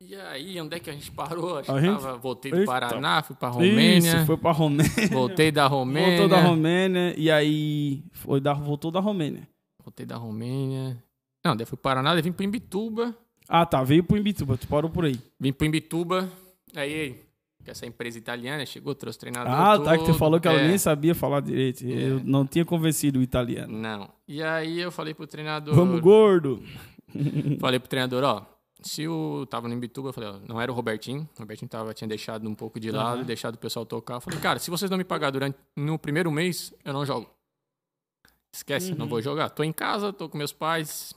E 0.04 0.16
aí, 0.16 0.60
onde 0.60 0.76
é 0.76 0.80
que 0.80 0.90
a 0.90 0.94
gente 0.94 1.12
parou? 1.12 1.60
Acho 1.60 1.72
A 1.72 1.76
que 1.80 1.86
gente- 1.86 2.02
tava, 2.02 2.18
voltei 2.18 2.52
do 2.52 2.58
Eita. 2.58 2.72
Paraná, 2.72 3.22
fui 3.22 3.36
pra 3.36 3.50
Romênia. 3.50 3.98
isso, 4.18 4.26
foi 4.26 4.36
pra 4.36 4.52
Romênia. 4.52 4.92
Voltei 5.12 5.52
da 5.52 5.68
Romênia. 5.68 6.18
Voltou 6.18 6.28
da 6.28 6.42
Romênia 6.42 7.14
e 7.18 7.30
aí 7.30 8.04
foi 8.12 8.42
da, 8.42 8.54
voltou 8.54 8.90
da 8.92 9.00
Romênia. 9.00 9.48
Voltei 9.84 10.06
da 10.06 10.18
Romênia. 10.18 11.02
Não, 11.46 11.56
daí 11.56 11.66
fui 11.66 11.78
pro 11.78 11.84
Paraná, 11.84 12.14
daí 12.14 12.22
vim 12.24 12.32
pro 12.32 12.44
Imbituba. 12.44 13.16
Ah, 13.48 13.66
tá, 13.66 13.84
veio 13.84 14.04
pro 14.04 14.18
Imbituba, 14.18 14.58
tu 14.58 14.68
parou 14.68 14.90
por 14.90 15.06
aí. 15.06 15.20
Vim 15.40 15.54
pro 15.54 15.68
Imbituba. 15.68 16.28
Aí, 16.76 17.16
que 17.64 17.70
essa 17.70 17.86
empresa 17.86 18.18
italiana 18.18 18.66
chegou, 18.66 18.96
trouxe 18.96 19.20
treinador. 19.20 19.54
Ah, 19.54 19.78
tá, 19.80 19.98
que 19.98 20.06
tu 20.06 20.14
falou 20.16 20.40
que 20.40 20.48
ela 20.48 20.62
É. 20.62 20.68
nem 20.68 20.78
sabia 20.80 21.14
falar 21.14 21.42
direito. 21.42 21.86
Eu 21.88 22.22
não 22.24 22.46
tinha 22.46 22.66
convencido 22.66 23.20
o 23.20 23.22
italiano. 23.24 23.72
Não. 23.78 24.10
E 24.28 24.42
aí 24.42 24.80
eu 24.80 24.92
falei 24.92 25.14
pro 25.14 25.28
treinador. 25.28 25.76
Vamos, 25.76 26.00
gordo. 26.00 26.62
Falei 27.60 27.80
pro 27.80 27.90
treinador, 27.90 28.24
ó. 28.24 28.46
Se 28.84 29.04
eu 29.04 29.46
tava 29.50 29.68
no 29.68 29.74
Imbituba, 29.76 30.10
eu 30.10 30.14
falei, 30.14 30.30
ó, 30.30 30.40
não 30.40 30.60
era 30.60 30.72
o 30.72 30.76
Robertinho. 30.76 31.30
O 31.36 31.40
Robertinho 31.40 31.70
tava, 31.70 31.94
tinha 31.94 32.08
deixado 32.08 32.50
um 32.50 32.56
pouco 32.56 32.80
de 32.80 32.90
lado, 32.90 33.18
Aham. 33.20 33.24
deixado 33.26 33.56
o 33.56 33.58
pessoal 33.60 33.86
tocar. 33.86 34.16
Eu 34.16 34.22
falei, 34.22 34.40
cara, 34.40 34.58
se 34.60 34.72
vocês 34.72 34.90
não 34.90 34.98
me 34.98 35.04
pagar 35.04 35.30
durante 35.30 35.58
no 35.78 36.00
primeiro 36.00 36.32
mês, 36.32 36.74
eu 36.84 36.92
não 36.92 37.06
jogo. 37.06 37.30
Esquece, 38.54 38.92
Uhum. 38.92 38.98
não 38.98 39.08
vou 39.08 39.22
jogar. 39.22 39.50
Tô 39.52 39.64
em 39.64 39.72
casa, 39.72 40.12
tô 40.12 40.28
com 40.28 40.38
meus 40.38 40.52
pais. 40.52 41.14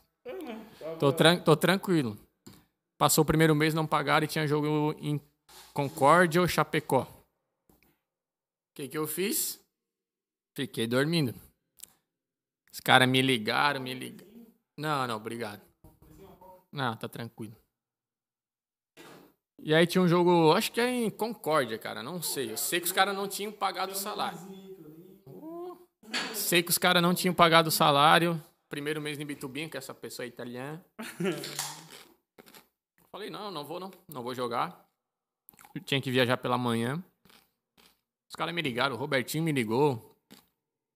Tô, 1.01 1.13
tran 1.13 1.39
tô 1.39 1.57
tranquilo. 1.57 2.17
Passou 2.99 3.23
o 3.23 3.27
primeiro 3.27 3.55
mês, 3.55 3.73
não 3.75 3.87
pagaram 3.87 4.25
e 4.25 4.29
tinha 4.29 4.47
jogo 4.47 4.95
em 4.99 5.21
Concórdia 5.73 6.41
ou 6.41 6.47
Chapecó. 6.47 7.03
O 7.71 7.75
que 8.77 8.89
que 8.89 8.99
eu 8.99 9.07
fiz? 9.07 9.59
Fiquei 10.57 10.87
dormindo. 10.87 11.35
Os 12.73 12.81
caras 12.81 13.09
me 13.09 13.23
ligaram, 13.23 13.81
me 13.81 13.95
ligaram. 13.95 14.31
Não, 14.79 15.07
não, 15.07 15.17
obrigado. 15.17 15.61
Não, 16.75 16.95
tá 16.97 17.09
tranquilo. 17.09 17.57
E 19.63 19.73
aí 19.73 19.87
tinha 19.87 20.03
um 20.03 20.09
jogo, 20.09 20.53
acho 20.53 20.73
que 20.73 20.81
é 20.81 20.91
em 20.91 21.09
Concórdia, 21.09 21.79
cara, 21.79 22.03
não 22.03 22.21
sei. 22.21 22.51
Eu 22.51 22.57
sei 22.57 22.81
que 22.81 22.87
os 22.87 22.93
caras 22.93 23.15
não 23.15 23.29
tinham 23.29 23.53
pagado 23.53 23.93
o 23.93 23.95
salário. 23.95 24.37
Sei 26.35 26.65
que 26.65 26.71
os 26.71 26.79
caras 26.79 27.01
não 27.01 27.15
tinham 27.15 27.33
pagado 27.33 27.69
o 27.69 27.73
salário. 27.73 28.43
Primeiro 28.69 29.01
mês 29.01 29.21
em 29.21 29.25
Bitubinho, 29.25 29.71
que 29.71 29.77
essa 29.77 29.95
pessoa 29.95 30.27
é 30.27 30.29
italiana. 30.29 30.85
Falei, 33.13 33.31
não, 33.31 33.53
não 33.53 33.65
vou 33.65 33.79
não, 33.79 33.93
não 34.09 34.25
vou 34.25 34.35
jogar. 34.35 34.85
Eu 35.73 35.81
tinha 35.81 36.01
que 36.01 36.11
viajar 36.11 36.39
pela 36.39 36.59
manhã. 36.59 37.01
Os 38.29 38.35
caras 38.37 38.53
me 38.53 38.61
ligaram, 38.61 38.97
o 38.97 38.99
Robertinho 38.99 39.45
me 39.45 39.53
ligou. 39.53 40.17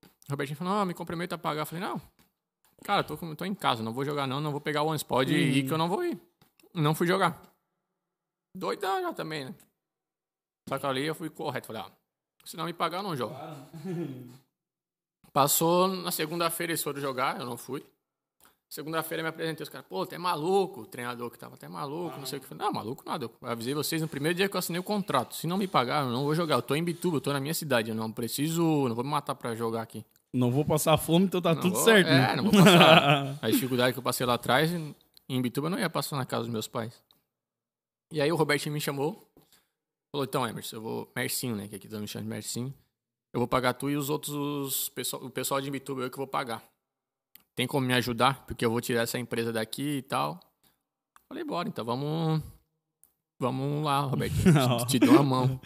O 0.03 0.33
Robertinho 0.33 0.57
falou, 0.57 0.75
não, 0.75 0.87
me 0.87 0.95
comprometa 0.95 1.37
a 1.37 1.39
pagar. 1.39 1.63
Eu 1.63 1.67
falei, 1.67 1.85
não, 1.85 2.03
cara, 2.85 3.03
tô, 3.05 3.17
tô 3.35 3.45
em 3.45 3.55
casa, 3.55 3.83
não 3.83 3.93
vou 3.93 4.05
jogar 4.05 4.27
não, 4.27 4.41
não 4.41 4.51
vou 4.51 4.61
pegar 4.61 4.83
o 4.83 4.87
ônibus. 4.87 5.03
Pode 5.03 5.35
ir 5.35 5.67
que 5.67 5.73
eu 5.73 5.79
não 5.79 5.89
vou 5.89 6.05
ir. 6.05 6.19
Não 6.75 6.95
fui 6.95 7.07
jogar. 7.07 7.43
Doidão 8.55 9.01
já 9.03 9.13
também, 9.13 9.45
né? 9.45 9.55
Só 10.69 10.79
que 10.79 10.87
ali 10.87 11.07
eu 11.07 11.15
fui 11.15 11.31
correto. 11.31 11.69
Falei, 11.69 11.83
ah, 11.83 11.91
se 12.45 12.57
não 12.57 12.65
me 12.65 12.73
pagar, 12.73 12.99
eu 12.99 13.03
não 13.03 13.17
jogo. 13.17 13.35
Passou 15.33 15.89
na 15.89 16.11
segunda-feira 16.11 16.73
eles 16.73 16.83
foram 16.83 17.01
jogar, 17.01 17.39
eu 17.39 17.47
não 17.47 17.57
fui. 17.57 17.85
Segunda-feira 18.71 19.23
eu 19.23 19.25
me 19.25 19.31
apresentei, 19.31 19.63
os 19.63 19.69
caras, 19.71 19.87
pô, 19.87 20.05
tu 20.05 20.15
é 20.15 20.19
maluco, 20.19 20.83
o 20.83 20.87
treinador 20.87 21.31
que 21.31 21.39
tava 21.39 21.55
até 21.55 21.67
maluco, 21.69 22.19
não 22.19 22.27
sei 22.27 22.39
o 22.39 22.43
que. 22.43 22.47
Falei, 22.47 22.67
não, 22.67 22.73
maluco 22.73 23.03
nada, 23.07 23.25
eu 23.25 23.49
avisei 23.49 23.73
vocês 23.73 24.03
no 24.03 24.09
primeiro 24.09 24.37
dia 24.37 24.49
que 24.49 24.55
eu 24.55 24.59
assinei 24.59 24.79
o 24.79 24.83
contrato. 24.83 25.35
Se 25.35 25.47
não 25.47 25.57
me 25.57 25.67
pagar, 25.67 26.05
eu 26.05 26.11
não 26.11 26.25
vou 26.25 26.35
jogar. 26.35 26.57
Eu 26.57 26.63
tô 26.63 26.75
em 26.75 26.85
Bituba, 26.85 27.17
eu 27.17 27.21
tô 27.21 27.33
na 27.33 27.41
minha 27.41 27.55
cidade, 27.55 27.91
eu 27.91 27.95
não 27.95 28.13
preciso, 28.13 28.63
não 28.89 28.95
vou 28.95 29.05
me 29.05 29.11
matar 29.11 29.35
pra 29.35 29.55
jogar 29.55 29.83
aqui. 29.83 30.05
Não 30.33 30.51
vou 30.51 30.65
passar 30.65 30.97
fome, 30.99 31.25
então 31.27 31.41
tá 31.41 31.55
Não 31.55 31.61
tudo 31.63 31.75
vou- 31.75 31.85
certo, 31.85 32.09
é, 32.09 32.11
né? 32.29 32.37
não 32.37 32.45
vou 32.45 32.53
passar. 32.53 33.39
A 33.43 33.51
dificuldade 33.51 33.93
que 33.95 33.99
eu 33.99 34.03
passei 34.03 34.27
lá 34.27 34.35
atrás, 34.35 34.71
em 35.29 35.43
Bituba, 35.43 35.67
eu 35.69 35.71
não 35.71 35.79
ia 35.79 35.89
passar 35.89 36.17
na 36.17 36.27
casa 36.27 36.43
dos 36.45 36.53
meus 36.53 36.69
pais. 36.69 37.03
E 38.13 38.21
aí 38.21 38.31
o 38.31 38.37
Robertinho 38.37 38.73
me 38.75 38.81
chamou, 38.81 39.27
falou, 40.13 40.25
então, 40.25 40.47
Emerson, 40.47 40.77
eu 40.77 40.83
vou... 40.83 41.13
Mercinho, 41.17 41.57
né, 41.57 41.69
que 41.69 41.77
aqui 41.77 41.89
todo 41.89 42.01
me 42.01 42.09
chama 42.09 42.23
de 42.25 42.29
Mercinho. 42.29 42.75
Eu 43.33 43.41
vou 43.41 43.49
pagar 43.49 43.75
tu 43.75 43.91
e 43.91 43.97
os 43.97 44.09
outros, 44.11 44.35
os 44.35 44.89
pessoal, 44.89 45.23
o 45.25 45.31
pessoal 45.31 45.61
de 45.61 45.71
Bituba, 45.71 46.03
eu 46.03 46.11
que 46.11 46.17
vou 46.17 46.27
pagar. 46.27 46.63
Tem 47.55 47.67
como 47.67 47.87
me 47.87 47.95
ajudar? 47.95 48.45
Porque 48.47 48.65
eu 48.65 48.71
vou 48.71 48.81
tirar 48.81 49.03
essa 49.03 49.19
empresa 49.19 49.53
daqui 49.53 49.99
e 49.99 50.03
tal. 50.03 50.41
Falei, 51.29 51.45
bora, 51.45 51.69
então 51.69 51.85
vamos... 51.85 52.43
Vamos 53.41 53.85
lá, 53.85 54.01
Robertinho, 54.01 54.53
te, 54.87 54.87
te 54.87 54.99
dou 54.99 55.17
a 55.17 55.23
mão. 55.23 55.61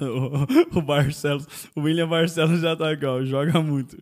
O, 0.00 0.78
o 0.78 0.82
Barcelos, 0.82 1.46
o 1.76 1.82
William 1.82 2.08
Barcelos 2.08 2.60
já 2.60 2.74
tá 2.74 2.90
aqui, 2.90 3.06
ó. 3.06 3.22
Joga 3.22 3.60
muito. 3.62 3.96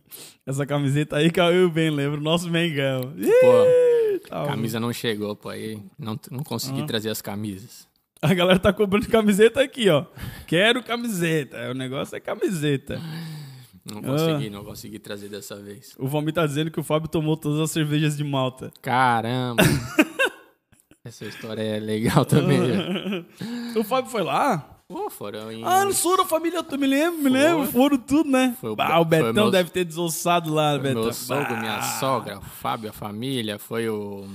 Essa 0.45 0.65
camiseta 0.65 1.17
aí 1.17 1.29
caiu 1.29 1.69
bem, 1.69 1.91
lembra? 1.91 2.19
O 2.19 2.23
nosso 2.23 2.49
Mengão. 2.49 3.13
Ih, 3.17 4.19
tá 4.27 4.47
Camisa 4.47 4.79
não 4.79 4.91
chegou, 4.91 5.35
pô, 5.35 5.49
aí 5.49 5.79
não, 5.99 6.19
não 6.31 6.43
consegui 6.43 6.83
trazer 6.87 7.09
as 7.09 7.21
camisas. 7.21 7.87
A 8.21 8.33
galera 8.33 8.59
tá 8.59 8.71
comprando 8.73 9.07
camiseta 9.07 9.61
aqui, 9.61 9.89
ó. 9.89 10.05
Quero 10.47 10.83
camiseta. 10.83 11.71
O 11.71 11.73
negócio 11.73 12.15
é 12.15 12.19
camiseta. 12.19 13.01
Não 13.83 14.01
consegui, 14.01 14.49
não 14.49 14.63
consegui 14.63 14.99
trazer 14.99 15.27
dessa 15.27 15.55
vez. 15.55 15.95
O 15.97 16.07
Valmir 16.07 16.33
tá 16.33 16.45
dizendo 16.45 16.69
que 16.69 16.79
o 16.79 16.83
Fábio 16.83 17.09
tomou 17.09 17.35
todas 17.35 17.59
as 17.59 17.71
cervejas 17.71 18.15
de 18.15 18.23
Malta. 18.23 18.71
Caramba! 18.81 19.63
Essa 21.03 21.25
história 21.25 21.61
é 21.61 21.79
legal 21.79 22.23
também. 22.25 22.59
né? 22.59 23.25
O 23.75 23.83
Fábio 23.83 24.11
foi 24.11 24.21
lá? 24.23 24.77
Pô, 24.87 25.09
foram 25.09 25.49
em. 25.51 25.63
Ah, 25.63 25.85
não 25.85 25.93
sou 25.93 26.17
da 26.17 26.25
família, 26.25 26.61
tu 26.61 26.77
me 26.77 26.85
lembro, 26.85 27.21
me 27.23 27.29
lembro. 27.29 27.65
Foram 27.71 27.97
tudo, 27.97 28.29
né? 28.29 28.55
Foi 28.59 28.71
o 28.71 28.75
Bah, 28.75 28.99
o 28.99 29.05
foi 29.05 29.05
Betão 29.05 29.33
meus- 29.33 29.51
deve 29.51 29.69
ter 29.69 29.85
desossado 29.85 30.53
lá, 30.53 30.77
Betão. 30.77 31.03
meu 31.03 31.13
sogro, 31.13 31.57
minha 31.57 31.81
sogra, 31.81 32.37
o 32.37 32.41
Fábio, 32.41 32.89
a 32.89 32.93
família, 32.93 33.57
foi 33.57 33.87
o. 33.89 34.25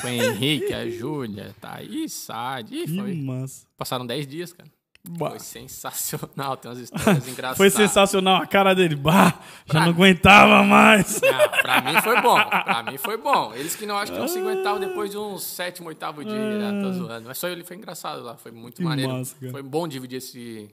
Foi 0.00 0.18
o 0.18 0.22
Henrique, 0.32 0.72
a 0.72 0.88
Júlia, 0.88 1.54
Thaís, 1.60 2.12
Sade. 2.12 2.76
Ih, 2.76 2.96
Foi... 2.96 3.14
massa. 3.14 3.66
Passaram 3.76 4.06
10 4.06 4.26
dias, 4.26 4.52
cara. 4.52 4.70
Bah. 5.06 5.30
Foi 5.30 5.38
sensacional, 5.38 6.56
tem 6.56 6.70
umas 6.70 6.80
histórias 6.82 7.26
engraçadas. 7.28 7.56
Foi 7.56 7.70
sensacional 7.70 8.42
a 8.42 8.46
cara 8.46 8.74
dele. 8.74 8.94
Bah, 8.96 9.40
já 9.66 9.80
não 9.80 9.88
aguentava 9.90 10.62
mais. 10.64 11.20
Não, 11.20 11.48
pra 11.62 11.80
mim 11.80 12.00
foi 12.02 12.20
bom. 12.20 12.36
Pra 12.44 12.82
mim 12.82 12.98
foi 12.98 13.16
bom. 13.16 13.54
Eles 13.54 13.74
que 13.74 13.86
não 13.86 13.96
acham 13.96 14.14
que 14.14 14.20
não 14.20 14.28
se 14.28 14.38
aguentavam 14.38 14.80
depois 14.80 15.10
de 15.10 15.16
uns 15.16 15.42
sétimo, 15.44 15.88
oitavo 15.88 16.24
dia. 16.24 16.58
né? 16.58 16.82
Tô 16.82 16.92
zoando. 16.92 17.26
Mas 17.28 17.38
só 17.38 17.48
ele 17.48 17.64
foi 17.64 17.76
engraçado 17.76 18.22
lá. 18.22 18.36
Foi 18.36 18.52
muito 18.52 18.76
Que 18.76 18.82
maneiro. 18.82 19.12
massa, 19.12 19.34
foi 19.50 19.62
bom 19.62 19.88
dividir 19.88 20.16
esse. 20.16 20.68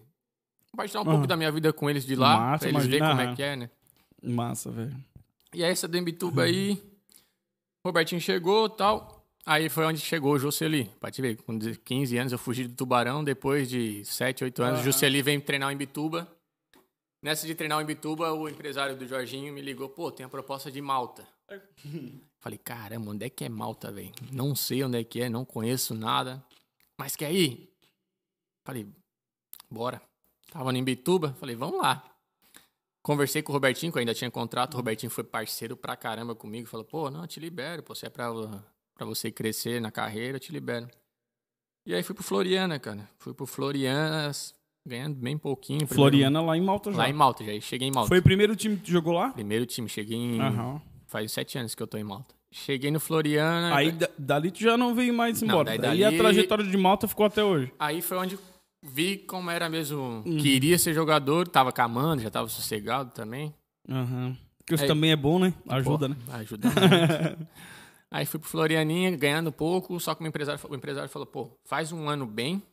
Compartilhar 0.71 1.01
um 1.01 1.05
pouco 1.05 1.25
da 1.27 1.37
minha 1.37 1.51
vida 1.51 1.71
com 1.71 1.89
eles 1.89 2.05
de 2.05 2.15
lá. 2.15 2.37
Massa, 2.37 2.59
pra 2.67 2.69
eles 2.69 2.85
verem 2.85 3.07
como 3.07 3.21
aham. 3.21 3.31
é 3.31 3.35
que 3.35 3.43
é, 3.43 3.55
né? 3.55 3.69
Massa, 4.21 4.71
velho. 4.71 4.95
E 5.53 5.63
aí, 5.63 5.71
essa 5.71 5.87
do 5.87 6.41
aí. 6.41 6.83
Robertinho 7.85 8.19
chegou 8.19 8.65
e 8.65 8.75
tal. 8.75 9.14
Aí 9.45 9.69
foi 9.69 9.85
onde 9.85 9.99
chegou 9.99 10.33
o 10.33 10.39
Jocely. 10.39 10.85
Pra 10.99 11.11
te 11.11 11.21
ver, 11.21 11.35
com 11.37 11.59
15 11.59 12.17
anos 12.17 12.31
eu 12.31 12.39
fugi 12.39 12.67
do 12.67 12.75
Tubarão. 12.75 13.23
Depois 13.23 13.69
de 13.69 14.03
7, 14.03 14.43
8 14.43 14.63
anos, 14.63 14.79
o 14.79 14.83
Jocely 14.83 15.21
veio 15.21 15.39
treinar 15.41 15.69
o 15.69 15.71
Imbituba. 15.71 16.27
Nessa 17.21 17.45
de 17.45 17.53
treinar 17.53 17.77
o 17.77 17.81
Imbituba, 17.81 18.33
o 18.33 18.49
empresário 18.49 18.95
do 18.95 19.07
Jorginho 19.07 19.53
me 19.53 19.61
ligou. 19.61 19.87
Pô, 19.89 20.11
tem 20.11 20.25
a 20.25 20.29
proposta 20.29 20.71
de 20.71 20.81
Malta. 20.81 21.27
Falei, 22.41 22.57
caramba, 22.57 23.11
onde 23.11 23.25
é 23.25 23.29
que 23.29 23.45
é 23.45 23.49
Malta, 23.49 23.91
velho? 23.91 24.11
Não 24.31 24.55
sei 24.55 24.83
onde 24.83 24.99
é 24.99 25.03
que 25.03 25.21
é, 25.21 25.29
não 25.29 25.45
conheço 25.45 25.93
nada. 25.93 26.43
Mas 26.97 27.15
quer 27.15 27.31
ir? 27.31 27.71
Falei, 28.65 28.87
bora. 29.69 30.01
Tava 30.51 30.71
no 30.71 30.77
Imbituba, 30.77 31.33
falei, 31.39 31.55
vamos 31.55 31.81
lá. 31.81 32.03
Conversei 33.03 33.43
com 33.43 33.51
o 33.51 33.53
Robertinho, 33.53 33.91
que 33.91 33.97
eu 33.97 33.99
ainda 33.99 34.13
tinha 34.13 34.31
contrato. 34.31 34.73
O 34.73 34.77
Robertinho 34.77 35.11
foi 35.11 35.23
parceiro 35.23 35.77
pra 35.77 35.95
caramba 35.95 36.33
comigo. 36.33 36.67
Falou, 36.67 36.85
pô, 36.85 37.11
não, 37.11 37.21
eu 37.21 37.27
te 37.27 37.39
libero. 37.39 37.83
Pô, 37.83 37.93
se 37.93 38.05
é 38.05 38.09
pra, 38.09 38.31
pra 38.95 39.05
você 39.05 39.31
crescer 39.31 39.79
na 39.81 39.91
carreira, 39.91 40.39
te 40.39 40.51
libero. 40.51 40.87
E 41.85 41.93
aí 41.93 42.01
fui 42.01 42.15
pro 42.15 42.23
Floriana, 42.23 42.79
cara. 42.79 43.07
Fui 43.19 43.33
pro 43.33 43.45
Floriana, 43.45 44.31
ganhando 44.87 45.15
bem 45.15 45.37
pouquinho. 45.37 45.79
Primeiro- 45.79 45.95
Floriana 45.95 46.41
lá 46.41 46.57
em 46.57 46.61
Malta 46.61 46.91
já. 46.91 46.97
Lá 46.97 47.09
em 47.09 47.13
Malta, 47.13 47.43
já 47.43 47.59
cheguei 47.61 47.87
em 47.87 47.91
Malta. 47.91 48.07
Foi 48.07 48.19
o 48.19 48.23
primeiro 48.23 48.55
time 48.55 48.77
que 48.77 48.91
jogou 48.91 49.13
lá? 49.13 49.29
Primeiro 49.31 49.65
time, 49.65 49.87
cheguei 49.87 50.17
em... 50.17 50.39
Aham. 50.41 50.81
Faz 51.07 51.31
sete 51.31 51.57
anos 51.57 51.75
que 51.75 51.83
eu 51.83 51.87
tô 51.87 51.97
em 51.97 52.03
Malta. 52.03 52.33
Cheguei 52.51 52.89
no 52.89 52.99
Floriana. 52.99 53.75
Aí 53.75 53.91
da- 53.91 54.09
dali 54.17 54.49
tu 54.49 54.59
já 54.61 54.75
não 54.77 54.95
veio 54.95 55.13
mais 55.13 55.41
Não, 55.41 55.49
embora. 55.61 55.77
daí 55.77 56.03
a 56.03 56.11
trajetória 56.11 56.63
de 56.65 56.77
Malta 56.77 57.07
ficou 57.07 57.25
até 57.25 57.43
hoje. 57.43 57.71
Aí 57.77 58.01
foi 58.01 58.17
onde 58.17 58.39
vi 58.83 59.17
como 59.17 59.51
era 59.51 59.69
mesmo. 59.69 60.23
Uhum. 60.25 60.37
Queria 60.37 60.77
ser 60.79 60.93
jogador, 60.93 61.47
tava 61.47 61.71
camando, 61.71 62.21
já 62.23 62.29
tava 62.31 62.47
sossegado 62.47 63.11
também. 63.11 63.53
Aham. 63.89 64.35
Porque 64.59 64.73
isso 64.75 64.83
Aí- 64.83 64.87
também 64.87 65.11
é 65.11 65.15
bom, 65.15 65.37
né? 65.37 65.53
Ajuda, 65.69 66.07
Pô, 66.09 66.13
né? 66.15 66.17
Ajuda. 66.33 66.67
Aí 68.15 68.25
fui 68.25 68.39
pro 68.39 68.47
Florianinha, 68.47 69.13
ganhando 69.17 69.51
pouco, 69.51 69.99
só 69.99 70.15
que 70.15 70.23
o 70.23 70.25
empresário, 70.25 70.57
o 70.69 70.73
empresário 70.73 71.09
falou, 71.09 71.25
pô, 71.25 71.51
faz 71.65 71.91
um 71.91 72.07
ano 72.07 72.25
bem, 72.25 72.63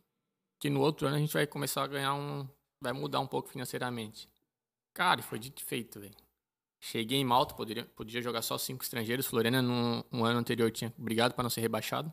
que 0.61 0.71
no 0.71 0.81
outro 0.81 1.09
ano 1.09 1.17
a 1.17 1.19
gente 1.19 1.33
vai 1.33 1.49
começar 1.49 1.83
a 1.83 1.87
ganhar 1.89 2.15
um... 2.15 2.47
Vai 2.81 2.93
mudar 2.93 3.19
um 3.19 3.27
pouco 3.27 3.49
financeiramente. 3.49 4.29
Cara, 4.95 5.21
foi 5.21 5.41
dito 5.41 5.61
feito, 5.65 5.99
velho. 5.99 6.15
Cheguei 6.79 7.19
em 7.19 7.25
Malta, 7.25 7.57
poderia, 7.57 7.85
podia 7.85 8.23
jogar 8.23 8.41
só 8.41 8.57
cinco 8.57 8.85
estrangeiros. 8.85 9.27
Floriana, 9.27 9.61
no 9.61 10.05
um 10.13 10.25
ano 10.25 10.39
anterior, 10.39 10.71
tinha 10.71 10.95
brigado 10.97 11.35
pra 11.35 11.43
não 11.43 11.51
ser 11.51 11.61
rebaixado. 11.61 12.13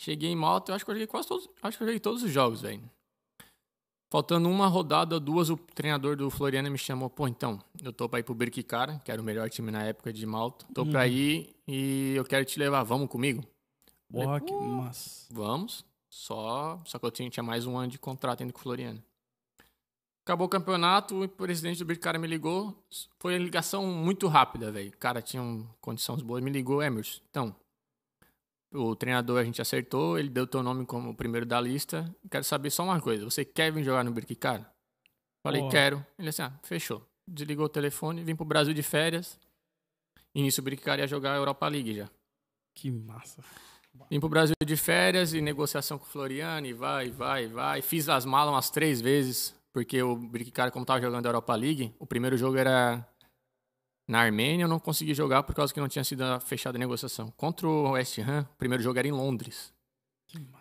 Cheguei 0.00 0.30
em 0.30 0.36
Malta, 0.36 0.70
eu 0.70 0.76
acho 0.76 0.84
que 0.84 0.92
eu 0.92 0.94
joguei 0.94 1.06
quase 1.08 1.26
todos... 1.26 1.50
Acho 1.60 1.78
que 1.78 1.82
eu 1.82 1.88
joguei 1.88 1.98
todos 1.98 2.22
os 2.22 2.30
jogos, 2.30 2.60
velho. 2.60 2.88
Faltando 4.08 4.48
uma 4.48 4.68
rodada, 4.68 5.18
duas, 5.18 5.50
o 5.50 5.56
treinador 5.56 6.14
do 6.14 6.30
Floriana 6.30 6.70
me 6.70 6.78
chamou. 6.78 7.10
Pô, 7.10 7.26
então, 7.26 7.60
eu 7.82 7.92
tô 7.92 8.08
pra 8.08 8.20
ir 8.20 8.22
pro 8.22 8.36
Birkirkara, 8.36 9.00
que 9.04 9.10
era 9.10 9.20
o 9.20 9.24
melhor 9.24 9.50
time 9.50 9.72
na 9.72 9.82
época 9.82 10.12
de 10.12 10.24
Malta. 10.24 10.64
Tô 10.72 10.86
pra 10.86 11.04
ir 11.08 11.57
e 11.68 12.14
eu 12.16 12.24
quero 12.24 12.46
te 12.46 12.58
levar. 12.58 12.82
Vamos 12.82 13.08
comigo? 13.08 13.44
Porra, 14.10 14.40
que 14.40 14.52
massa. 14.52 15.26
Vamos. 15.30 15.84
Só, 16.08 16.80
só 16.86 16.98
que 16.98 17.04
eu 17.04 17.10
tinha, 17.10 17.28
tinha 17.28 17.44
mais 17.44 17.66
um 17.66 17.76
ano 17.76 17.88
de 17.88 17.98
contrato 17.98 18.40
ainda 18.40 18.52
com 18.52 18.58
o 18.58 18.62
Floriano. 18.62 19.02
Acabou 20.24 20.46
o 20.46 20.50
campeonato, 20.50 21.22
o 21.22 21.28
presidente 21.28 21.78
do 21.78 21.84
Birkirkara 21.84 22.18
me 22.18 22.26
ligou. 22.26 22.74
Foi 23.18 23.34
uma 23.34 23.44
ligação 23.44 23.86
muito 23.86 24.26
rápida, 24.26 24.72
velho. 24.72 24.88
O 24.88 24.96
cara 24.96 25.20
tinha 25.22 25.42
um, 25.42 25.66
condições 25.80 26.22
boas, 26.22 26.42
me 26.42 26.50
ligou, 26.50 26.82
Emerson. 26.82 27.20
Então, 27.30 27.54
o 28.72 28.94
treinador 28.96 29.38
a 29.38 29.44
gente 29.44 29.60
acertou, 29.60 30.18
ele 30.18 30.28
deu 30.28 30.46
teu 30.46 30.62
nome 30.62 30.84
como 30.84 31.10
o 31.10 31.14
primeiro 31.14 31.46
da 31.46 31.60
lista. 31.60 32.14
Quero 32.30 32.44
saber 32.44 32.70
só 32.70 32.84
uma 32.84 33.00
coisa, 33.00 33.24
você 33.24 33.44
quer 33.44 33.72
vir 33.72 33.84
jogar 33.84 34.04
no 34.04 34.10
Birkirkara? 34.10 34.70
Falei, 35.42 35.60
Porra. 35.62 35.72
quero. 35.72 36.06
Ele 36.18 36.28
assim, 36.28 36.42
ah, 36.42 36.52
fechou. 36.62 37.06
Desligou 37.26 37.66
o 37.66 37.70
telefone, 37.70 38.22
vim 38.22 38.36
pro 38.36 38.44
Brasil 38.44 38.74
de 38.74 38.82
férias. 38.82 39.38
Início 40.38 40.60
o 40.60 40.64
Birkirkara 40.64 41.02
ia 41.02 41.06
jogar 41.08 41.32
a 41.32 41.36
Europa 41.36 41.66
League 41.66 41.94
já. 41.94 42.08
Que 42.72 42.92
massa. 42.92 43.42
Vim 44.08 44.20
pro 44.20 44.28
Brasil 44.28 44.54
de 44.64 44.76
férias 44.76 45.34
e 45.34 45.40
negociação 45.40 45.98
com 45.98 46.04
o 46.04 46.08
Floriano, 46.08 46.64
e 46.64 46.72
vai, 46.72 47.10
vai, 47.10 47.48
vai. 47.48 47.82
Fiz 47.82 48.08
as 48.08 48.24
malas 48.24 48.54
umas 48.54 48.70
três 48.70 49.00
vezes, 49.00 49.52
porque 49.72 50.00
o 50.00 50.14
Birkirkara, 50.14 50.70
como 50.70 50.86
tava 50.86 51.00
jogando 51.00 51.26
a 51.26 51.28
Europa 51.30 51.56
League, 51.56 51.92
o 51.98 52.06
primeiro 52.06 52.36
jogo 52.36 52.56
era 52.56 53.04
na 54.06 54.20
Armênia, 54.20 54.62
eu 54.62 54.68
não 54.68 54.78
consegui 54.78 55.12
jogar 55.12 55.42
por 55.42 55.54
causa 55.56 55.74
que 55.74 55.80
não 55.80 55.88
tinha 55.88 56.04
sido 56.04 56.22
fechada 56.40 56.78
a 56.78 56.80
negociação. 56.80 57.32
Contra 57.32 57.66
o 57.66 57.90
West 57.90 58.18
Ham, 58.18 58.46
o 58.52 58.56
primeiro 58.56 58.82
jogo 58.82 58.98
era 58.98 59.08
em 59.08 59.12
Londres. 59.12 59.74
Que 60.28 60.38
massa. 60.38 60.57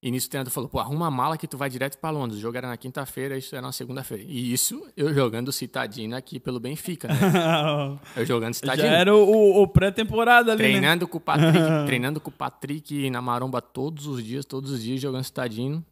E 0.00 0.12
nisso 0.12 0.28
o 0.28 0.30
treinador 0.30 0.52
falou, 0.52 0.68
pô, 0.68 0.78
arruma 0.78 1.08
a 1.08 1.10
mala 1.10 1.36
que 1.36 1.48
tu 1.48 1.58
vai 1.58 1.68
direto 1.68 1.98
pra 1.98 2.10
Londres. 2.10 2.38
O 2.38 2.40
jogo 2.40 2.56
era 2.56 2.68
na 2.68 2.76
quinta-feira, 2.76 3.36
isso 3.36 3.54
era 3.56 3.62
na 3.62 3.72
segunda-feira. 3.72 4.22
E 4.22 4.52
isso 4.52 4.86
eu 4.96 5.12
jogando 5.12 5.50
citadina 5.50 6.16
aqui 6.18 6.38
pelo 6.38 6.60
Benfica, 6.60 7.08
né? 7.08 7.14
eu 8.16 8.24
jogando 8.24 8.54
Já 8.54 8.60
citadina. 8.60 8.88
era 8.88 9.14
o, 9.14 9.60
o 9.60 9.66
pré-temporada 9.66 10.52
ali, 10.52 10.62
né? 10.62 10.68
Treinando 10.68 11.08
com 11.08 11.18
o 11.18 11.20
Patrick, 11.20 11.58
treinando 11.86 12.20
com 12.20 12.30
o 12.30 12.32
Patrick 12.32 13.10
na 13.10 13.20
maromba 13.20 13.60
todos 13.60 14.06
os 14.06 14.22
dias, 14.22 14.44
todos 14.44 14.70
os 14.70 14.80
dias, 14.80 15.00
jogando 15.00 15.24
citadino. 15.24 15.84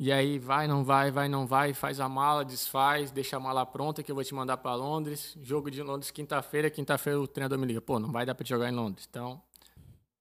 E 0.00 0.10
aí, 0.10 0.38
vai, 0.38 0.66
não 0.66 0.82
vai, 0.82 1.10
vai, 1.10 1.28
não 1.28 1.46
vai, 1.46 1.74
faz 1.74 2.00
a 2.00 2.08
mala, 2.08 2.44
desfaz, 2.44 3.10
deixa 3.10 3.36
a 3.36 3.40
mala 3.40 3.64
pronta 3.66 4.02
que 4.02 4.10
eu 4.10 4.14
vou 4.14 4.24
te 4.24 4.34
mandar 4.34 4.56
pra 4.56 4.74
Londres. 4.74 5.36
Jogo 5.42 5.70
de 5.70 5.82
Londres 5.82 6.10
quinta-feira, 6.10 6.70
quinta-feira 6.70 7.20
o 7.20 7.26
treinador 7.28 7.58
me 7.58 7.66
liga, 7.66 7.80
pô, 7.80 7.98
não 7.98 8.10
vai 8.10 8.24
dar 8.24 8.34
pra 8.34 8.42
te 8.42 8.48
jogar 8.48 8.70
em 8.70 8.74
Londres. 8.74 9.06
Então, 9.08 9.40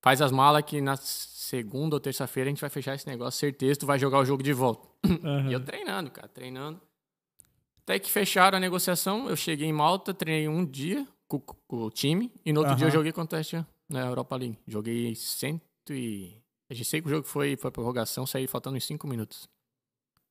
faz 0.02 0.22
as 0.22 0.32
malas 0.32 0.64
que 0.64 0.82
na 0.82 0.97
segunda 0.97 1.95
ou 1.95 1.99
terça-feira 1.99 2.49
a 2.49 2.52
gente 2.52 2.62
vai 2.62 2.70
fechar 2.70 2.95
esse 2.95 3.08
negócio, 3.08 3.39
certeza, 3.39 3.80
tu 3.80 3.86
vai 3.86 3.99
jogar 3.99 4.20
o 4.20 4.26
jogo 4.26 4.41
de 4.41 4.54
volta. 4.54 4.88
Aham. 5.06 5.49
E 5.52 5.54
eu 5.54 5.60
treinando, 5.60 6.10
cara, 6.12 6.28
treinando. 6.28 6.82
Até 7.84 7.99
que 7.99 8.12
fecharam 8.12 8.58
a 8.58 8.60
negociação, 8.60 9.28
eu 9.28 9.36
cheguei 9.36 9.68
em 9.68 9.74
Malta, 9.74 10.14
treinei 10.14 10.47
um 10.47 10.66
dia 10.66 11.08
com, 11.28 11.39
com 11.39 11.58
o 11.84 11.89
time, 11.89 12.32
e 12.45 12.54
no 12.54 12.62
outro 12.62 12.76
dia 12.76 12.88
eu 12.88 12.91
joguei 12.91 13.12
contra 13.12 13.39
Ham 13.39 13.66
na 13.89 14.06
Europa 14.06 14.36
League. 14.36 14.58
Joguei 14.68 15.14
cento 15.16 15.64
e... 15.89 16.38
Eu 16.70 16.76
já 16.76 16.86
sei 16.86 17.02
que 17.02 17.08
o 17.08 17.10
jogo 17.10 17.28
foi, 17.28 17.58
foi 17.58 17.70
prorrogação, 17.70 18.26
saí 18.26 18.47
faltando 18.47 18.78
uns 18.78 18.86
5 18.86 19.06
minutos. 19.06 19.49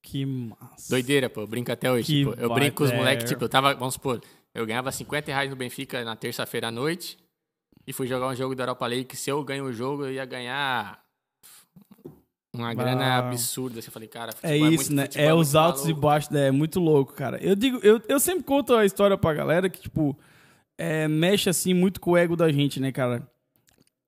Que 0.03 0.25
massa. 0.25 0.89
Doideira, 0.89 1.29
pô, 1.29 1.43
eu 1.43 1.47
brinco 1.47 1.71
até 1.71 1.93
hoje. 1.93 2.07
Tipo, 2.07 2.41
eu 2.41 2.55
brinco 2.55 2.79
com 2.79 2.85
os 2.85 2.93
moleques, 2.93 3.29
tipo, 3.29 3.45
eu 3.45 3.49
tava, 3.49 3.75
vamos 3.75 3.95
supor, 3.95 4.23
eu 4.55 4.64
ganhava 4.64 4.91
50 4.91 5.31
reais 5.31 5.51
no 5.51 5.57
Benfica 5.57 6.03
na 6.03 6.16
terça-feira 6.16 6.68
à 6.68 6.71
noite, 6.71 7.18
e 7.91 7.93
fui 7.93 8.07
jogar 8.07 8.28
um 8.28 8.34
jogo 8.36 8.55
da 8.55 8.62
Europa 8.62 8.86
League, 8.86 9.05
que 9.07 9.16
se 9.16 9.28
eu 9.30 9.43
ganho 9.43 9.64
o 9.64 9.72
jogo, 9.72 10.05
eu 10.05 10.12
ia 10.12 10.24
ganhar 10.24 11.01
uma 12.55 12.72
grana 12.72 13.05
Ah. 13.05 13.18
absurda. 13.18 13.78
Assim, 13.80 13.88
eu 13.88 13.93
falei, 13.93 14.09
cara, 14.09 14.30
É 14.43 14.49
futebol 14.53 14.68
isso, 14.72 14.93
né? 14.95 15.03
futebol 15.03 15.26
É 15.26 15.32
muito 15.34 15.47
os 15.47 15.55
altos 15.57 15.82
e 15.82 15.84
maluco. 15.88 16.01
baixos, 16.01 16.30
né? 16.30 16.47
é 16.49 16.51
muito 16.51 16.78
louco, 16.80 17.12
cara. 17.12 17.38
Eu 17.43 17.55
digo, 17.55 17.78
eu, 17.82 18.01
eu 18.09 18.20
sempre 18.20 18.45
conto 18.45 18.74
a 18.74 18.84
história 18.84 19.16
pra 19.18 19.34
galera 19.34 19.68
que, 19.68 19.80
tipo, 19.80 20.16
é, 20.78 21.09
mexe 21.09 21.49
assim 21.51 21.74
muito 21.74 22.01
com 22.01 22.12
o 22.12 22.16
ego 22.16 22.36
da 22.36 22.51
gente, 22.51 22.78
né, 22.80 22.93
cara? 22.93 23.26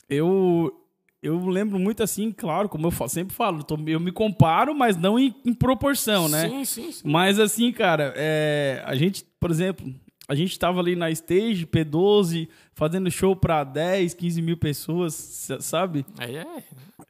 Eu 0.08 0.78
eu 1.22 1.38
lembro 1.48 1.78
muito 1.78 2.02
assim, 2.02 2.32
claro, 2.32 2.68
como 2.68 2.88
eu 2.88 3.08
sempre 3.08 3.32
falo, 3.32 3.62
tô- 3.62 3.78
eu 3.86 4.00
me 4.00 4.10
comparo, 4.10 4.74
mas 4.74 4.96
não 4.96 5.16
em, 5.16 5.32
em 5.44 5.54
proporção, 5.54 6.28
né? 6.28 6.48
Sim, 6.48 6.64
sim, 6.64 6.90
sim. 6.92 7.02
Mas 7.08 7.38
assim, 7.38 7.70
cara, 7.70 8.12
é, 8.16 8.82
a 8.84 8.94
gente, 8.96 9.24
por 9.38 9.48
exemplo, 9.52 9.92
a 10.32 10.34
gente 10.34 10.58
tava 10.58 10.80
ali 10.80 10.96
na 10.96 11.10
stage 11.10 11.66
P12, 11.66 12.48
fazendo 12.74 13.10
show 13.10 13.36
pra 13.36 13.62
10, 13.64 14.14
15 14.14 14.40
mil 14.42 14.56
pessoas, 14.56 15.14
sa- 15.14 15.60
sabe? 15.60 16.06
Aí 16.18 16.36
é, 16.36 16.46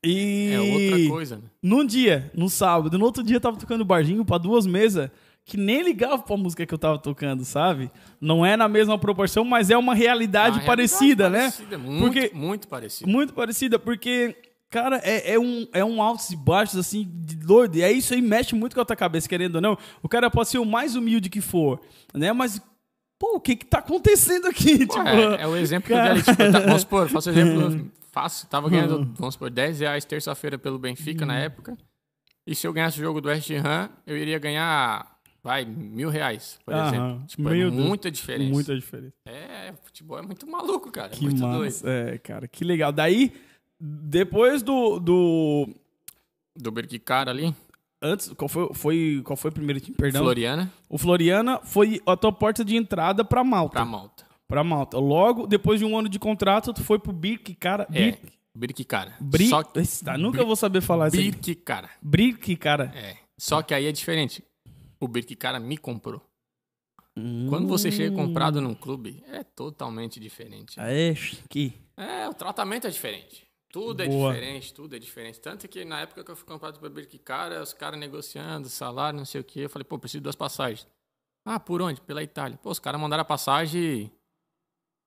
E 0.05 0.51
é 0.53 0.61
outra 0.61 1.09
coisa, 1.09 1.37
né? 1.37 1.43
num 1.63 1.85
dia, 1.87 2.31
no 2.35 2.49
sábado, 2.51 2.99
no 2.99 3.05
outro 3.05 3.23
dia 3.23 3.37
eu 3.37 3.41
tava 3.41 3.57
tocando 3.57 3.85
barzinho 3.85 4.25
pra 4.25 4.39
duas 4.39 4.67
mesas 4.67 5.11
que 5.45 5.57
nem 5.57 5.83
ligava 5.83 6.19
pra 6.23 6.37
música 6.37 6.65
que 6.65 6.73
eu 6.75 6.79
tava 6.79 6.99
tocando, 6.99 7.45
sabe? 7.45 7.91
Não 8.21 8.45
é 8.47 8.57
na 8.57 8.69
mesma 8.69 8.97
proporção, 8.99 9.45
mas 9.45 9.71
é 9.71 9.77
uma 9.77 9.95
realidade 9.95 10.59
Uma 10.61 10.65
parecida, 10.67 11.29
realidade 11.29 11.33
né? 11.63 11.67
parecida, 11.67 11.79
Muito, 11.79 12.01
Porque- 12.05 12.31
muito 12.35 12.69
parecida. 12.69 13.11
Muito 13.11 13.35
parecida, 13.35 13.77
porque, 13.79 14.37
cara, 14.71 15.01
é, 15.03 15.33
é 15.35 15.39
um, 15.41 15.67
é 15.73 15.85
um 15.85 16.01
altos 16.01 16.31
e 16.31 16.37
baixos, 16.37 16.77
assim, 16.79 17.09
de 17.13 17.35
doido. 17.35 17.75
E 17.77 17.83
é 17.83 17.91
isso 17.91 18.15
aí, 18.15 18.23
mexe 18.23 18.55
muito 18.55 18.75
com 18.77 18.81
a 18.83 18.85
tua 18.85 18.95
cabeça, 18.95 19.29
querendo 19.29 19.57
ou 19.57 19.61
não. 19.61 19.77
O 20.01 20.09
cara 20.09 20.31
pode 20.31 20.49
ser 20.49 20.59
o 20.59 20.65
mais 20.65 20.95
humilde 20.95 21.29
que 21.29 21.41
for, 21.41 21.81
né? 22.15 22.33
Mas, 22.33 22.61
pô, 23.23 23.37
o 23.37 23.41
que 23.41 23.55
que 23.55 23.65
tá 23.65 23.79
acontecendo 23.79 24.49
aqui? 24.49 24.85
Pô, 24.85 24.95
tipo, 24.95 25.07
é, 25.09 25.43
é 25.43 25.47
o 25.47 25.57
exemplo 25.57 25.87
que 25.87 25.93
eu 25.93 26.03
dei 26.03 26.11
ali. 26.11 26.23
Tipo, 26.25 26.37
tá, 26.51 26.59
vamos 26.59 26.81
supor, 26.81 27.09
faço 27.09 27.31
exemplo 27.31 27.89
fácil. 28.11 28.49
Tava 28.49 28.69
ganhando, 28.69 29.15
vamos 29.15 29.35
supor, 29.35 29.49
10 29.49 29.79
reais 29.79 30.05
terça-feira 30.05 30.59
pelo 30.59 30.77
Benfica 30.77 31.25
na 31.25 31.39
época. 31.39 31.79
E 32.45 32.53
se 32.57 32.67
eu 32.67 32.73
ganhasse 32.73 32.99
o 32.99 33.03
jogo 33.03 33.21
do 33.21 33.29
West 33.29 33.49
Ham, 33.53 33.89
eu 34.05 34.17
iria 34.17 34.41
ganhar, 34.41 35.17
vai, 35.41 35.65
mil 35.65 36.11
reais, 36.11 36.59
por 36.65 36.75
Aham. 36.75 36.89
exemplo. 36.89 37.27
Tipo, 37.29 37.43
Meu 37.43 37.53
é 37.69 37.71
Deus. 37.71 37.75
muita 37.87 38.11
diferença. 38.11 38.51
muita 38.53 38.75
diferença. 38.75 39.15
É, 39.25 39.73
futebol 39.85 40.19
é 40.19 40.23
muito 40.23 40.45
maluco, 40.51 40.91
cara. 40.91 41.11
Que 41.11 41.25
é 41.25 41.29
muito 41.29 41.41
massa. 41.41 41.85
doido. 41.85 41.89
É, 41.89 42.19
cara, 42.19 42.49
que 42.49 42.65
legal. 42.65 42.91
Daí, 42.91 43.33
depois 43.81 44.63
do. 44.65 44.99
do 44.99 45.69
Do 46.59 46.73
Berquicara 46.73 47.31
ali, 47.31 47.55
antes, 48.03 48.33
qual 48.35 48.49
foi, 48.49 48.69
foi, 48.75 49.23
qual 49.25 49.37
foi 49.37 49.51
o 49.51 49.55
primeiro 49.55 49.81
time? 49.81 49.97
Perdão. 49.97 50.23
Floriana, 50.23 50.73
O 50.89 50.99
Floriana 50.99 51.61
foi 51.63 52.01
a 52.07 52.17
tua 52.17 52.33
porta 52.33 52.65
de 52.65 52.77
entrada 52.77 53.25
pra 53.25 53.45
Malta. 53.45 53.75
pra 53.75 53.85
Malta. 53.85 54.27
Pra 54.49 54.65
Malta. 54.65 54.99
Logo, 54.99 55.47
depois 55.47 55.79
de 55.79 55.87
um 55.87 55.97
ano 55.97 56.09
de 56.09 56.19
contrato, 56.19 56.73
tu 56.73 56.83
foi 56.83 56.99
pro 56.99 57.13
Birk, 57.13 57.55
cara. 57.55 57.87
É, 57.93 58.11
Birk. 58.11 58.33
Berquicara. 58.55 59.15
Bri... 59.19 59.49
Só 59.49 59.63
que 59.63 59.81
tá, 60.05 60.19
nunca 60.19 60.45
vou 60.45 60.57
saber 60.57 60.83
falar 60.83 61.09
isso 61.09 61.17
aí. 61.17 61.31
Berquicara. 61.31 61.89
Birk, 62.03 62.55
cara. 62.57 62.93
É. 62.95 63.17
Só 63.39 63.63
que 63.63 63.73
aí 63.73 63.87
é 63.87 63.93
diferente. 63.93 64.45
O 65.01 65.09
Berquicara 65.09 65.59
me 65.59 65.79
comprou. 65.79 66.21
Quando 67.49 67.69
você 67.69 67.91
chega 67.91 68.15
comprado 68.15 68.61
num 68.61 68.75
clube, 68.75 69.23
é 69.29 69.43
totalmente 69.43 70.19
diferente. 70.19 70.79
É, 70.79 71.15
que. 71.49 71.75
É, 71.97 72.29
o 72.29 72.33
tratamento 72.35 72.87
é 72.87 72.91
diferente. 72.91 73.47
Tudo 73.73 74.03
é 74.03 74.07
Boa. 74.07 74.33
diferente, 74.35 74.75
tudo 74.75 74.95
é 74.95 74.99
diferente. 74.99 75.41
Tanto 75.41 75.67
que 75.67 75.83
na 75.85 76.01
época 76.03 76.23
que 76.23 76.31
eu 76.31 76.37
fui 76.37 76.47
comprado 76.47 76.79
pelo 76.79 76.93
Berquicara, 76.93 77.63
os 77.63 77.73
caras 77.73 77.99
negociando 77.99 78.69
salário, 78.69 79.19
não 79.19 79.25
sei 79.25 79.41
o 79.41 79.45
quê. 79.45 79.61
Eu 79.61 79.71
falei, 79.71 79.85
pô, 79.85 79.99
preciso 79.99 80.19
de 80.21 80.25
duas 80.25 80.37
passagens. 80.37 80.87
Ah, 81.45 81.59
por 81.59 81.81
onde? 81.81 81.99
Pela 82.03 82.23
Itália. 82.23 82.59
Pô, 82.63 82.71
os 82.71 82.79
caras 82.79 83.01
mandaram 83.01 83.23
a 83.23 83.25
passagem 83.25 84.13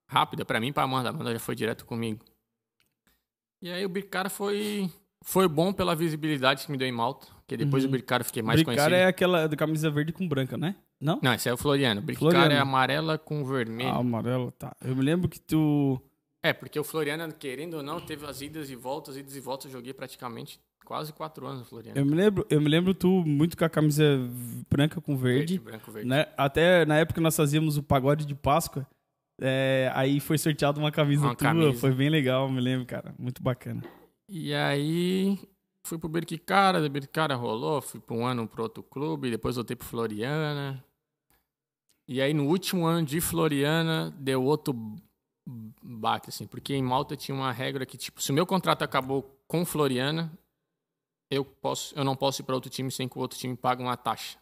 rápida 0.09 0.43
pra 0.43 0.59
mim, 0.59 0.74
pra 0.74 0.84
Amanda. 0.84 1.09
A 1.09 1.11
Amanda 1.11 1.32
já 1.32 1.39
foi 1.39 1.55
direto 1.55 1.86
comigo. 1.86 2.26
E 3.61 3.70
aí 3.70 3.86
o 3.86 3.89
Berquicara 3.89 4.30
foi, 4.32 4.89
foi 5.24 5.47
bom 5.47 5.72
pela 5.72 5.95
visibilidade 5.95 6.66
que 6.66 6.72
me 6.72 6.78
deu 6.78 6.88
em 6.88 6.91
Malta. 6.91 7.28
Porque 7.36 7.55
depois 7.55 7.84
Uhum. 7.86 7.91
o 7.91 7.95
eu 7.95 8.26
fiquei 8.26 8.41
mais 8.41 8.59
Bricara 8.63 8.89
conhecido. 8.89 8.95
é 8.95 9.05
aquela 9.05 9.47
de 9.47 9.55
camisa 9.55 9.91
verde 9.91 10.11
com 10.11 10.28
branca, 10.28 10.57
né? 10.57 10.76
Não? 10.99 11.20
Não, 11.22 11.34
esse 11.36 11.47
é 11.47 11.53
o 11.53 11.57
Floriano. 11.57 12.01
Floriano. 12.16 12.51
é 12.51 12.57
amarela 12.57 13.18
com 13.20 13.45
vermelho. 13.45 13.89
Ah, 13.89 13.97
amarelo, 13.97 14.51
tá. 14.51 14.76
Eu 14.84 14.95
me 14.95 15.03
lembro 15.03 15.30
que 15.30 15.39
tu. 15.39 16.01
É, 16.46 16.54
porque 16.54 16.80
o 16.80 16.84
Floriano, 16.84 17.34
querendo 17.34 17.78
ou 17.78 17.82
não, 17.82 18.00
teve 18.00 18.24
as 18.28 18.39
idas 18.39 18.70
e 18.70 18.76
voltas, 18.76 19.18
idas 19.18 19.36
e 19.36 19.39
voltas. 19.39 19.66
Eu 19.66 19.80
joguei 19.80 19.96
praticamente 19.96 20.60
quase 20.86 21.12
quatro 21.12 21.48
anos 21.48 21.62
no 21.62 21.66
Floriano. 21.66 21.98
Eu 21.98 22.06
me 22.06 22.14
lembro, 22.14 22.46
eu 22.52 22.62
me 22.62 22.70
lembro 22.70 22.93
tu 22.93 23.08
muito 23.26 23.58
com 23.58 23.66
a 23.66 23.70
camisa 23.70 24.04
branca 24.70 25.02
com 25.02 25.18
verde. 25.18 25.58
branco, 25.58 25.91
verde. 25.91 26.08
né? 26.08 26.28
Até 26.38 26.86
na 26.86 27.00
época 27.00 27.20
nós 27.20 27.36
fazíamos 27.36 27.78
o 27.78 27.82
pagode 27.84 28.28
de 28.28 28.36
Páscoa. 28.36 28.88
é, 29.41 29.89
aí 29.96 30.20
foi 30.20 30.38
sorteado 30.38 30.80
uma 30.80 30.91
camisa 30.91 31.24
Uma 31.24 31.36
tua, 31.36 31.48
camisa. 31.48 31.80
foi 31.80 31.91
bem 31.96 32.10
legal, 32.12 32.48
me 32.48 32.62
lembro, 32.62 32.86
cara. 32.86 33.16
Muito 33.18 33.41
bacana. 33.41 33.82
E 34.30 34.54
aí, 34.54 35.39
fui 35.84 35.98
pro 35.98 36.08
Berquicara, 36.08 36.80
do 36.80 36.88
Berquicara 36.91 37.34
rolou, 37.34 37.82
fui 37.82 38.00
por 38.00 38.16
um 38.16 38.24
ano 38.24 38.48
pro 38.48 38.62
outro 38.62 38.84
clube, 38.84 39.32
depois 39.32 39.56
voltei 39.56 39.76
pro 39.76 39.88
Floriana. 39.88 40.86
E 42.08 42.22
aí, 42.22 42.36
no 42.36 42.46
último 42.48 42.86
ano 42.86 43.04
de 43.04 43.20
Floriana, 43.20 44.14
deu 44.20 44.43
outro 44.43 44.96
baque, 45.82 46.30
assim, 46.30 46.48
porque 46.48 46.74
em 46.74 46.82
Malta 46.84 47.16
tinha 47.16 47.36
uma 47.36 47.52
regra 47.52 47.86
que, 47.86 47.98
tipo, 47.98 48.22
se 48.22 48.32
o 48.32 48.34
meu 48.34 48.46
contrato 48.46 48.84
acabou 48.84 49.38
com 49.48 49.66
Floriana, 49.66 50.32
eu, 51.30 51.46
posso, 51.46 51.96
eu 51.97 52.04
não 52.04 52.16
posso 52.16 52.42
ir 52.42 52.46
para 52.46 52.55
outro 52.55 52.70
time 52.70 52.92
sem 52.92 53.08
que 53.08 53.17
o 53.17 53.22
outro 53.22 53.38
time 53.38 53.55
pague 53.55 53.82
uma 53.82 53.97
taxa. 53.97 54.38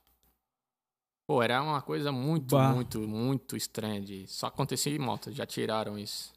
Pô, 1.27 1.41
era 1.41 1.61
uma 1.61 1.81
coisa 1.81 2.11
muito, 2.11 2.55
Bah. 2.55 2.73
muito, 2.73 2.99
muito 2.99 3.55
estranha 3.55 4.01
de... 4.01 4.27
Só 4.27 4.47
acontecia 4.47 4.93
em 4.93 4.99
Malta, 4.99 5.31
já 5.31 5.45
tiraram 5.45 5.97
isso. 5.97 6.34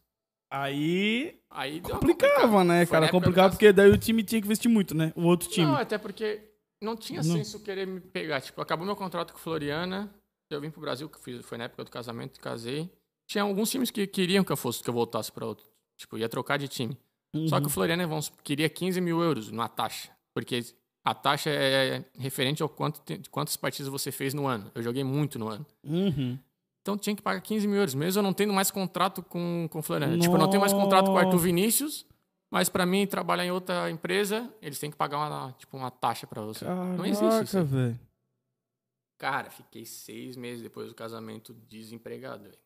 Aí 0.50 1.40
Aí 1.50 1.80
complicava, 1.80 2.62
né, 2.62 2.86
cara? 2.86 3.08
Complicava 3.08 3.50
porque 3.50 3.72
daí 3.72 3.90
o 3.90 3.98
time 3.98 4.22
tinha 4.22 4.40
que 4.40 4.46
investir 4.46 4.70
muito, 4.70 4.94
né? 4.94 5.12
O 5.16 5.22
outro 5.22 5.48
time. 5.48 5.66
Não, 5.66 5.74
até 5.74 5.98
porque 5.98 6.40
não 6.80 6.96
tinha 6.96 7.22
Não. 7.22 7.34
senso 7.34 7.60
querer 7.60 7.86
me 7.86 8.00
pegar. 8.00 8.40
Tipo, 8.40 8.60
acabou 8.60 8.86
meu 8.86 8.94
contrato 8.94 9.32
com 9.32 9.38
Floriana, 9.38 10.12
eu 10.50 10.60
vim 10.60 10.70
pro 10.70 10.80
Brasil, 10.80 11.08
que 11.08 11.42
foi 11.42 11.58
na 11.58 11.64
época 11.64 11.82
do 11.84 11.90
casamento, 11.90 12.40
casei. 12.40 12.88
Tinha 13.26 13.42
alguns 13.42 13.70
times 13.70 13.90
que 13.90 14.06
queriam 14.06 14.44
que 14.44 14.52
eu 14.52 14.56
fosse, 14.56 14.82
que 14.82 14.88
eu 14.90 14.94
voltasse 14.94 15.30
pra 15.32 15.44
outro. 15.46 15.66
Tipo, 15.96 16.16
ia 16.18 16.28
trocar 16.28 16.58
de 16.58 16.68
time. 16.68 16.96
Só 17.48 17.56
Uhum. 17.56 17.60
que 17.62 17.66
o 17.66 17.70
Floriana 17.70 18.06
vamos, 18.06 18.32
queria 18.44 18.68
15 18.68 19.00
mil 19.00 19.20
euros 19.22 19.50
na 19.50 19.68
taxa. 19.68 20.10
Porque 20.34 20.64
a 21.04 21.14
taxa 21.14 21.50
é 21.50 22.04
referente 22.18 22.62
ao 22.62 22.68
quanto 22.68 23.00
quantas 23.30 23.56
partidas 23.56 23.88
você 23.90 24.10
fez 24.12 24.32
no 24.32 24.46
ano. 24.46 24.70
Eu 24.74 24.82
joguei 24.82 25.02
muito 25.04 25.38
no 25.38 25.48
ano. 25.48 25.66
Uhum. 25.84 26.38
Então 26.82 26.96
tinha 26.96 27.16
que 27.16 27.22
pagar 27.22 27.40
15 27.40 27.66
mil 27.66 27.76
euros, 27.78 27.94
mesmo 27.94 28.20
eu 28.20 28.22
não 28.22 28.32
tendo 28.32 28.52
mais 28.52 28.70
contrato 28.70 29.22
com, 29.22 29.68
com 29.70 29.80
o 29.80 29.82
Floriana. 29.82 30.16
Tipo, 30.18 30.34
eu 30.34 30.38
não 30.38 30.48
tenho 30.48 30.60
mais 30.60 30.72
contrato 30.72 31.06
com 31.06 31.14
o 31.14 31.18
Arthur 31.18 31.32
Nossa. 31.32 31.44
Vinícius, 31.44 32.06
mas 32.50 32.68
pra 32.68 32.86
mim 32.86 33.06
trabalhar 33.08 33.44
em 33.44 33.50
outra 33.50 33.90
empresa, 33.90 34.48
eles 34.62 34.78
têm 34.78 34.90
que 34.90 34.96
pagar 34.96 35.18
uma, 35.18 35.52
tipo, 35.58 35.76
uma 35.76 35.90
taxa 35.90 36.26
pra 36.28 36.42
você. 36.42 36.64
não 36.64 37.04
existe 37.04 37.42
isso. 37.44 37.56
Caraca. 37.56 38.00
Cara, 39.18 39.50
fiquei 39.50 39.84
seis 39.84 40.36
meses 40.36 40.62
depois 40.62 40.88
do 40.88 40.94
casamento 40.94 41.54
desempregado, 41.68 42.44
velho. 42.44 42.58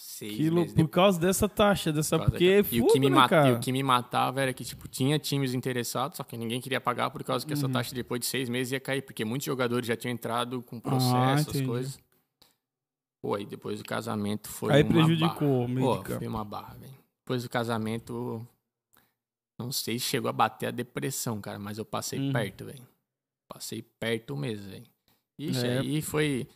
Seis 0.00 0.38
meses 0.50 0.70
Por 0.72 0.76
depois. 0.76 0.90
causa 0.94 1.18
dessa 1.18 1.48
taxa, 1.48 1.92
dessa. 1.92 2.16
por 2.18 2.30
Porque 2.30 2.44
é 2.44 2.62
daquela- 2.62 2.76
e, 2.76 2.82
o 2.82 2.86
que 2.86 3.00
me 3.00 3.10
né, 3.10 3.16
mata- 3.16 3.48
e 3.48 3.52
o 3.52 3.58
que 3.58 3.72
me 3.72 3.82
matava 3.82 4.40
era 4.40 4.52
que, 4.54 4.64
tipo, 4.64 4.86
tinha 4.86 5.18
times 5.18 5.54
interessados, 5.54 6.18
só 6.18 6.22
que 6.22 6.36
ninguém 6.36 6.60
queria 6.60 6.80
pagar 6.80 7.10
por 7.10 7.24
causa 7.24 7.44
que 7.44 7.52
essa 7.52 7.66
Uhum. 7.66 7.72
taxa 7.72 7.92
depois 7.92 8.20
de 8.20 8.26
seis 8.26 8.48
meses 8.48 8.72
ia 8.72 8.78
cair, 8.78 9.02
porque 9.02 9.24
muitos 9.24 9.44
jogadores 9.46 9.88
já 9.88 9.96
tinham 9.96 10.12
entrado 10.12 10.62
com 10.62 10.78
processo, 10.78 11.16
Ah, 11.16 11.32
essas 11.32 11.48
entendi. 11.48 11.66
coisas. 11.66 11.98
Pô, 13.20 13.34
aí 13.34 13.44
depois 13.44 13.78
do 13.80 13.84
casamento 13.84 14.48
foi 14.48 14.72
Aí 14.72 14.82
uma 14.84 14.88
prejudicou 14.92 15.66
barra. 15.66 15.80
Pô, 15.80 16.04
foi 16.18 16.26
uma 16.28 16.44
barra, 16.44 16.74
velho. 16.74 16.94
Depois 17.24 17.42
do 17.42 17.48
casamento, 17.48 18.46
Não 19.60 19.72
sei 19.72 19.98
se 19.98 20.04
chegou 20.04 20.28
a 20.28 20.32
bater 20.32 20.66
a 20.66 20.70
depressão, 20.70 21.40
cara, 21.40 21.58
mas 21.58 21.78
eu 21.78 21.84
passei 21.84 22.20
Uhum. 22.20 22.32
perto, 22.32 22.64
velho. 22.66 22.86
Passei 23.48 23.82
perto 23.82 24.36
mesmo, 24.36 24.70
velho. 24.70 24.86
Ixi, 25.36 25.66
É. 25.66 25.78
aí 25.80 26.00
foi 26.00 26.46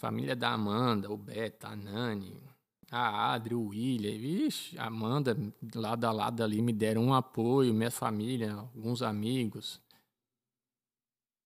família 0.00 0.36
da 0.36 0.50
Amanda, 0.52 1.10
o 1.10 1.16
Beto, 1.16 1.66
a 1.66 1.74
Nani, 1.74 2.40
a 2.90 3.32
Adri, 3.32 3.54
o 3.54 3.68
William. 3.68 4.18
Vixe, 4.18 4.78
a 4.78 4.86
Amanda, 4.86 5.36
lado 5.74 6.04
a 6.04 6.12
lado 6.12 6.42
ali, 6.42 6.60
me 6.62 6.72
deram 6.72 7.02
um 7.04 7.14
apoio, 7.14 7.72
minha 7.74 7.90
família, 7.90 8.54
alguns 8.54 9.02
amigos 9.02 9.80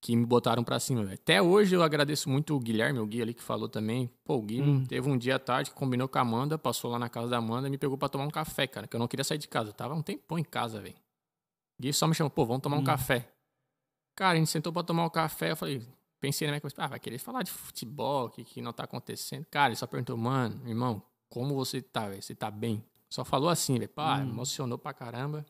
que 0.01 0.17
me 0.17 0.27
botaram 0.27 0.65
pra 0.65 0.81
cima, 0.81 1.05
velho. 1.05 1.15
Até 1.15 1.41
hoje 1.41 1.77
eu 1.77 1.83
agradeço 1.83 2.29
muito 2.29 2.57
o 2.57 2.61
Guilherme, 2.61 2.99
o 2.99 3.07
Gui 3.07 3.23
ali 3.23 3.33
que 3.33 3.43
falou 3.43 3.69
também. 3.69 4.11
Pô, 4.25 4.37
o 4.39 4.43
Gui 4.43 4.61
Hum. 4.61 4.85
teve 4.85 5.09
um 5.09 5.17
dia 5.17 5.37
à 5.37 5.39
tarde 5.39 5.71
que 5.71 5.77
combinou 5.77 6.09
com 6.09 6.19
a 6.19 6.23
Amanda, 6.23 6.59
passou 6.59 6.91
lá 6.91 6.99
na 6.99 7.09
casa 7.09 7.29
da 7.29 7.37
Amanda 7.37 7.69
e 7.69 7.71
me 7.71 7.79
pegou 7.79 7.97
pra 7.97 8.09
tomar 8.09 8.25
um 8.25 8.31
café, 8.31 8.67
cara, 8.67 8.89
que 8.89 8.97
eu 8.97 9.01
não 9.01 9.07
queria 9.07 9.23
sair 9.23 9.39
de 9.39 9.47
casa. 9.47 9.69
Eu 9.71 9.73
tava 9.73 9.95
um 9.95 10.03
tempão 10.03 10.37
em 10.39 10.43
casa, 10.45 10.81
velho. 10.81 10.97
O 11.79 11.83
Gui 11.83 11.93
só 11.93 12.09
me 12.09 12.15
chamou, 12.15 12.31
pô, 12.31 12.45
vamos 12.45 12.63
tomar 12.63 12.77
um 12.77 12.81
Hum. 12.81 12.85
café. 12.85 13.29
Cara, 14.17 14.35
a 14.35 14.39
gente 14.39 14.51
sentou 14.51 14.73
pra 14.73 14.83
tomar 14.83 15.05
um 15.07 15.11
café, 15.11 15.53
eu 15.53 15.57
falei, 15.57 15.81
pensei 16.19 16.49
na 16.49 16.53
minha 16.53 16.61
cabeça, 16.61 16.83
ah, 16.83 16.89
vai 16.89 16.99
querer 16.99 17.19
falar 17.19 17.43
de 17.45 17.53
futebol, 17.53 18.27
o 18.27 18.31
que, 18.31 18.43
que 18.45 18.61
não 18.61 18.73
tá 18.73 18.83
acontecendo. 18.85 19.47
Cara, 19.51 19.69
ele 19.69 19.77
só 19.77 19.87
perguntou, 19.87 20.17
mano, 20.17 20.61
irmão, 20.69 21.01
como 21.33 21.55
você 21.55 21.81
tá, 21.81 22.09
velho? 22.09 22.23
Você 22.23 22.35
tá 22.35 22.51
bem? 22.51 22.85
Só 23.09 23.25
falou 23.25 23.49
assim, 23.49 23.79
velho. 23.79 23.89
Pá, 23.89 24.19
Hum. 24.19 24.29
emocionou 24.29 24.77
pra 24.77 24.93
caramba. 24.93 25.47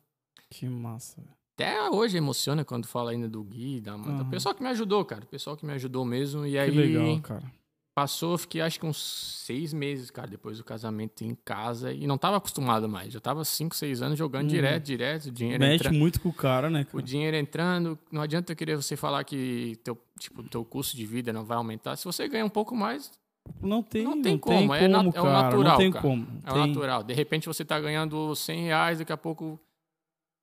Que 0.49 0.69
massa. 0.69 1.21
velho. 1.21 1.35
Até 1.55 1.91
hoje 1.91 2.17
emociona 2.17 2.65
quando 2.65 2.87
fala 2.87 3.11
ainda 3.11 3.29
do 3.29 3.43
Gui, 3.43 3.81
da 3.81 3.95
Amanda. 3.95 4.23
O 4.23 4.31
pessoal 4.31 4.55
que 4.55 4.63
me 4.63 4.69
ajudou, 4.69 5.05
cara. 5.05 5.25
O 5.25 5.27
pessoal 5.27 5.57
que 5.57 5.67
me 5.67 5.73
ajudou 5.73 6.05
mesmo. 6.05 6.47
E 6.47 6.53
Que 6.53 6.59
aí 6.59 6.71
legal, 6.71 7.21
cara. 7.21 7.53
passou, 7.95 8.39
fiquei 8.39 8.61
acho 8.63 8.81
que 8.81 8.87
uns 8.87 8.97
seis 9.45 9.73
meses, 9.73 10.11
cara, 10.11 10.29
depois 10.29 10.57
do 10.59 10.65
casamento 10.65 11.23
em 11.25 11.35
casa. 11.45 11.93
E 11.93 12.07
não 12.07 12.17
tava 12.17 12.37
acostumado 12.39 12.89
mais. 12.89 13.13
Já 13.13 13.21
tava 13.21 13.45
cinco, 13.45 13.75
seis 13.77 14.01
anos 14.03 14.19
jogando 14.19 14.45
Uhum. 14.45 14.49
direto, 14.49 14.85
direto, 14.85 15.27
o 15.27 15.31
dinheiro 15.31 15.61
Mexe 15.63 15.75
entrando. 15.77 15.99
muito 15.99 16.21
com 16.21 16.29
o 16.31 16.33
cara, 16.33 16.71
né, 16.71 16.83
O 16.83 16.87
cara? 16.87 17.03
dinheiro 17.03 17.37
entrando, 17.37 17.99
não 18.11 18.23
adianta 18.23 18.53
eu 18.53 18.57
querer 18.57 18.77
você 18.77 18.97
falar 18.97 19.23
que 19.25 19.77
teu, 19.85 19.97
tipo, 20.19 20.43
teu 20.45 20.65
custo 20.65 20.97
de 20.97 21.05
vida 21.05 21.33
não 21.33 21.45
vai 21.45 21.57
aumentar. 21.59 21.97
Se 21.97 22.05
você 22.07 22.27
ganha 22.29 22.45
um 22.47 22.51
pouco 22.51 22.75
mais, 22.75 23.13
Não 23.61 23.83
tem, 23.83 24.03
Não 24.05 24.11
não 24.17 24.23
tem 24.23 24.33
tem 24.33 24.39
como, 24.39 24.59
como, 24.59 24.75
é 24.75 24.89
nat- 24.89 25.05
é 25.07 25.09
o 25.09 25.13
cara. 25.13 25.43
natural, 25.43 25.65
não 25.65 25.77
tem 25.77 25.91
cara. 25.91 26.03
como. 26.03 26.27
é 26.45 26.51
o 26.51 26.55
Tem- 26.55 26.67
natural. 26.69 27.03
De 27.03 27.15
repente 27.15 27.47
você 27.47 27.65
tá 27.65 27.79
ganhando 27.81 28.35
100 28.35 28.63
reais, 28.65 28.99
daqui 28.99 29.13
a 29.13 29.17
pouco 29.17 29.59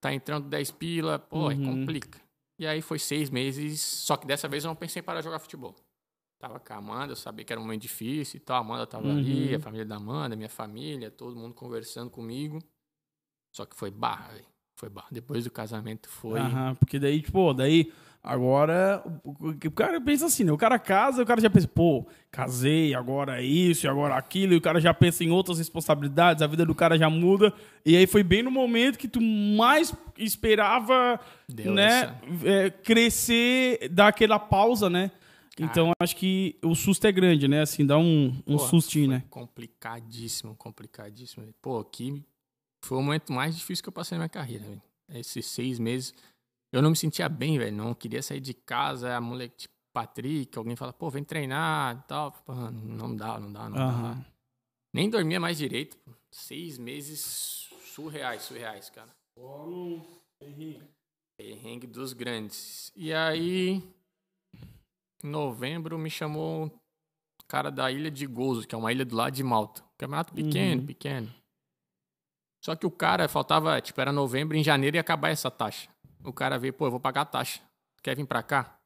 tá 0.01 0.13
entrando 0.13 0.47
10 0.47 0.71
pila, 0.71 1.19
pô, 1.19 1.47
aí 1.47 1.57
Uhum. 1.57 1.81
complica. 1.81 2.19
E 2.57 2.67
aí 2.67 2.81
foi 2.81 2.99
seis 2.99 3.29
meses, 3.29 3.81
só 3.81 4.17
que 4.17 4.27
dessa 4.27 4.47
vez 4.47 4.63
eu 4.63 4.67
não 4.69 4.75
pensei 4.75 4.99
em 5.01 5.03
parar 5.03 5.19
de 5.21 5.25
jogar 5.25 5.39
futebol. 5.39 5.75
Tava 6.39 6.59
com 6.59 6.73
a 6.73 6.77
Amanda, 6.77 7.11
eu 7.13 7.15
sabia 7.17 7.43
que 7.43 7.51
era 7.51 7.59
um 7.59 7.63
momento 7.63 7.81
difícil 7.81 8.37
e 8.37 8.39
tal. 8.39 8.57
A 8.57 8.59
Amanda 8.59 8.87
tava 8.87 9.09
ali, 9.09 9.49
Uhum. 9.51 9.55
a 9.57 9.59
família 9.59 9.85
da 9.85 9.95
Amanda, 9.97 10.35
minha 10.35 10.49
família, 10.49 11.11
todo 11.11 11.35
mundo 11.35 11.53
conversando 11.53 12.09
comigo. 12.09 12.59
Só 13.53 13.65
que 13.65 13.75
foi 13.75 13.91
barra, 13.91 14.33
velho. 14.33 14.45
Foi 14.77 14.89
barra. 14.89 15.07
Depois 15.11 15.43
do 15.43 15.51
casamento 15.51 16.07
foi. 16.09 16.39
Aham, 16.39 16.75
porque 16.75 16.97
daí, 16.99 17.21
tipo, 17.21 17.53
daí 17.53 17.91
agora 18.23 19.03
o, 19.23 19.71
cara 19.71 19.99
pensa 20.01 20.25
assim, 20.25 20.43
né? 20.43 20.51
O 20.51 20.57
cara 20.57 20.77
casa, 20.77 21.23
o 21.23 21.25
cara 21.25 21.41
já 21.41 21.49
pensa, 21.49 21.67
pô, 21.67 22.07
casei, 22.31 22.93
agora 22.93 23.41
é 23.41 23.45
isso, 23.45 23.89
agora 23.89 24.15
aquilo, 24.15 24.53
e 24.53 24.57
o 24.57 24.61
cara 24.61 24.79
já 24.79 24.93
pensa 24.93 25.23
em 25.23 25.31
outras 25.31 25.57
responsabilidades, 25.57 26.43
a 26.43 26.47
vida 26.47 26.65
do 26.65 26.75
cara 26.75 26.97
já 26.97 27.09
muda. 27.09 27.53
E 27.85 27.95
aí 27.95 28.05
foi 28.05 28.23
bem 28.23 28.43
no 28.43 28.51
momento 28.51 28.99
que 28.99 29.07
tu 29.07 29.21
mais 29.21 29.93
esperava, 30.17 31.19
Deu 31.47 31.73
né, 31.73 32.15
é, 32.43 32.69
crescer, 32.69 33.89
dar 33.89 34.09
aquela 34.09 34.39
pausa, 34.39 34.89
né? 34.89 35.11
Então 35.59 35.91
acho 36.01 36.15
que 36.15 36.57
o 36.63 36.73
susto 36.73 37.05
é 37.05 37.11
grande, 37.11 37.47
né? 37.47 37.61
Assim, 37.61 37.85
dá 37.85 37.97
um, 37.97 38.41
um 38.47 38.57
Pô, 38.57 38.59
sustinho, 38.59 39.09
né? 39.09 39.23
Complicadíssimo, 39.29 40.55
complicadíssimo. 40.55 41.45
Pô, 41.61 41.79
aqui 41.79 42.23
foi 42.81 42.97
o 42.97 43.01
momento 43.01 43.33
mais 43.33 43.57
difícil 43.57 43.83
que 43.83 43.89
eu 43.89 43.93
passei 43.93 44.17
na 44.17 44.23
minha 44.23 44.29
carreira, 44.29 44.63
velho. 44.63 44.81
Esses 45.13 45.45
seis 45.47 45.79
meses, 45.79 46.13
eu 46.71 46.81
não 46.81 46.91
me 46.91 46.95
sentia 46.95 47.27
bem, 47.29 47.57
velho. 47.57 47.75
Não 47.75 47.93
queria 47.93 48.21
sair 48.21 48.39
de 48.41 48.53
casa. 48.53 49.15
A 49.15 49.21
moleque, 49.21 49.55
tipo, 49.57 49.73
Patrick, 49.93 50.57
alguém 50.57 50.75
fala, 50.75 50.93
pô, 50.93 51.09
vem 51.09 51.23
treinar 51.23 51.97
e 51.97 52.07
tal. 52.07 52.31
Pô, 52.31 52.53
não 52.53 53.15
dá, 53.15 53.39
não 53.39 53.51
dá, 53.51 53.69
não 53.69 53.77
dá. 53.77 53.83
Aham. 53.85 54.25
Nem 54.93 55.09
dormia 55.09 55.39
mais 55.39 55.57
direito. 55.57 55.97
pô. 55.97 56.11
Seis 56.31 56.77
meses 56.77 57.69
surreais, 57.93 58.43
surreais, 58.43 58.89
cara. 58.89 59.09
Perrengue 61.37 61.87
dos 61.87 62.13
grandes. 62.13 62.91
E 62.95 63.13
aí, 63.13 63.81
em 65.23 65.27
novembro, 65.29 65.97
me 65.97 66.09
chamou 66.09 66.65
um 66.65 66.71
cara 67.47 67.71
da 67.71 67.91
Ilha 67.91 68.11
de 68.11 68.25
Gozo, 68.27 68.67
que 68.67 68.75
é 68.75 68.77
uma 68.77 68.91
ilha 68.91 69.05
do 69.05 69.15
lado 69.15 69.33
de 69.33 69.43
Malta. 69.43 69.81
Campeonato 69.97 70.33
pequeno, 70.33 70.81
Uhum. 70.81 70.87
pequeno. 70.87 71.33
Só 72.63 72.75
que 72.75 72.85
o 72.85 72.91
cara 72.91 73.27
faltava, 73.29 73.79
tipo, 73.81 73.99
era 74.01 74.11
novembro, 74.11 74.55
em 74.57 74.63
janeiro 74.63 74.97
ia 74.97 75.01
acabar 75.01 75.29
essa 75.29 75.49
taxa. 75.49 75.89
O 76.23 76.33
cara 76.33 76.57
veio, 76.57 76.73
pô, 76.73 76.87
eu 76.87 76.91
vou 76.91 76.99
pagar 76.99 77.21
a 77.21 77.25
taxa. 77.25 77.61
Quer 78.03 78.15
vir 78.15 78.25
pra 78.25 78.43
cá? 78.43 78.77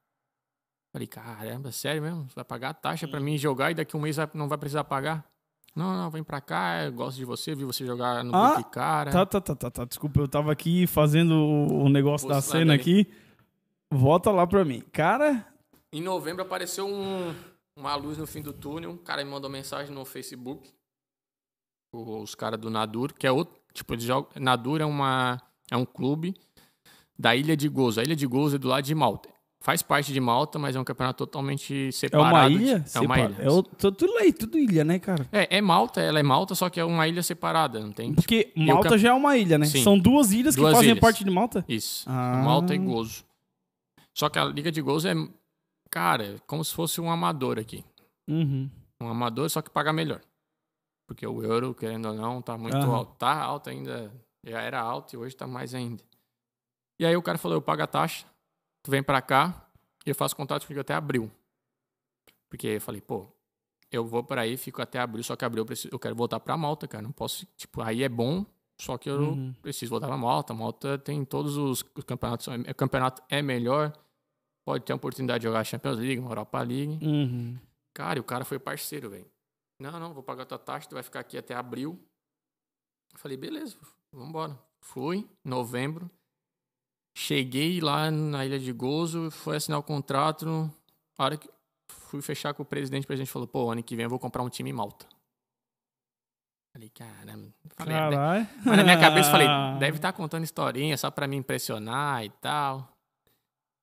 Falei, 0.92 1.08
caramba, 1.08 1.72
sério 1.72 2.02
mesmo? 2.02 2.30
Você 2.30 2.36
vai 2.36 2.44
pagar 2.46 2.70
a 2.70 2.74
taxa 2.74 3.08
pra 3.08 3.20
mim 3.20 3.38
jogar 3.38 3.72
e 3.72 3.76
daqui 3.76 3.98
um 3.98 4.02
mês 4.02 4.18
não 4.34 4.48
vai 4.48 4.58
precisar 4.58 4.84
pagar? 4.84 5.26
Não, 5.76 5.98
não, 5.98 6.12
vem 6.12 6.24
pra 6.24 6.40
cá, 6.40 6.84
eu 6.84 6.92
gosto 6.94 7.18
de 7.18 7.26
você, 7.26 7.56
vi 7.56 7.66
você 7.66 7.84
jogar 7.84 8.24
no 8.24 8.36
Ah, 8.36 8.62
Cara. 8.64 9.12
Tá, 9.12 9.26
tá, 9.26 9.42
tá, 9.42 9.56
tá, 9.56 9.72
tá. 9.72 9.86
Desculpa, 9.86 10.20
eu 10.20 10.28
tava 10.28 10.52
aqui 10.52 10.86
fazendo 10.86 11.34
o, 11.34 11.86
o 11.86 11.90
negócio 11.90 12.28
da 12.28 12.40
cena 12.42 12.76
aqui. 12.76 13.12
Volta 13.92 14.30
lá 14.30 14.46
pra 14.46 14.64
mim. 14.64 14.82
Cara, 14.92 15.48
Em 15.92 16.02
novembro 16.02 16.44
apareceu 16.44 16.88
um- 16.88 17.34
uma 17.76 17.96
luz 17.96 18.20
no 18.20 18.28
fim 18.28 18.42
do 18.44 18.54
túnel. 18.54 18.92
Um 18.92 18.98
cara 18.98 19.24
me 19.26 19.32
mandou 19.32 19.50
mensagem 19.50 19.94
no 19.94 20.06
Facebook. 20.06 20.72
Os 21.92 22.34
caras 22.36 22.60
do 22.60 22.70
Nadur, 22.70 23.14
que 23.14 23.26
é 23.26 23.32
outro. 23.32 23.60
Tipo, 23.74 23.94
eles 23.94 24.04
jogam. 24.04 24.30
Nadur 24.40 24.82
é, 24.82 24.86
uma, 24.86 25.42
é 25.72 25.78
um 25.78 25.86
clube 25.86 26.36
da 27.18 27.35
Ilha 27.35 27.56
de 27.56 27.68
Gozo. 27.69 27.99
A 27.99 28.03
Ilha 28.03 28.15
de 28.15 28.26
Gozo 28.27 28.56
é 28.56 28.60
do 28.60 28.68
lado 28.68 28.84
de 28.84 28.95
Malta. 28.95 29.30
Faz 29.60 29.81
parte 29.81 30.11
de 30.11 30.19
Malta, 30.19 30.60
mas 30.60 30.76
é 30.76 30.80
um 30.80 30.84
campeonato 30.84 31.26
totalmente 31.26 31.88
é 31.88 31.91
separado. 31.91 32.35
uma 32.35 32.49
de- 32.49 32.56
ilha? 32.56 32.72
É 32.94 32.99
uma 32.99 33.15
Separa- 33.15 33.22
ilha. 33.34 33.44
É 33.44 33.49
o- 33.49 33.64
tu- 33.64 33.91
tudo 33.94 34.18
aí, 34.18 34.34
tudo 34.34 34.60
ilha, 34.60 34.84
né, 34.84 34.99
cara? 34.99 35.26
É, 35.31 35.57
é 35.57 35.61
Malta, 35.61 36.02
ela 36.02 36.19
é 36.19 36.23
Malta, 36.23 36.53
só 36.53 36.69
que 36.69 36.81
é 36.81 36.84
uma 36.84 37.07
ilha 37.07 37.23
separada, 37.23 37.80
não 37.80 37.94
tem? 37.94 38.14
Porque 38.14 38.52
e 38.56 38.64
o 38.69 38.73
Malta 38.73 38.98
já 38.98 39.10
é 39.10 39.14
uma 39.14 39.38
ilha, 39.38 39.57
né? 39.57 39.65
Sim. 39.65 39.81
São 39.81 39.98
duas 39.98 40.34
ilhas 40.34 40.56
Duas 40.56 40.72
que 40.72 40.76
fazem 40.76 40.90
ilhas. 40.91 40.99
parte 40.99 41.23
de 41.23 41.31
Malta? 41.31 41.64
Isso. 41.68 42.03
Ah. 42.10 42.41
Malta 42.44 42.76
e 42.76 42.77
Gozo. 42.77 43.23
Só 44.14 44.27
que 44.27 44.38
a 44.38 44.44
Liga 44.44 44.69
de 44.69 44.81
Gozo 44.81 45.07
é, 45.07 45.14
cara, 45.90 46.23
é 46.26 46.35
como 46.45 46.64
se 46.65 46.73
fosse 46.73 46.99
um 46.99 47.10
amador 47.10 47.57
aqui. 47.57 47.85
Uhum. 48.27 48.69
um 49.02 49.07
amador, 49.10 49.49
só 49.49 49.61
que 49.61 49.69
paga 49.69 49.91
melhor. 49.94 50.19
Porque 51.07 51.26
o 51.27 51.44
euro, 51.44 51.73
querendo 51.73 52.07
ou 52.10 52.14
não, 52.14 52.41
tá 52.41 52.57
muito 52.57 52.76
Aham. 52.77 52.95
alto. 52.95 53.15
Tá 53.18 53.41
alto 53.41 53.69
ainda. 53.69 54.11
Já 54.45 54.61
era 54.61 54.80
alto 54.81 55.14
e 55.14 55.18
hoje 55.18 55.35
tá 55.35 55.45
mais 55.48 55.73
ainda. 55.76 56.02
E 57.04 57.06
aí 57.06 57.18
o 57.18 57.22
cara 57.22 57.38
falou, 57.38 57.58
eu 57.58 57.62
pago 57.62 57.82
a 57.82 57.88
taxa, 57.88 58.26
tu 58.82 58.90
vem 58.90 59.04
pra 59.04 59.22
cá 59.22 59.70
e 60.06 60.10
eu 60.10 60.16
faço 60.16 60.34
contato 60.38 60.66
fico 60.66 60.80
até 60.80 60.94
abril. 60.94 61.30
Porque 62.50 62.66
eu 62.68 62.80
falei, 62.80 63.02
pô, 63.02 63.28
eu 63.92 64.06
vou 64.06 64.24
por 64.24 64.38
aí, 64.38 64.56
fico 64.56 64.82
até 64.82 65.00
abril, 65.00 65.22
só 65.22 65.36
que 65.36 65.44
abril 65.44 65.64
eu, 65.64 65.66
preciso, 65.66 65.90
eu 65.94 66.00
quero 66.00 66.16
voltar 66.16 66.40
pra 66.40 66.56
Malta, 66.56 66.88
cara. 66.88 67.04
Não 67.04 67.12
posso, 67.12 67.46
tipo, 67.58 67.82
aí 67.82 68.04
é 68.04 68.08
bom, 68.08 68.46
só 68.80 68.98
que 68.98 69.10
eu 69.10 69.20
Uhum. 69.20 69.54
preciso 69.62 69.90
voltar 69.90 70.08
pra 70.08 70.16
Malta. 70.16 70.54
Malta 70.54 70.98
tem 70.98 71.26
todos 71.26 71.58
os, 71.58 71.84
os 71.94 72.04
campeonatos, 72.06 72.48
o 72.48 72.74
campeonato 72.76 73.22
é 73.30 73.42
melhor, 73.42 73.92
pode 74.64 74.86
ter 74.86 74.94
a 74.94 74.96
oportunidade 74.96 75.42
de 75.42 75.48
jogar 75.48 75.60
a 75.60 75.64
Champions 75.66 75.98
League, 75.98 76.20
uma 76.20 76.32
Europa 76.32 76.62
League. 76.62 77.06
Uhum. 77.06 77.60
Cara, 77.94 78.18
e 78.18 78.22
o 78.22 78.24
cara 78.24 78.46
foi 78.46 78.60
parceiro, 78.60 79.10
velho. 79.10 79.30
Não, 79.78 80.00
não, 80.00 80.14
vou 80.14 80.24
pagar 80.24 80.46
tua 80.46 80.58
taxa, 80.58 80.88
tu 80.88 80.94
vai 80.94 81.04
ficar 81.04 81.20
aqui 81.20 81.38
até 81.38 81.54
abril. 81.54 82.00
Eu 83.12 83.20
falei, 83.20 83.36
beleza, 83.36 83.76
vambora. 84.10 84.58
Fui, 84.80 85.28
novembro. 85.44 86.10
Cheguei 87.15 87.80
lá 87.80 88.10
na 88.10 88.45
Ilha 88.45 88.60
de 88.60 88.72
Gozo, 88.72 89.30
fui 89.30 89.56
assinar 89.56 89.80
o 89.80 89.84
contrato. 89.84 90.72
A 91.18 91.23
hora 91.26 91.38
que 91.38 91.48
fui 91.88 92.22
fechar 92.22 92.53
com 92.53 92.64
o 92.64 92.65
presidente, 92.65 93.03
o 93.03 93.07
presidente 93.07 93.31
falou, 93.31 93.48
pô, 93.48 93.72
ano 93.72 93.84
que 93.84 93.95
vem 93.95 94.03
eu 94.03 94.10
vou 94.10 94.19
comprar 94.19 94.41
um 94.44 94.49
time 94.49 94.69
em 94.72 94.73
Malta. 94.73 95.06
Falei, 96.76 96.90
caramba. 96.90 97.53
Falei, 97.77 97.95
"Ah, 97.95 98.10
Caralho. 98.10 98.48
mas 98.65 98.77
na 98.77 98.84
minha 98.84 98.99
cabeça 98.99 99.30
falei, 99.30 99.48
deve 99.80 99.98
estar 99.98 100.11
contando 100.11 100.44
historinha 100.44 100.98
só 100.98 101.11
pra 101.11 101.27
me 101.27 101.35
impressionar 101.35 102.26
e 102.26 102.30
tal. 102.30 102.90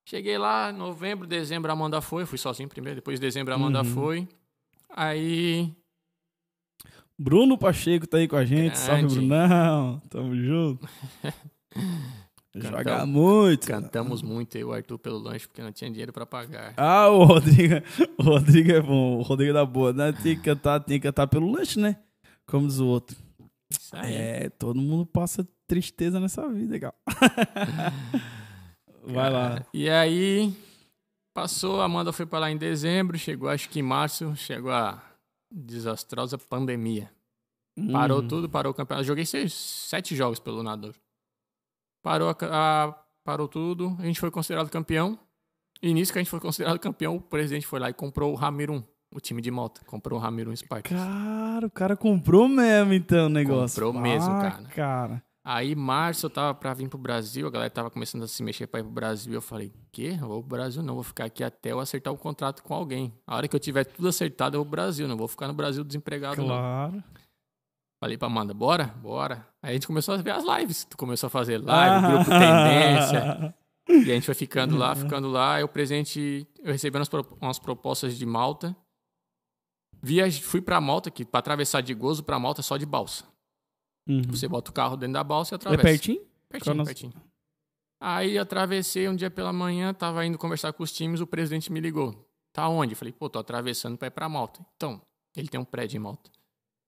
Cheguei 0.09 0.37
lá, 0.37 0.73
novembro, 0.73 1.25
dezembro 1.25 1.71
a 1.71 1.75
Amanda 1.75 2.01
foi, 2.01 2.27
fui 2.27 2.37
sozinho 2.37 2.69
primeiro, 2.69 2.97
depois 2.97 3.21
de 3.21 3.25
dezembro 3.25 3.53
a 3.53 3.57
Amanda 3.57 3.79
Uhum. 3.79 3.85
foi. 3.95 4.29
Aí, 4.91 5.73
Bruno 7.17 7.57
Pacheco 7.57 8.09
tá 8.09 8.17
aí 8.17 8.27
com 8.27 8.35
a 8.35 8.45
gente. 8.45 8.77
Salve, 8.77 9.03
Grande. 9.03 9.15
Brunão. 9.15 10.01
Tamo 10.11 10.35
junto. 10.35 10.89
Joga 12.55 12.83
Cantamos- 12.85 13.09
muito. 13.15 13.67
cantamos 13.69 14.23
muito 14.23 14.57
eu 14.57 14.61
e 14.61 14.65
o 14.65 14.73
Arthur 14.73 14.99
pelo 14.99 15.19
lanche, 15.19 15.47
porque 15.47 15.63
não 15.63 15.71
tinha 15.71 15.89
dinheiro 15.89 16.13
pra 16.13 16.27
pagar. 16.27 16.75
Ah, 16.77 17.09
o 17.09 17.23
Rodrigo, 17.25 17.75
o 18.19 18.23
Rodrigo 18.25 18.73
é 18.73 18.81
bom. 18.81 19.19
O 19.19 19.23
Rodrigo 19.23 19.51
é 19.51 19.55
da 19.55 19.65
boa, 19.65 19.93
né? 19.93 20.13
Tem 20.13 20.35
que 20.37 20.43
cantar, 20.43 20.81
tem 20.81 20.99
que 20.99 21.07
cantar 21.07 21.29
pelo 21.29 21.51
lanche, 21.51 21.79
né? 21.79 21.97
Como 22.47 22.67
diz 22.67 22.81
o 22.81 22.87
outro. 22.89 23.17
Isso 23.71 23.95
aí. 23.97 24.13
É, 24.15 24.49
todo 24.51 24.81
mundo 24.81 25.07
passa 25.07 25.47
tristeza 25.69 26.19
nessa 26.19 26.49
vida, 26.49 26.73
legal. 26.73 26.95
Vai 29.05 29.31
lá. 29.31 29.65
E 29.73 29.89
aí, 29.89 30.53
passou, 31.35 31.81
a 31.81 31.85
Amanda 31.85 32.13
foi 32.13 32.27
pra 32.27 32.39
lá 32.41 32.51
em 32.51 32.57
dezembro, 32.57 33.17
chegou 33.19 33.49
acho 33.49 33.69
que 33.69 33.79
em 33.81 33.83
março, 33.83 34.35
chegou 34.37 34.71
a 34.73 35.03
desastrosa 35.51 36.37
pandemia. 36.37 37.11
Parou 37.93 38.21
Hum. 38.21 38.29
tudo, 38.29 38.49
parou 38.49 38.73
o 38.73 38.75
campeonato. 38.75 39.07
Joguei 39.07 39.25
seis, 39.25 39.55
sete 39.55 40.15
jogos 40.15 40.39
pelo 40.39 40.63
Nador. 40.63 40.95
Parou, 42.03 42.29
a, 42.31 42.37
a, 42.41 42.95
parou 43.25 43.49
tudo, 43.49 43.97
a 43.99 44.03
gente 44.05 44.21
foi 44.21 44.31
considerado 44.31 44.71
campeão. 44.71 45.19
E 45.83 45.95
nisso 45.95 46.13
que 46.13 46.19
a 46.19 46.23
gente 46.23 46.31
foi 46.31 46.41
considerado 46.41 46.79
campeão, 46.79 47.17
o 47.17 47.21
presidente 47.21 47.67
foi 47.67 47.81
lá 47.81 47.89
e 47.89 47.95
comprou 47.95 48.33
o 48.33 48.35
Ramirun, 48.35 48.83
o 49.15 49.19
time 49.21 49.41
de 49.41 49.51
Malta. 49.51 49.81
Comprou 49.87 50.19
o 50.19 50.23
Ramirun 50.23 50.55
Spartans. 50.55 50.99
Cara, 51.01 51.67
o 51.67 51.71
cara 51.71 51.97
comprou 51.97 52.47
mesmo 52.49 52.93
então 52.93 53.27
o 53.27 53.31
negócio. 53.31 53.83
Comprou 53.83 54.03
mesmo, 54.03 54.31
Ah, 54.31 54.41
cara. 54.51 54.63
cara. 54.75 55.23
Aí, 55.43 55.75
março, 55.75 56.27
eu 56.27 56.31
tava 56.31 56.53
pra 56.55 56.75
vir 56.75 56.87
pro 56.87 56.99
Brasil, 56.99 57.47
a 57.47 57.51
galera 57.51 57.71
tava 57.71 57.91
começando 57.91 58.23
a 58.25 58.29
se 58.29 58.43
mexer 58.43 58.67
pra 58.67 58.81
ir 58.81 58.83
pro 58.83 58.93
Brasil. 58.93 59.33
Eu 59.33 59.41
falei, 59.41 59.73
quê? 59.91 60.19
Eu 60.21 60.29
vou 60.29 60.41
pro 60.43 60.51
Brasil 60.51 60.83
não, 60.83 60.95
vou 60.95 61.03
ficar 61.03 61.25
aqui 61.25 61.43
até 61.43 61.73
eu 61.73 61.81
acertar 61.81 62.13
um 62.13 62.17
contrato 62.17 62.63
com 62.63 62.75
alguém. 62.75 63.11
A 63.27 63.37
hora 63.37 63.49
que 63.49 63.57
eu 63.57 63.61
tiver 63.61 63.85
tudo 63.85 64.07
acertado, 64.09 64.57
eu 64.57 64.59
vou 64.61 64.67
pro 64.67 64.73
Brasil, 64.83 65.09
não 65.09 65.17
vou 65.17 65.27
ficar 65.27 65.49
no 65.49 65.55
Brasil 65.55 65.83
desempregado, 65.83 66.43
não. 66.43 66.47
Claro. 66.49 67.03
Falei 68.03 68.17
pra 68.17 68.29
Amanda, 68.29 68.55
bora? 68.55 68.87
Bora. 68.87 69.47
Aí 69.63 69.71
a 69.71 69.73
gente 69.75 69.87
começou 69.87 70.15
a 70.15 70.17
ver 70.17 70.31
as 70.31 70.45
lives. 70.45 70.85
Tu 70.85 70.97
começou 70.97 71.27
a 71.27 71.31
fazer 71.31 71.59
live, 71.59 72.07
grupo 72.07 72.31
Tendência. 72.31 73.55
E 73.89 74.03
a 74.11 74.15
gente 74.15 74.25
foi 74.25 74.35
ficando 74.37 74.77
lá, 74.77 74.95
ficando 74.95 75.29
lá. 75.29 75.57
Aí 75.57 75.65
o 75.65 75.69
presidente, 75.69 76.47
eu 76.61 76.71
recebi 76.71 76.97
umas, 76.97 77.09
pro- 77.09 77.37
umas 77.41 77.59
propostas 77.59 78.17
de 78.17 78.25
Malta. 78.25 78.77
Viaj... 80.01 80.41
Fui 80.43 80.61
pra 80.63 80.81
Malta, 80.81 81.11
que 81.11 81.25
pra 81.25 81.41
atravessar 81.41 81.81
de 81.81 81.93
Gozo 81.93 82.23
pra 82.23 82.39
Malta 82.39 82.61
é 82.61 82.63
só 82.63 82.77
de 82.77 82.87
balsa. 82.87 83.25
Uhum. 84.09 84.23
Você 84.31 84.47
bota 84.47 84.71
o 84.71 84.75
carro 84.75 84.97
dentro 84.97 85.15
da 85.15 85.25
balsa 85.25 85.55
e 85.55 85.55
É 85.55 85.57
atravessa. 85.57 85.83
pertinho? 85.83 86.21
Pertinho, 86.49 86.75
Cronos- 86.75 86.87
pertinho. 86.87 87.13
Aí 88.01 88.39
atravessei 88.39 89.09
um 89.09 89.17
dia 89.17 89.31
pela 89.31 89.53
manhã, 89.53 89.93
tava 89.93 90.25
indo 90.25 90.39
conversar 90.39 90.73
com 90.73 90.83
os 90.85 90.93
times, 90.93 91.21
o 91.21 91.27
presidente 91.27 91.73
me 91.73 91.81
ligou. 91.81 92.15
Tá 92.53 92.69
onde? 92.69 92.93
Eu 92.93 92.97
falei, 92.97 93.13
pô, 93.13 93.29
tô 93.29 93.39
atravessando 93.41 93.99
pra 93.99 94.07
ir 94.09 94.13
pra 94.13 94.29
Malta. 94.29 94.65
Então, 94.77 95.03
ele 95.37 95.49
tem 95.49 95.59
um 95.61 95.65
prédio 95.65 95.97
em 95.97 96.01
Malta. 96.01 96.31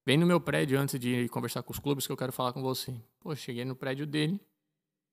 Vem 0.05 0.17
no 0.17 0.27
meu 0.27 0.41
prédio 0.41 0.79
antes 0.81 0.99
de 0.99 1.29
conversar 1.29 1.63
com 1.63 1.73
os 1.73 1.79
clubes 1.79 2.07
que 2.07 2.13
eu 2.13 2.17
quero 2.17 2.33
falar 2.33 2.53
com 2.53 2.61
você. 2.61 2.93
Pô, 3.21 3.35
cheguei 3.37 3.65
no 3.65 3.77
prédio 3.77 4.05
dele, 4.05 4.41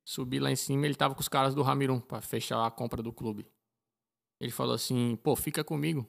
subi 0.03 0.40
lá 0.40 0.52
em 0.52 0.56
cima, 0.56 0.86
ele 0.86 0.95
tava 0.95 1.14
com 1.14 1.22
os 1.22 1.28
caras 1.28 1.53
do 1.53 1.61
Ramirum 1.61 1.99
pra 1.99 2.22
fechar 2.22 2.66
a 2.66 2.72
compra 2.72 3.03
do 3.03 3.14
clube. 3.14 3.45
Ele 4.40 4.52
falou 4.52 4.74
assim, 4.74 5.16
pô, 5.18 5.36
fica 5.36 5.64
comigo. 5.64 6.07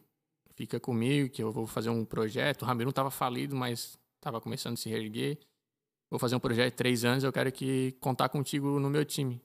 Fica 0.55 0.81
comigo 0.81 1.29
que 1.31 1.43
eu 1.43 1.53
vou 1.53 1.67
fazer 1.67 1.91
um 1.91 2.05
projeto. 2.05 2.63
O 2.63 2.65
Ramirum 2.65 2.91
tava 2.91 3.11
falido, 3.11 3.55
mas 3.55 3.99
tava 4.21 4.41
começando 4.41 4.75
a 4.75 4.77
se 4.77 4.89
reerguer. 4.89 5.39
Vou 6.11 6.19
fazer 6.19 6.37
um 6.37 6.41
projeto 6.41 6.73
de 6.73 6.77
três 6.77 7.05
anos, 7.05 7.23
eu 7.23 7.33
quero 7.33 7.53
que 7.53 7.93
contar 8.01 8.29
contigo 8.31 8.81
no 8.81 8.89
meu 8.89 9.05
time. 9.05 9.41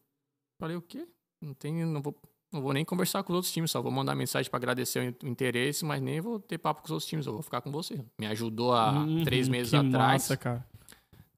Falei, 0.59 0.77
o 0.77 0.81
quê? 0.81 1.07
Não 1.41 1.53
tenho, 1.53 1.85
não 1.85 2.01
vou, 2.01 2.15
não 2.55 2.61
vou 2.61 2.73
nem 2.73 2.83
conversar 2.85 3.21
com 3.23 3.31
os 3.33 3.35
outros 3.37 3.53
times, 3.53 3.69
só 3.71 3.81
vou 3.81 3.91
mandar 3.91 4.15
mensagem 4.15 4.49
pra 4.49 4.57
agradecer 4.57 4.99
o 4.99 5.03
in- 5.03 5.15
o 5.23 5.27
interesse, 5.31 5.85
mas 5.85 6.01
nem 6.01 6.19
vou 6.21 6.39
ter 6.39 6.57
papo 6.57 6.81
com 6.81 6.85
os 6.87 6.91
outros 6.91 7.07
times, 7.07 7.25
eu 7.27 7.33
vou 7.33 7.41
ficar 7.43 7.61
com 7.61 7.71
você. 7.71 8.03
Me 8.19 8.25
ajudou 8.27 8.73
há 8.73 8.91
Uhum, 8.91 9.23
três 9.23 9.47
meses 9.47 9.69
que 9.71 9.75
atrás. 9.77 10.13
Massa, 10.23 10.37
cara. 10.37 10.65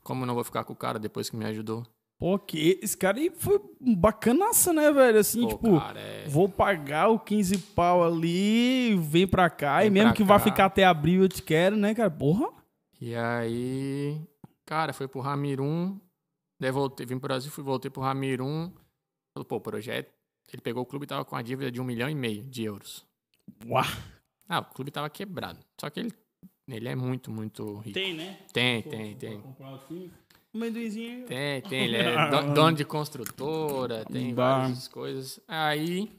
Como 0.03 0.23
eu 0.23 0.27
não 0.27 0.35
vou 0.35 0.43
ficar 0.43 0.63
com 0.63 0.71
o 0.73 0.75
cara 0.75 0.97
depois 0.97 1.29
que 1.29 1.35
me 1.35 1.45
ajudou? 1.45 1.83
Pô, 2.19 2.39
que 2.39 2.79
esse 2.81 2.97
cara 2.97 3.19
aí 3.19 3.29
foi 3.29 3.59
bacanaça, 3.79 4.73
né, 4.73 4.91
velho? 4.91 5.19
Assim, 5.19 5.41
Pô, 5.41 5.47
tipo, 5.49 5.79
cara, 5.79 5.99
é- 5.99 6.27
vou 6.27 6.49
pagar 6.49 7.09
o 7.09 7.19
15 7.19 7.57
pau 7.59 8.03
ali, 8.03 8.95
vem 8.95 9.27
pra 9.27 9.49
cá, 9.49 9.79
Vem 9.79 9.87
e 9.87 9.89
mesmo 9.91 10.13
que 10.13 10.23
vá 10.23 10.39
cá. 10.39 10.43
ficar 10.45 10.65
até 10.65 10.83
abril, 10.83 11.21
eu 11.23 11.29
te 11.29 11.43
quero, 11.43 11.75
né, 11.75 11.93
cara? 11.93 12.09
Porra. 12.09 12.49
E 12.99 13.13
aí, 13.15 14.19
cara, 14.65 14.93
foi 14.93 15.07
pro 15.07 15.19
Ramirum. 15.19 15.99
Daí 16.59 16.71
voltei, 16.71 17.05
vim 17.05 17.19
pro 17.19 17.27
Brasil, 17.27 17.51
fui, 17.51 17.63
voltei 17.63 17.91
pro 17.91 18.01
Ramirum. 18.01 18.71
Falou, 19.31 19.45
pô, 19.45 19.61
projeto. 19.61 20.11
Ele 20.51 20.61
pegou 20.61 20.83
o 20.83 20.85
clube 20.85 21.03
e 21.03 21.07
tava 21.07 21.25
com 21.25 21.35
a 21.35 21.41
dívida 21.41 21.69
de 21.71 21.81
um 21.81 21.83
milhão 21.83 22.09
e 22.09 22.15
meio 22.15 22.43
de 22.43 22.63
euros. 22.63 23.05
Uau. 23.65 23.83
Ah, 24.47 24.59
o 24.59 24.65
clube 24.65 24.91
tava 24.91 25.09
quebrado. 25.09 25.59
Só 25.79 25.89
que 25.89 25.99
ele, 25.99 26.13
ele 26.67 26.87
é 26.87 26.95
muito, 26.95 27.29
muito 27.29 27.77
rico. 27.79 27.93
Tem, 27.93 28.13
né? 28.13 28.39
Tem, 28.53 28.81
tem, 28.81 29.15
tem. 29.17 29.41
Comprar 29.41 29.73
o 29.73 29.77
time. 29.79 30.11
Um 30.53 30.57
amendoinzinho. 30.59 31.25
Tem, 31.25 31.61
tem. 31.63 31.83
Ele 31.85 31.97
é 31.97 32.29
do- 32.31 32.53
dono 32.53 32.77
de 32.77 32.85
construtora, 32.85 34.05
tem 34.05 34.33
Bah. 34.33 34.59
várias 34.61 34.87
coisas. 34.87 35.39
Aí. 35.47 36.09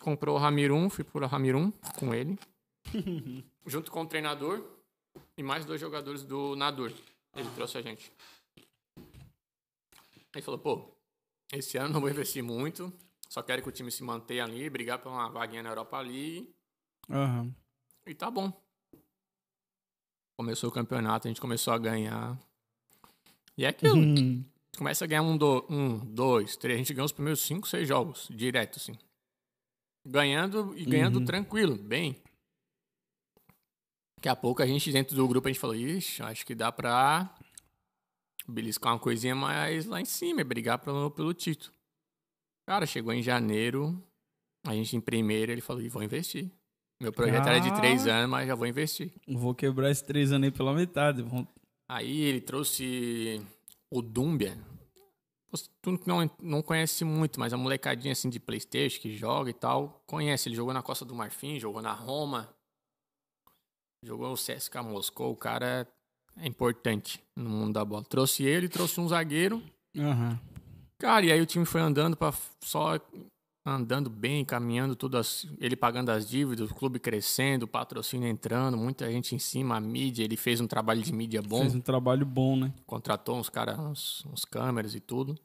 Comprou 0.00 0.36
o 0.36 0.38
Ramirum, 0.38 0.88
fui 0.88 1.04
pro 1.04 1.26
Ramirum 1.26 1.70
com 1.98 2.14
ele. 2.14 2.38
junto 3.66 3.90
com 3.90 4.02
o 4.02 4.06
treinador 4.06 4.64
e 5.36 5.42
mais 5.42 5.64
dois 5.66 5.80
jogadores 5.80 6.22
do 6.22 6.54
Nador. 6.56 6.92
Ele 7.36 7.48
trouxe 7.54 7.76
a 7.76 7.82
gente. 7.82 8.10
Ele 10.34 10.42
falou, 10.42 10.58
pô, 10.60 10.94
esse 11.52 11.76
ano 11.78 11.94
não 11.94 12.00
vou 12.00 12.10
investir 12.10 12.42
muito. 12.42 12.92
Só 13.28 13.42
quero 13.42 13.62
que 13.62 13.68
o 13.68 13.72
time 13.72 13.90
se 13.90 14.02
mantenha 14.02 14.44
ali, 14.44 14.68
brigar 14.70 14.98
por 14.98 15.10
uma 15.10 15.28
vaguinha 15.28 15.62
na 15.62 15.70
Europa 15.70 16.00
League. 16.00 16.50
Aham. 17.10 17.54
E 18.06 18.14
tá 18.14 18.30
bom. 18.30 18.52
Começou 20.38 20.70
o 20.70 20.72
campeonato, 20.72 21.26
a 21.26 21.30
gente 21.30 21.40
começou 21.40 21.72
a 21.72 21.78
ganhar. 21.78 22.38
E 23.56 23.64
é 23.64 23.68
aquilo. 23.68 23.96
Hum. 23.96 24.44
Começa 24.76 25.04
a 25.04 25.08
ganhar 25.08 25.22
um, 25.22 25.36
do, 25.36 25.66
um, 25.68 25.98
dois, 25.98 26.56
três. 26.56 26.76
A 26.76 26.78
gente 26.78 26.94
ganhou 26.94 27.06
os 27.06 27.12
primeiros 27.12 27.40
cinco, 27.40 27.66
seis 27.66 27.86
jogos, 27.88 28.28
direto, 28.30 28.76
assim. 28.78 28.96
Ganhando 30.06 30.76
e 30.78 30.84
ganhando 30.84 31.18
Uhum. 31.18 31.24
tranquilo, 31.24 31.74
bem. 31.76 32.22
Daqui 34.16 34.28
a 34.28 34.36
pouco 34.36 34.62
a 34.62 34.66
gente, 34.66 34.90
dentro 34.92 35.14
do 35.16 35.26
grupo, 35.28 35.48
a 35.48 35.50
gente 35.50 35.60
falou, 35.60 35.76
ixi, 35.76 36.22
acho 36.22 36.46
que 36.46 36.54
dá 36.54 36.70
pra 36.72 37.34
beliscar 38.48 38.92
uma 38.94 38.98
coisinha 38.98 39.34
mais 39.34 39.84
lá 39.86 40.00
em 40.00 40.04
cima, 40.04 40.40
e 40.40 40.44
brigar 40.44 40.78
pelo, 40.78 41.10
pelo 41.10 41.34
título. 41.34 41.72
Cara, 42.66 42.86
chegou 42.86 43.12
em 43.12 43.22
janeiro, 43.22 44.02
a 44.66 44.74
gente 44.74 44.96
em 44.96 45.00
primeiro, 45.00 45.52
ele 45.52 45.60
falou, 45.60 45.82
e 45.82 45.88
vou 45.88 46.02
investir. 46.02 46.50
Meu 47.00 47.12
projeto 47.12 47.46
era 47.46 47.58
de 47.60 47.72
três 47.76 48.04
Cara. 48.04 48.18
anos, 48.18 48.30
mas 48.30 48.48
já 48.48 48.54
vou 48.54 48.66
investir. 48.66 49.12
Vou 49.28 49.54
quebrar 49.54 49.90
esses 49.90 50.02
três 50.02 50.32
anos 50.32 50.46
aí 50.46 50.50
pela 50.52 50.72
metade. 50.74 51.22
Vão- 51.22 51.46
Aí 51.88 52.20
ele 52.22 52.40
trouxe 52.40 53.40
o 53.90 54.02
Dumbia. 54.02 54.58
Tu 55.80 55.98
não, 56.04 56.30
não 56.42 56.60
conhece 56.62 57.04
muito, 57.04 57.40
mas 57.40 57.52
a 57.54 57.56
molecadinha 57.56 58.12
assim 58.12 58.28
de 58.28 58.38
Playstation 58.38 59.00
que 59.00 59.16
joga 59.16 59.48
e 59.48 59.54
tal, 59.54 60.02
conhece. 60.06 60.48
Ele 60.48 60.56
jogou 60.56 60.74
na 60.74 60.82
Costa 60.82 61.04
do 61.06 61.14
Marfim, 61.14 61.58
jogou 61.58 61.80
na 61.80 61.92
Roma, 61.92 62.52
jogou 64.04 64.32
o 64.32 64.36
CSK 64.36 64.82
Moscou. 64.82 65.32
O 65.32 65.36
cara 65.36 65.88
é 66.40 66.46
importante 66.46 67.22
no 67.36 67.48
mundo 67.48 67.74
da 67.74 67.84
bola. 67.84 68.04
Trouxe 68.04 68.44
ele, 68.44 68.68
trouxe 68.68 69.00
um 69.00 69.08
zagueiro. 69.08 69.62
Aham. 69.96 70.38
Cara, 70.98 71.26
e 71.26 71.32
aí 71.32 71.40
o 71.40 71.46
time 71.46 71.64
foi 71.64 71.80
andando 71.80 72.16
para 72.16 72.34
só 72.62 72.98
andando 73.66 74.08
bem, 74.08 74.44
caminhando 74.44 74.96
tudo, 74.96 75.18
as- 75.18 75.46
ele 75.60 75.76
pagando 75.76 76.08
as 76.10 76.26
dívidas, 76.28 76.70
o 76.70 76.74
clube 76.74 76.98
crescendo, 76.98 77.64
o 77.64 77.68
patrocínio 77.68 78.26
entrando, 78.26 78.76
muita 78.78 79.10
gente 79.12 79.34
em 79.34 79.38
cima, 79.38 79.76
a 79.76 79.80
mídia, 79.80 80.24
ele 80.24 80.36
fez 80.38 80.58
um 80.60 80.66
trabalho 80.66 81.02
de 81.02 81.12
mídia 81.12 81.42
bom 81.42 81.60
Fez 81.60 81.74
um 81.74 81.80
trabalho 81.80 82.24
bom, 82.24 82.56
né? 82.56 82.72
contratou 82.86 83.36
uns 83.36 83.50
caras, 83.50 83.78
uns, 83.78 84.24
uns 84.26 84.44
câmeras 84.44 84.94
e 84.94 85.00
tudo. 85.00 85.38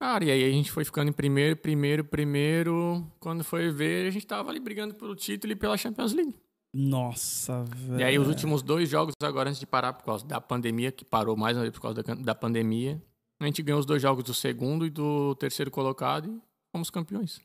Cara, 0.00 0.24
e 0.24 0.30
aí 0.30 0.42
a 0.44 0.50
gente 0.50 0.70
foi 0.72 0.84
ficando 0.84 1.08
em 1.08 1.12
primeiro, 1.12 1.56
primeiro, 1.56 2.04
primeiro. 2.04 3.04
Quando 3.20 3.42
foi 3.44 3.70
ver, 3.70 4.06
a 4.06 4.10
gente 4.10 4.26
tava 4.26 4.48
ali 4.48 4.60
brigando 4.60 4.94
pelo 4.94 5.14
título 5.14 5.52
e 5.52 5.56
pela 5.56 5.76
Champions 5.76 6.12
League. 6.12 6.34
Nossa, 6.74 7.64
velho. 7.64 8.00
E 8.00 8.04
aí 8.04 8.18
os 8.18 8.28
últimos 8.28 8.62
dois 8.62 8.88
jogos 8.88 9.14
agora, 9.22 9.48
antes 9.48 9.60
de 9.60 9.66
parar 9.66 9.92
por 9.94 10.04
causa 10.04 10.26
da 10.26 10.40
pandemia, 10.40 10.92
que 10.92 11.04
parou 11.04 11.36
mais 11.36 11.56
uma 11.56 11.62
vez 11.62 11.72
por 11.74 11.80
causa 11.80 12.02
da, 12.02 12.14
da 12.14 12.34
pandemia, 12.34 13.02
a 13.40 13.46
gente 13.46 13.62
ganhou 13.62 13.80
os 13.80 13.86
dois 13.86 14.02
jogos 14.02 14.24
do 14.24 14.34
segundo 14.34 14.84
e 14.86 14.90
do 14.90 15.34
terceiro 15.36 15.70
colocado 15.70 16.28
e 16.30 16.40
fomos 16.72 16.90
campeões. 16.90 17.40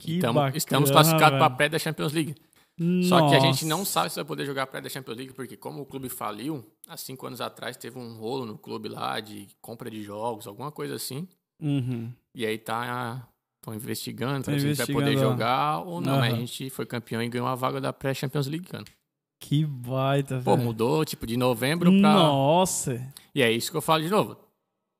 Que 0.00 0.18
Tamo- 0.20 0.34
bacana, 0.40 0.56
estamos 0.56 0.90
classificados 0.90 1.38
para 1.38 1.46
velho. 1.48 1.56
pré 1.56 1.68
da 1.68 1.78
Champions 1.78 2.12
League. 2.12 2.34
Só 3.08 3.28
que 3.28 3.34
a 3.34 3.40
gente 3.40 3.64
não 3.64 3.78
Nossa. 3.78 3.90
sabe 3.90 4.10
se 4.10 4.16
vai 4.16 4.24
poder 4.24 4.46
jogar 4.46 4.68
pré 4.68 4.80
da 4.80 4.88
Champions 4.88 5.16
League, 5.16 5.32
porque 5.32 5.56
como 5.56 5.82
o 5.82 5.86
clube 5.86 6.08
faliu, 6.08 6.64
há 6.86 6.96
cinco 6.96 7.26
anos 7.26 7.40
atrás 7.40 7.76
teve 7.76 7.98
um 7.98 8.14
rolo 8.16 8.46
no 8.46 8.56
clube 8.56 8.88
lá 8.88 9.18
de 9.18 9.48
compra 9.60 9.90
de 9.90 10.00
jogos, 10.04 10.46
alguma 10.46 10.70
coisa 10.70 10.94
assim. 10.94 11.26
Uhum. 11.60 12.12
E 12.36 12.46
aí 12.46 12.56
tá. 12.56 13.26
Estão 13.60 13.74
investigando 13.74 14.44
Tá 14.44 14.52
se 14.52 14.56
a 14.56 14.58
gente 14.60 14.76
vai 14.76 14.86
poder 14.86 15.18
jogar 15.18 15.80
ou 15.80 16.00
não. 16.00 16.18
Mas 16.18 16.32
a 16.34 16.36
gente 16.36 16.70
foi 16.70 16.86
campeão 16.86 17.22
e 17.22 17.28
ganhou 17.28 17.46
a 17.48 17.54
vaga 17.54 17.80
da 17.80 17.92
pré-Champions 17.92 18.46
League, 18.46 18.66
cara. 18.66 18.84
Que 19.40 19.64
baita, 19.64 20.40
Pô, 20.44 20.52
velho. 20.54 20.64
mudou, 20.66 21.04
tipo, 21.04 21.26
de 21.26 21.36
novembro 21.36 21.90
pra. 21.90 22.00
Nossa. 22.12 23.00
E 23.34 23.42
é 23.42 23.50
isso 23.52 23.70
que 23.70 23.76
eu 23.76 23.82
falo 23.82 24.02
de 24.02 24.08
novo. 24.08 24.36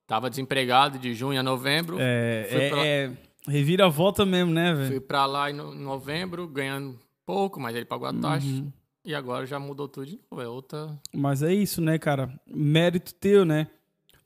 Tava 0.07 0.31
desempregado 0.31 0.99
de 0.99 1.13
junho 1.15 1.39
a 1.39 1.43
novembro. 1.43 1.97
É, 2.01 2.47
Fui 2.51 2.61
é, 2.63 2.69
pra- 2.71 2.87
é 2.87 3.13
reviravolta 3.47 4.25
mesmo, 4.27 4.53
né, 4.53 4.75
Fui 4.75 4.85
velho? 4.89 5.01
pra 5.03 5.27
lá 5.27 5.51
em 5.51 5.55
no- 5.55 5.75
novembro, 5.75 6.47
ganhando 6.47 6.99
pouco, 7.27 7.59
mas 7.61 7.75
ele 7.77 7.85
pagou 7.85 8.07
a 8.09 8.13
taxa. 8.13 8.47
Uhum. 8.47 8.73
E 9.05 9.15
agora 9.15 9.47
já 9.47 9.59
mudou 9.59 9.89
tudo 9.89 10.07
de 10.07 10.19
novo. 10.31 10.43
É 10.43 10.49
outra. 10.49 10.99
Mas 11.15 11.43
é 11.43 11.53
isso, 11.53 11.81
né, 11.81 11.99
cara? 11.99 12.33
Mérito 12.47 13.15
teu, 13.15 13.45
né? 13.45 13.69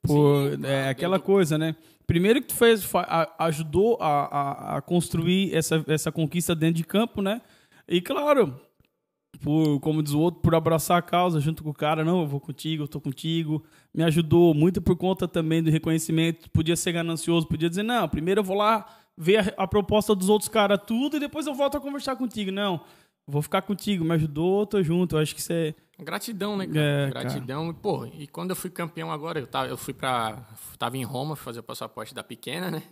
Por, 0.03 0.57
Sim, 0.57 0.67
é 0.67 0.89
aquela 0.89 1.19
coisa, 1.21 1.57
né? 1.57 1.77
Primeiro 2.13 2.43
que 2.43 2.49
tu 2.49 2.55
fez, 2.55 2.87
ajudou 3.39 3.97
a, 3.99 4.25
a, 4.27 4.77
a 4.77 4.83
construir 4.83 5.57
essa, 5.57 5.83
essa 5.89 6.13
conquista 6.13 6.55
dentro 6.55 6.75
de 6.75 6.85
campo, 6.85 7.23
né? 7.23 7.41
E 7.89 8.03
claro, 8.03 8.61
por, 9.41 9.81
como 9.81 10.03
diz 10.03 10.13
o 10.13 10.21
outro, 10.21 10.43
por 10.43 10.55
abraçar 10.55 10.99
a 10.99 11.03
causa 11.03 11.41
junto 11.41 11.65
com 11.65 11.71
o 11.71 11.75
cara, 11.75 12.05
não, 12.05 12.21
eu 12.21 12.27
vou 12.27 12.39
contigo, 12.39 12.83
eu 12.83 12.87
tô 12.87 13.01
contigo. 13.01 13.65
Me 13.95 14.05
ajudou 14.05 14.53
muito 14.53 14.83
por 14.83 14.95
conta 14.95 15.27
também 15.27 15.63
do 15.63 15.71
reconhecimento. 15.71 16.51
Podia 16.51 16.77
ser 16.77 16.93
ganancioso, 16.93 17.49
podia 17.49 17.71
dizer, 17.71 17.83
não, 17.83 18.07
primeiro 18.07 18.41
eu 18.41 18.45
vou 18.45 18.59
lá 18.59 18.85
ver 19.17 19.39
a, 19.39 19.63
a 19.63 19.67
proposta 19.67 20.15
dos 20.15 20.29
outros 20.29 20.51
caras 20.51 20.81
tudo 20.87 21.17
e 21.17 21.21
depois 21.21 21.47
eu 21.47 21.55
volto 21.55 21.79
a 21.79 21.81
conversar 21.81 22.17
contigo. 22.17 22.53
Não, 22.53 22.83
vou 23.27 23.43
ficar 23.43 23.63
contigo, 23.63 24.05
me 24.05 24.13
ajudou, 24.15 24.67
tô 24.67 24.83
junto. 24.83 25.17
Eu 25.17 25.21
acho 25.21 25.35
que 25.35 25.43
você. 25.43 25.75
Gratidão, 25.99 26.57
né, 26.57 26.67
cara? 26.67 26.81
É, 26.81 27.11
cara. 27.11 27.25
Gratidão. 27.25 27.75
Pô, 27.75 28.07
e 28.07 28.27
quando 28.27 28.51
eu 28.51 28.57
fui 28.57 28.71
campeão 28.71 29.13
agora, 29.13 29.41
eu 29.41 29.47
tava, 29.47 29.69
eu 29.69 29.77
fui 29.77 29.95
pra. 29.95 30.47
Tava 30.79 30.97
em 30.97 31.05
Roma, 31.05 31.37
fazer 31.37 31.61
o 31.61 31.65
passaporte 31.65 32.15
da 32.15 32.25
pequena, 32.25 32.71
né? 32.71 32.83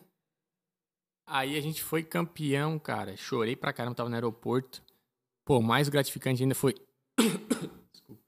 Aí 1.26 1.56
a 1.56 1.60
gente 1.60 1.82
foi 1.82 2.02
campeão, 2.02 2.78
cara. 2.78 3.16
Chorei 3.16 3.54
pra 3.54 3.72
caramba, 3.72 3.94
tava 3.94 4.08
no 4.08 4.16
aeroporto. 4.16 4.82
Pô, 5.44 5.60
mais 5.60 5.88
gratificante 5.88 6.42
ainda 6.42 6.54
foi. 6.54 6.74
Desculpa. 7.92 8.22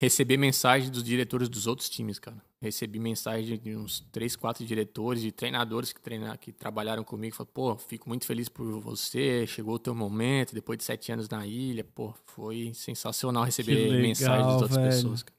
Receber 0.00 0.36
mensagem 0.36 0.90
dos 0.90 1.02
diretores 1.02 1.48
dos 1.48 1.66
outros 1.66 1.88
times, 1.88 2.18
cara. 2.18 2.42
Recebi 2.64 2.98
mensagem 2.98 3.58
de 3.58 3.76
uns 3.76 4.00
três, 4.10 4.34
quatro 4.34 4.64
diretores, 4.64 5.20
de 5.20 5.30
treinadores 5.30 5.92
que, 5.92 6.00
treina, 6.00 6.34
que 6.38 6.50
trabalharam 6.50 7.04
comigo. 7.04 7.36
Falaram, 7.36 7.52
pô, 7.52 7.76
fico 7.76 8.08
muito 8.08 8.24
feliz 8.26 8.48
por 8.48 8.80
você, 8.80 9.46
chegou 9.46 9.74
o 9.74 9.78
teu 9.78 9.94
momento, 9.94 10.54
depois 10.54 10.78
de 10.78 10.84
sete 10.84 11.12
anos 11.12 11.28
na 11.28 11.46
ilha. 11.46 11.84
Pô, 11.84 12.14
foi 12.24 12.72
sensacional 12.72 13.44
receber 13.44 13.74
legal, 13.74 14.00
mensagem 14.00 14.46
das 14.46 14.62
outras 14.62 14.76
velho. 14.76 14.90
pessoas. 14.90 15.22
Cara. 15.22 15.36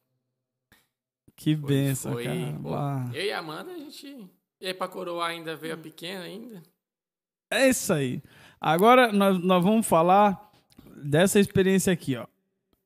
Que 1.35 1.57
Foi- 1.57 1.67
benção, 1.67 2.13
foi- 2.13 2.23
cara. 2.25 2.59
pô, 2.61 3.15
eu 3.17 3.25
e 3.25 3.31
a 3.31 3.39
Amanda, 3.39 3.71
a 3.71 3.77
gente... 3.77 4.29
E 4.61 4.67
aí 4.67 4.73
pra 4.75 4.87
coroar 4.87 5.31
ainda 5.31 5.55
veio 5.55 5.73
a 5.73 5.77
pequena 5.77 6.25
ainda. 6.25 6.61
É 7.51 7.67
isso 7.67 7.91
aí. 7.91 8.21
Agora 8.61 9.11
nós, 9.11 9.37
nós 9.43 9.63
vamos 9.63 9.85
falar 9.87 10.51
dessa 11.03 11.39
experiência 11.39 11.91
aqui, 11.91 12.15
ó. 12.15 12.27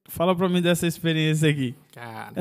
Fala 0.09 0.35
pra 0.35 0.49
mim 0.49 0.61
dessa 0.61 0.87
experiência 0.87 1.49
aqui. 1.49 1.75
Cara, 1.93 2.33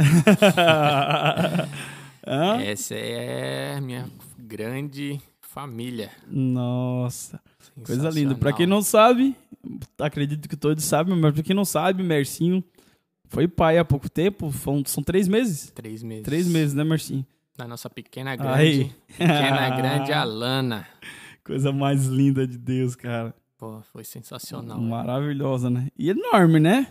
essa 2.65 2.95
é 2.95 3.79
minha 3.81 4.09
grande 4.39 5.21
família. 5.41 6.11
Nossa, 6.27 7.39
coisa 7.85 8.09
linda. 8.09 8.35
Pra 8.35 8.53
quem 8.53 8.67
não 8.67 8.81
sabe, 8.81 9.37
acredito 9.99 10.49
que 10.49 10.57
todos 10.57 10.83
sabem, 10.83 11.15
mas 11.15 11.35
pra 11.35 11.43
quem 11.43 11.55
não 11.55 11.65
sabe, 11.65 12.03
Mercinho 12.03 12.65
foi 13.29 13.47
pai 13.47 13.77
há 13.77 13.85
pouco 13.85 14.09
tempo. 14.09 14.51
São, 14.51 14.83
são 14.87 15.03
três 15.03 15.29
meses? 15.29 15.71
Três 15.71 16.03
meses. 16.03 16.25
Três 16.25 16.49
meses, 16.49 16.75
né, 16.75 16.83
Mercinho? 16.83 17.25
Da 17.57 17.69
nossa 17.69 17.91
pequena 17.91 18.31
Aí. 18.31 18.37
grande. 18.39 18.97
Pequena 19.09 19.71
grande 19.77 20.13
Alana. 20.13 20.87
Coisa 21.45 21.71
mais 21.71 22.07
linda 22.07 22.47
de 22.47 22.57
Deus, 22.57 22.97
cara. 22.97 23.35
Pô, 23.59 23.83
foi 23.93 24.05
sensacional. 24.05 24.81
Maravilhosa, 24.81 25.69
né? 25.69 25.89
E 25.99 26.11
enorme, 26.11 26.61
né? 26.61 26.87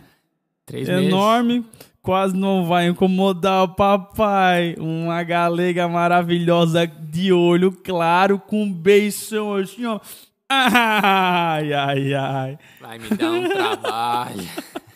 Três 0.68 0.86
meses. 0.86 1.06
enorme, 1.06 1.64
quase 2.02 2.36
não 2.36 2.66
vai 2.66 2.88
incomodar 2.88 3.64
o 3.64 3.68
papai. 3.74 4.74
Uma 4.78 5.22
galega 5.22 5.88
maravilhosa 5.88 6.86
de 6.86 7.32
olho 7.32 7.72
claro, 7.72 8.38
com 8.38 8.64
um 8.64 8.72
beijão 8.72 9.54
assim, 9.54 9.86
ó. 9.86 9.98
Ai, 10.50 11.72
ai, 11.74 12.14
ai. 12.14 12.58
Vai 12.80 12.98
me 12.98 13.10
dar 13.10 13.30
um 13.30 13.48
trabalho. 13.48 14.48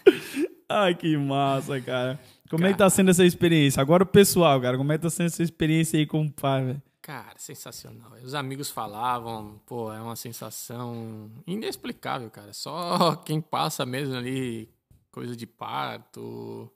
Ai, 0.66 0.94
que 0.94 1.14
massa, 1.18 1.78
cara. 1.78 2.18
Como 2.48 2.66
é 2.66 2.72
que 2.72 2.78
tá 2.78 2.88
sendo 2.88 3.10
essa 3.10 3.22
experiência? 3.22 3.80
Agora 3.82 4.02
o 4.02 4.06
pessoal, 4.06 4.58
cara, 4.58 4.78
como 4.78 4.90
é 4.92 4.96
que 4.96 5.02
tá 5.02 5.10
sendo 5.10 5.26
essa 5.26 5.42
experiência 5.42 5.98
aí 5.98 6.06
com 6.06 6.22
o 6.22 6.32
pai, 6.32 6.64
velho? 6.64 6.82
Cara, 7.02 7.34
sensacional. 7.36 8.12
Os 8.24 8.34
amigos 8.34 8.70
falavam, 8.70 9.60
pô, 9.66 9.92
é 9.92 10.00
uma 10.00 10.16
sensação 10.16 11.30
inexplicável, 11.46 12.30
cara. 12.30 12.54
Só 12.54 13.16
quem 13.16 13.38
passa 13.38 13.84
mesmo 13.84 14.14
ali, 14.14 14.70
coisa 15.12 15.36
de 15.36 15.46
parto, 15.46 16.68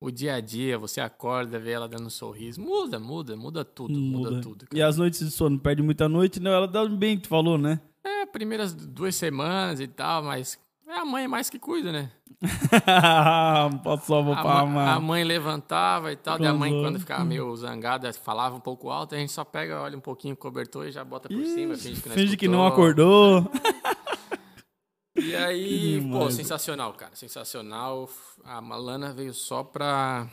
o 0.00 0.10
dia 0.10 0.34
a 0.34 0.40
dia, 0.40 0.78
você 0.78 1.00
acorda, 1.00 1.58
vê 1.58 1.72
ela 1.72 1.88
dando 1.88 2.06
um 2.06 2.10
sorriso. 2.10 2.60
Muda, 2.60 3.00
muda, 3.00 3.36
muda 3.36 3.64
tudo, 3.64 3.98
muda, 3.98 4.40
tudo. 4.40 4.64
E 4.70 4.76
Cara. 4.76 4.88
as 4.88 4.96
noites 4.96 5.20
de 5.20 5.30
sono, 5.30 5.58
perde 5.58 5.82
muita 5.82 6.08
noite, 6.08 6.38
não? 6.38 6.50
Ela 6.52 6.68
dá 6.68 6.84
bem 6.86 7.16
que 7.16 7.22
tu 7.24 7.28
falou, 7.28 7.58
né? 7.58 7.80
É, 8.04 8.24
primeiras 8.26 8.72
duas 8.74 9.16
semanas 9.16 9.80
e 9.80 9.86
tal, 9.88 10.22
mas 10.22 10.58
é 10.86 10.92
a 10.98 11.04
mãe 11.04 11.26
mais 11.26 11.50
que 11.50 11.58
cuida, 11.58 11.90
né? 11.90 12.10
Passou 13.84 14.32
A, 14.32 14.40
pra 14.42 14.64
ma- 14.66 14.92
a 14.94 15.00
mãe 15.00 15.24
levantava 15.24 16.10
e 16.12 16.16
tal, 16.16 16.38
daí 16.38 16.48
a 16.48 16.54
mãe, 16.54 16.72
quando 16.72 16.98
ficava 16.98 17.24
meio 17.24 17.54
zangada, 17.56 18.10
falava 18.14 18.56
um 18.56 18.60
pouco 18.60 18.88
alto, 18.90 19.14
a 19.14 19.18
gente 19.18 19.32
só 19.32 19.44
pega, 19.44 19.80
olha 19.80 19.96
um 19.96 20.00
pouquinho 20.00 20.34
o 20.34 20.36
cobertor 20.36 20.86
e 20.86 20.92
já 20.92 21.04
bota 21.04 21.28
por 21.28 21.44
cima, 21.44 21.74
finge 21.76 22.00
que 22.00 22.08
não 22.08 22.14
Finge 22.14 22.36
que 22.36 22.44
escutou. 22.46 22.50
não 22.62 22.66
acordou. 22.66 23.50
E 25.16 25.34
aí, 25.34 26.00
pô, 26.10 26.30
sensacional, 26.30 26.92
cara, 26.94 27.14
sensacional. 27.16 28.08
A 28.44 28.60
Malana 28.60 29.12
veio 29.12 29.34
só 29.34 29.62
pra 29.64 30.28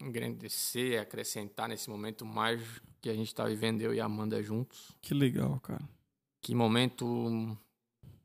engrandecer, 0.00 1.00
acrescentar 1.00 1.68
nesse 1.68 1.90
momento 1.90 2.24
mágico 2.24 2.86
que 3.00 3.10
a 3.10 3.14
gente 3.14 3.34
tá 3.34 3.44
vivendo, 3.44 3.80
eu 3.80 3.94
e 3.94 4.00
a 4.00 4.04
Amanda 4.04 4.42
juntos. 4.42 4.92
Que 5.00 5.14
legal, 5.14 5.58
cara. 5.60 5.82
Que 6.42 6.54
momento, 6.54 7.56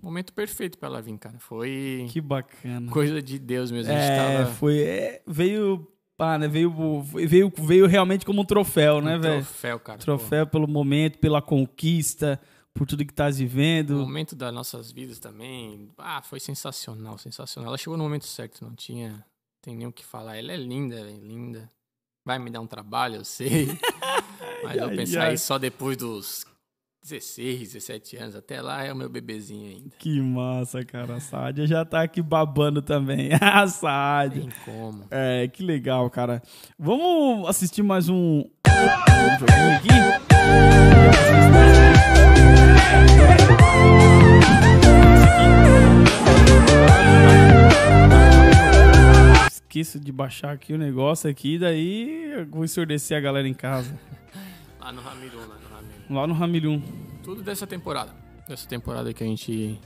momento 0.02 0.32
perfeito 0.34 0.78
pra 0.78 0.88
ela 0.88 1.02
vir, 1.02 1.18
cara. 1.18 1.38
Foi 1.40 2.08
Que 2.10 2.22
bacana. 2.22 2.92
coisa 2.92 3.22
de 3.22 3.38
Deus 3.40 3.72
mesmo. 3.72 3.92
É, 3.92 4.18
tava 4.38 4.54
foi. 4.54 4.80
é, 4.80 5.22
veio. 5.28 5.92
Pá, 6.18 6.38
né? 6.38 6.48
Veio, 6.48 6.72
veio, 7.04 7.52
veio 7.58 7.88
realmente 7.88 8.26
como 8.26 8.42
um 8.42 8.46
troféu, 8.46 9.02
né, 9.02 9.18
um 9.18 9.20
velho? 9.20 9.44
troféu, 9.44 9.80
cara. 9.82 9.98
pô. 9.98 10.06
Troféu 10.06 10.48
pelo 10.48 10.66
momento, 10.66 11.18
pela 11.20 11.42
conquista, 11.42 12.40
por 12.76 12.86
tudo 12.86 13.06
que 13.06 13.14
tá 13.14 13.28
O 13.30 13.32
vivendo. 13.34 13.96
momento 13.96 14.36
das 14.36 14.54
nossas 14.54 14.92
vidas 14.92 15.18
também. 15.18 15.90
Ah, 15.98 16.22
foi 16.22 16.40
sensacional, 16.42 17.18
sensacional. 17.18 17.70
Ela 17.70 17.78
chegou 17.78 17.98
no 17.98 18.04
momento 18.04 18.26
certo, 18.26 18.64
não 18.64 18.76
tinha. 18.76 19.26
Tem 19.62 19.76
nem 19.76 19.88
o 19.88 19.92
que 19.94 20.06
falar. 20.06 20.36
Ela 20.38 20.52
é 20.52 20.58
linda, 20.58 20.98
velho, 21.04 21.18
linda. 21.26 21.72
Vai 22.26 22.38
me 22.38 22.50
dar 22.52 22.60
um 22.60 22.68
trabalho, 22.68 23.16
eu 23.16 23.24
sei. 23.26 23.68
Mas 24.64 24.78
eu 24.78 24.90
pensar 24.90 25.34
isso 25.34 25.46
só 25.46 25.58
depois 25.58 25.96
dos 25.96 26.46
16, 27.04 27.74
17 27.74 28.18
anos. 28.18 28.36
Até 28.36 28.62
lá 28.62 28.84
é 28.84 28.92
o 28.92 28.96
meu 28.96 29.08
bebezinho 29.10 29.70
ainda. 29.70 29.96
Que 29.98 30.20
massa, 30.20 30.84
cara. 30.84 31.16
A 31.16 31.20
Sádia 31.22 31.66
já 31.66 31.86
tá 31.86 32.02
aqui 32.02 32.22
babando 32.22 32.82
também. 32.82 33.30
A 33.40 33.66
Sádia. 33.68 34.42
Tem 34.42 34.52
como. 34.66 35.06
É, 35.10 35.48
que 35.48 35.64
legal, 35.64 36.10
cara. 36.10 36.44
Vamos 36.78 37.48
assistir 37.48 37.84
mais 37.84 38.10
um, 38.10 38.40
um 38.42 38.50
aqui? 39.78 39.88
Esqueço 49.52 50.00
de 50.00 50.12
baixar 50.12 50.52
aqui 50.54 50.74
o 50.74 50.78
negócio 50.78 51.30
aqui, 51.30 51.58
daí 51.60 52.32
eu 52.34 52.46
vou 52.48 52.64
ensurdecer 52.64 53.18
a 53.18 53.20
galera 53.22 53.48
em 53.48 53.54
casa. 53.54 53.98
Lá 54.80 54.92
no 54.92 55.02
Ramirum, 55.02 55.40
lá 55.40 55.48
no 55.48 55.76
Ramirum. 55.76 56.14
Lá 56.16 56.28
no 56.28 56.34
Ramilhum. 56.36 56.82
Tudo 57.24 57.42
dessa 57.42 57.66
temporada. 57.66 58.14
Dessa 58.48 58.68
temporada 58.68 59.12
que 59.12 59.24
a 59.24 59.28
gente. 59.28 59.80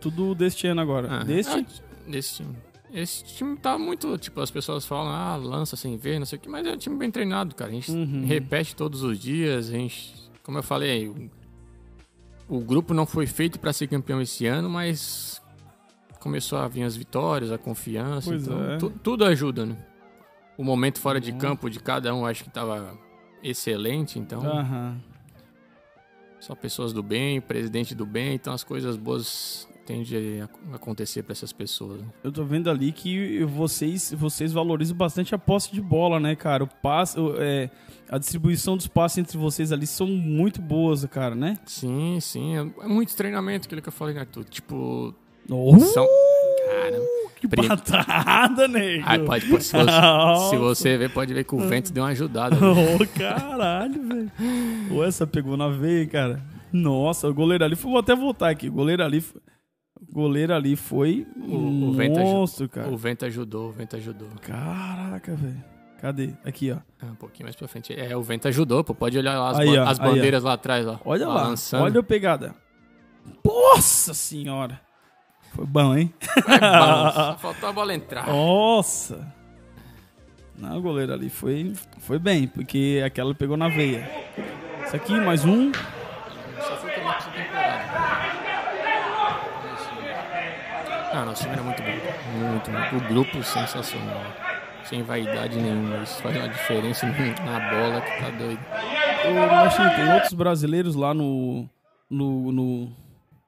Tudo 0.00 0.34
deste 0.34 0.66
ano 0.66 0.80
agora. 0.80 1.20
Ah, 1.20 1.22
deste? 1.24 1.52
ah, 1.52 1.64
desse 2.10 2.36
time. 2.36 2.56
Esse 2.90 3.22
time 3.24 3.58
tá 3.58 3.76
muito. 3.76 4.16
Tipo, 4.16 4.40
as 4.40 4.50
pessoas 4.50 4.86
falam, 4.86 5.12
ah, 5.12 5.36
lança 5.36 5.76
sem 5.76 5.98
ver, 5.98 6.18
não 6.18 6.24
sei 6.24 6.38
o 6.38 6.40
que, 6.40 6.48
mas 6.48 6.66
é 6.66 6.72
um 6.72 6.78
time 6.78 6.96
bem 6.96 7.10
treinado, 7.10 7.54
cara. 7.54 7.70
A 7.70 7.74
gente 7.74 7.90
Uhum. 7.92 8.24
repete 8.24 8.74
todos 8.74 9.02
os 9.02 9.18
dias. 9.18 9.68
A 9.68 9.72
gente, 9.72 10.14
como 10.42 10.56
eu 10.56 10.62
falei, 10.62 11.14
o, 12.48 12.60
grupo 12.60 12.94
não 12.94 13.04
foi 13.06 13.26
feito 13.26 13.58
pra 13.60 13.72
ser 13.72 13.86
campeão 13.88 14.20
esse 14.20 14.46
ano, 14.46 14.68
mas 14.70 15.40
começou 16.20 16.58
a 16.58 16.66
vir 16.68 16.82
as 16.82 16.96
vitórias, 16.96 17.52
a 17.52 17.58
confiança. 17.58 18.30
Pois 18.30 18.42
então, 18.46 18.64
é. 18.70 18.76
tu- 18.78 18.90
tudo 19.02 19.24
ajuda, 19.24 19.66
né? 19.66 19.76
O 20.56 20.64
momento 20.64 20.98
fora 21.00 21.20
de 21.20 21.30
Uhum. 21.30 21.38
campo 21.38 21.70
de 21.70 21.78
cada 21.78 22.12
um 22.14 22.26
acho 22.26 22.42
que 22.44 22.50
tava 22.50 22.98
excelente, 23.42 24.18
então. 24.18 24.42
Aham. 24.44 25.00
Só 26.40 26.54
pessoas 26.54 26.92
do 26.92 27.02
bem, 27.02 27.40
presidente 27.40 27.94
do 27.94 28.06
bem, 28.06 28.34
então 28.34 28.52
as 28.52 28.62
coisas 28.64 28.96
boas 28.96 29.68
tendem 29.88 30.42
a 30.42 30.48
acontecer 30.76 31.22
pra 31.22 31.32
essas 31.32 31.52
pessoas. 31.52 32.00
né? 32.00 32.06
Eu 32.22 32.30
tô 32.30 32.44
vendo 32.44 32.68
ali 32.70 32.92
que 32.92 33.42
vocês, 33.44 34.12
vocês 34.16 34.52
valorizam 34.52 34.96
bastante 34.96 35.34
a 35.34 35.38
posse 35.38 35.72
de 35.72 35.80
bola, 35.80 36.20
né, 36.20 36.36
cara? 36.36 36.62
O 36.64 36.66
passe, 36.66 37.16
é, 37.38 37.70
a 38.08 38.18
distribuição 38.18 38.76
dos 38.76 38.86
passes 38.86 39.18
entre 39.18 39.38
vocês 39.38 39.72
ali 39.72 39.86
são 39.86 40.06
muito 40.06 40.60
boas, 40.60 41.04
cara, 41.06 41.34
né? 41.34 41.58
Sim, 41.64 42.18
sim. 42.20 42.56
É 42.56 42.84
é 42.84 42.88
muito 42.88 43.16
treinamento, 43.16 43.66
aquilo 43.66 43.80
que 43.80 43.88
eu 43.88 43.92
falei, 43.92 44.14
né? 44.14 44.26
Tipo, 44.50 45.14
Oh, 45.50 45.78
são. 45.78 46.06
Cara. 46.66 47.00
que 47.40 47.48
prim- 47.48 47.66
patada, 47.68 48.68
nego! 48.68 49.02
Ai, 49.06 49.18
pode, 49.20 49.46
pode- 49.46 49.64
se, 49.64 49.72
você, 49.72 50.50
se 50.50 50.56
você 50.58 50.96
ver, 50.98 51.10
pode 51.10 51.32
ver 51.32 51.44
que 51.44 51.54
o 51.54 51.58
vento 51.66 51.90
deu 51.92 52.04
uma 52.04 52.10
ajudada. 52.10 52.54
né? 52.56 52.66
Ô, 52.94 53.18
caralho, 53.18 54.02
velho. 54.06 54.30
Ô, 54.92 55.02
essa 55.02 55.26
pegou 55.26 55.56
na 55.56 55.68
veia, 55.68 56.06
cara. 56.06 56.42
Nossa, 56.70 57.26
o 57.28 57.32
goleiro 57.32 57.64
ali 57.64 57.74
foi. 57.74 57.90
Vou 57.90 58.00
até 58.00 58.14
voltar 58.14 58.50
aqui. 58.50 58.68
O 58.68 58.72
goleiro 58.72 59.02
ali. 59.02 59.24
Foi- 59.98 60.08
O 60.10 60.14
goleiro 60.14 60.54
ali 60.54 60.76
foi 60.76 61.26
O- 61.36 61.40
um 61.56 61.88
o 61.88 61.92
vento 61.92 62.18
monstro, 62.20 62.68
cara. 62.68 62.88
O 62.88 62.96
vento 62.96 63.24
ajudou, 63.26 63.68
o 63.68 63.72
vento 63.72 63.96
ajudou. 63.96 64.28
Caraca, 64.42 65.34
velho. 65.34 65.64
Cadê? 66.00 66.30
Aqui, 66.44 66.70
ó. 66.70 66.76
Ah, 67.02 67.06
um 67.06 67.14
pouquinho 67.16 67.46
mais 67.46 67.56
pra 67.56 67.66
frente. 67.66 67.92
É, 67.92 68.16
o 68.16 68.22
vento 68.22 68.46
ajudou, 68.48 68.84
pô. 68.84 68.94
Pode 68.94 69.18
olhar 69.18 69.36
lá 69.38 69.50
as, 69.50 69.58
Aí, 69.58 69.66
ban- 69.66 69.84
ó, 69.84 69.88
as 69.88 69.98
aí, 70.00 70.06
ó. 70.06 70.10
bandeiras 70.14 70.42
lá 70.44 70.52
atrás, 70.52 70.86
ó. 70.86 71.00
Olha 71.04 71.26
lá. 71.26 71.52
Olha 71.74 72.00
a 72.00 72.02
pegada. 72.02 72.54
Nossa 73.44 74.14
senhora. 74.14 74.80
Foi 75.54 75.66
bom, 75.66 75.96
hein? 75.96 76.14
Vai, 76.46 76.60
balança. 76.60 77.14
Só 77.32 77.38
faltou 77.38 77.68
a 77.68 77.72
bola 77.72 77.94
entrar. 77.94 78.26
Nossa. 78.28 79.34
Não, 80.56 80.78
o 80.78 80.82
goleiro 80.82 81.12
ali 81.12 81.28
foi, 81.30 81.72
foi 81.98 82.18
bem, 82.18 82.46
porque 82.48 83.02
aquela 83.04 83.34
pegou 83.34 83.56
na 83.56 83.68
veia. 83.68 84.08
Isso 84.86 84.94
aqui, 84.96 85.12
mais 85.20 85.44
um. 85.44 85.72
Só 85.72 86.76
foi 86.76 86.90
começo 86.92 87.26
da 87.28 87.32
temporada. 87.34 87.78
Ah, 91.18 91.24
nosso 91.24 91.42
time 91.42 91.54
era 91.54 91.62
muito 91.64 91.82
bom. 91.82 91.88
Muito, 92.38 92.70
muito. 92.70 92.96
O 92.96 93.08
grupo 93.08 93.42
sensacional. 93.42 94.22
Sem 94.84 95.02
vaidade 95.02 95.58
nenhuma. 95.60 96.04
Isso 96.04 96.22
faz 96.22 96.36
uma 96.36 96.48
diferença 96.48 97.06
na 97.44 97.58
bola 97.70 98.00
que 98.00 98.20
tá 98.20 98.30
doido. 98.30 98.60
Ô, 99.26 99.52
Marcinho, 99.52 99.96
tem 99.96 100.14
outros 100.14 100.32
brasileiros 100.32 100.94
lá 100.94 101.12
no, 101.12 101.68
no, 102.08 102.52
no, 102.52 102.92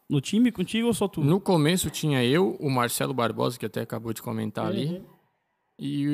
no 0.08 0.20
time 0.20 0.50
contigo 0.50 0.88
ou 0.88 0.94
só 0.94 1.06
tu? 1.06 1.22
No 1.22 1.40
começo 1.40 1.88
tinha 1.90 2.24
eu, 2.24 2.56
o 2.58 2.68
Marcelo 2.68 3.14
Barbosa, 3.14 3.56
que 3.56 3.66
até 3.66 3.82
acabou 3.82 4.12
de 4.12 4.20
comentar 4.20 4.66
ali, 4.66 5.06
e, 5.78 6.06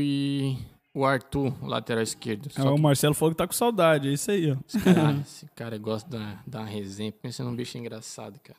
e 0.52 0.58
o 0.92 1.06
Arthur, 1.06 1.54
lateral 1.66 2.02
esquerdo. 2.02 2.50
Ah, 2.54 2.62
Só 2.64 2.72
o 2.72 2.74
que 2.74 2.82
Marcelo 2.82 3.14
falou 3.14 3.32
que 3.32 3.38
tá 3.38 3.46
com 3.46 3.54
saudade, 3.54 4.08
é 4.08 4.12
isso 4.12 4.30
aí, 4.30 4.52
ó. 4.52 4.56
esse 4.68 4.78
cara, 4.78 5.12
esse 5.24 5.46
cara 5.56 5.78
gosta 5.78 6.10
da, 6.10 6.38
da 6.46 6.64
resenha, 6.64 7.10
pensa 7.10 7.42
num 7.42 7.56
bicho 7.56 7.78
engraçado, 7.78 8.38
cara. 8.40 8.58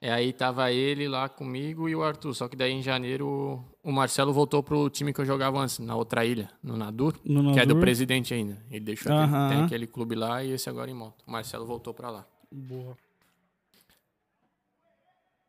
E 0.00 0.08
aí 0.10 0.32
tava 0.32 0.70
ele 0.70 1.08
lá 1.08 1.26
comigo 1.28 1.88
e 1.88 1.96
o 1.96 2.02
Arthur, 2.02 2.34
só 2.34 2.48
que 2.48 2.54
daí 2.56 2.70
em 2.72 2.82
janeiro 2.82 3.64
o 3.82 3.90
Marcelo 3.90 4.30
voltou 4.32 4.62
pro 4.62 4.90
time 4.90 5.12
que 5.12 5.20
eu 5.20 5.24
jogava 5.24 5.58
antes, 5.58 5.78
na 5.78 5.96
outra 5.96 6.24
ilha, 6.24 6.50
no 6.62 6.76
Nadur, 6.76 7.14
No 7.24 7.54
que 7.54 7.60
é 7.60 7.64
do 7.64 7.68
Nadur. 7.68 7.80
presidente 7.80 8.34
ainda. 8.34 8.62
Ele 8.70 8.84
deixou 8.84 9.10
aquele, 9.10 9.34
Aham. 9.34 9.48
tem 9.48 9.64
aquele 9.64 9.86
clube 9.86 10.14
lá 10.14 10.44
e 10.44 10.50
esse 10.52 10.68
agora 10.68 10.90
em 10.90 10.94
moto. 10.94 11.24
O 11.26 11.30
Marcelo 11.32 11.64
voltou 11.64 11.94
pra 11.94 12.10
lá. 12.10 12.26
Boa. 12.52 12.94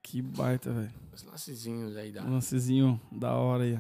Que 0.01 0.21
baita, 0.21 0.71
velho. 0.71 0.93
Os 1.13 1.23
lancezinhos 1.23 1.97
aí 1.97 2.13
da... 2.13 2.23
Um 2.23 2.31
lancezinho 2.35 2.99
da 3.11 3.33
hora 3.33 3.63
aí. 3.63 3.77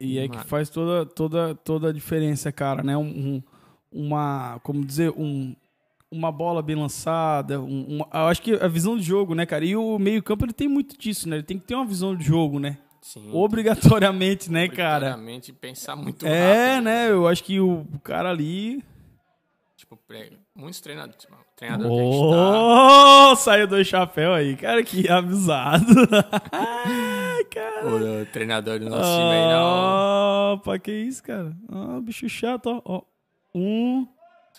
E 0.00 0.18
é 0.18 0.28
que 0.28 0.38
faz 0.44 0.70
toda, 0.70 1.04
toda, 1.06 1.54
toda 1.54 1.88
a 1.88 1.92
diferença, 1.92 2.52
cara, 2.52 2.82
né? 2.82 2.96
Um, 2.96 3.36
um- 3.36 3.42
uma, 3.90 4.60
como 4.62 4.84
dizer, 4.84 5.10
um, 5.16 5.56
uma 6.10 6.32
bola 6.32 6.62
bem 6.62 6.74
lançada, 6.76 7.60
um, 7.60 7.98
eu 8.12 8.20
acho 8.28 8.40
que 8.42 8.54
a 8.54 8.68
visão 8.68 8.96
de 8.96 9.02
jogo, 9.02 9.34
né, 9.34 9.44
cara? 9.44 9.64
E 9.64 9.76
o 9.76 9.98
meio 9.98 10.22
campo, 10.22 10.44
ele 10.44 10.52
tem 10.52 10.68
muito 10.68 10.96
disso, 10.98 11.28
né? 11.28 11.36
Ele 11.36 11.42
tem 11.42 11.58
que 11.58 11.66
ter 11.66 11.74
uma 11.74 11.84
visão 11.84 12.16
de 12.16 12.24
jogo, 12.24 12.58
né? 12.58 12.78
Sim, 13.02 13.30
Obrigatoriamente, 13.32 14.50
né, 14.50 14.68
cara? 14.68 14.96
obrigatoriamente 15.14 15.52
pensar 15.52 15.96
muito 15.96 16.26
É, 16.26 16.72
rápido. 16.74 16.84
né? 16.84 17.10
Eu 17.10 17.28
acho 17.28 17.44
que 17.44 17.60
o 17.60 17.86
cara 18.02 18.30
ali... 18.30 18.82
Tipo, 19.76 19.98
muitos 20.54 20.80
treinadores. 20.80 21.16
Tipo, 21.20 21.36
treinador 21.56 21.86
gente 21.90 22.20
tá. 22.30 23.30
Oh, 23.30 23.36
saiu 23.36 23.66
dois 23.66 23.86
chapéus 23.86 24.34
aí, 24.36 24.56
cara, 24.56 24.82
que 24.82 25.08
avisado. 25.08 25.84
Cara. 27.50 27.86
O 27.86 28.26
treinador 28.26 28.78
do 28.78 28.90
nosso 28.90 29.10
time 29.10 29.30
aí 29.32 29.48
não. 29.48 30.52
Opa, 30.54 30.78
que 30.78 30.92
isso, 30.92 31.22
cara? 31.22 31.56
Ah, 31.70 31.98
bicho 32.00 32.28
chato, 32.28 32.66
ó. 32.68 32.82
ó. 32.84 33.02
Um, 33.54 34.06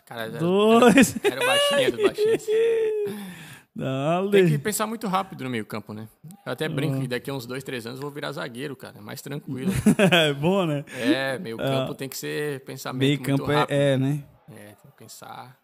Eram- 0.10 0.40
dois. 0.40 1.16
Era 1.24 1.42
o 1.42 1.46
baixinho 1.46 1.92
do 1.92 2.04
baixinho. 2.04 3.30
Dale. 3.76 4.32
Tem 4.32 4.48
que 4.48 4.58
pensar 4.58 4.86
muito 4.88 5.08
rápido 5.08 5.44
no 5.44 5.50
meio 5.50 5.66
campo, 5.66 5.94
né? 5.94 6.08
Eu 6.46 6.52
até 6.52 6.68
brinco 6.68 7.00
que 7.00 7.08
daqui 7.08 7.30
a 7.30 7.34
uns 7.34 7.46
dois, 7.46 7.64
três 7.64 7.86
anos 7.86 8.00
eu 8.00 8.02
vou 8.02 8.12
virar 8.12 8.32
zagueiro, 8.32 8.76
cara. 8.76 8.98
É 8.98 9.02
mais 9.02 9.22
tranquilo. 9.22 9.72
é 10.12 10.34
bom, 10.34 10.66
né? 10.66 10.84
É, 10.98 11.40
meio 11.40 11.56
campo 11.58 11.96
tem 11.96 12.10
que 12.10 12.18
ser 12.18 12.60
pensamento 12.66 13.00
Meio 13.00 13.20
muito 13.20 13.38
campo 13.38 13.52
é, 13.52 13.56
rápido. 13.56 13.76
é, 13.76 13.98
né? 13.98 14.24
É, 14.52 14.66
tem 14.82 14.92
que 14.92 14.98
pensar. 14.98 15.58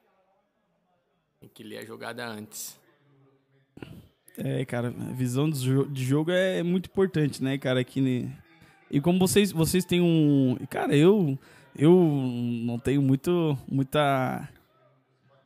Tem 1.41 1.49
que 1.49 1.63
ler 1.63 1.79
a 1.79 1.85
jogada 1.85 2.25
antes. 2.25 2.79
É, 4.37 4.63
cara, 4.65 4.89
a 4.89 5.13
visão 5.13 5.49
de 5.49 6.05
jogo 6.05 6.31
é 6.31 6.61
muito 6.63 6.87
importante, 6.89 7.43
né, 7.43 7.57
cara? 7.57 7.79
Aqui? 7.81 8.29
E 8.89 9.01
como 9.01 9.19
vocês, 9.19 9.51
vocês 9.51 9.83
têm 9.83 9.99
um. 10.01 10.57
Cara, 10.69 10.95
eu. 10.95 11.37
Eu 11.77 11.91
não 11.91 12.79
tenho 12.79 13.01
muito, 13.01 13.57
muita 13.69 14.47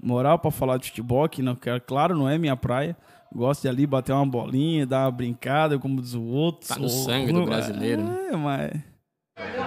moral 0.02 0.38
pra 0.40 0.52
falar 0.52 0.78
de 0.78 0.88
futebol 0.90 1.24
aqui, 1.24 1.42
não. 1.42 1.56
que, 1.56 1.80
Claro, 1.82 2.16
não 2.16 2.30
é 2.30 2.38
minha 2.38 2.56
praia. 2.56 2.96
Gosto 3.34 3.62
de 3.64 3.68
ali 3.68 3.86
bater 3.86 4.12
uma 4.14 4.26
bolinha, 4.26 4.86
dar 4.88 5.06
uma 5.06 5.12
brincada, 5.12 5.78
como 5.78 6.02
diz 6.02 6.14
o 6.14 6.24
outro. 6.24 6.68
Tá 6.68 6.76
no 6.78 6.90
sangue 6.90 7.32
do 7.32 7.46
brasileiro, 7.46 8.02
É, 8.32 8.36
mas. 8.36 8.72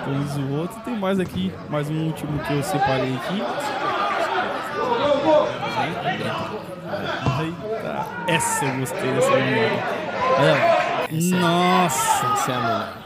Como 0.04 0.24
diz 0.24 0.36
o 0.36 0.52
outro, 0.58 0.80
tem 0.82 0.96
mais 0.96 1.18
aqui, 1.20 1.52
mais 1.70 1.88
um 1.88 2.06
último 2.06 2.38
que 2.40 2.52
eu 2.52 2.62
separei 2.62 3.14
aqui. 3.14 3.40
Eita, 7.42 8.06
essa 8.26 8.64
eu 8.64 8.78
gostei 8.80 9.12
dessa 9.12 9.30
memória. 9.30 9.82
É. 10.40 11.16
Essa 11.16 11.34
é- 11.36 11.38
Nossa! 11.40 12.26
Essa 12.32 12.52
é 12.52 12.54
a 12.54 12.60
melhor. 12.60 13.02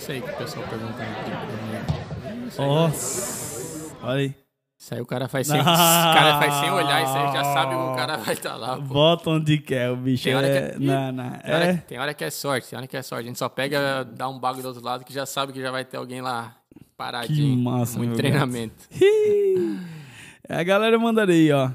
É 0.00 0.02
isso 0.02 0.12
aí 0.12 0.22
que 0.22 0.30
o 0.30 0.36
pessoal 0.36 0.66
pergunta 0.66 1.02
aqui. 1.02 2.58
Nossa! 2.58 3.94
Olha 4.02 4.14
aí. 4.14 4.34
Isso 4.78 4.94
aí 4.94 5.00
o 5.02 5.04
cara 5.04 5.28
faz 5.28 5.46
sem, 5.46 5.60
Ah. 5.60 6.12
cara 6.16 6.38
faz 6.38 6.54
sem 6.54 6.70
olhar, 6.70 7.02
isso 7.04 7.12
aí 7.12 7.32
já 7.34 7.44
sabe 7.44 7.74
que 7.74 7.82
o 7.82 7.94
cara 7.94 8.16
vai 8.16 8.32
estar 8.32 8.56
lá. 8.56 8.76
Pô. 8.76 8.82
Bota 8.82 9.28
onde 9.28 9.58
quer, 9.58 9.90
o 9.90 9.96
bicho. 9.96 10.24
Tem 10.24 10.34
hora 10.34 10.46
é... 10.46 10.70
que- 10.70 10.78
Não, 10.78 11.12
não. 11.12 11.30
Tem, 11.32 11.54
hora, 11.54 11.64
É. 11.66 11.74
tem 11.74 11.98
hora 11.98 12.14
que 12.14 12.24
é 12.24 12.30
sorte, 12.30 12.70
tem 12.70 12.78
hora 12.78 12.86
que 12.86 12.96
é 12.96 13.02
sorte. 13.02 13.24
A 13.24 13.26
gente 13.28 13.38
só 13.38 13.48
pega, 13.50 14.04
dá 14.04 14.26
um 14.26 14.38
bagulho 14.38 14.62
do 14.62 14.68
outro 14.68 14.82
lado 14.82 15.04
que 15.04 15.12
já 15.12 15.26
sabe 15.26 15.52
que 15.52 15.60
já 15.60 15.70
vai 15.70 15.84
ter 15.84 15.98
alguém 15.98 16.22
lá 16.22 16.56
paradinho. 16.96 17.56
Que 17.58 17.62
massa, 17.62 17.98
Muito 17.98 18.16
treinamento. 18.16 18.88
A 20.48 20.62
galera 20.62 20.98
mandaria 20.98 21.34
aí, 21.34 21.52
ó. 21.52 21.70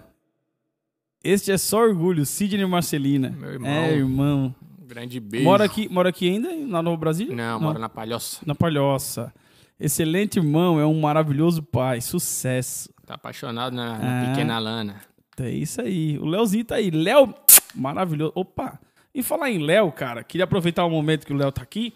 Este 1.23 1.51
é 1.51 1.57
só 1.59 1.77
orgulho, 1.79 2.25
Sidney 2.25 2.65
Marcelina. 2.65 3.29
Meu 3.29 3.51
irmão. 3.53 3.69
É, 3.71 3.93
irmão. 3.93 4.55
Grande 4.85 5.19
beijo. 5.19 5.43
Mora 5.45 5.63
aqui, 5.65 5.89
mora 5.89 6.09
aqui 6.09 6.29
ainda, 6.29 6.53
na 6.55 6.81
Nova 6.81 6.97
Brasília? 6.97 7.35
Não, 7.35 7.59
mora 7.59 7.79
na 7.79 7.89
Palhoça. 7.89 8.39
Na 8.45 8.53
Palhoça. 8.53 9.33
Excelente 9.79 10.37
irmão, 10.37 10.79
é 10.79 10.85
um 10.85 10.99
maravilhoso 10.99 11.61
pai. 11.63 11.99
Sucesso. 12.01 12.93
Tá 13.05 13.15
apaixonado 13.15 13.75
na, 13.75 13.97
na 13.97 14.21
Ah. 14.21 14.25
pequena 14.29 14.59
Lana. 14.59 15.01
É 15.39 15.49
isso 15.49 15.81
aí. 15.81 16.17
O 16.19 16.25
Léozinho 16.25 16.63
tá 16.63 16.75
aí. 16.75 16.89
Léo, 16.91 17.33
maravilhoso. 17.73 18.31
Opa. 18.35 18.79
E 19.13 19.21
falar 19.23 19.49
em 19.49 19.59
Léo, 19.63 19.91
cara, 19.91 20.23
queria 20.23 20.43
aproveitar 20.45 20.85
o 20.85 20.89
momento 20.89 21.25
que 21.25 21.33
o 21.33 21.37
Léo 21.37 21.51
tá 21.51 21.61
aqui. 21.61 21.93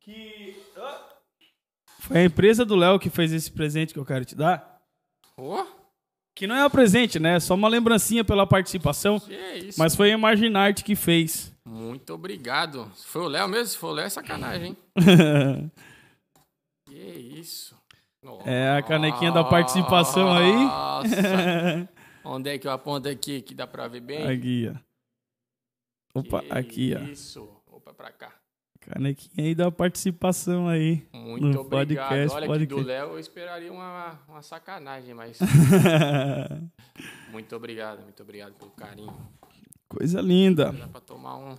Que. 0.00 0.54
Ah, 0.76 1.00
Foi 2.00 2.18
a 2.18 2.24
empresa 2.24 2.64
do 2.64 2.76
Léo 2.76 2.98
que 2.98 3.10
fez 3.10 3.32
esse 3.32 3.50
presente 3.50 3.92
que 3.92 3.98
eu 3.98 4.04
quero 4.04 4.24
te 4.24 4.34
dar. 4.36 4.78
Ô, 5.36 5.64
Que 6.34 6.46
não 6.46 6.54
é 6.54 6.64
um 6.64 6.70
presente, 6.70 7.18
né? 7.18 7.36
É 7.36 7.40
só 7.40 7.54
uma 7.54 7.68
lembrancinha 7.68 8.24
pela 8.24 8.46
participação. 8.46 9.18
que 9.18 9.34
é 9.34 9.58
isso. 9.58 9.78
Mas 9.78 9.94
foi 9.96 10.10
a 10.10 10.14
Imaginarte 10.14 10.84
que 10.84 10.94
fez. 10.94 11.49
Muito 11.64 12.12
obrigado. 12.14 12.90
Se 12.94 13.06
foi 13.06 13.22
o 13.22 13.28
Léo 13.28 13.48
mesmo? 13.48 13.66
Se 13.66 13.76
foi 13.76 13.90
o 13.90 13.92
Léo, 13.92 14.06
é 14.06 14.08
sacanagem, 14.10 14.68
hein? 14.68 15.70
Que 16.86 16.94
isso. 16.98 17.78
É 18.44 18.76
a 18.76 18.82
canequinha 18.82 19.32
da 19.32 19.44
participação 19.44 20.32
aí. 20.32 20.52
Nossa. 20.52 21.88
Onde 22.24 22.50
é 22.50 22.58
que 22.58 22.66
eu 22.66 22.72
aponto 22.72 23.08
aqui 23.08 23.40
que 23.40 23.54
dá 23.54 23.66
pra 23.66 23.88
ver 23.88 24.00
bem? 24.00 24.26
aqui, 24.28 24.70
ó. 26.14 26.20
Opa, 26.20 26.42
Que 26.42 26.52
aqui, 26.52 26.94
ó. 26.94 27.00
Isso. 27.04 27.48
Opa, 27.66 27.94
pra 27.94 28.10
cá. 28.12 28.34
Canequinha 28.80 29.46
aí 29.46 29.54
da 29.54 29.70
participação 29.70 30.66
aí. 30.68 31.06
Muito 31.12 31.44
No 31.46 31.60
obrigado. 31.60 32.08
podcast, 32.08 32.34
Olha 32.36 32.46
que 32.46 32.52
podcast. 32.52 32.82
do 32.82 32.86
Léo 32.88 33.08
eu 33.10 33.18
esperaria 33.18 33.72
uma, 33.72 34.18
uma 34.28 34.42
sacanagem, 34.42 35.14
mas 35.14 35.38
muito 37.30 37.54
obrigado, 37.54 38.02
muito 38.02 38.22
obrigado 38.22 38.54
pelo 38.54 38.70
carinho. 38.72 39.14
Coisa 39.90 40.20
linda. 40.20 40.72
Dá 40.72 40.86
pra 40.86 41.00
tomar 41.00 41.36
um. 41.36 41.54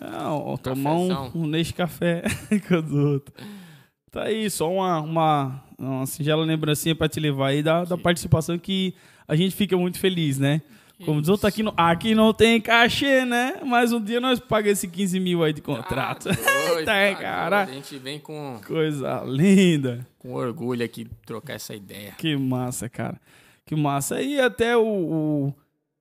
Ah, 0.00 0.34
ó, 0.34 0.56
tomar 0.56 0.94
um, 0.94 1.30
um 1.36 1.46
Nescafé 1.46 2.22
com 2.68 2.74
os 2.74 2.92
outros. 2.92 3.46
Tá 4.10 4.24
aí, 4.24 4.50
só 4.50 4.70
uma, 4.70 5.00
uma, 5.00 5.64
uma 5.78 6.04
singela 6.06 6.44
lembrancinha 6.44 6.96
pra 6.96 7.08
te 7.08 7.20
levar 7.20 7.48
aí 7.48 7.62
da, 7.62 7.84
da 7.84 7.96
participação 7.96 8.58
que 8.58 8.92
a 9.26 9.36
gente 9.36 9.54
fica 9.54 9.76
muito 9.76 9.98
feliz, 10.00 10.36
né? 10.38 10.62
Como 11.04 11.20
diz 11.20 11.28
outro, 11.28 11.46
aqui, 11.46 11.62
no, 11.62 11.72
aqui 11.76 12.14
não 12.14 12.32
tem 12.32 12.60
cachê, 12.60 13.24
né? 13.24 13.60
Mas 13.64 13.92
um 13.92 14.00
dia 14.00 14.20
nós 14.20 14.38
pagamos 14.40 14.78
esse 14.78 14.88
15 14.88 15.20
mil 15.20 15.42
aí 15.44 15.52
de 15.52 15.60
contrato. 15.60 16.28
Ah, 16.30 16.68
doido, 16.72 16.88
é, 16.90 17.14
tá 17.14 17.20
cara. 17.20 17.64
doido. 17.64 17.70
A 17.70 17.80
gente 17.80 17.98
vem 17.98 18.18
com, 18.18 18.60
Coisa 18.66 19.22
linda. 19.26 20.06
com 20.18 20.32
orgulho 20.34 20.84
aqui 20.84 21.06
trocar 21.24 21.54
essa 21.54 21.74
ideia. 21.74 22.14
Que 22.18 22.36
massa, 22.36 22.88
cara. 22.88 23.20
Que 23.66 23.74
massa. 23.76 24.20
E 24.20 24.40
até 24.40 24.76
o, 24.76 24.84
o 24.86 25.54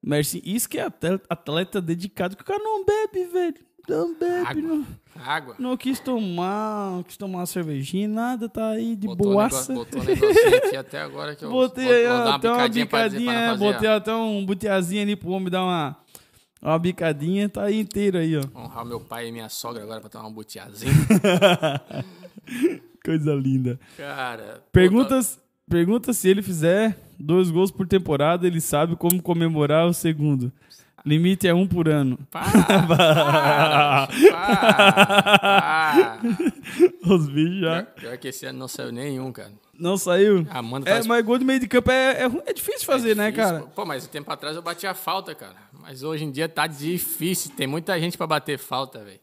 Merci, 0.04 0.42
isso 0.44 0.68
que 0.68 0.78
é 0.78 0.84
atleta, 0.84 1.24
atleta 1.30 1.82
dedicado, 1.82 2.36
que 2.36 2.42
o 2.44 2.46
cara 2.46 2.62
não 2.62 2.84
bebe, 2.84 3.26
velho. 3.26 3.56
Não 3.88 4.14
bebe, 4.14 4.48
Água. 4.48 4.62
não. 4.62 4.88
Água. 5.16 5.56
Não 5.60 5.78
quis 5.78 6.00
tomar, 6.00 6.92
não 6.92 7.04
quis 7.04 7.18
tomar 7.18 7.40
uma 7.40 7.46
cervejinha, 7.46 8.08
nada, 8.08 8.50
tá 8.50 8.70
aí 8.70 8.96
de 8.96 9.08
Botou, 9.08 9.34
boaça. 9.34 9.72
negócio, 9.72 9.76
botou 9.76 10.02
um 10.02 10.04
negocinho 10.04 10.58
aqui 10.58 10.76
até 10.78 11.02
agora 11.02 11.36
que 11.36 11.46
eu 11.46 11.52
Botei 11.52 11.88
aí, 11.88 12.06
até 12.06 12.50
uma 12.50 12.58
bicadinha 12.58 12.86
pra 12.86 13.04
bicadinha, 13.10 13.32
pra 13.32 13.42
é, 13.42 13.58
botei 13.58 13.90
até 13.90 14.14
um 14.14 14.46
buteazinho 14.46 15.02
ali 15.04 15.16
pro 15.16 15.32
homem 15.32 15.50
dar 15.50 15.64
uma, 15.64 15.98
uma 16.62 16.80
bicadinha, 16.80 17.48
tá 17.48 17.64
aí 17.64 17.80
inteiro 17.80 18.18
aí, 18.18 18.36
ó. 18.38 18.42
Honrar 18.56 18.86
meu 18.86 19.00
pai 19.00 19.28
e 19.28 19.32
minha 19.32 19.50
sogra 19.50 19.84
agora 19.84 20.02
pra 20.02 20.10
tomar 20.10 20.28
um 20.28 20.34
buteazinho. 20.34 20.94
Coisa 23.04 23.34
linda. 23.34 23.80
Cara. 23.98 24.64
Perguntas, 24.72 25.40
pergunta 25.70 26.14
se 26.14 26.30
ele 26.30 26.42
fizer 26.42 26.98
dois 27.20 27.50
gols 27.50 27.72
por 27.72 27.88
temporada, 27.88 28.48
ele 28.48 28.62
sabe 28.62 28.96
como 28.96 29.22
comemorar 29.22 29.88
o 29.88 29.94
segundo. 29.94 30.52
Limite 31.06 31.48
é 31.48 31.54
um 31.54 31.68
por 31.68 31.90
ano. 31.90 32.18
Para, 32.32 32.50
para, 32.88 32.88
para, 32.88 34.08
para. 34.08 36.20
Os 37.14 37.28
bichos 37.28 37.60
já. 37.60 37.84
Pior, 37.84 37.94
pior 37.96 38.18
que 38.18 38.28
esse 38.30 38.46
ano 38.46 38.60
não 38.60 38.68
saiu 38.70 38.92
nenhum, 38.92 39.30
cara. 39.32 39.52
Não 39.78 39.98
saiu? 39.98 40.48
A 40.50 40.60
Amanda 40.60 40.90
É, 40.90 40.94
faz- 40.94 41.08
mas 41.08 41.26
gol 41.26 41.38
de 41.38 41.44
meio 41.44 41.60
de 41.60 41.68
campo 41.68 41.92
é, 41.92 42.24
é, 42.24 42.32
é 42.46 42.54
difícil 42.54 42.86
fazer, 42.86 43.16
né, 43.18 43.32
difícil, 43.32 43.52
cara? 43.52 43.64
Pô, 43.66 43.82
Pô, 43.82 43.86
mas 43.86 44.06
o 44.06 44.10
tempo 44.10 44.32
atrás 44.32 44.56
eu 44.56 44.62
bati 44.62 44.88
a 44.88 44.94
falta, 44.94 45.36
cara. 45.36 45.56
Mas 45.82 46.04
hoje 46.04 46.24
em 46.24 46.32
dia 46.32 46.48
tá 46.48 46.68
difícil. 46.68 47.52
Tem 47.58 47.68
muita 47.68 48.00
gente 48.00 48.18
pra 48.18 48.26
bater 48.28 48.58
falta, 48.58 49.04
velho. 49.04 49.20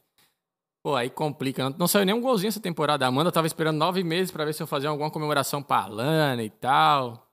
Pô, 0.82 0.94
aí 0.97 1.11
complica. 1.11 1.69
Não, 1.69 1.77
não 1.81 1.89
saiu 1.89 2.07
nenhum 2.07 2.20
golzinho 2.20 2.48
essa 2.48 2.61
temporada. 2.61 3.05
A 3.05 3.09
Amanda 3.09 3.31
tava 3.31 3.47
esperando 3.47 3.77
nove 3.77 4.02
meses 4.02 4.31
pra 4.31 4.44
ver 4.44 4.55
se 4.55 4.62
eu 4.62 4.66
fazia 4.66 4.89
alguma 4.89 5.11
comemoração 5.11 5.62
pra 5.62 5.86
Lana 5.86 6.43
e 6.43 6.51
tal. 6.51 7.31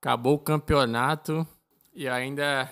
Acabou 0.00 0.34
o 0.34 0.38
campeonato 0.38 1.46
e 1.94 2.06
ainda 2.06 2.70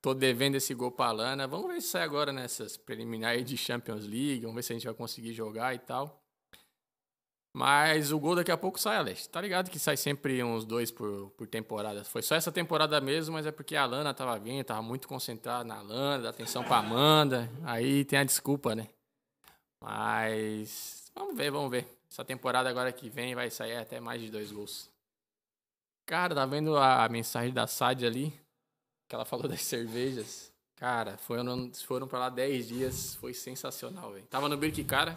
tô 0.00 0.14
devendo 0.14 0.54
esse 0.54 0.72
gol 0.74 0.92
pra 0.92 1.10
Lana. 1.10 1.48
Vamos 1.48 1.66
ver 1.66 1.80
se 1.80 1.88
sai 1.88 2.02
agora 2.02 2.32
nessas 2.32 2.76
preliminares 2.76 3.44
de 3.44 3.56
Champions 3.56 4.06
League. 4.06 4.42
Vamos 4.42 4.54
ver 4.54 4.62
se 4.62 4.72
a 4.72 4.76
gente 4.76 4.86
vai 4.86 4.94
conseguir 4.94 5.32
jogar 5.32 5.74
e 5.74 5.78
tal. 5.80 6.22
Mas 7.52 8.12
o 8.12 8.20
gol 8.20 8.36
daqui 8.36 8.52
a 8.52 8.56
pouco 8.56 8.78
sai, 8.78 8.98
Alex. 8.98 9.26
Tá 9.26 9.40
ligado 9.40 9.70
que 9.70 9.78
sai 9.78 9.96
sempre 9.96 10.44
uns 10.44 10.64
dois 10.64 10.90
por, 10.92 11.30
por 11.30 11.48
temporada. 11.48 12.04
Foi 12.04 12.22
só 12.22 12.36
essa 12.36 12.52
temporada 12.52 13.00
mesmo, 13.00 13.32
mas 13.32 13.46
é 13.46 13.50
porque 13.50 13.74
a 13.74 13.86
Lana 13.86 14.14
tava 14.14 14.38
vindo, 14.38 14.62
tava 14.62 14.82
muito 14.82 15.08
concentrada 15.08 15.64
na 15.64 15.80
Lana, 15.80 16.24
dá 16.24 16.28
atenção 16.28 16.62
pra 16.62 16.76
Amanda. 16.76 17.50
Aí 17.64 18.04
tem 18.04 18.18
a 18.18 18.24
desculpa, 18.24 18.74
né? 18.74 18.86
Mas 19.86 21.12
vamos 21.14 21.36
ver, 21.36 21.48
vamos 21.48 21.70
ver. 21.70 21.86
Essa 22.10 22.24
temporada 22.24 22.68
agora 22.68 22.90
que 22.90 23.08
vem 23.08 23.36
vai 23.36 23.48
sair 23.50 23.76
até 23.76 24.00
mais 24.00 24.20
de 24.20 24.32
dois 24.32 24.50
gols. 24.50 24.90
Cara, 26.04 26.34
tá 26.34 26.44
vendo 26.44 26.76
a 26.76 27.08
mensagem 27.08 27.54
da 27.54 27.68
Sad 27.68 28.04
ali? 28.04 28.34
Que 29.08 29.14
ela 29.14 29.24
falou 29.24 29.46
das 29.48 29.62
cervejas. 29.62 30.52
Cara, 30.74 31.16
foram, 31.16 31.70
foram 31.86 32.08
pra 32.08 32.18
lá 32.18 32.28
10 32.28 32.68
dias, 32.68 33.14
foi 33.14 33.32
sensacional, 33.32 34.12
velho. 34.12 34.26
Tava 34.26 34.48
no 34.48 34.56
Birk 34.56 34.82
Cara. 34.84 35.16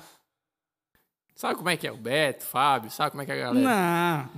Sabe 1.36 1.56
como 1.56 1.70
é 1.70 1.76
que 1.76 1.88
é? 1.88 1.92
O 1.92 1.98
Beto, 1.98 2.46
o 2.46 2.48
Fábio, 2.48 2.92
sabe 2.92 3.12
como 3.12 3.24
é 3.24 3.26
que 3.26 3.32
é 3.32 3.36
a 3.36 3.46
galera? 3.46 3.66
Não. 3.66 4.30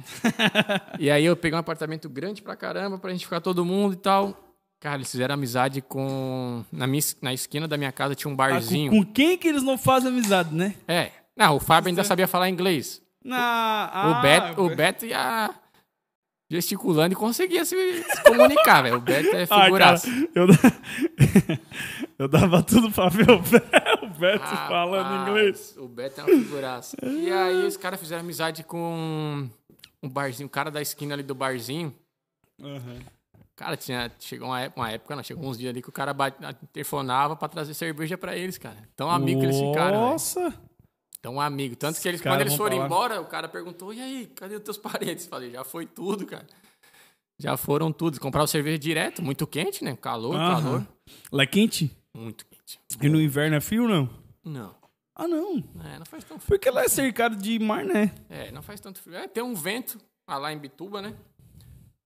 E 0.97 1.11
aí 1.11 1.25
eu 1.25 1.35
peguei 1.35 1.57
um 1.57 1.59
apartamento 1.59 2.07
grande 2.07 2.41
pra 2.41 2.55
caramba 2.55 2.97
pra 2.97 3.11
gente 3.11 3.25
ficar 3.25 3.41
todo 3.41 3.65
mundo 3.65 3.93
e 3.93 3.97
tal. 3.97 4.50
Cara, 4.81 4.95
eles 4.95 5.11
fizeram 5.11 5.35
amizade 5.35 5.79
com. 5.79 6.65
Na, 6.71 6.87
minha, 6.87 7.03
na 7.21 7.31
esquina 7.31 7.67
da 7.67 7.77
minha 7.77 7.91
casa 7.91 8.15
tinha 8.15 8.29
um 8.29 8.33
Ah, 8.33 8.47
com, 8.47 8.53
barzinho. 8.53 8.91
com 8.91 9.05
quem 9.05 9.37
que 9.37 9.47
eles 9.47 9.61
não 9.61 9.77
fazem 9.77 10.09
amizade, 10.09 10.53
né? 10.55 10.73
É. 10.87 11.11
Não, 11.37 11.55
o 11.55 11.59
Fábio 11.59 11.89
ainda 11.89 12.03
sabia 12.03 12.27
falar 12.27 12.49
inglês. 12.49 12.99
Na, 13.23 13.91
ah, 13.93 14.09
o, 14.09 14.21
Beto, 14.23 14.61
o 14.63 14.75
Beto 14.75 15.05
ia 15.05 15.53
gesticulando 16.49 17.13
e 17.13 17.15
conseguia 17.15 17.63
se, 17.63 17.75
se 18.03 18.23
comunicar, 18.23 18.81
velho. 18.81 18.97
O 18.97 18.99
Beto 18.99 19.35
é 19.35 19.43
Ah, 19.45 19.47
cara, 19.47 19.63
figuraça. 19.65 20.07
eu, 20.33 20.47
eu 22.17 22.27
dava 22.27 22.63
tudo 22.63 22.91
pra 22.91 23.07
ver 23.07 23.29
o 23.29 23.39
Beto, 23.39 23.67
o 24.03 24.09
Beto 24.09 24.47
falando 24.67 25.03
Rapaz, 25.03 25.29
inglês. 25.29 25.75
O 25.77 25.87
Beto 25.87 26.21
é 26.21 26.23
uma 26.23 26.43
figuraça. 26.43 26.97
E 27.03 27.31
aí 27.31 27.65
os 27.67 27.77
caras 27.77 27.99
fizeram 27.99 28.21
amizade 28.21 28.63
com 28.63 29.47
um 30.01 30.09
barzinho, 30.09 30.47
o 30.47 30.49
cara 30.49 30.71
da 30.71 30.81
esquina 30.81 31.13
ali 31.13 31.21
do 31.21 31.35
barzinho. 31.35 31.93
Cara, 33.61 33.77
tinha, 33.77 34.11
chegou 34.17 34.47
uma 34.47 34.59
época, 34.59 34.81
uma 34.81 34.89
época, 34.89 35.15
não, 35.15 35.21
chegou 35.23 35.47
uns 35.47 35.55
dias 35.55 35.69
ali 35.69 35.83
que 35.83 35.89
o 35.89 35.91
cara 35.91 36.15
bate, 36.15 36.35
telefonava 36.73 37.35
pra 37.35 37.47
trazer 37.47 37.75
cerveja 37.75 38.17
pra 38.17 38.35
eles, 38.35 38.57
cara. 38.57 38.75
Tão 38.95 39.07
amigo 39.07 39.39
que 39.39 39.45
eles 39.45 39.59
ficaram. 39.59 39.99
Nossa. 40.01 40.51
Tão 41.21 41.39
amigo. 41.39 41.75
Tanto 41.75 42.01
que 42.01 42.07
eles, 42.07 42.19
quando 42.21 42.41
eles 42.41 42.55
foram 42.55 42.83
embora, 42.83 43.21
o 43.21 43.25
cara 43.27 43.47
perguntou, 43.47 43.93
e 43.93 44.01
aí, 44.01 44.25
cadê 44.35 44.55
os 44.55 44.63
teus 44.63 44.77
parentes? 44.81 45.27
Falei, 45.27 45.51
já 45.51 45.63
foi 45.63 45.85
tudo, 45.85 46.25
cara. 46.25 46.47
Já 47.39 47.55
foram 47.55 47.91
tudo. 47.91 48.19
Compraram 48.19 48.47
cerveja 48.47 48.79
direto, 48.79 49.21
muito 49.21 49.45
quente, 49.45 49.83
né? 49.83 49.95
Calor, 49.95 50.35
Aham. 50.35 50.63
calor. 50.63 50.87
Lá 51.31 51.43
é 51.43 51.45
quente? 51.45 51.95
Muito 52.17 52.43
quente. 52.47 52.79
E 52.99 53.07
no 53.09 53.21
inverno 53.21 53.55
é 53.57 53.61
frio, 53.61 53.87
não? 53.87 54.09
Não, 54.43 54.75
Ah, 55.15 55.27
não. 55.27 55.63
é, 55.85 55.99
não 55.99 56.05
faz 56.07 56.23
tão 56.23 56.39
frio. 56.39 56.47
Porque 56.57 56.71
lá 56.71 56.83
é 56.83 56.87
cercado 56.89 57.35
de 57.35 57.59
mar, 57.59 57.85
né? 57.85 58.11
É, 58.27 58.51
não 58.51 58.63
faz 58.63 58.79
tanto 58.79 58.99
frio. 58.99 59.17
É, 59.17 59.27
tem 59.27 59.43
um 59.43 59.53
vento 59.53 59.99
ah, 60.27 60.39
lá 60.39 60.51
em 60.51 60.57
Bituba, 60.57 60.99
né? 60.99 61.13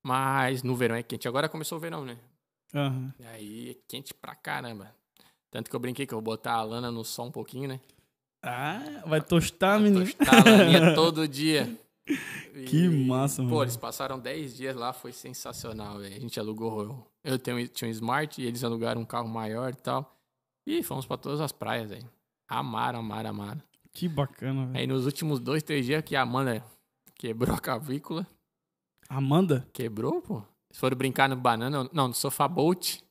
Mas 0.05 0.61
no 0.61 0.75
verão 0.75 0.95
é 0.95 1.01
quente. 1.01 1.27
Agora 1.27 1.49
começou 1.49 1.79
o 1.79 1.81
verão, 1.81 2.05
né? 2.05 2.15
Aham. 2.75 3.11
E 3.19 3.25
aí 3.25 3.69
é 3.71 3.75
quente 3.87 4.13
pra 4.13 4.35
caramba. 4.35 4.93
Tanto 5.49 5.67
que 5.67 5.75
eu 5.75 5.79
brinquei 5.79 6.05
que 6.05 6.13
eu 6.13 6.17
vou 6.17 6.23
botar 6.23 6.53
a 6.53 6.63
lana 6.63 6.91
no 6.91 7.03
sol 7.03 7.25
um 7.25 7.31
pouquinho, 7.31 7.67
né? 7.67 7.79
Ah, 8.43 9.01
vai 9.07 9.19
tostar, 9.19 9.79
menino. 9.79 10.05
Tostar 10.05 10.47
a 10.47 10.49
laninha 10.51 10.93
todo 10.93 11.27
dia. 11.27 11.75
Que 12.67 12.85
E, 12.85 13.07
massa, 13.07 13.41
Pô, 13.41 13.47
mano. 13.49 13.63
eles 13.63 13.75
passaram 13.77 14.19
10 14.19 14.55
dias 14.55 14.75
lá, 14.75 14.93
foi 14.93 15.11
sensacional, 15.11 15.97
velho. 15.97 16.15
A 16.15 16.19
gente 16.19 16.39
alugou. 16.39 17.09
Eu 17.23 17.39
tenho, 17.39 17.67
tinha 17.67 17.87
um 17.87 17.91
Smart 17.91 18.39
e 18.39 18.45
eles 18.45 18.63
alugaram 18.63 19.01
um 19.01 19.05
carro 19.05 19.27
maior 19.27 19.71
e 19.71 19.75
tal. 19.75 20.15
E 20.67 20.83
fomos 20.83 21.07
pra 21.07 21.17
todas 21.17 21.41
as 21.41 21.51
praias, 21.51 21.89
velho. 21.89 22.07
Amaram, 22.47 22.99
amaram, 22.99 23.31
amaram. 23.31 23.61
Que 23.91 24.07
bacana, 24.07 24.67
velho. 24.67 24.77
Aí 24.77 24.85
nos 24.85 25.05
últimos 25.07 25.39
dois, 25.39 25.63
três 25.63 25.83
dias 25.83 26.03
que 26.03 26.15
a 26.15 26.21
Amanda 26.21 26.63
quebrou 27.15 27.55
a 27.55 27.59
cavícula. 27.59 28.27
Amanda? 29.09 29.67
Quebrou, 29.73 30.21
pô? 30.21 30.37
Eles 30.69 30.79
foram 30.79 30.97
brincar 30.97 31.29
no 31.29 31.35
banana, 31.35 31.89
não, 31.93 32.07
no 32.09 32.13
sofá 32.13 32.47
boat. 32.47 33.03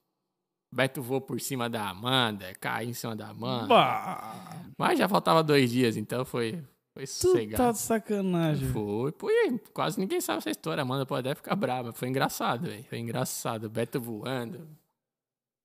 Beto 0.75 1.01
voou 1.01 1.21
por 1.21 1.41
cima 1.41 1.71
da 1.71 1.89
Amanda, 1.89 2.53
caiu 2.61 2.91
em 2.91 2.95
cima 2.95 3.15
da 3.15 3.29
Amanda. 3.29 3.69
Bah, 3.69 4.57
Mas 4.77 4.99
já 4.99 5.09
faltava 5.09 5.41
dois 5.43 5.71
dias, 5.71 5.97
então 5.97 6.25
foi, 6.25 6.61
foi 6.93 7.05
tu 7.05 7.11
sossegado. 7.11 7.63
tá 7.63 7.71
de 7.73 7.79
sacanagem. 7.79 8.69
Foi, 8.71 9.13
pô, 9.13 9.29
quase 9.73 10.01
ninguém 10.01 10.21
sabe 10.21 10.39
essa 10.39 10.51
história. 10.51 10.81
A 10.81 10.83
Amanda 10.83 11.07
pode 11.07 11.29
até 11.29 11.35
ficar 11.37 11.55
brava. 11.55 11.93
Foi 11.93 12.09
engraçado, 12.09 12.67
velho. 12.67 12.83
Foi 12.85 12.99
engraçado. 12.99 13.65
O 13.65 13.71
Beto 13.71 14.01
voando. 14.01 14.67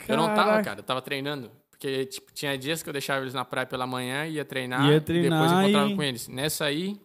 Eu 0.08 0.16
não 0.16 0.28
tava, 0.28 0.36
Caraca. 0.44 0.64
cara. 0.64 0.80
Eu 0.80 0.84
tava 0.84 1.02
treinando. 1.02 1.52
Porque, 1.72 2.06
tipo, 2.06 2.32
tinha 2.32 2.56
dias 2.58 2.84
que 2.84 2.90
eu 2.90 2.94
deixava 2.94 3.22
eles 3.22 3.34
na 3.34 3.44
praia 3.44 3.66
pela 3.66 3.88
manhã, 3.88 4.28
ia 4.28 4.46
treinar. 4.46 4.86
Ia 4.88 4.98
e 4.98 5.00
depois 5.00 5.22
treinar 5.24 5.64
encontrava 5.64 5.90
e- 5.90 5.96
com 5.96 6.04
eles. 6.04 6.28
Nessa 6.28 6.66
aí, 6.66 7.02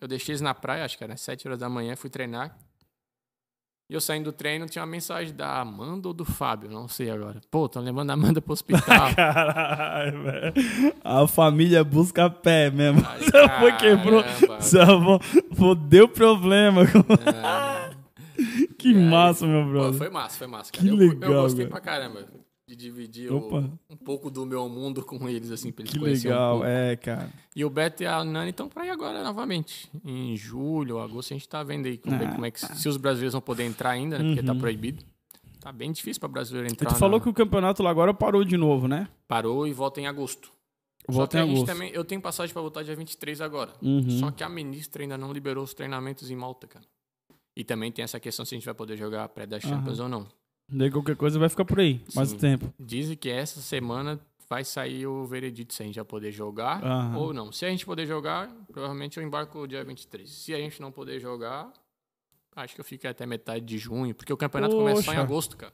eu 0.00 0.06
deixei 0.06 0.32
eles 0.32 0.40
na 0.40 0.54
praia, 0.54 0.84
acho 0.84 0.96
que 0.96 1.02
era 1.02 1.14
às 1.14 1.20
7 1.22 1.48
horas 1.48 1.58
da 1.58 1.68
manhã, 1.68 1.96
fui 1.96 2.08
treinar. 2.08 2.56
E 3.90 3.94
eu 3.94 4.00
saindo 4.02 4.24
do 4.24 4.32
treino, 4.32 4.66
tinha 4.66 4.82
uma 4.84 4.90
mensagem 4.90 5.34
da 5.34 5.60
Amanda 5.60 6.08
ou 6.08 6.12
do 6.14 6.22
Fábio, 6.22 6.70
não 6.70 6.86
sei 6.86 7.08
agora. 7.10 7.40
Pô, 7.50 7.66
tão 7.70 7.82
levando 7.82 8.10
a 8.10 8.12
Amanda 8.12 8.38
pro 8.42 8.52
hospital. 8.52 8.82
Caralho, 9.16 10.22
velho. 10.24 10.52
A 11.02 11.26
família 11.26 11.82
busca 11.82 12.28
pé 12.28 12.70
mesmo. 12.70 13.00
Ai, 13.06 13.22
Seu 13.30 13.44
avô 13.44 13.76
quebrou. 13.78 14.24
Seu 14.60 14.82
avô 14.82 15.74
deu 15.74 16.06
problema. 16.06 16.82
Ah, 17.42 17.88
que 18.78 18.92
massa, 18.92 19.46
meu 19.46 19.64
Pô, 19.64 19.70
brother. 19.70 19.94
foi 19.98 20.10
massa, 20.10 20.36
foi 20.38 20.46
massa. 20.46 20.70
Que 20.70 20.80
Cara. 20.80 20.90
eu, 20.90 20.96
legal, 20.96 21.32
eu 21.32 21.42
gostei 21.42 21.64
velho. 21.64 21.70
pra 21.70 21.80
caramba 21.80 22.26
de 22.68 22.76
dividir 22.76 23.32
o- 23.32 23.56
um 23.88 23.96
pouco 23.96 24.30
do 24.30 24.44
meu 24.44 24.68
mundo 24.68 25.02
com 25.02 25.26
eles, 25.26 25.50
assim, 25.50 25.72
pra 25.72 25.82
eles 25.82 25.92
Que 25.94 25.98
conhecerem 25.98 26.36
um 26.36 26.38
legal, 26.38 26.52
pouco. 26.56 26.66
é, 26.68 26.96
cara. 26.96 27.30
E 27.56 27.64
o 27.64 27.70
Beto 27.70 28.02
e 28.02 28.06
a 28.06 28.22
Nani 28.22 28.50
estão 28.50 28.68
pra 28.68 28.84
ir 28.86 28.90
agora 28.90 29.24
novamente. 29.24 29.90
Em 30.04 30.36
julho, 30.36 30.98
agosto, 30.98 31.32
a 31.32 31.36
gente 31.36 31.48
tá 31.48 31.62
vendo 31.62 31.86
aí 31.86 31.96
como, 31.96 32.14
Ah, 32.14 32.28
como 32.32 32.44
é 32.44 32.50
que, 32.50 32.60
se 32.60 32.86
os 32.86 32.98
brasileiros 32.98 33.32
vão 33.32 33.40
poder 33.40 33.64
entrar 33.64 33.90
ainda, 33.90 34.18
né? 34.18 34.24
Porque 34.34 34.42
tá 34.46 34.52
Uhum. 34.52 34.58
proibido. 34.58 35.02
Tá 35.60 35.72
bem 35.72 35.90
difícil 35.90 36.20
pra 36.20 36.28
brasileiro 36.28 36.68
E 36.68 36.72
entrar. 36.72 36.90
tu 36.92 36.96
falou 36.98 37.18
na- 37.18 37.24
que 37.24 37.30
o 37.30 37.32
campeonato 37.34 37.82
lá 37.82 37.88
agora 37.90 38.12
parou 38.12 38.44
de 38.44 38.58
novo, 38.58 38.86
né? 38.86 39.08
Parou 39.26 39.66
e 39.66 39.72
volta 39.72 39.98
em 40.00 40.06
agosto. 40.06 40.52
Volta 41.08 41.38
em 41.38 41.40
agosto. 41.40 41.64
também. 41.64 41.90
Eu 41.94 42.04
tenho 42.04 42.20
passagem 42.20 42.52
pra 42.52 42.60
voltar 42.60 42.82
dia 42.82 42.94
23 42.94 43.40
agora. 43.40 43.72
Uhum. 43.82 44.10
Só 44.10 44.30
que 44.30 44.44
a 44.44 44.48
ministra 44.48 45.02
ainda 45.02 45.16
não 45.16 45.32
liberou 45.32 45.64
os 45.64 45.72
treinamentos 45.72 46.30
em 46.30 46.36
Malta, 46.36 46.66
cara. 46.66 46.84
E 47.56 47.64
também 47.64 47.90
tem 47.90 48.02
essa 48.02 48.20
questão 48.20 48.44
se 48.44 48.54
a 48.54 48.58
gente 48.58 48.66
vai 48.66 48.74
poder 48.74 48.94
jogar 48.98 49.24
a 49.24 49.28
pré 49.28 49.46
da 49.46 49.58
Champions 49.58 49.98
ou 50.00 50.08
não. 50.08 50.26
Daí 50.70 50.90
qualquer 50.90 51.16
coisa 51.16 51.38
vai 51.38 51.48
ficar 51.48 51.64
por 51.64 51.80
aí, 51.80 52.00
mais 52.14 52.30
Sim. 52.30 52.36
tempo. 52.38 52.72
Dizem 52.78 53.16
que 53.16 53.30
essa 53.30 53.60
semana 53.60 54.20
vai 54.50 54.64
sair 54.64 55.06
o 55.06 55.24
veredito 55.26 55.72
se 55.74 55.82
a 55.82 55.86
gente 55.86 55.96
vai 55.96 56.04
poder 56.04 56.30
jogar 56.32 56.82
ou 57.16 57.32
não. 57.32 57.50
Se 57.52 57.64
a 57.64 57.70
gente 57.70 57.84
poder 57.86 58.06
jogar, 58.06 58.48
provavelmente 58.70 59.18
eu 59.18 59.22
embarco 59.22 59.66
dia 59.66 59.82
23. 59.84 60.28
Se 60.30 60.54
a 60.54 60.58
gente 60.58 60.80
não 60.80 60.90
poder 60.92 61.18
jogar, 61.20 61.72
acho 62.56 62.74
que 62.74 62.80
eu 62.80 62.84
fico 62.84 63.06
até 63.08 63.24
metade 63.26 63.64
de 63.64 63.78
junho, 63.78 64.14
porque 64.14 64.32
o 64.32 64.36
campeonato 64.36 64.74
começa 64.76 65.02
só 65.02 65.12
em 65.12 65.14
Poxa. 65.16 65.24
agosto, 65.24 65.56
cara. 65.56 65.72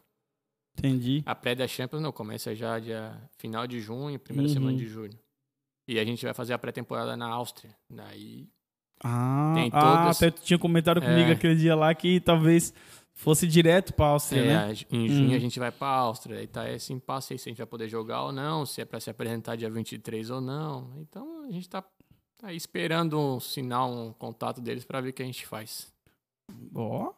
Entendi. 0.79 1.23
A 1.25 1.35
pré 1.35 1.55
da 1.55 1.69
Champions 1.69 2.03
não, 2.03 2.11
começa 2.13 2.55
já 2.55 2.79
dia 2.79 3.17
final 3.39 3.67
de 3.67 3.81
junho, 3.81 4.19
primeira 4.19 4.49
Uhum. 4.49 4.55
semana 4.55 4.77
de 4.77 4.87
julho. 4.87 5.17
E 5.87 5.99
a 5.99 6.05
gente 6.05 6.25
vai 6.25 6.35
fazer 6.35 6.53
a 6.53 6.59
pré-temporada 6.59 7.17
na 7.17 7.27
Áustria. 7.29 7.75
Daí 7.91 8.49
Ah, 9.03 9.53
Tem 9.57 9.71
ah, 9.73 9.81
todas- 9.81 10.17
até 10.17 10.31
tu 10.31 10.43
tinha 10.43 10.59
comentado 10.59 11.01
comigo 11.01 11.29
É. 11.29 11.33
aquele 11.33 11.57
dia 11.57 11.75
lá 11.75 11.93
que 11.95 12.21
talvez 12.21 12.73
fosse 13.15 13.47
direto 13.47 13.95
pra 13.95 14.07
Áustria, 14.07 14.41
É, 14.43 14.47
né? 14.47 14.57
a- 14.67 14.73
em 14.97 15.09
junho 15.09 15.31
Hum. 15.33 15.37
a 15.37 15.39
gente 15.39 15.59
vai 15.59 15.71
pra 15.73 15.89
Áustria. 15.89 16.39
Aí 16.39 16.47
tá 16.47 16.69
esse 16.71 16.93
impasse 16.93 17.33
aí 17.33 17.39
se 17.39 17.49
a 17.49 17.51
gente 17.51 17.59
vai 17.59 17.67
poder 17.67 17.89
jogar 17.89 18.25
ou 18.25 18.33
não, 18.33 18.67
se 18.67 18.81
é 18.81 18.85
pra 18.85 19.01
se 19.01 19.09
apresentar 19.11 19.57
dia 19.57 19.71
23 19.71 20.31
ou 20.31 20.41
não. 20.41 20.93
Então 20.99 21.45
a 21.45 21.51
gente 21.51 21.69
tá 21.69 21.83
aí 22.43 22.57
esperando 22.57 23.19
um 23.19 23.41
sinal, 23.41 23.91
um 23.91 24.13
contato 24.13 24.61
deles 24.61 24.85
pra 24.85 25.01
ver 25.01 25.11
o 25.11 25.13
que 25.13 25.23
a 25.23 25.27
gente 25.27 25.47
faz. 25.47 25.93
Ó. 26.75 27.13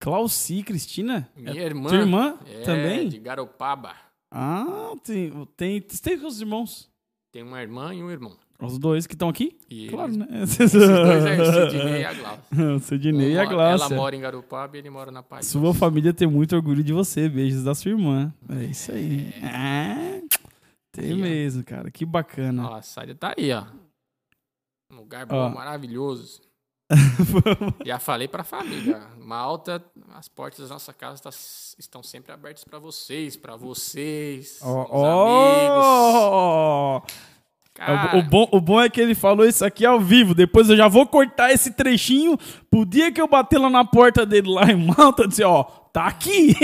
Clauci, 0.00 0.62
Cristina? 0.62 1.28
Minha 1.36 1.60
É 1.60 1.64
irmã. 1.66 1.88
Tua 1.90 1.98
irmã 1.98 2.38
é, 2.46 2.62
também? 2.62 3.08
de 3.08 3.18
Garopaba. 3.18 3.94
Ah, 4.30 4.94
tem, 5.04 5.30
tem, 5.56 5.80
tem 5.80 6.24
os 6.24 6.40
irmãos. 6.40 6.88
Tem 7.32 7.42
uma 7.42 7.60
irmã 7.60 7.94
e 7.94 8.02
um 8.02 8.10
irmão. 8.10 8.36
Os 8.60 8.78
dois 8.78 9.06
que 9.06 9.14
estão 9.14 9.28
aqui? 9.28 9.56
E 9.70 9.88
Claro, 9.88 10.12
né? 10.16 10.26
Esses 10.42 10.72
dois 10.72 11.24
é 11.24 11.40
o 11.40 11.70
Sidney 11.70 12.00
e 12.00 12.04
a 12.04 12.12
Glaucia. 12.12 12.40
O 12.76 12.80
Sidney 12.80 13.32
e 13.32 13.38
a 13.38 13.44
Glácia. 13.46 13.86
Ela 13.94 13.96
mora 14.02 14.16
em 14.16 14.20
Garopaba 14.20 14.76
e 14.76 14.80
ele 14.80 14.90
mora 14.90 15.10
na 15.10 15.22
Paz. 15.22 15.46
Sua 15.46 15.72
família 15.72 16.12
tem 16.12 16.28
muito 16.28 16.54
orgulho 16.54 16.82
de 16.84 16.92
você. 16.92 17.28
Beijos 17.28 17.64
da 17.64 17.74
sua 17.74 17.90
irmã. 17.92 18.32
É 18.48 18.64
isso 18.64 18.92
aí. 18.92 19.32
Ah, 19.42 20.20
tem 20.92 21.06
Aí, 21.06 21.12
ó. 21.12 21.16
mesmo, 21.16 21.64
cara. 21.64 21.90
Que 21.90 22.04
bacana. 22.04 22.68
Ó, 22.70 22.74
a 22.74 22.82
Sádia 22.82 23.14
tá 23.14 23.34
aí, 23.38 23.52
ó. 23.52 23.64
Um 24.92 24.96
lugar 24.96 25.24
bom, 25.24 25.36
Ó. 25.36 25.48
maravilhoso. 25.50 26.40
Já 27.86 28.00
falei 28.00 28.26
pra 28.26 28.42
família. 28.42 29.00
Malta, 29.18 29.80
as 30.16 30.28
portas 30.28 30.68
da 30.68 30.74
nossa 30.74 30.92
casa 30.92 31.22
tá- 31.22 31.30
estão 31.78 32.02
sempre 32.02 32.32
abertas 32.32 32.64
pra 32.64 32.80
vocês, 32.80 33.36
pra 33.36 33.54
vocês, 33.54 34.58
Ó, 34.60 34.82
os 34.82 35.04
amigos. 35.04 35.84
ó. 35.86 37.00
Cara, 37.00 37.14
O, 37.78 38.18
o 38.18 38.22
bom, 38.22 38.48
o 38.52 38.60
bom 38.60 38.80
é 38.80 38.90
que 38.90 39.00
ele 39.00 39.14
falou 39.14 39.46
isso 39.46 39.64
aqui 39.64 39.86
ao 39.86 39.98
vivo. 40.00 40.34
Depois 40.34 40.68
eu 40.68 40.76
já 40.76 40.86
vou 40.88 41.06
cortar 41.06 41.50
esse 41.52 41.70
trechinho 41.72 42.36
pro 42.70 42.84
dia 42.84 43.10
que 43.12 43.20
eu 43.20 43.28
bater 43.28 43.58
lá 43.58 43.70
na 43.70 43.84
porta 43.84 44.26
dele 44.26 44.48
lá 44.50 44.64
em 44.70 44.76
Malta, 44.76 45.26
dizer, 45.26 45.44
ó, 45.44 45.62
tá 45.90 46.06
aqui. 46.06 46.54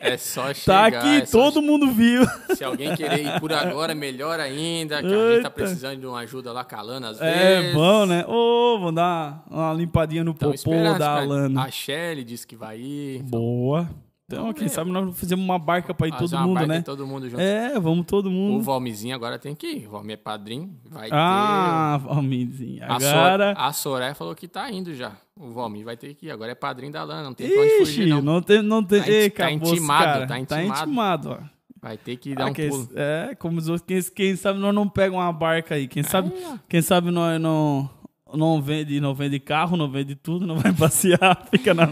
é 0.00 0.16
só 0.16 0.46
tá 0.48 0.54
chegar. 0.54 0.86
aqui, 0.98 1.16
é 1.18 1.20
todo 1.20 1.62
mundo 1.62 1.88
viu. 1.92 2.22
Se 2.56 2.64
alguém 2.64 2.96
querer 2.96 3.24
ir 3.24 3.38
por 3.38 3.52
agora, 3.52 3.94
melhor 3.94 4.40
ainda. 4.40 5.00
Que 5.02 5.06
a 5.06 5.10
gente 5.10 5.30
Eita. 5.36 5.42
tá 5.42 5.50
precisando 5.50 6.00
de 6.00 6.06
uma 6.06 6.18
ajuda 6.20 6.52
lá 6.52 6.64
calando 6.64 7.06
às 7.06 7.20
É 7.20 7.60
vezes. 7.60 7.74
bom, 7.74 8.06
né? 8.06 8.24
Ô, 8.26 8.78
vou 8.80 8.90
dar 8.92 9.44
uma 9.48 9.72
limpadinha 9.72 10.24
no 10.24 10.32
Então, 10.32 10.50
popô 10.52 10.98
da. 10.98 11.18
Alana. 11.18 11.62
A 11.64 11.70
Shelly 11.70 12.24
disse 12.24 12.44
que 12.46 12.56
vai 12.56 12.76
ir. 12.78 13.22
Boa. 13.22 13.82
Então, 13.82 14.05
Vamos 14.28 14.54
quem 14.58 14.66
sabe 14.66 14.90
nós 14.90 15.16
fizemos 15.16 15.44
uma 15.44 15.56
barca 15.58 15.94
pra 15.94 16.08
ir 16.08 16.10
Fazer 16.10 16.24
todo 16.24 16.34
uma 16.34 16.46
mundo, 16.48 16.54
barca 16.54 16.66
né? 16.72 16.78
e 16.78 16.82
Todo 16.82 17.06
mundo 17.06 17.30
junto. 17.30 17.40
É, 17.40 17.78
vamos 17.78 18.06
todo 18.06 18.26
O 18.26 18.30
mundo. 18.32 18.60
Valmizinho 18.64 19.14
agora 19.14 19.38
tem 19.38 19.54
que 19.54 19.66
ir. 19.68 19.86
O 19.86 19.90
Valmir 19.92 20.14
é 20.14 20.16
padrinho. 20.16 20.76
Vai 20.90 21.08
Ah, 21.12 22.00
Valmizinho. 22.02 22.78
ter. 22.80 22.84
A, 22.90 22.98
Sor- 22.98 23.08
Agora. 23.14 23.52
a 23.56 23.72
Soraya 23.72 24.14
falou 24.16 24.34
que 24.34 24.48
tá 24.48 24.68
indo 24.68 24.92
já. 24.94 25.12
O 25.38 25.52
Valmir 25.52 25.84
vai 25.84 25.96
ter 25.96 26.12
que 26.14 26.26
ir. 26.26 26.30
Agora 26.32 26.50
é 26.50 26.54
padrinho 26.56 26.90
da 26.92 27.04
Lana. 27.04 27.22
Não 27.22 27.34
tem 27.34 27.48
pra 27.48 27.56
onde 27.60 27.68
Ixi, 27.74 27.78
fugir, 27.84 28.06
não. 28.08 28.20
não 28.20 28.42
tem. 28.42 28.62
Não 28.62 28.82
tem 28.82 29.00
Tá 29.00 29.08
Ei, 29.08 29.26
inti- 29.26 29.36
tá 29.36 29.46
acabou, 29.46 29.72
intimado, 29.72 30.04
cara. 30.04 30.20
tá 30.20 30.26
Tá 30.26 30.40
intimado. 30.40 30.80
intimado, 30.90 31.30
ó. 31.30 31.56
Vai 31.80 31.96
ter 31.96 32.16
que 32.16 32.34
dar 32.34 32.46
Ah, 32.46 32.50
um 32.50 32.52
quem- 32.52 32.68
pulo. 32.68 32.88
é, 32.96 33.36
como 33.38 33.58
os 33.58 33.68
outros, 33.68 33.86
quem, 33.86 34.02
quem 34.26 34.34
sabe 34.34 34.58
nós 34.58 34.74
não 34.74 34.88
pega 34.88 35.14
uma 35.14 35.32
barca 35.32 35.76
aí. 35.76 35.86
Quem 35.86 36.02
sabe, 36.02 36.32
quem 36.68 36.82
sabe 36.82 37.12
nós 37.12 37.40
não, 37.40 37.88
não, 38.36 38.60
vende, 38.60 39.00
não 39.00 39.14
vende 39.14 39.38
carro, 39.40 39.76
não 39.76 39.90
vende 39.90 40.14
tudo, 40.14 40.46
não 40.46 40.58
vai 40.58 40.72
passear, 40.72 41.46
fica 41.50 41.72
na. 41.74 41.88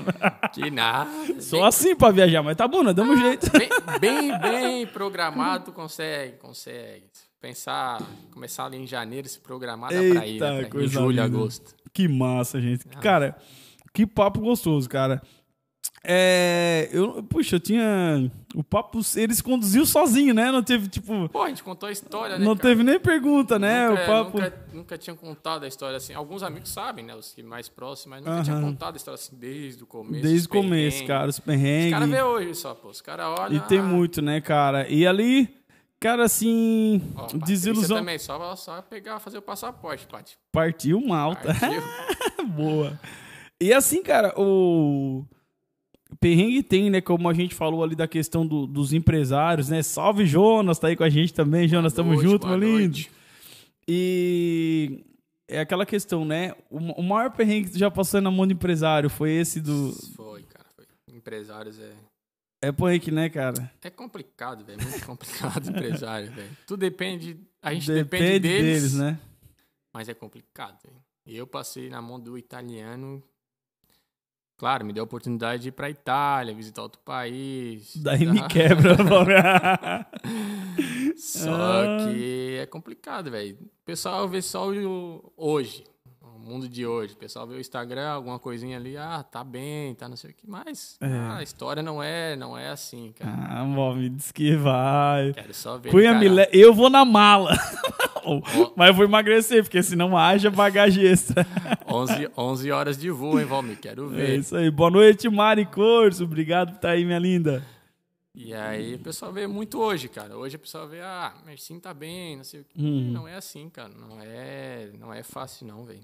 Que 0.52 0.70
nada. 0.70 1.10
Só 1.40 1.64
assim 1.64 1.94
pra 1.96 2.10
viajar, 2.10 2.42
mas 2.42 2.56
tá 2.56 2.66
bom, 2.68 2.82
nós 2.82 2.94
damos 2.94 3.18
jeito. 3.18 3.50
Bem, 3.52 3.68
bem, 4.00 4.38
bem 4.40 4.86
programado, 4.86 5.66
tu 5.66 5.72
consegue, 5.72 6.36
consegue. 6.38 7.04
Pensar, 7.40 8.00
começar 8.32 8.64
ali 8.64 8.78
em 8.78 8.86
janeiro, 8.86 9.28
se 9.28 9.38
programar, 9.38 9.90
dá 9.92 9.98
pra 9.98 10.26
ir, 10.26 10.32
Eita, 10.32 10.50
né? 10.50 10.56
Pra 10.56 10.62
ir. 10.62 10.66
Em 10.66 10.70
coisa 10.70 10.92
julho, 10.92 11.10
linda. 11.10 11.24
agosto. 11.24 11.74
Que 11.92 12.08
massa, 12.08 12.58
gente. 12.60 12.86
Ah. 12.94 13.00
Cara, 13.00 13.36
que 13.92 14.06
papo 14.06 14.40
gostoso, 14.40 14.88
cara. 14.88 15.20
É. 16.06 16.88
Eu, 16.92 17.22
puxa, 17.22 17.56
eu 17.56 17.60
tinha. 17.60 18.30
O 18.54 18.62
papo. 18.62 19.00
Eles 19.16 19.40
conduziu 19.40 19.86
sozinho, 19.86 20.34
né? 20.34 20.52
Não 20.52 20.62
teve, 20.62 20.86
tipo. 20.88 21.28
Pô, 21.30 21.42
a 21.42 21.48
gente 21.48 21.62
contou 21.64 21.88
a 21.88 21.92
história, 21.92 22.38
né, 22.38 22.44
Não 22.44 22.54
cara? 22.54 22.68
teve 22.68 22.82
nem 22.82 23.00
pergunta, 23.00 23.58
né? 23.58 23.88
Nunca, 23.88 24.02
o 24.02 24.06
papo. 24.06 24.38
nunca, 24.38 24.64
nunca 24.72 24.98
tinha 24.98 25.16
contado 25.16 25.64
a 25.64 25.68
história 25.68 25.96
assim. 25.96 26.12
Alguns 26.12 26.42
amigos 26.42 26.68
sabem, 26.68 27.04
né? 27.04 27.14
Os 27.14 27.32
que 27.32 27.42
mais 27.42 27.68
próximos, 27.68 28.18
mas 28.18 28.24
nunca 28.24 28.42
tinha 28.44 28.56
Aham. 28.56 28.66
contado 28.66 28.94
a 28.94 28.96
história 28.96 29.16
assim 29.16 29.34
desde 29.36 29.82
o 29.82 29.86
começo. 29.86 30.22
Desde 30.22 30.46
o 30.46 30.50
começo, 30.50 30.98
perrengues. 30.98 31.06
cara, 31.08 31.28
os 31.30 31.38
Os 31.38 31.44
caras 31.44 31.60
perrengues. 31.60 32.08
vê 32.10 32.22
hoje 32.22 32.54
só, 32.54 32.74
pô. 32.74 32.88
Os 32.88 33.00
caras 33.00 33.26
olham. 33.38 33.56
E 33.56 33.60
tem 33.60 33.78
ah, 33.78 33.82
muito, 33.82 34.20
né, 34.20 34.40
cara? 34.40 34.86
E 34.88 35.06
ali, 35.06 35.48
cara, 35.98 36.24
assim. 36.24 37.00
ó, 37.16 37.26
desilusão. 37.46 37.96
também, 37.96 38.18
só, 38.18 38.54
só 38.56 38.82
pegar, 38.82 39.18
fazer 39.20 39.38
o 39.38 39.42
passaporte, 39.42 40.06
Paty. 40.06 40.36
Partiu 40.52 41.00
malta. 41.00 41.54
Partiu. 41.54 41.82
Boa. 42.54 42.98
E 43.60 43.72
assim, 43.72 44.02
cara, 44.02 44.34
o. 44.38 45.24
Perrengue 46.20 46.62
tem, 46.62 46.90
né? 46.90 47.00
Como 47.00 47.28
a 47.28 47.34
gente 47.34 47.54
falou 47.54 47.82
ali 47.82 47.94
da 47.96 48.06
questão 48.08 48.46
do- 48.46 48.66
dos 48.66 48.92
empresários, 48.92 49.68
né? 49.68 49.82
Salve 49.82 50.24
Jonas, 50.26 50.78
tá 50.78 50.88
aí 50.88 50.96
com 50.96 51.04
a 51.04 51.10
gente 51.10 51.34
também. 51.34 51.66
Jonas, 51.68 51.92
tamo 51.92 52.12
Noite, 52.14 52.22
junto, 52.28 52.46
meu 52.46 52.56
lindo. 52.58 52.78
noite. 52.78 53.10
E 53.88 55.04
é 55.48 55.60
aquela 55.60 55.84
questão, 55.84 56.24
né? 56.24 56.54
O, 56.70 56.78
o 56.78 57.02
maior 57.02 57.30
perrengue 57.30 57.66
que 57.66 57.72
tu 57.72 57.78
já 57.78 57.90
passou 57.90 58.20
na 58.20 58.30
mão 58.30 58.46
de 58.46 58.54
empresário 58.54 59.10
foi 59.10 59.30
esse 59.32 59.60
do. 59.60 59.92
Foi, 60.16 60.42
cara. 60.44 60.66
Foi. 60.74 60.84
Empresários 61.14 61.78
é. 61.78 61.92
É 62.62 62.72
perrengue, 62.72 63.10
né, 63.10 63.28
cara? 63.28 63.70
É 63.82 63.90
complicado, 63.90 64.64
velho. 64.64 64.82
Muito 64.82 65.04
complicado, 65.04 65.68
empresário, 65.70 66.30
velho. 66.32 66.50
Tudo 66.66 66.80
depende. 66.80 67.36
A 67.62 67.74
gente 67.74 67.92
Depende 67.92 68.22
depende, 68.24 68.40
deles, 68.40 68.82
deles, 68.82 68.94
né? 68.94 69.18
Mas 69.92 70.08
é 70.08 70.14
complicado, 70.14 70.78
velho. 70.82 70.96
Eu 71.26 71.46
passei 71.46 71.88
na 71.90 72.00
mão 72.00 72.18
do 72.18 72.38
italiano. 72.38 73.22
Claro, 74.64 74.86
me 74.86 74.94
deu 74.94 75.02
a 75.02 75.04
oportunidade 75.04 75.64
de 75.64 75.68
ir 75.68 75.72
pra 75.72 75.90
Itália, 75.90 76.54
visitar 76.54 76.80
outro 76.80 76.98
país. 77.04 77.94
Daí 77.98 78.24
me 78.24 78.40
tá? 78.40 78.48
quebra. 78.48 78.96
Só 81.18 81.52
Ah. 81.52 82.08
que 82.10 82.56
é 82.62 82.64
complicado, 82.64 83.30
velho. 83.30 83.58
O 83.60 83.84
pessoal 83.84 84.26
vê 84.26 84.40
só 84.40 84.70
o 84.70 85.30
hoje. 85.36 85.84
Mundo 86.44 86.68
de 86.68 86.86
hoje. 86.86 87.14
O 87.14 87.16
pessoal 87.16 87.46
vê 87.46 87.54
o 87.54 87.60
Instagram, 87.60 88.08
alguma 88.08 88.38
coisinha 88.38 88.76
ali, 88.76 88.96
ah, 88.96 89.22
tá 89.22 89.42
bem, 89.42 89.94
tá 89.94 90.08
não 90.08 90.16
sei 90.16 90.30
o 90.30 90.34
que. 90.34 90.48
Mas 90.48 90.96
É. 91.00 91.06
ah, 91.06 91.36
a 91.38 91.42
história 91.42 91.82
não 91.82 92.02
é, 92.02 92.36
não 92.36 92.56
é 92.56 92.68
assim, 92.68 93.12
cara. 93.18 93.32
ah, 93.32 93.64
bom, 93.64 93.94
me 93.94 94.08
diz 94.10 94.30
que 94.30 94.54
vai. 94.56 95.32
Quero 95.32 95.54
só 95.54 95.78
ver. 95.78 95.90
Cunha 95.90 96.12
le- 96.18 96.48
Eu 96.52 96.74
vou 96.74 96.90
na 96.90 97.04
mala. 97.04 97.56
Mas 98.76 98.88
eu 98.88 98.94
vou 98.94 99.04
emagrecer, 99.04 99.62
porque 99.62 99.82
senão 99.82 100.16
haja 100.16 100.50
bagagem 100.50 101.04
extra. 101.04 101.46
11, 101.86 102.30
11 102.36 102.70
horas 102.72 102.96
de 102.98 103.10
voo, 103.10 103.38
hein, 103.38 103.44
Valmir? 103.46 103.78
Quero 103.78 104.06
É 104.14 104.16
ver. 104.16 104.38
isso 104.38 104.56
aí. 104.56 104.70
Boa 104.70 104.90
noite, 104.90 105.28
Mari 105.28 105.66
Corso. 105.66 106.24
Obrigado 106.24 106.70
por 106.70 106.76
estar 106.76 106.90
aí, 106.90 107.04
minha 107.04 107.18
linda. 107.18 107.62
E 108.34 108.52
aí 108.52 108.94
o 108.94 108.98
pessoal 108.98 109.32
vê 109.32 109.46
muito 109.46 109.78
hoje, 109.78 110.08
cara. 110.08 110.36
Hoje 110.36 110.56
o 110.56 110.58
pessoal 110.58 110.88
vê, 110.88 111.00
ah, 111.02 111.34
Mercinho 111.46 111.78
tá 111.80 111.94
bem, 111.94 112.36
não 112.36 112.44
sei 112.44 112.60
o 112.62 112.64
que. 112.64 112.80
Uhum. 112.82 113.12
Não 113.12 113.28
é 113.28 113.34
assim, 113.36 113.68
cara. 113.68 113.90
Não 113.90 114.18
é, 114.20 114.88
não 114.98 115.12
é 115.12 115.22
fácil, 115.22 115.66
não, 115.66 115.84
velho. 115.84 116.00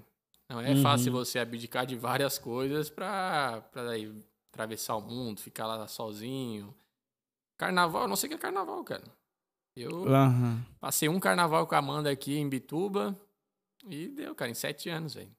Não 0.51 0.59
é 0.59 0.71
Uhum. 0.71 0.81
fácil 0.81 1.11
você 1.13 1.39
abdicar 1.39 1.85
de 1.85 1.95
várias 1.95 2.37
coisas 2.37 2.91
aí, 3.89 4.11
atravessar 4.51 4.97
o 4.97 5.01
mundo, 5.01 5.39
ficar 5.39 5.65
lá 5.65 5.87
sozinho. 5.87 6.73
Carnaval, 7.57 8.01
eu 8.03 8.07
não 8.09 8.15
sei 8.17 8.27
o 8.27 8.29
que 8.31 8.35
é 8.35 8.39
carnaval, 8.39 8.83
cara. 8.83 9.03
Eu 9.75 10.13
Aham. 10.13 10.61
passei 10.79 11.07
um 11.07 11.19
carnaval 11.19 11.65
com 11.65 11.75
a 11.75 11.77
Amanda 11.77 12.09
aqui 12.11 12.37
em 12.37 12.49
Bituba 12.49 13.17
e 13.87 14.09
deu, 14.09 14.35
cara, 14.35 14.51
em 14.51 14.53
sete 14.53 14.89
anos, 14.89 15.13
velho. 15.13 15.31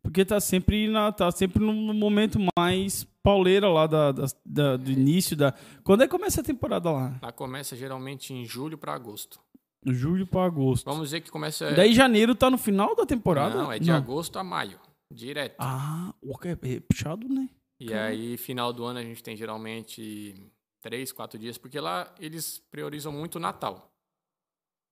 Porque 0.00 0.24
tá 0.24 0.38
sempre, 0.40 0.88
na, 0.88 1.10
tá 1.12 1.30
sempre 1.32 1.60
no 1.64 1.72
momento 1.94 2.38
mais 2.58 3.04
pauleira 3.22 3.68
lá 3.68 3.86
da, 3.86 4.12
da- 4.12 4.26
da- 4.44 4.76
do 4.76 4.90
início 4.90 5.36
da. 5.36 5.54
Quando 5.84 6.02
é 6.02 6.06
que 6.06 6.10
começa 6.10 6.40
a 6.40 6.44
temporada 6.44 6.90
lá? 6.90 7.18
Lá 7.22 7.32
começa 7.32 7.74
geralmente 7.76 8.32
em 8.32 8.44
julho 8.44 8.76
pra 8.78 8.94
agosto. 8.94 9.40
Julho 9.84 10.26
pra 10.26 10.44
agosto. 10.44 10.84
Vamos 10.84 11.04
dizer 11.04 11.20
que 11.20 11.30
começa. 11.30 11.72
Daí 11.72 11.92
janeiro 11.92 12.34
tá 12.34 12.50
no 12.50 12.58
final 12.58 12.94
da 12.94 13.04
temporada? 13.04 13.56
Não, 13.56 13.72
é 13.72 13.78
de 13.78 13.90
agosto 13.90 14.38
a 14.38 14.44
maio, 14.44 14.78
direto. 15.12 15.56
Ah, 15.58 16.14
o 16.20 16.38
que 16.38 16.48
é 16.48 16.52
é 16.52 16.80
puxado, 16.80 17.28
né? 17.28 17.48
E 17.80 17.92
aí, 17.92 18.36
final 18.36 18.72
do 18.72 18.84
ano, 18.84 19.00
a 19.00 19.02
gente 19.02 19.22
tem 19.24 19.36
geralmente 19.36 20.34
três, 20.80 21.10
quatro 21.10 21.36
dias, 21.38 21.58
porque 21.58 21.80
lá 21.80 22.14
eles 22.20 22.60
priorizam 22.70 23.10
muito 23.10 23.36
o 23.36 23.40
Natal. 23.40 23.90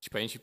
Tipo, 0.03 0.17
a 0.17 0.21
gente. 0.21 0.41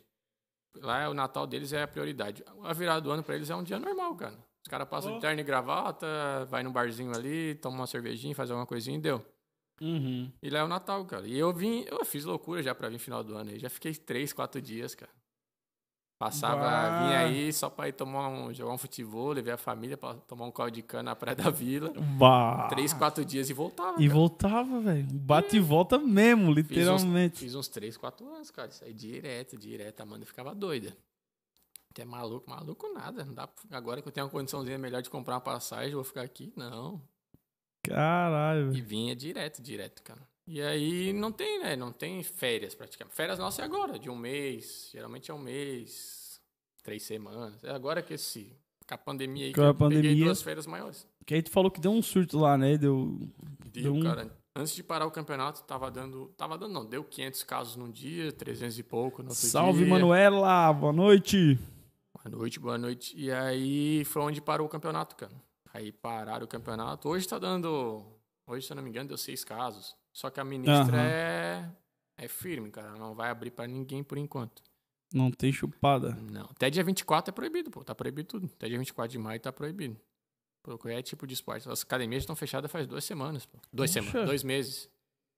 Lá 0.78 1.10
o 1.10 1.14
Natal 1.14 1.46
deles 1.46 1.74
é 1.74 1.84
a 1.84 1.88
prioridade. 1.88 2.44
A 2.64 2.72
virada 2.72 3.02
do 3.02 3.12
ano 3.12 3.24
pra 3.24 3.36
eles 3.36 3.50
é 3.50 3.56
um 3.56 3.64
dia 3.64 3.80
normal, 3.80 4.16
cara. 4.16 4.38
Os 4.66 4.70
caras 4.70 4.88
passam 4.88 5.16
de 5.16 5.22
terno 5.22 5.40
e 5.40 5.44
gravata, 5.44 6.46
vai 6.50 6.62
num 6.62 6.72
barzinho 6.72 7.16
ali, 7.16 7.56
toma 7.56 7.78
uma 7.78 7.88
cervejinha, 7.88 8.36
faz 8.36 8.52
alguma 8.52 8.66
coisinha 8.68 8.98
e 8.98 9.02
deu. 9.02 9.26
Uhum. 9.82 10.32
E 10.42 10.50
lá 10.50 10.60
é 10.60 10.64
o 10.64 10.68
Natal, 10.68 11.06
cara. 11.06 11.28
E 11.28 11.38
eu 11.38 11.54
vim, 11.54 11.86
eu 11.88 12.04
fiz 12.06 12.26
loucura 12.26 12.64
já 12.64 12.74
pra 12.74 12.90
vir 12.90 13.00
final 13.00 13.24
do 13.24 13.36
ano 13.36 13.52
aí. 13.52 13.60
Já 13.60 13.70
fiquei 13.70 13.94
três, 13.94 14.34
quatro 14.34 14.62
dias, 14.62 14.96
cara. 14.96 15.12
Passava, 16.20 16.62
Bah. 16.62 17.04
vinha 17.06 17.20
aí 17.20 17.54
só 17.54 17.70
pra 17.70 17.88
ir 17.90 17.94
tomar 17.94 18.28
um, 18.30 18.52
jogar 18.52 18.74
um 18.74 18.78
futebol, 18.78 19.34
levei 19.34 19.54
a 19.54 19.58
família 19.58 19.96
pra 19.96 20.16
tomar 20.16 20.46
um 20.48 20.52
caldo 20.52 20.72
de 20.72 20.82
cana 20.82 21.04
na 21.12 21.16
Praia 21.16 21.36
da 21.36 21.52
Vila. 21.52 21.94
Bah. 22.18 22.68
Três, 22.70 22.92
quatro 22.92 23.24
dias 23.24 23.52
e 23.52 23.54
voltava. 23.54 24.02
E 24.02 24.08
cara. 24.08 24.14
voltava, 24.20 24.80
velho. 24.82 25.06
Bate 25.14 25.58
e 25.58 25.60
volta 25.60 26.00
mesmo, 26.00 26.56
Fiz 26.56 26.88
uns, 26.88 27.04
literalmente. 27.04 27.38
fiz 27.38 27.54
uns 27.54 27.68
três, 27.68 27.96
quatro 27.98 28.28
anos, 28.34 28.50
cara. 28.50 28.70
Isso 28.70 28.84
aí 28.84 28.94
direto, 28.96 29.56
direto. 29.56 30.00
A 30.00 30.04
Amanda 30.04 30.26
ficava 30.26 30.56
doida. 30.56 30.98
Até 31.92 32.04
maluco, 32.04 32.50
maluco 32.50 32.92
nada. 32.94 33.24
Não 33.24 33.36
dá 33.36 33.48
Agora 33.70 34.02
que 34.02 34.08
eu 34.08 34.12
tenho 34.12 34.26
uma 34.26 34.32
condiçãozinha 34.32 34.78
melhor 34.80 35.04
de 35.04 35.12
comprar 35.12 35.36
uma 35.36 35.42
passagem, 35.42 35.90
eu 35.92 35.98
vou 35.98 36.04
ficar 36.04 36.24
aqui. 36.24 36.52
Não. 36.56 37.00
Caralho, 37.90 38.74
E 38.76 38.82
vinha 38.82 39.16
direto, 39.16 39.62
direto, 39.62 40.02
cara. 40.04 40.22
E 40.48 40.62
aí 40.62 41.12
não 41.14 41.32
tem, 41.32 41.60
né? 41.60 41.76
Não 41.76 41.92
tem 41.92 42.24
férias 42.24 42.74
praticamente. 42.74 43.16
Férias 43.16 43.38
nossas 43.38 43.60
é 43.60 43.64
agora, 43.64 44.00
de 44.00 44.10
um 44.10 44.16
mês. 44.16 44.90
Geralmente 44.94 45.30
é 45.30 45.34
um 45.34 45.40
mês, 45.40 46.40
três 46.84 47.04
semanas. 47.04 47.62
É 47.64 47.72
agora 47.72 48.02
que 48.02 48.14
esse. 48.14 48.56
Com 48.88 48.96
a 48.96 48.98
pandemia 48.98 49.48
aí, 49.48 49.54
Com 49.54 49.62
a 49.62 49.66
eu 49.66 49.76
peguei 49.76 49.98
pandemia. 49.98 50.26
duas 50.26 50.42
férias 50.42 50.66
maiores. 50.66 51.06
Que 51.26 51.34
aí 51.36 51.42
tu 51.44 51.52
falou 51.52 51.70
que 51.70 51.82
deu 51.82 51.92
um 51.92 52.02
surto 52.02 52.40
lá, 52.40 52.58
né? 52.58 52.78
Deu. 52.78 53.20
Deu, 53.74 53.84
Deu 53.84 53.94
um- 53.96 54.02
cara. 54.04 54.32
Antes 54.56 54.74
de 54.74 54.82
parar 54.82 55.06
o 55.06 55.12
campeonato, 55.12 55.62
tava 55.64 55.92
dando. 55.92 56.28
Tava 56.38 56.58
dando, 56.58 56.74
não. 56.74 56.86
Deu 56.86 57.04
500 57.04 57.44
casos 57.44 57.76
num 57.76 57.92
dia, 57.92 58.32
300 58.32 58.80
e 58.80 58.84
pouco 58.84 59.22
no 59.22 59.30
outro 59.30 59.46
Salve, 59.46 59.80
dia. 59.84 59.90
Manuela. 59.94 60.72
Boa 60.72 60.94
noite. 60.94 61.60
Boa 62.24 62.38
noite, 62.38 62.60
boa 62.60 62.78
noite. 62.78 63.14
E 63.18 63.30
aí 63.32 64.04
foi 64.06 64.22
onde 64.22 64.40
parou 64.42 64.66
o 64.66 64.70
campeonato, 64.70 65.16
cara. 65.18 65.34
Aí 65.74 65.92
pararam 65.92 66.46
o 66.46 66.48
campeonato. 66.48 67.08
Hoje 67.10 67.28
tá 67.28 67.38
dando. 67.40 68.06
Hoje, 68.46 68.66
se 68.66 68.72
eu 68.74 68.76
não 68.76 68.84
me 68.84 68.90
engano, 68.90 69.10
deu 69.10 69.18
seis 69.18 69.44
casos. 69.44 69.96
Só 70.14 70.30
que 70.30 70.40
a 70.40 70.44
ministra 70.44 70.98
Aham. 70.98 71.02
é. 71.08 71.72
É 72.20 72.28
firme, 72.28 72.72
cara. 72.72 72.96
Não 72.96 73.14
vai 73.14 73.30
abrir 73.30 73.52
pra 73.52 73.68
ninguém 73.68 74.04
por 74.04 74.18
enquanto. 74.18 74.64
Não 75.14 75.30
tem 75.32 75.52
chupada. 75.54 76.16
Não. 76.16 76.46
Até 76.46 76.70
dia 76.70 76.84
24 76.84 77.32
é 77.32 77.34
proibido, 77.34 77.70
pô. 77.70 77.84
Tá 77.84 77.94
proibido 77.94 78.28
tudo. 78.28 78.50
Até 78.56 78.68
dia 78.68 78.78
24 78.80 79.12
de 79.12 79.18
maio 79.20 79.40
tá 79.40 79.52
proibido. 79.54 79.96
Por 80.64 80.78
qualquer 80.80 81.02
tipo 81.04 81.28
de 81.28 81.34
esporte. 81.34 81.70
As 81.70 81.84
academias 81.84 82.24
estão 82.24 82.36
fechadas 82.36 82.72
faz 82.72 82.88
duas 82.88 83.04
semanas, 83.06 83.46
pô. 83.46 83.58
Duas 83.72 83.92
Poxa. 83.94 84.06
semanas, 84.06 84.28
dois 84.28 84.44
meses. 84.44 84.90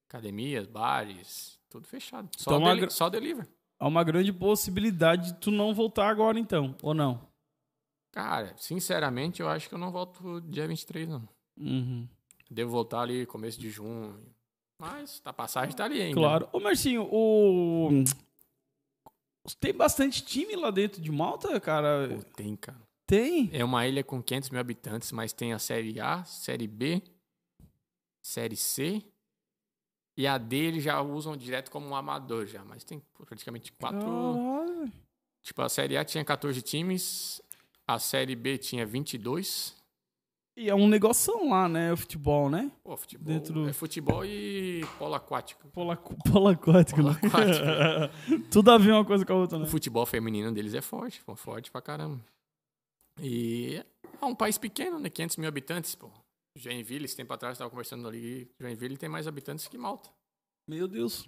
Academias, 0.08 0.66
bares, 0.66 1.60
tudo 1.70 1.86
fechado. 1.86 2.30
Só, 2.38 2.52
Então, 2.52 2.58
uma 2.60 2.70
deli 2.70 2.82
gra- 2.82 2.90
só 2.90 3.10
deliver. 3.10 3.48
Há 3.78 3.88
uma 3.88 4.04
grande 4.04 4.34
possibilidade 4.34 5.34
de 5.34 5.40
tu 5.40 5.52
não 5.52 5.74
voltar 5.74 6.10
agora, 6.10 6.40
então. 6.40 6.76
Ou 6.82 6.94
não? 6.94 7.29
Cara, 8.12 8.56
sinceramente, 8.58 9.42
eu 9.42 9.48
acho 9.48 9.70
que 9.70 9.76
eu 9.76 9.80
não 9.80 9.92
volto 9.92 10.42
dia 10.42 10.68
23, 10.68 11.08
não. 11.08 11.28
Uhum. 11.58 12.08
Devo 12.50 12.72
voltar 12.72 13.02
ali 13.02 13.26
começo 13.26 13.60
de 13.60 13.70
junho. 13.70 14.20
Mas 14.82 15.22
a 15.26 15.34
passagem 15.34 15.76
tá 15.76 15.86
ali 15.86 16.02
ainda. 16.02 16.16
Claro. 16.16 16.50
Ô, 16.52 16.60
Marcinho, 16.60 17.08
o... 17.12 17.90
Tem 19.60 19.74
bastante 19.74 20.24
time 20.24 20.56
lá 20.56 20.72
dentro 20.72 21.02
de 21.02 21.12
Malta, 21.12 21.60
cara? 21.60 22.08
Pô, 22.08 22.24
tem, 22.36 22.56
cara. 22.56 22.82
Tem? 23.06 23.50
É 23.52 23.64
uma 23.64 23.86
ilha 23.88 24.04
com 24.04 24.22
500 24.22 24.50
mil 24.52 24.62
habitantes, 24.62 25.12
mas 25.12 25.34
tem 25.34 25.54
a 25.54 25.60
Série 25.60 26.00
A, 26.00 26.24
Série 26.24 26.68
B, 26.68 27.02
Série 28.22 28.56
C. 28.56 29.04
E 30.18 30.28
a 30.28 30.38
D 30.38 30.56
eles 30.56 30.84
já 30.84 31.02
usam 31.02 31.36
direto 31.36 31.72
como 31.72 31.88
um 31.88 31.96
amador 31.96 32.46
já. 32.46 32.64
Mas 32.64 32.84
tem 32.84 33.02
praticamente 33.26 33.72
quatro... 33.74 34.00
Caralho. 34.00 34.92
Tipo, 35.42 35.62
a 35.62 35.70
Série 35.70 35.98
A 35.98 36.06
tinha 36.06 36.24
14 36.24 36.62
times. 36.62 37.42
A 37.90 37.98
Série 38.00 38.36
B 38.36 38.58
tinha 38.58 38.86
22. 38.86 39.76
E 40.58 40.70
é 40.70 40.76
um 40.76 40.88
negoção 40.88 41.50
lá, 41.50 41.68
né? 41.70 41.92
O 41.94 41.98
futebol, 41.98 42.50
né? 42.50 42.72
Pô, 42.84 42.96
futebol... 42.98 43.26
Dentro- 43.34 43.68
É 43.68 43.74
futebol 43.74 44.26
e 44.26 44.82
polo 45.00 45.16
aquático. 45.16 45.68
Pola, 45.70 45.96
pola 46.32 46.52
aquático, 46.52 46.98
Polo 47.02 47.14
né? 47.14 47.20
aquático. 47.24 48.46
Tudo 48.52 48.70
a 48.72 48.78
ver 48.78 48.92
uma 48.92 49.06
coisa 49.06 49.26
com 49.26 49.34
a 49.34 49.36
outra, 49.38 49.58
O 49.58 49.62
né? 49.62 49.66
futebol 49.68 50.06
feminino 50.06 50.52
deles 50.52 50.74
é 50.74 50.82
forte, 50.82 51.22
pô, 51.24 51.36
forte 51.36 51.72
pra 51.72 51.82
caramba. 51.82 52.20
E 53.22 53.84
é 54.22 54.26
um 54.26 54.36
país 54.36 54.58
pequeno, 54.58 55.00
né? 55.00 55.10
500 55.10 55.38
mil 55.38 55.48
habitantes, 55.48 55.96
pô. 55.96 56.10
Joinville, 56.56 57.06
esse 57.06 57.16
tempo 57.16 57.32
atrás, 57.34 57.56
eu 57.58 57.60
tava 57.60 57.70
conversando 57.70 58.08
ali, 58.08 58.50
Joinville 58.60 58.98
tem 58.98 59.08
mais 59.10 59.28
habitantes 59.28 59.68
que 59.68 59.78
Malta. 59.78 60.10
Meu 60.68 60.88
Deus. 60.88 61.28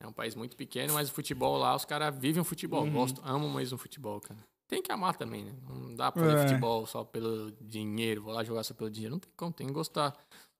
É 0.00 0.06
um 0.06 0.12
país 0.12 0.34
muito 0.34 0.56
pequeno, 0.56 0.92
mas 0.94 1.08
o 1.08 1.12
futebol 1.12 1.56
lá, 1.56 1.74
os 1.74 1.84
caras 1.84 2.14
vivem 2.18 2.42
o 2.42 2.44
futebol, 2.44 2.82
Uhum. 2.84 2.92
gostam, 2.92 3.24
amam 3.24 3.50
mesmo 3.54 3.76
o 3.76 3.78
futebol, 3.78 4.20
cara. 4.20 4.40
Tem 4.68 4.82
que 4.82 4.90
amar 4.90 5.16
também, 5.16 5.44
né? 5.44 5.52
Não 5.68 5.94
dá 5.94 6.10
pra 6.10 6.22
fazer 6.24 6.36
É. 6.38 6.48
futebol 6.48 6.86
só 6.86 7.04
pelo 7.04 7.52
dinheiro, 7.60 8.22
vou 8.22 8.32
lá 8.34 8.42
jogar 8.42 8.62
só 8.64 8.74
pelo 8.74 8.90
dinheiro. 8.90 9.14
Não 9.14 9.20
tem 9.20 9.30
como, 9.36 9.52
tem 9.52 9.66
que 9.66 9.72
gostar. 9.72 10.12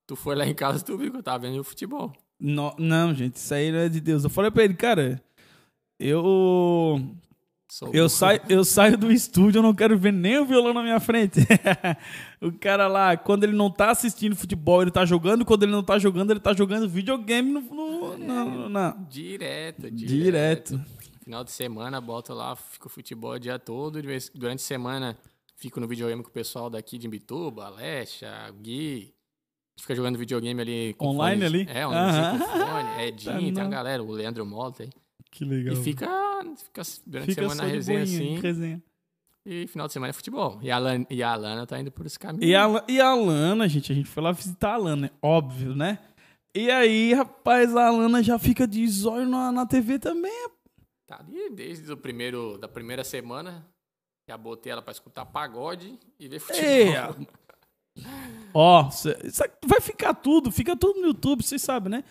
Tu 0.06 0.14
foi 0.14 0.36
lá 0.36 0.46
em 0.46 0.54
casa, 0.54 0.84
tu 0.84 0.96
viu 0.96 1.10
que 1.10 1.16
eu 1.18 1.22
tava 1.22 1.40
vendo 1.40 1.58
o 1.60 1.64
futebol. 1.64 2.12
No- 2.38 2.74
não, 2.78 3.12
gente, 3.14 3.36
isso 3.36 3.52
aí 3.52 3.72
não 3.72 3.78
é 3.80 3.88
de 3.88 4.00
Deus. 4.00 4.22
Eu 4.22 4.30
falei 4.30 4.50
pra 4.50 4.62
ele, 4.62 4.74
cara, 4.74 5.20
eu 5.98 7.00
Sou 7.68 7.90
Eu 7.92 8.08
saio, 8.08 8.40
eu 8.48 8.64
saio 8.64 8.96
do 8.96 9.10
estúdio, 9.10 9.58
eu 9.58 9.62
não 9.62 9.74
quero 9.74 9.98
ver 9.98 10.12
nem 10.12 10.38
o 10.38 10.46
violão 10.46 10.72
na 10.72 10.82
minha 10.84 11.00
frente. 11.00 11.40
o 12.40 12.52
cara 12.52 12.86
lá, 12.86 13.16
quando 13.16 13.42
ele 13.42 13.56
não 13.56 13.68
tá 13.68 13.90
assistindo 13.90 14.36
futebol, 14.36 14.82
ele 14.82 14.90
tá 14.92 15.04
jogando. 15.04 15.44
Quando 15.44 15.64
ele 15.64 15.72
não 15.72 15.82
tá 15.82 15.98
jogando, 15.98 16.30
ele 16.30 16.38
tá 16.38 16.54
jogando 16.54 16.88
videogame 16.88 17.50
no, 17.50 17.60
no- 17.60 18.18
na- 18.18 18.68
na- 18.68 18.90
Direto, 19.10 19.90
direto. 19.90 20.06
direto. 20.14 20.80
Final 21.26 21.42
de 21.42 21.50
semana, 21.50 22.00
boto 22.00 22.32
lá, 22.32 22.54
fico 22.54 22.88
futebol 22.88 23.32
o 23.32 23.38
dia 23.38 23.58
todo. 23.58 24.00
Durante 24.00 24.60
a 24.60 24.64
semana, 24.64 25.18
fico 25.56 25.80
no 25.80 25.88
videogame 25.88 26.22
com 26.22 26.28
o 26.28 26.32
pessoal 26.32 26.70
daqui 26.70 26.96
de 26.98 27.08
Imbituba, 27.08 27.64
Alexa, 27.66 28.28
Gui. 28.62 28.92
A 28.94 29.74
gente 29.76 29.82
fica 29.82 29.96
jogando 29.96 30.16
videogame 30.18 30.62
ali. 30.62 30.94
com 30.94 31.08
Online 31.08 31.42
fone- 31.42 31.62
ali? 31.62 31.66
É, 31.68 31.84
online 31.84 32.38
com 32.38 32.44
fone. 32.46 33.02
Edinho, 33.08 33.32
Tá 33.32 33.38
tem 33.40 33.60
a 33.60 33.64
não. 33.64 33.70
galera, 33.70 34.02
o 34.04 34.12
Leandro 34.12 34.46
Mota 34.46 34.84
aí. 34.84 34.90
Que 35.28 35.44
legal. 35.44 35.74
E 35.74 35.76
fica, 35.82 36.06
fica 36.64 36.82
durante 37.04 37.26
Fica 37.30 37.40
a 37.46 37.48
semana 37.50 37.62
na 37.64 37.68
resenha 37.68 38.04
boinha, 38.04 38.16
assim. 38.20 38.40
resenha. 38.40 38.82
E 39.44 39.66
final 39.66 39.88
de 39.88 39.92
semana 39.94 40.10
é 40.10 40.12
futebol. 40.12 40.60
E 40.62 40.70
a, 40.70 40.78
Lan, 40.78 41.04
e 41.10 41.22
a 41.24 41.34
Lana 41.34 41.66
tá 41.66 41.78
indo 41.80 41.90
por 41.90 42.06
esse 42.06 42.18
caminho. 42.20 42.44
E 42.48 42.54
a, 42.54 42.84
e 42.88 43.00
a 43.00 43.12
Lana, 43.14 43.68
gente, 43.68 43.90
a 43.90 43.94
gente 43.96 44.08
foi 44.08 44.22
lá 44.22 44.30
visitar 44.30 44.74
a 44.74 44.76
Lana, 44.76 45.10
óbvio, 45.20 45.74
né? 45.74 45.98
E 46.54 46.70
aí, 46.70 47.12
rapaz, 47.14 47.74
a 47.76 47.90
Lana 47.90 48.22
já 48.22 48.38
fica 48.38 48.66
de 48.66 48.86
zóio 48.88 49.28
na, 49.28 49.50
na 49.50 49.66
TV 49.66 49.98
também. 49.98 50.32
Tá 51.06 51.20
ali 51.20 51.50
desde 51.50 51.90
o 51.92 51.96
primeiro, 51.96 52.58
da 52.58 52.66
primeira 52.66 53.04
semana. 53.04 53.66
Já 54.28 54.36
botei 54.36 54.72
ela 54.72 54.82
pra 54.82 54.90
escutar 54.90 55.24
pagode 55.24 55.98
e 56.18 56.28
ver 56.28 56.40
futebol. 56.40 56.66
É. 56.66 57.26
Ó, 58.52 58.90
vai 59.64 59.80
ficar 59.80 60.14
tudo, 60.14 60.50
fica 60.50 60.76
tudo 60.76 61.00
no 61.00 61.08
YouTube, 61.08 61.44
vocês 61.44 61.62
sabem, 61.62 61.90
né? 61.90 62.04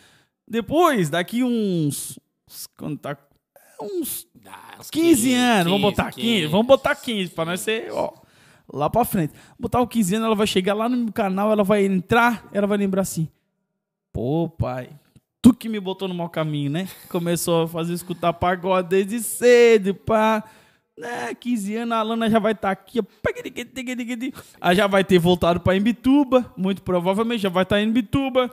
Depois, 0.48 1.10
daqui 1.10 1.44
uns. 1.44 2.18
Quando 2.78 2.98
tá. 2.98 3.18
Uns 3.82 4.26
Dá 4.34 4.78
uns 4.80 4.90
15 4.90 5.34
anos, 5.34 5.74
vamos 5.74 5.82
botar 5.82 6.12
15, 6.14 6.46
vamos 6.48 6.68
botar 6.68 6.96
15, 6.96 7.32
pra 7.32 7.44
nós 7.44 7.60
15. 7.60 7.64
ser, 7.64 7.92
ó, 7.92 8.14
lá 8.72 8.90
pra 8.90 9.04
frente. 9.04 9.34
Botar 9.60 9.82
o 9.82 9.88
15 9.88 10.16
anos, 10.16 10.28
ela 10.28 10.36
vai 10.36 10.48
chegar 10.48 10.74
lá 10.74 10.88
no 10.88 10.96
meu 10.96 11.12
canal, 11.12 11.52
ela 11.52 11.64
vai 11.64 11.84
entrar, 11.84 12.48
ela 12.54 12.68
vai 12.68 12.78
lembrar 12.78 13.02
assim: 13.02 13.28
pô, 14.14 14.48
pai, 14.48 14.90
tu 15.46 15.54
que 15.54 15.70
me 15.70 15.80
botou 15.80 16.08
no 16.08 16.16
mau 16.16 16.28
caminho, 16.28 16.72
né? 16.72 16.88
Começou 17.08 17.66
a 17.66 17.68
fazer 17.68 17.94
escutar 17.94 18.34
pagode 18.34 18.90
desde 18.90 19.20
cedo, 19.20 19.94
pá. 19.94 20.44
Né, 20.98 21.36
15 21.36 21.76
anos, 21.76 21.92
a 21.92 22.02
Lana 22.02 22.30
já 22.32 22.40
vai 22.40 22.54
estar 22.54 22.72
aqui, 22.72 23.00
ó. 23.00 23.04
Aí 24.60 24.76
já 24.76 24.88
vai 24.88 25.04
ter 25.04 25.20
voltado 25.20 25.60
pra 25.60 25.76
Imbituba, 25.76 26.52
muito 26.58 26.82
provavelmente 26.82 27.44
já 27.44 27.50
vai 27.50 27.62
estar 27.62 27.80
em 27.80 27.88
Imbituba. 27.88 28.52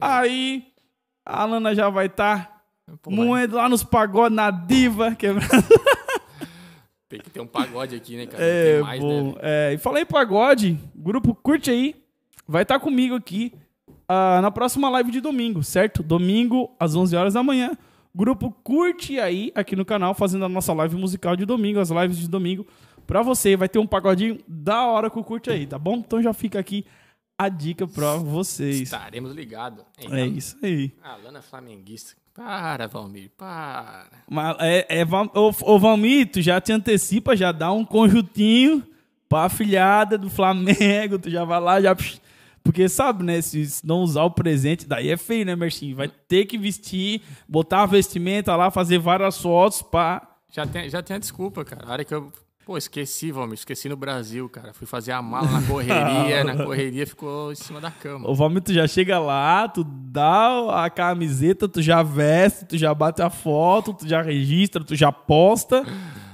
Aí 0.00 0.64
a 1.24 1.44
Lana 1.44 1.72
já 1.72 1.88
vai 1.88 2.06
estar 2.06 2.64
vai 2.84 3.14
moendo 3.14 3.54
lá 3.54 3.68
nos 3.68 3.84
pagodes 3.84 4.34
na 4.34 4.50
diva, 4.50 5.14
quebrando. 5.14 5.48
Tem 7.08 7.20
que 7.20 7.30
ter 7.30 7.38
um 7.38 7.46
pagode 7.46 7.94
aqui, 7.94 8.16
né, 8.16 8.26
cara? 8.26 8.42
É, 8.42 8.80
mais, 8.80 9.00
bom. 9.00 9.34
né? 9.34 9.34
É, 9.40 9.72
e 9.74 9.78
falei 9.78 10.04
pagode, 10.04 10.80
grupo 10.96 11.32
curte 11.32 11.70
aí, 11.70 11.94
vai 12.48 12.62
estar 12.62 12.80
comigo 12.80 13.14
aqui 13.14 13.52
ah, 14.08 14.40
na 14.42 14.50
próxima 14.50 14.88
live 14.90 15.10
de 15.10 15.20
domingo, 15.20 15.62
certo? 15.62 16.02
Domingo 16.02 16.70
às 16.78 16.94
11 16.94 17.16
horas 17.16 17.34
da 17.34 17.42
manhã. 17.42 17.76
Grupo 18.14 18.50
curte 18.62 19.18
aí 19.18 19.50
aqui 19.54 19.74
no 19.74 19.84
canal 19.84 20.14
fazendo 20.14 20.44
a 20.44 20.48
nossa 20.48 20.72
live 20.72 20.96
musical 20.96 21.34
de 21.34 21.44
domingo, 21.44 21.80
as 21.80 21.90
lives 21.90 22.18
de 22.18 22.28
domingo 22.28 22.66
pra 23.06 23.22
você. 23.22 23.56
Vai 23.56 23.68
ter 23.68 23.78
um 23.78 23.86
pagodinho 23.86 24.38
da 24.46 24.86
hora 24.86 25.10
com 25.10 25.20
o 25.20 25.24
curte 25.24 25.50
aí, 25.50 25.66
tá 25.66 25.78
bom? 25.78 25.96
Então 25.96 26.22
já 26.22 26.32
fica 26.32 26.58
aqui 26.58 26.84
a 27.36 27.48
dica 27.48 27.86
pra 27.86 28.16
vocês. 28.16 28.82
Estaremos 28.82 29.32
ligados. 29.34 29.84
É 30.10 30.26
isso 30.26 30.56
aí. 30.62 30.92
A 31.02 31.16
Lana 31.16 31.40
é 31.40 31.42
flamenguista. 31.42 32.12
Para, 32.34 32.88
Valmir, 32.88 33.30
para. 33.36 34.06
Mas 34.28 34.56
é, 34.58 35.00
é, 35.00 35.06
ô 35.32 35.78
Valmir, 35.78 36.30
tu 36.32 36.42
já 36.42 36.60
te 36.60 36.72
antecipa, 36.72 37.36
já 37.36 37.52
dá 37.52 37.70
um 37.70 37.84
conjuntinho 37.84 38.82
pra 39.28 39.44
afilhada 39.44 40.18
do 40.18 40.28
Flamengo, 40.28 41.16
tu 41.16 41.30
já 41.30 41.44
vai 41.44 41.60
lá, 41.60 41.80
já. 41.80 41.94
psh, 41.94 42.20
Porque 42.64 42.88
sabe, 42.88 43.22
né? 43.22 43.42
Se 43.42 43.68
não 43.84 44.00
usar 44.00 44.24
o 44.24 44.30
presente, 44.30 44.86
daí 44.86 45.10
é 45.10 45.16
feio, 45.18 45.44
né, 45.44 45.54
Merchinho? 45.54 45.94
Vai 45.94 46.08
ter 46.08 46.46
que 46.46 46.56
vestir, 46.56 47.20
botar 47.46 47.82
uma 47.82 47.86
vestimenta 47.86 48.56
lá, 48.56 48.70
fazer 48.70 48.98
várias 48.98 49.38
fotos 49.38 49.82
pra. 49.82 50.26
Já 50.50 50.66
tem, 50.66 50.88
já 50.88 51.02
tem 51.02 51.16
a 51.16 51.18
desculpa, 51.18 51.62
cara. 51.62 51.86
A 51.86 51.92
hora 51.92 52.04
que 52.04 52.14
eu. 52.14 52.32
Pô, 52.64 52.78
esqueci, 52.78 53.30
Valmir. 53.30 53.54
Esqueci 53.54 53.90
no 53.90 53.96
Brasil, 53.96 54.48
cara. 54.48 54.72
Fui 54.72 54.86
fazer 54.86 55.12
a 55.12 55.20
mala 55.20 55.50
na 55.50 55.62
correria. 55.66 56.42
na 56.42 56.56
correria 56.64 57.06
ficou 57.06 57.52
em 57.52 57.54
cima 57.54 57.78
da 57.78 57.90
cama. 57.90 58.26
Ô 58.26 58.34
Valmir, 58.34 58.62
tu 58.62 58.72
já 58.72 58.86
chega 58.86 59.18
lá, 59.18 59.68
tu 59.68 59.84
dá 59.84 60.84
a 60.84 60.88
camiseta, 60.88 61.68
tu 61.68 61.82
já 61.82 62.02
veste, 62.02 62.64
tu 62.64 62.78
já 62.78 62.94
bate 62.94 63.20
a 63.20 63.28
foto, 63.28 63.92
tu 63.92 64.08
já 64.08 64.22
registra, 64.22 64.82
tu 64.82 64.96
já 64.96 65.12
posta, 65.12 65.84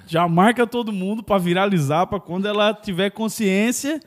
já 0.06 0.28
marca 0.28 0.64
todo 0.64 0.92
mundo 0.92 1.24
pra 1.24 1.36
viralizar, 1.36 2.06
pra 2.06 2.20
quando 2.20 2.46
ela 2.46 2.72
tiver 2.72 3.10
consciência, 3.10 4.00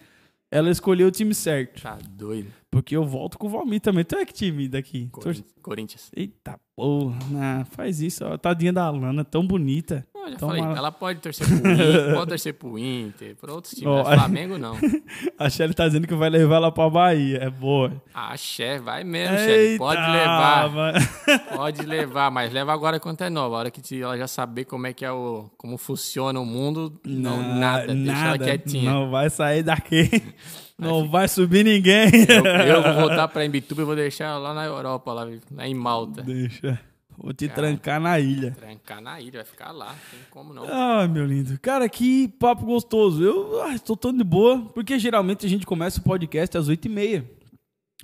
ela 0.53 0.69
escolher 0.69 1.05
o 1.05 1.11
time 1.11 1.33
certo. 1.33 1.81
Tá 1.81 1.97
doido. 2.07 2.62
Porque 2.73 2.97
eu 2.97 3.05
volto 3.05 3.37
com 3.37 3.45
o 3.45 3.49
Valmir 3.51 3.79
também. 3.79 4.03
Tu 4.03 4.15
é 4.15 4.25
que 4.25 4.33
time 4.33 4.67
daqui? 4.67 5.07
Corin- 5.11 5.43
Corinthians. 5.61 6.09
Eita 6.15 6.59
porra, 6.75 7.15
nah, 7.29 7.65
faz 7.65 8.01
isso, 8.01 8.25
ó. 8.25 8.35
Tadinha 8.35 8.73
da 8.73 8.89
Lana, 8.89 9.23
tão 9.23 9.45
bonita. 9.45 10.03
Não, 10.11 10.23
eu 10.23 10.29
já 10.29 10.35
Então, 10.37 10.49
falei, 10.49 10.63
mas- 10.63 10.77
ela 10.77 10.91
pode 10.91 11.19
torcer 11.19 11.45
pro 11.47 11.55
Inter, 11.71 12.13
pode 12.17 12.27
torcer 12.29 12.53
pro 12.55 12.79
Inter, 12.79 13.35
por 13.35 13.49
outros 13.51 13.75
times. 13.75 13.93
Mas 13.93 14.19
Flamengo 14.19 14.57
não. 14.57 14.75
A 15.37 15.49
Shelly 15.51 15.75
tá 15.75 15.85
dizendo 15.85 16.07
que 16.07 16.15
vai 16.15 16.31
levar 16.31 16.55
ela 16.55 16.71
pra 16.71 16.89
Bahia. 16.89 17.37
É 17.43 17.49
boa. 17.51 18.01
Ah, 18.11 18.35
chefe, 18.35 18.83
vai 18.83 19.03
mesmo, 19.03 19.37
chefe. 19.37 19.77
Pode 19.77 20.01
levar. 20.01 20.69
mano. 20.71 20.97
Pode 21.55 21.81
levar, 21.83 22.31
mas 22.31 22.51
leva 22.51 22.73
agora 22.73 22.99
quanto 22.99 23.23
é 23.23 23.29
nova. 23.29 23.55
A 23.55 23.59
hora 23.59 23.71
que 23.71 24.01
ela 24.01 24.17
já 24.17 24.25
saber 24.27 24.65
como 24.65 24.87
é 24.87 24.93
que 24.93 25.05
é 25.05 25.11
o. 25.11 25.45
como 25.59 25.77
funciona 25.77 26.39
o 26.39 26.45
mundo, 26.45 26.99
não, 27.05 27.37
Nah, 27.39 27.55
nada. 27.59 27.93
Deixa 27.93 28.25
ela 28.25 28.37
quietinha. 28.39 28.91
Não 28.91 29.11
vai 29.11 29.29
sair 29.29 29.61
daqui. 29.61 30.09
Não 30.83 31.09
vai 31.09 31.27
subir 31.27 31.63
ninguém. 31.63 32.09
Eu, 32.27 32.45
eu 32.45 32.83
vou 32.83 32.93
voltar 33.07 33.27
pra 33.27 33.45
Imbituba 33.45 33.81
e 33.81 33.85
vou 33.85 33.95
deixar 33.95 34.37
lá 34.37 34.53
na 34.53 34.65
Europa, 34.65 35.13
lá, 35.13 35.27
lá 35.51 35.67
em 35.67 35.73
Malta. 35.73 36.21
Deixa. 36.21 36.79
Vou 37.17 37.33
te 37.33 37.47
Cara. 37.47 37.61
trancar 37.61 37.99
na 37.99 38.19
ilha. 38.19 38.51
Trancar 38.51 39.01
na 39.01 39.21
ilha, 39.21 39.39
vai 39.39 39.45
ficar 39.45 39.71
lá. 39.71 39.87
Não 39.87 39.93
tem 40.11 40.19
como 40.29 40.53
não. 40.53 40.65
Ai, 40.67 41.07
meu 41.07 41.25
lindo. 41.25 41.59
Cara, 41.59 41.87
que 41.87 42.27
papo 42.39 42.65
gostoso. 42.65 43.23
Eu 43.23 43.61
ah, 43.61 43.73
estou 43.73 43.95
tão 43.95 44.11
de 44.11 44.23
boa, 44.23 44.61
porque 44.73 44.97
geralmente 44.97 45.45
a 45.45 45.49
gente 45.49 45.65
começa 45.65 45.99
o 45.99 46.03
podcast 46.03 46.57
às 46.57 46.69
8h30. 46.69 47.23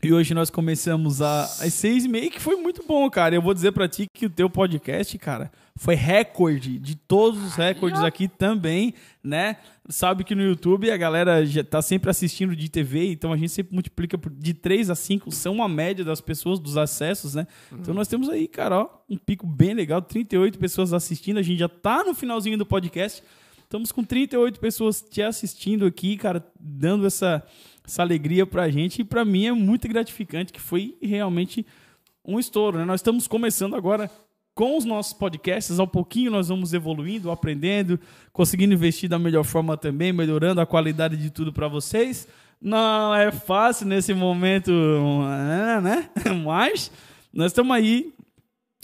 E 0.01 0.13
hoje 0.13 0.33
nós 0.33 0.49
começamos 0.49 1.21
às 1.21 1.73
seis 1.73 2.05
e 2.05 2.07
meia, 2.07 2.31
que 2.31 2.39
foi 2.39 2.55
muito 2.55 2.83
bom, 2.87 3.09
cara. 3.09 3.35
Eu 3.35 3.41
vou 3.41 3.53
dizer 3.53 3.73
pra 3.73 3.87
ti 3.87 4.07
que 4.13 4.27
o 4.27 4.29
teu 4.29 4.49
podcast, 4.49 5.17
cara, 5.17 5.51
foi 5.81 5.95
recorde 5.95 6.77
de 6.77 6.93
todos 6.93 7.41
os 7.41 7.55
recordes 7.55 8.01
aqui 8.03 8.27
também, 8.27 8.93
né? 9.23 9.55
Sabe 9.87 10.25
que 10.25 10.35
no 10.35 10.43
YouTube 10.43 10.91
a 10.91 10.97
galera 10.97 11.45
já 11.45 11.63
tá 11.63 11.81
sempre 11.81 12.09
assistindo 12.09 12.53
de 12.53 12.67
TV, 12.69 13.11
então 13.13 13.31
a 13.31 13.37
gente 13.37 13.49
sempre 13.53 13.73
multiplica 13.73 14.17
por- 14.17 14.29
de 14.29 14.53
3 14.53 14.89
a 14.89 14.95
5, 14.95 15.31
são 15.31 15.63
a 15.63 15.69
média 15.69 16.03
das 16.03 16.19
pessoas, 16.19 16.59
dos 16.59 16.75
acessos, 16.75 17.33
né? 17.33 17.47
Então 17.71 17.93
nós 17.93 18.09
temos 18.09 18.27
aí, 18.27 18.45
cara, 18.45 18.77
ó, 18.81 18.89
um 19.09 19.15
pico 19.17 19.47
bem 19.47 19.73
legal, 19.73 20.01
38 20.01 20.59
pessoas 20.59 20.91
assistindo, 20.91 21.37
a 21.39 21.41
gente 21.41 21.59
já 21.59 21.69
tá 21.69 22.03
no 22.03 22.13
finalzinho 22.13 22.57
do 22.57 22.65
podcast. 22.65 23.23
Estamos 23.63 23.91
com 23.93 24.03
38 24.03 24.59
pessoas 24.59 25.01
te 25.01 25.21
assistindo 25.21 25.85
aqui, 25.85 26.17
cara, 26.17 26.45
dando 26.59 27.07
essa, 27.07 27.41
essa 27.87 28.01
alegria 28.01 28.45
pra 28.45 28.69
gente. 28.69 28.99
E 29.01 29.03
pra 29.05 29.23
mim 29.23 29.45
é 29.45 29.53
muito 29.53 29.87
gratificante, 29.87 30.51
que 30.51 30.59
foi 30.59 30.97
realmente 31.01 31.65
um 32.25 32.37
estouro, 32.37 32.79
né? 32.79 32.83
Nós 32.85 32.99
estamos 32.99 33.27
começando 33.27 33.75
agora 33.75 34.11
com 34.59 34.75
os 34.75 34.83
nossos 34.83 35.13
podcasts. 35.13 35.79
Ao 35.79 35.87
pouquinho 35.87 36.31
nós 36.31 36.49
vamos 36.49 36.73
evoluindo, 36.73 37.31
aprendendo, 37.31 37.97
conseguindo 38.33 38.73
investir 38.73 39.07
da 39.07 39.17
melhor 39.17 39.45
forma 39.45 39.77
também, 39.77 40.11
melhorando 40.11 40.59
a 40.59 40.65
qualidade 40.65 41.15
de 41.15 41.29
tudo 41.29 41.53
pra 41.53 41.69
vocês. 41.69 42.27
Não 42.61 43.15
é 43.15 43.31
fácil 43.31 43.87
nesse 43.87 44.13
momento, 44.13 44.69
né? 45.81 46.09
Mas 46.43 46.91
nós 47.31 47.53
estamos 47.53 47.73
aí 47.73 48.13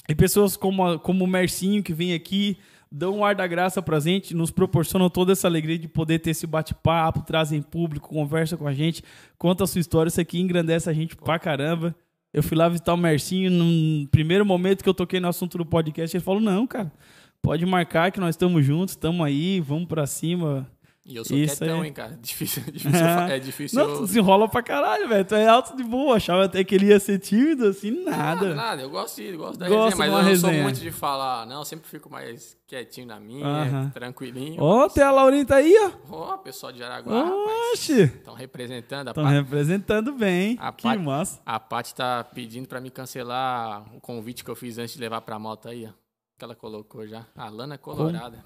e 0.08 0.16
pessoas 0.16 0.56
como, 0.56 0.98
como 1.00 1.26
o 1.26 1.28
Mercinho, 1.28 1.84
que 1.84 1.92
vem 1.92 2.14
aqui, 2.14 2.58
dão 2.90 3.18
um 3.18 3.26
ar 3.26 3.36
da 3.36 3.46
graça 3.46 3.82
pra 3.82 4.00
gente, 4.00 4.34
nos 4.34 4.52
proporcionam 4.52 5.10
toda 5.10 5.34
essa 5.34 5.46
alegria 5.46 5.78
de 5.78 5.90
poder 5.90 6.20
ter 6.20 6.30
esse 6.30 6.48
bate-papo, 6.48 7.24
trazem 7.24 7.62
público, 7.62 8.08
conversa 8.08 8.56
com 8.56 8.66
a 8.66 8.74
gente, 8.74 9.04
conta 9.38 9.66
a 9.66 9.68
sua 9.68 9.82
história. 9.82 10.08
Isso 10.08 10.22
aqui 10.22 10.40
engrandece 10.40 10.90
a 10.90 10.94
gente 10.94 11.18
pra 11.18 11.38
caramba. 11.38 11.94
Eu 12.36 12.44
fui 12.44 12.58
lá 12.58 12.68
visitar 12.68 12.94
o 12.94 12.98
Mercinho, 12.98 13.50
no 13.50 14.06
primeiro 14.10 14.46
momento 14.46 14.84
que 14.84 14.90
eu 14.90 14.94
toquei 14.94 15.22
no 15.22 15.30
assunto 15.30 15.58
do 15.58 15.66
podcast, 15.66 16.18
ele 16.18 16.22
falou, 16.22 16.42
não, 16.42 16.68
cara, 16.68 16.92
pode 17.42 17.66
marcar 17.66 18.12
que 18.12 18.20
nós 18.20 18.36
estamos 18.36 18.66
juntos, 18.66 18.92
estamos 18.92 19.26
aí, 19.26 19.62
vamos 19.62 19.86
pra 19.88 20.06
cima. 20.06 20.70
E 21.08 21.16
eu 21.18 21.24
sou 21.24 21.38
Isso 21.38 21.58
quietão, 21.60 21.82
aí. 21.82 21.88
hein, 21.88 21.94
cara. 21.94 22.18
Difícil, 22.20 22.64
difícil 22.64 22.90
fa- 23.00 23.30
é 23.30 23.38
difícil 23.40 23.80
Não, 23.80 23.90
eu... 23.92 23.98
tu 24.00 24.06
desenrola 24.08 24.50
pra 24.50 24.64
caralho, 24.64 25.08
velho. 25.08 25.24
Tu 25.24 25.36
é 25.36 25.48
alto 25.48 25.78
de 25.78 25.84
boa. 25.84 26.16
Achava 26.16 26.46
até 26.46 26.64
que 26.64 26.74
ele 26.74 26.88
ia 26.88 27.00
ser 27.00 27.20
tímido, 27.20 27.68
assim, 27.68 27.92
nada. 28.04 28.18
Nada, 28.48 28.56
nada, 28.56 28.82
eu 28.82 28.90
gosto, 28.90 29.18
de, 29.22 29.32
gosto 29.38 29.60
da 29.60 29.70
Gosto 29.70 29.98
resenha, 30.00 30.12
mas 30.18 30.26
eu 30.28 30.32
não 30.34 30.40
sou 30.40 30.54
muito 30.64 30.80
de 30.80 30.92
falar, 30.92 31.46
não, 31.46 31.60
eu 31.60 31.66
sempre 31.66 31.88
fico 31.88 32.10
mais 32.10 32.58
quietinho 32.66 33.06
na 33.06 33.20
minha, 33.20 33.46
Aham. 33.46 33.92
tranquilinho. 33.94 34.60
Ó, 34.64 34.90
tem 34.90 35.04
a 35.04 35.12
Laurinha 35.12 35.46
tá 35.46 35.58
aí, 35.58 35.76
ó. 35.80 35.92
Ó, 36.16 36.38
pessoal 36.38 36.72
de 36.72 36.82
Araguá, 36.84 37.24
Oxi. 37.74 38.02
estão 38.02 38.34
representando 38.34 39.10
a 39.10 39.12
Estão 39.12 39.26
representando 39.26 40.12
bem, 40.14 40.50
hein? 40.52 40.58
A 40.60 40.72
que 40.72 40.84
Paty- 40.84 41.04
massa. 41.04 41.40
A 41.46 41.60
Paty 41.60 41.94
tá 41.94 42.24
pedindo 42.24 42.68
pra 42.68 42.82
me 42.82 42.90
cancelar 42.90 43.86
o 43.96 44.02
convite 44.02 44.44
que 44.44 44.50
eu 44.50 44.56
fiz 44.56 44.80
antes 44.80 44.96
de 44.96 45.00
levar 45.02 45.22
pra 45.22 45.38
moto 45.38 45.68
aí, 45.70 45.86
ó. 45.86 45.92
Que 46.38 46.44
ela 46.44 46.56
colocou 46.56 47.06
já. 47.08 47.26
A 47.36 47.48
Lana 47.48 47.78
Colorada. 47.78 48.44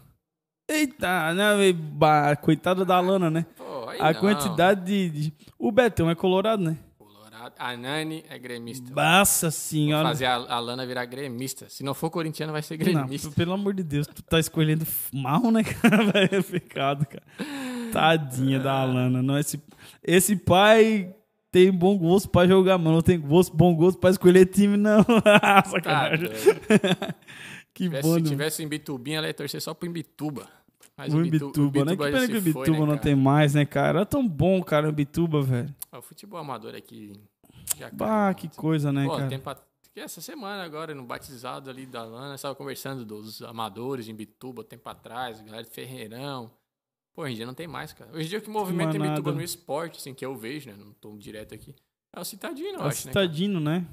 Eita, 0.70 1.34
né? 1.34 1.74
ba- 1.74 2.36
Coitada 2.36 2.86
da 2.86 3.00
Lana, 3.00 3.30
né? 3.30 3.46
Pô, 3.58 3.90
A 4.00 4.14
não. 4.14 4.20
quantidade 4.20 4.86
de, 4.86 5.10
de- 5.10 5.34
O 5.58 5.72
Betão 5.72 6.10
é 6.10 6.16
colorado, 6.16 6.64
né? 6.64 6.78
Colorado. 6.98 7.54
A 7.58 7.76
Nani 7.76 8.24
é 8.30 8.38
gremista. 8.38 8.94
Nossa 8.94 9.48
Vou 9.48 9.52
senhora. 9.52 10.08
fazer 10.10 10.26
a, 10.26 10.36
a 10.36 10.60
Lana 10.60 10.86
virar 10.86 11.06
gremista. 11.06 11.66
Se 11.70 11.84
não 11.84 11.94
for 11.94 12.10
corintiano, 12.12 12.52
vai 12.54 12.62
ser 12.62 12.78
Não, 12.78 12.86
gremista. 12.86 13.32
pelo 13.32 13.54
amor 13.54 13.74
de 13.74 13.82
Deus, 13.84 14.06
tu 14.08 14.22
tá 14.22 14.40
escolhendo 14.40 14.86
mal, 15.14 15.50
né, 15.52 15.64
cara? 15.82 16.12
É 16.32 16.42
pecado, 16.42 17.06
cara. 17.08 17.24
Tadinha 17.92 18.60
da 18.60 18.84
Lana. 18.84 19.22
Não, 19.24 19.38
esse, 19.40 19.60
esse 20.04 20.36
pai 20.36 21.16
tem 21.52 21.72
bom 21.72 21.98
gosto 21.98 22.30
pra 22.30 22.46
jogar, 22.46 22.78
mano. 22.78 22.98
Não 22.98 23.02
tem 23.02 23.20
gosto, 23.20 23.56
bom 23.58 23.74
gosto 23.76 23.98
pra 24.00 24.12
escolher 24.12 24.46
time, 24.46 24.78
não. 24.78 25.04
Tá, 25.24 25.64
Sacanagem. 25.66 26.26
doido. 26.28 27.16
que 27.74 27.90
bom, 27.90 28.16
se 28.16 28.22
né? 28.22 28.30
tivesse 28.30 28.64
em 28.64 28.68
Bituba, 28.68 29.10
ela 29.10 29.28
ia 29.28 29.34
torcer 29.34 29.62
só 29.62 29.74
pro 29.74 29.88
Imbituba. 29.90 30.48
Mas 31.00 31.14
O 31.14 31.22
Imbituba, 31.26 31.86
né? 31.86 31.92
Que 31.96 32.04
pena 32.04 32.28
que 32.28 32.34
o 32.34 32.38
Imbituba 32.38 32.80
né, 32.80 32.86
não 32.86 32.98
tem 32.98 33.16
mais, 33.16 33.54
né, 33.54 33.66
cara? 33.66 34.02
É 34.02 34.06
tão 34.06 34.28
bom, 34.28 34.62
cara, 34.62 34.86
o 34.88 34.90
Imbituba, 34.90 35.42
velho. 35.42 35.74
O 35.94 36.02
futebol 36.02 36.38
amador 36.38 36.76
aqui 36.76 37.14
já 37.78 37.90
Bah, 37.90 38.34
que 38.34 38.50
coisa, 38.50 38.92
né, 38.92 39.06
Pô, 39.06 39.16
cara? 39.16 39.30
tem 39.30 39.40
pra- 39.40 39.58
que 39.94 40.00
essa 40.02 40.20
semana 40.20 40.62
agora, 40.64 40.94
no 40.94 41.04
batizado 41.06 41.70
ali 41.70 41.86
da 41.86 42.04
Lana, 42.04 42.36
estava 42.36 42.54
conversando 42.54 43.06
dos 43.06 43.42
amadores 43.42 44.06
de 44.06 44.12
Imbituba, 44.12 44.62
tempo 44.62 44.90
atrás, 44.90 45.40
galera 45.42 45.64
de 45.64 45.70
Ferreirão. 45.70 46.52
Pô, 47.16 47.22
hoje 47.24 47.32
em 47.32 47.36
dia 47.38 47.46
não 47.46 47.54
tem 47.54 47.66
mais, 47.68 47.94
cara. 47.94 48.12
Hoje 48.14 48.26
em 48.26 48.30
dia 48.30 48.40
o 48.40 48.42
que 48.42 48.50
movimenta 48.50 48.90
Mais 48.90 48.96
Imbituba 49.12 49.30
nada. 49.32 49.38
no 49.40 49.42
esporte, 49.44 50.00
assim, 50.00 50.14
que 50.14 50.26
eu 50.26 50.36
vejo, 50.36 50.70
né? 50.70 50.76
Não 50.78 50.92
tô 50.94 51.18
direto 51.18 51.56
aqui. 51.56 51.74
É 52.14 52.20
o 52.20 52.26
Citadino, 52.26 52.68
eu 52.70 52.76
É 52.76 52.84
o 52.84 52.88
acho, 52.88 53.08
né? 53.08 53.14
cara? 53.14 53.26
Citadino, 53.26 53.60
né? 53.62 53.88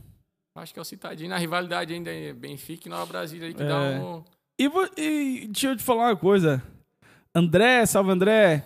Acho 0.57 0.73
que 0.73 0.79
é 0.81 0.83
o 0.83 0.85
Citadino. 0.85 1.35
A 1.35 1.39
rivalidade 1.39 1.95
ainda 1.95 2.11
é 2.13 2.33
Benfica 2.33 2.89
e 2.89 2.91
Nova 2.91 3.07
Brasília 3.07 3.47
ali 3.47 3.55
que 3.55 3.63
É. 3.63 3.67
dá 3.69 3.79
um... 4.03 4.25
E, 4.59 4.65
e 5.01 5.47
deixa 5.49 5.69
eu 5.69 5.77
te 5.77 5.83
falar 5.85 6.09
uma 6.09 6.17
coisa. 6.17 6.63
André, 7.37 7.85
salve 7.85 8.11
André. 8.11 8.65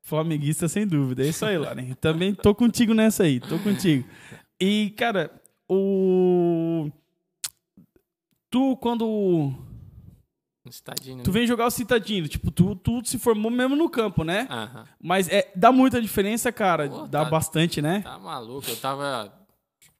Flamenguista 0.00 0.68
sem 0.68 0.86
dúvida. 0.86 1.22
É 1.22 1.28
isso 1.28 1.44
aí, 1.44 1.58
Lauren. 1.58 1.92
Também 2.00 2.34
tô 2.34 2.54
contigo 2.54 2.94
nessa 2.94 3.24
aí. 3.24 3.40
Tô 3.40 3.58
contigo. 3.58 4.08
E, 4.58 4.88
cara, 4.96 5.30
o. 5.68 6.90
Tu, 8.48 8.76
quando. 8.78 9.52
Citadino. 10.70 11.22
Tu 11.22 11.30
vem 11.30 11.46
jogar 11.46 11.66
o 11.66 11.70
Citadino, 11.70 12.26
tipo, 12.26 12.50
tu, 12.50 12.74
tu 12.74 13.04
se 13.04 13.18
formou 13.18 13.50
mesmo 13.50 13.76
no 13.76 13.90
campo, 13.90 14.24
né? 14.24 14.46
Aham. 14.48 14.86
Mas 14.98 15.28
é, 15.28 15.52
dá 15.54 15.70
muita 15.70 16.00
diferença, 16.00 16.50
cara. 16.50 16.88
Pô, 16.88 17.06
dá 17.06 17.24
tá- 17.24 17.30
bastante, 17.30 17.82
né? 17.82 18.00
Tá 18.00 18.18
maluco, 18.18 18.70
eu 18.70 18.76
tava... 18.76 19.30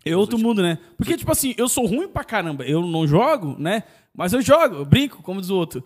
É 0.05 0.17
outro 0.17 0.39
mundo, 0.39 0.63
né? 0.63 0.79
Porque, 0.97 1.19
tipo 1.19 1.31
assim, 1.31 1.55
eu 1.59 1.69
sou 1.69 1.85
ruim 1.85 2.09
pra 2.09 2.25
caramba. 2.25 2.65
Eu 2.65 2.81
não 2.87 3.07
jogo, 3.07 3.55
né? 3.59 3.83
Mas 4.15 4.33
eu 4.33 4.41
jogo, 4.41 4.77
eu 4.77 4.85
brinco, 4.87 5.23
como 5.23 5.41
diz 5.41 5.51
o 5.51 5.57
outro. 5.57 5.85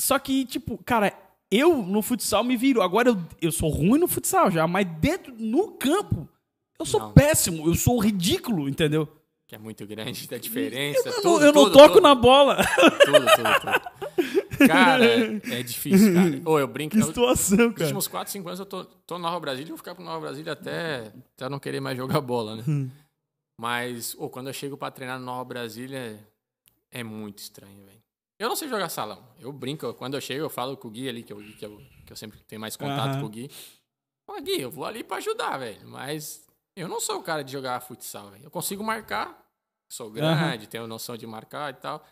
Só 0.00 0.18
que, 0.18 0.44
tipo, 0.44 0.78
cara, 0.84 1.12
eu 1.50 1.82
no 1.82 2.00
futsal 2.02 2.42
me 2.44 2.56
viro. 2.56 2.80
Agora 2.82 3.10
eu, 3.10 3.18
eu 3.40 3.52
sou 3.52 3.68
ruim 3.68 3.98
no 3.98 4.08
futsal 4.08 4.50
já, 4.50 4.66
mas 4.66 4.86
dentro, 4.98 5.34
no 5.38 5.72
campo, 5.72 6.28
eu 6.78 6.86
sou 6.86 7.00
Não. 7.00 7.12
péssimo, 7.12 7.66
eu 7.68 7.74
sou 7.74 7.98
ridículo, 7.98 8.68
entendeu? 8.68 9.06
Que 9.46 9.56
é 9.56 9.58
muito 9.58 9.86
grande, 9.86 10.26
da 10.30 10.38
diferença. 10.38 11.08
Eu, 11.08 11.14
não- 11.14 11.22
tudo, 11.22 11.44
eu 11.46 11.52
não 11.52 11.64
tudo, 11.64 11.72
toco 11.72 11.94
tudo, 11.94 12.02
na 12.02 12.14
bola. 12.14 12.56
Tudo, 13.04 13.26
tudo, 13.36 13.60
tudo. 13.60 14.66
Cara, 14.68 15.04
é 15.06 15.62
difícil, 15.62 16.12
cara. 16.14 16.40
Ou 16.46 16.58
eu 16.60 16.68
brinco. 16.68 16.94
que 16.96 17.02
eu- 17.02 17.06
situação, 17.06 17.56
Nos 17.58 17.72
cara. 17.74 17.84
últimos 17.84 18.06
4, 18.08 18.32
5 18.32 18.48
anos 18.48 18.60
eu 18.60 18.66
tô, 18.66 18.84
tô 18.84 19.14
no 19.16 19.22
Nova 19.22 19.40
Brasília 19.40 19.66
e 19.68 19.70
vou 19.70 19.78
ficar 19.78 19.94
pro 19.94 20.04
Nova 20.04 20.20
Brasília 20.20 20.52
até, 20.52 21.12
até 21.34 21.44
eu 21.46 21.50
não 21.50 21.58
querer 21.58 21.80
mais 21.80 21.96
jogar 21.96 22.20
bola, 22.20 22.56
né? 22.56 22.64
Hum. 22.68 22.88
Mas, 23.58 24.14
ô, 24.18 24.28
quando 24.30 24.46
eu 24.48 24.52
chego 24.52 24.76
pra 24.76 24.90
treinar 24.90 25.18
no 25.18 25.24
Nova 25.26 25.44
Brasília, 25.44 26.18
é 26.90 27.02
muito 27.04 27.38
estranho, 27.38 27.84
velho. 27.84 27.99
Eu 28.40 28.48
não 28.48 28.56
sei 28.56 28.68
jogar 28.68 28.88
salão. 28.88 29.22
Eu 29.38 29.52
brinco. 29.52 29.92
Quando 29.92 30.14
eu 30.14 30.20
chego, 30.20 30.42
eu 30.42 30.48
falo 30.48 30.74
com 30.74 30.88
o 30.88 30.90
Gui 30.90 31.06
ali, 31.06 31.22
que 31.22 31.30
eu, 31.30 31.36
que 31.36 31.62
eu, 31.62 31.76
que 32.06 32.10
eu 32.10 32.16
sempre 32.16 32.40
tenho 32.44 32.58
mais 32.58 32.74
contato 32.74 33.10
Aham. 33.10 33.20
com 33.20 33.26
o 33.26 33.28
Gui. 33.28 33.50
Ô, 34.26 34.40
Gui, 34.40 34.62
eu 34.62 34.70
vou 34.70 34.86
ali 34.86 35.04
pra 35.04 35.18
ajudar, 35.18 35.58
velho. 35.58 35.86
Mas 35.86 36.42
eu 36.74 36.88
não 36.88 36.98
sou 36.98 37.18
o 37.18 37.22
cara 37.22 37.44
de 37.44 37.52
jogar 37.52 37.78
futsal, 37.82 38.30
velho. 38.30 38.44
Eu 38.44 38.50
consigo 38.50 38.82
marcar. 38.82 39.46
Sou 39.90 40.10
grande, 40.10 40.66
tenho 40.66 40.86
noção 40.86 41.18
de 41.18 41.26
marcar 41.26 41.70
e 41.70 41.76
tal. 41.76 42.02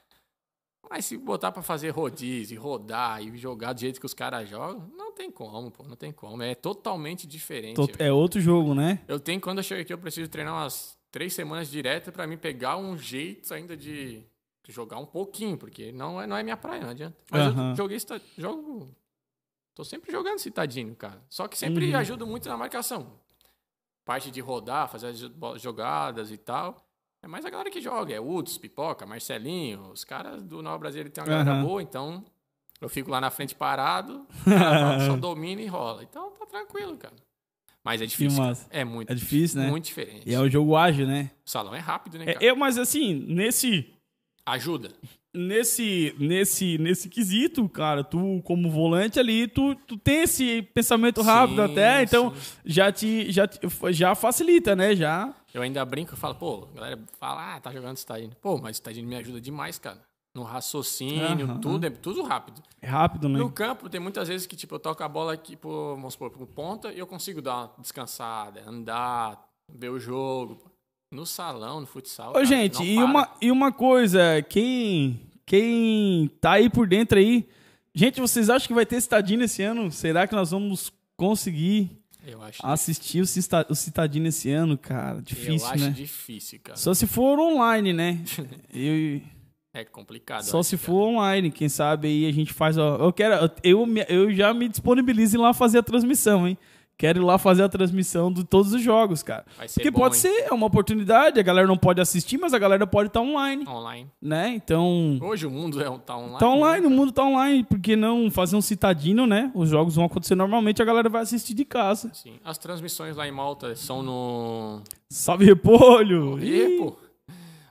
Mas 0.90 1.06
se 1.06 1.16
botar 1.16 1.50
pra 1.50 1.62
fazer 1.62 1.90
rodízio, 1.90 2.60
rodar 2.60 3.22
e 3.22 3.34
jogar 3.38 3.72
do 3.72 3.80
jeito 3.80 3.98
que 3.98 4.04
os 4.04 4.12
caras 4.14 4.46
jogam, 4.48 4.86
não 4.96 5.12
tem 5.12 5.30
como, 5.30 5.70
pô, 5.70 5.82
não 5.84 5.96
tem 5.96 6.12
como. 6.12 6.42
É 6.42 6.54
totalmente 6.54 7.26
diferente. 7.26 7.76
Velho. 7.80 7.96
É 7.98 8.12
outro 8.12 8.38
jogo, 8.40 8.74
né? 8.74 9.02
Eu 9.08 9.18
tenho, 9.18 9.40
quando 9.40 9.58
eu 9.58 9.64
chego 9.64 9.80
aqui, 9.80 9.92
eu 9.92 9.98
preciso 9.98 10.28
treinar 10.28 10.52
umas 10.54 10.98
três 11.10 11.32
semanas 11.32 11.70
direto 11.70 12.12
pra 12.12 12.26
mim 12.26 12.36
pegar 12.36 12.76
um 12.76 12.98
jeito 12.98 13.52
ainda 13.54 13.76
de 13.76 14.22
jogar 14.68 14.98
um 14.98 15.06
pouquinho, 15.06 15.56
porque 15.56 15.90
não 15.92 16.20
é, 16.20 16.26
não 16.26 16.36
é 16.36 16.42
minha 16.42 16.56
praia, 16.56 16.82
não 16.82 16.90
adianta. 16.90 17.16
Mas 17.30 17.46
Aham. 17.46 17.70
eu 17.70 17.76
joguei, 17.76 17.98
jogo. 18.36 18.88
Tô 19.74 19.84
sempre 19.84 20.10
jogando 20.12 20.38
citadino, 20.38 20.94
cara. 20.94 21.22
Só 21.28 21.46
que 21.48 21.56
sempre 21.56 21.90
Uhum. 21.92 21.98
ajudo 21.98 22.26
muito 22.26 22.48
na 22.48 22.56
marcação. 22.56 23.18
Parte 24.04 24.30
de 24.30 24.40
rodar, 24.40 24.88
fazer 24.88 25.08
as 25.08 25.18
jo- 25.18 25.32
jogadas 25.58 26.30
e 26.30 26.36
tal. 26.36 26.84
É 27.22 27.26
mais 27.28 27.44
a 27.44 27.50
galera 27.50 27.70
que 27.70 27.80
joga. 27.80 28.14
É 28.14 28.20
Uds, 28.20 28.58
Pipoca, 28.58 29.04
Marcelinho. 29.06 29.90
Os 29.90 30.04
caras 30.04 30.42
do 30.42 30.62
Nova 30.62 30.78
Brasil 30.78 31.08
tem 31.10 31.22
uma 31.22 31.28
galera 31.30 31.52
Aham. 31.52 31.62
boa, 31.64 31.82
então 31.82 32.24
eu 32.80 32.88
fico 32.88 33.10
lá 33.10 33.20
na 33.20 33.30
frente 33.30 33.54
parado, 33.54 34.26
só 35.06 35.16
domina 35.16 35.60
e 35.60 35.66
rola. 35.66 36.02
Então 36.02 36.30
tá 36.32 36.46
tranquilo, 36.46 36.96
cara. 36.96 37.14
Mas 37.84 38.00
é 38.02 38.06
difícil. 38.06 38.42
É 38.70 38.84
muito 38.84 39.10
É 39.10 39.14
difícil, 39.14 39.60
né? 39.60 39.68
Muito 39.68 39.84
diferente. 39.86 40.28
E 40.28 40.34
é 40.34 40.40
o 40.40 40.48
jogo 40.48 40.76
ágil, 40.76 41.06
né? 41.06 41.30
O 41.44 41.50
salão 41.50 41.74
é 41.74 41.78
rápido, 41.78 42.18
né, 42.18 42.24
É, 42.28 42.32
cara? 42.34 42.44
eu, 42.44 42.56
mas 42.56 42.76
assim, 42.78 43.14
nesse, 43.14 43.92
Ajuda. 44.52 44.90
nesse, 45.34 46.14
nesse, 46.18 46.78
nesse 46.78 47.08
quesito, 47.08 47.68
cara, 47.68 48.02
tu 48.02 48.40
como 48.44 48.70
volante 48.70 49.18
ali, 49.20 49.46
tu, 49.46 49.74
tu 49.74 49.96
tem 49.96 50.22
esse 50.22 50.62
pensamento 50.74 51.20
rápido 51.22 51.56
Sim, 51.62 51.64
até, 51.70 52.02
então 52.02 52.34
sim. 52.34 52.52
já 52.64 52.90
te, 52.90 53.30
já 53.30 53.46
te- 53.46 53.60
já 53.92 54.14
facilita, 54.14 54.74
né? 54.74 54.96
Já 54.96 55.34
Eu 55.52 55.62
ainda 55.62 55.84
brinco 55.84 56.14
e 56.14 56.16
falo, 56.16 56.34
pô, 56.34 56.68
a 56.72 56.74
galera 56.74 57.00
fala, 57.18 57.56
ah, 57.56 57.60
tá 57.60 57.72
jogando 57.72 57.96
Stadino. 57.96 58.34
Pô, 58.40 58.58
mas 58.58 58.76
Stadino 58.76 59.06
me 59.08 59.16
ajuda 59.16 59.40
demais, 59.40 59.78
cara. 59.78 60.00
No 60.34 60.42
raciocínio, 60.44 61.46
Aham. 61.46 61.58
tudo, 61.60 61.86
é 61.86 61.90
tudo 61.90 62.22
rápido. 62.22 62.62
é 62.80 62.86
rápido, 62.86 63.28
né? 63.28 63.38
No 63.38 63.50
campo, 63.50 63.88
tem 63.88 63.98
muitas 64.00 64.28
vezes 64.28 64.46
que, 64.46 64.54
tipo, 64.56 64.74
eu 64.74 64.78
toco 64.78 65.02
a 65.02 65.08
bola 65.08 65.32
aqui, 65.32 65.56
pro, 65.56 65.94
vamos 65.96 66.12
supor, 66.14 66.30
pro 66.30 66.46
ponta, 66.46 66.92
e 66.92 66.98
eu 66.98 67.06
consigo 67.06 67.40
dar 67.42 67.56
uma 67.56 67.72
descansada, 67.78 68.62
andar, 68.66 69.42
ver 69.68 69.88
o 69.90 69.98
jogo. 69.98 70.67
No 71.10 71.24
salão, 71.24 71.80
no 71.80 71.86
futsal. 71.86 72.30
Ô, 72.30 72.34
cara, 72.34 72.44
gente, 72.44 72.82
e 72.82 72.94
para. 72.96 73.04
uma, 73.04 73.28
e 73.40 73.50
uma 73.50 73.72
coisa, 73.72 74.42
quem, 74.48 75.18
quem 75.46 76.30
tá 76.40 76.52
aí 76.52 76.68
por 76.68 76.86
dentro 76.86 77.18
aí, 77.18 77.48
gente, 77.94 78.20
vocês 78.20 78.50
acham 78.50 78.68
que 78.68 78.74
vai 78.74 78.84
ter 78.84 79.00
Citadino 79.00 79.42
esse 79.44 79.62
ano? 79.62 79.90
Será 79.90 80.26
que 80.26 80.34
nós 80.34 80.50
vamos 80.50 80.92
conseguir 81.16 81.90
Eu 82.26 82.40
assistir 82.62 83.22
o, 83.22 83.26
Citadino 83.74 84.26
esse 84.28 84.50
ano, 84.50 84.76
cara? 84.76 85.16
eu 85.16 85.22
Difícil, 85.22 85.66
acho 85.68 85.84
né? 85.84 85.90
difícil, 85.90 86.60
cara. 86.62 86.76
Só 86.78 86.92
se 86.92 87.06
for 87.06 87.38
online, 87.40 87.92
né? 87.94 88.18
Eu, 88.74 89.22
É 89.72 89.84
complicado. 89.86 90.42
só 90.42 90.58
eu 90.58 90.60
acho, 90.60 90.68
se 90.70 90.76
cara. 90.76 90.86
for 90.86 91.08
online, 91.08 91.50
quem 91.50 91.70
sabe 91.70 92.08
aí 92.08 92.26
a 92.26 92.32
gente 92.32 92.52
faz. 92.52 92.76
Ó, 92.76 92.96
eu 92.96 93.12
quero, 93.14 93.50
eu, 93.64 93.86
eu 94.10 94.30
já 94.34 94.52
me 94.52 94.68
disponibilizo 94.68 95.36
em 95.38 95.40
lá 95.40 95.54
fazer 95.54 95.78
a 95.78 95.82
transmissão, 95.82 96.46
hein? 96.46 96.58
Quero 96.98 97.20
ir 97.20 97.24
lá 97.24 97.38
fazer 97.38 97.62
a 97.62 97.68
transmissão 97.68 98.32
de 98.32 98.42
todos 98.42 98.72
os 98.72 98.82
jogos, 98.82 99.22
cara. 99.22 99.46
Porque 99.72 99.88
bom, 99.88 100.00
pode 100.00 100.16
hein? 100.16 100.20
ser, 100.20 100.46
é 100.48 100.52
uma 100.52 100.66
oportunidade, 100.66 101.38
a 101.38 101.42
galera 101.44 101.64
não 101.68 101.76
pode 101.78 102.00
assistir, 102.00 102.36
mas 102.38 102.52
a 102.52 102.58
galera 102.58 102.88
pode 102.88 103.06
estar 103.06 103.20
online, 103.20 103.64
Online. 103.68 104.10
né? 104.20 104.48
Então, 104.56 105.16
Hoje 105.22 105.46
o 105.46 105.50
mundo 105.50 105.80
é, 105.80 105.84
tá 106.00 106.16
online. 106.16 106.38
tá 106.40 106.48
online, 106.48 106.86
o 106.86 106.90
né? 106.90 106.96
mundo 106.96 107.12
tá 107.12 107.22
online, 107.24 107.62
por 107.62 107.78
que 107.78 107.94
não 107.94 108.28
fazer 108.32 108.56
um 108.56 108.60
citadino, 108.60 109.28
né? 109.28 109.52
Os 109.54 109.68
jogos 109.68 109.94
vão 109.94 110.06
acontecer 110.06 110.34
normalmente, 110.34 110.82
a 110.82 110.84
galera 110.84 111.08
vai 111.08 111.22
assistir 111.22 111.54
de 111.54 111.64
casa. 111.64 112.10
Sim. 112.12 112.40
As 112.44 112.58
transmissões 112.58 113.14
lá 113.16 113.28
em 113.28 113.32
Malta 113.32 113.76
são 113.76 114.02
no. 114.02 114.82
Salve 115.08 115.44
Repolho! 115.44 116.36
Pô. 116.78 116.96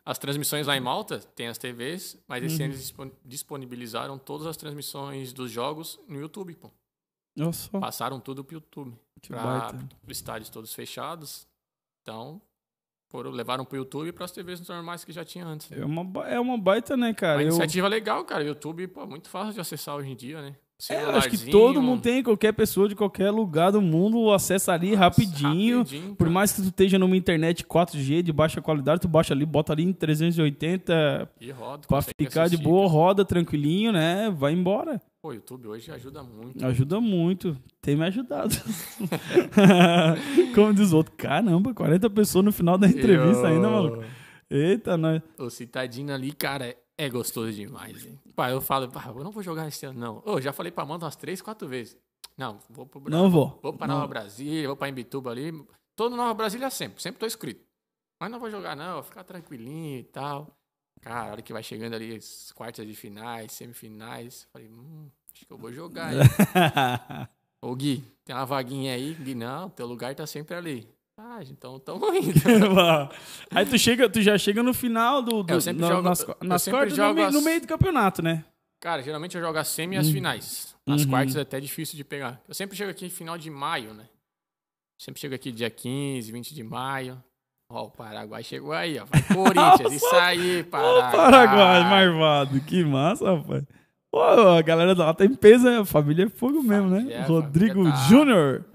As 0.06 0.18
transmissões 0.18 0.66
lá 0.66 0.78
em 0.78 0.80
Malta 0.80 1.20
tem 1.36 1.48
as 1.48 1.58
TVs, 1.58 2.18
mas 2.30 2.40
Uhum. 2.40 2.48
esse 2.48 2.64
ano 2.64 2.72
eles 2.72 2.82
dispon- 2.82 3.12
disponibilizaram 3.26 4.18
todas 4.18 4.48
as 4.48 4.56
transmissões 4.56 5.34
dos 5.34 5.52
jogos 5.52 6.00
no 6.08 6.18
YouTube, 6.18 6.54
pô. 6.56 6.72
Só, 7.54 7.80
Passaram 7.80 8.20
tudo 8.20 8.44
pro 8.44 8.56
YouTube. 8.56 8.94
que 9.22 9.30
Pra 9.30 9.42
baita. 9.44 9.88
estádios 10.08 10.50
todos 10.50 10.74
fechados. 10.74 11.48
Então, 12.02 12.42
foram, 13.10 13.32
levaram 13.32 13.64
pro 13.66 13.78
YouTube 13.78 14.08
e 14.08 14.12
pras 14.12 14.32
TVs 14.32 14.68
normais 14.68 15.04
que 15.04 15.12
já 15.12 15.24
tinha 15.24 15.46
antes. 15.46 15.72
É 15.72 15.84
uma, 15.86 16.28
é 16.28 16.40
uma 16.40 16.58
baita, 16.58 16.98
né, 16.98 17.14
cara? 17.14 17.36
Uma 17.38 17.44
Eu, 17.44 17.48
iniciativa 17.50 17.88
legal, 17.88 18.24
cara. 18.26 18.44
O 18.44 18.48
YouTube, 18.48 18.88
pô, 18.88 19.06
muito 19.06 19.30
fácil 19.30 19.54
de 19.54 19.60
acessar 19.62 19.96
hoje 19.96 20.10
em 20.12 20.16
dia, 20.16 20.42
né? 20.42 20.56
é, 20.92 21.04
eu 21.04 21.10
acho 21.16 21.30
que 21.32 21.50
todo 21.50 21.82
mundo 21.82 22.04
tem, 22.04 22.22
qualquer 22.22 22.54
pessoa 22.54 22.88
de 22.88 22.94
qualquer 22.94 23.32
lugar 23.32 23.72
do 23.72 23.82
mundo 23.82 24.32
acessa 24.32 24.74
ali 24.74 24.94
rapidinho. 24.94 25.80
rapidinho, 25.80 26.16
Por 26.16 26.30
mais 26.30 26.52
que 26.52 26.62
tu 26.62 26.68
esteja 26.68 27.00
numa 27.00 27.18
internet 27.18 27.66
4G 27.66 28.22
de 28.22 28.32
baixa 28.32 28.62
qualidade, 28.62 29.02
tu 29.02 29.08
baixa 29.08 29.34
ali, 29.34 29.44
bota 29.44 29.74
ali 29.74 29.84
em 29.84 29.92
380 29.92 31.30
E 31.42 31.50
roda, 31.50 31.88
pra 31.88 32.02
ficar 32.04 32.48
de 32.48 32.56
assistir, 32.56 32.64
boa, 32.64 32.88
roda 32.88 33.26
tranquilinho, 33.26 33.92
né? 33.92 34.30
Vai 34.30 34.54
embora. 34.54 35.02
Pô, 35.28 35.32
o 35.32 35.34
YouTube 35.34 35.68
hoje 35.68 35.92
ajuda 35.92 36.24
muito. 36.24 36.66
Ajuda 36.66 37.02
muito. 37.02 37.58
Tem 37.82 37.98
me 37.98 38.06
ajudado. 38.06 38.56
Como 40.56 40.74
diz 40.74 40.94
o 40.94 40.98
outro, 40.98 41.14
caramba, 41.18 41.74
40 41.74 42.10
pessoas 42.10 42.46
no 42.46 42.52
final 42.54 42.78
da 42.78 42.88
entrevista 42.88 43.42
Eu- 43.42 43.46
ainda, 43.48 43.70
maluco. 43.70 44.04
Eita, 44.50 44.96
nós. 44.96 45.22
O 45.38 45.50
Citadino 45.50 46.14
ali, 46.14 46.32
cara, 46.32 46.74
é 46.98 47.10
gostoso 47.10 47.52
demais, 47.52 48.06
hein? 48.06 48.18
Pá, 48.36 48.50
eu 48.50 48.62
falo, 48.62 48.90
pá, 48.90 49.04
eu 49.14 49.22
não 49.22 49.32
vou 49.32 49.44
jogar 49.44 49.68
esse 49.68 49.86
ano, 49.86 50.00
não. 50.00 50.24
Ô, 50.26 50.40
já 50.40 50.54
falei 50.54 50.72
pra 50.72 50.84
Amanda 50.84 51.04
umas 51.04 51.18
três, 51.18 51.42
quatro 51.42 51.68
vezes. 51.68 51.98
Não, 52.38 52.60
vou 52.70 52.86
pro 52.86 53.02
Brasil. 53.02 53.22
Não 53.22 53.30
vou. 53.30 53.60
Vou 53.62 53.74
pra 53.74 53.86
Não. 53.86 53.96
Nova 53.96 54.08
Brasília, 54.08 54.66
vou 54.68 54.78
pra 54.78 54.88
Imbituba 54.88 55.32
ali. 55.32 55.52
Tô 55.98 56.10
no 56.10 56.16
Nova 56.16 56.34
Brasília 56.34 56.70
sempre, 56.70 57.02
sempre 57.02 57.20
tô 57.20 57.26
inscrito. 57.26 57.66
Mas 58.22 58.32
não 58.32 58.40
vou 58.40 58.50
jogar, 58.50 58.78
não, 58.78 58.94
vou 58.94 59.04
ficar 59.04 59.26
tranquilinho 59.26 60.00
e 60.00 60.04
tal. 60.04 60.56
Cara, 61.02 61.30
a 61.30 61.32
hora 61.34 61.42
que 61.42 61.52
vai 61.54 61.62
chegando 61.62 61.94
ali 61.96 62.16
as 62.16 62.52
quartas 62.54 62.88
de 62.88 62.94
finais, 62.96 63.52
semifinais, 63.52 64.48
falei, 64.52 64.68
hum, 64.68 65.08
acho 65.38 65.46
que 65.46 65.54
eu 65.54 65.58
vou 65.58 65.72
jogar. 65.72 66.14
hein? 66.14 66.20
Ô 67.64 67.76
Gui, 67.76 68.04
tem 68.26 68.36
uma 68.36 68.46
vaguinha 68.46 68.94
aí? 68.94 69.14
Gui, 69.14 69.36
não, 69.36 69.70
teu 69.70 69.86
lugar 69.88 70.14
tá 70.16 70.26
sempre 70.28 70.56
ali. 70.56 70.88
Ah, 71.20 71.40
então 71.42 71.80
tamo 71.80 72.06
indo. 72.14 72.32
Aí 73.52 73.66
tu, 73.66 73.78
chega, 73.78 74.08
tu 74.10 74.22
já 74.22 74.38
chega 74.38 74.62
no 74.62 74.74
final 74.74 75.22
do. 75.22 75.42
do 75.44 75.54
Eu 75.54 75.60
sempre 75.62 75.82
na- 75.82 75.88
jogo- 75.88 76.02
nas, 76.04 76.26
nas 76.44 76.68
quartas, 76.68 76.98
no, 76.98 77.14
meio, 77.14 77.28
as- 77.28 77.34
no 77.34 77.42
meio 77.42 77.62
do 77.62 77.68
campeonato, 77.68 78.22
né? 78.22 78.46
Cara, 78.80 79.02
geralmente 79.02 79.36
eu 79.36 79.42
jogo 79.42 79.58
as 79.58 79.68
semi 79.70 79.96
e 79.96 79.98
as 80.00 80.10
finais. 80.10 80.76
As 80.88 81.02
Uhum. 81.04 81.10
quartas 81.10 81.36
é 81.36 81.42
até 81.42 81.60
difícil 81.60 81.98
de 81.98 82.04
pegar. 82.04 82.40
Eu 82.48 82.54
sempre 82.54 82.78
chego 82.78 82.92
aqui 82.92 83.10
final 83.10 83.36
de 83.38 83.50
maio, 83.50 83.94
né? 83.96 84.08
Sempre 85.02 85.20
chego 85.20 85.34
aqui 85.34 85.52
dia 85.52 85.70
15, 85.70 86.32
20 86.32 86.54
de 86.54 86.64
maio. 86.64 87.22
Ó, 87.72 87.86
o 87.86 87.90
Paraguai 87.92 88.44
chegou 88.44 88.72
aí, 88.72 89.00
ó. 89.00 89.06
Vai 89.06 89.22
Corinthians, 89.34 89.94
isso 89.94 90.16
aí, 90.16 90.64
Paraguai. 90.64 91.12
Paraguai, 91.12 91.84
marvado. 91.84 92.62
Que 92.62 92.84
massa, 92.84 93.36
rapaz. 93.36 93.64
Pô, 94.12 94.22
a 94.22 94.62
galera 94.62 94.96
da 94.96 95.06
lá 95.06 95.16
em 95.22 95.36
peso, 95.36 95.66
né? 95.66 95.80
A 95.80 95.86
família 95.86 96.26
é 96.26 96.30
fogo 96.30 96.64
mesmo, 96.64 96.90
né? 96.90 97.26
Rodrigo 97.26 97.84
tá- 97.84 97.96
Júnior. 98.08 98.66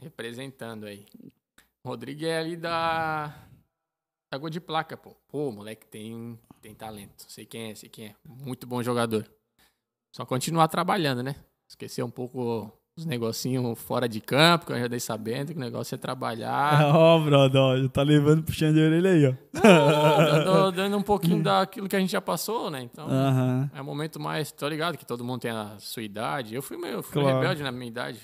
Representando 0.00 0.84
aí. 0.86 1.06
Rodrigo 1.86 2.24
é 2.24 2.38
ali 2.38 2.56
da. 2.56 3.34
Da 4.32 4.38
Gol 4.38 4.50
de 4.50 4.60
Placa, 4.60 4.96
pô. 4.96 5.14
Pô, 5.28 5.50
moleque 5.50 5.86
tem, 5.86 6.38
tem 6.60 6.74
talento. 6.74 7.24
Sei 7.28 7.44
quem 7.44 7.70
é, 7.70 7.74
sei 7.74 7.88
quem 7.88 8.06
é. 8.06 8.14
Muito 8.26 8.66
bom 8.66 8.82
jogador. 8.82 9.28
Só 10.14 10.24
continuar 10.24 10.68
trabalhando, 10.68 11.22
né? 11.22 11.36
Esquecer 11.70 12.02
um 12.02 12.10
pouco 12.10 12.72
os 12.96 13.06
negocinhos 13.06 13.78
fora 13.80 14.06
de 14.08 14.20
campo, 14.20 14.66
que 14.66 14.72
eu 14.72 14.78
já 14.78 14.86
dei 14.86 15.00
sabendo 15.00 15.52
que 15.52 15.56
o 15.58 15.60
negócio 15.60 15.94
é 15.94 15.98
trabalhar. 15.98 16.84
Ó, 16.94 17.18
brother, 17.20 17.60
ó, 17.60 17.76
já 17.78 17.88
tá 17.88 18.02
levando 18.02 18.42
puxando 18.42 18.74
de 18.74 18.80
orelha 18.80 19.10
aí, 19.10 19.26
ó. 19.26 19.34
dando, 19.60 20.72
dando 20.76 20.96
um 20.98 21.02
pouquinho 21.02 21.42
daquilo 21.42 21.88
que 21.88 21.96
a 21.96 22.00
gente 22.00 22.10
já 22.12 22.20
passou, 22.20 22.70
né? 22.70 22.82
Então, 22.82 23.06
Aham. 23.08 23.70
é 23.74 23.80
um 23.80 23.84
momento 23.84 24.20
mais. 24.20 24.52
Tô 24.52 24.68
ligado 24.68 24.98
que 24.98 25.06
todo 25.06 25.24
mundo 25.24 25.40
tem 25.40 25.50
a 25.50 25.76
sua 25.78 26.02
idade. 26.02 26.54
Eu 26.54 26.62
fui 26.62 26.76
meio 26.76 27.02
fui 27.02 27.22
Claro. 27.22 27.36
rebelde 27.38 27.62
na 27.62 27.72
minha 27.72 27.88
idade. 27.88 28.20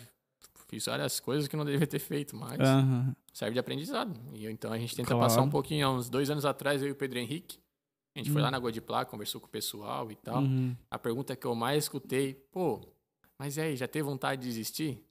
Fiz 0.69 0.85
várias 0.85 1.19
coisas 1.19 1.49
que 1.49 1.57
não 1.57 1.65
devia 1.65 1.87
ter 1.87 1.99
feito, 1.99 2.37
mas 2.37 2.61
Aham. 2.61 3.17
serve 3.33 3.55
de 3.55 3.59
aprendizado. 3.61 4.13
E 4.35 4.47
então 4.47 4.71
a 4.71 4.79
gente 4.79 4.95
tenta 4.95 5.09
Claro. 5.15 5.23
passar 5.23 5.41
um 5.41 5.49
pouquinho. 5.49 5.87
Há 5.87 5.91
uns 5.91 6.11
dois 6.11 6.29
anos 6.29 6.45
atrás, 6.45 6.83
eu 6.83 6.89
e 6.89 6.93
o 6.93 6.95
Pedro 6.95 7.19
Henrique. 7.19 7.59
A 8.15 8.19
gente 8.19 8.31
foi 8.31 8.43
Hum. 8.43 8.45
lá 8.45 8.51
na 8.51 8.61
Placa, 8.61 9.11
conversou 9.11 9.41
com 9.41 9.47
o 9.47 9.51
pessoal 9.51 10.11
e 10.13 10.17
tal. 10.17 10.43
Uhum. 10.43 10.77
A 10.91 10.99
pergunta 10.99 11.35
que 11.35 11.47
eu 11.47 11.55
mais 11.55 11.85
escutei, 11.85 12.35
pô, 12.53 12.81
mas 13.39 13.57
e 13.57 13.61
aí, 13.61 13.77
já 13.77 13.87
teve 13.87 14.05
vontade 14.05 14.43
de 14.43 14.49
desistir? 14.49 15.03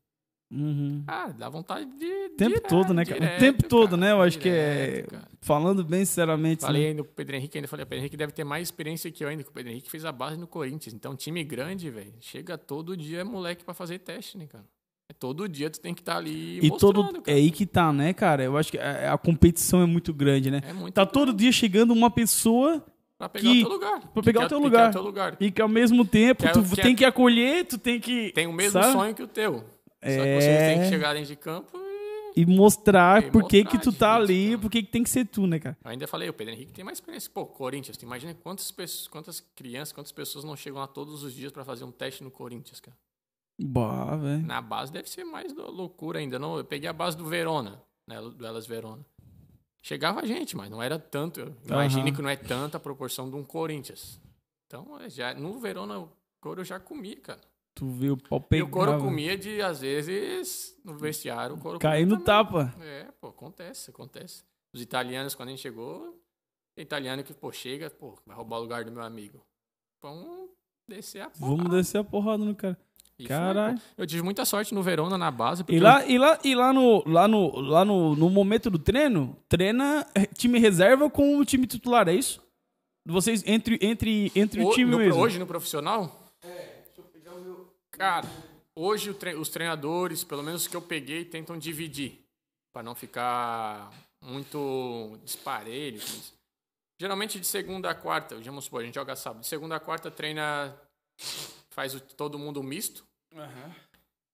Uhum. 0.49 1.03
Ah, 1.05 1.27
dá 1.27 1.49
vontade 1.49 1.85
de. 1.97 2.05
O 2.05 2.29
tempo 2.37 2.55
direto, 2.55 2.69
todo, 2.69 2.93
né, 2.93 3.03
cara? 3.03 3.17
O 3.17 3.21
direto, 3.21 3.39
tempo 3.39 3.63
todo, 3.67 3.89
cara, 3.91 3.97
né? 3.97 4.11
Eu 4.13 4.21
acho 4.21 4.37
que 4.39 4.49
direto, 4.49 5.13
é. 5.13 5.17
cara. 5.17 5.27
Falando 5.41 5.83
bem 5.83 6.05
sinceramente. 6.05 6.61
Falei 6.61 6.83
né? 6.83 6.89
ainda 6.89 7.03
pro 7.03 7.13
Pedro 7.13 7.35
Henrique, 7.35 7.57
ainda 7.57 7.67
falei, 7.67 7.83
o 7.83 7.87
Pedro 7.87 8.01
Henrique 8.01 8.17
deve 8.17 8.31
ter 8.31 8.43
mais 8.45 8.67
experiência 8.67 9.11
que 9.11 9.23
eu 9.23 9.27
ainda, 9.27 9.43
que 9.43 9.49
o 9.49 9.53
Pedro 9.53 9.71
Henrique 9.71 9.89
fez 9.89 10.05
a 10.05 10.11
base 10.11 10.37
no 10.37 10.47
Corinthians. 10.47 10.93
Então, 10.93 11.15
time 11.15 11.43
grande, 11.43 11.89
velho, 11.89 12.13
chega 12.21 12.57
todo 12.57 12.95
dia 12.95 13.25
moleque 13.25 13.65
pra 13.65 13.73
fazer 13.73 13.99
teste, 13.99 14.37
né, 14.37 14.47
cara? 14.47 14.65
É 15.09 15.13
todo 15.13 15.47
dia 15.47 15.69
tu 15.69 15.79
tem 15.79 15.93
que 15.93 16.01
estar 16.01 16.17
ali 16.17 16.59
E 16.61 16.69
todo. 16.77 17.01
É 17.01 17.21
cara. 17.21 17.37
aí 17.37 17.51
que 17.51 17.65
tá, 17.65 17.91
né, 17.91 18.13
cara? 18.13 18.43
Eu 18.43 18.57
acho 18.57 18.71
que 18.71 18.77
a, 18.77 19.13
a 19.13 19.17
competição 19.17 19.81
é 19.81 19.85
muito 19.85 20.13
grande, 20.13 20.49
né? 20.51 20.61
É 20.63 20.73
muito 20.73 20.93
Tá 20.93 21.05
bom 21.05 21.11
todo 21.11 21.33
dia 21.33 21.51
chegando 21.51 21.91
uma 21.91 22.09
pessoa 22.09 22.85
pra 23.17 23.29
pegar 23.29 23.51
que- 23.51 23.57
o 23.63 23.67
teu 23.67 23.69
lugar. 23.69 23.99
pra 24.13 24.23
pegar 24.23 24.39
Que 24.41 24.45
o 24.45 24.49
teu 24.49 24.59
lugar. 24.59 24.89
o 24.89 24.93
teu 24.93 25.01
lugar. 25.01 25.37
e 25.39 25.51
que 25.51 25.61
ao 25.61 25.67
mesmo 25.69 26.05
tempo 26.05 26.43
tu 26.53 26.75
tem 26.75 26.95
que 26.95 27.03
acolher, 27.05 27.65
tu 27.65 27.77
tem 27.77 27.99
que. 27.99 28.31
Tem 28.33 28.47
o 28.47 28.53
mesmo 28.53 28.73
sabe? 28.81 28.91
sonho 28.93 29.13
que 29.15 29.23
o 29.23 29.27
teu. 29.27 29.55
Só 29.55 29.63
que 30.01 30.07
É. 30.09 30.39
você 30.41 30.47
tem 30.57 30.79
que 30.81 30.89
chegar 30.89 31.13
dentro 31.13 31.27
de 31.29 31.35
campo 31.35 31.75
e... 31.75 32.41
E 32.41 32.45
mostrar 32.45 33.23
E 33.23 33.31
por 33.31 33.47
que 33.47 33.63
mostrar 33.63 33.71
que 33.79 33.83
tu 33.83 33.91
tá 33.91 34.13
ali, 34.15 34.49
cara. 34.49 34.57
por 34.59 34.69
que 34.69 34.83
que 34.83 34.91
tem 34.91 35.01
que 35.03 35.09
ser 35.09 35.25
tu, 35.25 35.47
né, 35.47 35.57
cara? 35.59 35.75
Eu 35.83 35.89
ainda 35.89 36.05
falei, 36.07 36.29
o 36.29 36.33
Pedro 36.33 36.53
Henrique 36.53 36.71
tem 36.71 36.85
mais 36.85 36.97
experiência. 36.99 37.31
Pô, 37.33 37.47
Corinthians, 37.47 37.97
tu 37.97 38.03
imagina 38.03 38.31
quantas, 38.35 38.69
pessoas, 38.71 39.07
quantas 39.07 39.39
crianças, 39.55 39.91
quantas 39.91 40.11
pessoas 40.11 40.45
não 40.45 40.55
chegam 40.55 40.79
lá 40.79 40.85
todos 40.85 41.23
os 41.23 41.33
dias 41.33 41.51
pra 41.51 41.65
fazer 41.65 41.83
um 41.83 41.91
teste 41.91 42.23
no 42.23 42.29
Corinthians, 42.29 42.79
cara. 42.79 42.95
Bah, 43.59 44.15
velho. 44.17 44.45
Na 44.45 44.61
base 44.61 44.91
deve 44.91 45.09
ser 45.09 45.23
mais 45.23 45.51
loucura 45.51 46.19
ainda. 46.19 46.37
Não, 46.37 46.59
eu 46.59 46.63
peguei 46.63 46.87
a 46.87 46.93
base 46.93 47.17
do 47.17 47.25
Verona, 47.25 47.81
né? 48.07 48.21
Do 48.21 48.45
Elas 48.45 48.67
Verona. 48.67 49.03
Chegava 49.81 50.25
gente, 50.25 50.55
mas 50.57 50.69
não 50.69 50.81
era 50.83 50.99
tanto. 50.99 51.55
Imagine 51.65 52.01
Aham. 52.09 52.15
que 52.15 52.21
não 52.21 52.29
é 52.29 52.35
tanta 52.35 52.77
a 52.77 52.79
proporção 52.79 53.29
de 53.29 53.35
um 53.35 53.43
Corinthians. 53.43 54.19
Então, 54.65 54.99
é, 54.99 55.09
já, 55.09 55.33
no 55.33 55.59
Verona, 55.59 55.99
o 55.99 56.09
couro 56.41 56.61
eu 56.61 56.65
já 56.65 56.79
comia, 56.79 57.15
cara. 57.21 57.39
Tu 57.73 57.87
vê 57.91 58.09
o 58.09 58.17
pau 58.17 58.39
E 58.39 58.49
pegar. 58.49 58.65
o 58.65 58.69
couro 58.69 58.97
comia 58.99 59.37
de, 59.37 59.61
às 59.61 59.79
vezes, 59.81 60.75
no 60.83 60.97
vestiário, 60.97 61.55
o 61.55 61.59
couro 61.59 61.79
Cair 61.79 62.07
comia 62.07 62.23
tapa. 62.23 62.73
É, 62.81 63.05
pô, 63.21 63.27
acontece, 63.27 63.91
acontece. 63.91 64.43
Os 64.73 64.81
italianos, 64.81 65.35
quando 65.35 65.49
a 65.49 65.51
gente 65.51 65.61
chegou, 65.61 66.19
italiano 66.75 67.23
que, 67.23 67.33
pô, 67.33 67.51
chega, 67.51 67.89
pô, 67.89 68.17
vai 68.25 68.35
roubar 68.35 68.57
o 68.57 68.61
lugar 68.61 68.83
do 68.83 68.91
meu 68.91 69.03
amigo. 69.03 69.41
Vamos 70.01 70.49
descer 70.87 71.21
a 71.21 71.29
porra. 71.29 71.55
Vamos 71.55 71.71
descer 71.71 71.99
a 71.99 72.03
porrada 72.03 72.43
no 72.43 72.55
cara. 72.55 72.77
Caralho. 73.25 73.81
Eu 73.97 74.05
tive 74.05 74.21
muita 74.21 74.45
sorte 74.45 74.73
no 74.75 74.83
Verona, 74.83 75.17
na 75.17 75.31
base. 75.31 75.63
E 75.67 75.79
lá, 75.79 76.05
e 76.05 76.17
lá, 76.19 76.39
e 76.43 76.53
lá, 76.53 76.71
no, 76.73 77.03
lá, 77.07 77.27
no, 77.27 77.59
lá 77.59 77.83
no, 77.85 78.15
no 78.15 78.29
momento 78.29 78.69
do 78.69 78.77
treino, 78.77 79.35
treina 79.49 80.05
eh, 80.13 80.25
time 80.27 80.59
reserva 80.59 81.09
com 81.09 81.37
o 81.39 81.45
time 81.45 81.65
titular, 81.65 82.07
é 82.07 82.13
isso? 82.13 82.39
Vocês, 83.07 83.41
entre, 83.47 83.79
entre, 83.81 84.31
entre 84.35 84.61
o 84.61 84.67
Ho- 84.67 84.73
time 84.73 84.91
no- 84.91 84.97
mesmo. 84.99 85.19
Hoje 85.21 85.39
no 85.39 85.47
profissional? 85.47 86.21
É, 86.43 86.47
deixa 86.85 86.99
eu 86.99 87.03
pegar 87.05 87.33
o 87.33 87.41
meu. 87.41 87.73
Cara, 87.91 88.27
hoje 88.75 89.09
o 89.09 89.13
tre- 89.13 89.33
os 89.35 89.49
treinadores, 89.49 90.23
pelo 90.23 90.43
menos 90.43 90.63
os 90.63 90.67
que 90.67 90.75
eu 90.75 90.81
peguei, 90.81 91.25
tentam 91.25 91.57
dividir. 91.57 92.19
Pra 92.73 92.83
não 92.83 92.93
ficar 92.93 93.91
muito 94.23 95.17
disparelho. 95.23 96.01
Geralmente 97.01 97.39
de 97.39 97.47
segunda 97.47 97.89
a 97.89 97.95
quarta, 97.95 98.35
vamos 98.43 98.65
supor, 98.65 98.81
a 98.81 98.85
gente 98.85 98.95
joga 98.95 99.15
sábado. 99.15 99.41
De 99.41 99.47
segunda 99.47 99.75
a 99.75 99.79
quarta 99.79 100.11
treina. 100.11 100.75
Faz 101.77 101.93
o- 101.93 101.99
todo 101.99 102.39
mundo 102.39 102.63
misto. 102.63 103.05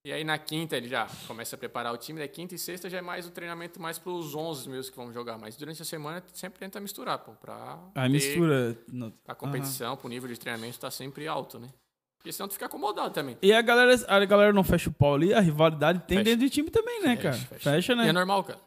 E 0.06 0.14
aí 0.14 0.24
na 0.24 0.38
quinta 0.38 0.78
ele 0.78 0.88
já 0.88 1.08
começa 1.28 1.58
a 1.58 1.60
preparar 1.60 1.94
o 1.94 1.98
time, 1.98 2.20
da 2.22 2.28
quinta 2.28 2.56
e 2.56 2.58
sexta 2.58 2.90
já 2.90 3.00
é 3.00 3.02
mais 3.02 3.28
o 3.28 3.32
treinamento 3.32 3.82
mais 3.82 4.00
pros 4.00 4.34
11 4.34 4.70
meus 4.70 4.90
que 4.90 4.96
vão 4.96 5.12
jogar, 5.12 5.38
mas 5.38 5.58
durante 5.58 5.82
a 5.82 5.86
semana 5.86 6.24
sempre 6.34 6.58
tenta 6.60 6.80
misturar, 6.80 7.20
pô, 7.20 7.34
pra 7.34 7.80
A 7.94 8.04
ter- 8.04 8.10
mistura. 8.10 8.78
no- 8.88 9.14
a 9.28 9.36
competição, 9.36 9.98
pro 9.98 10.08
nível 10.08 10.30
de 10.30 10.40
treinamento 10.40 10.80
tá 10.80 10.90
sempre 10.90 11.28
alto, 11.28 11.60
né? 11.60 11.70
Porque 12.18 12.32
senão 12.32 12.48
tu 12.48 12.54
fica 12.54 12.66
acomodado 12.68 13.14
também. 13.14 13.38
E 13.42 13.52
a 13.52 13.62
galera, 13.62 13.94
a 14.08 14.24
galera 14.26 14.54
não 14.54 14.64
fecha 14.64 14.90
o 14.90 14.94
pau 14.94 15.16
ali, 15.16 15.34
a 15.34 15.42
rivalidade 15.42 16.00
tem 16.08 16.20
Fecha. 16.20 16.24
dentro 16.30 16.46
de 16.46 16.50
time 16.50 16.70
também, 16.70 17.02
né, 17.02 17.18
Fecha, 17.18 17.22
cara? 17.24 17.38
fecha. 17.38 17.70
Fecha, 17.72 17.94
E 17.94 17.96
né? 17.98 18.08
é 18.08 18.14
normal, 18.14 18.44
cara. 18.46 18.60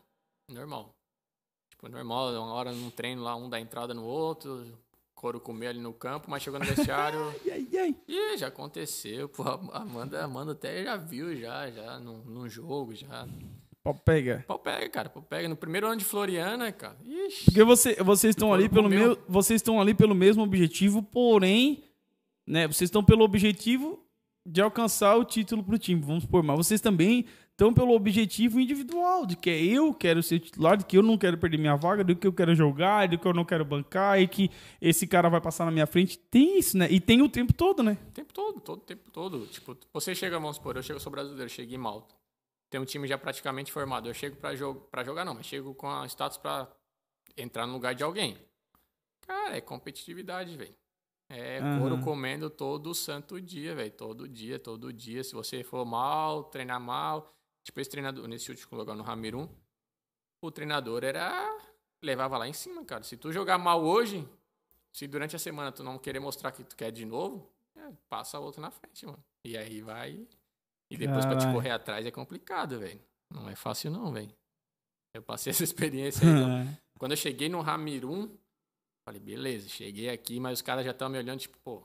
Normal. 0.50 0.90
Tipo, 1.70 1.86
é 1.86 1.90
normal, 1.90 2.28
uma 2.34 2.52
hora 2.52 2.72
num 2.72 2.90
treino 2.90 3.22
lá, 3.22 3.34
um 3.36 3.48
dá 3.48 3.58
entrada 3.58 3.94
no 3.94 4.04
outro, 4.04 4.66
couro 5.16 5.40
comer 5.40 5.68
ali 5.68 5.80
no 5.80 5.92
campo, 5.92 6.30
mas 6.30 6.42
chegou 6.42 6.60
no 6.60 6.66
vestiário. 6.66 7.34
E 7.44 7.50
aí, 7.50 7.68
e 7.72 7.78
aí? 7.78 7.96
Ih, 8.06 8.36
já 8.36 8.48
aconteceu, 8.48 9.28
pô. 9.28 9.42
A 9.42 9.80
Amanda, 9.80 10.22
Amanda 10.22 10.52
até 10.52 10.84
já 10.84 10.96
viu, 10.96 11.34
já, 11.34 11.68
já, 11.70 11.98
num, 11.98 12.18
num 12.18 12.48
jogo, 12.48 12.94
já. 12.94 13.26
Pau 13.82 13.94
pega. 13.94 14.44
Pau 14.46 14.58
pega, 14.58 14.88
cara, 14.88 15.08
pau 15.08 15.22
pega. 15.22 15.48
No 15.48 15.56
primeiro 15.56 15.86
ano 15.86 15.96
de 15.96 16.04
Floriana, 16.04 16.70
cara. 16.70 16.96
Ixi. 17.04 17.46
Porque 17.46 17.64
você, 17.64 17.94
vocês 18.02 18.32
estão 18.32 18.52
ali 18.52 18.68
pelo 18.68 18.88
meu, 18.88 19.18
vocês 19.28 19.58
estão 19.60 19.80
ali 19.80 19.94
pelo 19.94 20.14
mesmo 20.14 20.42
objetivo, 20.42 21.02
porém, 21.02 21.84
né, 22.46 22.66
vocês 22.66 22.88
estão 22.88 23.02
pelo 23.02 23.24
objetivo 23.24 23.98
de 24.44 24.60
alcançar 24.60 25.16
o 25.16 25.24
título 25.24 25.64
pro 25.64 25.78
time, 25.78 26.00
vamos 26.00 26.22
supor, 26.24 26.42
mas 26.42 26.56
vocês 26.56 26.80
também 26.80 27.24
estão 27.56 27.72
pelo 27.72 27.94
objetivo 27.94 28.60
individual, 28.60 29.24
de 29.24 29.34
que 29.34 29.48
eu 29.48 29.94
quero 29.94 30.22
ser 30.22 30.38
titular, 30.40 30.76
de 30.76 30.84
que 30.84 30.98
eu 30.98 31.02
não 31.02 31.16
quero 31.16 31.38
perder 31.38 31.56
minha 31.56 31.74
vaga, 31.74 32.04
de 32.04 32.14
que 32.14 32.26
eu 32.26 32.32
quero 32.32 32.54
jogar, 32.54 33.08
de 33.08 33.16
que 33.16 33.26
eu 33.26 33.32
não 33.32 33.46
quero 33.46 33.64
bancar 33.64 34.20
e 34.20 34.28
que 34.28 34.50
esse 34.78 35.06
cara 35.06 35.30
vai 35.30 35.40
passar 35.40 35.64
na 35.64 35.70
minha 35.70 35.86
frente. 35.86 36.18
Tem 36.18 36.58
isso, 36.58 36.76
né? 36.76 36.86
E 36.90 37.00
tem 37.00 37.22
o 37.22 37.30
tempo 37.30 37.54
todo, 37.54 37.82
né? 37.82 37.96
O 38.08 38.12
tempo 38.12 38.34
todo, 38.34 38.60
todo 38.60 38.78
o 38.78 38.84
tempo 38.84 39.10
todo. 39.10 39.46
Tipo, 39.46 39.74
você 39.90 40.14
chega, 40.14 40.38
vamos 40.38 40.56
supor, 40.56 40.76
eu 40.76 40.82
chego, 40.82 40.98
eu 40.98 41.00
sou 41.00 41.10
brasileiro, 41.10 41.48
cheguei 41.48 41.76
em 41.76 41.78
Malta. 41.78 42.14
Tem 42.68 42.78
um 42.78 42.84
time 42.84 43.08
já 43.08 43.16
praticamente 43.16 43.72
formado. 43.72 44.06
Eu 44.06 44.12
chego 44.12 44.36
pra, 44.36 44.54
jogo, 44.54 44.80
pra 44.90 45.02
jogar, 45.02 45.24
não, 45.24 45.34
mas 45.34 45.46
chego 45.46 45.74
com 45.74 45.88
a 45.88 46.04
status 46.06 46.36
pra 46.36 46.70
entrar 47.38 47.66
no 47.66 47.72
lugar 47.72 47.94
de 47.94 48.04
alguém. 48.04 48.36
Cara, 49.26 49.56
é 49.56 49.62
competitividade, 49.62 50.54
velho. 50.58 50.74
É 51.30 51.58
Aham. 51.58 51.78
couro 51.78 51.98
comendo 52.02 52.50
todo 52.50 52.94
santo 52.94 53.40
dia, 53.40 53.74
velho. 53.74 53.90
Todo 53.92 54.28
dia, 54.28 54.58
todo 54.58 54.92
dia. 54.92 55.24
Se 55.24 55.34
você 55.34 55.64
for 55.64 55.86
mal, 55.86 56.44
treinar 56.44 56.78
mal. 56.78 57.35
Tipo, 57.66 57.80
esse 57.80 57.90
treinador, 57.90 58.28
nesse 58.28 58.48
último 58.48 58.78
lugar 58.78 58.94
no 58.94 59.02
Ramirum, 59.02 59.48
o 60.40 60.52
treinador 60.52 61.02
era. 61.02 61.58
levava 62.00 62.38
lá 62.38 62.46
em 62.46 62.52
cima, 62.52 62.84
cara. 62.84 63.02
Se 63.02 63.16
tu 63.16 63.32
jogar 63.32 63.58
mal 63.58 63.84
hoje, 63.84 64.26
se 64.92 65.08
durante 65.08 65.34
a 65.34 65.38
semana 65.38 65.72
tu 65.72 65.82
não 65.82 65.98
querer 65.98 66.20
mostrar 66.20 66.52
que 66.52 66.62
tu 66.62 66.76
quer 66.76 66.92
de 66.92 67.04
novo, 67.04 67.52
é, 67.74 67.90
passa 68.08 68.38
outro 68.38 68.60
na 68.62 68.70
frente, 68.70 69.04
mano. 69.04 69.18
E 69.44 69.58
aí 69.58 69.82
vai. 69.82 70.28
E 70.88 70.96
depois 70.96 71.26
pra 71.26 71.36
te 71.36 71.52
correr 71.52 71.70
atrás 71.70 72.06
é 72.06 72.10
complicado, 72.12 72.78
velho. 72.78 73.00
Não 73.34 73.48
é 73.48 73.56
fácil, 73.56 73.90
não, 73.90 74.12
velho. 74.12 74.32
Eu 75.12 75.22
passei 75.22 75.50
essa 75.50 75.64
experiência 75.64 76.24
aí, 76.24 76.32
não. 76.32 76.78
Quando 77.00 77.12
eu 77.12 77.16
cheguei 77.16 77.48
no 77.48 77.62
Ramirum, 77.62 78.30
falei, 79.04 79.20
beleza, 79.20 79.68
cheguei 79.68 80.08
aqui, 80.08 80.38
mas 80.38 80.58
os 80.58 80.62
caras 80.62 80.84
já 80.84 80.92
estão 80.92 81.08
me 81.08 81.18
olhando, 81.18 81.40
tipo, 81.40 81.58
pô, 81.64 81.82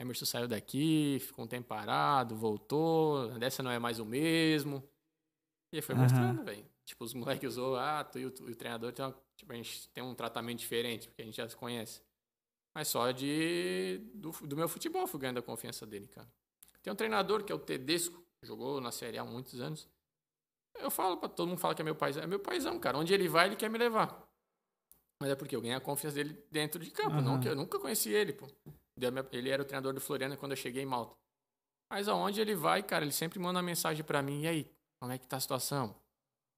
Emerson 0.00 0.26
saiu 0.26 0.48
daqui, 0.48 1.18
ficou 1.20 1.44
um 1.44 1.48
tempo 1.48 1.68
parado, 1.68 2.34
voltou, 2.34 3.38
dessa 3.38 3.62
não 3.62 3.70
é 3.70 3.78
mais 3.78 4.00
o 4.00 4.04
mesmo. 4.04 4.82
E 5.72 5.82
foi 5.82 5.94
mostrando, 5.94 6.44
velho. 6.44 6.64
Tipo, 6.84 7.04
os 7.04 7.12
moleques 7.14 7.48
usou, 7.52 7.76
ah, 7.76 8.04
tu 8.04 8.18
e 8.18 8.26
o, 8.26 8.28
o 8.28 8.54
treinador 8.54 8.92
tem, 8.92 9.04
uma- 9.04 9.14
tipo, 9.36 9.52
a 9.52 9.56
gente 9.56 9.88
tem 9.90 10.02
um 10.02 10.14
tratamento 10.14 10.58
diferente, 10.58 11.08
porque 11.08 11.22
a 11.22 11.24
gente 11.24 11.36
já 11.36 11.48
se 11.48 11.56
conhece. 11.56 12.00
Mas 12.74 12.88
só 12.88 13.10
de 13.10 14.00
do, 14.14 14.30
do 14.30 14.56
meu 14.56 14.68
futebol 14.68 15.06
fui 15.06 15.18
ganhando 15.18 15.38
a 15.38 15.42
confiança 15.42 15.86
dele, 15.86 16.06
cara. 16.08 16.28
Tem 16.82 16.92
um 16.92 16.96
treinador 16.96 17.42
que 17.42 17.50
é 17.50 17.54
o 17.54 17.58
Tedesco, 17.58 18.22
jogou 18.42 18.80
na 18.80 18.92
Série 18.92 19.18
A 19.18 19.22
há 19.22 19.24
muitos 19.24 19.60
anos. 19.60 19.88
Eu 20.76 20.90
falo 20.90 21.16
pra 21.16 21.28
todo 21.28 21.48
mundo 21.48 21.58
fala 21.58 21.74
que 21.74 21.80
é 21.82 21.84
meu 21.84 21.96
paizão. 21.96 22.22
É 22.22 22.26
meu 22.26 22.38
paizão, 22.38 22.78
cara. 22.78 22.98
Onde 22.98 23.12
ele 23.12 23.28
vai, 23.28 23.46
ele 23.46 23.56
quer 23.56 23.68
me 23.70 23.78
levar. 23.78 24.22
Mas 25.20 25.30
é 25.30 25.34
porque 25.34 25.56
eu 25.56 25.60
ganhei 25.60 25.76
a 25.76 25.80
confiança 25.80 26.16
dele 26.16 26.40
dentro 26.50 26.78
de 26.78 26.90
campo. 26.90 27.20
Não 27.22 27.32
Aham. 27.32 27.40
que 27.40 27.48
eu 27.48 27.56
nunca 27.56 27.78
conheci 27.80 28.10
ele, 28.10 28.34
pô. 28.34 28.46
Ele 29.32 29.48
era 29.50 29.62
o 29.62 29.64
treinador 29.64 29.94
do 29.94 30.00
Floriana 30.00 30.36
quando 30.36 30.52
eu 30.52 30.56
cheguei 30.56 30.82
em 30.82 30.86
Malta. 30.86 31.16
Mas 31.90 32.08
aonde 32.08 32.40
ele 32.40 32.54
vai, 32.54 32.82
cara, 32.82 33.04
ele 33.04 33.12
sempre 33.12 33.38
manda 33.38 33.58
uma 33.58 33.62
mensagem 33.62 34.04
pra 34.04 34.22
mim. 34.22 34.42
E 34.42 34.46
aí, 34.48 34.75
como 34.98 35.12
é 35.12 35.18
que 35.18 35.26
tá 35.26 35.36
a 35.36 35.40
situação? 35.40 35.94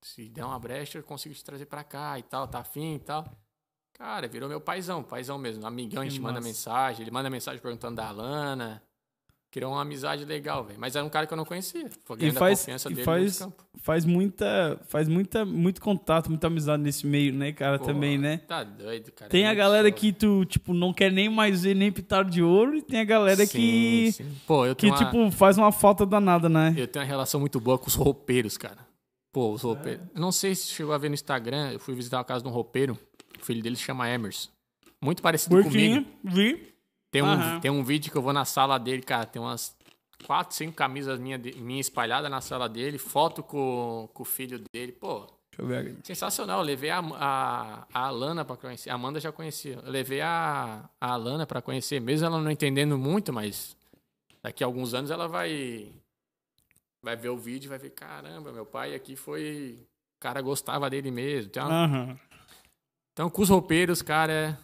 Se 0.03 0.29
der 0.29 0.45
uma 0.45 0.59
brecha, 0.59 0.99
eu 0.99 1.03
consigo 1.03 1.35
te 1.35 1.45
trazer 1.45 1.67
pra 1.67 1.83
cá 1.83 2.19
e 2.19 2.23
tal, 2.23 2.47
tá 2.47 2.61
afim 2.61 2.95
e 2.95 3.01
tal. 3.01 3.25
Cara, 3.93 4.29
virou 4.29 4.49
meu 4.49 4.61
paizão, 4.61 5.03
paizão 5.03 5.37
mesmo. 5.39 5.67
Amigão, 5.67 6.03
a 6.03 6.05
gente 6.05 6.21
manda 6.21 6.41
mensagem. 6.41 7.03
Ele 7.03 7.11
manda 7.11 7.29
mensagem 7.29 7.61
perguntando 7.61 7.97
da 7.97 8.07
Alana. 8.07 8.83
Criou 9.51 9.73
uma 9.73 9.81
amizade 9.81 10.27
legal, 10.27 10.63
velho. 10.65 10.79
Mas 10.79 10.95
era 10.95 11.03
um 11.05 11.09
cara 11.09 11.27
que 11.27 11.33
eu 11.33 11.37
não 11.37 11.45
conhecia. 11.45 11.89
Foi 12.05 12.17
E 12.17 12.21
ganhando 12.21 12.37
a 12.37 12.39
faz, 12.39 12.59
confiança 12.61 12.89
dele 12.91 13.03
faz, 13.03 13.39
campo. 13.39 13.65
faz 13.81 14.05
muita, 14.05 14.79
faz 14.89 15.09
muita, 15.09 15.45
muito 15.47 15.81
contato, 15.81 16.29
muita 16.29 16.49
amizade 16.49 16.83
nesse 16.83 17.07
meio, 17.07 17.33
né, 17.33 17.51
cara, 17.53 17.79
Pô, 17.79 17.87
também, 17.87 18.19
né? 18.19 18.39
Tá 18.47 18.63
doido, 18.63 19.11
cara. 19.13 19.31
Tem 19.31 19.47
a 19.47 19.55
galera 19.55 19.89
show. 19.89 19.97
que 19.97 20.13
tu, 20.13 20.45
tipo, 20.45 20.75
não 20.75 20.93
quer 20.93 21.11
nem 21.11 21.31
mais 21.31 21.63
ver 21.63 21.75
nem 21.75 21.91
pitar 21.91 22.25
de 22.27 22.43
ouro 22.43 22.77
e 22.77 22.83
tem 22.83 23.01
a 23.01 23.05
galera 23.05 23.47
que, 23.47 24.13
Sim, 24.13 24.25
sim. 24.25 24.37
Pô, 24.47 24.67
eu 24.67 24.77
que 24.77 24.87
uma, 24.87 24.97
tipo, 24.97 25.31
faz 25.31 25.57
uma 25.57 25.73
falta 25.73 26.05
danada, 26.05 26.49
né? 26.51 26.75
eu 26.77 26.87
tenho 26.87 27.03
uma 27.03 27.09
relação 27.09 27.41
muito 27.41 27.59
boa 27.59 27.79
com 27.79 27.87
os 27.87 27.95
roupeiros, 27.95 28.59
cara. 28.59 28.87
Pô, 29.33 29.53
os 29.53 29.63
roupeiros. 29.63 30.05
Eu 30.15 30.21
não 30.21 30.31
sei 30.33 30.55
se 30.55 30.69
chegou 30.69 30.93
a 30.93 30.99
ver 30.99 31.09
no 31.09 31.15
Instagram, 31.15 31.71
eu 31.73 31.79
fui 31.81 31.95
visitar 31.95 32.21
a 32.21 32.25
casa 32.25 32.43
de 32.43 32.49
um 32.49 32.53
roupeiro. 32.53 32.99
O 33.41 33.45
filho 33.45 33.63
dele 33.63 33.77
se 33.77 33.83
chama 33.83 34.09
Emerson. 34.11 34.51
Muito 35.03 35.23
parecido 35.23 35.55
Burquinho, 35.55 36.05
comigo. 36.05 36.35
vi. 36.37 36.75
Tem 37.11 37.23
um, 37.23 37.27
Aham. 37.27 37.61
tem 37.61 37.71
um 37.71 37.83
vídeo 37.83 38.11
que 38.13 38.19
eu 38.19 38.23
vou 38.23 38.33
na 38.33 38.45
sala 38.45 38.79
dele, 38.79 39.03
cara. 39.03 39.25
Tem 39.27 39.41
umas 39.41 39.75
quatro, 40.27 40.55
cinco 40.55 40.75
camisas 40.75 41.19
minha, 41.19 41.39
minha 41.39 41.81
espalhadas 41.81 42.31
na 42.31 42.41
sala 42.41 42.69
dele. 42.69 42.99
Foto 42.99 43.43
com, 43.43 44.09
com 44.13 44.23
o 44.23 44.27
filho 44.27 44.63
dele. 44.73 44.93
Pô, 44.93 45.21
Deixa 45.51 45.63
eu 45.63 45.67
ver 45.67 45.79
aqui. 45.91 45.97
Sensacional. 46.05 46.61
Eu 46.61 46.65
levei 46.65 46.91
a, 46.91 46.99
a, 47.01 47.87
a 47.93 48.01
Alana 48.07 48.45
pra 48.45 48.57
conhecer. 48.57 48.91
A 48.91 48.95
Amanda 48.95 49.19
já 49.21 49.33
conhecia. 49.33 49.81
Eu 49.85 49.91
levei 49.91 50.21
a, 50.21 50.89
a 51.01 51.13
Alana 51.13 51.47
pra 51.47 51.61
conhecer, 51.63 52.01
mesmo 52.01 52.27
ela 52.27 52.41
não 52.41 52.51
entendendo 52.51 52.97
muito, 52.99 53.33
mas 53.33 53.77
daqui 54.43 54.63
a 54.63 54.67
alguns 54.67 54.95
anos 54.95 55.11
ela 55.11 55.27
vai 55.27 55.91
vai 57.03 57.17
ver 57.17 57.29
o 57.31 57.37
vídeo 57.39 57.69
e 57.69 57.71
vai 57.71 57.79
ver, 57.79 57.91
caramba, 57.91 58.53
meu 58.53 58.67
pai 58.67 58.95
aqui 58.95 59.17
foi. 59.17 59.79
O 60.17 60.21
cara 60.21 60.41
gostava 60.43 60.91
dele 60.91 61.11
mesmo. 61.11 61.51
Uma- 61.57 61.85
Aham. 61.85 62.19
Então, 63.13 63.29
com 63.31 63.43
os 63.43 63.49
roupeiros, 63.49 64.01
cara, 64.03 64.57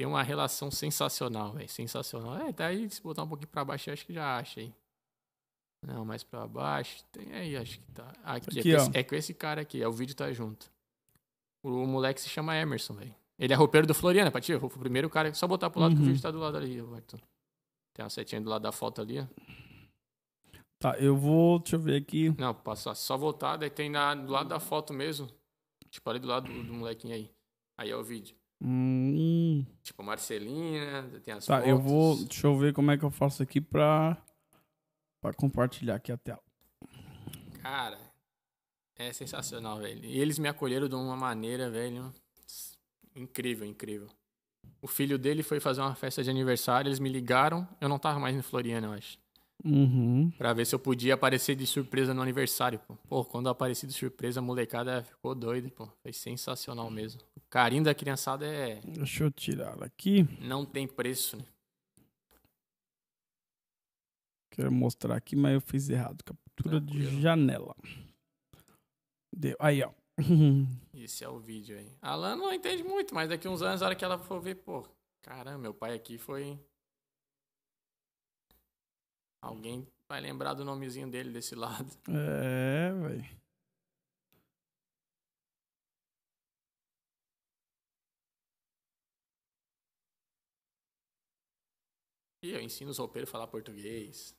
tem 0.00 0.06
uma 0.06 0.22
relação 0.22 0.70
sensacional, 0.70 1.52
velho. 1.52 1.68
Sensacional. 1.68 2.38
É, 2.38 2.52
daí 2.52 2.88
se 2.88 3.02
botar 3.02 3.22
um 3.22 3.28
pouquinho 3.28 3.48
pra 3.48 3.62
baixo, 3.62 3.90
eu 3.90 3.92
acho 3.92 4.06
que 4.06 4.14
já 4.14 4.38
acha, 4.38 4.62
hein? 4.62 4.74
Não, 5.86 6.06
mais 6.06 6.24
pra 6.24 6.46
baixo. 6.46 7.04
Tem 7.12 7.30
aí, 7.34 7.54
acho 7.54 7.78
que 7.78 7.92
tá. 7.92 8.10
Aqui, 8.24 8.60
Aqui, 8.60 8.72
é, 8.72 8.76
com 8.76 8.82
esse, 8.82 8.98
é 9.00 9.04
com 9.04 9.14
esse 9.14 9.34
cara 9.34 9.60
aqui, 9.60 9.82
é, 9.82 9.86
o 9.86 9.92
vídeo 9.92 10.16
tá 10.16 10.32
junto. 10.32 10.72
O 11.62 11.84
moleque 11.84 12.18
se 12.18 12.30
chama 12.30 12.56
Emerson, 12.56 12.94
velho. 12.94 13.14
Ele 13.38 13.52
é 13.52 13.56
roupeiro 13.56 13.86
do 13.86 13.92
Floriana, 13.92 14.30
pra 14.30 14.40
ti. 14.40 14.54
O 14.54 14.70
primeiro 14.70 15.10
cara. 15.10 15.34
Só 15.34 15.46
botar 15.46 15.68
pro 15.68 15.80
lado 15.82 15.94
que 15.94 16.00
o 16.00 16.00
Uhum. 16.00 16.08
vídeo 16.08 16.22
tá 16.22 16.30
do 16.30 16.38
lado 16.38 16.56
ali, 16.56 16.80
Arthur. 16.80 17.20
Tem 17.94 18.02
uma 18.02 18.08
setinha 18.08 18.40
do 18.40 18.48
lado 18.48 18.62
da 18.62 18.72
foto 18.72 19.02
ali, 19.02 19.20
ó. 19.20 19.26
Tá, 20.78 20.98
eu 20.98 21.14
vou, 21.14 21.58
deixa 21.58 21.76
eu 21.76 21.80
ver 21.80 22.00
aqui. 22.00 22.34
Não, 22.38 22.54
passar, 22.54 22.94
só 22.94 23.18
voltar, 23.18 23.58
daí 23.58 23.68
tem 23.68 23.90
na, 23.90 24.14
do 24.14 24.32
lado 24.32 24.48
da 24.48 24.58
foto 24.58 24.94
mesmo. 24.94 25.28
Tipo, 25.90 26.08
ali 26.08 26.18
do 26.20 26.26
lado 26.28 26.50
do, 26.50 26.62
do 26.62 26.72
molequinho 26.72 27.14
aí. 27.14 27.30
Aí 27.78 27.90
é 27.90 27.96
o 27.96 28.02
vídeo. 28.02 28.39
Hum, 28.62 29.64
Tipo, 29.82 30.02
Marcelina, 30.02 31.08
tem 31.24 31.32
as 31.34 31.46
tá, 31.46 31.56
fotos. 31.56 31.68
eu 31.70 31.78
vou, 31.78 32.16
deixa 32.24 32.46
eu 32.46 32.58
ver 32.58 32.72
como 32.74 32.90
é 32.90 32.98
que 32.98 33.04
eu 33.04 33.10
faço 33.10 33.42
aqui 33.42 33.60
pra, 33.60 34.16
pra 35.20 35.32
compartilhar 35.32 35.94
aqui 35.94 36.12
a 36.12 36.16
tela. 36.18 36.42
Cara, 37.62 37.98
é 38.96 39.12
sensacional, 39.12 39.78
velho. 39.78 40.04
E 40.04 40.18
eles 40.20 40.38
me 40.38 40.48
acolheram 40.48 40.88
de 40.88 40.94
uma 40.94 41.16
maneira, 41.16 41.70
velho, 41.70 42.12
incrível, 43.16 43.66
incrível. 43.66 44.08
O 44.82 44.86
filho 44.86 45.18
dele 45.18 45.42
foi 45.42 45.58
fazer 45.60 45.80
uma 45.80 45.94
festa 45.94 46.22
de 46.22 46.30
aniversário, 46.30 46.88
eles 46.88 46.98
me 46.98 47.08
ligaram, 47.08 47.66
eu 47.80 47.88
não 47.88 47.98
tava 47.98 48.18
mais 48.18 48.36
no 48.36 48.42
Floriana, 48.42 48.88
eu 48.88 48.92
acho. 48.92 49.18
Uhum. 49.62 50.30
Pra 50.38 50.54
ver 50.54 50.64
se 50.66 50.74
eu 50.74 50.78
podia 50.78 51.12
aparecer 51.14 51.54
de 51.54 51.66
surpresa 51.66 52.14
no 52.14 52.22
aniversário, 52.22 52.78
pô. 52.78 52.96
Pô, 53.08 53.24
quando 53.24 53.46
eu 53.46 53.52
apareci 53.52 53.86
de 53.86 53.92
surpresa, 53.92 54.40
a 54.40 54.42
molecada 54.42 55.02
ficou 55.02 55.34
doida, 55.34 55.68
pô. 55.70 55.86
Foi 56.02 56.12
sensacional 56.14 56.90
mesmo. 56.90 57.20
Carinho 57.50 57.82
da 57.82 57.94
criançada 57.94 58.46
é... 58.46 58.80
Deixa 58.82 59.24
eu 59.24 59.30
tirar 59.30 59.72
ela 59.72 59.86
aqui. 59.86 60.22
não 60.40 60.64
tem 60.64 60.86
preço, 60.86 61.36
né? 61.36 61.44
Quero 64.52 64.70
mostrar 64.70 65.16
aqui, 65.16 65.34
mas 65.34 65.54
eu 65.54 65.60
fiz 65.60 65.88
errado. 65.88 66.22
Captura 66.22 66.80
de 66.80 67.20
janela. 67.20 67.74
Deu. 69.34 69.56
Aí, 69.58 69.82
ó. 69.82 69.92
Esse 70.94 71.24
é 71.24 71.28
o 71.28 71.40
vídeo 71.40 71.76
aí. 71.76 71.90
A 72.00 72.10
Alan 72.10 72.36
não 72.36 72.52
entende 72.52 72.84
muito, 72.84 73.14
mas 73.14 73.28
daqui 73.28 73.48
uns 73.48 73.62
anos, 73.62 73.82
a 73.82 73.86
hora 73.86 73.96
que 73.96 74.04
ela 74.04 74.18
for 74.18 74.40
ver, 74.40 74.56
pô, 74.56 74.86
caramba, 75.22 75.58
meu 75.58 75.74
pai 75.74 75.94
aqui 75.94 76.18
foi. 76.18 76.58
Alguém 79.42 79.86
vai 80.08 80.20
lembrar 80.20 80.54
do 80.54 80.64
nomezinho 80.64 81.10
dele 81.10 81.30
desse 81.30 81.54
lado. 81.54 81.90
É, 82.08 82.92
velho. 82.92 83.39
E 92.42 92.50
eu 92.52 92.60
ensino 92.60 92.90
os 92.90 92.98
roupeiros 92.98 93.28
a 93.28 93.32
falar 93.32 93.46
português. 93.46 94.34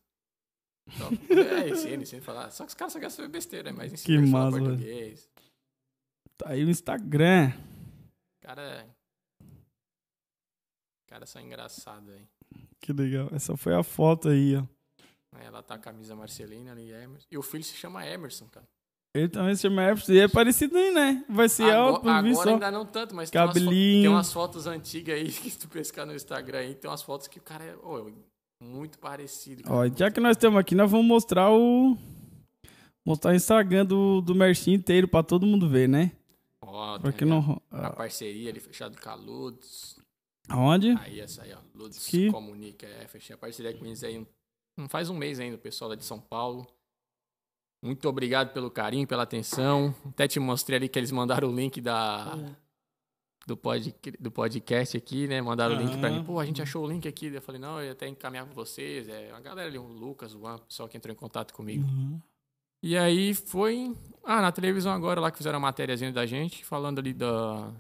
Só, 0.98 1.10
é, 1.36 1.69
ensina, 1.69 2.03
ensina 2.03 2.22
a 2.22 2.26
falar. 2.26 2.52
Só 2.52 2.65
que 2.65 2.69
os 2.69 2.76
caras 2.76 2.94
só 2.94 3.10
saber 3.10 3.30
besteira, 3.30 3.72
né? 3.72 3.78
mas 3.78 3.94
ensina 3.94 4.22
Que 4.22 4.28
a 4.28 4.32
falar 4.32 4.52
português. 4.52 5.30
Tá 6.38 6.49
aí 6.49 6.64
o 6.64 6.69
Instagram. 6.69 7.52
Cara. 8.41 8.90
Cara, 11.07 11.26
só 11.26 11.40
engraçado 11.40 12.11
aí. 12.11 12.28
Que 12.80 12.91
legal. 12.94 13.30
Essa 13.32 13.56
foi 13.56 13.76
a 13.76 13.84
foto 13.84 14.30
aí, 14.30 14.56
ó. 14.56 14.65
Ela 15.40 15.61
tá 15.61 15.76
com 15.78 15.82
a 15.82 15.91
camisa 15.94 16.15
Marcelina 16.15 16.72
ali, 16.72 16.91
Emerson. 16.91 17.28
E 17.30 17.38
o 17.38 17.41
filho 17.41 17.64
se 17.64 17.76
chama 17.76 18.06
Emerson, 18.06 18.48
cara. 18.49 18.68
Ele 19.13 19.27
também 19.27 19.53
se 19.55 19.63
chama 19.63 19.83
Everson. 19.83 20.13
E 20.13 20.19
é 20.19 20.27
parecido 20.27 20.77
aí, 20.77 20.91
né? 20.91 21.25
Vai 21.27 21.49
ser 21.49 21.63
agora 21.63 21.77
alto, 21.77 22.09
agora 22.09 22.23
visto, 22.23 22.47
ó. 22.47 22.53
ainda 22.53 22.71
não 22.71 22.85
tanto, 22.85 23.13
mas 23.13 23.29
tem 23.29 23.41
umas, 23.41 23.49
fo- 23.49 23.59
Cabelinho. 23.59 24.01
tem 24.03 24.09
umas 24.09 24.31
fotos 24.33 24.67
antigas 24.67 25.15
aí 25.15 25.27
que 25.31 25.51
tu 25.51 25.67
pescar 25.67 26.05
no 26.05 26.15
Instagram 26.15 26.59
aí, 26.59 26.75
tem 26.75 26.89
umas 26.89 27.01
fotos 27.01 27.27
que 27.27 27.38
o 27.38 27.41
cara 27.41 27.63
é 27.65 27.75
ô, 27.75 28.09
muito 28.63 28.97
parecido. 28.99 29.63
cara. 29.63 29.75
Ó, 29.75 29.88
já 29.88 30.09
que 30.09 30.21
nós 30.21 30.38
estamos 30.38 30.59
aqui, 30.59 30.75
nós 30.75 30.89
vamos 30.89 31.05
mostrar 31.05 31.51
o. 31.51 31.97
Mostrar 33.05 33.31
o 33.31 33.35
Instagram 33.35 33.85
do, 33.85 34.21
do 34.21 34.33
inteiro 34.67 35.07
pra 35.07 35.23
todo 35.23 35.45
mundo 35.45 35.67
ver, 35.67 35.89
né? 35.89 36.11
Ó, 36.61 36.99
Porque 36.99 37.23
ali 37.23 37.31
não. 37.31 37.61
a, 37.71 37.77
a 37.77 37.88
ah, 37.88 37.93
parceria 37.93 38.51
ali 38.51 38.59
fechado 38.59 38.95
com 39.01 39.09
a 39.09 39.15
Lutz. 39.15 39.99
Aonde? 40.47 40.91
Aí 40.99 41.19
essa 41.19 41.41
aí, 41.43 41.51
ó. 41.53 41.57
Lutz 41.73 42.07
Aqui. 42.07 42.31
Comunica. 42.31 42.85
É, 42.85 43.07
fechei 43.07 43.33
a 43.33 43.38
parceria 43.38 43.73
com 43.73 43.85
eles 43.85 44.03
aí. 44.03 44.19
um- 44.19 44.25
Não 44.77 44.88
faz 44.88 45.09
um 45.09 45.15
mês 45.15 45.39
ainda, 45.39 45.55
o 45.55 45.59
pessoal 45.59 45.89
lá 45.89 45.95
de 45.95 46.05
São 46.05 46.19
Paulo. 46.19 46.67
Muito 47.82 48.08
obrigado 48.08 48.53
pelo 48.53 48.70
carinho, 48.70 49.08
pela 49.08 49.24
atenção. 49.24 49.94
Até 50.10 50.28
te 50.28 50.40
mostrei 50.40 50.78
ali 50.78 50.88
que 50.88 50.99
eles 50.99 51.12
mandaram 51.12 51.49
o 51.49 51.56
link 51.56 51.82
da, 51.82 52.38
do, 53.48 53.58
pod, 53.58 53.95
do 54.20 54.30
podcast 54.30 54.95
aqui, 54.95 55.28
né? 55.28 55.41
Mandaram 55.41 55.76
o 55.76 55.80
link 55.80 55.98
pra 55.98 56.10
Aham. 56.10 56.20
mim. 56.20 56.24
Pô, 56.24 56.40
a 56.40 56.45
gente 56.45 56.62
achou 56.62 56.86
o 56.86 56.88
link 56.88 57.08
aqui. 57.08 57.28
Eu 57.34 57.41
falei, 57.41 57.60
não, 57.60 57.80
eu 57.80 57.86
ia 57.88 57.91
até 57.94 58.08
encaminhar 58.08 58.45
pra 58.45 58.53
vocês. 58.53 59.10
É, 59.10 59.32
a 59.32 59.40
galera 59.40 59.68
ali, 59.68 59.80
o 59.80 59.88
Lucas, 59.88 60.36
o 60.36 60.40
Juan, 60.40 60.56
o 60.56 60.60
pessoal 60.60 60.88
que 60.88 60.95
entrou 60.95 61.12
em 61.12 61.18
contato 61.18 61.53
comigo. 61.53 61.84
Uhum. 61.84 62.20
E 62.84 62.98
aí 62.98 63.34
foi. 63.34 63.95
Ah, 64.24 64.41
na 64.41 64.52
televisão 64.52 64.91
agora 64.91 65.20
lá 65.20 65.32
que 65.32 65.38
fizeram 65.38 65.58
a 65.58 65.62
matériazinha 65.62 66.12
da 66.12 66.26
gente, 66.26 66.64
falando 66.64 66.99
ali 66.99 67.14
da, 67.14 67.72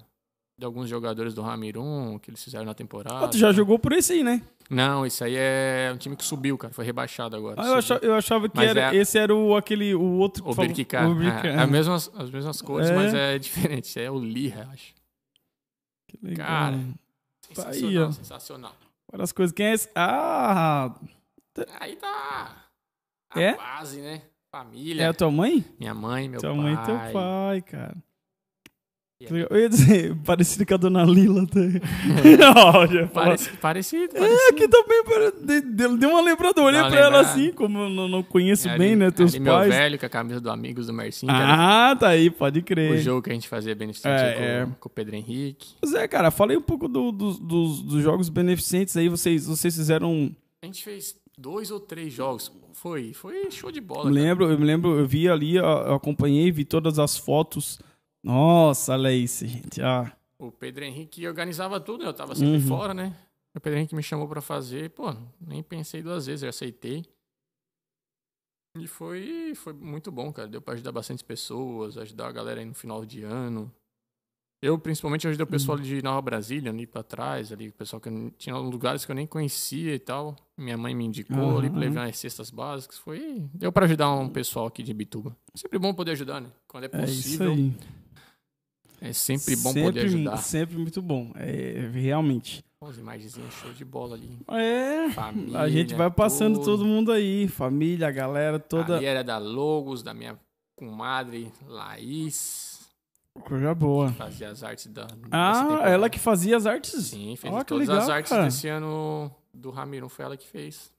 de 0.61 0.65
alguns 0.65 0.87
jogadores 0.87 1.33
do 1.33 1.41
Ramirum 1.41 2.19
que 2.19 2.29
eles 2.29 2.43
fizeram 2.43 2.65
na 2.65 2.75
temporada. 2.75 3.25
Ah, 3.25 3.27
tu 3.27 3.35
já 3.35 3.51
jogou 3.51 3.79
por 3.79 3.91
esse 3.93 4.13
aí, 4.13 4.23
né? 4.23 4.43
Não, 4.69 5.03
isso 5.07 5.23
aí 5.23 5.33
é 5.35 5.91
um 5.91 5.97
time 5.97 6.15
que 6.15 6.23
subiu, 6.23 6.55
cara. 6.55 6.71
Foi 6.71 6.85
rebaixado 6.85 7.35
agora. 7.35 7.59
Ah, 7.59 7.65
eu, 7.67 7.73
achava, 7.73 8.05
eu 8.05 8.13
achava 8.13 8.47
que 8.47 8.59
era, 8.59 8.93
é- 8.93 8.95
esse 8.95 9.17
era 9.17 9.35
o, 9.35 9.55
aquele, 9.55 9.95
o 9.95 10.01
outro 10.19 10.43
que 10.43 10.49
O 10.49 10.53
falou- 10.53 10.67
Birkikar. 10.67 11.03
É, 11.43 11.47
é 11.47 11.59
as, 11.59 11.69
mesmas, 11.69 12.11
as 12.15 12.29
mesmas 12.29 12.61
cores, 12.61 12.89
É. 12.91 12.95
mas 12.95 13.11
é 13.13 13.39
diferente. 13.39 13.99
É 13.99 14.11
o 14.11 14.19
Lira, 14.19 14.69
acho. 14.71 14.93
Que 16.07 16.19
legal. 16.21 16.45
Cara, 16.47 16.79
Sensacional, 17.47 18.07
ó. 18.07 18.11
sensacional. 18.11 18.75
Várias 19.11 19.31
coisas. 19.31 19.53
Quem 19.53 19.65
é 19.65 19.73
esse? 19.73 19.89
Ah! 19.95 20.93
Aí 21.79 21.95
tá 21.95 22.55
a 23.33 23.41
É? 23.41 23.55
base, 23.57 23.99
né? 23.99 24.21
É 24.53 24.57
Família. 24.57 25.09
a 25.09 25.13
tua 25.13 25.31
mãe? 25.31 25.65
Minha 25.79 25.93
mãe, 25.95 26.29
meu 26.29 26.39
tua 26.39 26.51
pai. 26.51 26.59
mãe 26.59 26.73
e 26.75 26.85
teu 26.85 26.95
pai, 27.11 27.61
cara. 27.63 27.97
Legal. 29.29 29.47
Eu 29.51 29.59
ia 29.59 29.69
dizer, 29.69 30.15
parecido 30.25 30.65
com 30.65 30.73
a 30.73 30.77
dona 30.77 31.03
Lila. 31.03 31.45
Tá? 31.47 31.59
Falar. 33.13 33.37
Parecido, 33.37 33.57
parecido, 33.57 34.17
É, 34.17 34.47
aqui 34.49 34.67
também 34.67 35.03
pare- 35.03 35.61
deu 35.97 36.09
uma 36.09 36.21
lembrada. 36.21 36.59
Eu 36.61 36.65
olhei 36.65 36.79
pra 36.81 36.89
ela 36.89 37.05
lembrada. 37.07 37.19
assim, 37.29 37.51
como 37.51 37.79
eu 37.79 37.89
não, 37.89 38.07
não 38.07 38.23
conheço 38.23 38.67
É 38.69 38.77
bem, 38.77 38.89
ali- 38.93 38.95
né? 38.97 39.11
Teus 39.11 39.33
ali 39.33 39.43
meu 39.43 39.53
pais. 39.53 39.69
velho 39.73 39.99
com 39.99 40.05
a 40.05 40.09
camisa 40.09 40.39
do 40.41 40.49
Amigos 40.49 40.87
do 40.87 40.93
era 41.01 41.91
Ah, 41.91 41.95
tá 41.95 42.09
aí, 42.09 42.29
pode 42.29 42.59
o 42.59 42.63
crer. 42.63 42.99
jogo 42.99 43.21
que 43.21 43.29
a 43.29 43.33
gente 43.33 43.47
fazia 43.47 43.73
beneficente 43.75 44.13
É, 44.15 44.33
com, 44.33 44.41
é. 44.43 44.75
com 44.79 44.89
o 44.89 44.91
Pedro 44.91 45.15
Henrique. 45.15 45.69
Pois 45.79 45.93
é, 45.93 46.07
cara, 46.07 46.31
falei 46.31 46.57
um 46.57 46.61
pouco 46.61 46.87
do- 46.87 47.11
do- 47.11 47.33
dos, 47.37 47.81
dos 47.81 48.01
jogos 48.03 48.29
beneficentes 48.29 48.95
aí. 48.97 49.09
Vocês, 49.09 49.45
vocês 49.45 49.75
fizeram. 49.75 50.31
A 50.61 50.65
gente 50.65 50.83
fez 50.83 51.15
dois 51.37 51.71
ou 51.71 51.79
três 51.79 52.13
jogos. 52.13 52.51
Foi, 52.73 53.13
foi 53.13 53.49
show 53.51 53.71
de 53.71 53.81
bola. 53.81 54.09
Me 54.09 54.15
lembro, 54.19 54.49
eu 54.49 54.57
me 54.57 54.65
lembro, 54.65 54.97
eu 54.97 55.05
vi 55.05 55.27
ali, 55.29 55.57
eu 55.57 55.93
acompanhei, 55.93 56.51
vi 56.51 56.63
todas 56.65 56.97
as 56.99 57.17
fotos. 57.17 57.79
Nossa, 58.23 58.93
olha 58.93 59.11
isso, 59.13 59.45
gente. 59.45 59.81
O 60.37 60.51
Pedro 60.51 60.83
Henrique 60.83 61.27
organizava 61.27 61.79
tudo, 61.79 62.03
né? 62.03 62.09
Eu 62.09 62.13
tava 62.13 62.35
sempre 62.35 62.55
Uhum. 62.57 62.67
fora, 62.67 62.93
né? 62.93 63.15
O 63.55 63.59
Pedro 63.59 63.79
Henrique 63.79 63.95
me 63.95 64.03
chamou 64.03 64.27
pra 64.27 64.41
fazer, 64.41 64.89
pô, 64.91 65.13
nem 65.39 65.61
pensei 65.61 66.01
duas 66.01 66.25
vezes, 66.25 66.43
eu 66.43 66.49
aceitei. 66.49 67.05
E 68.79 68.87
foi, 68.87 69.53
foi 69.55 69.73
muito 69.73 70.11
bom, 70.11 70.31
cara. 70.31 70.47
Deu 70.47 70.61
pra 70.61 70.73
ajudar 70.75 70.91
bastante 70.93 71.23
pessoas, 71.25 71.97
ajudar 71.97 72.27
a 72.27 72.31
galera 72.31 72.61
aí 72.61 72.65
no 72.65 72.73
final 72.73 73.05
de 73.05 73.21
ano. 73.23 73.69
Eu, 74.63 74.77
principalmente, 74.79 75.27
ajudei 75.27 75.43
o 75.43 75.47
pessoal 75.47 75.77
Uhum. 75.77 75.83
de 75.83 76.01
Nova 76.03 76.21
Brasília, 76.21 76.71
ali 76.71 76.85
pra 76.87 77.01
trás, 77.03 77.51
ali, 77.51 77.69
o 77.69 77.73
pessoal 77.73 77.99
que 77.99 78.07
eu 78.07 78.31
tinha 78.37 78.55
lugares 78.55 79.03
que 79.03 79.11
eu 79.11 79.15
nem 79.15 79.25
conhecia 79.27 79.93
e 79.95 79.99
tal. 79.99 80.35
Minha 80.57 80.77
mãe 80.77 80.93
me 80.95 81.03
indicou 81.03 81.57
ali 81.57 81.69
pra 81.69 81.79
Aham. 81.79 81.89
levar 81.89 82.07
as 82.07 82.17
cestas 82.17 82.49
básicas. 82.51 82.97
Foi. 82.99 83.49
Deu 83.53 83.71
pra 83.71 83.85
ajudar 83.85 84.09
um 84.15 84.29
pessoal 84.29 84.67
aqui 84.67 84.83
de 84.83 84.93
Bituba. 84.93 85.35
Sempre 85.55 85.79
bom 85.79 85.93
poder 85.93 86.11
ajudar, 86.11 86.39
né? 86.39 86.49
Quando 86.67 86.85
é 86.85 86.89
é 86.93 87.05
isso 87.05 87.23
possível, 87.23 87.51
aí. 87.53 87.73
É 89.01 89.11
sempre 89.11 89.55
bom 89.55 89.73
sempre, 89.73 89.81
poder 89.81 90.05
ajudar. 90.05 90.37
Sempre 90.37 90.77
muito 90.77 91.01
bom, 91.01 91.31
é, 91.35 91.89
realmente. 91.91 92.63
As 92.79 92.97
imagenzinhas 92.97 93.53
show 93.53 93.73
de 93.73 93.83
bola 93.83 94.15
ali. 94.15 94.39
É, 94.47 95.09
Família. 95.09 95.59
a 95.59 95.69
gente 95.69 95.93
vai 95.93 96.09
passando 96.09 96.55
tudo. 96.55 96.65
todo 96.65 96.85
mundo 96.85 97.11
aí, 97.11 97.47
família, 97.47 98.07
a 98.07 98.11
galera 98.11 98.59
toda. 98.59 98.97
Ali 98.97 99.05
era 99.05 99.23
da 99.23 99.37
Logos, 99.37 100.01
da 100.01 100.13
minha 100.13 100.39
comadre 100.75 101.51
Laís. 101.67 102.79
Coisa 103.45 103.73
boa. 103.73 104.11
Fazia 104.13 104.49
as 104.49 104.63
artes 104.63 104.87
da. 104.87 105.07
Ah, 105.31 105.81
ela 105.85 106.09
que 106.09 106.19
fazia 106.19 106.57
as 106.57 106.65
artes? 106.65 107.07
Sim, 107.07 107.35
fez 107.35 107.53
que 107.53 107.65
todas 107.65 107.87
legal, 107.87 108.03
as 108.03 108.09
artes 108.09 108.29
cara. 108.29 108.43
desse 108.45 108.67
ano 108.67 109.31
do 109.53 109.69
Ramiro. 109.71 110.09
Foi 110.09 110.25
ela 110.25 110.37
que 110.37 110.47
fez. 110.47 110.91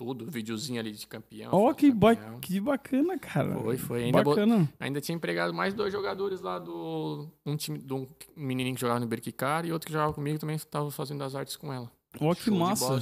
Tudo, 0.00 0.24
videozinho 0.24 0.80
ali 0.80 0.92
de 0.92 1.06
campeão. 1.06 1.50
Ó, 1.52 1.66
foto 1.66 1.76
que, 1.76 1.90
ba 1.92 2.16
que 2.40 2.58
bacana, 2.58 3.18
cara. 3.18 3.54
Foi, 3.60 3.76
foi. 3.76 4.04
Ainda, 4.04 4.24
Bacana. 4.24 4.72
ainda 4.80 4.98
tinha 4.98 5.14
empregado 5.14 5.52
mais 5.52 5.74
dois 5.74 5.92
jogadores 5.92 6.40
lá 6.40 6.58
do. 6.58 7.28
Um 7.44 7.54
time 7.54 7.78
de 7.78 7.92
um 7.92 8.08
menininho 8.34 8.74
que 8.74 8.80
jogava 8.80 8.98
no 8.98 9.06
Berquicar 9.06 9.66
e 9.66 9.72
outro 9.74 9.86
que 9.86 9.92
jogava 9.92 10.14
comigo 10.14 10.38
também 10.38 10.56
estava 10.56 10.90
fazendo 10.90 11.22
as 11.22 11.34
artes 11.34 11.54
com 11.54 11.70
ela. 11.70 11.92
Ó, 12.18 12.34
que 12.34 12.44
Show 12.44 12.54
de 12.54 12.58
massa. 12.58 12.94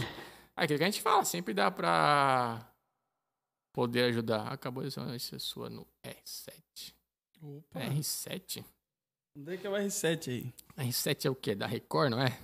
É 0.56 0.64
aquilo 0.64 0.76
que 0.76 0.82
a 0.82 0.90
gente 0.90 1.00
fala, 1.00 1.24
sempre 1.24 1.54
dá 1.54 1.70
pra 1.70 2.68
poder 3.72 4.06
ajudar. 4.06 4.48
Acabou 4.48 4.82
de 4.82 4.90
ser 4.90 5.36
é 5.36 5.38
sua 5.38 5.70
no 5.70 5.86
R7. 6.04 6.94
Opa. 7.40 7.78
R7? 7.78 8.64
Onde 9.36 9.54
é 9.54 9.56
que 9.56 9.68
é 9.68 9.70
o 9.70 9.74
R7 9.74 10.28
aí? 10.32 10.54
R7 10.76 11.26
é 11.26 11.30
o 11.30 11.36
quê? 11.36 11.54
Da 11.54 11.68
Record, 11.68 12.10
não 12.10 12.20
é? 12.20 12.36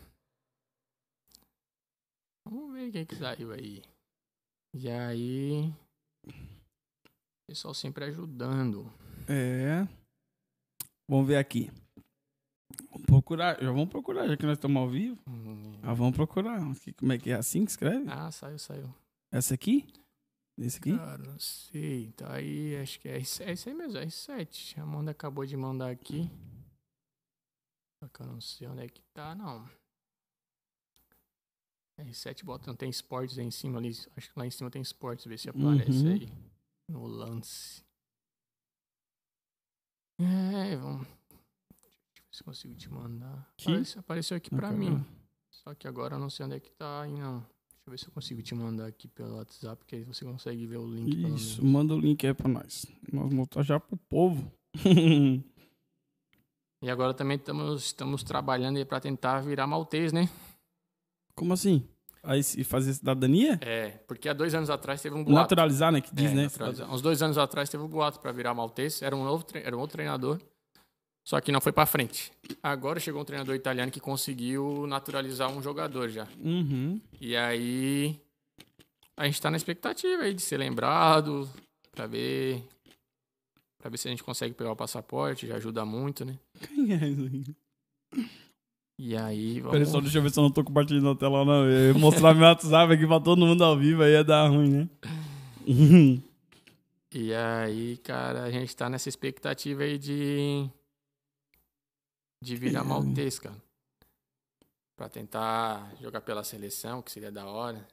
Vamos 2.44 2.72
ver 2.72 2.88
o 2.88 2.92
que 2.92 3.04
que 3.04 3.16
saiu 3.16 3.50
aí. 3.50 3.82
E 4.74 4.90
aí. 4.90 5.72
Pessoal 7.48 7.74
sempre 7.74 8.04
ajudando. 8.06 8.92
É. 9.28 9.86
Vamos 11.08 11.26
ver 11.26 11.36
aqui. 11.36 11.70
Vamos 12.90 13.06
procurar. 13.06 13.60
Já 13.60 13.70
vamos 13.70 13.88
procurar, 13.88 14.26
já 14.26 14.36
que 14.36 14.46
nós 14.46 14.56
estamos 14.58 14.80
ao 14.82 14.88
vivo. 14.88 15.18
Hum, 15.28 15.78
Ah, 15.82 15.94
vamos 15.94 16.14
procurar. 16.16 16.60
Como 16.96 17.12
é 17.12 17.18
que 17.18 17.30
é? 17.30 17.34
Assim 17.34 17.64
que 17.64 17.70
escreve? 17.70 18.04
Ah, 18.08 18.30
saiu, 18.30 18.58
saiu. 18.58 18.92
Essa 19.32 19.54
aqui? 19.54 19.86
Esse 20.58 20.78
aqui? 20.78 20.96
Cara, 20.96 21.18
não 21.18 21.38
sei. 21.38 22.12
Tá 22.12 22.34
aí, 22.34 22.76
acho 22.76 22.98
que 23.00 23.08
é 23.08 23.18
R7. 23.18 23.46
É 23.46 23.52
isso 23.52 23.68
aí 23.68 23.74
mesmo, 23.74 23.98
é 23.98 24.06
R7. 24.06 24.78
A 24.78 24.82
Amanda 24.82 25.10
acabou 25.10 25.44
de 25.44 25.56
mandar 25.56 25.90
aqui. 25.90 26.30
Só 28.02 28.08
que 28.08 28.20
eu 28.22 28.26
não 28.26 28.40
sei 28.40 28.66
onde 28.68 28.82
é 28.82 28.88
que 28.88 29.02
tá, 29.12 29.34
não. 29.34 29.68
R7 32.00 32.44
bota, 32.44 32.66
não 32.66 32.76
tem 32.76 32.90
esportes 32.90 33.38
aí 33.38 33.44
em 33.46 33.50
cima 33.50 33.78
ali. 33.78 33.90
Acho 34.16 34.32
que 34.32 34.38
lá 34.38 34.46
em 34.46 34.50
cima 34.50 34.70
tem 34.70 34.82
esportes, 34.82 35.26
ver 35.26 35.38
se 35.38 35.48
aparece 35.48 36.04
Uhum. 36.06 36.12
aí. 36.12 36.28
No 36.88 37.06
lance. 37.06 37.82
É, 40.20 40.76
vamos. 40.76 41.06
Deixa 41.06 41.32
eu 41.32 42.24
ver 42.26 42.32
se 42.32 42.44
consigo 42.44 42.74
te 42.74 42.90
mandar. 42.90 43.48
Aqui? 43.58 43.68
Apareceu, 43.70 44.00
apareceu 44.00 44.36
aqui 44.36 44.50
pra 44.50 44.70
mim. 44.72 45.04
Só 45.50 45.74
que 45.74 45.86
agora 45.88 46.16
eu 46.16 46.18
não 46.18 46.28
sei 46.30 46.46
onde 46.46 46.56
é 46.56 46.60
que 46.60 46.70
tá 46.72 47.02
aí, 47.02 47.12
não. 47.12 47.38
Deixa 47.40 47.86
eu 47.86 47.90
ver 47.90 47.98
se 47.98 48.06
eu 48.06 48.12
consigo 48.12 48.42
te 48.42 48.54
mandar 48.54 48.86
aqui 48.86 49.08
pelo 49.08 49.36
WhatsApp, 49.36 49.76
porque 49.78 49.96
aí 49.96 50.02
você 50.04 50.24
consegue 50.24 50.66
ver 50.66 50.78
o 50.78 50.86
link. 50.86 51.14
Isso, 51.34 51.64
manda 51.64 51.94
o 51.94 51.98
link 51.98 52.26
aí 52.26 52.34
pra 52.34 52.48
nós. 52.48 52.86
Nós 53.12 53.22
vamos 53.22 53.34
mostrar 53.34 53.62
já 53.62 53.78
pro 53.80 53.96
povo. 53.96 54.50
E 56.82 56.90
agora 56.90 57.14
também 57.14 57.38
estamos, 57.38 57.82
estamos 57.86 58.22
trabalhando 58.22 58.76
aí 58.76 58.84
pra 58.84 59.00
tentar 59.00 59.40
virar 59.40 59.66
maltês, 59.66 60.12
né? 60.12 60.28
Como 61.34 61.52
assim? 61.52 61.86
Aí 62.22 62.42
fazer 62.64 62.94
cidadania? 62.94 63.58
É, 63.60 63.90
porque 64.08 64.28
há 64.28 64.32
dois 64.32 64.54
anos 64.54 64.70
atrás 64.70 65.02
teve 65.02 65.14
um 65.14 65.22
boato. 65.22 65.40
Naturalizar, 65.40 65.92
né? 65.92 66.00
Que 66.00 66.14
diz, 66.14 66.30
É, 66.30 66.34
né? 66.34 66.48
Uns 66.90 67.02
dois 67.02 67.22
anos 67.22 67.36
atrás 67.36 67.68
teve 67.68 67.82
um 67.82 67.88
boato 67.88 68.18
pra 68.18 68.32
virar 68.32 68.54
maltês. 68.54 69.02
Era 69.02 69.14
um 69.14 69.24
novo 69.24 69.44
era 69.52 69.76
um 69.76 69.80
outro 69.80 69.96
treinador. 69.96 70.40
Só 71.26 71.40
que 71.40 71.52
não 71.52 71.60
foi 71.60 71.72
pra 71.72 71.86
frente. 71.86 72.32
Agora 72.62 73.00
chegou 73.00 73.20
um 73.20 73.24
treinador 73.24 73.54
italiano 73.54 73.90
que 73.90 74.00
conseguiu 74.00 74.86
naturalizar 74.86 75.50
um 75.50 75.62
jogador 75.62 76.08
já. 76.08 76.26
Uhum. 76.38 77.00
E 77.20 77.36
aí 77.36 78.20
a 79.16 79.26
gente 79.26 79.40
tá 79.40 79.50
na 79.50 79.56
expectativa 79.56 80.22
aí 80.22 80.34
de 80.34 80.42
ser 80.42 80.58
lembrado, 80.58 81.48
pra 81.92 82.06
ver 82.06 82.62
para 83.78 83.90
ver 83.90 83.98
se 83.98 84.08
a 84.08 84.10
gente 84.10 84.24
consegue 84.24 84.54
pegar 84.54 84.72
o 84.72 84.76
passaporte, 84.76 85.46
já 85.46 85.56
ajuda 85.56 85.84
muito, 85.84 86.24
né? 86.24 86.38
Quem 86.58 86.92
é 86.94 87.06
isso 87.06 87.54
aí? 88.16 88.24
E 88.98 89.16
aí 89.16 89.58
vamos 89.60 89.72
Peraí, 89.72 89.86
só 89.86 90.00
deixa 90.00 90.18
eu 90.18 90.22
ver 90.22 90.30
se 90.30 90.38
eu 90.38 90.42
não 90.44 90.50
tô 90.50 90.62
compartilhando 90.62 91.10
a 91.10 91.16
tela, 91.16 91.44
não. 91.44 91.68
Eu 91.68 91.92
ia 91.92 91.98
mostrar 91.98 92.32
meu 92.34 92.44
WhatsApp 92.46 92.92
aqui 92.92 93.06
pra 93.06 93.18
todo 93.20 93.44
mundo 93.44 93.64
ao 93.64 93.76
vivo, 93.76 94.02
aí 94.02 94.12
ia 94.12 94.22
dar 94.24 94.48
ruim, 94.48 94.70
né? 94.70 94.88
E 97.16 97.32
aí, 97.32 97.96
cara, 97.98 98.42
a 98.42 98.50
gente 98.50 98.74
tá 98.74 98.90
nessa 98.90 99.08
expectativa 99.08 99.84
aí 99.84 99.96
de. 99.98 100.68
de 102.42 102.56
virar 102.56 102.80
É. 102.80 102.82
maltês, 102.82 103.38
cara. 103.38 103.54
Pra 104.96 105.08
tentar 105.08 105.92
jogar 106.00 106.22
pela 106.22 106.42
seleção, 106.42 107.00
que 107.02 107.12
seria 107.12 107.30
da 107.30 107.46
hora. 107.46 107.86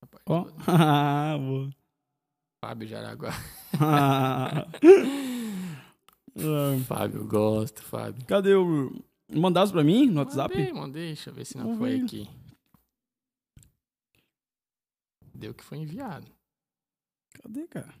Rapaz, 0.00 0.22
Ó. 0.26 0.46
Ah, 0.68 1.34
boa. 1.42 1.70
Fábio 2.64 2.86
Jaraguá. 2.88 3.32
Ah, 6.34 6.76
Fábio, 6.86 7.26
gosto, 7.26 7.82
Fábio. 7.82 8.24
Cadê 8.26 8.54
o. 8.54 9.04
Mandasse 9.34 9.72
pra 9.72 9.82
mim 9.84 10.06
no 10.06 10.20
WhatsApp? 10.20 10.54
Mandei, 10.56 10.72
mandei, 10.72 11.06
deixa 11.06 11.30
eu 11.30 11.34
ver 11.34 11.44
se 11.44 11.56
não 11.56 11.76
foi 11.76 11.98
ver. 11.98 12.04
aqui. 12.04 12.28
Deu 15.34 15.54
que 15.54 15.64
foi 15.64 15.78
enviado. 15.78 16.30
Cadê, 17.42 17.66
cara? 17.66 17.94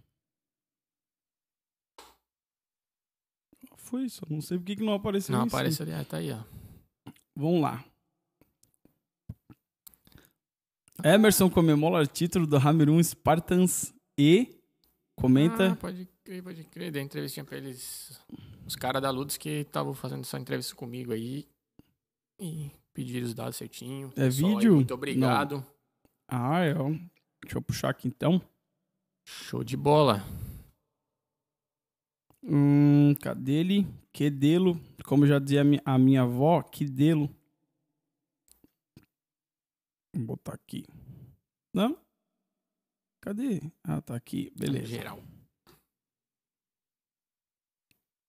Foi 3.76 4.04
isso. 4.04 4.22
Não 4.28 4.40
sei 4.40 4.58
por 4.58 4.64
que 4.64 4.76
não 4.76 4.94
apareceu 4.94 5.36
Não 5.36 5.46
isso. 5.46 5.54
aparece 5.56 5.82
ali, 5.82 5.92
ah, 5.92 6.04
tá 6.04 6.18
aí, 6.18 6.30
ó. 6.32 6.42
Vamos 7.36 7.60
lá. 7.62 7.84
Emerson 11.04 11.50
comemora 11.50 12.04
o 12.04 12.06
título 12.06 12.46
do 12.46 12.56
Hamerun 12.56 13.02
Spartans 13.02 13.92
e 14.18 14.60
comenta. 15.18 15.72
Ah, 15.72 15.76
pode 15.76 16.06
crer, 16.22 16.42
pode 16.42 16.64
crer. 16.64 16.92
Dei 16.92 17.02
entrevistinha 17.02 17.44
pra 17.44 17.56
eles. 17.56 18.20
Os 18.66 18.76
caras 18.76 19.02
da 19.02 19.10
Ludus 19.10 19.36
que 19.36 19.48
estavam 19.48 19.94
fazendo 19.94 20.20
essa 20.20 20.38
entrevista 20.38 20.74
comigo 20.74 21.12
aí. 21.12 21.48
E 22.40 22.70
pediram 22.92 23.26
os 23.26 23.34
dados 23.34 23.56
certinho. 23.56 24.08
É 24.16 24.24
Pessoal 24.24 24.50
aí, 24.50 24.56
vídeo? 24.56 24.74
Muito 24.74 24.94
obrigado. 24.94 25.64
Ah, 26.28 26.60
é. 26.60 26.74
Deixa 27.42 27.58
eu 27.58 27.62
puxar 27.62 27.90
aqui 27.90 28.08
então. 28.08 28.40
Show 29.26 29.62
de 29.62 29.76
bola. 29.76 30.22
Hum, 32.42 33.14
cadê 33.20 33.52
ele? 33.52 33.86
Quedelo. 34.12 34.80
Como 35.04 35.26
já 35.26 35.38
dizia 35.38 35.62
a 35.84 35.98
minha 35.98 36.22
avó, 36.22 36.62
Quedelo. 36.62 37.30
Vou 40.14 40.26
botar 40.26 40.54
aqui. 40.54 40.84
Não? 41.72 41.96
Cadê? 43.20 43.60
Ah, 43.84 44.00
tá 44.00 44.16
aqui. 44.16 44.52
Beleza. 44.56 44.86
Geral. 44.86 45.22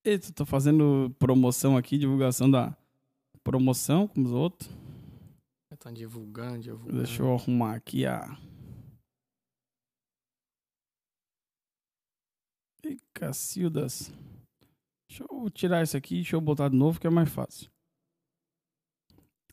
Eita, 0.05 0.33
tô 0.33 0.45
fazendo 0.45 1.15
promoção 1.17 1.77
aqui, 1.77 1.97
divulgação 1.97 2.51
da 2.51 2.75
promoção 3.41 4.05
com 4.05 4.21
os 4.21 4.31
outros. 4.31 4.69
Estão 5.71 5.93
divulgando, 5.93 6.59
divulgando. 6.59 6.97
Deixa 6.97 7.23
eu 7.23 7.33
arrumar 7.33 7.75
aqui 7.75 8.05
a. 8.05 8.37
Ih, 12.83 12.99
Cacildas. 13.13 14.11
Deixa 15.07 15.23
eu 15.23 15.49
tirar 15.49 15.81
isso 15.81 15.95
aqui, 15.95 16.15
deixa 16.15 16.35
eu 16.35 16.41
botar 16.41 16.67
de 16.67 16.75
novo 16.75 16.99
que 16.99 17.07
é 17.07 17.09
mais 17.09 17.29
fácil. 17.29 17.71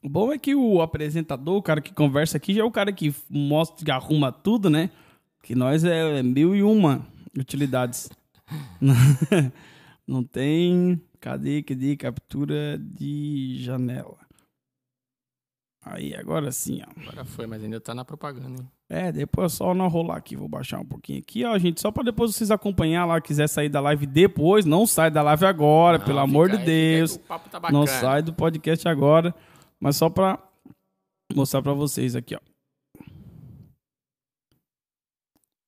O 0.02 0.08
bom 0.08 0.32
é 0.32 0.38
que 0.38 0.52
o 0.56 0.82
apresentador, 0.82 1.58
o 1.58 1.62
cara 1.62 1.80
que 1.80 1.94
conversa 1.94 2.38
aqui, 2.38 2.54
já 2.54 2.62
é 2.62 2.64
o 2.64 2.72
cara 2.72 2.92
que 2.92 3.14
mostra, 3.28 3.84
que 3.84 3.90
arruma 3.92 4.32
tudo, 4.32 4.68
né? 4.68 4.90
Que 5.44 5.54
nós 5.54 5.84
é 5.84 6.24
mil 6.24 6.56
e 6.56 6.62
uma 6.64 7.06
utilidades. 7.38 8.10
Não 10.06 10.24
tem. 10.24 11.00
Cadê? 11.20 11.62
Cadê? 11.62 11.96
Captura 11.96 12.78
de 12.78 13.56
janela. 13.62 14.18
Aí, 15.82 16.14
agora 16.14 16.52
sim, 16.52 16.82
ó. 16.86 17.00
Agora 17.00 17.24
foi, 17.24 17.46
mas 17.46 17.62
ainda 17.64 17.80
tá 17.80 17.94
na 17.94 18.04
propaganda, 18.04 18.62
hein? 18.62 18.70
É, 18.88 19.10
depois 19.10 19.52
é 19.52 19.56
só 19.56 19.72
não 19.72 19.88
rolar 19.88 20.16
aqui. 20.16 20.36
Vou 20.36 20.48
baixar 20.48 20.78
um 20.78 20.84
pouquinho 20.84 21.20
aqui, 21.20 21.44
ó, 21.44 21.56
gente. 21.58 21.80
Só 21.80 21.90
pra 21.90 22.02
depois 22.02 22.34
vocês 22.34 22.50
acompanhar 22.50 23.06
lá. 23.06 23.20
Quiser 23.20 23.48
sair 23.48 23.68
da 23.70 23.80
live 23.80 24.04
depois, 24.06 24.64
não 24.66 24.86
sai 24.86 25.10
da 25.10 25.22
live 25.22 25.46
agora, 25.46 25.96
Não, 25.98 26.04
pelo 26.04 26.18
amor 26.18 26.48
de 26.50 26.56
aí, 26.56 26.60
aí 26.60 26.66
Deus. 26.66 27.16
que 27.16 27.22
O 27.22 27.26
papo 27.26 27.48
tá 27.48 27.58
bacana. 27.58 27.78
Não 27.78 27.86
sai 27.86 28.22
do 28.22 28.34
podcast 28.34 28.86
agora. 28.88 29.34
Mas 29.78 29.96
só 29.96 30.10
pra 30.10 30.38
mostrar 31.34 31.62
pra 31.62 31.72
vocês 31.72 32.14
aqui, 32.14 32.34
ó. 32.34 32.40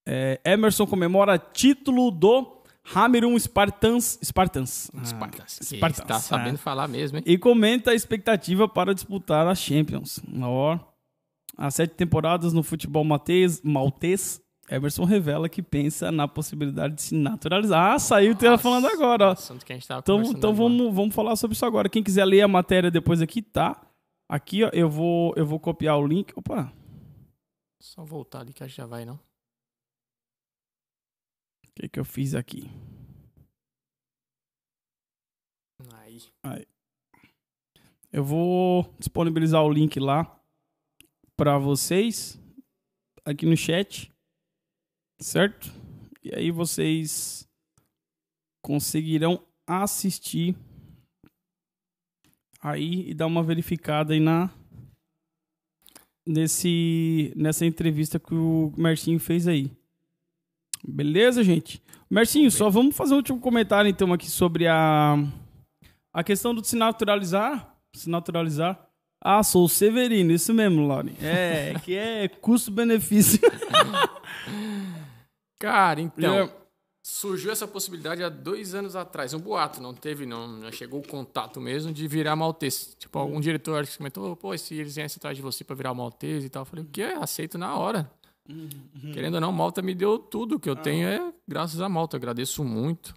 É, 0.07 0.41
Emerson 0.45 0.87
comemora 0.87 1.39
título 1.39 2.11
do 2.11 2.62
Hamerum 2.85 3.39
Spartans. 3.39 4.19
Spartans. 4.23 4.91
Ah, 4.95 5.05
Spartans. 5.05 5.59
Spartans, 5.63 6.07
Tá 6.07 6.17
é. 6.17 6.21
sabendo 6.21 6.59
falar 6.59 6.89
mesmo, 6.89 7.19
hein? 7.19 7.25
E 7.27 7.39
comenta 7.39 7.93
a 7.93 7.95
expectativa 7.95 8.69
para 8.69 8.95
disputar 8.95 9.47
a 9.47 9.55
Champions. 9.55 10.21
Ó, 10.43 10.79
há 11.57 11.71
sete 11.71 11.95
temporadas 11.95 12.53
no 12.53 12.63
futebol 12.63 13.05
maltês, 13.05 13.63
maltês, 13.63 14.43
Emerson 14.71 15.05
revela 15.05 15.49
que 15.49 15.63
pensa 15.63 16.11
na 16.11 16.27
possibilidade 16.27 16.95
de 16.95 17.03
se 17.03 17.15
naturalizar. 17.15 17.93
Ah, 17.95 17.99
saiu 17.99 18.35
o 18.35 18.59
falando 18.59 18.87
agora, 18.87 19.31
ó. 19.31 19.35
Que 19.35 19.73
a 19.73 19.77
gente 19.77 19.87
tava 19.87 20.01
Então, 20.01 20.23
então 20.23 20.55
vamos, 20.55 20.95
vamos 20.95 21.15
falar 21.15 21.37
sobre 21.37 21.55
isso 21.55 21.67
agora. 21.67 21.89
Quem 21.89 22.03
quiser 22.03 22.25
ler 22.25 22.43
a 22.43 22.49
matéria 22.49 22.91
depois 22.91 23.21
aqui, 23.21 23.43
tá? 23.43 23.81
Aqui, 24.29 24.65
ó, 24.65 24.71
eu 24.73 24.89
vou, 24.89 25.35
eu 25.37 25.45
vou 25.45 25.61
copiar 25.61 25.99
o 25.99 26.07
link. 26.07 26.33
Opa, 26.37 26.73
Só 27.81 28.05
voltar 28.05 28.41
ali 28.41 28.53
que 28.53 28.65
acho 28.65 28.75
que 28.75 28.81
já 28.81 28.87
vai, 28.87 29.05
não? 29.05 29.19
O 31.73 31.81
que, 31.81 31.89
que 31.89 31.99
eu 31.99 32.05
fiz 32.05 32.35
aqui? 32.35 32.71
Aí. 36.43 36.67
Eu 38.13 38.23
vou 38.23 38.95
disponibilizar 38.99 39.65
o 39.65 39.73
link 39.73 39.99
lá 39.99 40.39
para 41.35 41.59
vocês 41.59 42.39
aqui 43.25 43.47
no 43.47 43.57
chat, 43.57 44.13
certo? 45.19 45.73
E 46.23 46.35
aí 46.35 46.51
vocês 46.51 47.49
conseguirão 48.63 49.43
assistir 49.67 50.55
aí 52.61 53.09
e 53.09 53.15
dar 53.15 53.27
uma 53.27 53.43
verificada 53.43 54.13
aí 54.13 54.21
na 54.21 54.51
nesse 56.27 57.33
nessa 57.35 57.65
entrevista 57.65 58.21
que 58.21 58.35
o 58.35 58.73
Mercinho 58.77 59.19
fez 59.19 59.49
aí. 59.49 59.71
Beleza, 60.83 61.45
gente? 61.45 61.83
Mercinho, 62.11 62.51
só 62.51 62.69
vamos 62.69 62.97
fazer 62.97 63.15
um 63.15 63.19
último 63.19 63.41
comentário 63.41 63.89
então 63.89 64.13
aqui 64.13 64.29
sobre 64.29 64.67
a 64.67 65.17
a 66.13 66.23
questão 66.23 66.55
do 66.55 66.63
se 66.63 66.77
naturalizar, 66.77 67.75
se 67.95 68.11
naturalizar. 68.11 68.87
Ah, 69.25 69.43
sou 69.43 69.65
o 69.65 69.69
Severino, 69.69 70.33
isso 70.33 70.53
mesmo, 70.53 70.87
Lauren. 70.87 71.15
É, 71.23 71.75
que 71.85 71.97
é 71.97 72.29
custo-benefício. 72.29 73.41
Cara, 75.59 76.01
então. 76.01 76.35
É. 76.41 76.63
Surgiu 77.05 77.51
essa 77.51 77.67
possibilidade 77.67 78.23
há 78.23 78.29
dois 78.29 78.77
anos 78.77 78.95
atrás. 78.95 79.35
Um 79.35 79.41
boato, 79.41 79.83
não 79.83 79.93
teve, 79.93 80.25
não. 80.25 80.47
não 80.47 80.71
chegou 80.71 81.01
o 81.01 81.07
contato 81.07 81.61
mesmo 81.61 81.93
de 81.93 82.07
virar 82.07 82.37
maltese. 82.37 82.97
Tipo, 82.97 83.19
algum 83.19 83.41
diretor 83.41 83.85
que 83.85 83.97
comentou, 83.97 84.37
pô, 84.37 84.57
se 84.57 84.75
eles 84.75 84.95
viessem 84.95 85.19
atrás 85.19 85.37
de 85.37 85.43
você 85.43 85.65
pra 85.65 85.75
virar 85.75 85.95
maltese 85.95 86.47
e 86.47 86.49
tal. 86.49 86.63
Eu 86.63 86.67
falei, 86.67 86.85
o 86.85 86.89
quê? 86.89 87.03
Aceito 87.21 87.59
na 87.59 87.77
hora. 87.77 88.09
Querendo 89.13 89.35
ou 89.35 89.41
não, 89.41 89.53
Malta 89.53 89.83
me 89.83 89.95
deu 89.95 90.19
tudo. 90.19 90.59
Que 90.59 90.69
eu 90.69 90.77
tenho 90.77 91.09
é 91.09 91.33
graças 91.47 91.81
a 91.81 91.89
Malta. 91.89 92.17
Agradeço 92.17 92.65
muito. 92.65 93.15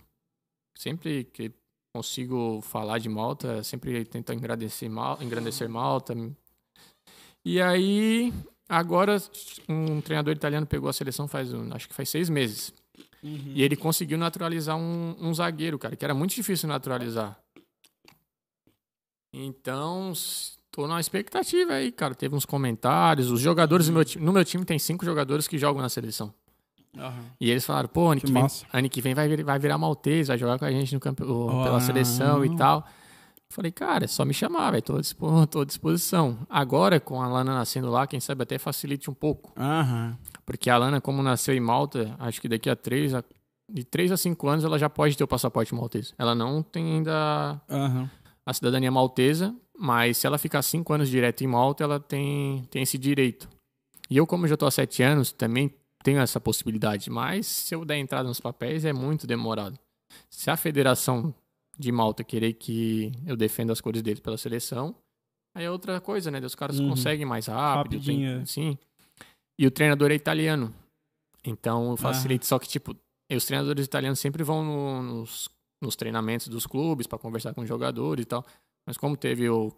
Sempre 0.77 1.23
que 1.25 1.53
consigo 1.95 2.61
falar 2.61 2.99
de 2.99 3.07
Malta, 3.07 3.63
sempre 3.63 4.03
tento 4.03 4.33
engrandecer, 4.33 4.89
Mal, 4.89 5.17
engrandecer 5.21 5.69
Malta. 5.69 6.13
E 7.45 7.61
aí, 7.61 8.33
agora, 8.67 9.15
um 9.69 10.01
treinador 10.01 10.33
italiano 10.33 10.67
pegou 10.67 10.89
a 10.89 10.93
seleção 10.93 11.25
faz, 11.27 11.53
acho 11.71 11.87
que 11.87 11.93
faz 11.93 12.09
seis 12.09 12.29
meses. 12.29 12.73
E 13.23 13.63
ele 13.63 13.75
conseguiu 13.75 14.17
naturalizar 14.17 14.77
um, 14.77 15.15
um 15.19 15.33
zagueiro, 15.33 15.79
cara, 15.79 15.95
que 15.95 16.03
era 16.03 16.13
muito 16.13 16.35
difícil 16.35 16.67
naturalizar. 16.67 17.39
Então, 19.33 20.13
tô 20.75 20.87
na 20.87 20.99
expectativa 20.99 21.73
aí, 21.73 21.91
cara. 21.91 22.13
Teve 22.13 22.35
uns 22.35 22.45
comentários. 22.45 23.31
Os 23.31 23.39
jogadores 23.39 23.87
do 23.87 23.93
meu 23.93 24.03
time. 24.03 24.25
No 24.25 24.33
meu 24.33 24.43
time 24.43 24.65
tem 24.65 24.77
cinco 24.77 25.05
jogadores 25.05 25.47
que 25.47 25.57
jogam 25.57 25.81
na 25.81 25.89
seleção. 25.89 26.33
E 27.39 27.49
eles 27.51 27.65
falaram, 27.65 27.89
pô, 27.89 28.09
ano 28.11 28.21
Que 28.21 28.27
que, 28.27 28.33
vem, 28.33 28.47
ano 28.71 28.89
que 28.89 29.01
vem 29.01 29.13
vai, 29.13 29.27
vir- 29.27 29.43
vai 29.43 29.59
virar 29.59 29.77
maltês, 29.77 30.29
vai 30.29 30.37
jogar 30.37 30.57
com 30.57 30.63
a 30.65 30.71
gente 30.71 30.93
no 30.93 30.99
campo, 30.99 31.23
Ah. 31.49 31.63
pela 31.63 31.79
seleção 31.81 32.45
e 32.45 32.55
tal. 32.55 32.85
Falei, 33.49 33.71
cara, 33.71 34.05
é 34.05 34.07
só 34.07 34.23
me 34.25 34.33
chamar, 34.33 34.71
velho. 34.71 34.81
Tô, 34.83 34.93
tô 35.47 35.61
à 35.61 35.65
disposição. 35.65 36.39
Agora, 36.49 36.99
com 36.99 37.21
a 37.21 37.27
Lana 37.27 37.53
nascendo 37.53 37.89
lá, 37.89 38.07
quem 38.07 38.19
sabe 38.21 38.43
até 38.43 38.57
facilite 38.57 39.09
um 39.09 39.13
pouco. 39.13 39.51
Aham. 39.59 40.17
Porque 40.45 40.69
a 40.69 40.77
Lana, 40.77 41.01
como 41.01 41.21
nasceu 41.21 41.53
em 41.53 41.59
Malta, 41.59 42.15
acho 42.17 42.39
que 42.41 42.47
daqui 42.47 42.69
a 42.69 42.75
três, 42.75 43.13
a, 43.13 43.23
de 43.69 43.83
3 43.83 44.11
a 44.13 44.17
5 44.17 44.47
anos, 44.47 44.63
ela 44.63 44.79
já 44.79 44.89
pode 44.89 45.17
ter 45.17 45.23
o 45.23 45.27
passaporte 45.27 45.73
maltês. 45.75 46.13
Ela 46.17 46.33
não 46.33 46.61
tem 46.63 46.95
ainda 46.95 47.61
Aham. 47.69 48.09
a 48.45 48.53
cidadania 48.53 48.91
maltesa, 48.91 49.53
mas 49.77 50.17
se 50.17 50.27
ela 50.27 50.37
ficar 50.37 50.61
5 50.61 50.91
anos 50.93 51.09
direto 51.09 51.43
em 51.43 51.47
Malta, 51.47 51.83
ela 51.83 51.99
tem, 51.99 52.63
tem 52.71 52.81
esse 52.81 52.97
direito. 52.97 53.49
E 54.09 54.17
eu, 54.17 54.25
como 54.27 54.47
já 54.47 54.55
tô 54.55 54.65
há 54.65 54.71
7 54.71 55.01
anos, 55.03 55.31
também 55.31 55.73
tenho 56.03 56.19
essa 56.19 56.39
possibilidade. 56.39 57.09
Mas 57.09 57.47
se 57.47 57.73
eu 57.75 57.83
der 57.83 57.97
entrada 57.97 58.27
nos 58.27 58.39
papéis, 58.39 58.85
é 58.85 58.93
muito 58.93 59.25
demorado. 59.25 59.77
Se 60.29 60.49
a 60.51 60.55
federação 60.57 61.33
de 61.77 61.91
Malta 61.91 62.23
querer 62.23 62.53
que 62.53 63.11
eu 63.25 63.35
defenda 63.35 63.73
as 63.73 63.81
cores 63.81 64.01
deles 64.01 64.19
pela 64.19 64.37
seleção, 64.37 64.95
aí 65.55 65.65
é 65.65 65.71
outra 65.71 65.99
coisa, 65.99 66.29
né? 66.31 66.39
Os 66.39 66.55
caras 66.55 66.79
Uhum. 66.79 66.89
conseguem 66.89 67.25
mais 67.25 67.47
rápido. 67.47 67.93
Rapidinho, 67.93 68.33
tem- 68.35 68.41
é. 68.41 68.45
sim. 68.45 68.77
E 69.59 69.65
o 69.65 69.71
treinador 69.71 70.11
é 70.11 70.15
italiano. 70.15 70.73
Então 71.43 71.95
facilita. 71.97 72.45
Só 72.45 72.57
que, 72.59 72.67
tipo, 72.67 72.95
os 73.31 73.45
treinadores 73.45 73.85
italianos 73.85 74.19
sempre 74.19 74.43
vão 74.43 74.63
no- 74.63 75.01
nos, 75.03 75.49
nos 75.81 75.95
treinamentos 75.95 76.47
dos 76.47 76.65
clubes 76.65 77.07
para 77.07 77.17
conversar 77.19 77.53
com 77.53 77.61
os 77.61 77.67
jogadores 77.67 78.23
e 78.23 78.25
tal. 78.25 78.45
Mas 78.85 78.97
como 78.97 79.17
teve 79.17 79.49
o 79.49 79.71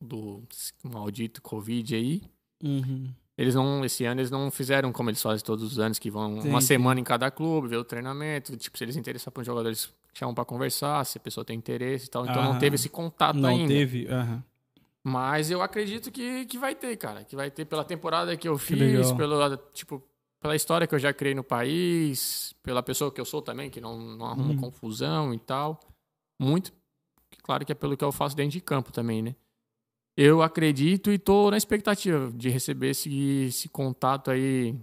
do 0.00 0.42
maldito 0.84 1.42
Covid 1.42 1.94
aí, 1.94 2.22
Uhum. 2.62 3.10
eles 3.38 3.54
não, 3.54 3.84
esse 3.84 4.04
ano 4.04 4.20
eles 4.20 4.30
não 4.30 4.50
fizeram 4.50 4.92
como 4.92 5.08
eles 5.10 5.20
fazem 5.22 5.44
todos 5.44 5.64
os 5.64 5.78
anos, 5.78 5.98
que 5.98 6.10
vão 6.10 6.32
Entendi. 6.32 6.48
uma 6.48 6.60
semana 6.60 7.00
em 7.00 7.04
cada 7.04 7.30
clube, 7.30 7.68
ver 7.68 7.76
o 7.78 7.84
treinamento, 7.84 8.56
tipo, 8.56 8.76
se 8.76 8.84
eles 8.84 8.96
interessam 8.96 9.32
para 9.32 9.40
os 9.40 9.46
jogadores, 9.46 9.92
chamam 10.12 10.34
para 10.34 10.44
conversar, 10.44 11.04
se 11.06 11.16
a 11.18 11.20
pessoa 11.20 11.44
tem 11.44 11.56
interesse 11.56 12.06
e 12.06 12.10
tal. 12.10 12.24
Então 12.26 12.42
Aham. 12.42 12.52
não 12.52 12.58
teve 12.58 12.76
esse 12.76 12.88
contato 12.88 13.36
Não 13.36 13.48
ainda. 13.50 13.66
teve. 13.72 14.06
aham. 14.08 14.44
Mas 15.02 15.50
eu 15.50 15.62
acredito 15.62 16.10
que, 16.12 16.44
que 16.44 16.58
vai 16.58 16.74
ter, 16.74 16.94
cara. 16.96 17.24
Que 17.24 17.34
vai 17.34 17.50
ter 17.50 17.64
pela 17.64 17.82
temporada 17.84 18.36
que 18.36 18.46
eu 18.46 18.58
Que 18.58 18.64
fiz, 18.64 19.10
pela, 19.12 19.56
tipo, 19.72 20.02
pela 20.38 20.54
história 20.54 20.86
que 20.86 20.94
eu 20.94 20.98
já 20.98 21.10
criei 21.12 21.34
no 21.34 21.42
país, 21.42 22.54
pela 22.62 22.82
pessoa 22.82 23.10
que 23.10 23.18
eu 23.20 23.24
sou 23.24 23.40
também, 23.40 23.70
que 23.70 23.80
não, 23.80 23.98
não 23.98 24.26
arruma 24.26 24.50
Uhum. 24.50 24.56
confusão 24.56 25.32
e 25.32 25.38
tal. 25.38 25.80
Muito. 26.38 26.70
Claro 27.42 27.64
que 27.64 27.72
é 27.72 27.74
pelo 27.74 27.96
que 27.96 28.04
eu 28.04 28.12
faço 28.12 28.36
dentro 28.36 28.52
de 28.52 28.60
campo 28.60 28.92
também, 28.92 29.22
né? 29.22 29.34
Eu 30.16 30.42
acredito 30.42 31.10
e 31.10 31.18
tô 31.18 31.50
na 31.50 31.56
expectativa 31.56 32.30
de 32.34 32.48
receber 32.48 32.90
esse, 32.90 33.10
esse 33.46 33.68
contato 33.68 34.30
aí, 34.30 34.74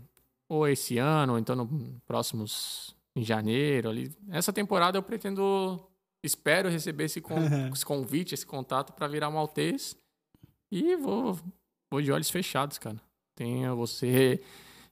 ou 0.50 0.68
esse 0.68 0.98
ano, 0.98 1.34
ou 1.34 1.40
então 1.40 1.56
no 1.56 2.00
próximos 2.06 2.96
em 3.16 3.24
janeiro 3.24 3.90
ali. 3.90 4.12
Essa 4.30 4.52
temporada 4.54 4.98
eu 4.98 5.04
pretendo, 5.04 5.80
espero 6.24 6.70
receber 6.70 7.06
esse, 7.06 7.22
con- 7.22 7.36
esse 7.74 7.86
convite, 7.86 8.34
esse 8.34 8.46
contato 8.46 8.94
para 8.94 9.08
virar 9.08 9.30
maltês. 9.30 9.96
E 10.72 10.96
vou, 10.96 11.38
vou 11.92 12.02
de 12.02 12.12
olhos 12.12 12.30
fechados, 12.30 12.78
cara. 12.78 13.00
Tenho 13.36 13.76
você 13.76 14.42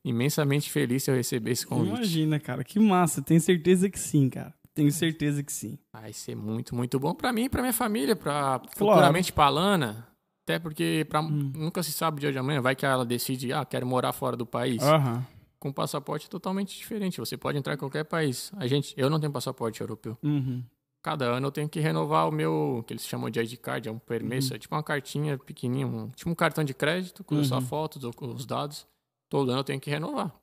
imensamente 0.03 0.69
feliz 0.71 1.03
se 1.03 1.09
eu 1.11 1.15
receber 1.15 1.51
esse 1.51 1.65
convite. 1.65 1.95
Imagina, 1.97 2.39
cara. 2.39 2.63
Que 2.63 2.79
massa. 2.79 3.21
Tenho 3.21 3.41
certeza 3.41 3.89
que 3.89 3.99
sim, 3.99 4.29
cara. 4.29 4.53
Tenho 4.75 4.91
certeza 4.91 5.41
que 5.41 5.51
sim. 5.53 5.79
Vai 5.93 6.11
ser 6.13 6.35
muito, 6.35 6.75
muito 6.75 6.99
bom 6.99 7.15
pra 7.15 7.31
mim 7.33 7.45
e 7.45 7.49
pra 7.49 7.61
minha 7.61 7.73
família, 7.73 8.15
pra 8.15 8.61
futuramente 8.75 9.31
pra 9.31 9.49
Lana. 9.49 10.07
Até 10.43 10.59
porque 10.59 11.05
pra, 11.09 11.21
Hum. 11.21 11.51
nunca 11.55 11.81
se 11.81 11.91
sabe 11.91 12.17
o 12.17 12.19
dia 12.19 12.31
de 12.31 12.37
amanhã. 12.37 12.61
Vai 12.61 12.75
que 12.75 12.85
ela 12.85 13.05
decide, 13.05 13.51
ah, 13.53 13.65
quero 13.65 13.87
morar 13.87 14.11
fora 14.13 14.35
do 14.37 14.45
país. 14.45 14.83
Aham. 14.83 15.25
Com 15.57 15.71
passaporte 15.71 16.29
totalmente 16.29 16.77
diferente. 16.77 17.19
Você 17.19 17.35
pode 17.37 17.57
entrar 17.57 17.73
em 17.73 17.77
qualquer 17.77 18.03
país. 18.03 18.51
A 18.57 18.67
gente, 18.67 18.93
eu 18.95 19.09
não 19.09 19.19
tenho 19.19 19.31
passaporte 19.31 19.81
europeu. 19.81 20.15
Uhum. 20.21 20.61
Cada 21.01 21.25
ano 21.25 21.47
eu 21.47 21.51
tenho 21.51 21.69
que 21.69 21.79
renovar 21.79 22.27
o 22.27 22.31
meu, 22.31 22.83
que 22.85 22.93
eles 22.93 23.05
chamam 23.07 23.29
de 23.29 23.39
ID 23.39 23.57
card, 23.57 23.87
é 23.87 23.91
um 23.91 23.97
permesso, 23.97 24.49
Uhum. 24.51 24.55
é 24.55 24.59
tipo 24.59 24.75
uma 24.75 24.83
cartinha 24.83 25.37
pequenininha, 25.37 25.87
um, 25.87 26.09
tipo 26.09 26.29
um 26.29 26.35
cartão 26.35 26.63
de 26.63 26.73
crédito 26.73 27.23
com 27.23 27.43
só 27.43 27.55
Uhum. 27.55 27.61
fotos, 27.61 28.03
ou 28.03 28.11
com 28.13 28.27
os 28.33 28.45
dados. 28.45 28.85
Todo 29.29 29.49
ano 29.51 29.59
eu 29.59 29.63
tenho 29.63 29.79
que 29.79 29.89
renovar. 29.89 30.35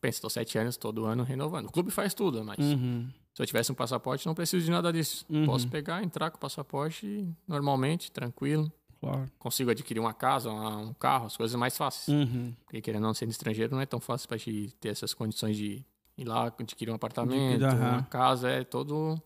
Pensa, 0.00 0.16
estou 0.18 0.30
sete 0.30 0.56
anos 0.58 0.76
todo 0.76 1.04
ano 1.04 1.22
renovando. 1.22 1.66
O 1.66 1.72
clube 1.72 1.90
faz 1.90 2.14
tudo, 2.14 2.44
mas 2.44 2.58
Uhum. 2.58 3.08
Se 3.38 3.42
eu 3.42 3.46
tivesse 3.46 3.70
um 3.70 3.74
passaporte, 3.76 4.26
não 4.26 4.34
preciso 4.34 4.64
de 4.64 4.70
nada 4.72 4.92
disso. 4.92 5.24
Uhum. 5.30 5.46
Posso 5.46 5.68
pegar, 5.68 6.02
entrar 6.02 6.28
com 6.28 6.36
o 6.36 6.40
passaporte 6.40 7.24
normalmente, 7.46 8.10
tranquilo. 8.10 8.70
Claro. 9.00 9.30
Consigo 9.38 9.70
adquirir 9.70 10.00
uma 10.00 10.12
casa, 10.12 10.50
um 10.50 10.92
carro, 10.94 11.26
as 11.26 11.36
coisas 11.36 11.54
mais 11.54 11.76
fáceis. 11.76 12.08
Uhum. 12.08 12.52
Porque 12.64 12.80
querendo 12.80 13.02
não 13.04 13.14
sendo 13.14 13.30
estrangeiro, 13.30 13.72
não 13.72 13.80
é 13.80 13.86
tão 13.86 14.00
fácil 14.00 14.26
para 14.26 14.36
gente 14.38 14.74
ter 14.80 14.88
essas 14.88 15.14
condições 15.14 15.56
de 15.56 15.84
ir 16.16 16.24
lá, 16.24 16.46
adquirir 16.58 16.90
um 16.90 16.96
apartamento, 16.96 17.64
aham. 17.64 17.90
uma 17.92 18.02
casa, 18.02 18.50
é 18.50 18.64
todo. 18.64 19.22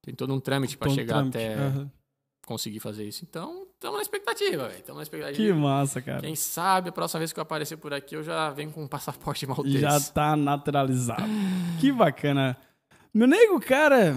Tem 0.00 0.14
todo 0.14 0.32
um 0.32 0.38
trâmite 0.38 0.78
para 0.78 0.88
chegar 0.90 1.14
trâmite. 1.14 1.36
até 1.36 1.54
Aham. 1.54 1.90
conseguir 2.46 2.78
fazer 2.78 3.02
isso. 3.02 3.24
Então, 3.28 3.66
estamos 3.74 3.96
na 3.96 4.02
expectativa, 4.02 4.68
velho. 4.68 4.78
Estamos 4.78 4.98
na 4.98 5.02
expectativa. 5.02 5.42
Que 5.42 5.52
massa, 5.52 6.00
cara. 6.00 6.20
Quem 6.20 6.36
sabe 6.36 6.90
a 6.90 6.92
próxima 6.92 7.18
vez 7.18 7.32
que 7.32 7.40
eu 7.40 7.42
aparecer 7.42 7.78
por 7.78 7.92
aqui, 7.92 8.14
eu 8.14 8.22
já 8.22 8.48
venho 8.50 8.70
com 8.70 8.84
um 8.84 8.86
passaporte 8.86 9.44
maltês. 9.44 9.80
Já 9.80 9.98
tá 9.98 10.36
naturalizado. 10.36 11.24
que 11.80 11.90
bacana. 11.90 12.56
Meu 13.12 13.26
nego, 13.26 13.60
cara, 13.60 14.16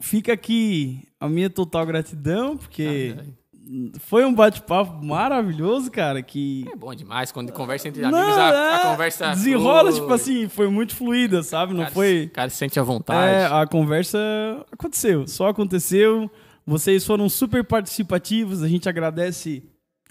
fica 0.00 0.32
aqui 0.32 1.02
a 1.20 1.28
minha 1.28 1.50
total 1.50 1.84
gratidão, 1.84 2.56
porque 2.56 3.16
Ah, 3.18 3.98
foi 4.00 4.24
um 4.24 4.32
bate-papo 4.34 5.04
maravilhoso, 5.04 5.90
cara, 5.90 6.22
que... 6.22 6.64
É 6.72 6.76
bom 6.76 6.94
demais. 6.94 7.30
Quando 7.32 7.52
conversa 7.52 7.88
entre 7.88 8.02
Não, 8.02 8.16
amigos, 8.18 8.38
a, 8.38 8.52
é, 8.54 8.74
a 8.74 8.90
conversa. 8.90 9.30
Desenrola, 9.30 9.90
flui. 9.90 10.00
tipo 10.00 10.12
assim, 10.12 10.48
foi 10.48 10.68
muito 10.68 10.94
fluida, 10.94 11.42
sabe? 11.42 11.72
Não 11.74 11.80
Cara, 11.82 11.92
foi... 11.94 12.24
O 12.24 12.30
cara 12.30 12.48
se 12.50 12.56
sente 12.56 12.78
à 12.80 12.82
vontade. 12.82 13.34
É, 13.34 13.46
a 13.46 13.66
conversa 13.66 14.18
aconteceu, 14.72 15.26
só 15.26 15.48
aconteceu. 15.48 16.30
Vocês 16.66 17.04
foram 17.04 17.28
super 17.28 17.64
participativos, 17.64 18.62
a 18.62 18.68
gente 18.68 18.88
agradece 18.88 19.62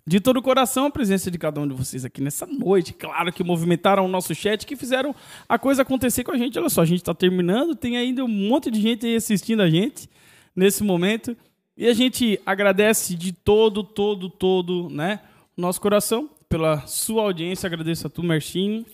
de 0.07 0.21
todo 0.21 0.37
o 0.37 0.41
coração 0.41 0.85
a 0.85 0.89
presença 0.89 1.29
de 1.29 1.37
cada 1.37 1.59
um 1.59 1.67
de 1.67 1.73
vocês 1.73 2.05
aqui 2.05 2.21
nessa 2.21 2.45
noite. 2.45 2.93
Claro 2.93 3.29
que 3.33 3.43
movimentaram 3.43 4.05
o 4.05 4.07
nosso 4.07 4.33
chat, 4.33 4.65
que 4.65 4.77
fizeram 4.77 5.13
a 5.49 5.59
coisa 5.59 5.81
acontecer 5.81 6.23
com 6.23 6.31
a 6.31 6.37
gente. 6.37 6.57
Olha 6.57 6.69
só, 6.69 6.81
a 6.81 6.85
gente 6.85 7.03
tá 7.03 7.13
terminando, 7.13 7.75
tem 7.75 7.97
ainda 7.97 8.23
um 8.23 8.27
monte 8.29 8.71
de 8.71 8.79
gente 8.79 9.05
assistindo 9.13 9.61
a 9.61 9.69
gente 9.69 10.09
nesse 10.55 10.81
momento. 10.81 11.35
E 11.75 11.87
a 11.87 11.93
gente 11.93 12.39
agradece 12.45 13.15
de 13.15 13.33
todo, 13.33 13.83
todo, 13.83 14.29
todo, 14.29 14.89
né, 14.89 15.19
nosso 15.57 15.81
coração 15.81 16.29
pela 16.47 16.87
sua 16.87 17.23
audiência. 17.23 17.67
Agradeço 17.67 18.07
a 18.07 18.09
tu, 18.09 18.23
Merchinho, 18.23 18.85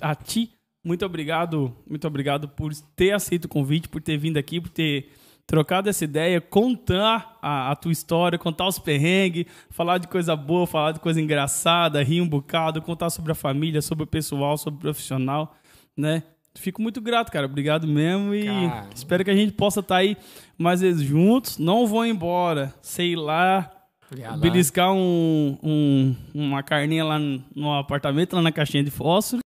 a 0.00 0.14
ti. 0.14 0.52
Muito 0.84 1.04
obrigado, 1.04 1.76
muito 1.84 2.06
obrigado 2.06 2.48
por 2.48 2.72
ter 2.94 3.10
aceito 3.10 3.46
o 3.46 3.48
convite, 3.48 3.88
por 3.88 4.00
ter 4.00 4.16
vindo 4.16 4.36
aqui, 4.36 4.60
por 4.60 4.70
ter 4.70 5.10
trocado 5.50 5.88
essa 5.88 6.04
ideia, 6.04 6.40
contar 6.40 7.36
a, 7.42 7.72
a 7.72 7.76
tua 7.76 7.90
história, 7.90 8.38
contar 8.38 8.68
os 8.68 8.78
perrengues, 8.78 9.46
falar 9.68 9.98
de 9.98 10.06
coisa 10.06 10.36
boa, 10.36 10.64
falar 10.64 10.92
de 10.92 11.00
coisa 11.00 11.20
engraçada, 11.20 12.00
rir 12.04 12.20
um 12.20 12.28
bocado, 12.28 12.80
contar 12.80 13.10
sobre 13.10 13.32
a 13.32 13.34
família, 13.34 13.82
sobre 13.82 14.04
o 14.04 14.06
pessoal, 14.06 14.56
sobre 14.56 14.78
o 14.78 14.80
profissional, 14.82 15.52
né? 15.96 16.22
Fico 16.54 16.80
muito 16.80 17.00
grato, 17.00 17.32
cara. 17.32 17.46
Obrigado 17.46 17.86
mesmo 17.86 18.32
e 18.32 18.44
Cara. 18.46 18.88
espero 18.94 19.24
que 19.24 19.30
a 19.30 19.34
gente 19.36 19.52
possa 19.52 19.80
estar 19.80 19.96
aí 19.96 20.16
mais 20.56 20.80
vezes 20.80 21.02
juntos. 21.02 21.58
Não 21.58 21.84
vou 21.86 22.06
embora, 22.06 22.72
sei 22.80 23.16
lá, 23.16 23.68
Olha 24.12 24.30
lá. 24.30 24.36
beliscar 24.36 24.92
um, 24.92 25.58
um- 25.62 26.16
uma 26.32 26.62
carninha 26.62 27.04
lá 27.04 27.18
no, 27.18 27.42
no 27.56 27.74
apartamento, 27.74 28.34
lá 28.36 28.42
na 28.42 28.52
caixinha 28.52 28.84
de 28.84 28.90
fósforo, 28.90 29.42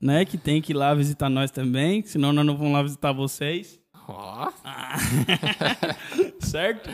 né? 0.00 0.24
Que 0.26 0.36
tem 0.36 0.60
que 0.60 0.72
ir 0.72 0.76
lá 0.76 0.92
visitar 0.94 1.28
nós 1.30 1.50
também, 1.50 2.02
senão 2.02 2.30
nós 2.32 2.44
não 2.44 2.56
vamos 2.56 2.72
lá 2.74 2.82
visitar 2.82 3.12
vocês, 3.12 3.78
Ó, 4.08 4.50
certo? 6.40 6.90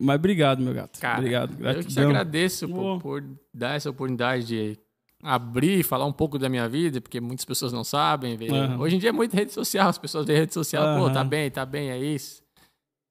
Mas 0.00 0.16
obrigado, 0.16 0.60
meu 0.60 0.74
gato. 0.74 1.00
cara, 1.00 1.18
obrigado, 1.18 1.52
eu 1.52 1.58
gratidão. 1.58 1.88
te 1.88 2.00
agradeço 2.00 2.68
por, 2.68 3.00
por 3.00 3.24
dar 3.52 3.76
essa 3.76 3.90
oportunidade 3.90 4.46
de 4.46 4.78
abrir 5.22 5.80
e 5.80 5.82
falar 5.82 6.04
um 6.04 6.12
pouco 6.12 6.38
da 6.38 6.48
minha 6.48 6.68
vida, 6.68 7.00
porque 7.00 7.20
muitas 7.20 7.44
pessoas 7.44 7.72
não 7.72 7.82
sabem. 7.82 8.36
Aham. 8.50 8.78
Hoje 8.78 8.96
em 8.96 8.98
dia 8.98 9.08
é 9.08 9.12
muito 9.12 9.34
rede 9.34 9.52
social, 9.52 9.88
as 9.88 9.96
pessoas 9.96 10.26
veem 10.26 10.40
rede 10.40 10.52
social, 10.52 10.98
pô, 10.98 11.10
tá 11.10 11.24
bem, 11.24 11.50
tá 11.50 11.64
bem, 11.64 11.90
é 11.90 11.98
isso. 11.98 12.43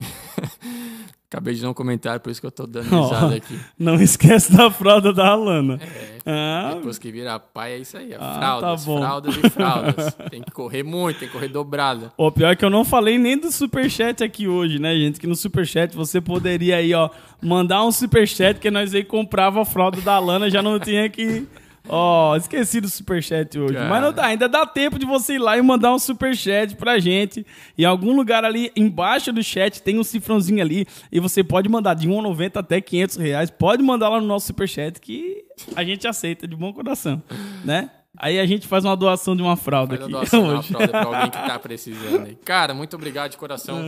Acabei 1.33 1.55
de 1.55 1.63
dar 1.63 1.71
um 1.71 1.73
comentário, 1.73 2.21
por 2.21 2.29
isso 2.29 2.39
que 2.39 2.45
eu 2.45 2.51
tô 2.51 2.67
dando 2.67 2.87
risada 2.89 3.33
aqui. 3.35 3.59
Não 3.79 3.95
esquece 3.95 4.55
da 4.55 4.69
fralda 4.69 5.11
da 5.11 5.29
Alana. 5.29 5.79
É, 5.81 6.31
Ah, 6.31 6.73
depois 6.75 6.99
que 6.99 7.11
vira 7.11 7.39
pai, 7.39 7.73
é 7.73 7.77
isso 7.79 7.97
aí. 7.97 8.13
É 8.13 8.17
Ah, 8.19 8.35
fraldas, 8.37 8.85
tá 8.85 8.91
fraldas 8.99 9.35
e 9.37 9.49
fraldas. 9.49 10.13
tem 10.29 10.43
que 10.43 10.51
correr 10.51 10.83
muito, 10.83 11.17
tem 11.17 11.27
que 11.27 11.33
correr 11.33 11.47
dobrada. 11.47 12.13
O 12.15 12.31
pior 12.31 12.51
é 12.51 12.55
que 12.55 12.63
eu 12.63 12.69
não 12.69 12.85
falei 12.85 13.17
nem 13.17 13.35
do 13.35 13.51
superchat 13.51 14.23
aqui 14.23 14.47
hoje, 14.47 14.77
né, 14.77 14.93
gente? 14.95 15.19
Que 15.19 15.25
no 15.25 15.35
superchat 15.35 15.95
você 15.95 16.21
poderia 16.21 16.77
aí, 16.77 16.93
ó, 16.93 17.09
mandar 17.41 17.83
um 17.83 17.91
superchat 17.91 18.59
que 18.59 18.69
nós 18.69 18.93
aí 18.93 19.03
comprava 19.03 19.59
a 19.63 19.65
fralda 19.65 19.99
da 20.01 20.19
Lana, 20.19 20.51
já 20.51 20.61
não 20.61 20.79
tinha 20.79 21.09
que. 21.09 21.47
Ó, 21.87 22.35
esqueci 22.37 22.79
do 22.79 22.87
superchat 22.87 23.59
hoje. 23.59 23.77
Mas 23.77 24.01
não 24.01 24.13
dá, 24.13 24.25
ainda 24.27 24.47
dá 24.47 24.65
tempo 24.65 24.97
de 24.97 25.05
você 25.05 25.33
ir 25.33 25.39
lá 25.39 25.57
e 25.57 25.61
mandar 25.61 25.93
um 25.93 25.99
superchat 25.99 26.75
pra 26.75 26.97
gente. 26.97 27.45
Em 27.77 27.83
algum 27.83 28.15
lugar 28.15 28.45
ali 28.45 28.71
embaixo 28.75 29.33
do 29.33 29.43
chat 29.43 29.81
tem 29.81 29.99
um 29.99 30.03
cifrãozinho 30.03 30.61
ali 30.61 30.87
e 31.11 31.19
você 31.19 31.43
pode 31.43 31.67
mandar 31.67 31.93
de 31.93 32.07
1,90 32.07 32.57
até 32.57 32.79
500 32.79 33.17
reais. 33.17 33.49
Pode 33.51 33.83
mandar 33.83 34.09
lá 34.09 34.21
no 34.21 34.27
nosso 34.27 34.47
superchat 34.47 34.99
que 35.01 35.43
a 35.75 35.83
gente 35.83 36.07
aceita 36.07 36.47
de 36.47 36.55
bom 36.55 36.71
coração, 36.71 37.21
né? 37.65 37.91
Aí 38.17 38.39
a 38.39 38.45
gente 38.45 38.67
faz 38.67 38.85
uma 38.85 38.95
doação 38.95 39.35
de 39.35 39.41
uma 39.41 39.55
fralda 39.57 39.95
Faz 39.97 40.03
aqui 40.03 40.11
doação 40.11 40.41
de 40.43 40.49
uma 40.49 40.59
hoje. 40.59 40.67
fralda 40.69 40.87
pra 40.87 41.03
alguém 41.03 41.29
que 41.31 41.37
tá 41.47 41.57
precisando. 41.59 42.35
Cara, 42.45 42.73
muito 42.73 42.95
obrigado 42.95 43.31
de 43.31 43.37
coração. 43.37 43.81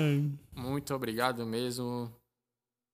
Muito 0.55 0.93
obrigado 0.95 1.45
mesmo. 1.45 2.11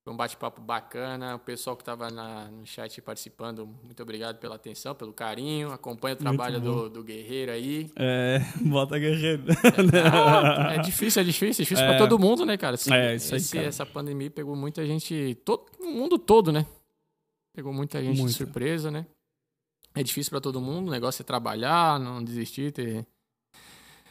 Foi 0.03 0.11
um 0.11 0.18
bate-papo 0.18 0.60
bacana. 0.61 1.36
O 1.36 1.40
pessoal 1.40 1.76
que 1.76 1.84
estava 1.84 2.10
no 2.10 2.65
chat 2.65 2.99
participando, 3.03 3.68
muito 3.84 4.02
obrigado 4.02 4.40
pela 4.40 4.56
atenção, 4.56 4.95
pelo 4.95 5.14
carinho. 5.14 5.72
Acompanha 5.72 6.15
o 6.15 6.18
trabalho 6.18 6.60
do, 6.60 6.90
do 6.90 7.03
Guerreiro 7.03 7.52
aí. 7.52 7.91
É, 7.95 8.40
bota 8.65 8.98
guerreiro. 8.98 9.44
Ah, 10.11 10.73
é 10.73 10.78
difícil, 10.80 11.22
é 11.22 11.26
difícil. 11.26 11.61
É 11.61 11.65
difícil 11.65 11.86
pra 11.86 11.98
todo 11.99 12.18
mundo, 12.18 12.45
né, 12.48 12.57
cara? 12.57 12.73
Esse- 12.73 12.91
É, 12.91 13.15
isso 13.15 13.34
aí, 13.36 13.38
esse- 13.41 13.53
cara. 13.56 13.68
Essa 13.68 13.86
pandemia 13.86 14.32
pegou 14.32 14.56
muita 14.56 14.84
gente, 14.88 15.36
todo, 15.45 15.65
o 15.80 15.86
mundo 15.91 16.18
todo, 16.18 16.52
né? 16.52 16.65
Pegou 17.56 17.72
muita 17.72 18.02
gente 18.02 18.15
de 18.26 18.34
surpresa, 18.34 18.90
né? 18.90 19.06
É 19.94 20.02
difícil 20.02 20.32
pra 20.32 20.41
todo 20.41 20.60
mundo. 20.60 20.88
O 20.88 20.91
negócio 20.91 21.22
é 21.22 21.26
trabalhar, 21.26 21.99
não 21.99 22.23
desistir, 22.23 22.72
ter... 22.72 23.06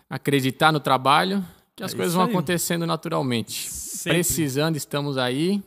acreditar 0.09 0.71
no 0.73 0.79
trabalho, 0.79 1.45
que 1.75 1.83
as 1.83 1.93
É 1.95 1.97
coisas 1.97 2.15
vão 2.15 2.25
aí. 2.27 2.31
acontecendo 2.31 2.87
naturalmente. 2.87 3.69
Sempre. 3.71 4.19
Precisando, 4.19 4.77
estamos 4.77 5.19
aí. 5.19 5.61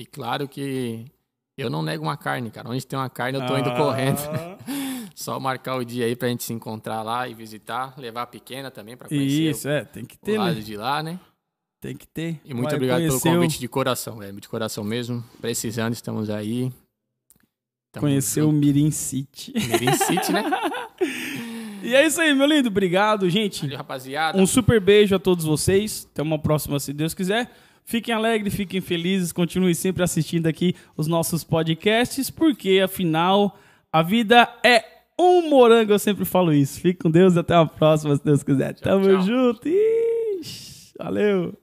E 0.00 0.06
claro 0.06 0.48
que 0.48 1.04
eu 1.58 1.68
não 1.68 1.82
nego 1.82 2.02
uma 2.04 2.16
carne, 2.16 2.50
cara. 2.50 2.70
Onde 2.70 2.86
tem 2.86 2.98
uma 2.98 3.10
carne, 3.10 3.38
eu 3.38 3.46
tô 3.46 3.58
indo 3.58 3.68
Ah, 3.68 3.76
correndo. 3.76 4.18
Só 5.14 5.38
marcar 5.38 5.76
o 5.76 5.84
dia 5.84 6.06
aí 6.06 6.16
pra 6.16 6.28
gente 6.28 6.42
se 6.44 6.52
encontrar 6.54 7.02
lá 7.02 7.28
e 7.28 7.34
visitar, 7.34 7.92
levar 7.98 8.22
a 8.22 8.26
pequena 8.26 8.70
também 8.70 8.96
pra 8.96 9.08
conhecer 9.08 9.50
Isso, 9.50 9.68
é, 9.68 9.84
tem 9.84 10.04
que 10.06 10.14
o, 10.14 10.18
o 10.22 10.24
ter, 10.24 10.38
lado 10.38 10.54
né? 10.54 10.60
de 10.62 10.76
lá, 10.76 11.02
né? 11.02 11.20
Tem 11.82 11.94
que 11.94 12.06
ter. 12.06 12.40
E 12.44 12.54
muito 12.54 12.68
Vai 12.68 12.76
obrigado 12.76 12.98
pelo 13.00 13.08
conhecer 13.10 13.28
o- 13.28 13.32
convite 13.34 13.60
de 13.60 13.68
coração, 13.68 14.16
velho. 14.16 14.40
De 14.40 14.48
coração 14.48 14.82
mesmo. 14.84 15.22
Precisando, 15.40 15.92
estamos 15.92 16.30
aí. 16.30 16.72
Tamo 17.92 18.06
Conhecer 18.06 18.40
o 18.40 18.44
junto. 18.46 18.56
Mirim 18.56 18.90
City. 18.90 19.52
Mirim 19.54 19.92
City, 19.92 20.32
né? 20.32 20.44
E 21.82 21.94
é 21.94 22.06
isso 22.06 22.20
aí, 22.20 22.34
meu 22.34 22.46
lindo. 22.46 22.68
Obrigado, 22.68 23.28
gente. 23.30 23.62
Valeu, 23.62 23.78
rapaziada. 23.78 24.38
Um 24.38 24.46
super 24.46 24.78
beijo 24.78 25.14
a 25.14 25.18
todos 25.18 25.46
vocês. 25.46 26.06
Até 26.12 26.20
uma 26.22 26.38
próxima, 26.38 26.78
se 26.78 26.92
Deus 26.92 27.14
quiser. 27.14 27.50
Fiquem 27.90 28.14
alegres, 28.14 28.54
fiquem 28.54 28.80
felizes. 28.80 29.32
Continuem 29.32 29.74
sempre 29.74 30.04
assistindo 30.04 30.46
aqui 30.46 30.76
os 30.96 31.08
nossos 31.08 31.42
podcasts, 31.42 32.30
porque 32.30 32.80
afinal 32.84 33.58
a 33.92 34.00
vida 34.00 34.48
é 34.64 34.84
um 35.18 35.50
morango. 35.50 35.90
Eu 35.90 35.98
sempre 35.98 36.24
falo 36.24 36.52
isso. 36.52 36.80
Fique 36.80 37.00
com 37.00 37.10
Deus 37.10 37.34
e 37.34 37.40
até 37.40 37.56
a 37.56 37.66
próxima, 37.66 38.14
se 38.14 38.24
Deus 38.24 38.44
quiser. 38.44 38.74
Tamo 38.74 39.06
tchau. 39.06 39.22
junto. 39.22 39.68
Ixi, 39.68 40.92
valeu. 40.96 41.59